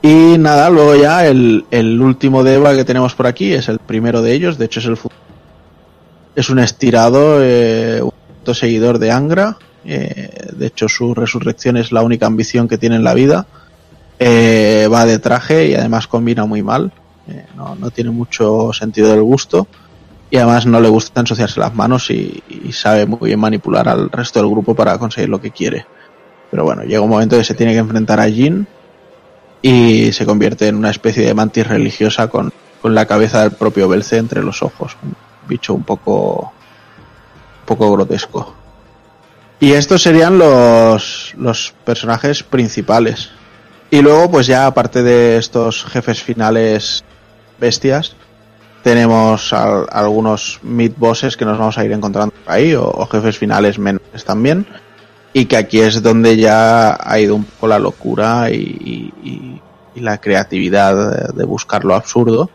Y 0.00 0.38
nada, 0.38 0.70
luego 0.70 0.96
ya 0.96 1.26
el, 1.26 1.66
el 1.70 2.00
último 2.00 2.42
Deva 2.42 2.74
que 2.74 2.86
tenemos 2.86 3.14
por 3.14 3.26
aquí 3.26 3.52
es 3.52 3.68
el 3.68 3.80
primero 3.80 4.22
de 4.22 4.32
ellos, 4.32 4.56
de 4.56 4.64
hecho 4.64 4.80
es 4.80 4.86
el 4.86 4.98
es 6.36 6.48
un 6.48 6.58
estirado, 6.60 7.42
eh, 7.42 8.00
seguidor 8.54 8.98
de 8.98 9.10
Angra, 9.10 9.56
eh, 9.84 10.30
de 10.52 10.66
hecho 10.66 10.88
su 10.88 11.14
resurrección 11.14 11.76
es 11.76 11.92
la 11.92 12.02
única 12.02 12.26
ambición 12.26 12.68
que 12.68 12.78
tiene 12.78 12.96
en 12.96 13.04
la 13.04 13.14
vida, 13.14 13.46
Eh, 14.20 14.88
va 14.92 15.06
de 15.06 15.20
traje 15.20 15.68
y 15.68 15.74
además 15.76 16.08
combina 16.08 16.44
muy 16.44 16.60
mal, 16.60 16.90
eh, 17.28 17.46
no, 17.54 17.90
tiene 17.92 18.10
mucho 18.10 18.72
sentido 18.72 19.10
del 19.12 19.22
gusto 19.22 19.68
y 20.28 20.38
además 20.38 20.66
no 20.66 20.80
le 20.80 20.88
gusta 20.88 21.20
ensuciarse 21.20 21.60
las 21.60 21.72
manos 21.72 22.10
y, 22.10 22.42
sabe 22.72 23.06
muy 23.06 23.28
bien 23.28 23.38
manipular 23.38 23.88
al 23.88 24.10
resto 24.10 24.40
del 24.40 24.50
grupo 24.50 24.74
para 24.74 24.98
conseguir 24.98 25.28
lo 25.28 25.40
que 25.40 25.52
quiere. 25.52 25.86
Pero 26.50 26.64
bueno, 26.64 26.82
llega 26.82 27.00
un 27.00 27.10
momento 27.10 27.38
que 27.38 27.44
se 27.44 27.54
tiene 27.54 27.72
que 27.72 27.78
enfrentar 27.78 28.18
a 28.18 28.28
Jin 28.28 28.66
y 29.62 30.10
se 30.12 30.26
convierte 30.26 30.66
en 30.66 30.74
una 30.74 30.90
especie 30.90 31.24
de 31.24 31.34
mantis 31.34 31.66
religiosa 31.68 32.26
con, 32.26 32.52
con 32.82 32.94
la 32.94 33.06
cabeza 33.06 33.42
del 33.42 33.52
propio 33.52 33.88
Belce 33.88 34.16
entre 34.16 34.42
los 34.42 34.62
ojos. 34.62 34.96
Un 35.00 35.14
bicho 35.48 35.74
un 35.74 35.84
poco, 35.84 36.52
poco 37.68 37.92
grotesco. 37.92 38.54
Y 39.60 39.72
estos 39.72 40.02
serían 40.02 40.38
los, 40.38 41.34
los 41.36 41.74
personajes 41.84 42.42
principales. 42.42 43.30
Y 43.90 44.02
luego, 44.02 44.30
pues 44.30 44.46
ya 44.46 44.66
aparte 44.66 45.02
de 45.02 45.36
estos 45.36 45.84
jefes 45.84 46.22
finales 46.22 47.04
bestias, 47.58 48.14
tenemos 48.82 49.52
al- 49.52 49.86
algunos 49.90 50.60
mid 50.62 50.92
bosses 50.96 51.36
que 51.36 51.44
nos 51.44 51.58
vamos 51.58 51.76
a 51.78 51.84
ir 51.84 51.92
encontrando 51.92 52.34
ahí, 52.46 52.74
o, 52.74 53.06
jefes 53.06 53.36
finales 53.38 53.78
menores 53.78 54.24
también. 54.24 54.66
Y 55.32 55.46
que 55.46 55.56
aquí 55.56 55.80
es 55.80 56.02
donde 56.02 56.36
ya 56.36 56.96
ha 57.00 57.18
ido 57.18 57.34
un 57.34 57.44
poco 57.44 57.68
la 57.68 57.78
locura 57.78 58.50
y, 58.50 59.60
la 59.94 60.18
creatividad 60.18 61.32
de 61.34 61.44
buscar 61.44 61.84
lo 61.84 61.96
absurdo. 61.96 62.50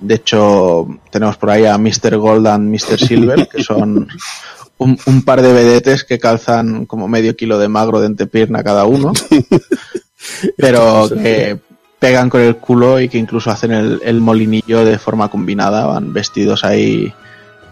De 0.00 0.14
hecho, 0.16 0.86
tenemos 1.10 1.36
por 1.36 1.50
ahí 1.50 1.64
a 1.64 1.78
Mr. 1.78 2.16
Gold 2.16 2.46
and 2.46 2.68
Mr. 2.70 2.98
Silver, 2.98 3.48
que 3.48 3.62
son 3.62 4.08
un, 4.78 4.98
un 5.06 5.22
par 5.22 5.42
de 5.42 5.52
vedetes 5.52 6.04
que 6.04 6.18
calzan 6.18 6.86
como 6.86 7.08
medio 7.08 7.36
kilo 7.36 7.58
de 7.58 7.68
magro 7.68 8.00
de 8.00 8.06
entrepierna 8.06 8.62
cada 8.62 8.84
uno, 8.84 9.12
pero 10.56 11.08
que 11.08 11.58
pegan 11.98 12.28
con 12.28 12.42
el 12.42 12.56
culo 12.56 13.00
y 13.00 13.08
que 13.08 13.18
incluso 13.18 13.50
hacen 13.50 13.72
el, 13.72 14.00
el 14.04 14.20
molinillo 14.20 14.84
de 14.84 14.98
forma 14.98 15.30
combinada, 15.30 15.86
van 15.86 16.12
vestidos 16.12 16.64
ahí 16.64 17.12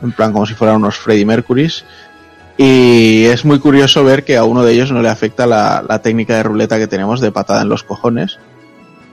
en 0.02 0.12
plan 0.12 0.32
como 0.32 0.46
si 0.46 0.54
fueran 0.54 0.76
unos 0.76 0.96
Freddy 0.96 1.24
Mercurys. 1.24 1.84
Y 2.56 3.24
es 3.24 3.44
muy 3.44 3.58
curioso 3.58 4.04
ver 4.04 4.24
que 4.24 4.36
a 4.36 4.44
uno 4.44 4.62
de 4.62 4.72
ellos 4.72 4.92
no 4.92 5.02
le 5.02 5.08
afecta 5.08 5.46
la, 5.46 5.84
la 5.86 6.00
técnica 6.02 6.36
de 6.36 6.44
ruleta 6.44 6.78
que 6.78 6.86
tenemos 6.86 7.20
de 7.20 7.32
patada 7.32 7.62
en 7.62 7.68
los 7.68 7.82
cojones, 7.82 8.38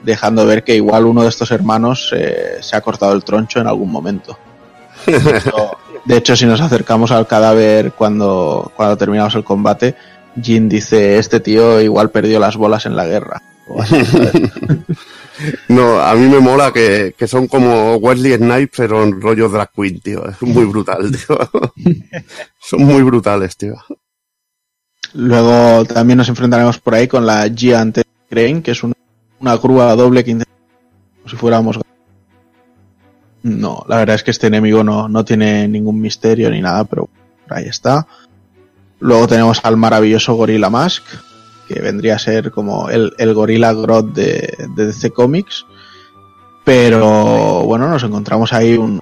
dejando 0.04 0.46
ver 0.46 0.64
que 0.64 0.76
igual 0.76 1.06
uno 1.06 1.24
de 1.24 1.30
estos 1.30 1.52
hermanos 1.52 2.12
eh, 2.16 2.58
se 2.62 2.76
ha 2.76 2.82
cortado 2.82 3.14
el 3.14 3.24
troncho 3.24 3.60
en 3.60 3.68
algún 3.68 3.92
momento. 3.92 4.38
De 5.06 5.38
hecho, 5.38 5.78
de 6.06 6.18
hecho, 6.18 6.36
si 6.36 6.46
nos 6.46 6.62
acercamos 6.62 7.12
al 7.12 7.28
cadáver 7.28 7.92
cuando, 7.94 8.72
cuando 8.76 8.98
terminamos 8.98 9.36
el 9.36 9.44
combate, 9.44 9.96
Jin 10.42 10.70
dice, 10.70 11.18
este 11.18 11.40
tío 11.40 11.82
igual 11.82 12.10
perdió 12.10 12.40
las 12.40 12.56
bolas 12.56 12.86
en 12.86 12.96
la 12.96 13.06
guerra. 13.06 13.42
No, 15.70 16.00
a 16.00 16.14
mí 16.14 16.28
me 16.28 16.40
mola 16.40 16.72
que, 16.72 17.16
que 17.18 17.28
son 17.28 17.48
como 17.48 17.96
Wesley 17.96 18.36
Snipes, 18.36 18.78
pero 18.78 19.02
en 19.04 19.20
rollo 19.20 19.50
drag 19.50 19.72
queen, 19.72 20.00
tío. 20.00 20.28
Es 20.30 20.40
muy 20.42 20.66
brutal, 20.66 21.12
tío. 21.12 21.38
son 22.60 22.84
muy 22.84 23.02
brutales, 23.02 23.58
tío. 23.58 23.74
Luego 25.14 25.84
también 25.86 26.18
nos 26.18 26.30
enfrentaremos 26.30 26.80
por 26.80 26.94
ahí 26.94 27.08
con 27.08 27.26
la 27.26 27.50
Giant 27.54 28.02
Crane, 28.30 28.62
que 28.62 28.72
es 28.72 28.84
un- 28.84 28.94
una 29.42 29.58
grúa 29.58 29.96
doble 29.96 30.24
que 30.24 30.32
intenta 30.32 30.52
si 31.26 31.36
fuéramos... 31.36 31.80
No, 33.44 33.84
la 33.88 33.98
verdad 33.98 34.16
es 34.16 34.24
que 34.24 34.32
este 34.32 34.48
enemigo 34.48 34.84
no, 34.84 35.10
no 35.10 35.26
tiene 35.26 35.68
ningún 35.68 36.00
misterio 36.00 36.50
ni 36.52 36.62
nada, 36.62 36.84
pero 36.84 37.10
ahí 37.50 37.66
está. 37.66 38.06
Luego 39.00 39.28
tenemos 39.28 39.60
al 39.64 39.78
maravilloso 39.78 40.36
Gorilla 40.36 40.70
Mask, 40.70 41.04
que 41.68 41.80
vendría 41.80 42.16
a 42.16 42.20
ser 42.20 42.52
como 42.52 42.90
el, 42.90 43.14
el 43.18 43.34
Gorilla 43.34 43.74
Grodd 43.74 44.14
de, 44.14 44.54
de 44.76 44.86
DC 44.86 45.10
Comics. 45.10 45.66
Pero 46.64 47.64
bueno, 47.64 47.88
nos 47.88 48.04
encontramos 48.04 48.54
ahí 48.54 48.78
un 48.78 49.02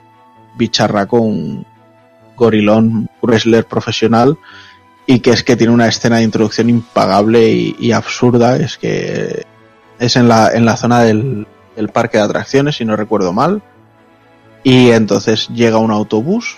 bicharraco, 0.58 1.20
un 1.20 1.66
gorilón 2.38 3.10
wrestler 3.22 3.66
profesional 3.66 4.38
y 5.06 5.20
que 5.20 5.32
es 5.32 5.44
que 5.44 5.58
tiene 5.58 5.74
una 5.74 5.88
escena 5.88 6.18
de 6.18 6.24
introducción 6.24 6.70
impagable 6.70 7.50
y, 7.50 7.76
y 7.78 7.92
absurda. 7.92 8.56
Es 8.56 8.78
que 8.78 9.46
es 10.00 10.16
en 10.16 10.28
la, 10.28 10.52
en 10.54 10.66
la 10.66 10.78
zona 10.78 11.02
del, 11.02 11.46
parque 11.94 12.18
de 12.18 12.24
atracciones, 12.24 12.78
si 12.78 12.86
no 12.86 12.96
recuerdo 12.96 13.34
mal. 13.34 13.62
Y 14.64 14.92
entonces 14.92 15.48
llega 15.50 15.78
un 15.78 15.92
autobús, 15.92 16.58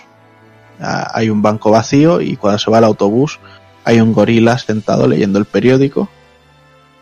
ah, 0.80 1.10
hay 1.14 1.28
un 1.28 1.42
banco 1.42 1.70
vacío 1.70 2.20
y 2.20 2.36
cuando 2.36 2.58
se 2.58 2.70
va 2.70 2.78
el 2.78 2.84
autobús 2.84 3.38
hay 3.84 4.00
un 4.00 4.12
gorila 4.12 4.58
sentado 4.58 5.06
leyendo 5.06 5.38
el 5.38 5.44
periódico. 5.44 6.08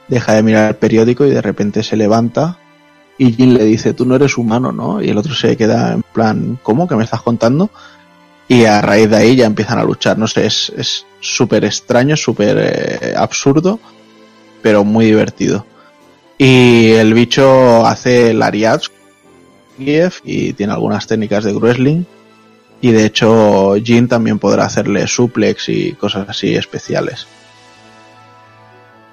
Deja 0.08 0.34
de 0.34 0.42
mirar 0.42 0.68
el 0.68 0.76
periódico 0.76 1.24
y 1.24 1.30
de 1.30 1.40
repente 1.40 1.82
se 1.82 1.96
levanta 1.96 2.58
y 3.16 3.32
Jin 3.32 3.54
le 3.54 3.64
dice, 3.64 3.92
tú 3.92 4.06
no 4.06 4.16
eres 4.16 4.38
humano, 4.38 4.72
¿no? 4.72 5.02
Y 5.02 5.10
el 5.10 5.18
otro 5.18 5.34
se 5.34 5.56
queda 5.56 5.92
en 5.92 6.02
plan, 6.02 6.58
¿cómo? 6.62 6.88
¿Qué 6.88 6.96
me 6.96 7.04
estás 7.04 7.20
contando? 7.22 7.70
Y 8.48 8.64
a 8.64 8.80
raíz 8.80 9.10
de 9.10 9.16
ahí 9.16 9.36
ya 9.36 9.46
empiezan 9.46 9.78
a 9.78 9.84
luchar. 9.84 10.18
No 10.18 10.26
sé, 10.26 10.46
es 10.46 10.72
es 10.76 11.06
súper 11.20 11.64
extraño, 11.64 12.16
súper 12.16 12.56
eh, 12.58 13.14
absurdo, 13.16 13.78
pero 14.62 14.84
muy 14.84 15.04
divertido. 15.04 15.66
Y 16.42 16.92
el 16.92 17.12
bicho 17.12 17.84
hace 17.84 18.32
lariats 18.32 18.90
y 20.24 20.54
tiene 20.54 20.72
algunas 20.72 21.06
técnicas 21.06 21.44
de 21.44 21.52
wrestling. 21.52 22.04
Y 22.80 22.92
de 22.92 23.04
hecho, 23.04 23.74
Jin 23.74 24.08
también 24.08 24.38
podrá 24.38 24.64
hacerle 24.64 25.06
suplex 25.06 25.68
y 25.68 25.92
cosas 25.92 26.30
así 26.30 26.54
especiales. 26.54 27.26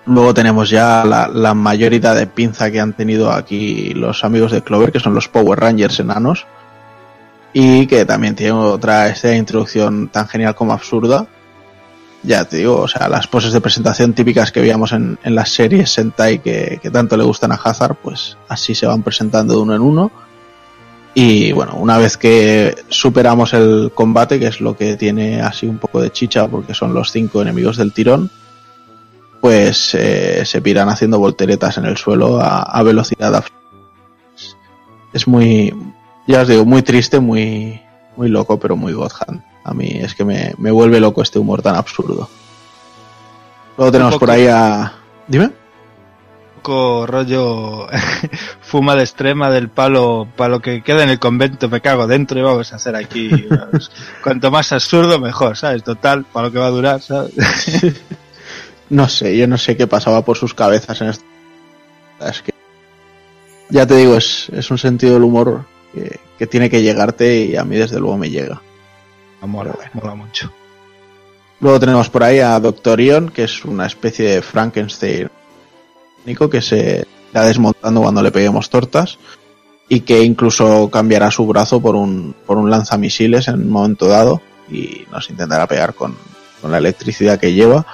Luego 0.06 0.33
tenemos 0.33 0.69
ya 0.69 1.03
la, 1.03 1.53
mayoría 1.53 2.14
de 2.14 2.27
pinza 2.27 2.72
que 2.72 2.80
han 2.80 2.93
tenido 2.93 3.30
aquí 3.30 3.89
los 3.89 4.23
amigos 4.23 4.53
de 4.53 4.64
Clover, 4.64 4.93
que 4.93 5.01
son 5.01 5.14
los 5.14 5.27
Power 5.27 5.59
Rangers 5.59 5.99
enanos. 5.99 6.47
Y 7.51 7.88
que 7.88 8.06
también 8.06 8.35
tiene 8.35 8.53
otra 8.53 9.14
introducción 9.35 10.07
tan 10.07 10.30
genial 10.30 10.56
como 10.56 10.72
absurda. 10.72 11.27
Ya 12.27 12.43
te 12.43 12.57
digo, 12.57 12.81
o 12.81 12.88
sea, 12.89 13.07
las 13.07 13.25
poses 13.25 13.53
de 13.53 13.61
presentación 13.61 14.11
típicas 14.11 14.51
que 14.51 14.59
veíamos 14.59 14.91
en, 14.91 15.17
en 15.23 15.33
las 15.33 15.49
series 15.49 15.91
Sentai 15.91 16.39
que, 16.39 16.77
que 16.83 16.91
tanto 16.91 17.15
le 17.15 17.23
gustan 17.23 17.53
a 17.53 17.56
Hazard, 17.56 17.95
pues 18.03 18.35
así 18.49 18.75
se 18.75 18.85
van 18.85 19.01
presentando 19.01 19.53
de 19.53 19.61
uno 19.61 19.73
en 19.73 19.81
uno. 19.81 20.11
Y 21.14 21.53
bueno, 21.53 21.75
una 21.75 21.97
vez 21.97 22.17
que 22.17 22.75
superamos 22.89 23.53
el 23.53 23.91
combate, 23.95 24.39
que 24.39 24.47
es 24.47 24.59
lo 24.59 24.75
que 24.75 24.97
tiene 24.97 25.41
así 25.41 25.67
un 25.67 25.77
poco 25.77 26.01
de 26.01 26.11
chicha, 26.11 26.49
porque 26.49 26.73
son 26.73 26.93
los 26.93 27.14
cinco 27.14 27.41
enemigos 27.41 27.77
del 27.77 27.93
tirón, 27.93 28.30
pues 29.39 29.95
eh, 29.95 30.43
se 30.45 30.61
piran 30.61 30.89
haciendo 30.89 31.19
volteretas 31.19 31.77
en 31.77 31.85
el 31.85 31.95
suelo 31.95 32.41
a, 32.41 32.61
a 32.61 32.83
velocidad. 32.83 33.41
Es 35.14 35.27
muy, 35.30 35.73
ya 36.27 36.41
os 36.41 36.49
digo, 36.49 36.65
muy 36.65 36.81
triste, 36.81 37.22
muy, 37.22 37.80
muy 38.17 38.27
loco, 38.27 38.59
pero 38.59 38.75
muy 38.75 38.91
Godhand. 38.91 39.47
A 39.68 39.74
mí 39.74 39.88
es 39.94 40.16
que 40.16 40.24
me, 40.26 40.54
me 40.58 40.72
vuelve 40.72 41.00
loco 41.00 41.22
este 41.22 41.40
humor 41.40 41.62
tan 41.62 41.76
absurdo. 41.76 42.30
Luego 43.78 43.92
tenemos 43.92 44.14
poco- 44.16 44.22
por 44.22 44.32
ahí 44.32 44.48
a... 44.48 44.94
Dime. 45.28 45.52
poco 46.56 47.06
rollo 47.06 47.88
fuma 48.62 48.96
de 48.96 49.04
extrema 49.04 49.50
del 49.52 49.70
palo 49.70 50.28
palo 50.36 50.62
que 50.62 50.82
queda 50.82 51.04
en 51.04 51.10
el 51.10 51.20
convento 51.20 51.70
me 51.70 51.82
cago 51.82 52.08
dentro 52.08 52.40
y 52.40 52.42
vamos 52.44 52.72
a 52.74 52.78
hacer 52.78 52.96
aquí 52.96 53.30
cuanto 54.24 54.50
más 54.52 54.72
absurdo 54.72 55.20
mejor 55.20 55.56
sabes 55.58 55.84
total 55.84 56.26
para 56.26 56.48
lo 56.48 56.52
que 56.54 56.60
va 56.60 56.68
a 56.68 56.72
durar 56.72 57.02
sabes 57.02 57.34
No 58.90 59.10
sé, 59.10 59.38
yo 59.38 59.48
no 59.48 59.58
sé 59.58 59.76
qué 59.76 59.86
pasaba 59.86 60.24
por 60.24 60.38
sus 60.38 60.54
cabezas 60.54 61.02
en 61.02 61.10
esto. 61.10 61.26
Es 62.22 62.42
que... 62.42 62.54
Ya 63.70 63.86
te 63.86 63.96
digo, 63.98 64.16
es, 64.16 64.48
es 64.54 64.72
un 64.72 64.78
sentido 64.78 65.16
del 65.16 65.24
humor 65.24 65.66
que, 65.94 66.22
que 66.40 66.48
tiene 66.48 66.70
que 66.70 66.82
llegarte 66.82 67.42
y 67.48 67.58
a 67.58 67.66
mí 67.66 67.76
desde 67.76 68.00
luego 68.00 68.18
me 68.18 68.30
llega. 68.30 68.62
Mola 69.41 69.75
mola 69.93 70.16
mucho 70.16 70.51
Luego 71.59 71.80
tenemos 71.80 72.07
por 72.09 72.24
ahí 72.24 72.40
a 72.40 72.59
Doctor 72.59 73.01
Ion, 73.01 73.30
que 73.30 73.43
es 73.43 73.66
una 73.66 73.88
especie 73.88 74.30
de 74.30 74.41
Frankenstein 74.43 75.27
único 76.24 76.49
que 76.49 76.61
se 76.61 77.07
está 77.27 77.45
desmontando 77.45 78.01
cuando 78.01 78.22
le 78.22 78.32
peguemos 78.32 78.69
tortas 78.69 79.17
y 79.90 80.01
que 80.01 80.22
incluso 80.22 80.90
cambiará 80.90 81.32
su 81.32 81.48
brazo 81.48 81.82
por 81.82 81.95
un, 81.95 82.35
por 82.45 82.57
un 82.57 82.69
lanzamisiles 82.69 83.48
en 83.48 83.56
un 83.56 83.69
momento 83.69 84.07
dado 84.07 84.41
y 84.69 85.06
nos 85.11 85.30
intentará 85.30 85.66
pegar 85.66 85.93
con, 85.93 86.16
con 86.61 86.72
la 86.72 86.77
electricidad 86.77 87.40
que 87.40 87.53
lleva. 87.53 87.85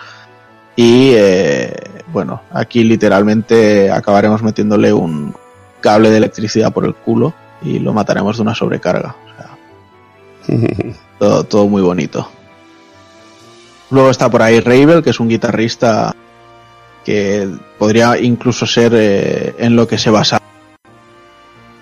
Y 0.76 1.12
eh, 1.14 1.76
bueno, 2.12 2.42
aquí 2.52 2.84
literalmente 2.84 3.92
acabaremos 3.92 4.42
metiéndole 4.42 4.92
un 4.92 5.36
cable 5.80 6.10
de 6.10 6.18
electricidad 6.18 6.74
por 6.74 6.86
el 6.86 6.96
culo 6.96 7.34
y 7.62 7.78
lo 7.78 7.94
mataremos 7.94 8.38
de 8.38 8.42
una 8.42 8.56
sobrecarga. 8.56 9.16
Todo, 11.20 11.44
todo 11.46 11.68
muy 11.68 11.82
bonito. 11.82 12.28
Luego 13.92 14.10
está 14.10 14.30
por 14.30 14.42
ahí 14.42 14.60
Ravel, 14.60 15.04
que 15.04 15.12
es 15.12 15.20
un 15.20 15.30
guitarrista 15.30 16.14
que 17.06 17.48
podría 17.78 18.18
incluso 18.20 18.66
ser 18.66 18.92
eh, 18.96 19.56
en 19.58 19.76
lo 19.76 19.88
que 19.88 19.98
se 19.98 20.10
basa 20.10 20.42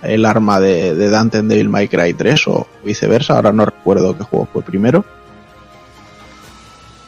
el 0.02 0.26
arma 0.26 0.60
de, 0.60 0.96
de 0.96 1.10
Dante 1.10 1.38
en 1.38 1.48
Devil 1.48 1.70
May 1.70 1.88
Cry 1.88 2.14
3 2.14 2.48
o 2.48 2.68
viceversa. 2.84 3.36
Ahora 3.36 3.52
no 3.52 3.66
recuerdo 3.66 4.18
qué 4.18 4.24
juego 4.24 4.48
fue 4.52 4.62
primero. 4.62 5.06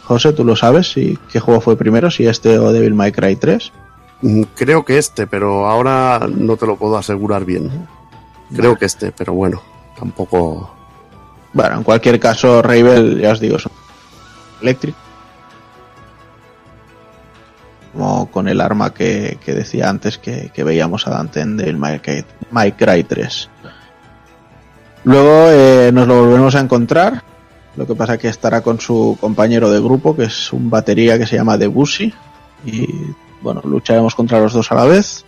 José, 0.04 0.34
¿tú 0.34 0.44
lo 0.44 0.56
sabes? 0.56 0.92
Si, 0.92 1.18
¿Qué 1.32 1.40
juego 1.40 1.62
fue 1.62 1.76
primero? 1.78 2.12
¿Si 2.12 2.26
este 2.28 2.60
o 2.60 2.72
Devil 2.72 2.94
May 2.94 3.12
Cry 3.12 3.36
3? 3.36 3.72
Mm, 4.22 4.42
Creo 4.56 4.86
que 4.86 4.98
este, 4.98 5.28
pero 5.28 5.68
ahora 5.68 6.28
no 6.28 6.58
te 6.58 6.66
lo 6.66 6.76
puedo 6.76 6.98
asegurar 6.98 7.46
bien. 7.46 7.88
Creo 8.56 8.76
que 8.78 8.86
este, 8.86 9.12
pero 9.12 9.34
bueno, 9.34 9.62
tampoco. 9.98 10.73
Bueno, 11.54 11.78
en 11.78 11.84
cualquier 11.84 12.20
caso, 12.20 12.62
Ravel, 12.62 13.20
ya 13.22 13.32
os 13.32 13.40
digo, 13.40 13.58
es 13.58 13.66
un 13.66 13.72
eléctrico. 14.62 14.98
Como 17.94 18.32
con 18.32 18.48
el 18.48 18.60
arma 18.60 18.92
que, 18.92 19.38
que 19.46 19.54
decía 19.54 19.88
antes 19.88 20.18
que, 20.18 20.50
que 20.52 20.64
veíamos 20.64 21.06
a 21.06 21.12
Dante 21.12 21.42
en 21.42 21.58
Devil 21.58 21.78
May 21.78 22.00
Cry, 22.00 22.26
May 22.50 22.72
Cry 22.72 23.04
3. 23.04 23.50
Luego 25.04 25.52
eh, 25.52 25.92
nos 25.94 26.08
lo 26.08 26.26
volvemos 26.26 26.56
a 26.56 26.60
encontrar. 26.60 27.22
Lo 27.76 27.86
que 27.86 27.96
pasa 27.96 28.18
que 28.18 28.30
estará 28.30 28.62
con 28.62 28.80
su 28.80 29.18
compañero 29.20 29.70
de 29.70 29.80
grupo, 29.80 30.16
que 30.16 30.24
es 30.24 30.54
un 30.54 30.70
batería 30.70 31.20
que 31.20 31.28
se 31.28 31.36
llama 31.36 31.58
Debussy. 31.58 32.14
Y 32.66 32.88
bueno, 33.42 33.62
lucharemos 33.64 34.16
contra 34.16 34.40
los 34.40 34.54
dos 34.54 34.72
a 34.72 34.76
la 34.76 34.86
vez. 34.86 35.26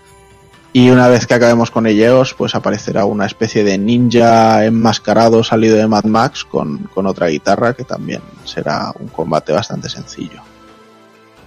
Y 0.76 0.90
una 0.90 1.08
vez 1.08 1.26
que 1.26 1.34
acabemos 1.34 1.72
con 1.72 1.88
ellos, 1.88 2.34
pues 2.34 2.54
aparecerá 2.54 3.06
una 3.06 3.26
especie 3.26 3.64
de 3.64 3.78
ninja 3.78 4.66
enmascarado 4.66 5.42
salido 5.42 5.78
de 5.78 5.88
Mad 5.88 6.04
Max 6.04 6.44
con, 6.44 6.80
con 6.94 7.08
otra 7.08 7.28
guitarra 7.28 7.74
que 7.74 7.86
también 7.86 8.20
será 8.44 8.92
un 9.00 9.08
combate 9.08 9.54
bastante 9.54 9.88
sencillo. 9.88 10.42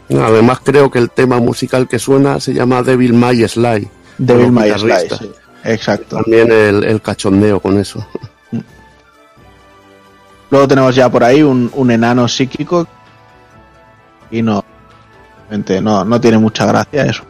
Además, 0.08 0.60
creo 0.64 0.90
que 0.90 0.98
el 0.98 1.10
tema 1.10 1.40
musical 1.40 1.86
que 1.86 1.98
suena 1.98 2.40
se 2.40 2.54
llama 2.54 2.82
Devil 2.82 3.12
May 3.12 3.46
Sly. 3.46 3.90
Devil 4.16 4.50
May 4.50 4.72
Sly, 4.78 5.10
sí. 5.18 5.30
Exacto. 5.62 6.16
También 6.22 6.50
el, 6.50 6.84
el 6.84 7.02
cachondeo 7.02 7.60
con 7.60 7.78
eso. 7.78 8.08
Luego 10.50 10.66
tenemos 10.68 10.96
ya 10.96 11.10
por 11.10 11.22
ahí 11.22 11.42
un, 11.42 11.70
un 11.74 11.90
enano 11.90 12.26
psíquico 12.28 12.88
y 14.30 14.40
no, 14.40 14.64
no, 15.82 16.04
no 16.06 16.18
tiene 16.18 16.38
mucha 16.38 16.64
gracia 16.64 17.04
eso. 17.04 17.24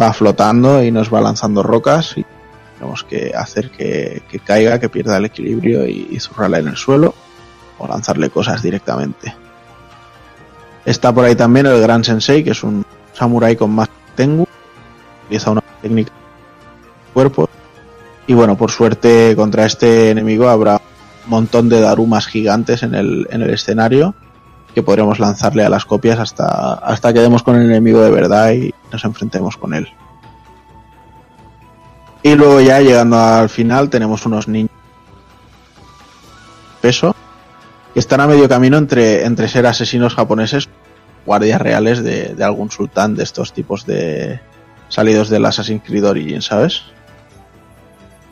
Va 0.00 0.12
flotando 0.12 0.82
y 0.82 0.90
nos 0.90 1.12
va 1.12 1.20
lanzando 1.20 1.62
rocas 1.62 2.16
y 2.16 2.24
tenemos 2.78 3.04
que 3.04 3.32
hacer 3.36 3.70
que, 3.70 4.22
que 4.28 4.38
caiga, 4.38 4.80
que 4.80 4.88
pierda 4.88 5.16
el 5.16 5.26
equilibrio 5.26 5.86
y, 5.86 6.08
y 6.10 6.18
en 6.18 6.68
el 6.68 6.76
suelo 6.76 7.14
o 7.78 7.86
lanzarle 7.86 8.30
cosas 8.30 8.62
directamente. 8.62 9.34
Está 10.84 11.12
por 11.12 11.24
ahí 11.24 11.36
también 11.36 11.66
el 11.66 11.80
Gran 11.80 12.02
Sensei, 12.02 12.42
que 12.42 12.50
es 12.50 12.62
un 12.64 12.84
samurái 13.12 13.56
con 13.56 13.70
más 13.70 13.88
tengu. 14.16 14.46
Utiliza 15.26 15.50
una 15.50 15.62
técnica 15.80 16.10
de 16.10 17.12
cuerpo. 17.12 17.48
Y 18.26 18.34
bueno, 18.34 18.56
por 18.56 18.70
suerte 18.70 19.34
contra 19.36 19.64
este 19.64 20.10
enemigo 20.10 20.48
habrá 20.48 20.80
un 21.24 21.30
montón 21.30 21.68
de 21.68 21.80
darumas 21.80 22.26
gigantes 22.26 22.82
en 22.82 22.94
el, 22.94 23.28
en 23.30 23.42
el 23.42 23.50
escenario 23.50 24.14
que 24.74 24.82
podremos 24.82 25.18
lanzarle 25.18 25.64
a 25.64 25.68
las 25.68 25.84
copias 25.84 26.18
hasta, 26.18 26.74
hasta 26.74 27.12
que 27.12 27.20
demos 27.20 27.42
con 27.42 27.56
el 27.56 27.70
enemigo 27.70 28.00
de 28.00 28.10
verdad 28.10 28.52
y 28.52 28.74
nos 28.90 29.04
enfrentemos 29.04 29.56
con 29.56 29.74
él. 29.74 29.88
Y 32.22 32.34
luego 32.34 32.60
ya 32.60 32.80
llegando 32.80 33.18
al 33.18 33.48
final 33.48 33.90
tenemos 33.90 34.24
unos 34.26 34.48
ninjas 34.48 34.76
peso 36.80 37.14
que 37.94 38.00
están 38.00 38.20
a 38.20 38.26
medio 38.26 38.48
camino 38.48 38.76
entre, 38.76 39.24
entre 39.24 39.48
ser 39.48 39.66
asesinos 39.66 40.14
japoneses, 40.14 40.68
guardias 41.24 41.60
reales 41.60 42.02
de, 42.02 42.34
de 42.34 42.44
algún 42.44 42.70
sultán 42.70 43.14
de 43.14 43.22
estos 43.22 43.52
tipos 43.52 43.86
de 43.86 44.40
salidos 44.88 45.28
del 45.30 45.46
Assassin's 45.46 45.82
Creed 45.84 46.04
Origin, 46.04 46.42
¿sabes? 46.42 46.82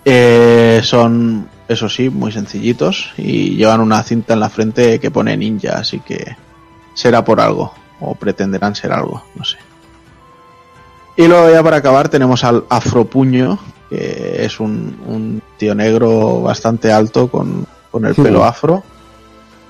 Eh, 0.04 0.80
son, 0.82 1.48
eso 1.70 1.88
sí, 1.88 2.10
muy 2.10 2.32
sencillitos 2.32 3.12
y 3.16 3.54
llevan 3.54 3.80
una 3.80 4.02
cinta 4.02 4.34
en 4.34 4.40
la 4.40 4.50
frente 4.50 4.98
que 4.98 5.12
pone 5.12 5.36
ninja, 5.36 5.78
así 5.78 6.00
que 6.00 6.36
será 6.94 7.24
por 7.24 7.40
algo, 7.40 7.72
o 8.00 8.16
pretenderán 8.16 8.74
ser 8.74 8.92
algo, 8.92 9.22
no 9.36 9.44
sé. 9.44 9.56
Y 11.16 11.28
luego 11.28 11.48
ya 11.48 11.62
para 11.62 11.76
acabar 11.76 12.08
tenemos 12.08 12.42
al 12.42 12.64
Afropuño, 12.68 13.60
que 13.88 14.44
es 14.44 14.58
un, 14.58 14.98
un 15.06 15.42
tío 15.58 15.76
negro 15.76 16.40
bastante 16.40 16.90
alto 16.90 17.28
con, 17.28 17.64
con 17.92 18.04
el 18.04 18.16
pelo 18.16 18.44
afro 18.44 18.82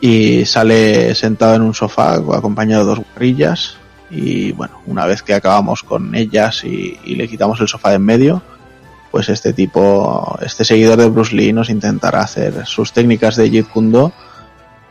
y 0.00 0.46
sale 0.46 1.14
sentado 1.14 1.56
en 1.56 1.62
un 1.62 1.74
sofá 1.74 2.14
acompañado 2.14 2.84
de 2.84 2.94
dos 2.94 3.04
guerrillas 3.12 3.76
y 4.10 4.52
bueno, 4.52 4.80
una 4.86 5.04
vez 5.04 5.22
que 5.22 5.34
acabamos 5.34 5.82
con 5.82 6.14
ellas 6.14 6.64
y, 6.64 6.98
y 7.04 7.14
le 7.16 7.28
quitamos 7.28 7.60
el 7.60 7.68
sofá 7.68 7.90
de 7.90 7.96
en 7.96 8.04
medio, 8.06 8.42
pues 9.10 9.28
este 9.28 9.52
tipo, 9.52 10.38
este 10.42 10.64
seguidor 10.64 10.96
de 10.98 11.08
Bruce 11.08 11.34
Lee 11.34 11.52
nos 11.52 11.68
intentará 11.70 12.20
hacer 12.20 12.64
sus 12.66 12.92
técnicas 12.92 13.36
de 13.36 13.50
Jeet 13.50 13.68
Kune 13.68 13.90
Do, 13.90 14.12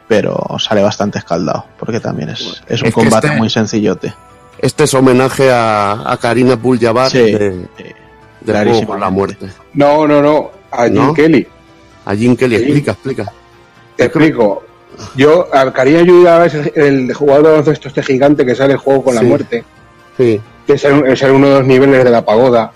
pero 0.08 0.38
sale 0.60 0.82
bastante 0.82 1.20
escaldado, 1.20 1.66
porque 1.78 2.00
también 2.00 2.30
es, 2.30 2.62
es 2.68 2.82
un 2.82 2.88
Es 2.90 2.94
combate 2.94 3.28
este- 3.28 3.38
muy 3.40 3.50
sencillote. 3.50 4.14
Este 4.58 4.84
es 4.84 4.94
homenaje 4.94 5.50
a, 5.52 6.12
a 6.12 6.18
Karina 6.18 6.54
Abdul-Jabbar 6.54 7.10
Sí, 7.10 7.18
de, 7.20 7.30
de 7.32 7.38
Juego 7.38 7.66
clarísimamente. 8.46 8.86
por 8.88 9.00
la 9.00 9.10
Muerte. 9.10 9.48
No, 9.74 10.06
no, 10.06 10.22
no. 10.22 10.52
A 10.72 10.84
Jim 10.86 10.96
¿No? 10.96 11.14
Kelly. 11.14 11.48
A 12.06 12.14
Jim 12.16 12.36
Kelly, 12.36 12.58
Sí. 12.58 12.64
explica, 12.64 12.92
explica. 12.92 13.32
Te 13.96 14.04
explico. 14.06 14.64
Yo, 15.16 15.48
a 15.56 15.72
Karina 15.72 16.00
Ayuda 16.00 16.46
es 16.46 16.54
el, 16.56 16.72
el 16.76 17.14
jugador 17.14 17.44
de 17.44 17.50
baloncesto 17.52 17.88
este 17.88 18.04
gigante 18.04 18.46
que 18.46 18.54
sale 18.54 18.74
el 18.74 18.80
juego 18.80 19.02
con 19.06 19.16
la 19.16 19.22
Sí. 19.22 19.28
muerte, 19.28 19.64
Sí, 20.18 20.42
que 20.68 20.74
es, 20.74 20.84
el- 20.84 21.06
es 21.08 21.22
el 21.24 21.32
uno 21.32 21.48
de 21.48 21.54
los 21.60 21.66
niveles 21.66 22.04
de 22.04 22.10
la 22.10 22.26
pagoda. 22.26 22.74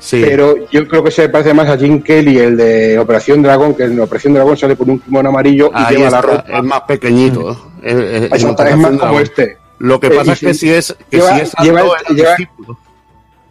Sí. 0.00 0.22
Pero 0.24 0.54
yo 0.70 0.88
creo 0.88 1.04
que 1.04 1.10
se 1.12 1.28
parece 1.28 1.54
más 1.54 1.68
a 1.68 1.78
Jim 1.78 2.02
Kelly, 2.02 2.38
el 2.38 2.56
de 2.56 2.98
Operación 2.98 3.42
Dragón, 3.42 3.74
que 3.76 3.84
en 3.84 4.00
Operación 4.00 4.32
Dragón 4.34 4.56
sale 4.56 4.74
con 4.76 4.90
un 4.90 4.98
kimono 4.98 5.28
amarillo 5.28 5.70
y 5.72 5.82
Ahí 5.82 5.96
lleva 5.96 6.10
la 6.10 6.20
ropa. 6.22 6.44
es 6.48 6.62
más 6.64 6.80
pequeñito. 6.82 7.50
Es- 7.82 7.94
es- 7.94 8.00
en 8.00 8.24
Exacto, 8.24 8.34
es 8.36 8.44
Operación 8.44 8.80
más 8.96 9.00
como 9.00 9.20
este. 9.20 9.56
Lo 9.78 9.98
que 10.00 10.08
Eh, 10.08 10.10
pasa 10.10 10.32
es 10.32 10.40
que 10.40 10.52
si- 10.54 10.60
si 10.60 10.70
es, 10.72 10.96
que 11.10 11.16
lleva- 11.18 11.34
si 11.36 11.40
es 11.42 11.52
alto, 11.56 11.64
lleva- 11.64 11.96
es 12.08 12.16
lleva-. 12.16 12.36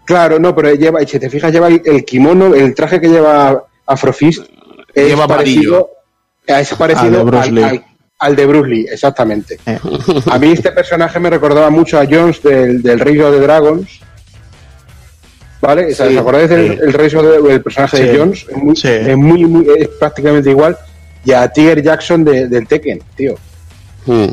Claro, 0.05 0.39
no, 0.39 0.55
pero 0.55 0.73
lleva, 0.73 1.01
y 1.03 1.07
si 1.07 1.19
te 1.19 1.29
fijas, 1.29 1.51
lleva 1.51 1.67
el, 1.67 1.81
el 1.85 2.03
kimono, 2.03 2.53
el 2.55 2.73
traje 2.73 2.99
que 2.99 3.07
lleva 3.09 3.63
Afrofist 3.85 4.43
es 4.93 5.07
Lleva 5.07 5.27
parecido, 5.27 5.89
es 6.47 6.73
parecido 6.73 7.17
de 7.19 7.23
Bruce 7.23 7.49
al, 7.49 7.55
Lee. 7.55 7.63
al- 7.63 7.85
al 8.19 8.35
de 8.35 8.45
Bruce 8.47 8.69
Lee, 8.69 8.87
exactamente. 8.91 9.59
Eh. 9.65 9.77
A 10.31 10.39
mí 10.39 10.51
este 10.51 10.71
personaje 10.71 11.19
me 11.19 11.29
recordaba 11.29 11.69
mucho 11.69 11.99
a 11.99 12.05
Jones 12.09 12.41
del, 12.41 12.81
del 12.81 12.99
Rey 12.99 13.19
of 13.19 13.33
the 13.33 13.39
Dragons. 13.39 14.01
¿Vale? 15.61 15.93
Sí, 15.93 16.01
¿Os 16.03 16.17
acordáis 16.17 16.49
del 16.49 16.73
sí. 16.73 16.79
el 16.83 17.43
del 17.47 17.61
personaje 17.61 17.97
Sí, 17.97 18.03
de 18.03 18.17
Jones? 18.17 18.45
Es, 18.49 18.57
muy, 18.57 18.73
es, 18.83 19.17
muy, 19.17 19.45
muy- 19.45 19.67
es 19.77 19.87
prácticamente 19.99 20.49
igual. 20.49 20.77
Y 21.25 21.31
a 21.33 21.47
Tiger 21.49 21.81
Jackson 21.83 22.23
de- 22.23 22.47
del 22.47 22.65
Tekken, 22.67 23.01
tío. 23.15 23.35
Mm. 24.05 24.25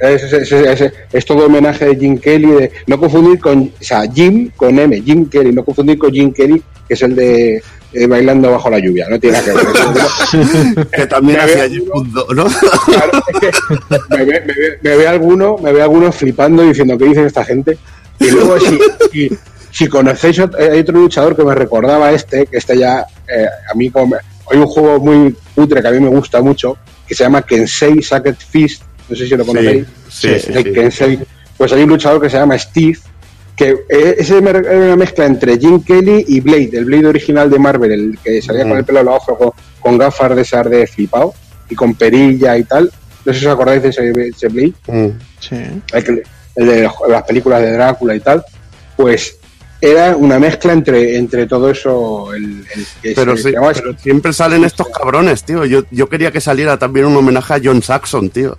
Es, 0.00 0.22
es- 0.24 0.52
es- 0.52 0.80
es- 0.80 0.92
es 1.12 1.24
todo 1.24 1.46
homenaje 1.46 1.86
de 1.86 1.96
Jim 1.96 2.18
Kelly, 2.18 2.50
de 2.50 2.72
no 2.86 2.98
confundir 2.98 3.38
con, 3.38 3.60
o 3.80 3.84
sea, 3.84 4.02
Jim 4.12 4.50
con 4.56 4.78
M, 4.78 5.00
Jim 5.02 5.28
Kelly, 5.28 5.52
no 5.52 5.64
confundir 5.64 5.98
con 5.98 6.10
Jim 6.12 6.32
Kelly, 6.32 6.62
que 6.88 6.94
es 6.94 7.02
el 7.02 7.14
de 7.14 7.62
eh, 7.94 8.06
Bailando 8.06 8.50
bajo 8.50 8.68
la 8.70 8.78
lluvia, 8.78 9.06
no 9.08 9.20
tiene 9.20 9.38
nada 9.38 9.52
que 9.52 10.76
ver. 10.76 10.86
Que 10.96 11.06
también 11.06 11.38
Me 11.38 11.44
hacía 11.44 11.68
Kundo, 11.90 12.26
¿no? 12.34 12.46
Claro, 12.86 13.22
es 13.28 13.40
que 13.40 13.50
me 14.10 14.24
ve, 14.24 14.40
me 14.46 14.54
ve- 14.54 14.78
me 14.82 14.96
ve 14.96 15.08
alguno, 15.08 15.56
me 15.58 15.72
ve 15.72 15.82
alguno 15.82 16.10
flipando 16.10 16.62
diciendo 16.62 16.96
qué 16.98 17.04
dicen 17.04 17.26
esta 17.26 17.44
gente. 17.44 17.78
Y 18.18 18.30
luego 18.30 18.58
si, 18.60 18.78
si, 19.12 19.28
si 19.72 19.88
conocéis, 19.88 20.38
eh, 20.38 20.48
hay 20.72 20.80
otro 20.80 20.98
luchador 21.00 21.34
que 21.34 21.42
me 21.44 21.54
recordaba 21.54 22.08
a 22.08 22.12
este, 22.12 22.46
que 22.46 22.58
este 22.58 22.76
ya, 22.78 23.06
eh, 23.26 23.46
a 23.70 23.74
mí 23.74 23.90
como 23.90 24.08
me- 24.08 24.16
hay 24.50 24.58
un 24.58 24.66
juego 24.66 25.00
muy 25.00 25.34
putre 25.54 25.80
que 25.82 25.88
a 25.88 25.90
mí 25.90 25.98
me 26.00 26.08
gusta 26.08 26.40
mucho, 26.42 26.76
que 27.06 27.14
se 27.14 27.24
llama 27.24 27.42
Kensei 27.42 28.02
Sacred 28.02 28.36
Fist, 28.36 28.82
no 29.08 29.16
sé 29.16 29.26
si 29.26 29.36
lo 29.36 29.44
conocéis. 29.46 29.86
sí, 30.08 30.28
sí, 30.38 30.52
El 30.52 30.64
sí. 30.64 30.72
Kensei. 30.72 31.18
Pues 31.56 31.72
hay 31.72 31.82
un 31.82 31.88
luchador 31.90 32.20
que 32.20 32.28
se 32.28 32.36
llama 32.36 32.58
Steve, 32.58 32.98
que 33.56 33.70
eh, 33.88 34.16
ese 34.18 34.38
era 34.38 34.58
una 34.58 34.96
mezcla 34.96 35.24
entre 35.26 35.58
Jim 35.58 35.82
Kelly 35.82 36.24
y 36.28 36.40
Blade, 36.40 36.70
el 36.72 36.84
Blade 36.86 37.06
original 37.06 37.50
de 37.50 37.58
Marvel, 37.58 37.92
el 37.92 38.18
que 38.22 38.40
salía 38.42 38.64
con 38.64 38.76
el 38.78 38.84
pelo 38.84 39.00
hoja, 39.14 39.32
con, 39.80 39.98
gafas 39.98 40.34
de 40.36 40.42
esas 40.42 40.68
de 40.68 40.86
flipado 40.86 41.34
y 41.68 41.74
con 41.74 41.94
perilla 41.94 42.56
y 42.56 42.64
tal. 42.64 42.90
No 43.24 43.32
sé 43.32 43.40
si 43.40 43.46
os 43.46 43.52
acordáis 43.52 43.82
de 43.82 43.90
ese, 43.90 44.10
ese 44.10 44.48
Blade, 44.48 44.72
Mm. 44.88 45.08
Sí. 45.38 45.56
el, 45.92 46.04
que- 46.04 46.22
el 46.56 46.66
de 46.66 46.90
las 47.08 47.22
películas 47.22 47.62
de 47.62 47.72
Drácula 47.72 48.14
y 48.16 48.20
tal. 48.20 48.42
Pues 48.96 49.36
era 49.84 50.16
una 50.16 50.38
mezcla 50.38 50.72
entre, 50.72 51.16
entre 51.16 51.46
todo 51.46 51.68
eso. 51.68 52.32
El, 52.32 52.64
el 52.74 52.86
que 53.02 53.12
Pero, 53.14 53.36
se 53.36 53.42
sí, 53.42 53.52
llamaba 53.52 53.72
pero 53.74 53.98
siempre 53.98 54.32
salen 54.32 54.64
estos 54.64 54.88
cabrones, 54.88 55.42
tío. 55.44 55.64
Yo, 55.66 55.82
yo 55.90 56.08
quería 56.08 56.30
que 56.30 56.40
saliera 56.40 56.78
también 56.78 57.04
un 57.06 57.16
homenaje 57.16 57.54
a 57.54 57.60
John 57.62 57.82
Saxon, 57.82 58.30
tío. 58.30 58.56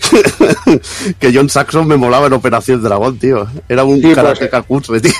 que 1.20 1.32
John 1.34 1.48
Saxon 1.48 1.86
me 1.86 1.96
molaba 1.96 2.26
en 2.26 2.32
Operación 2.32 2.82
Dragón, 2.82 3.18
tío. 3.18 3.46
Era 3.68 3.84
un 3.84 3.96
Sí, 3.96 4.02
pues, 4.02 4.14
karateca 4.16 4.62
cutre, 4.62 5.00
tío. 5.00 5.12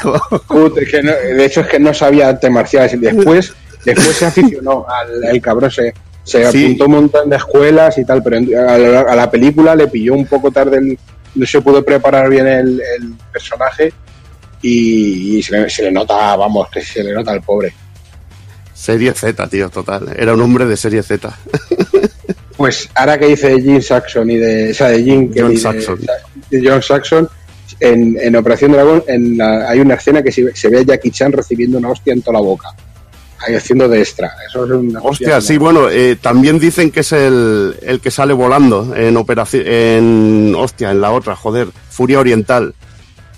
Que 0.90 1.02
no- 1.02 1.12
de 1.12 1.44
hecho 1.44 1.60
es 1.60 1.66
que 1.68 1.78
no 1.78 1.92
sabía 1.94 2.30
artes 2.30 2.50
marciales 2.50 2.94
y 2.94 2.96
después 2.98 3.52
después 3.84 4.16
se 4.16 4.26
aficionó 4.26 4.86
al 4.88 5.24
el 5.24 5.40
cabrón 5.42 5.70
se 5.70 5.92
Se 6.24 6.50
Sí. 6.52 6.64
apuntó 6.64 6.84
un 6.86 6.92
montón 6.92 7.28
de 7.30 7.36
escuelas 7.36 7.98
y 7.98 8.04
tal, 8.04 8.22
pero 8.22 8.36
a 8.38 8.78
la, 8.78 9.00
a 9.00 9.16
la 9.16 9.30
película 9.30 9.74
le 9.74 9.88
pilló 9.88 10.14
un 10.14 10.24
poco 10.26 10.50
tarde, 10.50 10.78
el- 10.78 10.98
no 11.34 11.46
se 11.46 11.60
pudo 11.60 11.84
preparar 11.84 12.28
bien 12.30 12.46
el, 12.46 12.80
el 12.80 13.12
personaje 13.32 13.92
y, 14.62 15.38
y 15.38 15.42
se, 15.42 15.52
le, 15.60 15.68
se 15.70 15.82
le 15.82 15.92
nota, 15.92 16.36
vamos, 16.36 16.68
que 16.70 16.80
se 16.80 17.02
le 17.04 17.12
nota 17.12 17.32
al 17.32 17.42
pobre. 17.42 17.74
Serie 18.74 19.12
Z, 19.12 19.46
tío, 19.48 19.68
total. 19.70 20.14
Era 20.16 20.34
un 20.34 20.40
hombre 20.40 20.66
de 20.66 20.76
serie 20.76 21.02
Z. 21.02 21.36
Pues 22.56 22.88
ahora 22.94 23.18
que 23.18 23.26
dice 23.26 23.48
de 23.48 23.60
Jim 23.62 23.80
Saxon 23.82 24.30
y 24.30 24.36
de, 24.36 24.70
o 24.70 24.74
sea, 24.74 24.88
de 24.88 25.02
Jim 25.02 25.32
John 25.34 25.50
de- 25.54 25.56
Saxon. 25.56 25.98
de 26.50 26.62
John 26.70 26.80
Saxon, 26.82 27.28
en, 27.80 28.16
en 28.20 28.36
Operación 28.36 28.72
Dragón 28.72 29.02
en 29.08 29.36
la- 29.38 29.68
hay 29.68 29.80
una 29.80 29.94
escena 29.94 30.22
que 30.22 30.30
se, 30.30 30.54
se 30.54 30.68
ve 30.68 30.78
a 30.80 30.82
Jackie 30.82 31.10
Chan 31.10 31.32
recibiendo 31.32 31.78
una 31.78 31.88
hostia 31.90 32.12
en 32.12 32.22
toda 32.22 32.34
la 32.34 32.40
boca. 32.44 32.68
Ahí 33.40 33.56
haciendo 33.56 33.88
de 33.88 33.98
extra. 33.98 34.30
Eso 34.48 34.64
es 34.66 34.70
una 34.70 35.00
Hostia, 35.00 35.40
sí, 35.40 35.56
bueno, 35.58 35.88
eh, 35.90 36.16
también 36.20 36.60
dicen 36.60 36.92
que 36.92 37.00
es 37.00 37.10
el, 37.10 37.74
el 37.82 37.98
que 38.00 38.12
sale 38.12 38.32
volando 38.34 38.94
en 38.94 39.16
operación, 39.16 39.64
en, 39.66 40.54
hostia, 40.56 40.92
en 40.92 41.00
la 41.00 41.10
otra, 41.10 41.34
joder, 41.34 41.66
Furia 41.90 42.20
Oriental. 42.20 42.74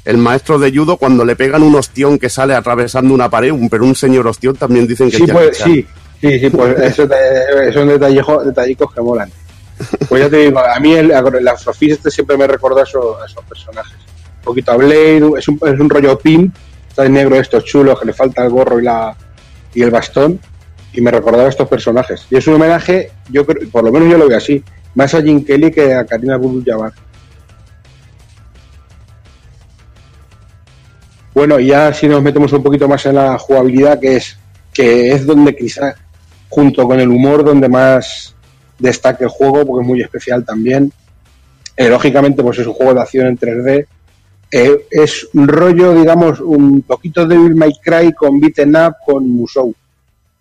El 0.04 0.18
maestro 0.18 0.58
de 0.58 0.70
judo 0.70 0.96
cuando 0.98 1.24
le 1.24 1.34
pegan 1.36 1.62
un 1.62 1.74
ostión 1.76 2.18
que 2.18 2.28
sale 2.28 2.54
atravesando 2.54 3.14
una 3.14 3.30
pared, 3.30 3.52
pero 3.70 3.84
un 3.84 3.94
señor 3.94 4.26
ostión 4.26 4.54
también 4.56 4.86
dicen 4.86 5.10
que 5.10 5.16
Sí, 5.16 5.24
pues, 5.26 5.56
sí, 5.56 5.86
sí, 6.20 6.38
sí, 6.40 6.50
pues 6.50 6.78
eso 6.98 7.08
son 7.72 7.88
detallicos 7.88 8.92
que 8.92 9.00
molan. 9.00 9.30
Pues 10.08 10.22
ya 10.22 10.28
te 10.30 10.36
digo, 10.36 10.58
a 10.60 10.78
mí 10.78 10.92
el, 10.92 11.10
el 11.10 11.48
Afrofist 11.48 11.92
este 11.98 12.10
siempre 12.10 12.36
me 12.36 12.46
recuerda 12.46 12.80
a, 12.82 12.84
esos- 12.84 13.20
a 13.22 13.26
esos 13.26 13.44
personajes. 13.44 13.96
Un 14.38 14.44
poquito 14.44 14.72
a 14.72 14.76
Blade, 14.76 15.22
es 15.38 15.48
un, 15.48 15.58
es 15.64 15.80
un 15.80 15.88
rollo 15.90 16.18
pin, 16.18 16.52
está 16.88 17.06
en 17.06 17.14
negro 17.14 17.36
estos 17.36 17.64
chulos, 17.64 17.98
que 17.98 18.06
le 18.06 18.12
falta 18.12 18.44
el 18.44 18.50
gorro 18.50 18.78
y 18.78 18.84
la 18.84 19.16
y 19.74 19.82
el 19.82 19.90
bastón, 19.90 20.38
y 20.92 21.00
me 21.00 21.10
recordaba 21.10 21.46
a 21.46 21.48
estos 21.48 21.66
personajes. 21.68 22.26
Y 22.30 22.36
es 22.36 22.46
un 22.46 22.54
homenaje, 22.54 23.10
yo 23.30 23.44
creo, 23.44 23.68
por 23.70 23.82
lo 23.82 23.90
menos 23.90 24.08
yo 24.08 24.16
lo 24.18 24.28
veo 24.28 24.36
así, 24.38 24.62
más 24.94 25.12
a 25.14 25.22
Jim 25.22 25.44
Kelly 25.44 25.72
que 25.72 25.92
a 25.94 26.04
Karina 26.04 26.34
Abdul-Jabbar. 26.36 26.92
Bueno, 31.34 31.58
ya 31.58 31.92
si 31.92 32.06
nos 32.06 32.22
metemos 32.22 32.52
un 32.52 32.62
poquito 32.62 32.86
más 32.86 33.04
en 33.06 33.16
la 33.16 33.36
jugabilidad, 33.38 33.98
que 33.98 34.16
es 34.16 34.38
que 34.72 35.12
es 35.12 35.26
donde 35.26 35.56
quizá, 35.56 35.94
junto 36.48 36.86
con 36.86 37.00
el 37.00 37.08
humor, 37.08 37.44
donde 37.44 37.68
más 37.68 38.34
destaca 38.78 39.24
el 39.24 39.30
juego, 39.30 39.64
porque 39.64 39.82
es 39.82 39.88
muy 39.88 40.00
especial 40.00 40.44
también. 40.44 40.92
Eh, 41.76 41.88
lógicamente, 41.88 42.42
pues 42.42 42.58
es 42.58 42.66
un 42.66 42.74
juego 42.74 42.94
de 42.94 43.00
acción 43.00 43.26
en 43.26 43.38
3D. 43.38 43.86
Eh, 44.50 44.86
es 44.90 45.28
un 45.34 45.48
rollo, 45.48 45.94
digamos, 45.94 46.40
un 46.40 46.82
poquito 46.82 47.26
de 47.26 47.36
Devil 47.36 47.56
May 47.56 47.72
Cry 47.82 48.12
con 48.12 48.40
beaten 48.40 48.76
up, 48.76 48.94
con 49.04 49.28
Musou. 49.28 49.74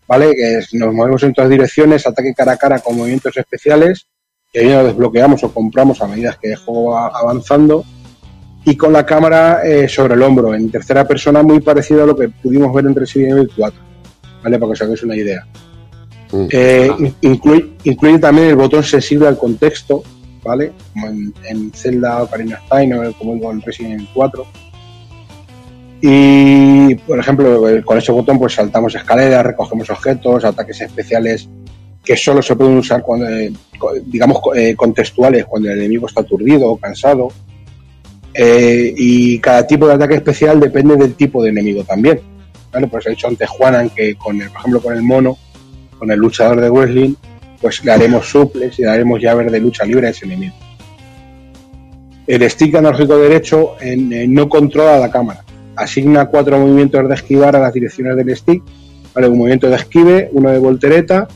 ¿Vale? 0.07 0.35
Que 0.35 0.59
nos 0.73 0.93
movemos 0.93 1.23
en 1.23 1.33
todas 1.33 1.49
direcciones, 1.49 2.05
ataque 2.05 2.33
cara 2.35 2.51
a 2.51 2.57
cara 2.57 2.79
con 2.79 2.97
movimientos 2.97 3.35
especiales, 3.37 4.05
que 4.51 4.59
ahí 4.59 4.69
lo 4.69 4.83
desbloqueamos 4.83 5.43
o 5.43 5.53
compramos 5.53 6.01
a 6.01 6.07
medida 6.07 6.37
que 6.39 6.51
el 6.51 6.57
juego 6.57 6.91
va 6.91 7.07
avanzando 7.07 7.83
y 8.65 8.75
con 8.77 8.93
la 8.93 9.05
cámara 9.05 9.61
eh, 9.65 9.87
sobre 9.89 10.13
el 10.15 10.21
hombro, 10.23 10.53
en 10.55 10.69
tercera 10.71 11.05
persona, 11.07 11.43
muy 11.43 11.59
parecido 11.59 12.03
a 12.03 12.07
lo 12.07 12.15
que 12.15 12.29
pudimos 12.29 12.73
ver 12.73 12.85
en 12.85 12.95
Resident 12.95 13.31
Evil 13.33 13.49
4, 13.55 13.79
¿vale? 14.43 14.57
Para 14.59 14.67
que 14.69 14.73
os 14.73 14.81
hagáis 14.81 15.03
una 15.03 15.15
idea. 15.15 15.45
Mm. 16.31 16.45
Eh, 16.51 16.91
in- 16.99 17.15
incluye, 17.21 17.71
incluye 17.83 18.19
también 18.19 18.47
el 18.47 18.55
botón 18.55 18.83
sensible 18.83 19.27
al 19.27 19.37
contexto, 19.37 20.01
¿vale? 20.43 20.71
Como 20.93 21.07
en, 21.07 21.33
en 21.43 21.71
Zelda 21.73 22.23
Ocarina 22.23 22.55
of 22.57 22.69
Time 22.69 22.95
o 23.07 23.13
como 23.13 23.33
digo 23.35 23.51
en 23.51 23.61
Resident 23.61 23.93
Evil 23.95 24.09
4. 24.13 24.45
Y, 26.01 26.95
por 26.95 27.17
ejemplo, 27.19 27.69
eh, 27.69 27.81
con 27.83 27.97
ese 27.97 28.11
botón 28.11 28.37
pues 28.37 28.53
saltamos 28.55 28.93
escaleras, 28.95 29.45
recogemos 29.45 29.89
objetos, 29.89 30.43
ataques 30.43 30.81
especiales 30.81 31.47
que 32.03 32.17
solo 32.17 32.41
se 32.41 32.55
pueden 32.57 32.77
usar 32.77 33.01
cuando, 33.01 33.29
eh, 33.29 33.53
digamos, 34.07 34.41
co- 34.41 34.51
contextuales, 34.75 35.45
cuando 35.45 35.69
el 35.71 35.79
enemigo 35.79 36.07
está 36.07 36.21
aturdido 36.21 36.69
o 36.71 36.77
cansado. 36.77 37.29
Eh, 38.33 38.93
y 38.97 39.39
cada 39.39 39.65
tipo 39.67 39.87
de 39.87 39.93
ataque 39.93 40.15
especial 40.15 40.59
depende 40.59 40.95
del 40.95 41.13
tipo 41.15 41.43
de 41.43 41.49
enemigo 41.49 41.83
también. 41.83 42.19
¿vale? 42.71 42.87
Pues 42.87 43.05
he 43.05 43.11
dicho 43.11 43.27
antes 43.27 43.47
Juanan 43.49 43.89
que 43.91 44.15
con 44.15 44.41
el, 44.41 44.49
por 44.49 44.59
ejemplo 44.59 44.81
con 44.81 44.93
el 44.95 45.03
mono, 45.03 45.37
con 45.99 46.09
el 46.11 46.19
luchador 46.19 46.59
de 46.59 46.69
wrestling, 46.69 47.13
pues 47.61 47.83
le 47.85 47.91
haremos 47.91 48.25
suplex 48.27 48.79
y 48.79 48.83
le 48.83 48.89
haremos 48.89 49.21
llaves 49.21 49.51
de 49.51 49.59
lucha 49.59 49.85
libre 49.85 50.07
a 50.07 50.09
ese 50.09 50.25
enemigo. 50.25 50.55
El 52.25 52.49
stick 52.49 52.75
analógico 52.75 53.17
derecho 53.17 53.75
en- 53.81 54.11
eh, 54.13 54.27
no 54.27 54.47
controla 54.49 54.97
la 54.97 55.11
cámara. 55.11 55.43
Asigna 55.75 56.25
cuatro 56.27 56.57
movimientos 56.57 57.07
de 57.07 57.15
esquivar 57.15 57.55
a 57.55 57.59
las 57.59 57.73
direcciones 57.73 58.15
del 58.15 58.35
stick. 58.35 58.63
Un 59.15 59.37
movimiento 59.37 59.69
de 59.69 59.75
esquive, 59.75 60.29
uno 60.33 60.49
de 60.49 60.57
voltereta 60.57 61.27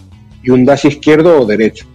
y 0.41 0.49
un 0.49 0.65
dash 0.65 0.87
izquierdo 0.87 1.41
o 1.41 1.45
derecho. 1.45 1.85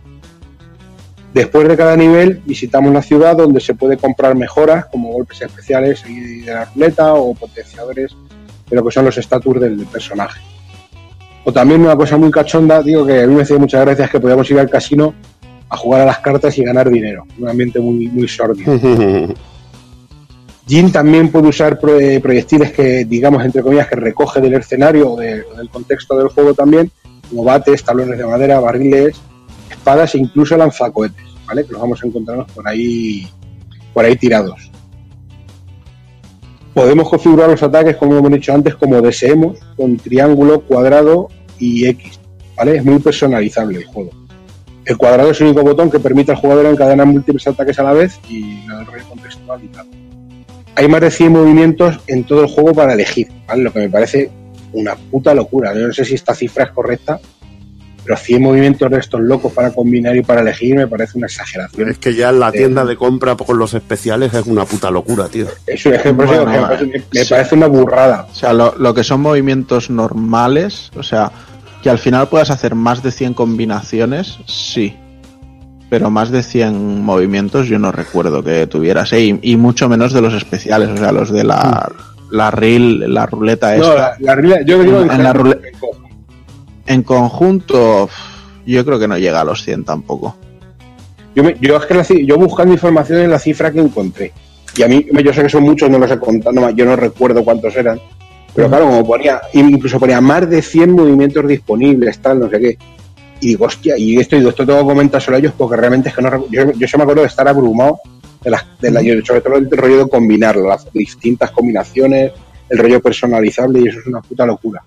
Después 1.35 1.67
de 1.67 1.77
cada 1.77 1.97
nivel 1.97 2.43
visitamos 2.45 2.93
la 2.93 3.01
ciudad 3.03 3.37
donde 3.37 3.61
se 3.61 3.75
puede 3.75 3.97
comprar 3.97 4.35
mejoras 4.35 4.87
como 4.87 5.13
golpes 5.13 5.41
especiales 5.41 6.05
y 6.07 6.41
de 6.41 6.53
la 6.53 6.67
ruleta 6.67 7.15
o 7.15 7.33
potenciadores 7.35 8.15
de 8.69 8.77
lo 8.77 8.85
que 8.85 8.91
son 8.91 9.07
los 9.07 9.17
estatus 9.17 9.59
del, 9.61 9.87
personaje. 9.87 10.41
O 11.45 11.53
también 11.53 11.81
una 11.81 11.97
cosa 11.97 12.17
muy 12.19 12.31
cachonda, 12.31 12.83
digo 12.83 13.07
que 13.07 13.23
a 13.23 13.27
mí 13.27 13.35
me 13.35 13.43
hacía 13.43 13.59
muchas 13.59 13.81
gracias 13.85 14.11
que 14.11 14.21
podíamos 14.21 14.51
ir 14.51 14.59
al 14.61 14.69
casino 14.71 15.15
a 15.69 15.77
jugar 15.77 16.03
a 16.03 16.05
las 16.07 16.19
cartas 16.19 16.57
y 16.59 16.65
ganar 16.65 16.91
dinero. 16.91 17.25
Un 17.39 17.49
ambiente 17.49 17.81
muy, 17.81 18.09
muy 18.09 18.29
sórdido. 18.29 18.79
Jin 20.69 20.93
también 20.93 21.31
puede 21.31 21.49
usar 21.49 21.79
eh, 21.99 22.21
proyectiles 22.23 22.73
que, 22.73 23.05
digamos, 23.05 23.45
entre 23.45 23.63
comillas, 23.63 23.89
que 23.89 23.97
recoge 23.97 24.41
del 24.41 24.55
escenario 24.55 25.13
o, 25.13 25.17
de- 25.21 25.43
o 25.43 25.57
del 25.57 25.69
contexto 25.69 26.17
del 26.17 26.29
juego 26.29 26.55
también, 26.55 26.91
como 27.29 27.43
bates, 27.43 27.83
talones 27.83 28.17
de 28.17 28.25
madera, 28.27 28.61
barriles, 28.61 29.21
espadas 29.73 30.15
e 30.15 30.19
incluso 30.19 30.57
lanzacohetes, 30.57 31.27
¿vale? 31.47 31.65
Que 31.65 31.73
los 31.73 31.81
vamos 31.81 32.03
a 32.03 32.07
encontrarnos 32.07 32.51
por 32.53 32.67
ahí, 32.69 33.29
por 33.93 34.05
ahí 34.05 34.17
tirados. 34.17 34.71
Podemos 36.75 37.09
configurar 37.09 37.51
los 37.51 37.63
ataques, 37.63 37.97
como 37.97 38.17
hemos 38.17 38.31
dicho 38.31 38.55
antes, 38.55 38.75
como 38.77 39.01
deseemos, 39.03 39.59
con 39.77 39.97
triángulo, 39.99 40.63
cuadrado 40.63 41.29
y 41.59 41.87
X, 41.87 42.19
¿vale? 42.57 42.77
Es 42.77 42.85
muy 42.85 42.99
personalizable 42.99 43.79
el 43.79 43.85
juego. 43.85 44.11
El 44.85 44.97
cuadrado 44.97 45.31
es 45.31 45.41
el 45.41 45.49
único 45.49 45.63
botón 45.63 45.91
que 45.91 46.01
permite 46.01 46.33
al 46.33 46.39
jugador 46.39 46.67
encadenar 46.67 47.07
múltiples 47.07 47.47
ataques 47.47 47.79
a 47.79 47.83
la 47.85 47.93
vez 47.93 48.19
y 48.29 48.67
rollo 48.67 49.05
contextual 49.09 49.63
y 49.63 49.69
tal. 49.69 49.87
Hay 50.75 50.89
más 50.89 51.03
de 51.03 51.11
100 51.11 51.33
movimientos 51.33 52.01
en 52.07 52.25
todo 52.25 52.43
el 52.43 52.49
juego 52.49 52.73
para 52.73 52.95
elegir, 52.95 53.29
¿vale? 53.47 53.63
Lo 53.63 53.73
que 53.73 53.81
me 53.81 53.91
parece 53.91 54.31
una 54.73 54.97
puta 54.97 55.35
locura. 55.35 55.75
Yo 55.75 55.87
no 55.87 55.93
sé 55.93 56.05
si 56.05 56.15
esta 56.15 56.35
cifra 56.35 56.65
es 56.65 56.71
correcta, 56.71 57.21
pero 58.05 58.17
100 58.17 58.43
movimientos 58.43 58.91
de 58.91 58.99
estos 58.99 59.21
locos 59.21 59.53
para 59.53 59.71
combinar 59.71 60.17
y 60.17 60.23
para 60.23 60.41
elegir 60.41 60.75
me 60.75 60.87
parece 60.87 61.19
una 61.19 61.27
exageración. 61.27 61.89
Es 61.91 61.99
que 61.99 62.15
ya 62.15 62.31
en 62.31 62.41
la 62.41 62.51
tienda 62.51 62.85
de 62.85 62.97
compra 62.97 63.37
con 63.37 63.59
los 63.59 63.75
especiales 63.75 64.35
es 64.35 64.47
una 64.47 64.65
puta 64.65 64.91
locura, 64.91 65.29
tío. 65.29 65.47
Es 65.67 65.87
un 65.87 65.95
ejemplo, 65.95 66.27
Bueno, 66.27 66.47
me 66.47 66.59
parece- 66.61 66.87
me, 66.87 67.03
me 67.13 67.25
sí. 67.25 67.31
parece 67.31 67.55
una 67.55 67.67
burrada. 67.69 68.27
O 68.31 68.35
sea, 68.35 68.53
lo, 68.53 68.75
lo 68.79 68.93
que 68.95 69.05
son 69.05 69.21
movimientos 69.21 69.89
normales, 69.91 70.91
o 70.97 71.03
sea, 71.03 71.31
que 71.83 71.91
al 71.91 71.99
final 71.99 72.29
puedas 72.29 72.51
hacer 72.51 72.75
más 72.75 73.03
de 73.03 73.11
100 73.11 73.35
combinaciones, 73.35 74.39
sí. 74.47 74.97
Pero 75.91 76.11
más 76.11 76.31
de 76.31 76.43
100 76.43 77.03
movimientos 77.05 77.67
yo 77.69 77.79
no 77.79 77.93
recuerdo 77.93 78.43
que 78.43 78.67
tuvieras, 78.67 79.13
¿eh? 79.13 79.21
y, 79.21 79.39
y 79.43 79.57
mucho 79.57 79.89
menos 79.89 80.13
de 80.13 80.23
los 80.23 80.33
especiales, 80.33 80.89
o 80.89 80.97
sea, 80.97 81.13
los 81.13 81.31
de 81.31 81.45
la, 81.45 81.91
la 82.31 82.51
reel, 82.51 83.13
la 83.13 83.27
ruleta 83.27 83.77
No, 83.77 83.91
esta. 83.91 84.17
la, 84.21 84.63
yo 84.65 84.83
digo 84.83 85.03
En- 85.03 85.03
en 85.03 85.07
la 85.09 85.13
general, 85.33 85.35
rule- 85.35 85.61
En 86.93 87.03
conjunto, 87.03 88.09
yo 88.67 88.85
creo 88.85 88.99
que 88.99 89.09
no 89.09 89.17
llega 89.19 89.41
a 89.41 89.45
los 89.45 89.63
100 89.65 89.85
tampoco. 89.85 90.37
Yo, 91.35 91.43
me- 91.43 91.57
yo 91.61 91.77
es 91.77 91.87
que 91.87 91.95
la 91.95 92.03
yo 92.05 92.37
buscando 92.37 92.75
información 92.75 93.21
en 93.21 93.31
la 93.31 93.39
cifra 93.39 93.71
que 93.73 93.81
encontré. 93.81 94.33
Y 94.77 94.83
a 94.83 94.89
mí, 94.89 95.07
yo 95.25 95.33
sé 95.33 95.43
que 95.43 95.49
son 95.49 95.63
muchos, 95.63 95.89
no 95.91 95.99
los 95.99 96.11
he 96.11 96.19
contado, 96.19 96.53
no, 96.55 96.71
yo 96.71 96.85
no 96.85 96.97
recuerdo 96.97 97.45
cuántos 97.45 97.75
eran. 97.77 98.01
Pero 98.55 98.69
claro, 98.69 98.87
como 98.87 99.07
ponía, 99.07 99.41
incluso 99.55 99.99
ponía 99.99 100.21
más 100.21 100.49
de 100.49 100.61
100 100.61 100.93
movimientos 100.93 101.47
disponibles, 101.47 102.19
tal, 102.19 102.41
no 102.41 102.51
sé 102.51 102.61
qué. 102.61 102.79
Y 103.41 103.49
digo, 103.49 103.65
hostia, 103.65 103.97
y 103.97 104.19
esto, 104.19 104.37
digo, 104.37 104.51
esto 104.51 104.67
tengo 104.67 104.81
que 104.81 104.87
comentárselo 104.87 105.37
a 105.37 105.41
ellos 105.41 105.55
porque 105.57 105.77
realmente 105.77 106.11
es 106.11 106.15
que 106.15 106.23
no 106.23 106.47
yo, 106.51 106.73
yo 106.73 106.87
se 106.87 106.97
me 106.97 107.03
acuerdo 107.03 107.23
de 107.23 107.29
estar 107.29 107.49
abrumado 107.49 108.01
de 108.43 108.51
las, 108.51 108.65
de 108.81 108.91
la, 108.91 109.01
sobre 109.25 109.41
todo 109.41 109.57
el 109.57 109.71
rollo 109.71 110.05
de 110.05 110.11
combinarlo, 110.11 110.69
las 110.69 110.91
distintas 110.93 111.51
combinaciones, 111.51 112.33
el 112.69 112.79
rollo 112.79 113.01
personalizable, 113.01 113.81
y 113.81 113.89
eso 113.89 114.01
es 114.01 114.07
una 114.07 114.21
puta 114.21 114.45
locura. 114.47 114.83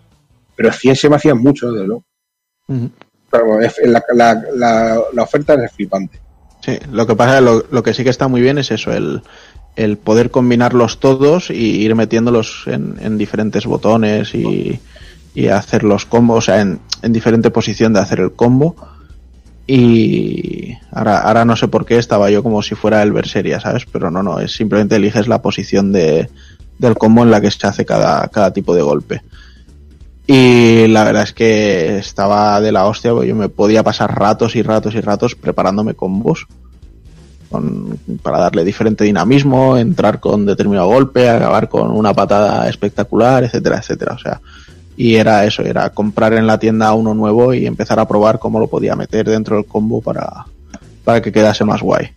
Pero 0.56 0.72
100 0.72 0.96
se 0.96 1.10
me 1.10 1.16
hacían 1.18 1.38
mucho, 1.40 1.72
de 1.72 1.86
luego. 1.86 2.04
Es- 3.62 3.82
la, 3.84 4.04
la, 4.14 4.44
la, 4.56 5.00
la 5.14 5.24
oferta 5.24 5.54
es 5.56 5.72
flipante. 5.72 6.20
Sí, 6.62 6.78
lo 6.92 7.06
que 7.06 7.16
pasa, 7.16 7.42
lo, 7.42 7.66
lo 7.70 7.84
que 7.84 7.94
sí 7.94 8.04
que 8.04 8.10
está 8.10 8.28
muy 8.28 8.42
bien 8.42 8.58
es 8.58 8.72
eso, 8.72 8.92
el, 8.92 9.22
el 9.76 9.98
poder 9.98 10.32
combinarlos 10.32 11.00
todos 11.00 11.50
y 11.52 11.82
ir 11.82 11.94
metiéndolos 11.96 12.64
en, 12.68 12.96
en 13.02 13.18
diferentes 13.18 13.66
botones 13.66 14.34
y, 14.34 14.80
y 15.36 15.48
hacer 15.50 15.84
los 15.84 16.06
combos, 16.06 16.38
o 16.38 16.42
sea, 16.42 16.62
en, 16.62 16.80
en 17.04 17.14
diferente 17.14 17.52
posición 17.52 17.94
de 17.94 18.00
hacer 18.00 18.20
el 18.20 18.32
combo. 18.34 18.76
Y 19.68 20.74
ahora, 20.92 21.20
ahora 21.22 21.44
no 21.46 21.56
sé 21.56 21.68
por 21.68 21.86
qué 21.86 21.98
estaba 21.98 22.30
yo 22.30 22.44
como 22.44 22.62
si 22.62 22.76
fuera 22.76 23.02
el 23.02 23.12
Berseria, 23.12 23.60
¿sabes? 23.60 23.86
Pero 23.92 24.12
no, 24.12 24.22
no, 24.22 24.40
es 24.40 24.56
simplemente 24.56 24.96
eliges 24.96 25.28
la 25.28 25.42
posición 25.42 25.92
de, 25.92 26.30
del 26.78 26.98
combo 26.98 27.24
en 27.24 27.32
la 27.32 27.42
que 27.42 27.50
se 27.52 27.66
hace 27.66 27.86
cada, 27.86 28.28
cada 28.28 28.54
tipo 28.54 28.76
de 28.76 28.84
golpe. 28.84 29.22
Y 30.28 30.88
la 30.88 31.04
verdad 31.04 31.24
es 31.24 31.34
que 31.34 31.98
estaba 31.98 32.60
de 32.60 32.72
la 32.72 32.86
hostia, 32.86 33.12
porque 33.12 33.28
yo 33.28 33.36
me 33.36 33.50
podía 33.50 33.84
pasar 33.84 34.18
ratos 34.18 34.56
y 34.56 34.64
ratos 34.64 34.96
y 34.96 35.02
ratos 35.02 35.36
preparándome 35.36 35.94
combos 35.94 36.48
con, 37.52 38.00
para 38.24 38.40
darle 38.40 38.64
diferente 38.64 39.04
dinamismo, 39.04 39.78
entrar 39.78 40.20
con 40.20 40.46
determinado 40.46 40.88
golpe, 40.88 41.30
acabar 41.30 41.70
con 41.70 41.92
una 41.92 42.14
patada 42.14 42.68
espectacular, 42.68 43.44
etcétera, 43.44 43.78
etcétera. 43.78 44.14
O 44.14 44.20
sea, 44.20 44.42
y 44.98 45.16
era 45.16 45.46
eso, 45.46 45.62
era 45.62 45.90
comprar 45.92 46.34
en 46.34 46.48
la 46.48 46.58
tienda 46.58 46.94
uno 46.94 47.14
nuevo 47.14 47.54
y 47.54 47.68
empezar 47.68 48.00
a 48.00 48.08
probar 48.08 48.40
cómo 48.40 48.60
lo 48.60 48.68
podía 48.68 48.96
meter 48.96 49.30
dentro 49.30 49.58
del 49.58 49.66
combo 49.66 50.02
para, 50.02 50.46
para 51.04 51.22
que 51.22 51.32
quedase 51.32 51.66
más 51.66 51.82
guay. 51.82 52.10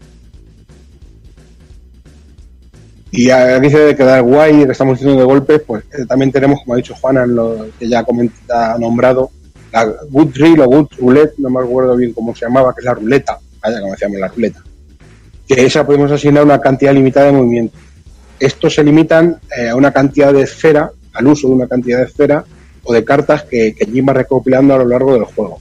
Y 3.11 3.31
a 3.31 3.59
dice 3.59 3.78
de 3.78 3.97
quedar 3.97 4.23
guay, 4.23 4.67
que 4.67 4.73
estamos 4.73 4.99
diciendo 4.99 5.20
de 5.20 5.27
golpes, 5.27 5.62
pues 5.67 5.85
eh, 5.93 6.05
también 6.07 6.31
tenemos, 6.31 6.61
como 6.61 6.75
ha 6.75 6.77
dicho 6.77 6.95
Juana, 6.95 7.25
en 7.25 7.35
lo 7.35 7.67
que 7.78 7.89
ya 7.89 8.05
ha 8.51 8.78
nombrado, 8.78 9.31
la 9.73 9.85
Good 10.11 10.37
Reel 10.37 10.61
o 10.61 10.67
Good 10.67 10.89
Roulette, 10.99 11.35
no 11.39 11.51
me 11.51 11.61
acuerdo 11.61 11.97
bien 11.97 12.12
cómo 12.12 12.35
se 12.35 12.45
llamaba, 12.45 12.75
que 12.75 12.81
es 12.81 12.85
la 12.85 12.95
ruleta, 12.95 13.39
vaya, 13.62 13.81
como 13.81 13.93
decíamos, 13.93 14.19
la 14.19 14.28
ruleta. 14.28 14.62
Que 15.47 15.65
esa 15.65 15.87
podemos 15.87 16.11
asignar 16.11 16.45
una 16.45 16.61
cantidad 16.61 16.93
limitada 16.93 17.27
de 17.27 17.33
movimientos. 17.33 17.81
Estos 18.39 18.75
se 18.75 18.85
limitan 18.85 19.41
eh, 19.57 19.70
a 19.70 19.77
una 19.77 19.93
cantidad 19.93 20.33
de 20.33 20.43
esfera, 20.43 20.91
al 21.15 21.27
uso 21.27 21.49
de 21.49 21.55
una 21.55 21.67
cantidad 21.67 21.99
de 21.99 22.05
esfera 22.05 22.45
o 22.85 22.93
de 22.93 23.05
cartas 23.05 23.45
que, 23.45 23.75
que 23.75 24.03
va 24.03 24.12
recopilando 24.12 24.75
a 24.75 24.78
lo 24.78 24.87
largo 24.87 25.15
del 25.15 25.25
juego. 25.25 25.59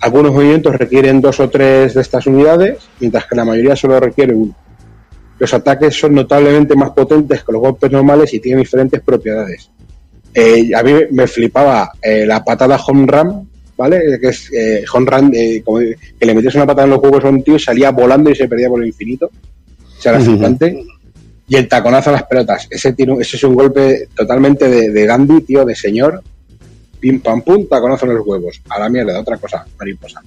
Algunos 0.00 0.32
movimientos 0.32 0.76
requieren 0.76 1.20
dos 1.20 1.40
o 1.40 1.48
tres 1.48 1.94
de 1.94 2.00
estas 2.00 2.26
unidades, 2.26 2.78
mientras 2.98 3.26
que 3.26 3.36
la 3.36 3.44
mayoría 3.44 3.76
solo 3.76 4.00
requiere 4.00 4.34
uno. 4.34 4.54
Los 5.40 5.54
ataques 5.54 5.98
son 5.98 6.14
notablemente 6.14 6.76
más 6.76 6.90
potentes 6.90 7.42
que 7.42 7.52
los 7.52 7.62
golpes 7.62 7.90
normales 7.90 8.32
y 8.34 8.40
tienen 8.40 8.62
diferentes 8.62 9.00
propiedades. 9.00 9.70
Eh, 10.34 10.70
a 10.76 10.82
mí 10.82 10.92
me 11.10 11.26
flipaba 11.26 11.92
eh, 12.00 12.26
la 12.26 12.44
patada 12.44 12.76
home 12.76 13.06
run, 13.06 13.48
¿vale? 13.74 14.18
Que 14.20 14.28
es 14.28 14.52
eh, 14.52 14.84
home 14.92 15.10
run, 15.10 15.32
eh, 15.34 15.62
como 15.64 15.78
que 15.78 15.96
le 16.26 16.34
metías 16.34 16.54
una 16.56 16.66
patada 16.66 16.84
en 16.84 16.90
los 16.90 17.00
juegos 17.00 17.24
a 17.24 17.30
un 17.30 17.42
tío 17.42 17.56
y 17.56 17.58
salía 17.58 17.90
volando 17.90 18.30
y 18.30 18.34
se 18.34 18.48
perdía 18.48 18.68
por 18.68 18.82
el 18.82 18.88
infinito. 18.88 19.30
O 19.98 20.00
sea, 20.00 20.12
era 20.12 20.20
flipante. 20.20 20.84
Y 21.48 21.56
el 21.56 21.66
taconazo 21.66 22.10
a 22.10 22.12
las 22.12 22.24
pelotas. 22.24 22.68
Ese, 22.70 22.92
tiene, 22.92 23.16
ese 23.18 23.38
es 23.38 23.42
un 23.42 23.54
golpe 23.54 24.08
totalmente 24.14 24.68
de, 24.68 24.90
de 24.90 25.06
dandy, 25.06 25.40
tío, 25.40 25.64
de 25.64 25.74
señor. 25.74 26.22
Pim 27.00 27.20
pam 27.20 27.40
pum, 27.40 27.66
taconazo 27.66 28.04
en 28.04 28.14
los 28.16 28.26
huevos. 28.26 28.60
A 28.68 28.78
la 28.78 28.90
mierda, 28.90 29.18
otra 29.18 29.38
cosa, 29.38 29.64
mariposa. 29.78 30.22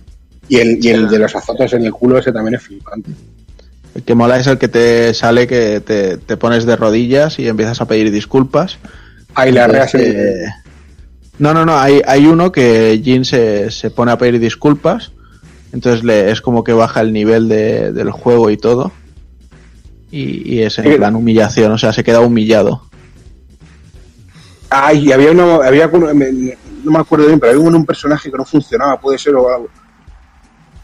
Y 0.49 0.57
el, 0.57 0.83
y 0.83 0.89
el 0.89 1.07
de 1.07 1.19
los 1.19 1.35
azotes 1.35 1.71
en 1.73 1.85
el 1.85 1.93
culo, 1.93 2.17
ese 2.17 2.31
también 2.31 2.55
es 2.55 2.63
flipante. 2.63 3.11
El 3.95 4.03
que 4.03 4.15
mola 4.15 4.39
es 4.39 4.47
el 4.47 4.57
que 4.57 4.67
te 4.67 5.13
sale 5.13 5.45
que 5.47 5.79
te, 5.79 6.17
te 6.17 6.37
pones 6.37 6.65
de 6.65 6.75
rodillas 6.75 7.37
y 7.39 7.47
empiezas 7.47 7.79
a 7.81 7.85
pedir 7.85 8.11
disculpas. 8.11 8.79
Ahí 9.35 9.51
le 9.51 9.61
Entonces, 9.61 10.01
eh, 10.01 10.45
No, 11.39 11.53
no, 11.53 11.65
no, 11.65 11.77
hay, 11.77 12.01
hay 12.07 12.25
uno 12.25 12.51
que 12.51 12.99
Jin 13.03 13.23
se, 13.25 13.69
se 13.71 13.91
pone 13.91 14.11
a 14.11 14.17
pedir 14.17 14.39
disculpas, 14.39 15.11
entonces 15.71 16.03
le, 16.03 16.31
es 16.31 16.41
como 16.41 16.63
que 16.63 16.73
baja 16.73 17.01
el 17.01 17.11
nivel 17.13 17.47
de- 17.49 17.91
del 17.91 18.11
juego 18.11 18.49
y 18.49 18.57
todo. 18.57 18.91
Y, 20.11 20.53
y 20.55 20.61
es 20.61 20.77
en 20.79 20.85
Sí. 20.85 20.97
plan 20.97 21.15
humillación, 21.15 21.71
o 21.71 21.77
sea, 21.77 21.91
se 21.93 22.03
queda 22.03 22.19
humillado. 22.21 22.83
Ay, 24.69 25.11
había 25.11 25.31
uno, 25.31 25.61
había 25.61 25.87
no 25.87 26.91
me 26.91 26.99
acuerdo 26.99 27.27
bien, 27.27 27.39
pero 27.39 27.51
había 27.53 27.63
uno, 27.63 27.77
un 27.77 27.85
personaje 27.85 28.29
que 28.31 28.37
no 28.37 28.45
funcionaba, 28.45 28.99
puede 28.99 29.17
ser 29.17 29.35
o 29.35 29.49
algo. 29.53 29.69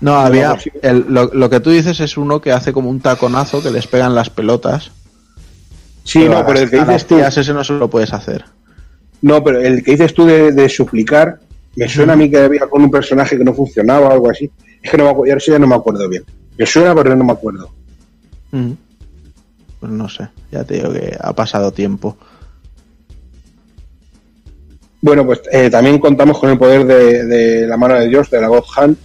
No, 0.01 0.15
había. 0.17 0.57
el- 0.81 1.05
lo, 1.09 1.25
lo 1.33 1.49
que 1.49 1.59
tú 1.59 1.71
dices 1.71 1.99
es 1.99 2.15
uno 2.17 2.39
que 2.39 2.51
hace 2.51 2.71
como 2.71 2.89
un 2.89 2.99
taconazo 3.01 3.61
que 3.61 3.69
les 3.71 3.85
pegan 3.87 4.15
las 4.15 4.29
pelotas. 4.29 4.91
Sí, 6.03 6.27
no, 6.27 6.45
pero 6.45 6.59
el 6.59 6.69
que 6.69 6.79
dices 6.79 7.05
tú, 7.05 7.15
tías 7.17 7.37
ese 7.37 7.53
no 7.53 7.63
se 7.63 7.73
lo 7.73 7.89
puedes 7.89 8.13
hacer. 8.13 8.45
no, 9.21 9.43
pero 9.43 9.59
el 9.59 9.83
que 9.83 9.91
dices 9.91 10.13
tú 10.13 10.25
de, 10.25 10.51
de 10.53 10.69
suplicar, 10.69 11.39
me 11.75 11.87
suena 11.87 12.13
a 12.13 12.15
mí 12.15 12.29
que 12.31 12.37
había 12.37 12.67
con 12.67 12.81
un 12.81 12.89
personaje 12.91 13.37
que 13.37 13.43
no 13.43 13.53
funcionaba 13.53 14.07
o 14.07 14.11
algo 14.13 14.29
así. 14.29 14.49
Es 14.81 14.89
que 14.91 14.97
no 14.97 15.03
me 15.03 15.09
acuerdo, 15.11 15.31
ahora 15.33 15.39
sí 15.41 15.51
ya 15.51 15.59
no 15.59 15.67
me 15.67 15.75
acuerdo 15.75 16.07
bien. 16.09 16.23
Me 16.57 16.65
suena, 16.65 16.95
pero 16.95 17.15
no 17.15 17.23
me 17.25 17.33
acuerdo. 17.33 17.69
Mm. 18.51 18.71
Pues 19.79 19.91
no 19.91 20.09
sé, 20.09 20.27
ya 20.51 20.63
te 20.63 20.75
digo 20.75 20.91
que 20.93 21.15
ha 21.19 21.33
pasado 21.33 21.71
tiempo. 21.71 22.17
Bueno, 25.01 25.25
pues 25.25 25.41
eh, 25.51 25.69
también 25.69 25.99
contamos 25.99 26.37
con 26.39 26.49
el 26.49 26.57
poder 26.57 26.85
de, 26.85 27.25
de 27.25 27.67
la 27.67 27.77
mano 27.77 27.95
de 27.95 28.07
Dios, 28.07 28.29
de 28.29 28.41
la 28.41 28.47
God 28.47 28.63
Hand. 28.75 28.97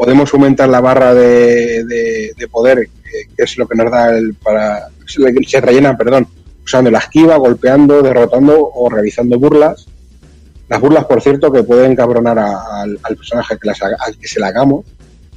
Podemos 0.00 0.32
aumentar 0.32 0.68
la 0.70 0.80
barra 0.80 1.12
de, 1.14 1.84
de- 1.84 2.32
de 2.36 2.48
poder, 2.48 2.78
eh, 2.78 2.88
que 3.36 3.42
es 3.44 3.58
lo 3.58 3.66
que 3.68 3.76
nos 3.76 3.90
da 3.90 4.16
el 4.16 4.32
para. 4.34 4.88
Se, 5.06 5.20
le- 5.20 5.34
se 5.46 5.60
rellena, 5.60 5.94
perdón, 5.96 6.26
usando 6.64 6.90
la 6.90 7.00
esquiva, 7.00 7.36
golpeando, 7.36 8.00
derrotando 8.00 8.70
o 8.74 8.88
realizando 8.88 9.38
burlas. 9.38 9.86
Las 10.70 10.80
burlas, 10.80 11.04
por 11.04 11.20
cierto, 11.20 11.52
que 11.52 11.62
pueden 11.64 11.94
cabronar 11.94 12.38
a- 12.38 12.80
al, 12.82 12.98
al 13.02 13.16
personaje 13.16 13.58
que 13.60 13.68
las 13.68 13.82
al 13.82 14.16
que 14.18 14.26
se 14.26 14.40
la 14.40 14.46
hagamos. 14.48 14.86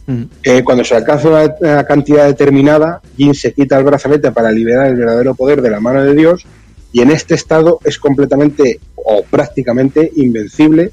Mm. 0.06 0.24
Eh, 0.43 0.64
cuando 0.64 0.83
se 0.85 0.95
alcanza 0.95 1.27
una, 1.30 1.56
una 1.59 1.83
cantidad 1.85 2.25
determinada, 2.25 3.01
Jin 3.17 3.33
se 3.35 3.51
quita 3.53 3.77
el 3.77 3.83
brazalete 3.83 4.32
para 4.32 4.50
liberar 4.51 4.88
el 4.88 4.95
verdadero 4.95 5.33
poder 5.35 5.61
de 5.61 5.72
la 5.72 5.80
mano 5.82 6.03
de 6.03 6.14
Dios 6.16 6.45
y 6.93 7.01
en 7.01 7.11
este 7.11 7.35
estado 7.35 7.80
es 7.83 7.98
completamente 8.00 8.80
o 8.95 9.24
prácticamente 9.30 10.09
invencible, 10.16 10.92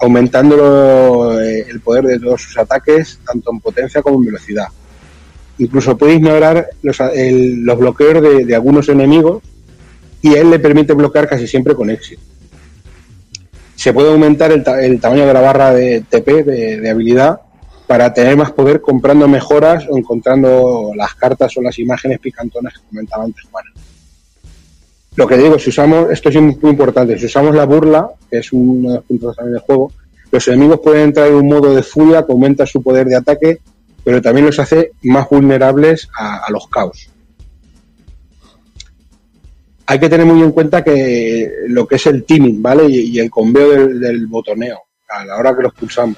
aumentando 0.00 1.40
eh, 1.40 1.66
el 1.68 1.80
poder 1.80 2.04
de 2.04 2.18
todos 2.20 2.42
sus 2.42 2.56
ataques, 2.58 3.18
tanto 3.26 3.50
en 3.52 3.60
potencia 3.60 4.02
como 4.02 4.18
en 4.18 4.26
velocidad. 4.26 4.66
Incluso 5.58 5.96
puede 5.98 6.14
ignorar 6.14 6.68
los, 6.82 7.00
el- 7.00 7.64
los 7.64 7.78
bloqueos 7.78 8.22
de, 8.46 8.54
algunos 8.54 8.88
enemigos 8.88 9.42
y 10.22 10.34
él 10.34 10.50
le 10.50 10.58
permite 10.58 10.92
bloquear 10.94 11.28
casi 11.28 11.46
siempre 11.48 11.74
con 11.74 11.90
éxito. 11.90 12.22
Se 13.74 13.92
puede 13.92 14.10
aumentar 14.10 14.50
el, 14.52 14.62
ta- 14.64 14.80
el 14.82 15.00
tamaño 15.00 15.26
de 15.26 15.34
la 15.34 15.40
barra 15.40 15.72
de 15.72 16.02
TP, 16.08 16.44
de, 16.44 16.90
habilidad, 16.90 17.40
para 17.86 18.12
tener 18.12 18.36
más 18.36 18.52
poder 18.52 18.80
comprando 18.80 19.26
mejoras 19.28 19.84
o 19.88 19.96
encontrando 19.96 20.92
las 20.94 21.14
cartas 21.14 21.56
o 21.56 21.62
las 21.62 21.78
imágenes 21.78 22.18
picantonas 22.18 22.74
que 22.74 22.80
comentaba 22.88 23.24
antes 23.24 23.44
Juan. 23.50 23.64
Lo 25.18 25.26
que 25.26 25.36
digo, 25.36 25.58
si 25.58 25.70
usamos, 25.70 26.12
esto 26.12 26.28
es 26.28 26.36
muy 26.40 26.70
importante, 26.70 27.18
si 27.18 27.26
usamos 27.26 27.52
la 27.52 27.66
burla, 27.66 28.08
que 28.30 28.38
es 28.38 28.52
uno 28.52 28.90
de 28.90 28.94
los 28.98 29.04
puntos 29.04 29.34
también 29.34 29.54
del 29.54 29.62
juego, 29.62 29.90
los 30.30 30.46
enemigos 30.46 30.78
pueden 30.78 31.08
entrar 31.08 31.26
en 31.26 31.34
un 31.34 31.48
modo 31.48 31.74
de 31.74 31.82
furia 31.82 32.24
que 32.24 32.30
aumenta 32.30 32.64
su 32.66 32.80
poder 32.80 33.08
de 33.08 33.16
ataque, 33.16 33.58
pero 34.04 34.22
también 34.22 34.46
los 34.46 34.60
hace 34.60 34.92
más 35.02 35.28
vulnerables 35.28 36.08
a, 36.16 36.46
los 36.50 36.68
caos. 36.68 37.10
Hay 39.86 39.98
que 39.98 40.08
tener 40.08 40.24
muy 40.24 40.40
en 40.40 40.52
cuenta 40.52 40.84
que 40.84 41.50
lo 41.66 41.84
que 41.88 41.96
es 41.96 42.06
el 42.06 42.22
timing, 42.22 42.62
¿vale? 42.62 42.88
Y, 42.88 43.18
el 43.18 43.28
conveo 43.28 43.88
del, 43.88 44.28
botoneo 44.28 44.78
a 45.08 45.24
la 45.24 45.36
hora 45.36 45.56
que 45.56 45.64
los 45.64 45.74
pulsamos. 45.74 46.16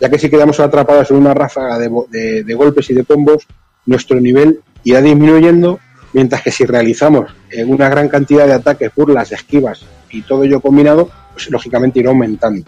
Ya 0.00 0.10
que 0.10 0.18
si 0.18 0.28
quedamos 0.28 0.58
atrapados 0.58 1.08
en 1.12 1.18
una 1.18 1.34
ráfaga 1.34 1.78
de- 1.78 2.42
de 2.42 2.54
golpes 2.54 2.90
y 2.90 2.94
de 2.94 3.04
combos, 3.04 3.46
nuestro 3.86 4.20
nivel 4.20 4.60
irá 4.82 5.00
disminuyendo, 5.00 5.78
mientras 6.12 6.42
que 6.42 6.50
si 6.50 6.64
realizamos 6.64 7.30
eh, 7.50 7.64
una 7.64 7.88
gran 7.88 8.08
cantidad 8.08 8.46
de 8.46 8.54
ataques, 8.54 8.90
burlas, 8.94 9.32
esquivas 9.32 9.80
y 10.10 10.22
todo 10.22 10.44
ello 10.44 10.60
combinado, 10.60 11.08
pues 11.32 11.50
lógicamente 11.50 12.00
irá 12.00 12.10
aumentando. 12.10 12.64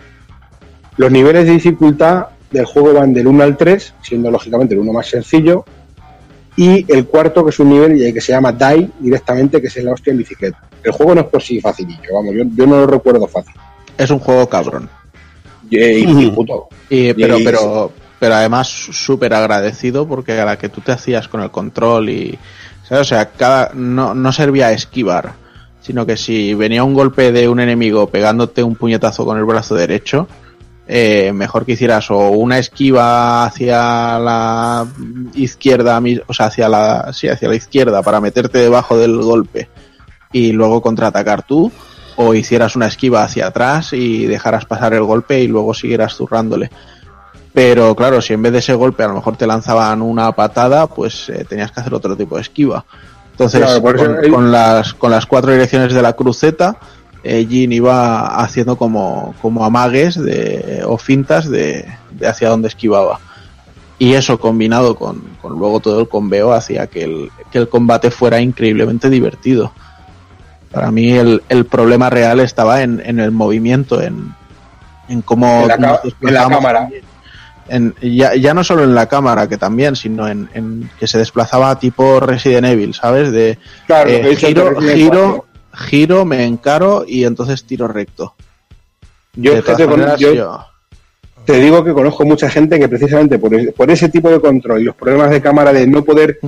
Los 0.96 1.10
niveles 1.10 1.46
de 1.46 1.52
dificultad 1.52 2.26
del 2.50 2.64
juego 2.66 2.92
van 2.94 3.12
del 3.14 3.26
1 3.26 3.42
al 3.42 3.56
3, 3.56 3.94
siendo 4.02 4.30
lógicamente 4.30 4.74
el 4.74 4.80
1 4.80 4.92
más 4.92 5.06
sencillo, 5.08 5.64
y 6.56 6.84
el 6.92 7.06
cuarto, 7.06 7.42
que 7.44 7.50
es 7.50 7.58
un 7.60 7.70
nivel 7.70 8.12
que 8.12 8.20
se 8.20 8.32
llama 8.32 8.52
Die 8.52 8.90
directamente, 9.00 9.60
que 9.60 9.68
es 9.68 9.76
la 9.82 9.92
hostia 9.92 10.10
en 10.10 10.18
bicicleta. 10.18 10.58
El 10.84 10.92
juego 10.92 11.14
no 11.14 11.22
es 11.22 11.26
por 11.28 11.42
sí 11.42 11.60
facilillo, 11.60 12.14
vamos, 12.14 12.34
yo, 12.34 12.44
yo 12.54 12.66
no 12.66 12.76
lo 12.80 12.86
recuerdo 12.86 13.26
fácil. 13.26 13.54
Es 13.96 14.10
un 14.10 14.18
juego 14.18 14.46
cabrón. 14.48 14.88
Y, 15.70 15.78
y- 15.78 16.26
y 16.26 16.30
puto. 16.30 16.68
Y, 16.90 17.14
pero, 17.14 17.38
Y- 17.38 17.44
pero, 17.44 17.90
pero 18.18 18.34
además 18.34 18.68
súper 18.68 19.32
agradecido 19.32 20.06
porque 20.06 20.32
a 20.38 20.44
la 20.44 20.58
que 20.58 20.68
tú 20.68 20.82
te 20.82 20.92
hacías 20.92 21.26
con 21.28 21.40
el 21.40 21.50
control 21.50 22.10
y. 22.10 22.38
O 23.00 23.04
sea, 23.04 23.30
cada, 23.30 23.70
no, 23.74 24.14
no 24.14 24.32
servía 24.32 24.66
a 24.66 24.72
esquivar, 24.72 25.32
sino 25.80 26.04
que 26.04 26.16
si 26.16 26.54
venía 26.54 26.84
un 26.84 26.94
golpe 26.94 27.32
de 27.32 27.48
un 27.48 27.60
enemigo 27.60 28.08
pegándote 28.08 28.62
un 28.62 28.76
puñetazo 28.76 29.24
con 29.24 29.38
el 29.38 29.44
brazo 29.44 29.74
derecho, 29.74 30.28
eh, 30.86 31.32
mejor 31.32 31.64
que 31.64 31.72
hicieras 31.72 32.10
o 32.10 32.30
una 32.30 32.58
esquiva 32.58 33.44
hacia 33.44 34.18
la 34.18 34.86
izquierda, 35.34 36.02
o 36.26 36.34
sea, 36.34 36.46
hacia 36.46 36.68
la, 36.68 37.12
sí, 37.12 37.28
hacia 37.28 37.48
la 37.48 37.54
izquierda 37.54 38.02
para 38.02 38.20
meterte 38.20 38.58
debajo 38.58 38.98
del 38.98 39.16
golpe 39.22 39.68
y 40.32 40.52
luego 40.52 40.82
contraatacar 40.82 41.44
tú, 41.46 41.72
o 42.16 42.34
hicieras 42.34 42.76
una 42.76 42.88
esquiva 42.88 43.24
hacia 43.24 43.46
atrás 43.46 43.92
y 43.92 44.26
dejaras 44.26 44.66
pasar 44.66 44.92
el 44.92 45.04
golpe 45.04 45.40
y 45.40 45.48
luego 45.48 45.72
siguieras 45.72 46.14
zurrándole. 46.14 46.70
Pero 47.54 47.94
claro, 47.94 48.22
si 48.22 48.32
en 48.32 48.42
vez 48.42 48.52
de 48.52 48.58
ese 48.60 48.74
golpe 48.74 49.02
a 49.02 49.08
lo 49.08 49.14
mejor 49.14 49.36
te 49.36 49.46
lanzaban 49.46 50.00
una 50.00 50.32
patada, 50.32 50.86
pues 50.86 51.28
eh, 51.28 51.44
tenías 51.48 51.70
que 51.70 51.80
hacer 51.80 51.92
otro 51.92 52.16
tipo 52.16 52.36
de 52.36 52.42
esquiva. 52.42 52.84
Entonces, 53.32 53.60
Claro, 53.60 53.82
con, 54.30 54.50
las, 54.50 54.94
con 54.94 55.10
las 55.10 55.26
cuatro 55.26 55.52
direcciones 55.52 55.92
de 55.92 56.00
la 56.02 56.14
cruceta, 56.14 56.76
eh, 57.22 57.46
Jin 57.48 57.72
iba 57.72 58.42
haciendo 58.42 58.76
como, 58.76 59.34
como 59.42 59.64
amagues 59.64 60.14
de, 60.22 60.82
o 60.86 60.96
fintas 60.96 61.48
de, 61.50 61.84
de 62.10 62.26
hacia 62.26 62.48
dónde 62.48 62.68
esquivaba. 62.68 63.20
Y 63.98 64.14
eso 64.14 64.40
combinado 64.40 64.96
con, 64.96 65.22
con 65.40 65.58
luego 65.58 65.78
todo 65.80 66.00
el 66.00 66.08
conveo 66.08 66.52
hacía 66.52 66.86
que 66.86 67.04
el, 67.04 67.30
que 67.50 67.58
el 67.58 67.68
combate 67.68 68.10
fuera 68.10 68.40
increíblemente 68.40 69.08
divertido. 69.10 69.72
Para 70.72 70.90
mí 70.90 71.10
el, 71.12 71.42
el 71.50 71.66
problema 71.66 72.08
real 72.10 72.40
estaba 72.40 72.80
en, 72.82 73.00
en 73.04 73.20
el 73.20 73.30
movimiento, 73.30 74.00
en, 74.00 74.34
en 75.08 75.20
cómo 75.22 75.62
En 75.62 75.68
la 75.68 75.76
ca- 75.76 75.80
nos 75.86 76.04
en 76.04 76.10
la 76.10 76.10
desplazamos. 76.20 76.56
cámara. 76.58 76.88
En- 77.74 77.94
ya, 78.02 78.34
ya 78.34 78.52
no 78.54 78.62
solo 78.64 78.84
en 78.84 78.94
la 78.94 79.06
cámara, 79.08 79.48
que 79.48 79.56
también, 79.56 79.96
sino 79.96 80.28
en, 80.28 80.48
en 80.52 80.90
que 81.00 81.06
se 81.06 81.18
desplazaba 81.18 81.78
tipo 81.78 82.20
Resident 82.20 82.66
Evil, 82.66 82.92
¿sabes? 82.94 83.32
De 83.32 83.58
Claro, 83.86 84.10
eh, 84.10 84.36
giro, 84.36 84.80
giro, 84.80 85.46
giro, 85.72 86.24
me 86.26 86.44
encaro 86.44 87.04
y 87.08 87.24
entonces 87.24 87.64
tiro 87.64 87.88
recto. 87.88 88.34
Yo, 89.34 89.54
De 89.54 89.62
todas 89.62 89.76
fíjate, 89.78 89.84
con- 89.90 90.00
maneras, 90.00 90.20
yo 90.20 90.34
yo- 90.34 90.66
te 91.46 91.54
digo 91.60 91.82
que 91.82 91.92
conozco 91.92 92.24
mucha 92.24 92.48
gente 92.50 92.78
que 92.78 92.88
precisamente 92.88 93.38
por, 93.38 93.72
por 93.72 93.90
ese 93.90 94.08
tipo 94.10 94.28
de 94.30 94.38
control 94.38 94.80
y 94.80 94.84
los 94.84 94.94
problemas 94.94 95.30
de 95.30 95.40
cámara 95.40 95.72
de 95.72 95.86
no 95.86 96.04
poder 96.04 96.38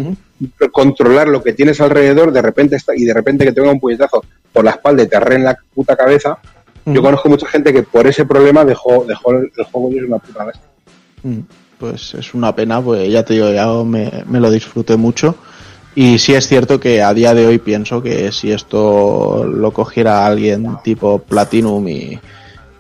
controlar 0.73 1.28
lo 1.28 1.43
que 1.43 1.53
tienes 1.53 1.81
alrededor, 1.81 2.33
de 2.33 2.43
repente 2.43 2.77
está, 2.77 2.94
y 2.94 3.05
de 3.05 3.15
repente 3.15 3.44
que 3.44 3.53
te 3.53 3.61
venga 3.61 3.73
un 3.73 3.81
puñetazo 3.81 4.23
por 4.53 4.65
la 4.65 4.73
espalda 4.73 5.03
y 5.03 5.09
te 5.09 5.17
arre 5.17 5.36
en 5.36 5.44
la 5.44 5.57
puta 5.75 5.97
cabeza, 5.97 6.39
yo 6.86 7.01
conozco 7.03 7.28
mucha 7.31 7.47
gente 7.49 7.73
que 7.73 7.83
por 7.83 8.07
ese 8.07 8.27
problema 8.27 8.65
dejó, 8.65 9.05
dejó 9.09 9.33
el, 9.33 9.51
el 9.57 9.65
juego 9.65 9.91
y 9.93 9.99
es 9.99 10.05
una 10.05 10.19
puta 10.19 10.44
bestia. 10.44 10.65
Mm, 11.25 11.41
Pues 11.78 12.15
es 12.15 12.35
una 12.35 12.55
pena, 12.55 12.81
pues 12.81 13.11
ya 13.11 13.25
te 13.25 13.35
digo, 13.35 13.51
ya 13.51 13.67
me, 13.85 14.23
me 14.27 14.39
lo 14.41 14.51
disfruté 14.51 14.97
mucho. 14.97 15.35
Y 15.97 16.19
sí 16.19 16.35
es 16.35 16.47
cierto 16.49 16.81
que 16.81 17.03
a 17.03 17.12
día 17.15 17.35
de 17.35 17.47
hoy 17.47 17.59
pienso 17.59 18.03
que 18.03 18.31
si 18.33 18.51
esto 18.53 19.44
lo 19.44 19.73
cogiera 19.73 20.27
alguien 20.27 20.77
tipo 20.83 21.19
Platinum 21.20 21.86
y, 21.89 22.19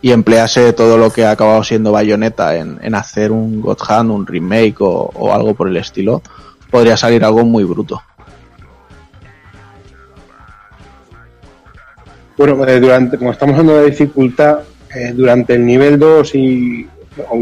y 0.02 0.10
emplease 0.12 0.72
todo 0.72 0.98
lo 0.98 1.10
que 1.12 1.24
ha 1.24 1.30
acabado 1.32 1.62
siendo 1.64 1.92
Bayonetta 1.92 2.56
en, 2.56 2.78
en 2.82 2.94
hacer 2.94 3.30
un 3.32 3.60
God 3.60 3.78
Hand, 3.88 4.10
un 4.10 4.26
remake 4.26 4.80
o, 4.80 5.10
o 5.14 5.32
algo 5.32 5.54
por 5.54 5.68
el 5.68 5.76
estilo, 5.76 6.22
podría 6.70 6.96
salir 6.96 7.24
algo 7.24 7.44
muy 7.44 7.64
bruto. 7.64 8.00
Bueno, 12.36 12.66
eh, 12.66 12.80
durante, 12.80 13.16
como 13.16 13.30
estamos 13.30 13.54
hablando 13.54 13.76
de 13.80 13.90
dificultad, 13.90 14.58
eh, 14.94 15.12
durante 15.14 15.54
el 15.54 15.64
nivel 15.64 15.98
2 15.98 16.34
y, 16.34 16.88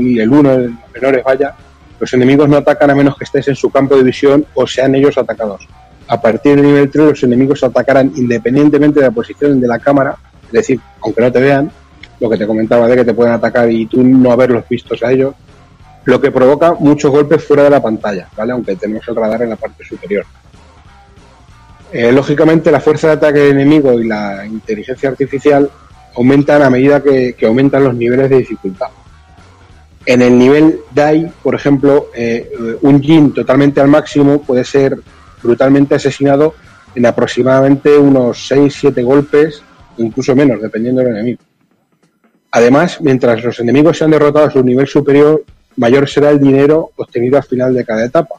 y 0.01 0.19
el 0.19 0.31
1, 0.31 0.53
el 0.53 0.75
menores 0.95 1.25
vaya, 1.25 1.55
los 2.03 2.13
enemigos 2.15 2.49
no 2.49 2.57
atacan 2.57 2.91
a 2.91 2.95
menos 2.97 3.17
que 3.17 3.23
estés 3.23 3.47
en 3.47 3.55
su 3.55 3.71
campo 3.71 3.97
de 3.97 4.03
visión 4.03 4.45
o 4.55 4.67
sean 4.67 4.95
ellos 4.95 5.17
atacados. 5.17 5.69
A 6.09 6.21
partir 6.21 6.57
del 6.57 6.65
nivel 6.65 6.91
3 6.91 7.07
los 7.07 7.23
enemigos 7.23 7.63
atacarán 7.63 8.13
independientemente 8.17 8.99
de 8.99 9.07
la 9.07 9.13
posición 9.13 9.61
de 9.61 9.69
la 9.69 9.79
cámara, 9.79 10.17
es 10.47 10.53
decir, 10.53 10.81
aunque 11.01 11.21
no 11.21 11.31
te 11.31 11.41
vean, 11.41 11.71
lo 12.19 12.29
que 12.29 12.37
te 12.37 12.47
comentaba 12.47 12.89
de 12.89 12.97
que 12.97 13.05
te 13.05 13.15
pueden 13.15 13.33
atacar 13.33 13.71
y 13.71 13.87
tú 13.87 14.03
no 14.03 14.33
haberlos 14.33 14.69
vistos 14.69 15.01
a 15.05 15.13
ellos, 15.13 15.35
lo 16.05 16.21
que 16.21 16.33
provoca 16.33 16.75
muchos 16.75 17.11
golpes 17.11 17.45
fuera 17.45 17.63
de 17.63 17.71
la 17.71 17.81
pantalla, 17.81 18.29
¿vale? 18.37 18.53
Aunque 18.53 18.75
tenemos 18.75 19.07
el 19.07 19.15
radar 19.15 19.43
en 19.43 19.51
la 19.51 19.57
parte 19.57 19.85
superior. 19.85 20.25
Eh, 21.93 22.11
lógicamente, 22.11 22.73
la 22.73 22.81
fuerza 22.81 23.07
de 23.09 23.13
ataque 23.13 23.39
del 23.39 23.53
enemigo 23.53 23.93
y 24.01 24.09
la 24.09 24.45
inteligencia 24.45 25.09
artificial 25.09 25.71
aumentan 26.17 26.63
a 26.63 26.71
medida 26.71 27.01
que 27.01 27.47
aumentan 27.47 27.85
los 27.85 27.95
niveles 27.95 28.29
de 28.29 28.39
dificultad. 28.39 28.89
En 30.05 30.21
el 30.21 30.37
nivel 30.37 30.81
DAI, 30.95 31.33
por 31.43 31.55
ejemplo, 31.55 32.09
eh, 32.15 32.51
un 32.83 33.01
Jin 33.01 33.33
totalmente 33.33 33.81
al 33.81 33.89
máximo 33.89 34.43
puede 34.43 34.65
ser 34.65 34.99
brutalmente 35.43 35.95
asesinado 35.95 36.55
en 36.95 37.07
aproximadamente 37.07 37.97
unos 37.97 38.51
6-7 38.51 39.05
golpes, 39.05 39.63
incluso 39.99 40.35
menos, 40.35 40.61
dependiendo 40.61 41.03
del 41.03 41.13
enemigo. 41.13 41.41
Además, 42.51 43.01
mientras 43.01 43.43
los 43.43 43.61
enemigos 43.61 43.99
sean 43.99 44.11
derrotados 44.11 44.51
a 44.51 44.53
su 44.53 44.65
nivel 44.65 44.87
superior, 44.87 45.45
mayor 45.77 46.09
será 46.09 46.31
el 46.31 46.41
dinero 46.41 46.91
obtenido 46.97 47.39
al 47.39 47.45
final 47.45 47.73
de 47.73 47.85
cada 47.85 48.05
etapa. 48.05 48.37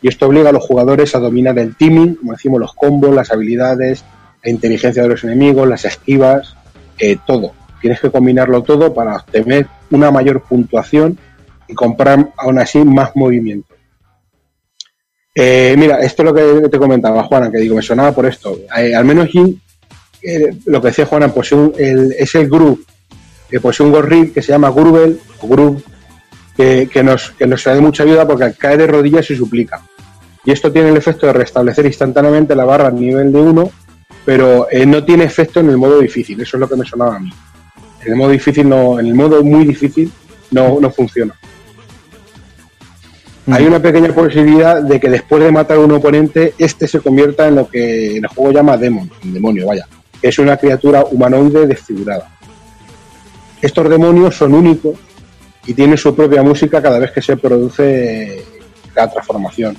Y 0.00 0.08
esto 0.08 0.26
obliga 0.26 0.50
a 0.50 0.52
los 0.52 0.64
jugadores 0.64 1.14
a 1.14 1.18
dominar 1.18 1.58
el 1.58 1.76
teaming, 1.76 2.14
como 2.14 2.32
decimos, 2.32 2.60
los 2.60 2.74
combos, 2.74 3.14
las 3.14 3.30
habilidades, 3.30 4.04
la 4.42 4.50
inteligencia 4.50 5.02
de 5.02 5.08
los 5.08 5.24
enemigos, 5.24 5.68
las 5.68 5.84
esquivas, 5.84 6.56
eh, 6.98 7.18
todo. 7.26 7.52
Tienes 7.80 8.00
que 8.00 8.10
combinarlo 8.10 8.62
todo 8.62 8.94
para 8.94 9.16
obtener 9.16 9.66
una 9.90 10.10
mayor 10.10 10.42
puntuación 10.42 11.18
y 11.68 11.74
comprar 11.74 12.30
aún 12.36 12.58
así 12.58 12.78
más 12.84 13.10
movimiento. 13.14 13.74
Eh, 15.34 15.74
mira, 15.76 15.98
esto 16.00 16.22
es 16.22 16.26
lo 16.26 16.34
que 16.34 16.68
te 16.68 16.78
comentaba, 16.78 17.22
Juana, 17.24 17.50
que 17.50 17.58
digo, 17.58 17.76
me 17.76 17.82
sonaba 17.82 18.12
por 18.12 18.26
esto. 18.26 18.58
Eh, 18.76 18.94
al 18.94 19.04
menos 19.04 19.28
Jin, 19.28 19.60
eh, 20.22 20.56
lo 20.66 20.80
que 20.80 20.88
decía 20.88 21.04
Juana, 21.06 21.28
pues 21.28 21.52
un- 21.52 21.74
el- 21.76 22.12
es 22.18 22.34
el 22.34 22.48
groove, 22.48 22.80
que 23.50 23.60
posee 23.60 23.84
un 23.86 23.92
gorril 23.92 24.32
que 24.32 24.42
se 24.42 24.52
llama 24.52 24.70
Grubel, 24.70 25.20
o 25.40 25.48
que, 26.90 27.02
nos, 27.02 27.32
que 27.32 27.46
nos 27.46 27.66
mucha 27.80 28.02
ayuda 28.02 28.26
porque 28.26 28.44
al 28.44 28.56
caer 28.56 28.78
de 28.78 28.86
rodillas 28.86 29.26
se 29.26 29.36
suplica. 29.36 29.82
Y 30.44 30.52
esto 30.52 30.72
tiene 30.72 30.88
el 30.88 30.96
efecto 30.96 31.26
de 31.26 31.32
restablecer 31.34 31.84
instantáneamente 31.84 32.54
la 32.56 32.64
barra 32.64 32.88
al 32.88 32.98
nivel 32.98 33.30
de 33.30 33.40
1, 33.40 33.70
pero 34.24 34.66
no 34.86 35.04
tiene 35.04 35.24
efecto 35.24 35.60
en 35.60 35.68
el 35.68 35.76
modo 35.76 35.98
difícil, 36.00 36.40
eso 36.40 36.56
es 36.56 36.60
lo 36.60 36.68
que 36.68 36.76
me 36.76 36.86
sonaba 36.86 37.16
a 37.16 37.20
mí. 37.20 37.30
En 38.06 38.12
el 38.12 38.18
modo 38.18 38.30
difícil 38.30 38.68
no, 38.68 39.00
en 39.00 39.06
el 39.06 39.14
modo 39.14 39.42
muy 39.42 39.64
difícil 39.64 40.12
no, 40.52 40.78
no 40.80 40.90
funciona. 40.92 41.34
Hay 43.50 43.64
una 43.64 43.80
pequeña 43.80 44.12
posibilidad 44.12 44.80
de 44.80 45.00
que 45.00 45.08
después 45.08 45.42
de 45.42 45.50
matar 45.50 45.78
a 45.78 45.80
un 45.80 45.90
oponente, 45.90 46.54
este 46.56 46.86
se 46.86 47.00
convierta 47.00 47.48
en 47.48 47.56
lo 47.56 47.68
que 47.68 48.16
el 48.16 48.26
juego 48.28 48.52
llama 48.52 48.76
demon, 48.76 49.10
un 49.24 49.34
demonio, 49.34 49.66
vaya, 49.66 49.88
que 50.20 50.28
es 50.28 50.38
una 50.38 50.56
criatura 50.56 51.04
humanoide 51.04 51.66
desfigurada. 51.66 52.30
Estos 53.60 53.88
demonios 53.88 54.36
son 54.36 54.54
únicos 54.54 54.96
y 55.66 55.74
tienen 55.74 55.98
su 55.98 56.14
propia 56.14 56.44
música 56.44 56.80
cada 56.80 57.00
vez 57.00 57.10
que 57.10 57.22
se 57.22 57.36
produce 57.36 58.44
la 58.94 59.10
transformación. 59.10 59.76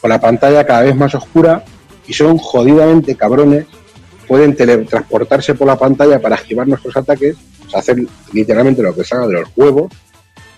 Con 0.00 0.08
la 0.08 0.20
pantalla 0.20 0.64
cada 0.64 0.82
vez 0.82 0.96
más 0.96 1.14
oscura 1.14 1.64
y 2.06 2.14
son 2.14 2.38
jodidamente 2.38 3.14
cabrones, 3.14 3.66
pueden 4.28 4.54
teletransportarse 4.54 5.54
por 5.54 5.66
la 5.66 5.76
pantalla 5.76 6.20
para 6.20 6.36
esquivar 6.36 6.68
nuestros 6.68 6.96
ataques, 6.96 7.36
o 7.66 7.70
sea, 7.70 7.80
hacer 7.80 7.96
literalmente 8.32 8.82
lo 8.82 8.94
que 8.94 9.02
salga 9.02 9.26
de 9.26 9.32
los 9.40 9.48
huevos. 9.56 9.90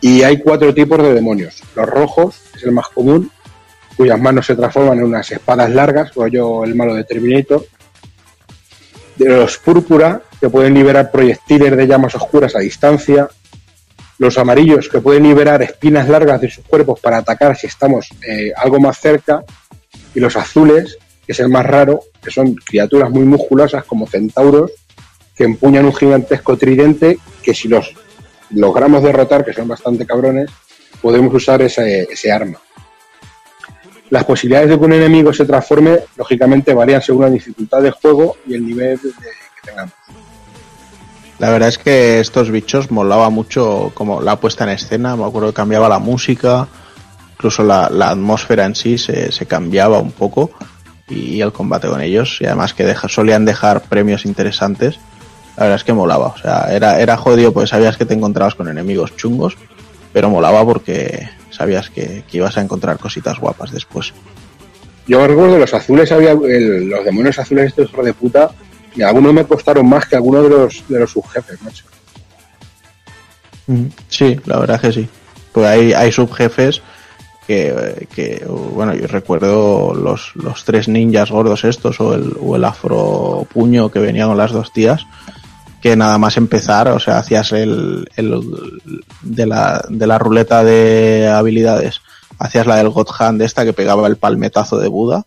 Y 0.01 0.23
hay 0.23 0.41
cuatro 0.41 0.75
tipos 0.75 0.99
de 0.99 1.15
demonios. 1.15 1.63
Los 1.77 1.87
rojos, 1.87 2.37
que 2.51 2.59
es 2.59 2.65
el 2.65 2.73
más 2.73 2.89
común, 2.89 3.31
cuyas 3.97 4.21
manos 4.21 4.47
se 4.47 4.57
transforman 4.57 4.99
en 4.99 5.05
unas 5.05 5.31
espadas 5.31 5.71
largas, 5.71 6.15
rollo 6.15 6.65
el 6.65 6.75
malo 6.75 6.95
de 6.95 7.05
Terminator. 7.05 7.65
De 9.17 9.29
los 9.29 9.59
púrpura, 9.59 10.23
que 10.41 10.49
pueden 10.49 10.75
liberar 10.75 11.11
proyectiles 11.11 11.77
de 11.77 11.87
llamas 11.87 12.15
oscuras 12.15 12.57
a 12.57 12.61
distancia. 12.61 13.29
Los 14.19 14.39
amarillos, 14.39 14.89
que 14.89 15.01
pueden 15.01 15.23
liberar 15.23 15.63
espinas 15.63 16.09
largas 16.09 16.41
de 16.41 16.51
sus 16.51 16.65
cuerpos 16.65 16.99
para 16.99 17.19
atacar 17.19 17.57
si 17.57 17.67
estamos 17.67 18.09
eh, 18.27 18.53
algo 18.57 18.81
más 18.81 18.99
cerca. 18.99 19.45
Y 20.15 20.21
los 20.21 20.35
azules, 20.37 20.99
que 21.31 21.33
es 21.35 21.39
el 21.39 21.49
más 21.49 21.65
raro, 21.65 22.01
que 22.21 22.29
son 22.33 22.57
criaturas 22.57 23.09
muy 23.09 23.23
musculosas 23.23 23.85
como 23.85 24.09
centauros, 24.09 24.73
que 25.37 25.45
empuñan 25.45 25.85
un 25.85 25.95
gigantesco 25.95 26.57
tridente 26.57 27.21
que 27.41 27.55
si 27.55 27.69
los 27.69 27.95
logramos 28.51 29.01
derrotar, 29.01 29.45
que 29.45 29.53
son 29.53 29.69
bastante 29.69 30.05
cabrones, 30.05 30.51
podemos 31.01 31.33
usar 31.33 31.63
ese, 31.63 32.09
ese 32.11 32.33
arma. 32.33 32.59
Las 34.11 34.25
posibilidades 34.25 34.71
de 34.71 34.77
que 34.81 34.85
un 34.85 34.93
enemigo 34.93 35.33
se 35.33 35.45
transforme, 35.45 36.01
lógicamente, 36.17 36.75
varían 36.75 37.01
según 37.01 37.23
la 37.27 37.31
dificultad 37.31 37.81
del 37.81 37.93
juego 37.93 38.37
y 38.45 38.55
el 38.55 38.67
nivel 38.67 39.01
de- 39.01 39.11
que 39.13 39.69
tengamos. 39.71 39.95
La 41.39 41.51
verdad 41.51 41.69
es 41.69 41.79
que 41.79 42.19
estos 42.19 42.51
bichos 42.51 42.91
molaba 42.91 43.31
mucho 43.31 43.93
como 43.95 44.21
la 44.21 44.35
puesta 44.41 44.65
en 44.65 44.71
escena, 44.71 45.15
me 45.15 45.25
acuerdo 45.27 45.51
que 45.51 45.55
cambiaba 45.55 45.89
la 45.89 46.01
música, 46.01 46.67
incluso 47.35 47.63
la, 47.63 47.89
la 47.89 48.11
atmósfera 48.11 48.65
en 48.65 48.75
sí 48.75 48.99
se, 48.99 49.31
se 49.31 49.47
cambiaba 49.47 50.01
un 50.01 50.11
poco 50.11 50.51
y 51.11 51.41
el 51.41 51.53
combate 51.53 51.89
con 51.89 52.01
ellos 52.01 52.39
y 52.41 52.47
además 52.47 52.73
que 52.75 52.85
deja- 52.85 53.09
solían 53.09 53.45
dejar 53.45 53.83
premios 53.83 54.25
interesantes. 54.25 54.99
La 55.57 55.65
verdad 55.65 55.77
es 55.77 55.85
que 55.85 55.93
molaba, 55.93 56.29
o 56.29 56.39
sea, 56.39 56.69
era, 56.73 57.01
era 57.01 57.17
jodido 57.17 57.53
pues 57.53 57.71
sabías 57.71 57.97
que 57.97 58.07
te 58.07 58.15
encontrabas 58.15 58.55
con 58.55 58.69
enemigos 58.69 59.15
chungos, 59.17 59.57
pero 60.13 60.31
molaba 60.31 60.65
porque 60.65 61.29
sabías 61.51 61.91
que, 61.91 62.25
que 62.31 62.37
ibas 62.39 62.57
a 62.57 62.63
encontrar 62.63 62.99
cositas 62.99 63.39
guapas 63.39 63.71
después. 63.73 64.13
Yo 65.07 65.27
recuerdo 65.27 65.59
los 65.59 65.75
azules, 65.75 66.11
había 66.13 66.31
el- 66.33 66.89
los 66.89 67.05
demonios 67.05 67.39
azules 67.39 67.75
estos 67.77 68.05
de 68.05 68.15
puta, 68.15 68.51
y 68.95 69.03
algunos 69.03 69.33
me 69.35 69.45
costaron 69.45 69.89
más 69.89 70.07
que 70.07 70.17
algunos 70.17 70.45
de 70.45 70.49
los, 70.51 70.85
de 70.89 70.99
los 71.01 71.11
subjefes, 71.11 71.61
macho. 71.63 71.85
Sí, 74.09 74.39
la 74.47 74.59
verdad 74.59 74.77
es 74.77 74.83
que 74.83 75.01
sí. 75.03 75.09
Pues 75.53 75.67
hay, 75.67 75.93
hay 75.93 76.11
subjefes 76.13 76.83
que, 77.51 78.07
que, 78.15 78.47
bueno, 78.47 78.95
yo 78.95 79.09
recuerdo 79.09 79.93
los, 79.93 80.37
los 80.37 80.63
tres 80.65 80.87
ninjas 80.87 81.33
gordos 81.33 81.65
estos 81.65 82.01
o 82.01 82.15
el, 82.15 82.37
o 82.41 82.55
el 82.55 82.65
afro 82.65 83.45
puño 83.53 83.91
que 83.91 83.99
venía 83.99 84.27
con 84.27 84.37
las 84.37 84.53
dos 84.53 84.73
tías, 84.73 85.05
que 85.83 85.97
nada 85.97 86.17
más 86.17 86.37
empezar, 86.37 86.87
o 86.87 87.01
sea, 87.01 87.19
hacías 87.19 87.51
el, 87.51 88.09
el 88.15 88.41
de, 89.23 89.47
la, 89.47 89.85
de 89.89 90.07
la 90.07 90.17
ruleta 90.17 90.63
de 90.63 91.27
habilidades, 91.27 92.03
hacías 92.39 92.69
la 92.69 92.77
del 92.77 92.91
God 92.91 93.09
Hand 93.19 93.43
esta 93.43 93.65
que 93.65 93.73
pegaba 93.73 94.07
el 94.07 94.17
palmetazo 94.17 94.79
de 94.79 94.87
Buda, 94.87 95.27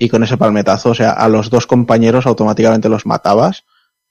y 0.00 0.08
con 0.08 0.24
ese 0.24 0.36
palmetazo, 0.36 0.90
o 0.90 0.94
sea, 0.94 1.12
a 1.12 1.28
los 1.28 1.48
dos 1.48 1.68
compañeros 1.68 2.26
automáticamente 2.26 2.88
los 2.88 3.06
matabas 3.06 3.62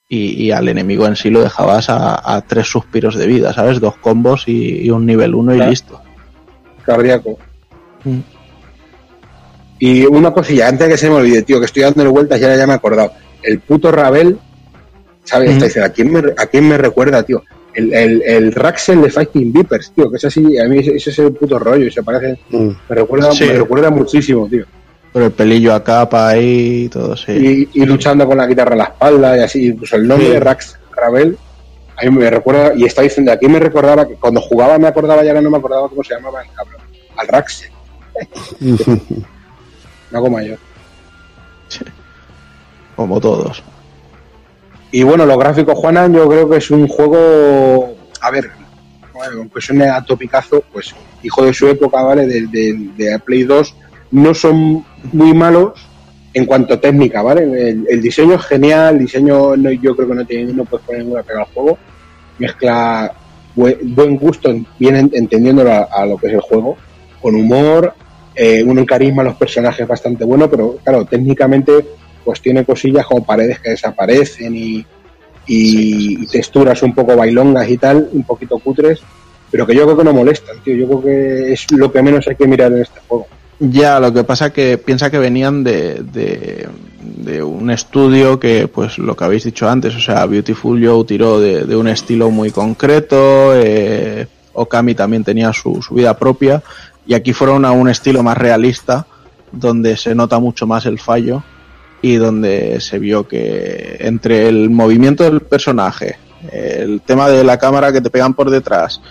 y, 0.08 0.42
y 0.42 0.52
al 0.52 0.70
enemigo 0.70 1.06
en 1.06 1.18
sí 1.18 1.30
lo 1.30 1.42
dejabas 1.42 1.90
a, 1.90 2.34
a 2.34 2.42
tres 2.44 2.68
suspiros 2.68 3.16
de 3.16 3.28
vida, 3.28 3.52
¿sabes? 3.52 3.82
Dos 3.82 3.98
combos 3.98 4.48
y, 4.48 4.86
y 4.86 4.90
un 4.90 5.06
nivel 5.06 5.36
uno 5.36 5.54
y 5.54 5.60
listo. 5.60 6.02
Cardíaco. 6.86 7.38
Mm. 8.04 8.20
Y 9.80 10.06
una 10.06 10.32
cosilla, 10.32 10.68
antes 10.70 10.88
de 10.88 10.94
que 10.94 10.98
se 10.98 11.10
me 11.10 11.16
olvide, 11.16 11.42
tío, 11.42 11.60
que 11.60 11.66
estoy 11.66 11.84
dándole 11.84 12.10
vueltas 12.10 12.40
y 12.40 12.44
ahora 12.44 12.56
ya 12.58 12.68
me 12.68 12.74
he 12.74 12.76
acordado. 12.78 13.12
el 13.44 13.60
puto 13.60 13.92
Ravel, 13.92 14.38
¿sabes? 15.24 15.52
Está 15.52 15.66
diciendo, 15.66 15.86
¿a 15.88 15.94
quién, 15.94 16.12
me, 16.12 16.20
¿a 16.38 16.46
quién 16.48 16.68
me 16.68 16.78
recuerda, 16.78 17.22
tío? 17.24 17.44
El, 17.76 17.94
el, 17.94 18.22
el 18.26 18.52
Raxel 18.54 19.02
de 19.02 19.10
Fighting 19.12 19.52
Vipers, 19.54 19.92
tío, 19.92 20.10
que 20.10 20.16
es 20.18 20.26
así, 20.26 20.58
a 20.58 20.64
mí 20.66 20.80
ese, 20.80 20.96
ese 20.96 21.10
es 21.12 21.20
el 21.20 21.34
puto 21.34 21.60
rollo, 21.60 21.86
y 21.86 21.92
se 21.92 22.02
parece, 22.02 22.40
Mm. 22.50 22.70
me 22.90 22.96
recuerda, 22.96 23.32
Sí. 23.34 23.44
me 23.46 23.54
recuerda 23.54 23.90
muchísimo, 23.92 24.48
tío. 24.48 24.66
Por 25.12 25.22
el 25.24 25.32
pelillo 25.32 25.74
a 25.74 25.84
capa 25.84 26.30
ahí 26.30 26.86
y 26.86 26.90
todo, 26.90 27.16
sí. 27.16 27.68
Y, 27.74 27.82
y 27.82 27.86
luchando 27.86 28.26
con 28.26 28.38
la 28.38 28.48
guitarra 28.48 28.72
en 28.72 28.78
la 28.80 28.84
espalda 28.86 29.38
y 29.38 29.42
así, 29.42 29.68
incluso 29.68 29.96
el 29.98 30.08
nombre 30.08 30.28
Sí. 30.28 30.34
de 30.34 30.40
Rax 30.40 30.80
Ravel, 30.96 31.38
a 31.98 32.06
mí 32.06 32.12
me 32.12 32.30
recuerda, 32.30 32.74
y 32.76 32.86
está 32.86 33.02
diciendo, 33.02 33.32
aquí 33.32 33.48
me 33.48 33.60
recordaba 33.60 34.08
que 34.08 34.16
cuando 34.16 34.42
jugaba 34.42 34.78
me 34.78 34.88
acordaba 34.88 35.24
y 35.24 35.28
ahora 35.28 35.42
no 35.42 35.50
me 35.50 35.58
acordaba 35.58 35.90
cómo 35.90 36.04
se 36.04 36.14
llamaba 36.14 36.42
el 36.42 36.52
cabrón, 36.52 36.82
al 37.16 37.28
Raxel, 37.28 37.72
no 40.12 40.22
como 40.22 40.42
yo. 40.42 40.56
Como 42.96 43.20
todos. 43.20 43.62
Y 44.92 45.04
bueno, 45.04 45.26
los 45.26 45.38
gráficos, 45.38 45.78
Juanan, 45.78 46.14
yo 46.14 46.30
creo 46.30 46.50
que 46.50 46.58
es 46.58 46.72
un 46.72 46.88
juego, 46.88 47.96
a 48.22 48.32
ver, 48.32 48.52
bueno, 49.14 49.40
aunque 49.40 49.60
suene 49.62 49.90
a 49.90 50.02
topicazo, 50.02 50.64
pues 50.72 50.96
hijo 51.24 51.44
de 51.44 51.54
su 51.54 51.68
época, 51.68 52.02
¿vale? 52.02 52.28
De, 52.28 52.48
de, 52.48 52.92
de 52.96 53.20
Play 53.20 53.44
2, 53.44 53.76
no 54.12 54.34
son 54.34 54.86
muy 55.12 55.34
malos 55.34 55.74
en 56.36 56.46
cuanto 56.46 56.74
a 56.76 56.82
técnica, 56.82 57.22
¿vale? 57.24 57.44
El, 57.44 57.86
el 57.90 58.02
diseño 58.02 58.36
es 58.36 58.44
genial, 58.46 58.96
el 58.96 59.02
diseño 59.08 59.56
no, 59.56 59.72
yo 59.72 59.96
creo 59.96 60.08
que 60.10 60.16
no 60.16 60.26
tiene, 60.26 60.54
no 60.54 60.66
puedes 60.66 60.86
poner 60.86 61.02
ninguna 61.02 61.24
pega 61.24 61.40
al 61.40 61.46
juego, 61.54 61.78
mezcla 62.38 63.12
buen, 63.56 63.78
buen 63.96 64.18
gusto, 64.18 64.54
bien 64.78 64.96
en- 64.98 65.12
entendiéndolo 65.14 65.72
a, 65.72 65.84
a 65.84 66.06
lo 66.06 66.18
que 66.18 66.28
es 66.28 66.34
el 66.34 66.42
juego, 66.42 66.76
con 67.22 67.36
humor, 67.36 67.94
eh, 68.36 68.62
un 68.64 68.86
carisma 68.86 69.22
a 69.22 69.26
los 69.26 69.36
personajes 69.36 69.88
bastante 69.88 70.26
bueno, 70.26 70.50
pero 70.50 70.78
claro, 70.84 71.06
técnicamente 71.06 71.72
pues 72.26 72.42
tiene 72.42 72.66
cosillas 72.66 73.06
como 73.06 73.24
paredes 73.24 73.60
que 73.60 73.70
desaparecen 73.70 74.56
y, 74.56 74.86
y, 75.48 76.24
y 76.24 76.28
texturas 76.28 76.82
un 76.84 76.94
poco 76.94 77.16
bailongas 77.16 77.70
y 77.70 77.78
tal, 77.78 78.10
un 78.12 78.24
poquito 78.24 78.60
cutres, 78.60 79.00
pero 79.52 79.66
que 79.66 79.76
yo 79.76 79.86
creo 79.86 79.98
que 79.98 80.04
no 80.04 80.12
molestan, 80.14 80.58
tío. 80.64 80.76
Yo 80.76 80.88
creo 80.88 81.02
que 81.04 81.54
es 81.54 81.72
lo 81.72 81.90
que 81.92 82.02
menos 82.02 82.28
hay 82.28 82.36
que 82.36 82.48
mirar 82.48 82.74
en 82.74 82.82
este 82.82 83.00
juego. 83.08 83.28
Ya, 83.59 84.00
lo 84.00 84.14
que 84.14 84.24
pasa 84.24 84.51
que 84.51 84.77
piensa 84.77 85.09
que 85.09 85.17
venían 85.17 85.64
de, 85.64 86.03
de, 86.03 86.67
de 87.00 87.42
un 87.42 87.69
estudio 87.72 88.38
que, 88.40 88.67
pues 88.67 88.98
lo 88.98 89.16
que 89.16 89.24
habéis 89.24 89.45
dicho 89.45 89.69
antes, 89.69 89.95
o 89.95 90.01
sea, 90.01 90.25
Beautiful 90.25 90.85
Joe 90.85 91.06
tiró 91.06 91.40
de, 91.40 91.66
de 91.66 91.75
un 91.75 91.88
estilo 91.88 92.30
muy 92.32 92.51
concreto, 92.51 93.53
eh, 93.56 94.27
Okami 94.53 94.93
también 94.93 95.24
tenía 95.24 95.53
su, 95.53 95.82
su 95.82 95.95
vida 95.95 96.17
propia, 96.17 96.61
y 97.08 97.14
aquí 97.14 97.32
fueron 97.32 97.64
a 97.64 97.72
un 97.72 97.88
estilo 97.88 98.24
más 98.24 98.38
realista, 98.38 99.08
donde 99.51 99.95
se 99.95 100.16
nota 100.16 100.40
mucho 100.40 100.67
más 100.67 100.85
el 100.85 101.00
fallo 101.00 101.43
y 102.01 102.16
donde 102.16 102.82
se 102.82 103.00
vio 103.00 103.27
que 103.27 103.98
entre 104.01 104.50
el 104.50 104.69
movimiento 104.69 105.24
del 105.24 105.42
personaje, 105.42 106.17
el 106.51 107.01
tema 107.01 107.30
de 107.30 107.43
la 107.43 107.58
cámara 107.58 107.93
que 107.93 108.01
te 108.01 108.09
pegan 108.09 108.34
por 108.34 108.50
detrás, 108.50 109.01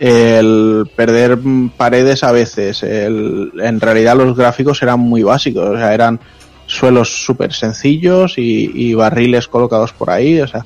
el 0.00 0.90
perder 0.96 1.38
paredes 1.76 2.24
a 2.24 2.32
veces, 2.32 2.82
el, 2.82 3.52
en 3.62 3.80
realidad 3.80 4.16
los 4.16 4.34
gráficos 4.34 4.82
eran 4.82 4.98
muy 4.98 5.22
básicos, 5.22 5.68
o 5.68 5.76
sea, 5.76 5.92
eran 5.92 6.18
suelos 6.66 7.24
súper 7.24 7.52
sencillos 7.52 8.38
y, 8.38 8.70
y 8.74 8.94
barriles 8.94 9.46
colocados 9.46 9.92
por 9.92 10.08
ahí, 10.08 10.40
o 10.40 10.48
sea, 10.48 10.64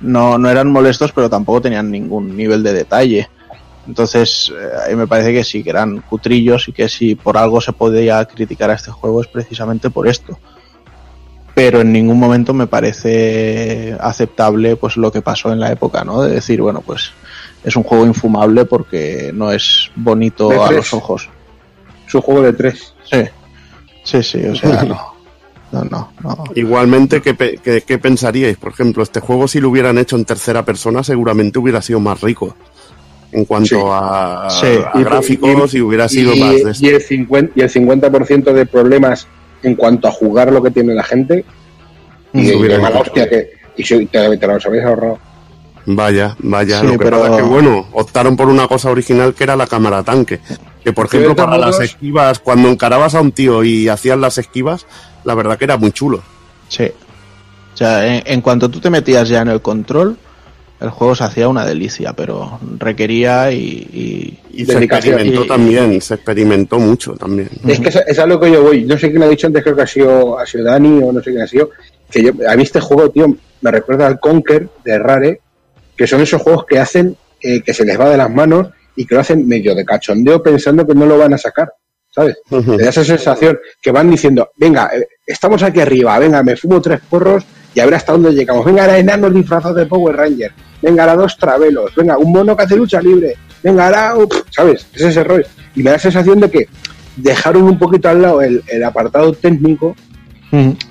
no, 0.00 0.38
no 0.38 0.50
eran 0.50 0.70
molestos, 0.70 1.12
pero 1.12 1.30
tampoco 1.30 1.62
tenían 1.62 1.90
ningún 1.90 2.36
nivel 2.36 2.62
de 2.62 2.72
detalle. 2.72 3.28
Entonces, 3.86 4.52
eh, 4.88 4.96
me 4.96 5.06
parece 5.06 5.32
que 5.32 5.44
sí, 5.44 5.62
que 5.62 5.70
eran 5.70 6.00
cutrillos 6.00 6.68
y 6.68 6.72
que 6.72 6.88
si 6.88 7.14
por 7.14 7.36
algo 7.36 7.60
se 7.60 7.72
podía 7.72 8.24
criticar 8.24 8.70
a 8.70 8.74
este 8.74 8.90
juego 8.90 9.20
es 9.20 9.28
precisamente 9.28 9.90
por 9.90 10.08
esto. 10.08 10.38
Pero 11.54 11.82
en 11.82 11.92
ningún 11.92 12.18
momento 12.18 12.52
me 12.52 12.66
parece 12.66 13.96
aceptable 14.00 14.76
pues 14.76 14.96
lo 14.96 15.12
que 15.12 15.22
pasó 15.22 15.52
en 15.52 15.60
la 15.60 15.70
época, 15.70 16.02
¿no? 16.02 16.22
De 16.22 16.32
decir, 16.32 16.60
bueno, 16.60 16.82
pues 16.84 17.12
es 17.64 17.76
un 17.76 17.82
juego 17.82 18.04
infumable 18.06 18.64
porque 18.66 19.30
no 19.34 19.50
es 19.50 19.90
bonito 19.96 20.48
De 20.50 20.56
a 20.60 20.66
tres. 20.66 20.76
los 20.78 20.94
ojos. 20.94 21.28
Es 22.06 22.14
un 22.14 22.20
juego 22.20 22.42
de 22.42 22.52
tres. 22.52 22.94
Sí, 23.10 23.22
sí, 24.04 24.22
sí, 24.22 24.44
o 24.46 24.54
sea, 24.54 24.82
no. 24.84 25.14
No, 25.72 25.82
no, 25.84 26.12
no. 26.22 26.44
Igualmente, 26.54 27.20
¿qué, 27.20 27.34
qué- 27.36 27.80
qué 27.84 27.98
pensaríais? 27.98 28.56
Por 28.58 28.70
ejemplo, 28.72 29.02
este 29.02 29.18
juego 29.18 29.48
si 29.48 29.60
lo 29.60 29.70
hubieran 29.70 29.98
hecho 29.98 30.14
en 30.14 30.24
tercera 30.24 30.64
persona 30.64 31.02
seguramente 31.02 31.58
hubiera 31.58 31.82
sido 31.82 31.98
más 31.98 32.20
rico 32.20 32.54
en 33.32 33.44
cuanto 33.44 33.68
Sí. 33.68 33.76
a, 33.84 34.46
Sí. 34.50 34.66
a 34.92 35.00
gráficos 35.00 35.74
y, 35.74 35.80
hubiera 35.80 36.08
sido 36.08 36.32
y- 36.32 36.38
más 36.40 36.50
de 36.62 36.70
esto. 36.70 36.86
y 36.86 36.88
el 36.90 37.02
50, 37.02 37.52
y 37.56 37.62
el 37.62 37.70
50% 37.70 38.52
de 38.52 38.66
problemas 38.66 39.26
en 39.64 39.74
cuanto 39.74 40.06
a 40.06 40.12
jugar 40.12 40.52
lo 40.52 40.62
que 40.62 40.70
tiene 40.70 40.94
la 40.94 41.02
gente 41.02 41.44
y, 42.32 42.46
Se 42.46 42.52
y 42.52 42.56
hubiera 42.56 42.88
hostia 42.90 43.28
que 43.28 43.48
y 43.76 43.82
si 43.82 44.06
te, 44.06 44.36
te 44.36 44.46
los 44.46 44.64
habéis 44.66 44.84
ahorrado. 44.84 45.18
Vaya, 45.86 46.34
vaya. 46.38 46.80
Sí, 46.80 46.86
lo 46.86 46.92
que 46.92 46.98
pero- 46.98 47.20
pasa 47.20 47.36
es 47.36 47.42
que, 47.42 47.48
bueno, 47.48 47.86
optaron 47.92 48.36
por 48.36 48.48
una 48.48 48.66
cosa 48.68 48.90
original 48.90 49.34
que 49.34 49.44
era 49.44 49.56
la 49.56 49.66
cámara 49.66 50.02
tanque. 50.02 50.40
Que, 50.82 50.92
por 50.92 51.06
ejemplo, 51.06 51.34
para 51.36 51.56
las 51.58 51.80
esquivas, 51.80 52.38
cuando 52.38 52.68
encarabas 52.68 53.14
a 53.14 53.20
un 53.20 53.32
tío 53.32 53.64
y 53.64 53.88
hacías 53.88 54.18
las 54.18 54.38
esquivas, 54.38 54.86
la 55.24 55.34
verdad 55.34 55.56
que 55.58 55.64
era 55.64 55.76
muy 55.78 55.92
chulo. 55.92 56.22
Sí. 56.68 56.84
O 57.72 57.76
sea, 57.76 58.06
en, 58.06 58.22
en 58.26 58.40
cuanto 58.40 58.70
tú 58.70 58.80
te 58.80 58.90
metías 58.90 59.28
ya 59.28 59.40
en 59.42 59.48
el 59.48 59.60
control, 59.62 60.16
el 60.80 60.90
juego 60.90 61.14
se 61.14 61.24
hacía 61.24 61.48
una 61.48 61.64
delicia, 61.64 62.12
pero 62.12 62.58
requería 62.78 63.50
y, 63.52 63.56
y- 63.56 64.38
Y 64.62 64.66
se 64.66 64.84
experimentó 64.84 65.44
Y- 65.44 65.48
también, 65.48 66.00
se 66.00 66.14
experimentó 66.14 66.78
mucho 66.78 67.14
también. 67.14 67.48
Es 67.66 67.80
que 67.80 67.88
es, 67.88 67.96
es 68.06 68.18
a 68.18 68.26
lo 68.26 68.38
que 68.38 68.52
yo 68.52 68.62
voy. 68.62 68.84
No 68.84 68.98
sé 68.98 69.10
quién 69.10 69.22
ha 69.22 69.28
dicho 69.28 69.46
antes, 69.46 69.62
creo 69.62 69.74
que 69.76 69.82
ha 69.82 69.86
sido, 69.86 70.38
ha 70.38 70.46
sido 70.46 70.64
Dani 70.64 71.00
o 71.02 71.12
no 71.12 71.22
sé 71.22 71.30
quién 71.30 71.42
ha 71.42 71.46
sido. 71.46 71.70
Que 72.10 72.22
yo, 72.24 72.32
a 72.48 72.54
mí 72.56 72.62
este 72.62 72.80
juego, 72.80 73.10
tío, 73.10 73.34
me 73.62 73.70
recuerda 73.70 74.06
al 74.06 74.20
Conker 74.20 74.68
de 74.84 74.98
Rare, 74.98 75.40
que 75.96 76.06
son 76.06 76.20
esos 76.20 76.42
juegos 76.42 76.66
que 76.66 76.78
hacen 76.78 77.16
eh, 77.40 77.60
que 77.62 77.74
se 77.74 77.84
les 77.84 77.98
va 77.98 78.08
de 78.08 78.16
las 78.16 78.30
manos 78.30 78.68
y 78.96 79.06
que 79.06 79.14
lo 79.14 79.20
hacen 79.20 79.46
medio 79.46 79.74
de 79.74 79.84
cachondeo 79.84 80.42
pensando 80.42 80.86
que 80.86 80.94
no 80.94 81.06
lo 81.06 81.18
van 81.18 81.34
a 81.34 81.38
sacar. 81.38 81.72
¿Sabes? 82.10 82.36
Ujú. 82.48 82.76
Te 82.76 82.84
da 82.84 82.90
esa 82.90 83.04
sensación 83.04 83.58
que 83.82 83.90
van 83.90 84.08
diciendo, 84.08 84.50
venga, 84.56 84.88
eh, 84.94 85.06
estamos 85.26 85.62
aquí 85.64 85.80
arriba, 85.80 86.16
venga, 86.20 86.42
me 86.44 86.56
fumo 86.56 86.80
tres 86.80 87.00
porros 87.10 87.44
y 87.74 87.80
a 87.80 87.86
ver 87.86 87.94
hasta 87.94 88.12
dónde 88.12 88.32
llegamos. 88.32 88.64
Venga, 88.64 88.82
ahora 88.82 88.98
enanos 88.98 89.34
disfrazados 89.34 89.76
de 89.76 89.86
Power 89.86 90.16
Ranger. 90.16 90.52
Venga, 90.80 91.02
ahora 91.02 91.16
dos 91.16 91.36
travelos. 91.36 91.92
Venga, 91.96 92.16
un 92.16 92.30
mono 92.30 92.56
que 92.56 92.62
hace 92.62 92.76
lucha 92.76 93.00
libre. 93.00 93.34
Venga, 93.62 93.86
ahora, 93.86 94.16
uh, 94.16 94.28
¿sabes? 94.50 94.86
Es 94.94 95.02
ese 95.02 95.24
rollo. 95.24 95.44
Y 95.74 95.82
me 95.82 95.90
da 95.90 95.96
la 95.96 95.98
sensación 95.98 96.38
de 96.38 96.50
que 96.50 96.68
dejaron 97.16 97.64
un 97.64 97.78
poquito 97.78 98.08
al 98.08 98.22
lado 98.22 98.42
el, 98.42 98.62
el 98.68 98.84
apartado 98.84 99.32
técnico 99.32 99.96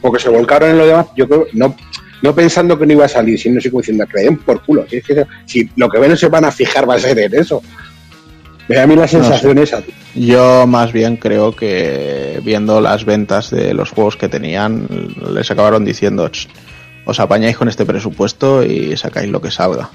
porque 0.02 0.20
se 0.22 0.30
volcaron 0.30 0.72
en 0.72 0.78
lo 0.78 0.88
demás, 0.88 1.08
yo 1.16 1.28
creo, 1.28 1.48
no, 1.54 1.76
no 2.24 2.34
pensando 2.34 2.80
que 2.80 2.86
no 2.88 2.94
iba 2.94 3.06
a 3.06 3.10
salir, 3.10 3.38
sino 3.40 3.62
como 3.70 3.82
diciendo, 3.82 4.06
que 4.08 4.18
le 4.18 4.24
den 4.24 4.38
por 4.38 4.64
culo. 4.66 4.86
Si, 4.90 4.98
es 4.98 5.04
que, 5.06 5.26
si 5.46 5.70
lo 5.76 5.88
que 5.90 6.00
menos 6.00 6.20
se 6.20 6.28
van 6.30 6.46
a 6.46 6.52
fijar 6.52 6.90
va 6.90 6.96
a 6.96 7.00
ser 7.00 7.20
en 7.20 7.36
eso. 7.36 7.62
Me 8.68 8.78
da 8.78 8.84
a 8.84 8.88
mí 8.88 8.96
la 8.96 9.08
sensación 9.10 9.58
esa, 9.58 9.82
tío. 9.82 9.94
yo 10.16 10.66
más 10.66 10.94
bien 10.94 11.18
creo 11.18 11.54
que 11.54 12.40
viendo 12.46 12.80
las 12.80 13.04
ventas 13.04 13.50
de 13.52 13.74
los 13.74 13.92
juegos 13.92 14.16
que 14.16 14.30
tenían, 14.30 14.88
les 15.34 15.52
acabaron 15.52 15.84
diciendo, 15.84 16.30
"Ch, 16.30 16.48
os 17.06 17.20
apañáis 17.20 17.58
con 17.58 17.68
este 17.68 17.86
presupuesto 17.86 18.64
y 18.64 18.96
sacáis 18.96 19.30
lo 19.30 19.42
que 19.42 19.52
salga. 19.52 19.90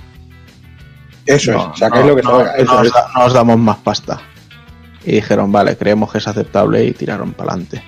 Eso 1.24 1.52
No, 1.52 1.72
es, 1.72 1.78
sacáis 1.78 2.04
no, 2.04 2.10
lo 2.10 2.16
que 2.16 2.22
no, 2.22 2.30
salga. 2.30 2.52
Eso 2.56 2.78
os 2.78 2.86
es. 2.86 2.92
da- 2.92 3.06
no 3.14 3.24
os 3.24 3.32
damos 3.32 3.58
más 3.58 3.78
pasta. 3.78 4.20
Y 5.04 5.12
dijeron, 5.12 5.50
vale, 5.50 5.74
creemos 5.78 6.12
que 6.12 6.18
es 6.18 6.28
aceptable 6.28 6.84
y 6.84 6.92
tiraron 6.92 7.32
para 7.32 7.52
adelante. 7.52 7.82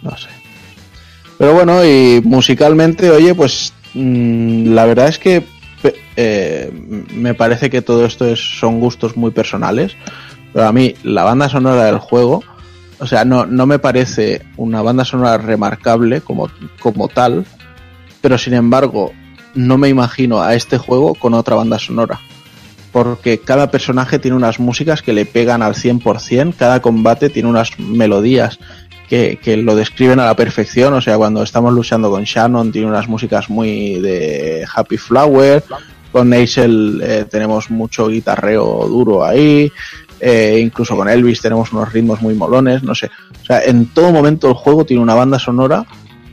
No 0.00 0.16
sé. 0.16 0.28
Pero 1.38 1.54
bueno, 1.54 1.84
y 1.84 2.20
musicalmente, 2.24 3.10
oye, 3.10 3.34
pues 3.34 3.72
mm, 3.94 4.72
la 4.72 4.86
verdad 4.86 5.08
es 5.08 5.18
que 5.18 5.44
eh, 6.16 6.70
me 7.14 7.34
parece 7.34 7.68
que 7.68 7.82
todo 7.82 8.06
esto 8.06 8.26
es, 8.26 8.40
son 8.40 8.80
gustos 8.80 9.16
muy 9.16 9.30
personales. 9.30 9.96
Pero 10.52 10.66
a 10.66 10.72
mí, 10.72 10.94
la 11.02 11.24
banda 11.24 11.48
sonora 11.48 11.84
del 11.84 11.98
juego, 11.98 12.42
o 12.98 13.06
sea, 13.06 13.24
no, 13.24 13.44
no 13.44 13.66
me 13.66 13.78
parece 13.78 14.42
una 14.56 14.80
banda 14.80 15.04
sonora 15.04 15.36
remarcable 15.36 16.22
como, 16.22 16.50
como 16.80 17.08
tal, 17.08 17.44
pero 18.22 18.38
sin 18.38 18.54
embargo, 18.54 19.12
no 19.54 19.76
me 19.76 19.88
imagino 19.88 20.40
a 20.40 20.54
este 20.54 20.78
juego 20.78 21.14
con 21.14 21.34
otra 21.34 21.56
banda 21.56 21.78
sonora 21.78 22.20
porque 22.96 23.40
cada 23.40 23.70
personaje 23.70 24.18
tiene 24.18 24.38
unas 24.38 24.58
músicas 24.58 25.02
que 25.02 25.12
le 25.12 25.26
pegan 25.26 25.60
al 25.60 25.74
100%, 25.74 26.54
cada 26.56 26.80
combate 26.80 27.28
tiene 27.28 27.50
unas 27.50 27.78
melodías 27.78 28.58
que, 29.08 29.38
que 29.42 29.56
lo 29.56 29.76
describen 29.76 30.20
a 30.20 30.26
la 30.26 30.34
perfección, 30.34 30.94
o 30.94 31.00
sea, 31.00 31.16
cuando 31.16 31.42
estamos 31.42 31.72
luchando 31.72 32.10
con 32.10 32.24
Shannon 32.24 32.72
tiene 32.72 32.88
unas 32.88 33.08
músicas 33.08 33.48
muy 33.48 34.00
de 34.00 34.66
Happy 34.72 34.96
Flower, 34.96 35.62
con 36.12 36.32
Aisel 36.32 37.00
eh, 37.02 37.26
tenemos 37.30 37.70
mucho 37.70 38.08
guitarreo 38.08 38.86
duro 38.88 39.24
ahí, 39.24 39.70
eh, 40.20 40.58
incluso 40.60 40.96
con 40.96 41.08
Elvis 41.08 41.40
tenemos 41.40 41.72
unos 41.72 41.92
ritmos 41.92 42.20
muy 42.20 42.34
molones, 42.34 42.82
no 42.82 42.94
sé, 42.94 43.10
o 43.42 43.44
sea, 43.44 43.62
en 43.62 43.86
todo 43.86 44.12
momento 44.12 44.48
el 44.48 44.54
juego 44.54 44.84
tiene 44.84 45.02
una 45.02 45.14
banda 45.14 45.38
sonora 45.38 45.86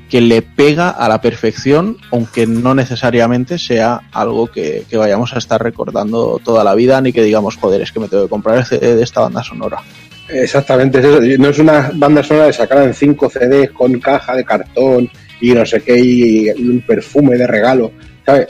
que 0.09 0.21
le 0.21 0.43
pega 0.43 0.89
a 0.89 1.09
la 1.09 1.21
perfección, 1.21 1.97
aunque 2.11 2.45
no 2.45 2.75
necesariamente 2.75 3.57
sea 3.57 4.01
algo 4.11 4.47
que, 4.47 4.85
que 4.87 4.97
vayamos 4.97 5.33
a 5.33 5.39
estar 5.39 5.61
recordando 5.61 6.39
toda 6.43 6.63
la 6.63 6.75
vida, 6.75 7.01
ni 7.01 7.11
que 7.11 7.23
digamos, 7.23 7.57
joder, 7.57 7.81
es 7.81 7.91
que 7.91 7.99
me 7.99 8.07
tengo 8.07 8.23
que 8.23 8.29
comprar 8.29 8.67
de 8.67 9.01
esta 9.01 9.21
banda 9.21 9.43
sonora. 9.43 9.79
Exactamente, 10.33 10.99
es 10.99 11.05
eso. 11.05 11.19
No 11.39 11.49
es 11.49 11.59
una 11.59 11.91
banda 11.93 12.23
sonora 12.23 12.47
de 12.47 12.53
sacar 12.53 12.83
en 12.83 12.93
5 12.93 13.29
CDs 13.29 13.71
con 13.71 13.99
caja 13.99 14.35
de 14.35 14.43
cartón 14.43 15.09
y 15.39 15.51
no 15.53 15.65
sé 15.65 15.81
qué, 15.81 15.97
y, 15.99 16.49
un 16.49 16.81
perfume 16.87 17.37
de 17.37 17.45
regalo, 17.47 17.91
¿sabes? 18.25 18.47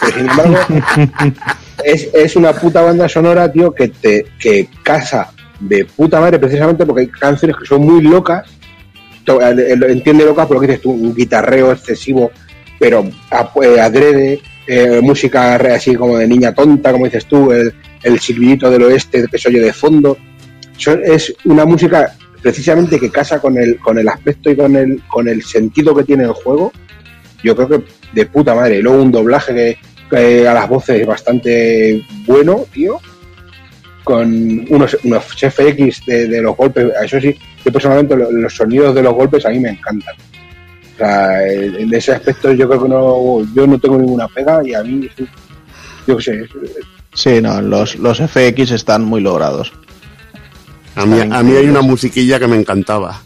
Pero, 0.00 0.12
sin 0.16 0.28
embargo, 0.30 0.56
es, 1.84 2.08
es 2.14 2.36
una 2.36 2.52
puta 2.52 2.82
banda 2.82 3.08
sonora, 3.08 3.50
tío, 3.50 3.72
que 3.72 3.88
te 3.88 4.26
que 4.38 4.68
casa 4.82 5.32
de 5.58 5.84
puta 5.84 6.20
madre 6.20 6.38
precisamente 6.38 6.84
porque 6.86 7.02
hay 7.02 7.08
canciones 7.08 7.56
que 7.56 7.66
son 7.66 7.82
muy 7.82 8.02
locas, 8.02 8.46
el- 9.26 9.58
el- 9.58 9.82
entiende 9.84 10.24
locas 10.24 10.46
por 10.46 10.56
lo 10.56 10.60
que 10.60 10.66
dices 10.68 10.82
tú, 10.82 10.90
un 10.92 11.14
guitarreo 11.14 11.72
excesivo, 11.72 12.30
pero 12.78 13.04
eh, 13.62 13.80
adrede, 13.80 14.40
eh, 14.68 15.00
música 15.02 15.56
así 15.56 15.94
como 15.96 16.18
de 16.18 16.28
niña 16.28 16.54
tonta, 16.54 16.92
como 16.92 17.06
dices 17.06 17.26
tú, 17.26 17.50
el, 17.52 17.72
el 18.02 18.20
silbidito 18.20 18.70
del 18.70 18.82
oeste 18.84 19.24
que 19.30 19.38
se 19.38 19.48
oye 19.48 19.60
de 19.60 19.72
fondo. 19.72 20.16
Es 21.04 21.34
una 21.44 21.64
música 21.64 22.14
precisamente 22.42 23.00
que 23.00 23.10
casa 23.10 23.40
con 23.40 23.56
el, 23.58 23.78
con 23.78 23.98
el 23.98 24.08
aspecto 24.08 24.50
y 24.50 24.56
con 24.56 24.76
el, 24.76 25.02
con 25.08 25.28
el 25.28 25.42
sentido 25.42 25.94
que 25.94 26.04
tiene 26.04 26.24
el 26.24 26.32
juego. 26.32 26.72
Yo 27.42 27.54
creo 27.56 27.68
que 27.68 27.84
de 28.12 28.26
puta 28.26 28.54
madre. 28.54 28.78
Y 28.78 28.82
luego 28.82 29.02
un 29.02 29.10
doblaje 29.12 29.78
que, 30.10 30.46
a 30.48 30.54
las 30.54 30.68
voces 30.68 31.06
bastante 31.06 32.04
bueno, 32.26 32.64
tío. 32.72 32.98
Con 34.04 34.64
unos, 34.70 34.96
unos 35.02 35.24
FX 35.24 36.06
de, 36.06 36.28
de 36.28 36.40
los 36.42 36.56
golpes. 36.56 36.86
Eso 37.02 37.20
sí, 37.20 37.34
yo 37.64 37.72
personalmente 37.72 38.16
lo- 38.16 38.30
los 38.30 38.54
sonidos 38.54 38.94
de 38.94 39.02
los 39.02 39.14
golpes 39.14 39.44
a 39.44 39.50
mí 39.50 39.58
me 39.58 39.70
encantan. 39.70 40.14
O 40.94 40.98
sea, 40.98 41.46
en 41.46 41.92
ese 41.92 42.12
aspecto 42.12 42.52
yo 42.52 42.68
creo 42.68 42.82
que 42.84 42.88
no, 42.88 43.54
yo 43.54 43.66
no 43.66 43.78
tengo 43.78 43.98
ninguna 43.98 44.28
pega 44.28 44.60
y 44.64 44.72
a 44.74 44.82
mí, 44.82 45.08
yo 46.06 46.16
qué 46.16 46.22
sé, 46.22 46.44
Sí, 47.12 47.40
no, 47.42 47.60
los, 47.60 47.96
los 47.96 48.18
FX 48.18 48.70
están 48.70 49.04
muy 49.04 49.20
logrados. 49.22 49.72
A 50.96 51.04
mí, 51.06 51.20
a 51.20 51.42
mí 51.42 51.54
hay 51.54 51.66
una 51.66 51.82
musiquilla 51.82 52.38
que 52.38 52.48
me 52.48 52.56
encantaba. 52.56 53.22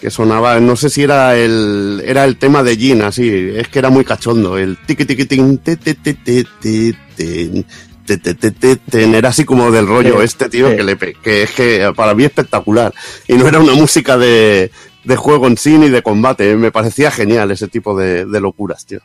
Que 0.00 0.10
sonaba, 0.10 0.60
no 0.60 0.76
sé 0.76 0.90
si 0.90 1.02
era 1.02 1.36
el, 1.36 2.02
era 2.04 2.24
el 2.24 2.36
tema 2.36 2.62
de 2.62 2.76
Jin, 2.76 3.00
así, 3.02 3.28
es 3.54 3.68
que 3.68 3.78
era 3.78 3.88
muy 3.88 4.04
cachondo. 4.04 4.58
El 4.58 4.76
tiqui 4.86 5.06
tiqui 5.06 5.24
tin, 5.24 5.58
te, 5.58 5.76
te, 5.76 5.94
te, 5.94 6.12
te, 6.12 6.44
te, 6.44 6.94
te, 7.16 7.64
te, 8.04 8.34
te, 8.34 8.50
te, 8.50 8.76
ten. 8.76 9.14
era 9.14 9.30
así 9.30 9.46
como 9.46 9.70
del 9.70 9.86
rollo 9.86 10.20
este, 10.20 10.50
tío, 10.50 10.76
que, 10.76 10.84
le, 10.84 10.96
que 10.98 11.44
es 11.44 11.50
que 11.52 11.90
para 11.96 12.14
mí 12.14 12.24
espectacular. 12.24 12.92
Y 13.26 13.34
no 13.34 13.48
era 13.48 13.58
una 13.58 13.72
música 13.72 14.18
de, 14.18 14.70
de 15.04 15.16
juego 15.16 15.46
en 15.46 15.56
sí 15.56 15.78
ni 15.78 15.88
de 15.88 16.02
combate, 16.02 16.54
me 16.56 16.70
parecía 16.70 17.10
genial 17.10 17.50
ese 17.50 17.68
tipo 17.68 17.96
de, 17.96 18.26
de 18.26 18.40
locuras, 18.40 18.84
tío. 18.84 19.00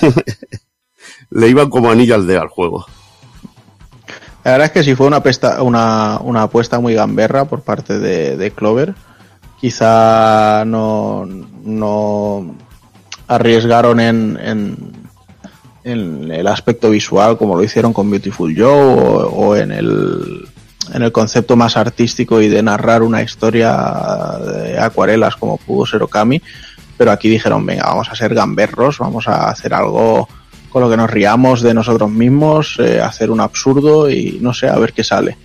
le 1.30 1.48
iban 1.48 1.70
como 1.70 1.90
anillo 1.90 2.14
al 2.14 2.26
dedo 2.26 2.42
al 2.42 2.48
juego. 2.48 2.86
La 4.44 4.52
verdad 4.52 4.66
es 4.66 4.72
que 4.72 4.82
si 4.82 4.94
fue 4.94 5.06
una, 5.06 5.22
pesta- 5.22 5.62
una, 5.62 6.42
apuesta 6.42 6.80
muy 6.80 6.94
gamberra 6.94 7.44
por 7.44 7.62
parte 7.62 7.98
de, 7.98 8.50
Clover, 8.50 8.94
quizá 9.60 10.64
no, 10.66 11.24
no 11.26 12.54
arriesgaron 13.28 14.00
en, 14.00 14.38
en, 14.42 14.92
en 15.84 16.30
el 16.32 16.46
aspecto 16.48 16.90
visual 16.90 17.38
como 17.38 17.54
lo 17.56 17.62
hicieron 17.62 17.92
con 17.92 18.10
Beautiful 18.10 18.54
Joe 18.56 18.66
o, 18.66 19.28
o 19.28 19.56
en, 19.56 19.70
el, 19.70 20.48
en 20.92 21.02
el 21.02 21.12
concepto 21.12 21.54
más 21.54 21.76
artístico 21.76 22.40
y 22.40 22.48
de 22.48 22.62
narrar 22.64 23.02
una 23.02 23.22
historia 23.22 23.72
de 24.44 24.78
acuarelas 24.80 25.36
como 25.36 25.56
pudo 25.58 25.86
ser 25.86 26.02
Okami, 26.02 26.42
pero 26.98 27.12
aquí 27.12 27.28
dijeron, 27.28 27.64
venga, 27.64 27.84
vamos 27.84 28.08
a 28.10 28.16
ser 28.16 28.34
gamberros, 28.34 28.98
vamos 28.98 29.28
a 29.28 29.48
hacer 29.48 29.72
algo 29.72 30.28
con 30.72 30.82
lo 30.82 30.88
que 30.88 30.96
nos 30.96 31.10
riamos 31.10 31.60
de 31.60 31.74
nosotros 31.74 32.10
mismos, 32.10 32.76
eh, 32.78 33.00
hacer 33.00 33.30
un 33.30 33.40
absurdo 33.40 34.08
y 34.08 34.38
no 34.40 34.54
sé, 34.54 34.68
a 34.68 34.78
ver 34.78 34.94
qué 34.94 35.04
sale. 35.04 35.36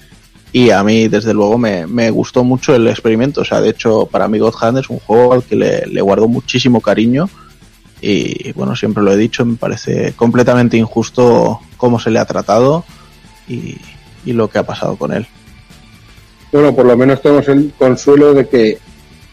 Y 0.53 0.69
a 0.69 0.81
mí, 0.83 1.09
desde 1.09 1.33
luego, 1.33 1.57
me, 1.57 2.09
gustó 2.09 2.45
mucho 2.45 2.73
el 2.73 2.87
experimento. 2.87 3.41
O 3.41 3.45
sea, 3.45 3.59
de 3.59 3.69
hecho, 3.69 4.05
para 4.05 4.29
mí 4.29 4.39
God 4.39 4.55
Hand 4.61 4.77
es 4.79 4.89
un 4.89 4.99
juego 4.99 5.33
al 5.33 5.43
que 5.43 5.57
le, 5.57 5.85
le 5.85 6.01
guardo 6.01 6.29
muchísimo 6.29 6.79
cariño. 6.79 7.29
Y 8.01 8.53
bueno, 8.53 8.75
siempre 8.75 9.03
lo 9.03 9.11
he 9.11 9.17
dicho, 9.17 9.45
me 9.45 9.57
parece 9.57 10.13
completamente 10.13 10.77
injusto 10.77 11.59
cómo 11.75 11.99
se 11.99 12.09
le 12.09 12.19
ha 12.19 12.25
tratado 12.25 12.85
y, 13.49 13.75
y 14.25 14.33
lo 14.33 14.49
que 14.49 14.59
ha 14.59 14.63
pasado 14.63 14.95
con 14.95 15.11
él. 15.11 15.27
Bueno, 16.53 16.73
por 16.73 16.85
lo 16.85 16.95
menos 16.95 17.21
tenemos 17.21 17.47
el 17.49 17.73
consuelo 17.77 18.33
de 18.33 18.47
que 18.47 18.77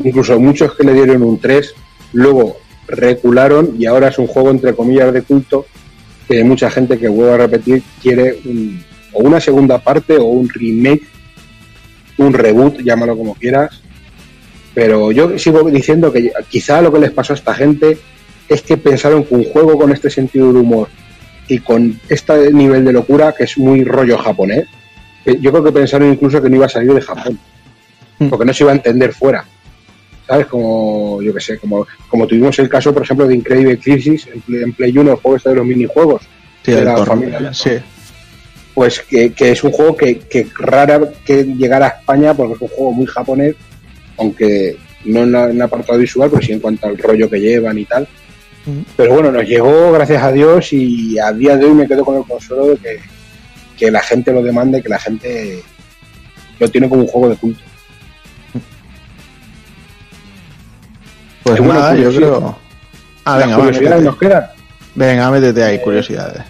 incluso 0.00 0.40
muchos 0.40 0.74
que 0.74 0.82
le 0.82 0.94
dieron 0.94 1.23
un 1.23 1.39
3, 1.39 1.73
luego 2.14 2.56
recularon 2.89 3.76
y 3.78 3.86
ahora 3.86 4.08
es 4.08 4.18
un 4.18 4.26
juego 4.26 4.50
entre 4.50 4.74
comillas 4.74 5.12
de 5.12 5.23
culto 5.23 5.66
que 6.28 6.38
hay 6.38 6.44
mucha 6.44 6.70
gente 6.70 6.98
que 6.98 7.08
vuelvo 7.08 7.34
a 7.34 7.38
repetir 7.38 7.82
quiere 8.02 8.38
un- 8.44 8.82
o 9.12 9.20
una 9.22 9.40
segunda 9.40 9.78
parte 9.78 10.16
o 10.16 10.24
un 10.24 10.48
remake, 10.48 11.02
un 12.18 12.32
reboot, 12.32 12.80
llámalo 12.82 13.16
como 13.16 13.34
quieras. 13.34 13.80
Pero 14.74 15.12
yo 15.12 15.38
sigo 15.38 15.70
diciendo 15.70 16.12
que 16.12 16.32
quizá 16.48 16.82
lo 16.82 16.92
que 16.92 16.98
les 16.98 17.12
pasó 17.12 17.32
a 17.32 17.36
esta 17.36 17.54
gente 17.54 17.96
es 18.48 18.62
que 18.62 18.76
pensaron 18.76 19.24
que 19.24 19.34
un 19.34 19.44
juego 19.44 19.78
con 19.78 19.92
este 19.92 20.10
sentido 20.10 20.52
de 20.52 20.58
humor 20.60 20.88
y 21.48 21.58
con 21.58 22.00
este 22.08 22.52
nivel 22.52 22.84
de 22.84 22.92
locura 22.92 23.32
que 23.36 23.44
es 23.44 23.56
muy 23.56 23.84
rollo 23.84 24.18
japonés, 24.18 24.64
eh, 25.26 25.38
yo 25.40 25.52
creo 25.52 25.62
que 25.64 25.72
pensaron 25.72 26.12
incluso 26.12 26.42
que 26.42 26.50
no 26.50 26.56
iba 26.56 26.66
a 26.66 26.70
salir 26.70 26.92
de 26.92 27.00
Japón, 27.00 27.38
porque 28.30 28.44
no 28.44 28.52
se 28.52 28.64
iba 28.64 28.72
a 28.72 28.76
entender 28.76 29.12
fuera. 29.12 29.44
¿Sabes? 30.26 30.46
Como, 30.46 31.20
yo 31.22 31.34
que 31.34 31.40
sé, 31.40 31.58
como, 31.58 31.86
como 32.08 32.26
tuvimos 32.26 32.58
el 32.58 32.68
caso, 32.68 32.92
por 32.94 33.02
ejemplo, 33.02 33.26
de 33.26 33.34
Incredible 33.34 33.78
Crisis 33.78 34.26
en 34.32 34.40
Play, 34.40 34.62
en 34.62 34.72
Play 34.72 34.96
1, 34.96 35.10
el 35.10 35.16
juego 35.18 35.36
este 35.36 35.50
de 35.50 35.56
los 35.56 35.66
minijuegos. 35.66 36.22
Sí, 36.64 36.72
de 36.72 36.84
la 36.84 37.04
familia. 37.04 37.52
sí. 37.52 37.70
Pues 38.74 39.00
que, 39.02 39.32
que 39.32 39.52
es 39.52 39.62
un 39.62 39.70
juego 39.70 39.94
que, 39.96 40.18
que 40.18 40.48
rara 40.58 41.00
que 41.24 41.44
llegara 41.44 41.86
a 41.86 41.88
España 41.90 42.34
porque 42.34 42.54
es 42.54 42.60
un 42.62 42.68
juego 42.68 42.92
muy 42.92 43.06
japonés, 43.06 43.54
aunque 44.16 44.76
no 45.04 45.20
en, 45.22 45.30
la- 45.32 45.50
en 45.50 45.62
apartado 45.62 45.98
visual, 45.98 46.28
pero 46.30 46.42
sí 46.42 46.52
en 46.52 46.58
cuanto 46.60 46.86
al 46.88 46.98
rollo 46.98 47.30
que 47.30 47.38
llevan 47.40 47.78
y 47.78 47.84
tal. 47.84 48.08
Pero 48.96 49.12
bueno, 49.14 49.30
nos 49.30 49.44
llegó, 49.46 49.92
gracias 49.92 50.22
a 50.22 50.32
Dios, 50.32 50.72
y 50.72 51.18
a 51.18 51.30
día 51.32 51.56
de 51.56 51.66
hoy 51.66 51.74
me 51.74 51.86
quedo 51.86 52.02
con 52.04 52.16
el 52.16 52.24
consuelo 52.24 52.68
de 52.68 52.76
que, 52.78 52.98
que 53.76 53.90
la 53.90 54.00
gente 54.00 54.32
lo 54.32 54.42
demande, 54.42 54.82
que 54.82 54.88
la 54.88 54.98
gente 54.98 55.62
lo 56.58 56.68
tiene 56.68 56.88
como 56.88 57.02
un 57.02 57.06
juego 57.08 57.28
de 57.28 57.36
culto. 57.36 57.60
Pues 61.44 61.58
Y 61.58 61.62
bueno, 61.62 61.81
nada, 61.81 61.94
yo 61.94 62.12
creo. 62.14 62.58
Ah, 63.24 63.39
venga, 63.39 63.56
curiosidades 63.56 64.02
nos 64.05 64.16
quedan. 64.18 64.47
Venga, 64.94 65.31
métete 65.31 65.62
ahí, 65.64 65.78
curiosidades. 65.81 66.42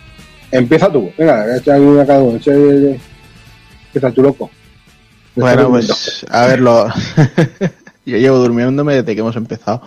Empieza 0.50 0.90
tú, 0.90 1.10
venga, 1.18 1.56
echa 1.56 1.72
una 1.80 2.06
cada 2.06 2.20
uno. 2.22 2.38
echa- 2.38 2.52
Empieza 2.52 4.10
tú, 4.12 4.22
loco. 4.22 4.50
Bueno, 5.36 5.68
pues 5.70 6.24
a 6.30 6.46
ver, 6.46 6.60
lo... 6.60 6.86
yo 8.06 8.16
llevo 8.18 8.38
durmiéndome 8.38 8.94
desde 8.96 9.14
que 9.14 9.20
hemos 9.20 9.34
empezado. 9.36 9.82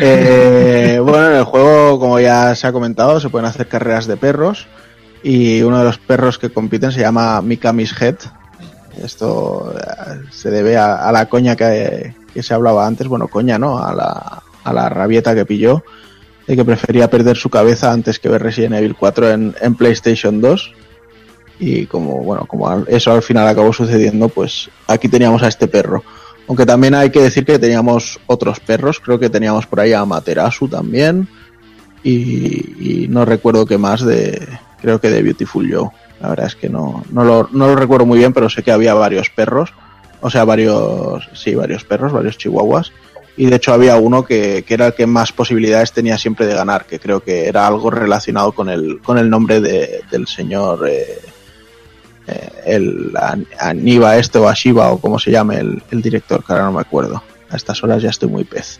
Eh, 0.00 0.98
bueno, 1.02 1.30
en 1.30 1.36
el 1.36 1.44
juego, 1.44 1.98
como 2.00 2.18
ya 2.20 2.54
se 2.54 2.66
ha 2.66 2.72
comentado, 2.72 3.20
se 3.20 3.28
pueden 3.28 3.46
hacer 3.46 3.68
carreras 3.68 4.06
de 4.06 4.16
perros 4.16 4.66
y 5.22 5.60
uno 5.62 5.78
de 5.78 5.84
los 5.84 5.98
perros 5.98 6.38
que 6.38 6.50
compiten 6.50 6.92
se 6.92 7.00
llama 7.00 7.40
Mikami's 7.42 7.94
Head. 8.00 8.16
Esto 9.02 9.74
eh, 9.78 10.20
se 10.30 10.50
debe 10.50 10.76
a, 10.78 11.06
a 11.06 11.12
la 11.12 11.26
coña 11.26 11.54
que, 11.54 12.14
que 12.36 12.42
se 12.42 12.52
hablaba 12.52 12.86
antes, 12.86 13.08
bueno, 13.08 13.28
coña, 13.28 13.58
¿no? 13.58 13.78
A 13.78 13.94
la, 13.94 14.42
a 14.62 14.72
la 14.74 14.88
rabieta 14.90 15.34
que 15.34 15.46
pilló 15.46 15.82
de 16.46 16.54
que 16.54 16.64
prefería 16.66 17.08
perder 17.08 17.36
su 17.36 17.48
cabeza 17.48 17.90
antes 17.90 18.18
que 18.18 18.28
ver 18.28 18.42
Resident 18.42 18.74
Evil 18.74 18.94
4 18.94 19.30
en, 19.30 19.54
en 19.60 19.74
PlayStation 19.74 20.40
2 20.40 20.72
y 21.58 21.86
como 21.86 22.22
bueno 22.22 22.44
como 22.46 22.84
eso 22.86 23.12
al 23.12 23.22
final 23.22 23.48
acabó 23.48 23.72
sucediendo 23.72 24.28
pues 24.28 24.68
aquí 24.86 25.08
teníamos 25.08 25.42
a 25.42 25.48
este 25.48 25.66
perro. 25.66 26.04
Aunque 26.46 26.66
también 26.66 26.94
hay 26.94 27.10
que 27.10 27.22
decir 27.22 27.44
que 27.44 27.58
teníamos 27.58 28.20
otros 28.26 28.60
perros 28.60 29.00
creo 29.00 29.18
que 29.18 29.30
teníamos 29.30 29.66
por 29.66 29.80
ahí 29.80 29.94
a 29.94 30.04
Materasu 30.04 30.68
también 30.68 31.26
y, 32.04 33.04
y 33.04 33.08
no 33.08 33.24
recuerdo 33.24 33.64
qué 33.64 33.78
más 33.78 34.04
de 34.04 34.46
creo 34.80 35.00
que 35.00 35.08
de 35.08 35.22
Beautiful 35.22 35.72
Joe. 35.72 35.88
La 36.20 36.28
verdad 36.28 36.46
es 36.46 36.54
que 36.54 36.68
no 36.68 37.02
no 37.10 37.24
lo, 37.24 37.48
no 37.50 37.66
lo 37.68 37.76
recuerdo 37.76 38.04
muy 38.04 38.18
bien 38.18 38.34
pero 38.34 38.50
sé 38.50 38.62
que 38.62 38.72
había 38.72 38.94
varios 38.94 39.30
perros 39.30 39.72
o 40.20 40.30
sea 40.30 40.44
varios 40.44 41.28
sí 41.34 41.54
varios 41.54 41.84
perros 41.84 42.12
varios 42.12 42.38
chihuahuas 42.38 42.92
y 43.36 43.46
de 43.46 43.56
hecho 43.56 43.72
había 43.74 43.96
uno 43.96 44.24
que, 44.24 44.64
que 44.66 44.74
era 44.74 44.86
el 44.86 44.94
que 44.94 45.06
más 45.06 45.30
posibilidades 45.32 45.92
tenía 45.92 46.16
siempre 46.16 46.46
de 46.46 46.54
ganar, 46.54 46.86
que 46.86 46.98
creo 46.98 47.20
que 47.20 47.46
era 47.46 47.66
algo 47.66 47.90
relacionado 47.90 48.52
con 48.52 48.70
el, 48.70 49.00
con 49.02 49.18
el 49.18 49.28
nombre 49.28 49.60
de- 49.60 50.00
del 50.10 50.26
señor, 50.26 50.88
eh, 50.88 51.18
eh, 52.28 52.48
el 52.64 53.12
An- 53.20 53.46
Aniba 53.60 54.16
este 54.16 54.38
o 54.38 54.48
Ashiba 54.48 54.90
o 54.90 54.98
como 54.98 55.18
se 55.18 55.30
llame 55.30 55.58
el, 55.58 55.82
el 55.90 56.00
director, 56.00 56.42
que 56.42 56.52
ahora 56.54 56.64
no 56.64 56.72
me 56.72 56.80
acuerdo. 56.80 57.22
A 57.50 57.56
estas 57.56 57.84
horas 57.84 58.00
ya 58.02 58.08
estoy 58.08 58.30
muy 58.30 58.44
pez. 58.44 58.78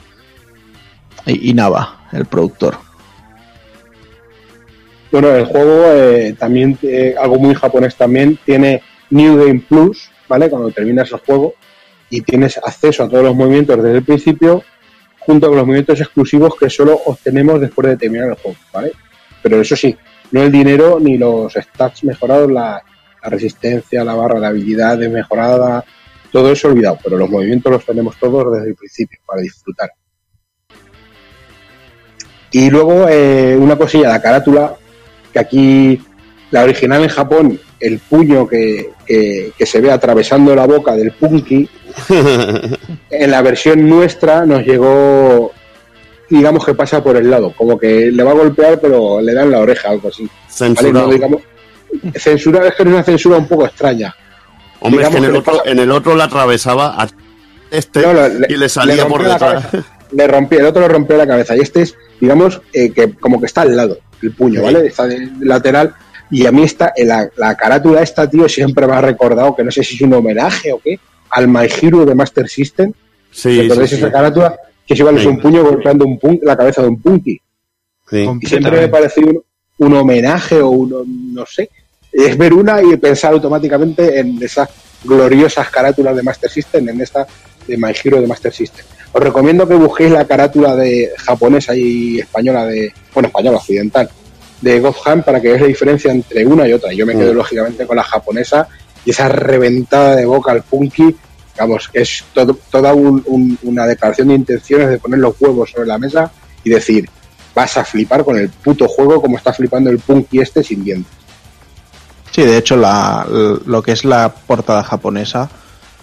Y, 1.26 1.50
y 1.50 1.52
Nava, 1.52 2.08
el 2.12 2.24
productor. 2.24 2.78
Bueno, 5.12 5.28
el 5.34 5.44
juego 5.44 5.84
eh, 5.92 6.34
también, 6.38 6.78
algo 7.20 7.38
muy 7.38 7.54
japonés 7.54 7.94
también, 7.94 8.38
tiene 8.44 8.82
New 9.10 9.36
Game 9.36 9.60
Plus, 9.68 10.10
¿vale? 10.28 10.50
Cuando 10.50 10.70
terminas 10.70 11.10
el 11.12 11.18
juego 11.18 11.54
y 12.10 12.20
tienes 12.20 12.58
acceso 12.58 13.04
a 13.04 13.08
todos 13.08 13.24
los 13.24 13.34
movimientos 13.34 13.82
desde 13.82 13.98
el 13.98 14.04
principio, 14.04 14.62
junto 15.18 15.48
con 15.48 15.56
los 15.56 15.66
movimientos 15.66 16.00
exclusivos 16.00 16.54
que 16.58 16.70
solo 16.70 17.00
obtenemos 17.06 17.60
después 17.60 17.88
de 17.88 17.96
terminar 17.96 18.28
el 18.28 18.34
juego, 18.34 18.58
¿vale? 18.72 18.92
Pero 19.42 19.60
eso 19.60 19.76
sí, 19.76 19.96
no 20.30 20.42
el 20.42 20.52
dinero 20.52 20.98
ni 21.00 21.18
los 21.18 21.52
stats 21.54 22.04
mejorados, 22.04 22.50
la, 22.50 22.82
la 23.22 23.30
resistencia, 23.30 24.04
la 24.04 24.14
barra 24.14 24.40
de 24.40 24.46
habilidades 24.46 25.10
mejorada, 25.10 25.84
todo 26.30 26.52
eso 26.52 26.68
olvidado, 26.68 26.98
pero 27.02 27.16
los 27.16 27.30
movimientos 27.30 27.72
los 27.72 27.84
tenemos 27.84 28.16
todos 28.18 28.52
desde 28.54 28.68
el 28.70 28.76
principio 28.76 29.18
para 29.26 29.42
disfrutar. 29.42 29.90
Y 32.52 32.70
luego 32.70 33.08
eh, 33.08 33.56
una 33.58 33.76
cosilla, 33.76 34.08
la 34.08 34.22
carátula, 34.22 34.76
que 35.32 35.38
aquí 35.38 36.00
la 36.50 36.62
original 36.64 37.02
en 37.02 37.08
Japón, 37.08 37.60
el 37.80 37.98
puño 37.98 38.46
que, 38.46 38.90
que- 39.06 39.52
que 39.56 39.66
se 39.66 39.80
ve 39.80 39.90
atravesando 39.90 40.54
la 40.54 40.66
boca 40.66 40.94
del 40.96 41.12
Punky, 41.12 41.68
en 43.10 43.30
la 43.30 43.42
versión 43.42 43.88
nuestra 43.88 44.44
nos 44.46 44.64
llegó, 44.64 45.52
digamos 46.28 46.64
que 46.64 46.74
pasa 46.74 47.02
por 47.02 47.16
el 47.16 47.30
lado, 47.30 47.52
como 47.56 47.78
que 47.78 48.10
le 48.12 48.22
va 48.22 48.30
a 48.32 48.34
golpear 48.34 48.80
pero 48.80 49.20
le 49.20 49.34
dan 49.34 49.50
la 49.50 49.58
oreja, 49.60 49.90
algo 49.90 50.08
así. 50.08 50.22
¿vale? 50.24 50.48
Censurado. 50.48 51.06
No, 51.06 51.12
digamos, 51.12 51.42
censura, 52.16 52.66
es 52.68 52.74
que 52.74 52.82
es 52.82 52.88
una 52.88 53.02
censura 53.02 53.36
un 53.38 53.46
poco 53.48 53.66
extraña. 53.66 54.14
Hombre, 54.80 55.04
es 55.04 55.08
que 55.10 55.16
en 55.18 55.24
el, 55.24 55.32
que 55.32 55.38
otro, 55.38 55.52
pasa- 55.58 55.70
en 55.70 55.78
el 55.78 55.90
otro 55.90 56.14
la 56.14 56.24
atravesaba 56.24 57.02
a 57.02 57.08
este 57.70 58.00
No, 58.02 58.12
no, 58.12 58.28
le- 58.28 58.46
y 58.48 58.56
le 58.56 58.68
salía 58.68 58.96
le 59.04 59.04
por 59.06 59.22
detrás. 59.24 59.64
Le 60.12 60.26
rompió, 60.28 60.60
el 60.60 60.66
otro 60.66 60.82
le 60.82 60.88
rompió 60.88 61.16
la 61.16 61.26
cabeza 61.26 61.56
y 61.56 61.60
este 61.60 61.82
es, 61.82 61.96
digamos, 62.20 62.60
eh, 62.72 62.90
que 62.92 63.12
como 63.14 63.40
que 63.40 63.46
está 63.46 63.62
al 63.62 63.76
lado, 63.76 63.98
el 64.22 64.30
puño, 64.32 64.60
Sí. 64.60 64.64
¿vale? 64.64 64.86
Está 64.86 65.06
de 65.06 65.28
lateral 65.40 65.94
y 66.30 66.46
a 66.46 66.52
mí 66.52 66.62
esta, 66.62 66.92
eh, 66.96 67.04
la, 67.04 67.28
la 67.36 67.54
carátula 67.54 68.02
esta, 68.02 68.28
tío, 68.28 68.48
siempre 68.48 68.86
me 68.86 68.94
ha 68.94 69.00
recordado 69.00 69.54
que 69.54 69.64
no 69.64 69.70
sé 69.70 69.82
si 69.84 69.94
es 69.94 70.00
un 70.02 70.14
homenaje 70.14 70.72
o 70.72 70.78
qué, 70.80 70.98
al 71.30 71.48
My 71.48 71.66
Hero 71.80 72.04
de 72.04 72.14
Master 72.14 72.48
System. 72.48 72.92
Sí, 73.30 73.60
¿Recordáis 73.62 73.90
sí, 73.90 73.96
esa 73.96 74.06
sí. 74.06 74.12
carátula? 74.12 74.56
Que 74.86 74.94
igual 74.94 75.16
es 75.16 75.22
Sí. 75.22 75.28
un 75.28 75.40
puño 75.40 75.62
golpeando 75.64 76.04
un 76.04 76.18
pun- 76.18 76.40
la 76.42 76.56
cabeza 76.56 76.82
de 76.82 76.88
un 76.88 77.00
punky. 77.02 77.40
Sí. 78.08 78.28
Y 78.40 78.46
siempre 78.46 78.80
me 78.80 78.88
pareció 78.88 79.26
un, 79.26 79.42
un 79.78 79.94
homenaje 79.94 80.60
o 80.60 80.70
un, 80.70 81.34
no 81.34 81.44
sé, 81.46 81.70
es 82.12 82.36
ver 82.38 82.54
una 82.54 82.82
y 82.82 82.96
pensar 82.96 83.32
automáticamente 83.32 84.18
en 84.20 84.42
esas 84.42 84.68
gloriosas 85.04 85.68
carátulas 85.70 86.16
de 86.16 86.22
Master 86.22 86.50
System, 86.50 86.88
en 86.88 87.00
esta 87.00 87.26
de 87.66 87.76
My 87.76 87.92
Hero 88.02 88.20
de 88.20 88.26
Master 88.26 88.52
System. 88.52 88.84
Os 89.12 89.22
recomiendo 89.22 89.66
que 89.66 89.74
busquéis 89.74 90.10
la 90.12 90.24
carátula 90.24 90.74
de 90.76 91.10
japonesa 91.18 91.74
y 91.76 92.18
española 92.20 92.64
de, 92.66 92.92
bueno, 93.12 93.28
española 93.28 93.58
occidental, 93.58 94.08
de 94.60 94.80
God 94.80 94.94
Hand 95.04 95.24
para 95.24 95.40
que 95.40 95.48
veáis 95.48 95.62
la 95.62 95.68
diferencia 95.68 96.10
entre 96.10 96.46
una 96.46 96.66
y 96.66 96.72
otra. 96.72 96.92
Yo 96.92 97.04
me 97.06 97.14
quedo 97.14 97.32
Mm. 97.32 97.36
lógicamente 97.36 97.86
con 97.86 97.96
la 97.96 98.02
japonesa 98.04 98.68
y 99.04 99.10
esa 99.10 99.28
reventada 99.28 100.16
de 100.16 100.24
boca 100.24 100.52
al 100.52 100.62
punky, 100.62 101.14
vamos, 101.58 101.88
que 101.88 102.00
es 102.02 102.24
todo- 102.34 102.58
toda 102.70 102.92
un- 102.94 103.22
un- 103.26 103.58
una 103.62 103.86
declaración 103.86 104.28
de 104.28 104.34
intenciones 104.34 104.88
de 104.88 104.98
poner 104.98 105.18
los 105.20 105.34
huevos 105.40 105.70
sobre 105.70 105.86
la 105.88 105.98
mesa 105.98 106.30
y 106.64 106.70
decir, 106.70 107.08
vas 107.54 107.76
a 107.76 107.84
flipar 107.84 108.24
con 108.24 108.36
el 108.38 108.48
puto 108.50 108.86
juego 108.88 109.20
como 109.22 109.36
está 109.38 109.52
flipando 109.52 109.88
el 109.90 109.98
punky 109.98 110.40
este 110.40 110.62
sin 110.62 110.84
dientes. 110.84 111.12
Sí, 112.32 112.42
de 112.42 112.58
hecho, 112.58 112.76
la, 112.76 113.26
lo 113.64 113.82
que 113.82 113.92
es 113.92 114.04
la 114.04 114.28
portada 114.46 114.82
japonesa 114.82 115.48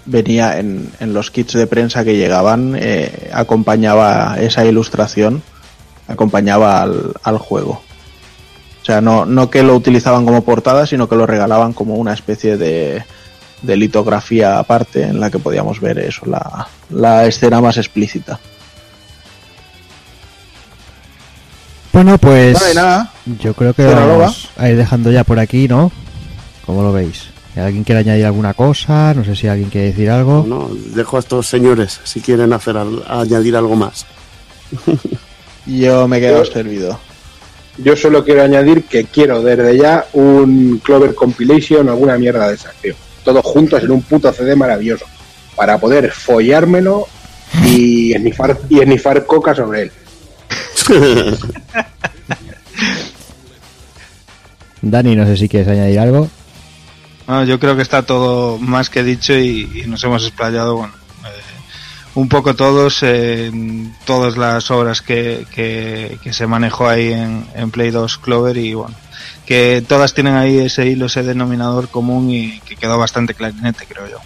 venía 0.05 0.57
en, 0.59 0.89
en 0.99 1.13
los 1.13 1.29
kits 1.29 1.53
de 1.53 1.67
prensa 1.67 2.03
que 2.03 2.15
llegaban, 2.17 2.75
eh, 2.79 3.29
acompañaba 3.33 4.37
esa 4.39 4.65
ilustración, 4.65 5.43
acompañaba 6.07 6.81
al, 6.81 7.13
al 7.23 7.37
juego. 7.37 7.81
O 8.83 8.85
sea, 8.85 8.99
no, 9.01 9.25
no 9.25 9.49
que 9.49 9.63
lo 9.63 9.75
utilizaban 9.75 10.25
como 10.25 10.43
portada, 10.43 10.85
sino 10.85 11.07
que 11.09 11.15
lo 11.15 11.25
regalaban 11.25 11.71
como 11.73 11.95
una 11.95 12.13
especie 12.13 12.57
de, 12.57 13.03
de 13.61 13.77
litografía 13.77 14.59
aparte 14.59 15.03
en 15.03 15.19
la 15.21 15.31
que 15.31 15.39
podíamos 15.39 15.79
ver 15.79 15.99
eso, 15.99 16.25
la, 16.25 16.67
la 16.89 17.25
escena 17.25 17.61
más 17.61 17.77
explícita. 17.77 18.39
Bueno, 21.93 22.17
pues 22.17 22.59
Vale, 22.59 22.73
nada. 22.73 23.11
yo 23.39 23.53
creo 23.53 23.73
que 23.73 23.85
vamos 23.85 24.49
a 24.57 24.69
ir 24.69 24.77
dejando 24.77 25.11
ya 25.11 25.23
por 25.23 25.39
aquí, 25.39 25.67
¿no? 25.67 25.91
¿Cómo 26.65 26.81
lo 26.81 26.91
veis? 26.91 27.27
¿Alguien 27.55 27.83
quiere 27.83 27.99
añadir 28.01 28.25
alguna 28.25 28.55
cosa? 28.55 29.13
No 29.13 29.23
sé 29.23 29.35
si 29.35 29.47
alguien 29.47 29.69
quiere 29.69 29.87
decir 29.87 30.09
algo. 30.09 30.43
No, 30.47 30.69
dejo 30.95 31.17
a 31.17 31.19
estos 31.19 31.47
señores 31.47 32.01
si 32.03 32.19
quieren 32.19 32.51
hacer 32.51 32.77
al- 32.77 33.03
añadir 33.07 33.55
algo 33.55 33.75
más. 33.75 34.07
Yo 35.67 36.07
me 36.07 36.17
he 36.17 36.19
quedado 36.21 36.43
servido. 36.45 36.99
Yo 37.77 37.95
solo 37.95 38.23
quiero 38.23 38.43
añadir 38.43 38.83
que 38.83 39.05
quiero 39.05 39.41
desde 39.41 39.77
ya 39.77 40.05
un 40.13 40.79
Clover 40.83 41.15
Compilation 41.15 41.87
o 41.87 41.91
alguna 41.91 42.17
mierda 42.17 42.47
de 42.47 42.55
esas, 42.55 42.75
tío. 42.75 42.93
Todos 43.23 43.43
juntos 43.45 43.81
en 43.83 43.91
un 43.91 44.01
puto 44.03 44.31
CD 44.31 44.55
maravilloso. 44.55 45.05
Para 45.55 45.79
poder 45.79 46.11
follármelo 46.11 47.07
y 47.65 48.13
esnifar, 48.15 48.59
y 48.69 48.79
esnifar 48.79 49.25
coca 49.25 49.55
sobre 49.55 49.83
él. 49.83 49.91
Dani, 54.81 55.15
no 55.15 55.25
sé 55.25 55.37
si 55.37 55.47
quieres 55.47 55.69
añadir 55.69 55.99
algo. 55.99 56.29
No, 57.27 57.43
yo 57.45 57.59
creo 57.59 57.75
que 57.75 57.81
está 57.81 58.03
todo 58.03 58.59
más 58.59 58.89
que 58.89 59.01
dicho 59.03 59.33
y, 59.33 59.81
y 59.81 59.87
nos 59.87 60.03
hemos 60.03 60.27
explayado, 60.27 60.75
bueno, 60.75 60.93
eh, 60.93 61.02
un 62.15 62.29
poco 62.29 62.55
todos 62.55 63.03
en 63.03 63.95
todas 64.05 64.37
las 64.37 64.69
obras 64.71 65.01
que, 65.01 65.45
que, 65.53 66.19
que 66.21 66.33
se 66.33 66.47
manejó 66.47 66.87
ahí 66.87 67.11
en, 67.11 67.45
en 67.55 67.71
Play 67.71 67.91
2 67.91 68.17
Clover 68.19 68.57
y 68.57 68.73
bueno, 68.73 68.95
que 69.45 69.83
todas 69.87 70.13
tienen 70.13 70.35
ahí 70.35 70.59
ese 70.59 70.87
hilo, 70.87 71.07
ese 71.07 71.23
denominador 71.23 71.89
común 71.89 72.29
y 72.29 72.59
que 72.61 72.75
quedó 72.75 72.97
bastante 72.97 73.33
clarinete, 73.33 73.85
creo 73.87 74.07
yo. 74.07 74.17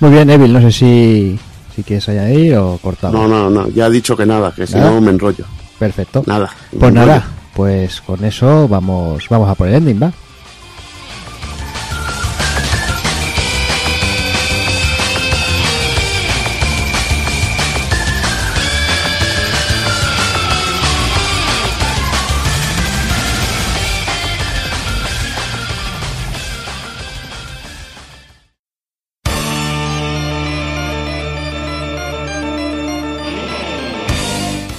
Muy 0.00 0.10
bien, 0.10 0.28
Evil, 0.30 0.52
no 0.52 0.60
sé 0.60 0.72
si, 0.72 1.38
si 1.76 1.84
quieres 1.84 2.08
añadir 2.08 2.56
o 2.56 2.78
cortamos. 2.78 3.14
No, 3.14 3.28
no, 3.28 3.48
no, 3.48 3.68
ya 3.68 3.86
he 3.86 3.90
dicho 3.90 4.16
que 4.16 4.26
nada, 4.26 4.52
que 4.52 4.66
si 4.66 4.74
no 4.76 5.00
me 5.00 5.10
enrollo. 5.10 5.44
Perfecto. 5.78 6.24
Nada. 6.26 6.50
Pues 6.78 6.92
nada, 6.92 7.24
pues 7.54 8.00
con 8.00 8.24
eso 8.24 8.66
vamos, 8.66 9.28
vamos 9.28 9.48
a 9.48 9.54
por 9.54 9.68
el 9.68 9.74
ending, 9.74 10.02
¿va? 10.02 10.12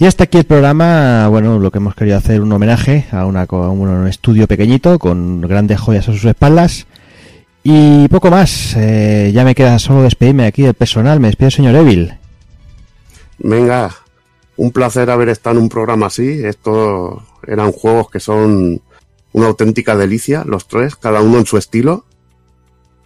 Y 0.00 0.06
hasta 0.06 0.24
aquí 0.24 0.38
el 0.38 0.44
programa, 0.44 1.28
bueno, 1.28 1.58
lo 1.58 1.70
que 1.70 1.76
hemos 1.76 1.94
querido 1.94 2.16
hacer 2.16 2.40
un 2.40 2.50
homenaje 2.50 3.04
a, 3.12 3.26
una, 3.26 3.44
un 3.50 4.06
estudio 4.06 4.46
pequeñito 4.46 4.98
con 4.98 5.42
grandes 5.42 5.78
joyas 5.78 6.08
a 6.08 6.12
sus 6.12 6.24
espaldas. 6.24 6.86
Y 7.62 8.08
poco 8.08 8.30
más, 8.30 8.74
eh, 8.78 9.30
ya 9.34 9.44
me 9.44 9.54
queda 9.54 9.78
solo 9.78 10.02
despedirme 10.02 10.46
aquí 10.46 10.62
del 10.62 10.72
personal, 10.72 11.20
me 11.20 11.28
despido 11.28 11.50
señor 11.50 11.74
Evil. 11.74 12.14
Venga, 13.40 13.94
un 14.56 14.70
placer 14.70 15.10
haber 15.10 15.28
estado 15.28 15.58
en 15.58 15.64
un 15.64 15.68
programa 15.68 16.06
así. 16.06 16.46
Estos 16.46 17.22
eran 17.46 17.70
juegos 17.70 18.08
que 18.08 18.20
son 18.20 18.80
una 19.34 19.46
auténtica 19.48 19.96
delicia, 19.96 20.44
los 20.46 20.66
tres, 20.66 20.96
cada 20.96 21.20
uno 21.20 21.40
en 21.40 21.44
su 21.44 21.58
estilo. 21.58 22.06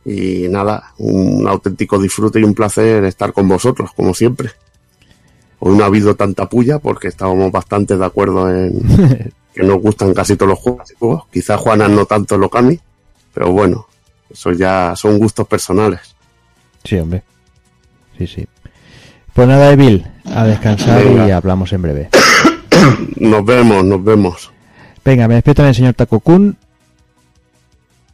Y 0.04 0.46
nada, 0.48 0.94
un 0.98 1.48
auténtico 1.48 1.98
disfrute 1.98 2.38
y 2.38 2.44
un 2.44 2.54
placer 2.54 3.02
estar 3.02 3.32
con 3.32 3.48
vosotros, 3.48 3.90
como 3.96 4.14
siempre. 4.14 4.52
Hoy 5.66 5.78
no 5.78 5.84
ha 5.84 5.86
habido 5.86 6.14
tanta 6.14 6.46
puya 6.46 6.78
porque 6.78 7.08
estábamos 7.08 7.50
bastante 7.50 7.96
de 7.96 8.04
acuerdo 8.04 8.50
en 8.54 9.32
que 9.54 9.62
nos 9.62 9.80
gustan 9.80 10.12
casi 10.12 10.36
todos 10.36 10.50
los 10.50 10.58
juegos. 10.58 11.24
Quizás 11.32 11.58
Juanas 11.58 11.88
no 11.88 12.04
tanto 12.04 12.36
lo 12.36 12.48
Okami, 12.48 12.78
pero 13.32 13.50
bueno, 13.50 13.86
eso 14.30 14.52
ya 14.52 14.92
son 14.94 15.16
gustos 15.16 15.48
personales. 15.48 16.14
Sí, 16.84 16.96
hombre. 16.96 17.22
Sí, 18.18 18.26
sí. 18.26 18.46
Pues 19.32 19.48
nada, 19.48 19.72
Evil, 19.72 20.06
a 20.26 20.44
descansar 20.44 21.02
Venga. 21.02 21.28
y 21.28 21.30
hablamos 21.30 21.72
en 21.72 21.80
breve. 21.80 22.10
Nos 23.16 23.42
vemos, 23.46 23.82
nos 23.86 24.04
vemos. 24.04 24.52
Venga, 25.02 25.26
me 25.28 25.36
despido 25.36 25.54
también 25.54 25.70
el 25.70 25.74
señor 25.76 25.94
Takokun. 25.94 26.58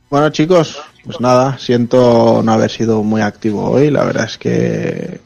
Bueno 0.09 0.31
chicos, 0.31 0.81
pues 1.05 1.21
nada, 1.21 1.59
siento 1.59 2.43
no 2.45 2.53
haber 2.53 2.71
sido 2.71 3.03
muy 3.03 3.23
activo 3.23 3.71
hoy. 3.71 3.91
La 3.91 4.05
verdad 4.05 4.27
es 4.27 4.39
que 4.39 5.21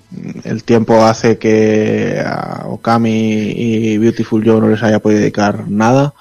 el 0.44 0.64
tiempo 0.64 1.04
hace 1.04 1.38
que 1.38 2.22
a 2.24 2.64
Okami 2.66 3.52
y 3.56 3.98
Beautiful 3.98 4.44
Joe 4.44 4.60
no 4.60 4.68
les 4.68 4.82
haya 4.82 5.00
podido 5.00 5.20
dedicar 5.20 5.68
nada 5.68 6.14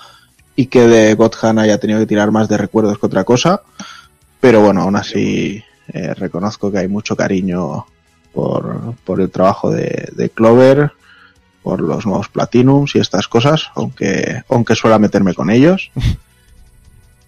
y 0.56 0.68
que 0.68 0.88
de 0.88 1.14
Godhan 1.16 1.60
haya 1.60 1.80
tenido 1.80 2.00
que 2.00 2.06
tirar 2.06 2.32
más 2.32 2.48
de 2.48 2.58
recuerdos 2.58 2.98
que 2.98 3.06
otra 3.06 3.24
cosa. 3.24 3.62
Pero 4.40 4.62
bueno, 4.62 4.82
aún 4.82 4.96
así 4.96 5.64
eh, 5.88 6.14
reconozco 6.16 6.72
que 6.72 6.80
hay 6.80 6.88
mucho 6.88 7.16
cariño 7.16 7.86
por, 8.34 8.96
por 9.06 9.22
el 9.22 9.30
trabajo 9.30 9.72
de, 9.72 10.10
de 10.16 10.30
Clover, 10.30 10.92
por 11.62 11.80
los 11.80 12.06
nuevos 12.06 12.28
Platinums 12.28 12.96
y 12.96 13.00
estas 13.00 13.28
cosas, 13.28 13.70
aunque, 13.76 14.44
aunque 14.50 14.76
suela 14.76 15.00
meterme 15.00 15.34
con 15.34 15.50
ellos. 15.50 15.92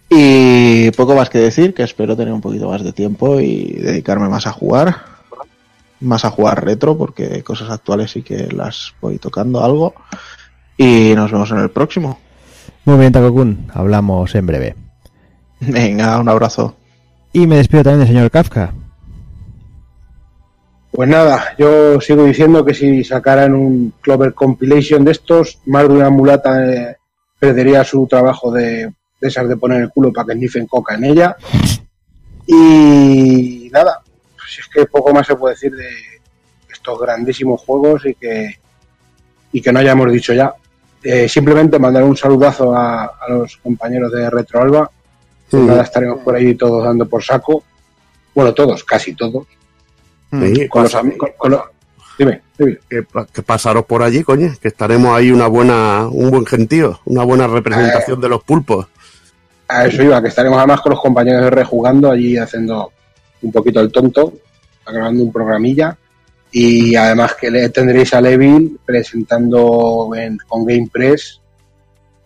Y 0.09 0.91
poco 0.91 1.15
más 1.15 1.29
que 1.29 1.39
decir, 1.39 1.73
que 1.73 1.83
espero 1.83 2.15
tener 2.15 2.33
un 2.33 2.41
poquito 2.41 2.69
más 2.69 2.83
de 2.83 2.93
tiempo 2.93 3.39
y 3.39 3.73
dedicarme 3.73 4.29
más 4.29 4.45
a 4.45 4.51
jugar, 4.51 4.97
más 5.99 6.25
a 6.25 6.29
jugar 6.29 6.63
retro, 6.63 6.97
porque 6.97 7.43
cosas 7.43 7.69
actuales 7.69 8.11
sí 8.11 8.21
que 8.21 8.47
las 8.51 8.93
voy 9.01 9.17
tocando 9.17 9.63
algo. 9.63 9.93
Y 10.77 11.13
nos 11.15 11.31
vemos 11.31 11.49
en 11.51 11.59
el 11.59 11.71
próximo. 11.71 12.19
Muy 12.83 12.97
bien, 12.99 13.11
Takokun, 13.11 13.71
hablamos 13.73 14.35
en 14.35 14.45
breve. 14.45 14.75
Venga, 15.59 16.19
un 16.19 16.29
abrazo. 16.29 16.75
Y 17.33 17.47
me 17.47 17.57
despido 17.57 17.83
también 17.83 17.99
del 17.99 18.15
señor 18.15 18.31
Kafka. 18.31 18.73
Pues 20.91 21.09
nada, 21.09 21.55
yo 21.57 21.99
sigo 21.99 22.23
diciendo 22.23 22.63
que 22.63 22.73
si 22.73 23.03
sacaran 23.03 23.53
un 23.53 23.93
Clover 24.01 24.33
Compilation 24.33 25.03
de 25.03 25.11
estos, 25.11 25.59
más 25.65 25.87
de 25.89 25.93
una 25.93 26.09
mulata 26.09 26.65
eh, 26.65 26.95
perdería 27.37 27.83
su 27.83 28.07
trabajo 28.07 28.49
de, 28.51 28.93
de 29.21 29.27
esas 29.27 29.47
de 29.47 29.57
poner 29.57 29.81
el 29.83 29.89
culo 29.89 30.11
para 30.13 30.27
que 30.27 30.33
sniffen 30.33 30.67
coca 30.67 30.95
en 30.95 31.05
ella. 31.05 31.35
Y 32.47 33.69
nada, 33.71 34.01
pues 34.35 34.59
es 34.59 34.67
que 34.67 34.85
poco 34.85 35.13
más 35.13 35.25
se 35.27 35.35
puede 35.35 35.55
decir 35.55 35.71
de 35.75 35.89
estos 36.71 36.99
grandísimos 36.99 37.61
juegos 37.61 38.05
y 38.05 38.13
que, 38.15 38.59
y 39.51 39.61
que 39.61 39.71
no 39.71 39.79
hayamos 39.79 40.11
dicho 40.11 40.33
ya. 40.33 40.53
Eh, 41.03 41.29
simplemente 41.29 41.77
mandar 41.79 42.03
un 42.03 42.17
saludazo 42.17 42.75
a, 42.75 43.05
a 43.05 43.29
los 43.29 43.57
compañeros 43.57 44.11
de 44.11 44.29
Retro 44.29 44.61
Alba. 44.61 44.89
Sí. 45.49 45.57
Nada, 45.57 45.83
estaremos 45.83 46.19
por 46.21 46.35
ahí 46.35 46.55
todos 46.55 46.83
dando 46.83 47.07
por 47.07 47.23
saco. 47.23 47.63
Bueno, 48.33 48.53
todos, 48.53 48.83
casi 48.83 49.13
todos. 49.13 49.45
Sí, 50.31 50.67
Con 50.67 50.83
los 50.83 50.93
con- 50.93 51.15
con 51.37 51.51
los- 51.51 51.61
Dime, 52.17 52.41
dime. 52.57 52.79
que, 52.89 53.05
que 53.33 53.41
pasaros 53.43 53.85
por 53.85 54.01
allí, 54.01 54.23
coño, 54.23 54.49
que 54.61 54.69
estaremos 54.69 55.15
ahí 55.17 55.31
una 55.31 55.47
buena, 55.47 56.07
un 56.09 56.31
buen 56.31 56.45
gentío, 56.45 56.99
una 57.05 57.23
buena 57.23 57.45
representación 57.45 58.21
de 58.21 58.29
los 58.29 58.41
pulpos. 58.41 58.87
A 59.67 59.85
eso 59.85 60.03
iba, 60.03 60.21
que 60.21 60.27
estaremos 60.27 60.57
además 60.57 60.81
con 60.81 60.91
los 60.91 61.01
compañeros 61.01 61.43
de 61.43 61.49
rejugando 61.49 62.11
allí 62.11 62.37
haciendo 62.37 62.91
un 63.41 63.51
poquito 63.51 63.79
el 63.79 63.91
tonto, 63.91 64.33
grabando 64.85 65.23
un 65.23 65.31
programilla. 65.31 65.97
Y 66.51 66.95
además 66.95 67.33
que 67.35 67.51
le 67.51 67.69
tendréis 67.69 68.13
a 68.13 68.21
Levin 68.21 68.79
presentando 68.85 70.11
en- 70.15 70.37
con 70.47 70.65
Game 70.65 70.87
Press 70.91 71.41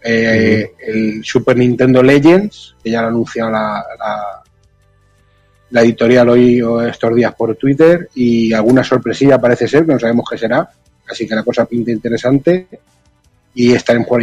eh, 0.04 0.72
el 0.88 1.24
Super 1.24 1.58
Nintendo 1.58 2.02
Legends, 2.04 2.76
que 2.84 2.92
ya 2.92 3.02
lo 3.02 3.08
ha 3.08 3.10
anunciado 3.10 3.50
la, 3.52 3.84
la, 3.98 4.42
la 5.72 5.82
editorial 5.82 6.30
hoy 6.30 6.62
o 6.62 6.82
estos 6.82 7.14
días 7.16 7.34
por 7.36 7.56
Twitter, 7.56 8.10
y 8.16 8.54
alguna 8.54 8.84
sorpresilla 8.84 9.40
parece 9.40 9.68
ser, 9.68 9.86
que 9.86 9.94
no 9.94 10.00
sabemos 10.00 10.26
qué 10.30 10.38
será, 10.38 10.70
así 11.10 11.28
que 11.28 11.36
la 11.36 11.44
cosa 11.44 11.66
pinta 11.66 11.92
interesante. 11.92 12.68
Y 13.56 13.74
estaremos 13.74 14.08
por 14.08 14.22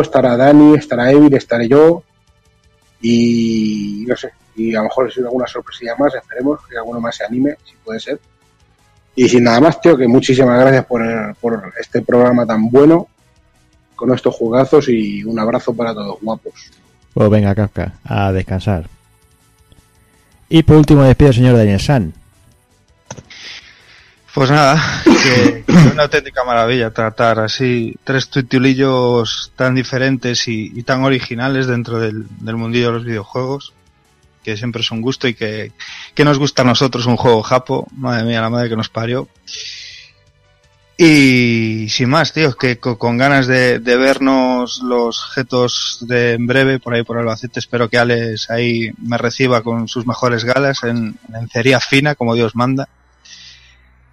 estará 0.00 0.36
Dani, 0.36 0.74
estará 0.76 1.10
Evil, 1.10 1.34
estaré 1.34 1.66
yo, 1.68 2.04
y 3.00 4.04
no 4.06 4.16
sé, 4.16 4.32
y 4.56 4.74
a 4.74 4.78
lo 4.78 4.84
mejor 4.84 5.12
si 5.12 5.20
alguna 5.20 5.46
sorpresilla 5.46 5.94
más, 5.96 6.14
esperemos 6.14 6.60
que 6.68 6.76
alguno 6.76 7.00
más 7.00 7.16
se 7.16 7.24
anime, 7.24 7.56
si 7.64 7.74
puede 7.84 8.00
ser. 8.00 8.20
Y 9.14 9.28
sin 9.28 9.44
nada 9.44 9.60
más, 9.60 9.80
tío, 9.80 9.96
que 9.96 10.06
muchísimas 10.06 10.60
gracias 10.60 10.84
por, 10.84 11.02
por 11.40 11.72
este 11.80 12.02
programa 12.02 12.46
tan 12.46 12.68
bueno, 12.70 13.08
con 13.94 14.12
estos 14.14 14.34
jugazos 14.34 14.88
y 14.88 15.24
un 15.24 15.38
abrazo 15.38 15.74
para 15.74 15.92
todos, 15.94 16.18
guapos. 16.20 16.70
Pues 17.14 17.30
venga, 17.30 17.54
Kafka, 17.54 17.94
a 18.04 18.32
descansar. 18.32 18.88
Y 20.48 20.62
por 20.62 20.76
último 20.76 21.02
despido 21.02 21.28
del 21.28 21.34
señor 21.34 21.56
Daniel 21.56 21.80
San. 21.80 22.14
Pues 24.34 24.50
nada, 24.50 24.80
que, 25.04 25.64
que 25.66 25.72
es 25.72 25.92
una 25.92 26.04
auténtica 26.04 26.44
maravilla 26.44 26.90
tratar 26.92 27.40
así 27.40 27.96
tres 28.04 28.30
titulillos 28.30 29.52
tan 29.56 29.74
diferentes 29.74 30.46
y, 30.48 30.70
y 30.74 30.82
tan 30.82 31.02
originales 31.04 31.66
dentro 31.66 31.98
del, 31.98 32.26
del 32.38 32.56
mundillo 32.56 32.86
de 32.88 32.92
los 32.92 33.04
videojuegos, 33.04 33.72
que 34.44 34.56
siempre 34.56 34.82
es 34.82 34.90
un 34.90 35.00
gusto 35.00 35.26
y 35.28 35.34
que, 35.34 35.72
que 36.14 36.24
nos 36.24 36.38
gusta 36.38 36.62
a 36.62 36.66
nosotros 36.66 37.06
un 37.06 37.16
juego 37.16 37.42
japo, 37.42 37.88
madre 37.96 38.24
mía, 38.24 38.40
la 38.40 38.50
madre 38.50 38.68
que 38.68 38.76
nos 38.76 38.88
parió. 38.88 39.28
Y 41.00 41.86
sin 41.90 42.08
más, 42.10 42.32
tío, 42.32 42.52
que 42.56 42.78
co- 42.78 42.98
con, 42.98 43.16
ganas 43.18 43.46
de, 43.46 43.78
de 43.78 43.96
vernos 43.96 44.80
los 44.82 45.24
objetos 45.26 45.98
de 46.08 46.32
en 46.32 46.46
breve 46.48 46.80
por 46.80 46.92
ahí 46.92 47.04
por 47.04 47.18
Albacete, 47.18 47.60
espero 47.60 47.88
que 47.88 47.98
Alex 47.98 48.50
ahí 48.50 48.90
me 49.00 49.16
reciba 49.16 49.62
con 49.62 49.86
sus 49.86 50.06
mejores 50.06 50.44
galas 50.44 50.82
en 50.82 51.16
lencería 51.32 51.78
fina, 51.78 52.16
como 52.16 52.34
Dios 52.34 52.56
manda. 52.56 52.88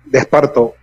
De 0.05 0.19
Esparto, 0.19 0.75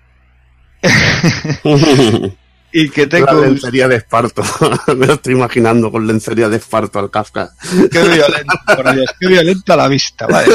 Y 2.75 2.89
que 2.89 3.03
La 3.03 3.09
tengo 3.09 3.41
lencería 3.43 3.87
de 3.87 3.97
esparto. 3.97 4.43
Me 4.97 5.07
lo 5.07 5.13
estoy 5.15 5.35
imaginando 5.35 5.93
con 5.93 6.07
lencería 6.07 6.49
de 6.49 6.57
esparto 6.57 6.99
al 6.99 7.11
Kafka. 7.11 7.51
Qué 7.91 8.03
violento, 8.03 8.55
por 8.75 8.95
Dios, 8.95 9.15
qué 9.21 9.27
violento 9.27 9.75
a 9.75 9.77
la 9.77 9.89
vista, 9.89 10.27
vale. 10.27 10.49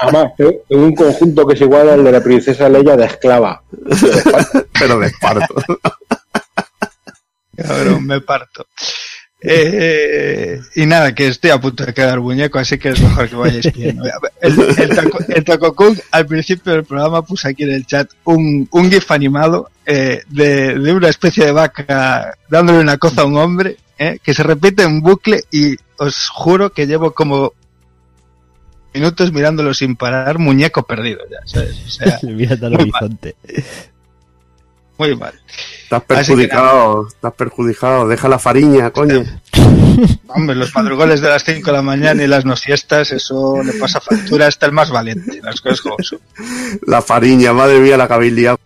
además, 0.00 0.32
tengo 0.36 0.62
un 0.70 0.94
conjunto 0.94 1.46
que 1.46 1.54
es 1.54 1.60
igual 1.60 1.90
al 1.90 2.02
de 2.02 2.12
la 2.12 2.22
princesa 2.22 2.68
Leia 2.70 2.96
de 2.96 3.04
esclava. 3.04 3.62
Pero 4.78 4.98
de 4.98 5.06
esparto. 5.08 5.54
Cabrón, 7.56 8.06
me 8.06 8.22
parto. 8.22 8.66
Eh, 9.40 10.60
y 10.74 10.86
nada, 10.86 11.14
que 11.14 11.28
estoy 11.28 11.50
a 11.50 11.60
punto 11.60 11.86
de 11.86 11.94
quedar 11.94 12.20
muñeco, 12.20 12.58
así 12.58 12.76
que 12.76 12.90
es 12.90 13.00
mejor 13.00 13.28
que 13.28 13.36
vayáis 13.36 13.72
viendo. 13.72 14.04
El, 14.40 14.60
el, 14.78 14.88
taco, 14.94 15.18
el 15.28 15.44
Taco 15.44 15.74
Kung, 15.74 15.98
al 16.12 16.26
principio 16.26 16.72
del 16.72 16.84
programa 16.84 17.22
puse 17.22 17.48
aquí 17.48 17.64
en 17.64 17.72
el 17.72 17.86
chat 17.86 18.08
un, 18.24 18.68
un 18.70 18.90
gif 18.90 19.10
animado 19.10 19.68
eh, 19.84 20.22
de, 20.28 20.78
de 20.78 20.92
una 20.92 21.08
especie 21.08 21.44
de 21.44 21.50
vaca 21.50 22.36
dándole 22.48 22.78
una 22.78 22.98
cosa 22.98 23.22
a 23.22 23.24
un 23.24 23.36
hombre 23.36 23.78
eh, 23.98 24.20
que 24.22 24.34
se 24.34 24.44
repite 24.44 24.84
en 24.84 25.00
bucle 25.00 25.42
y 25.50 25.74
os 25.96 26.28
juro 26.28 26.70
que 26.70 26.86
llevo 26.86 27.10
como 27.10 27.52
minutos 28.94 29.32
mirándolo 29.32 29.74
sin 29.74 29.96
parar, 29.96 30.38
muñeco 30.38 30.84
perdido 30.84 31.20
ya, 31.28 31.38
¿sabes? 31.46 31.76
O 31.84 31.90
sea, 31.90 32.18
Mirando 32.22 32.68
al 32.68 32.74
horizonte. 32.74 33.34
Muy 34.98 35.16
mal. 35.16 35.32
Estás 35.84 36.02
perjudicado, 36.02 37.08
estás 37.08 37.32
perjudicado. 37.34 38.08
Deja 38.08 38.28
la 38.28 38.38
fariña, 38.38 38.90
coño. 38.90 39.24
Hombre, 40.28 40.56
los 40.56 40.74
madrugones 40.74 41.20
de 41.20 41.28
las 41.28 41.44
5 41.44 41.64
de 41.64 41.72
la 41.72 41.82
mañana 41.82 42.22
y 42.22 42.26
las 42.26 42.44
no 42.44 42.56
siestas, 42.56 43.12
eso 43.12 43.62
le 43.62 43.72
pasa 43.74 44.00
factura 44.00 44.46
hasta 44.46 44.66
el 44.66 44.72
más 44.72 44.90
valiente. 44.90 45.40
Las 45.42 45.60
cosas 45.60 45.80
como 45.80 45.96
son. 46.00 46.20
La 46.86 47.00
fariña, 47.00 47.52
madre 47.52 47.78
mía, 47.80 47.96
la 47.96 48.18
liado 48.18 48.58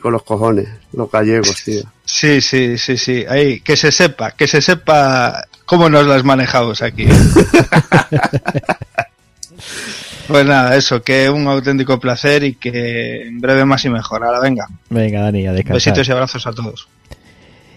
con 0.00 0.12
los 0.12 0.22
cojones. 0.22 0.68
Los 0.92 1.10
gallegos, 1.10 1.62
tío. 1.64 1.82
Sí, 2.04 2.40
sí, 2.40 2.76
sí, 2.78 2.96
sí. 2.96 3.24
Ahí, 3.28 3.60
que 3.60 3.76
se 3.76 3.90
sepa, 3.90 4.32
que 4.32 4.46
se 4.46 4.60
sepa 4.60 5.44
cómo 5.64 5.88
nos 5.88 6.06
las 6.06 6.24
manejamos 6.24 6.82
aquí. 6.82 7.06
pues 10.28 10.44
nada, 10.46 10.76
eso, 10.76 11.02
que 11.02 11.28
un 11.30 11.46
auténtico 11.46 11.98
placer 12.00 12.44
y 12.44 12.54
que 12.54 13.26
en 13.28 13.40
breve 13.40 13.64
más 13.64 13.84
y 13.84 13.90
mejor. 13.90 14.24
Ahora 14.24 14.40
venga, 14.40 14.66
Venga, 14.90 15.20
Dani, 15.22 15.46
a 15.46 15.52
descansar. 15.52 15.74
besitos 15.76 16.08
y 16.08 16.12
abrazos 16.12 16.46
a 16.46 16.52
todos. 16.52 16.88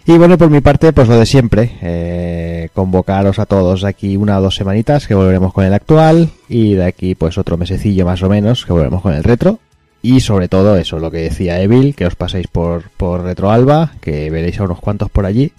Y 0.06 0.18
bueno, 0.18 0.38
por 0.38 0.50
mi 0.50 0.60
parte, 0.62 0.92
pues 0.92 1.08
lo 1.08 1.20
de 1.20 1.26
siempre. 1.26 1.78
eh, 1.82 2.70
convocaros 2.74 3.38
a 3.40 3.46
todos 3.46 3.82
de 3.84 3.90
aquí 3.90 4.18
una 4.18 4.40
o 4.40 4.42
dos 4.42 4.56
semanitas 4.56 5.08
que 5.08 5.14
volveremos 5.14 5.54
con 5.54 5.66
el 5.66 5.74
actual. 5.74 6.30
Y 6.48 6.74
de 6.74 6.86
aquí, 6.86 7.14
pues 7.16 7.38
otro 7.38 7.58
mesecillo 7.58 8.06
más 8.06 8.24
o 8.24 8.30
menos 8.30 8.66
que 8.66 8.72
volveremos 8.74 9.02
con 9.02 9.14
el 9.14 9.24
retro. 9.24 9.60
Y 10.02 10.22
sobre 10.22 10.48
todo 10.48 10.78
eso, 10.78 10.98
lo 10.98 11.12
que 11.12 11.18
decía 11.20 11.60
Evil, 11.62 11.94
que 11.94 12.06
os 12.06 12.16
paséis 12.16 12.48
por, 12.48 12.90
por 12.92 13.22
Retro 13.24 13.52
Alba, 13.52 13.92
que 14.02 14.30
veréis 14.32 14.60
a 14.60 14.64
unos 14.64 14.80
cuantos 14.80 15.10
por 15.12 15.26
allí. 15.26 15.52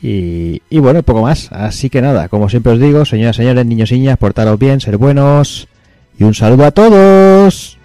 Y, 0.00 0.62
y 0.70 0.78
bueno, 0.78 1.02
poco 1.02 1.22
más. 1.22 1.50
Así 1.52 1.90
que 1.90 2.00
nada, 2.00 2.28
como 2.28 2.48
siempre 2.48 2.72
os 2.72 2.80
digo, 2.80 3.04
señoras, 3.04 3.36
señores, 3.36 3.66
niños 3.66 3.90
y 3.92 3.94
niñas, 3.98 4.18
portaros 4.18 4.58
bien, 4.58 4.80
ser 4.80 4.96
buenos. 4.98 5.66
Y 6.18 6.24
un 6.24 6.34
saludo 6.34 6.64
a 6.64 6.70
todos. 6.70 7.75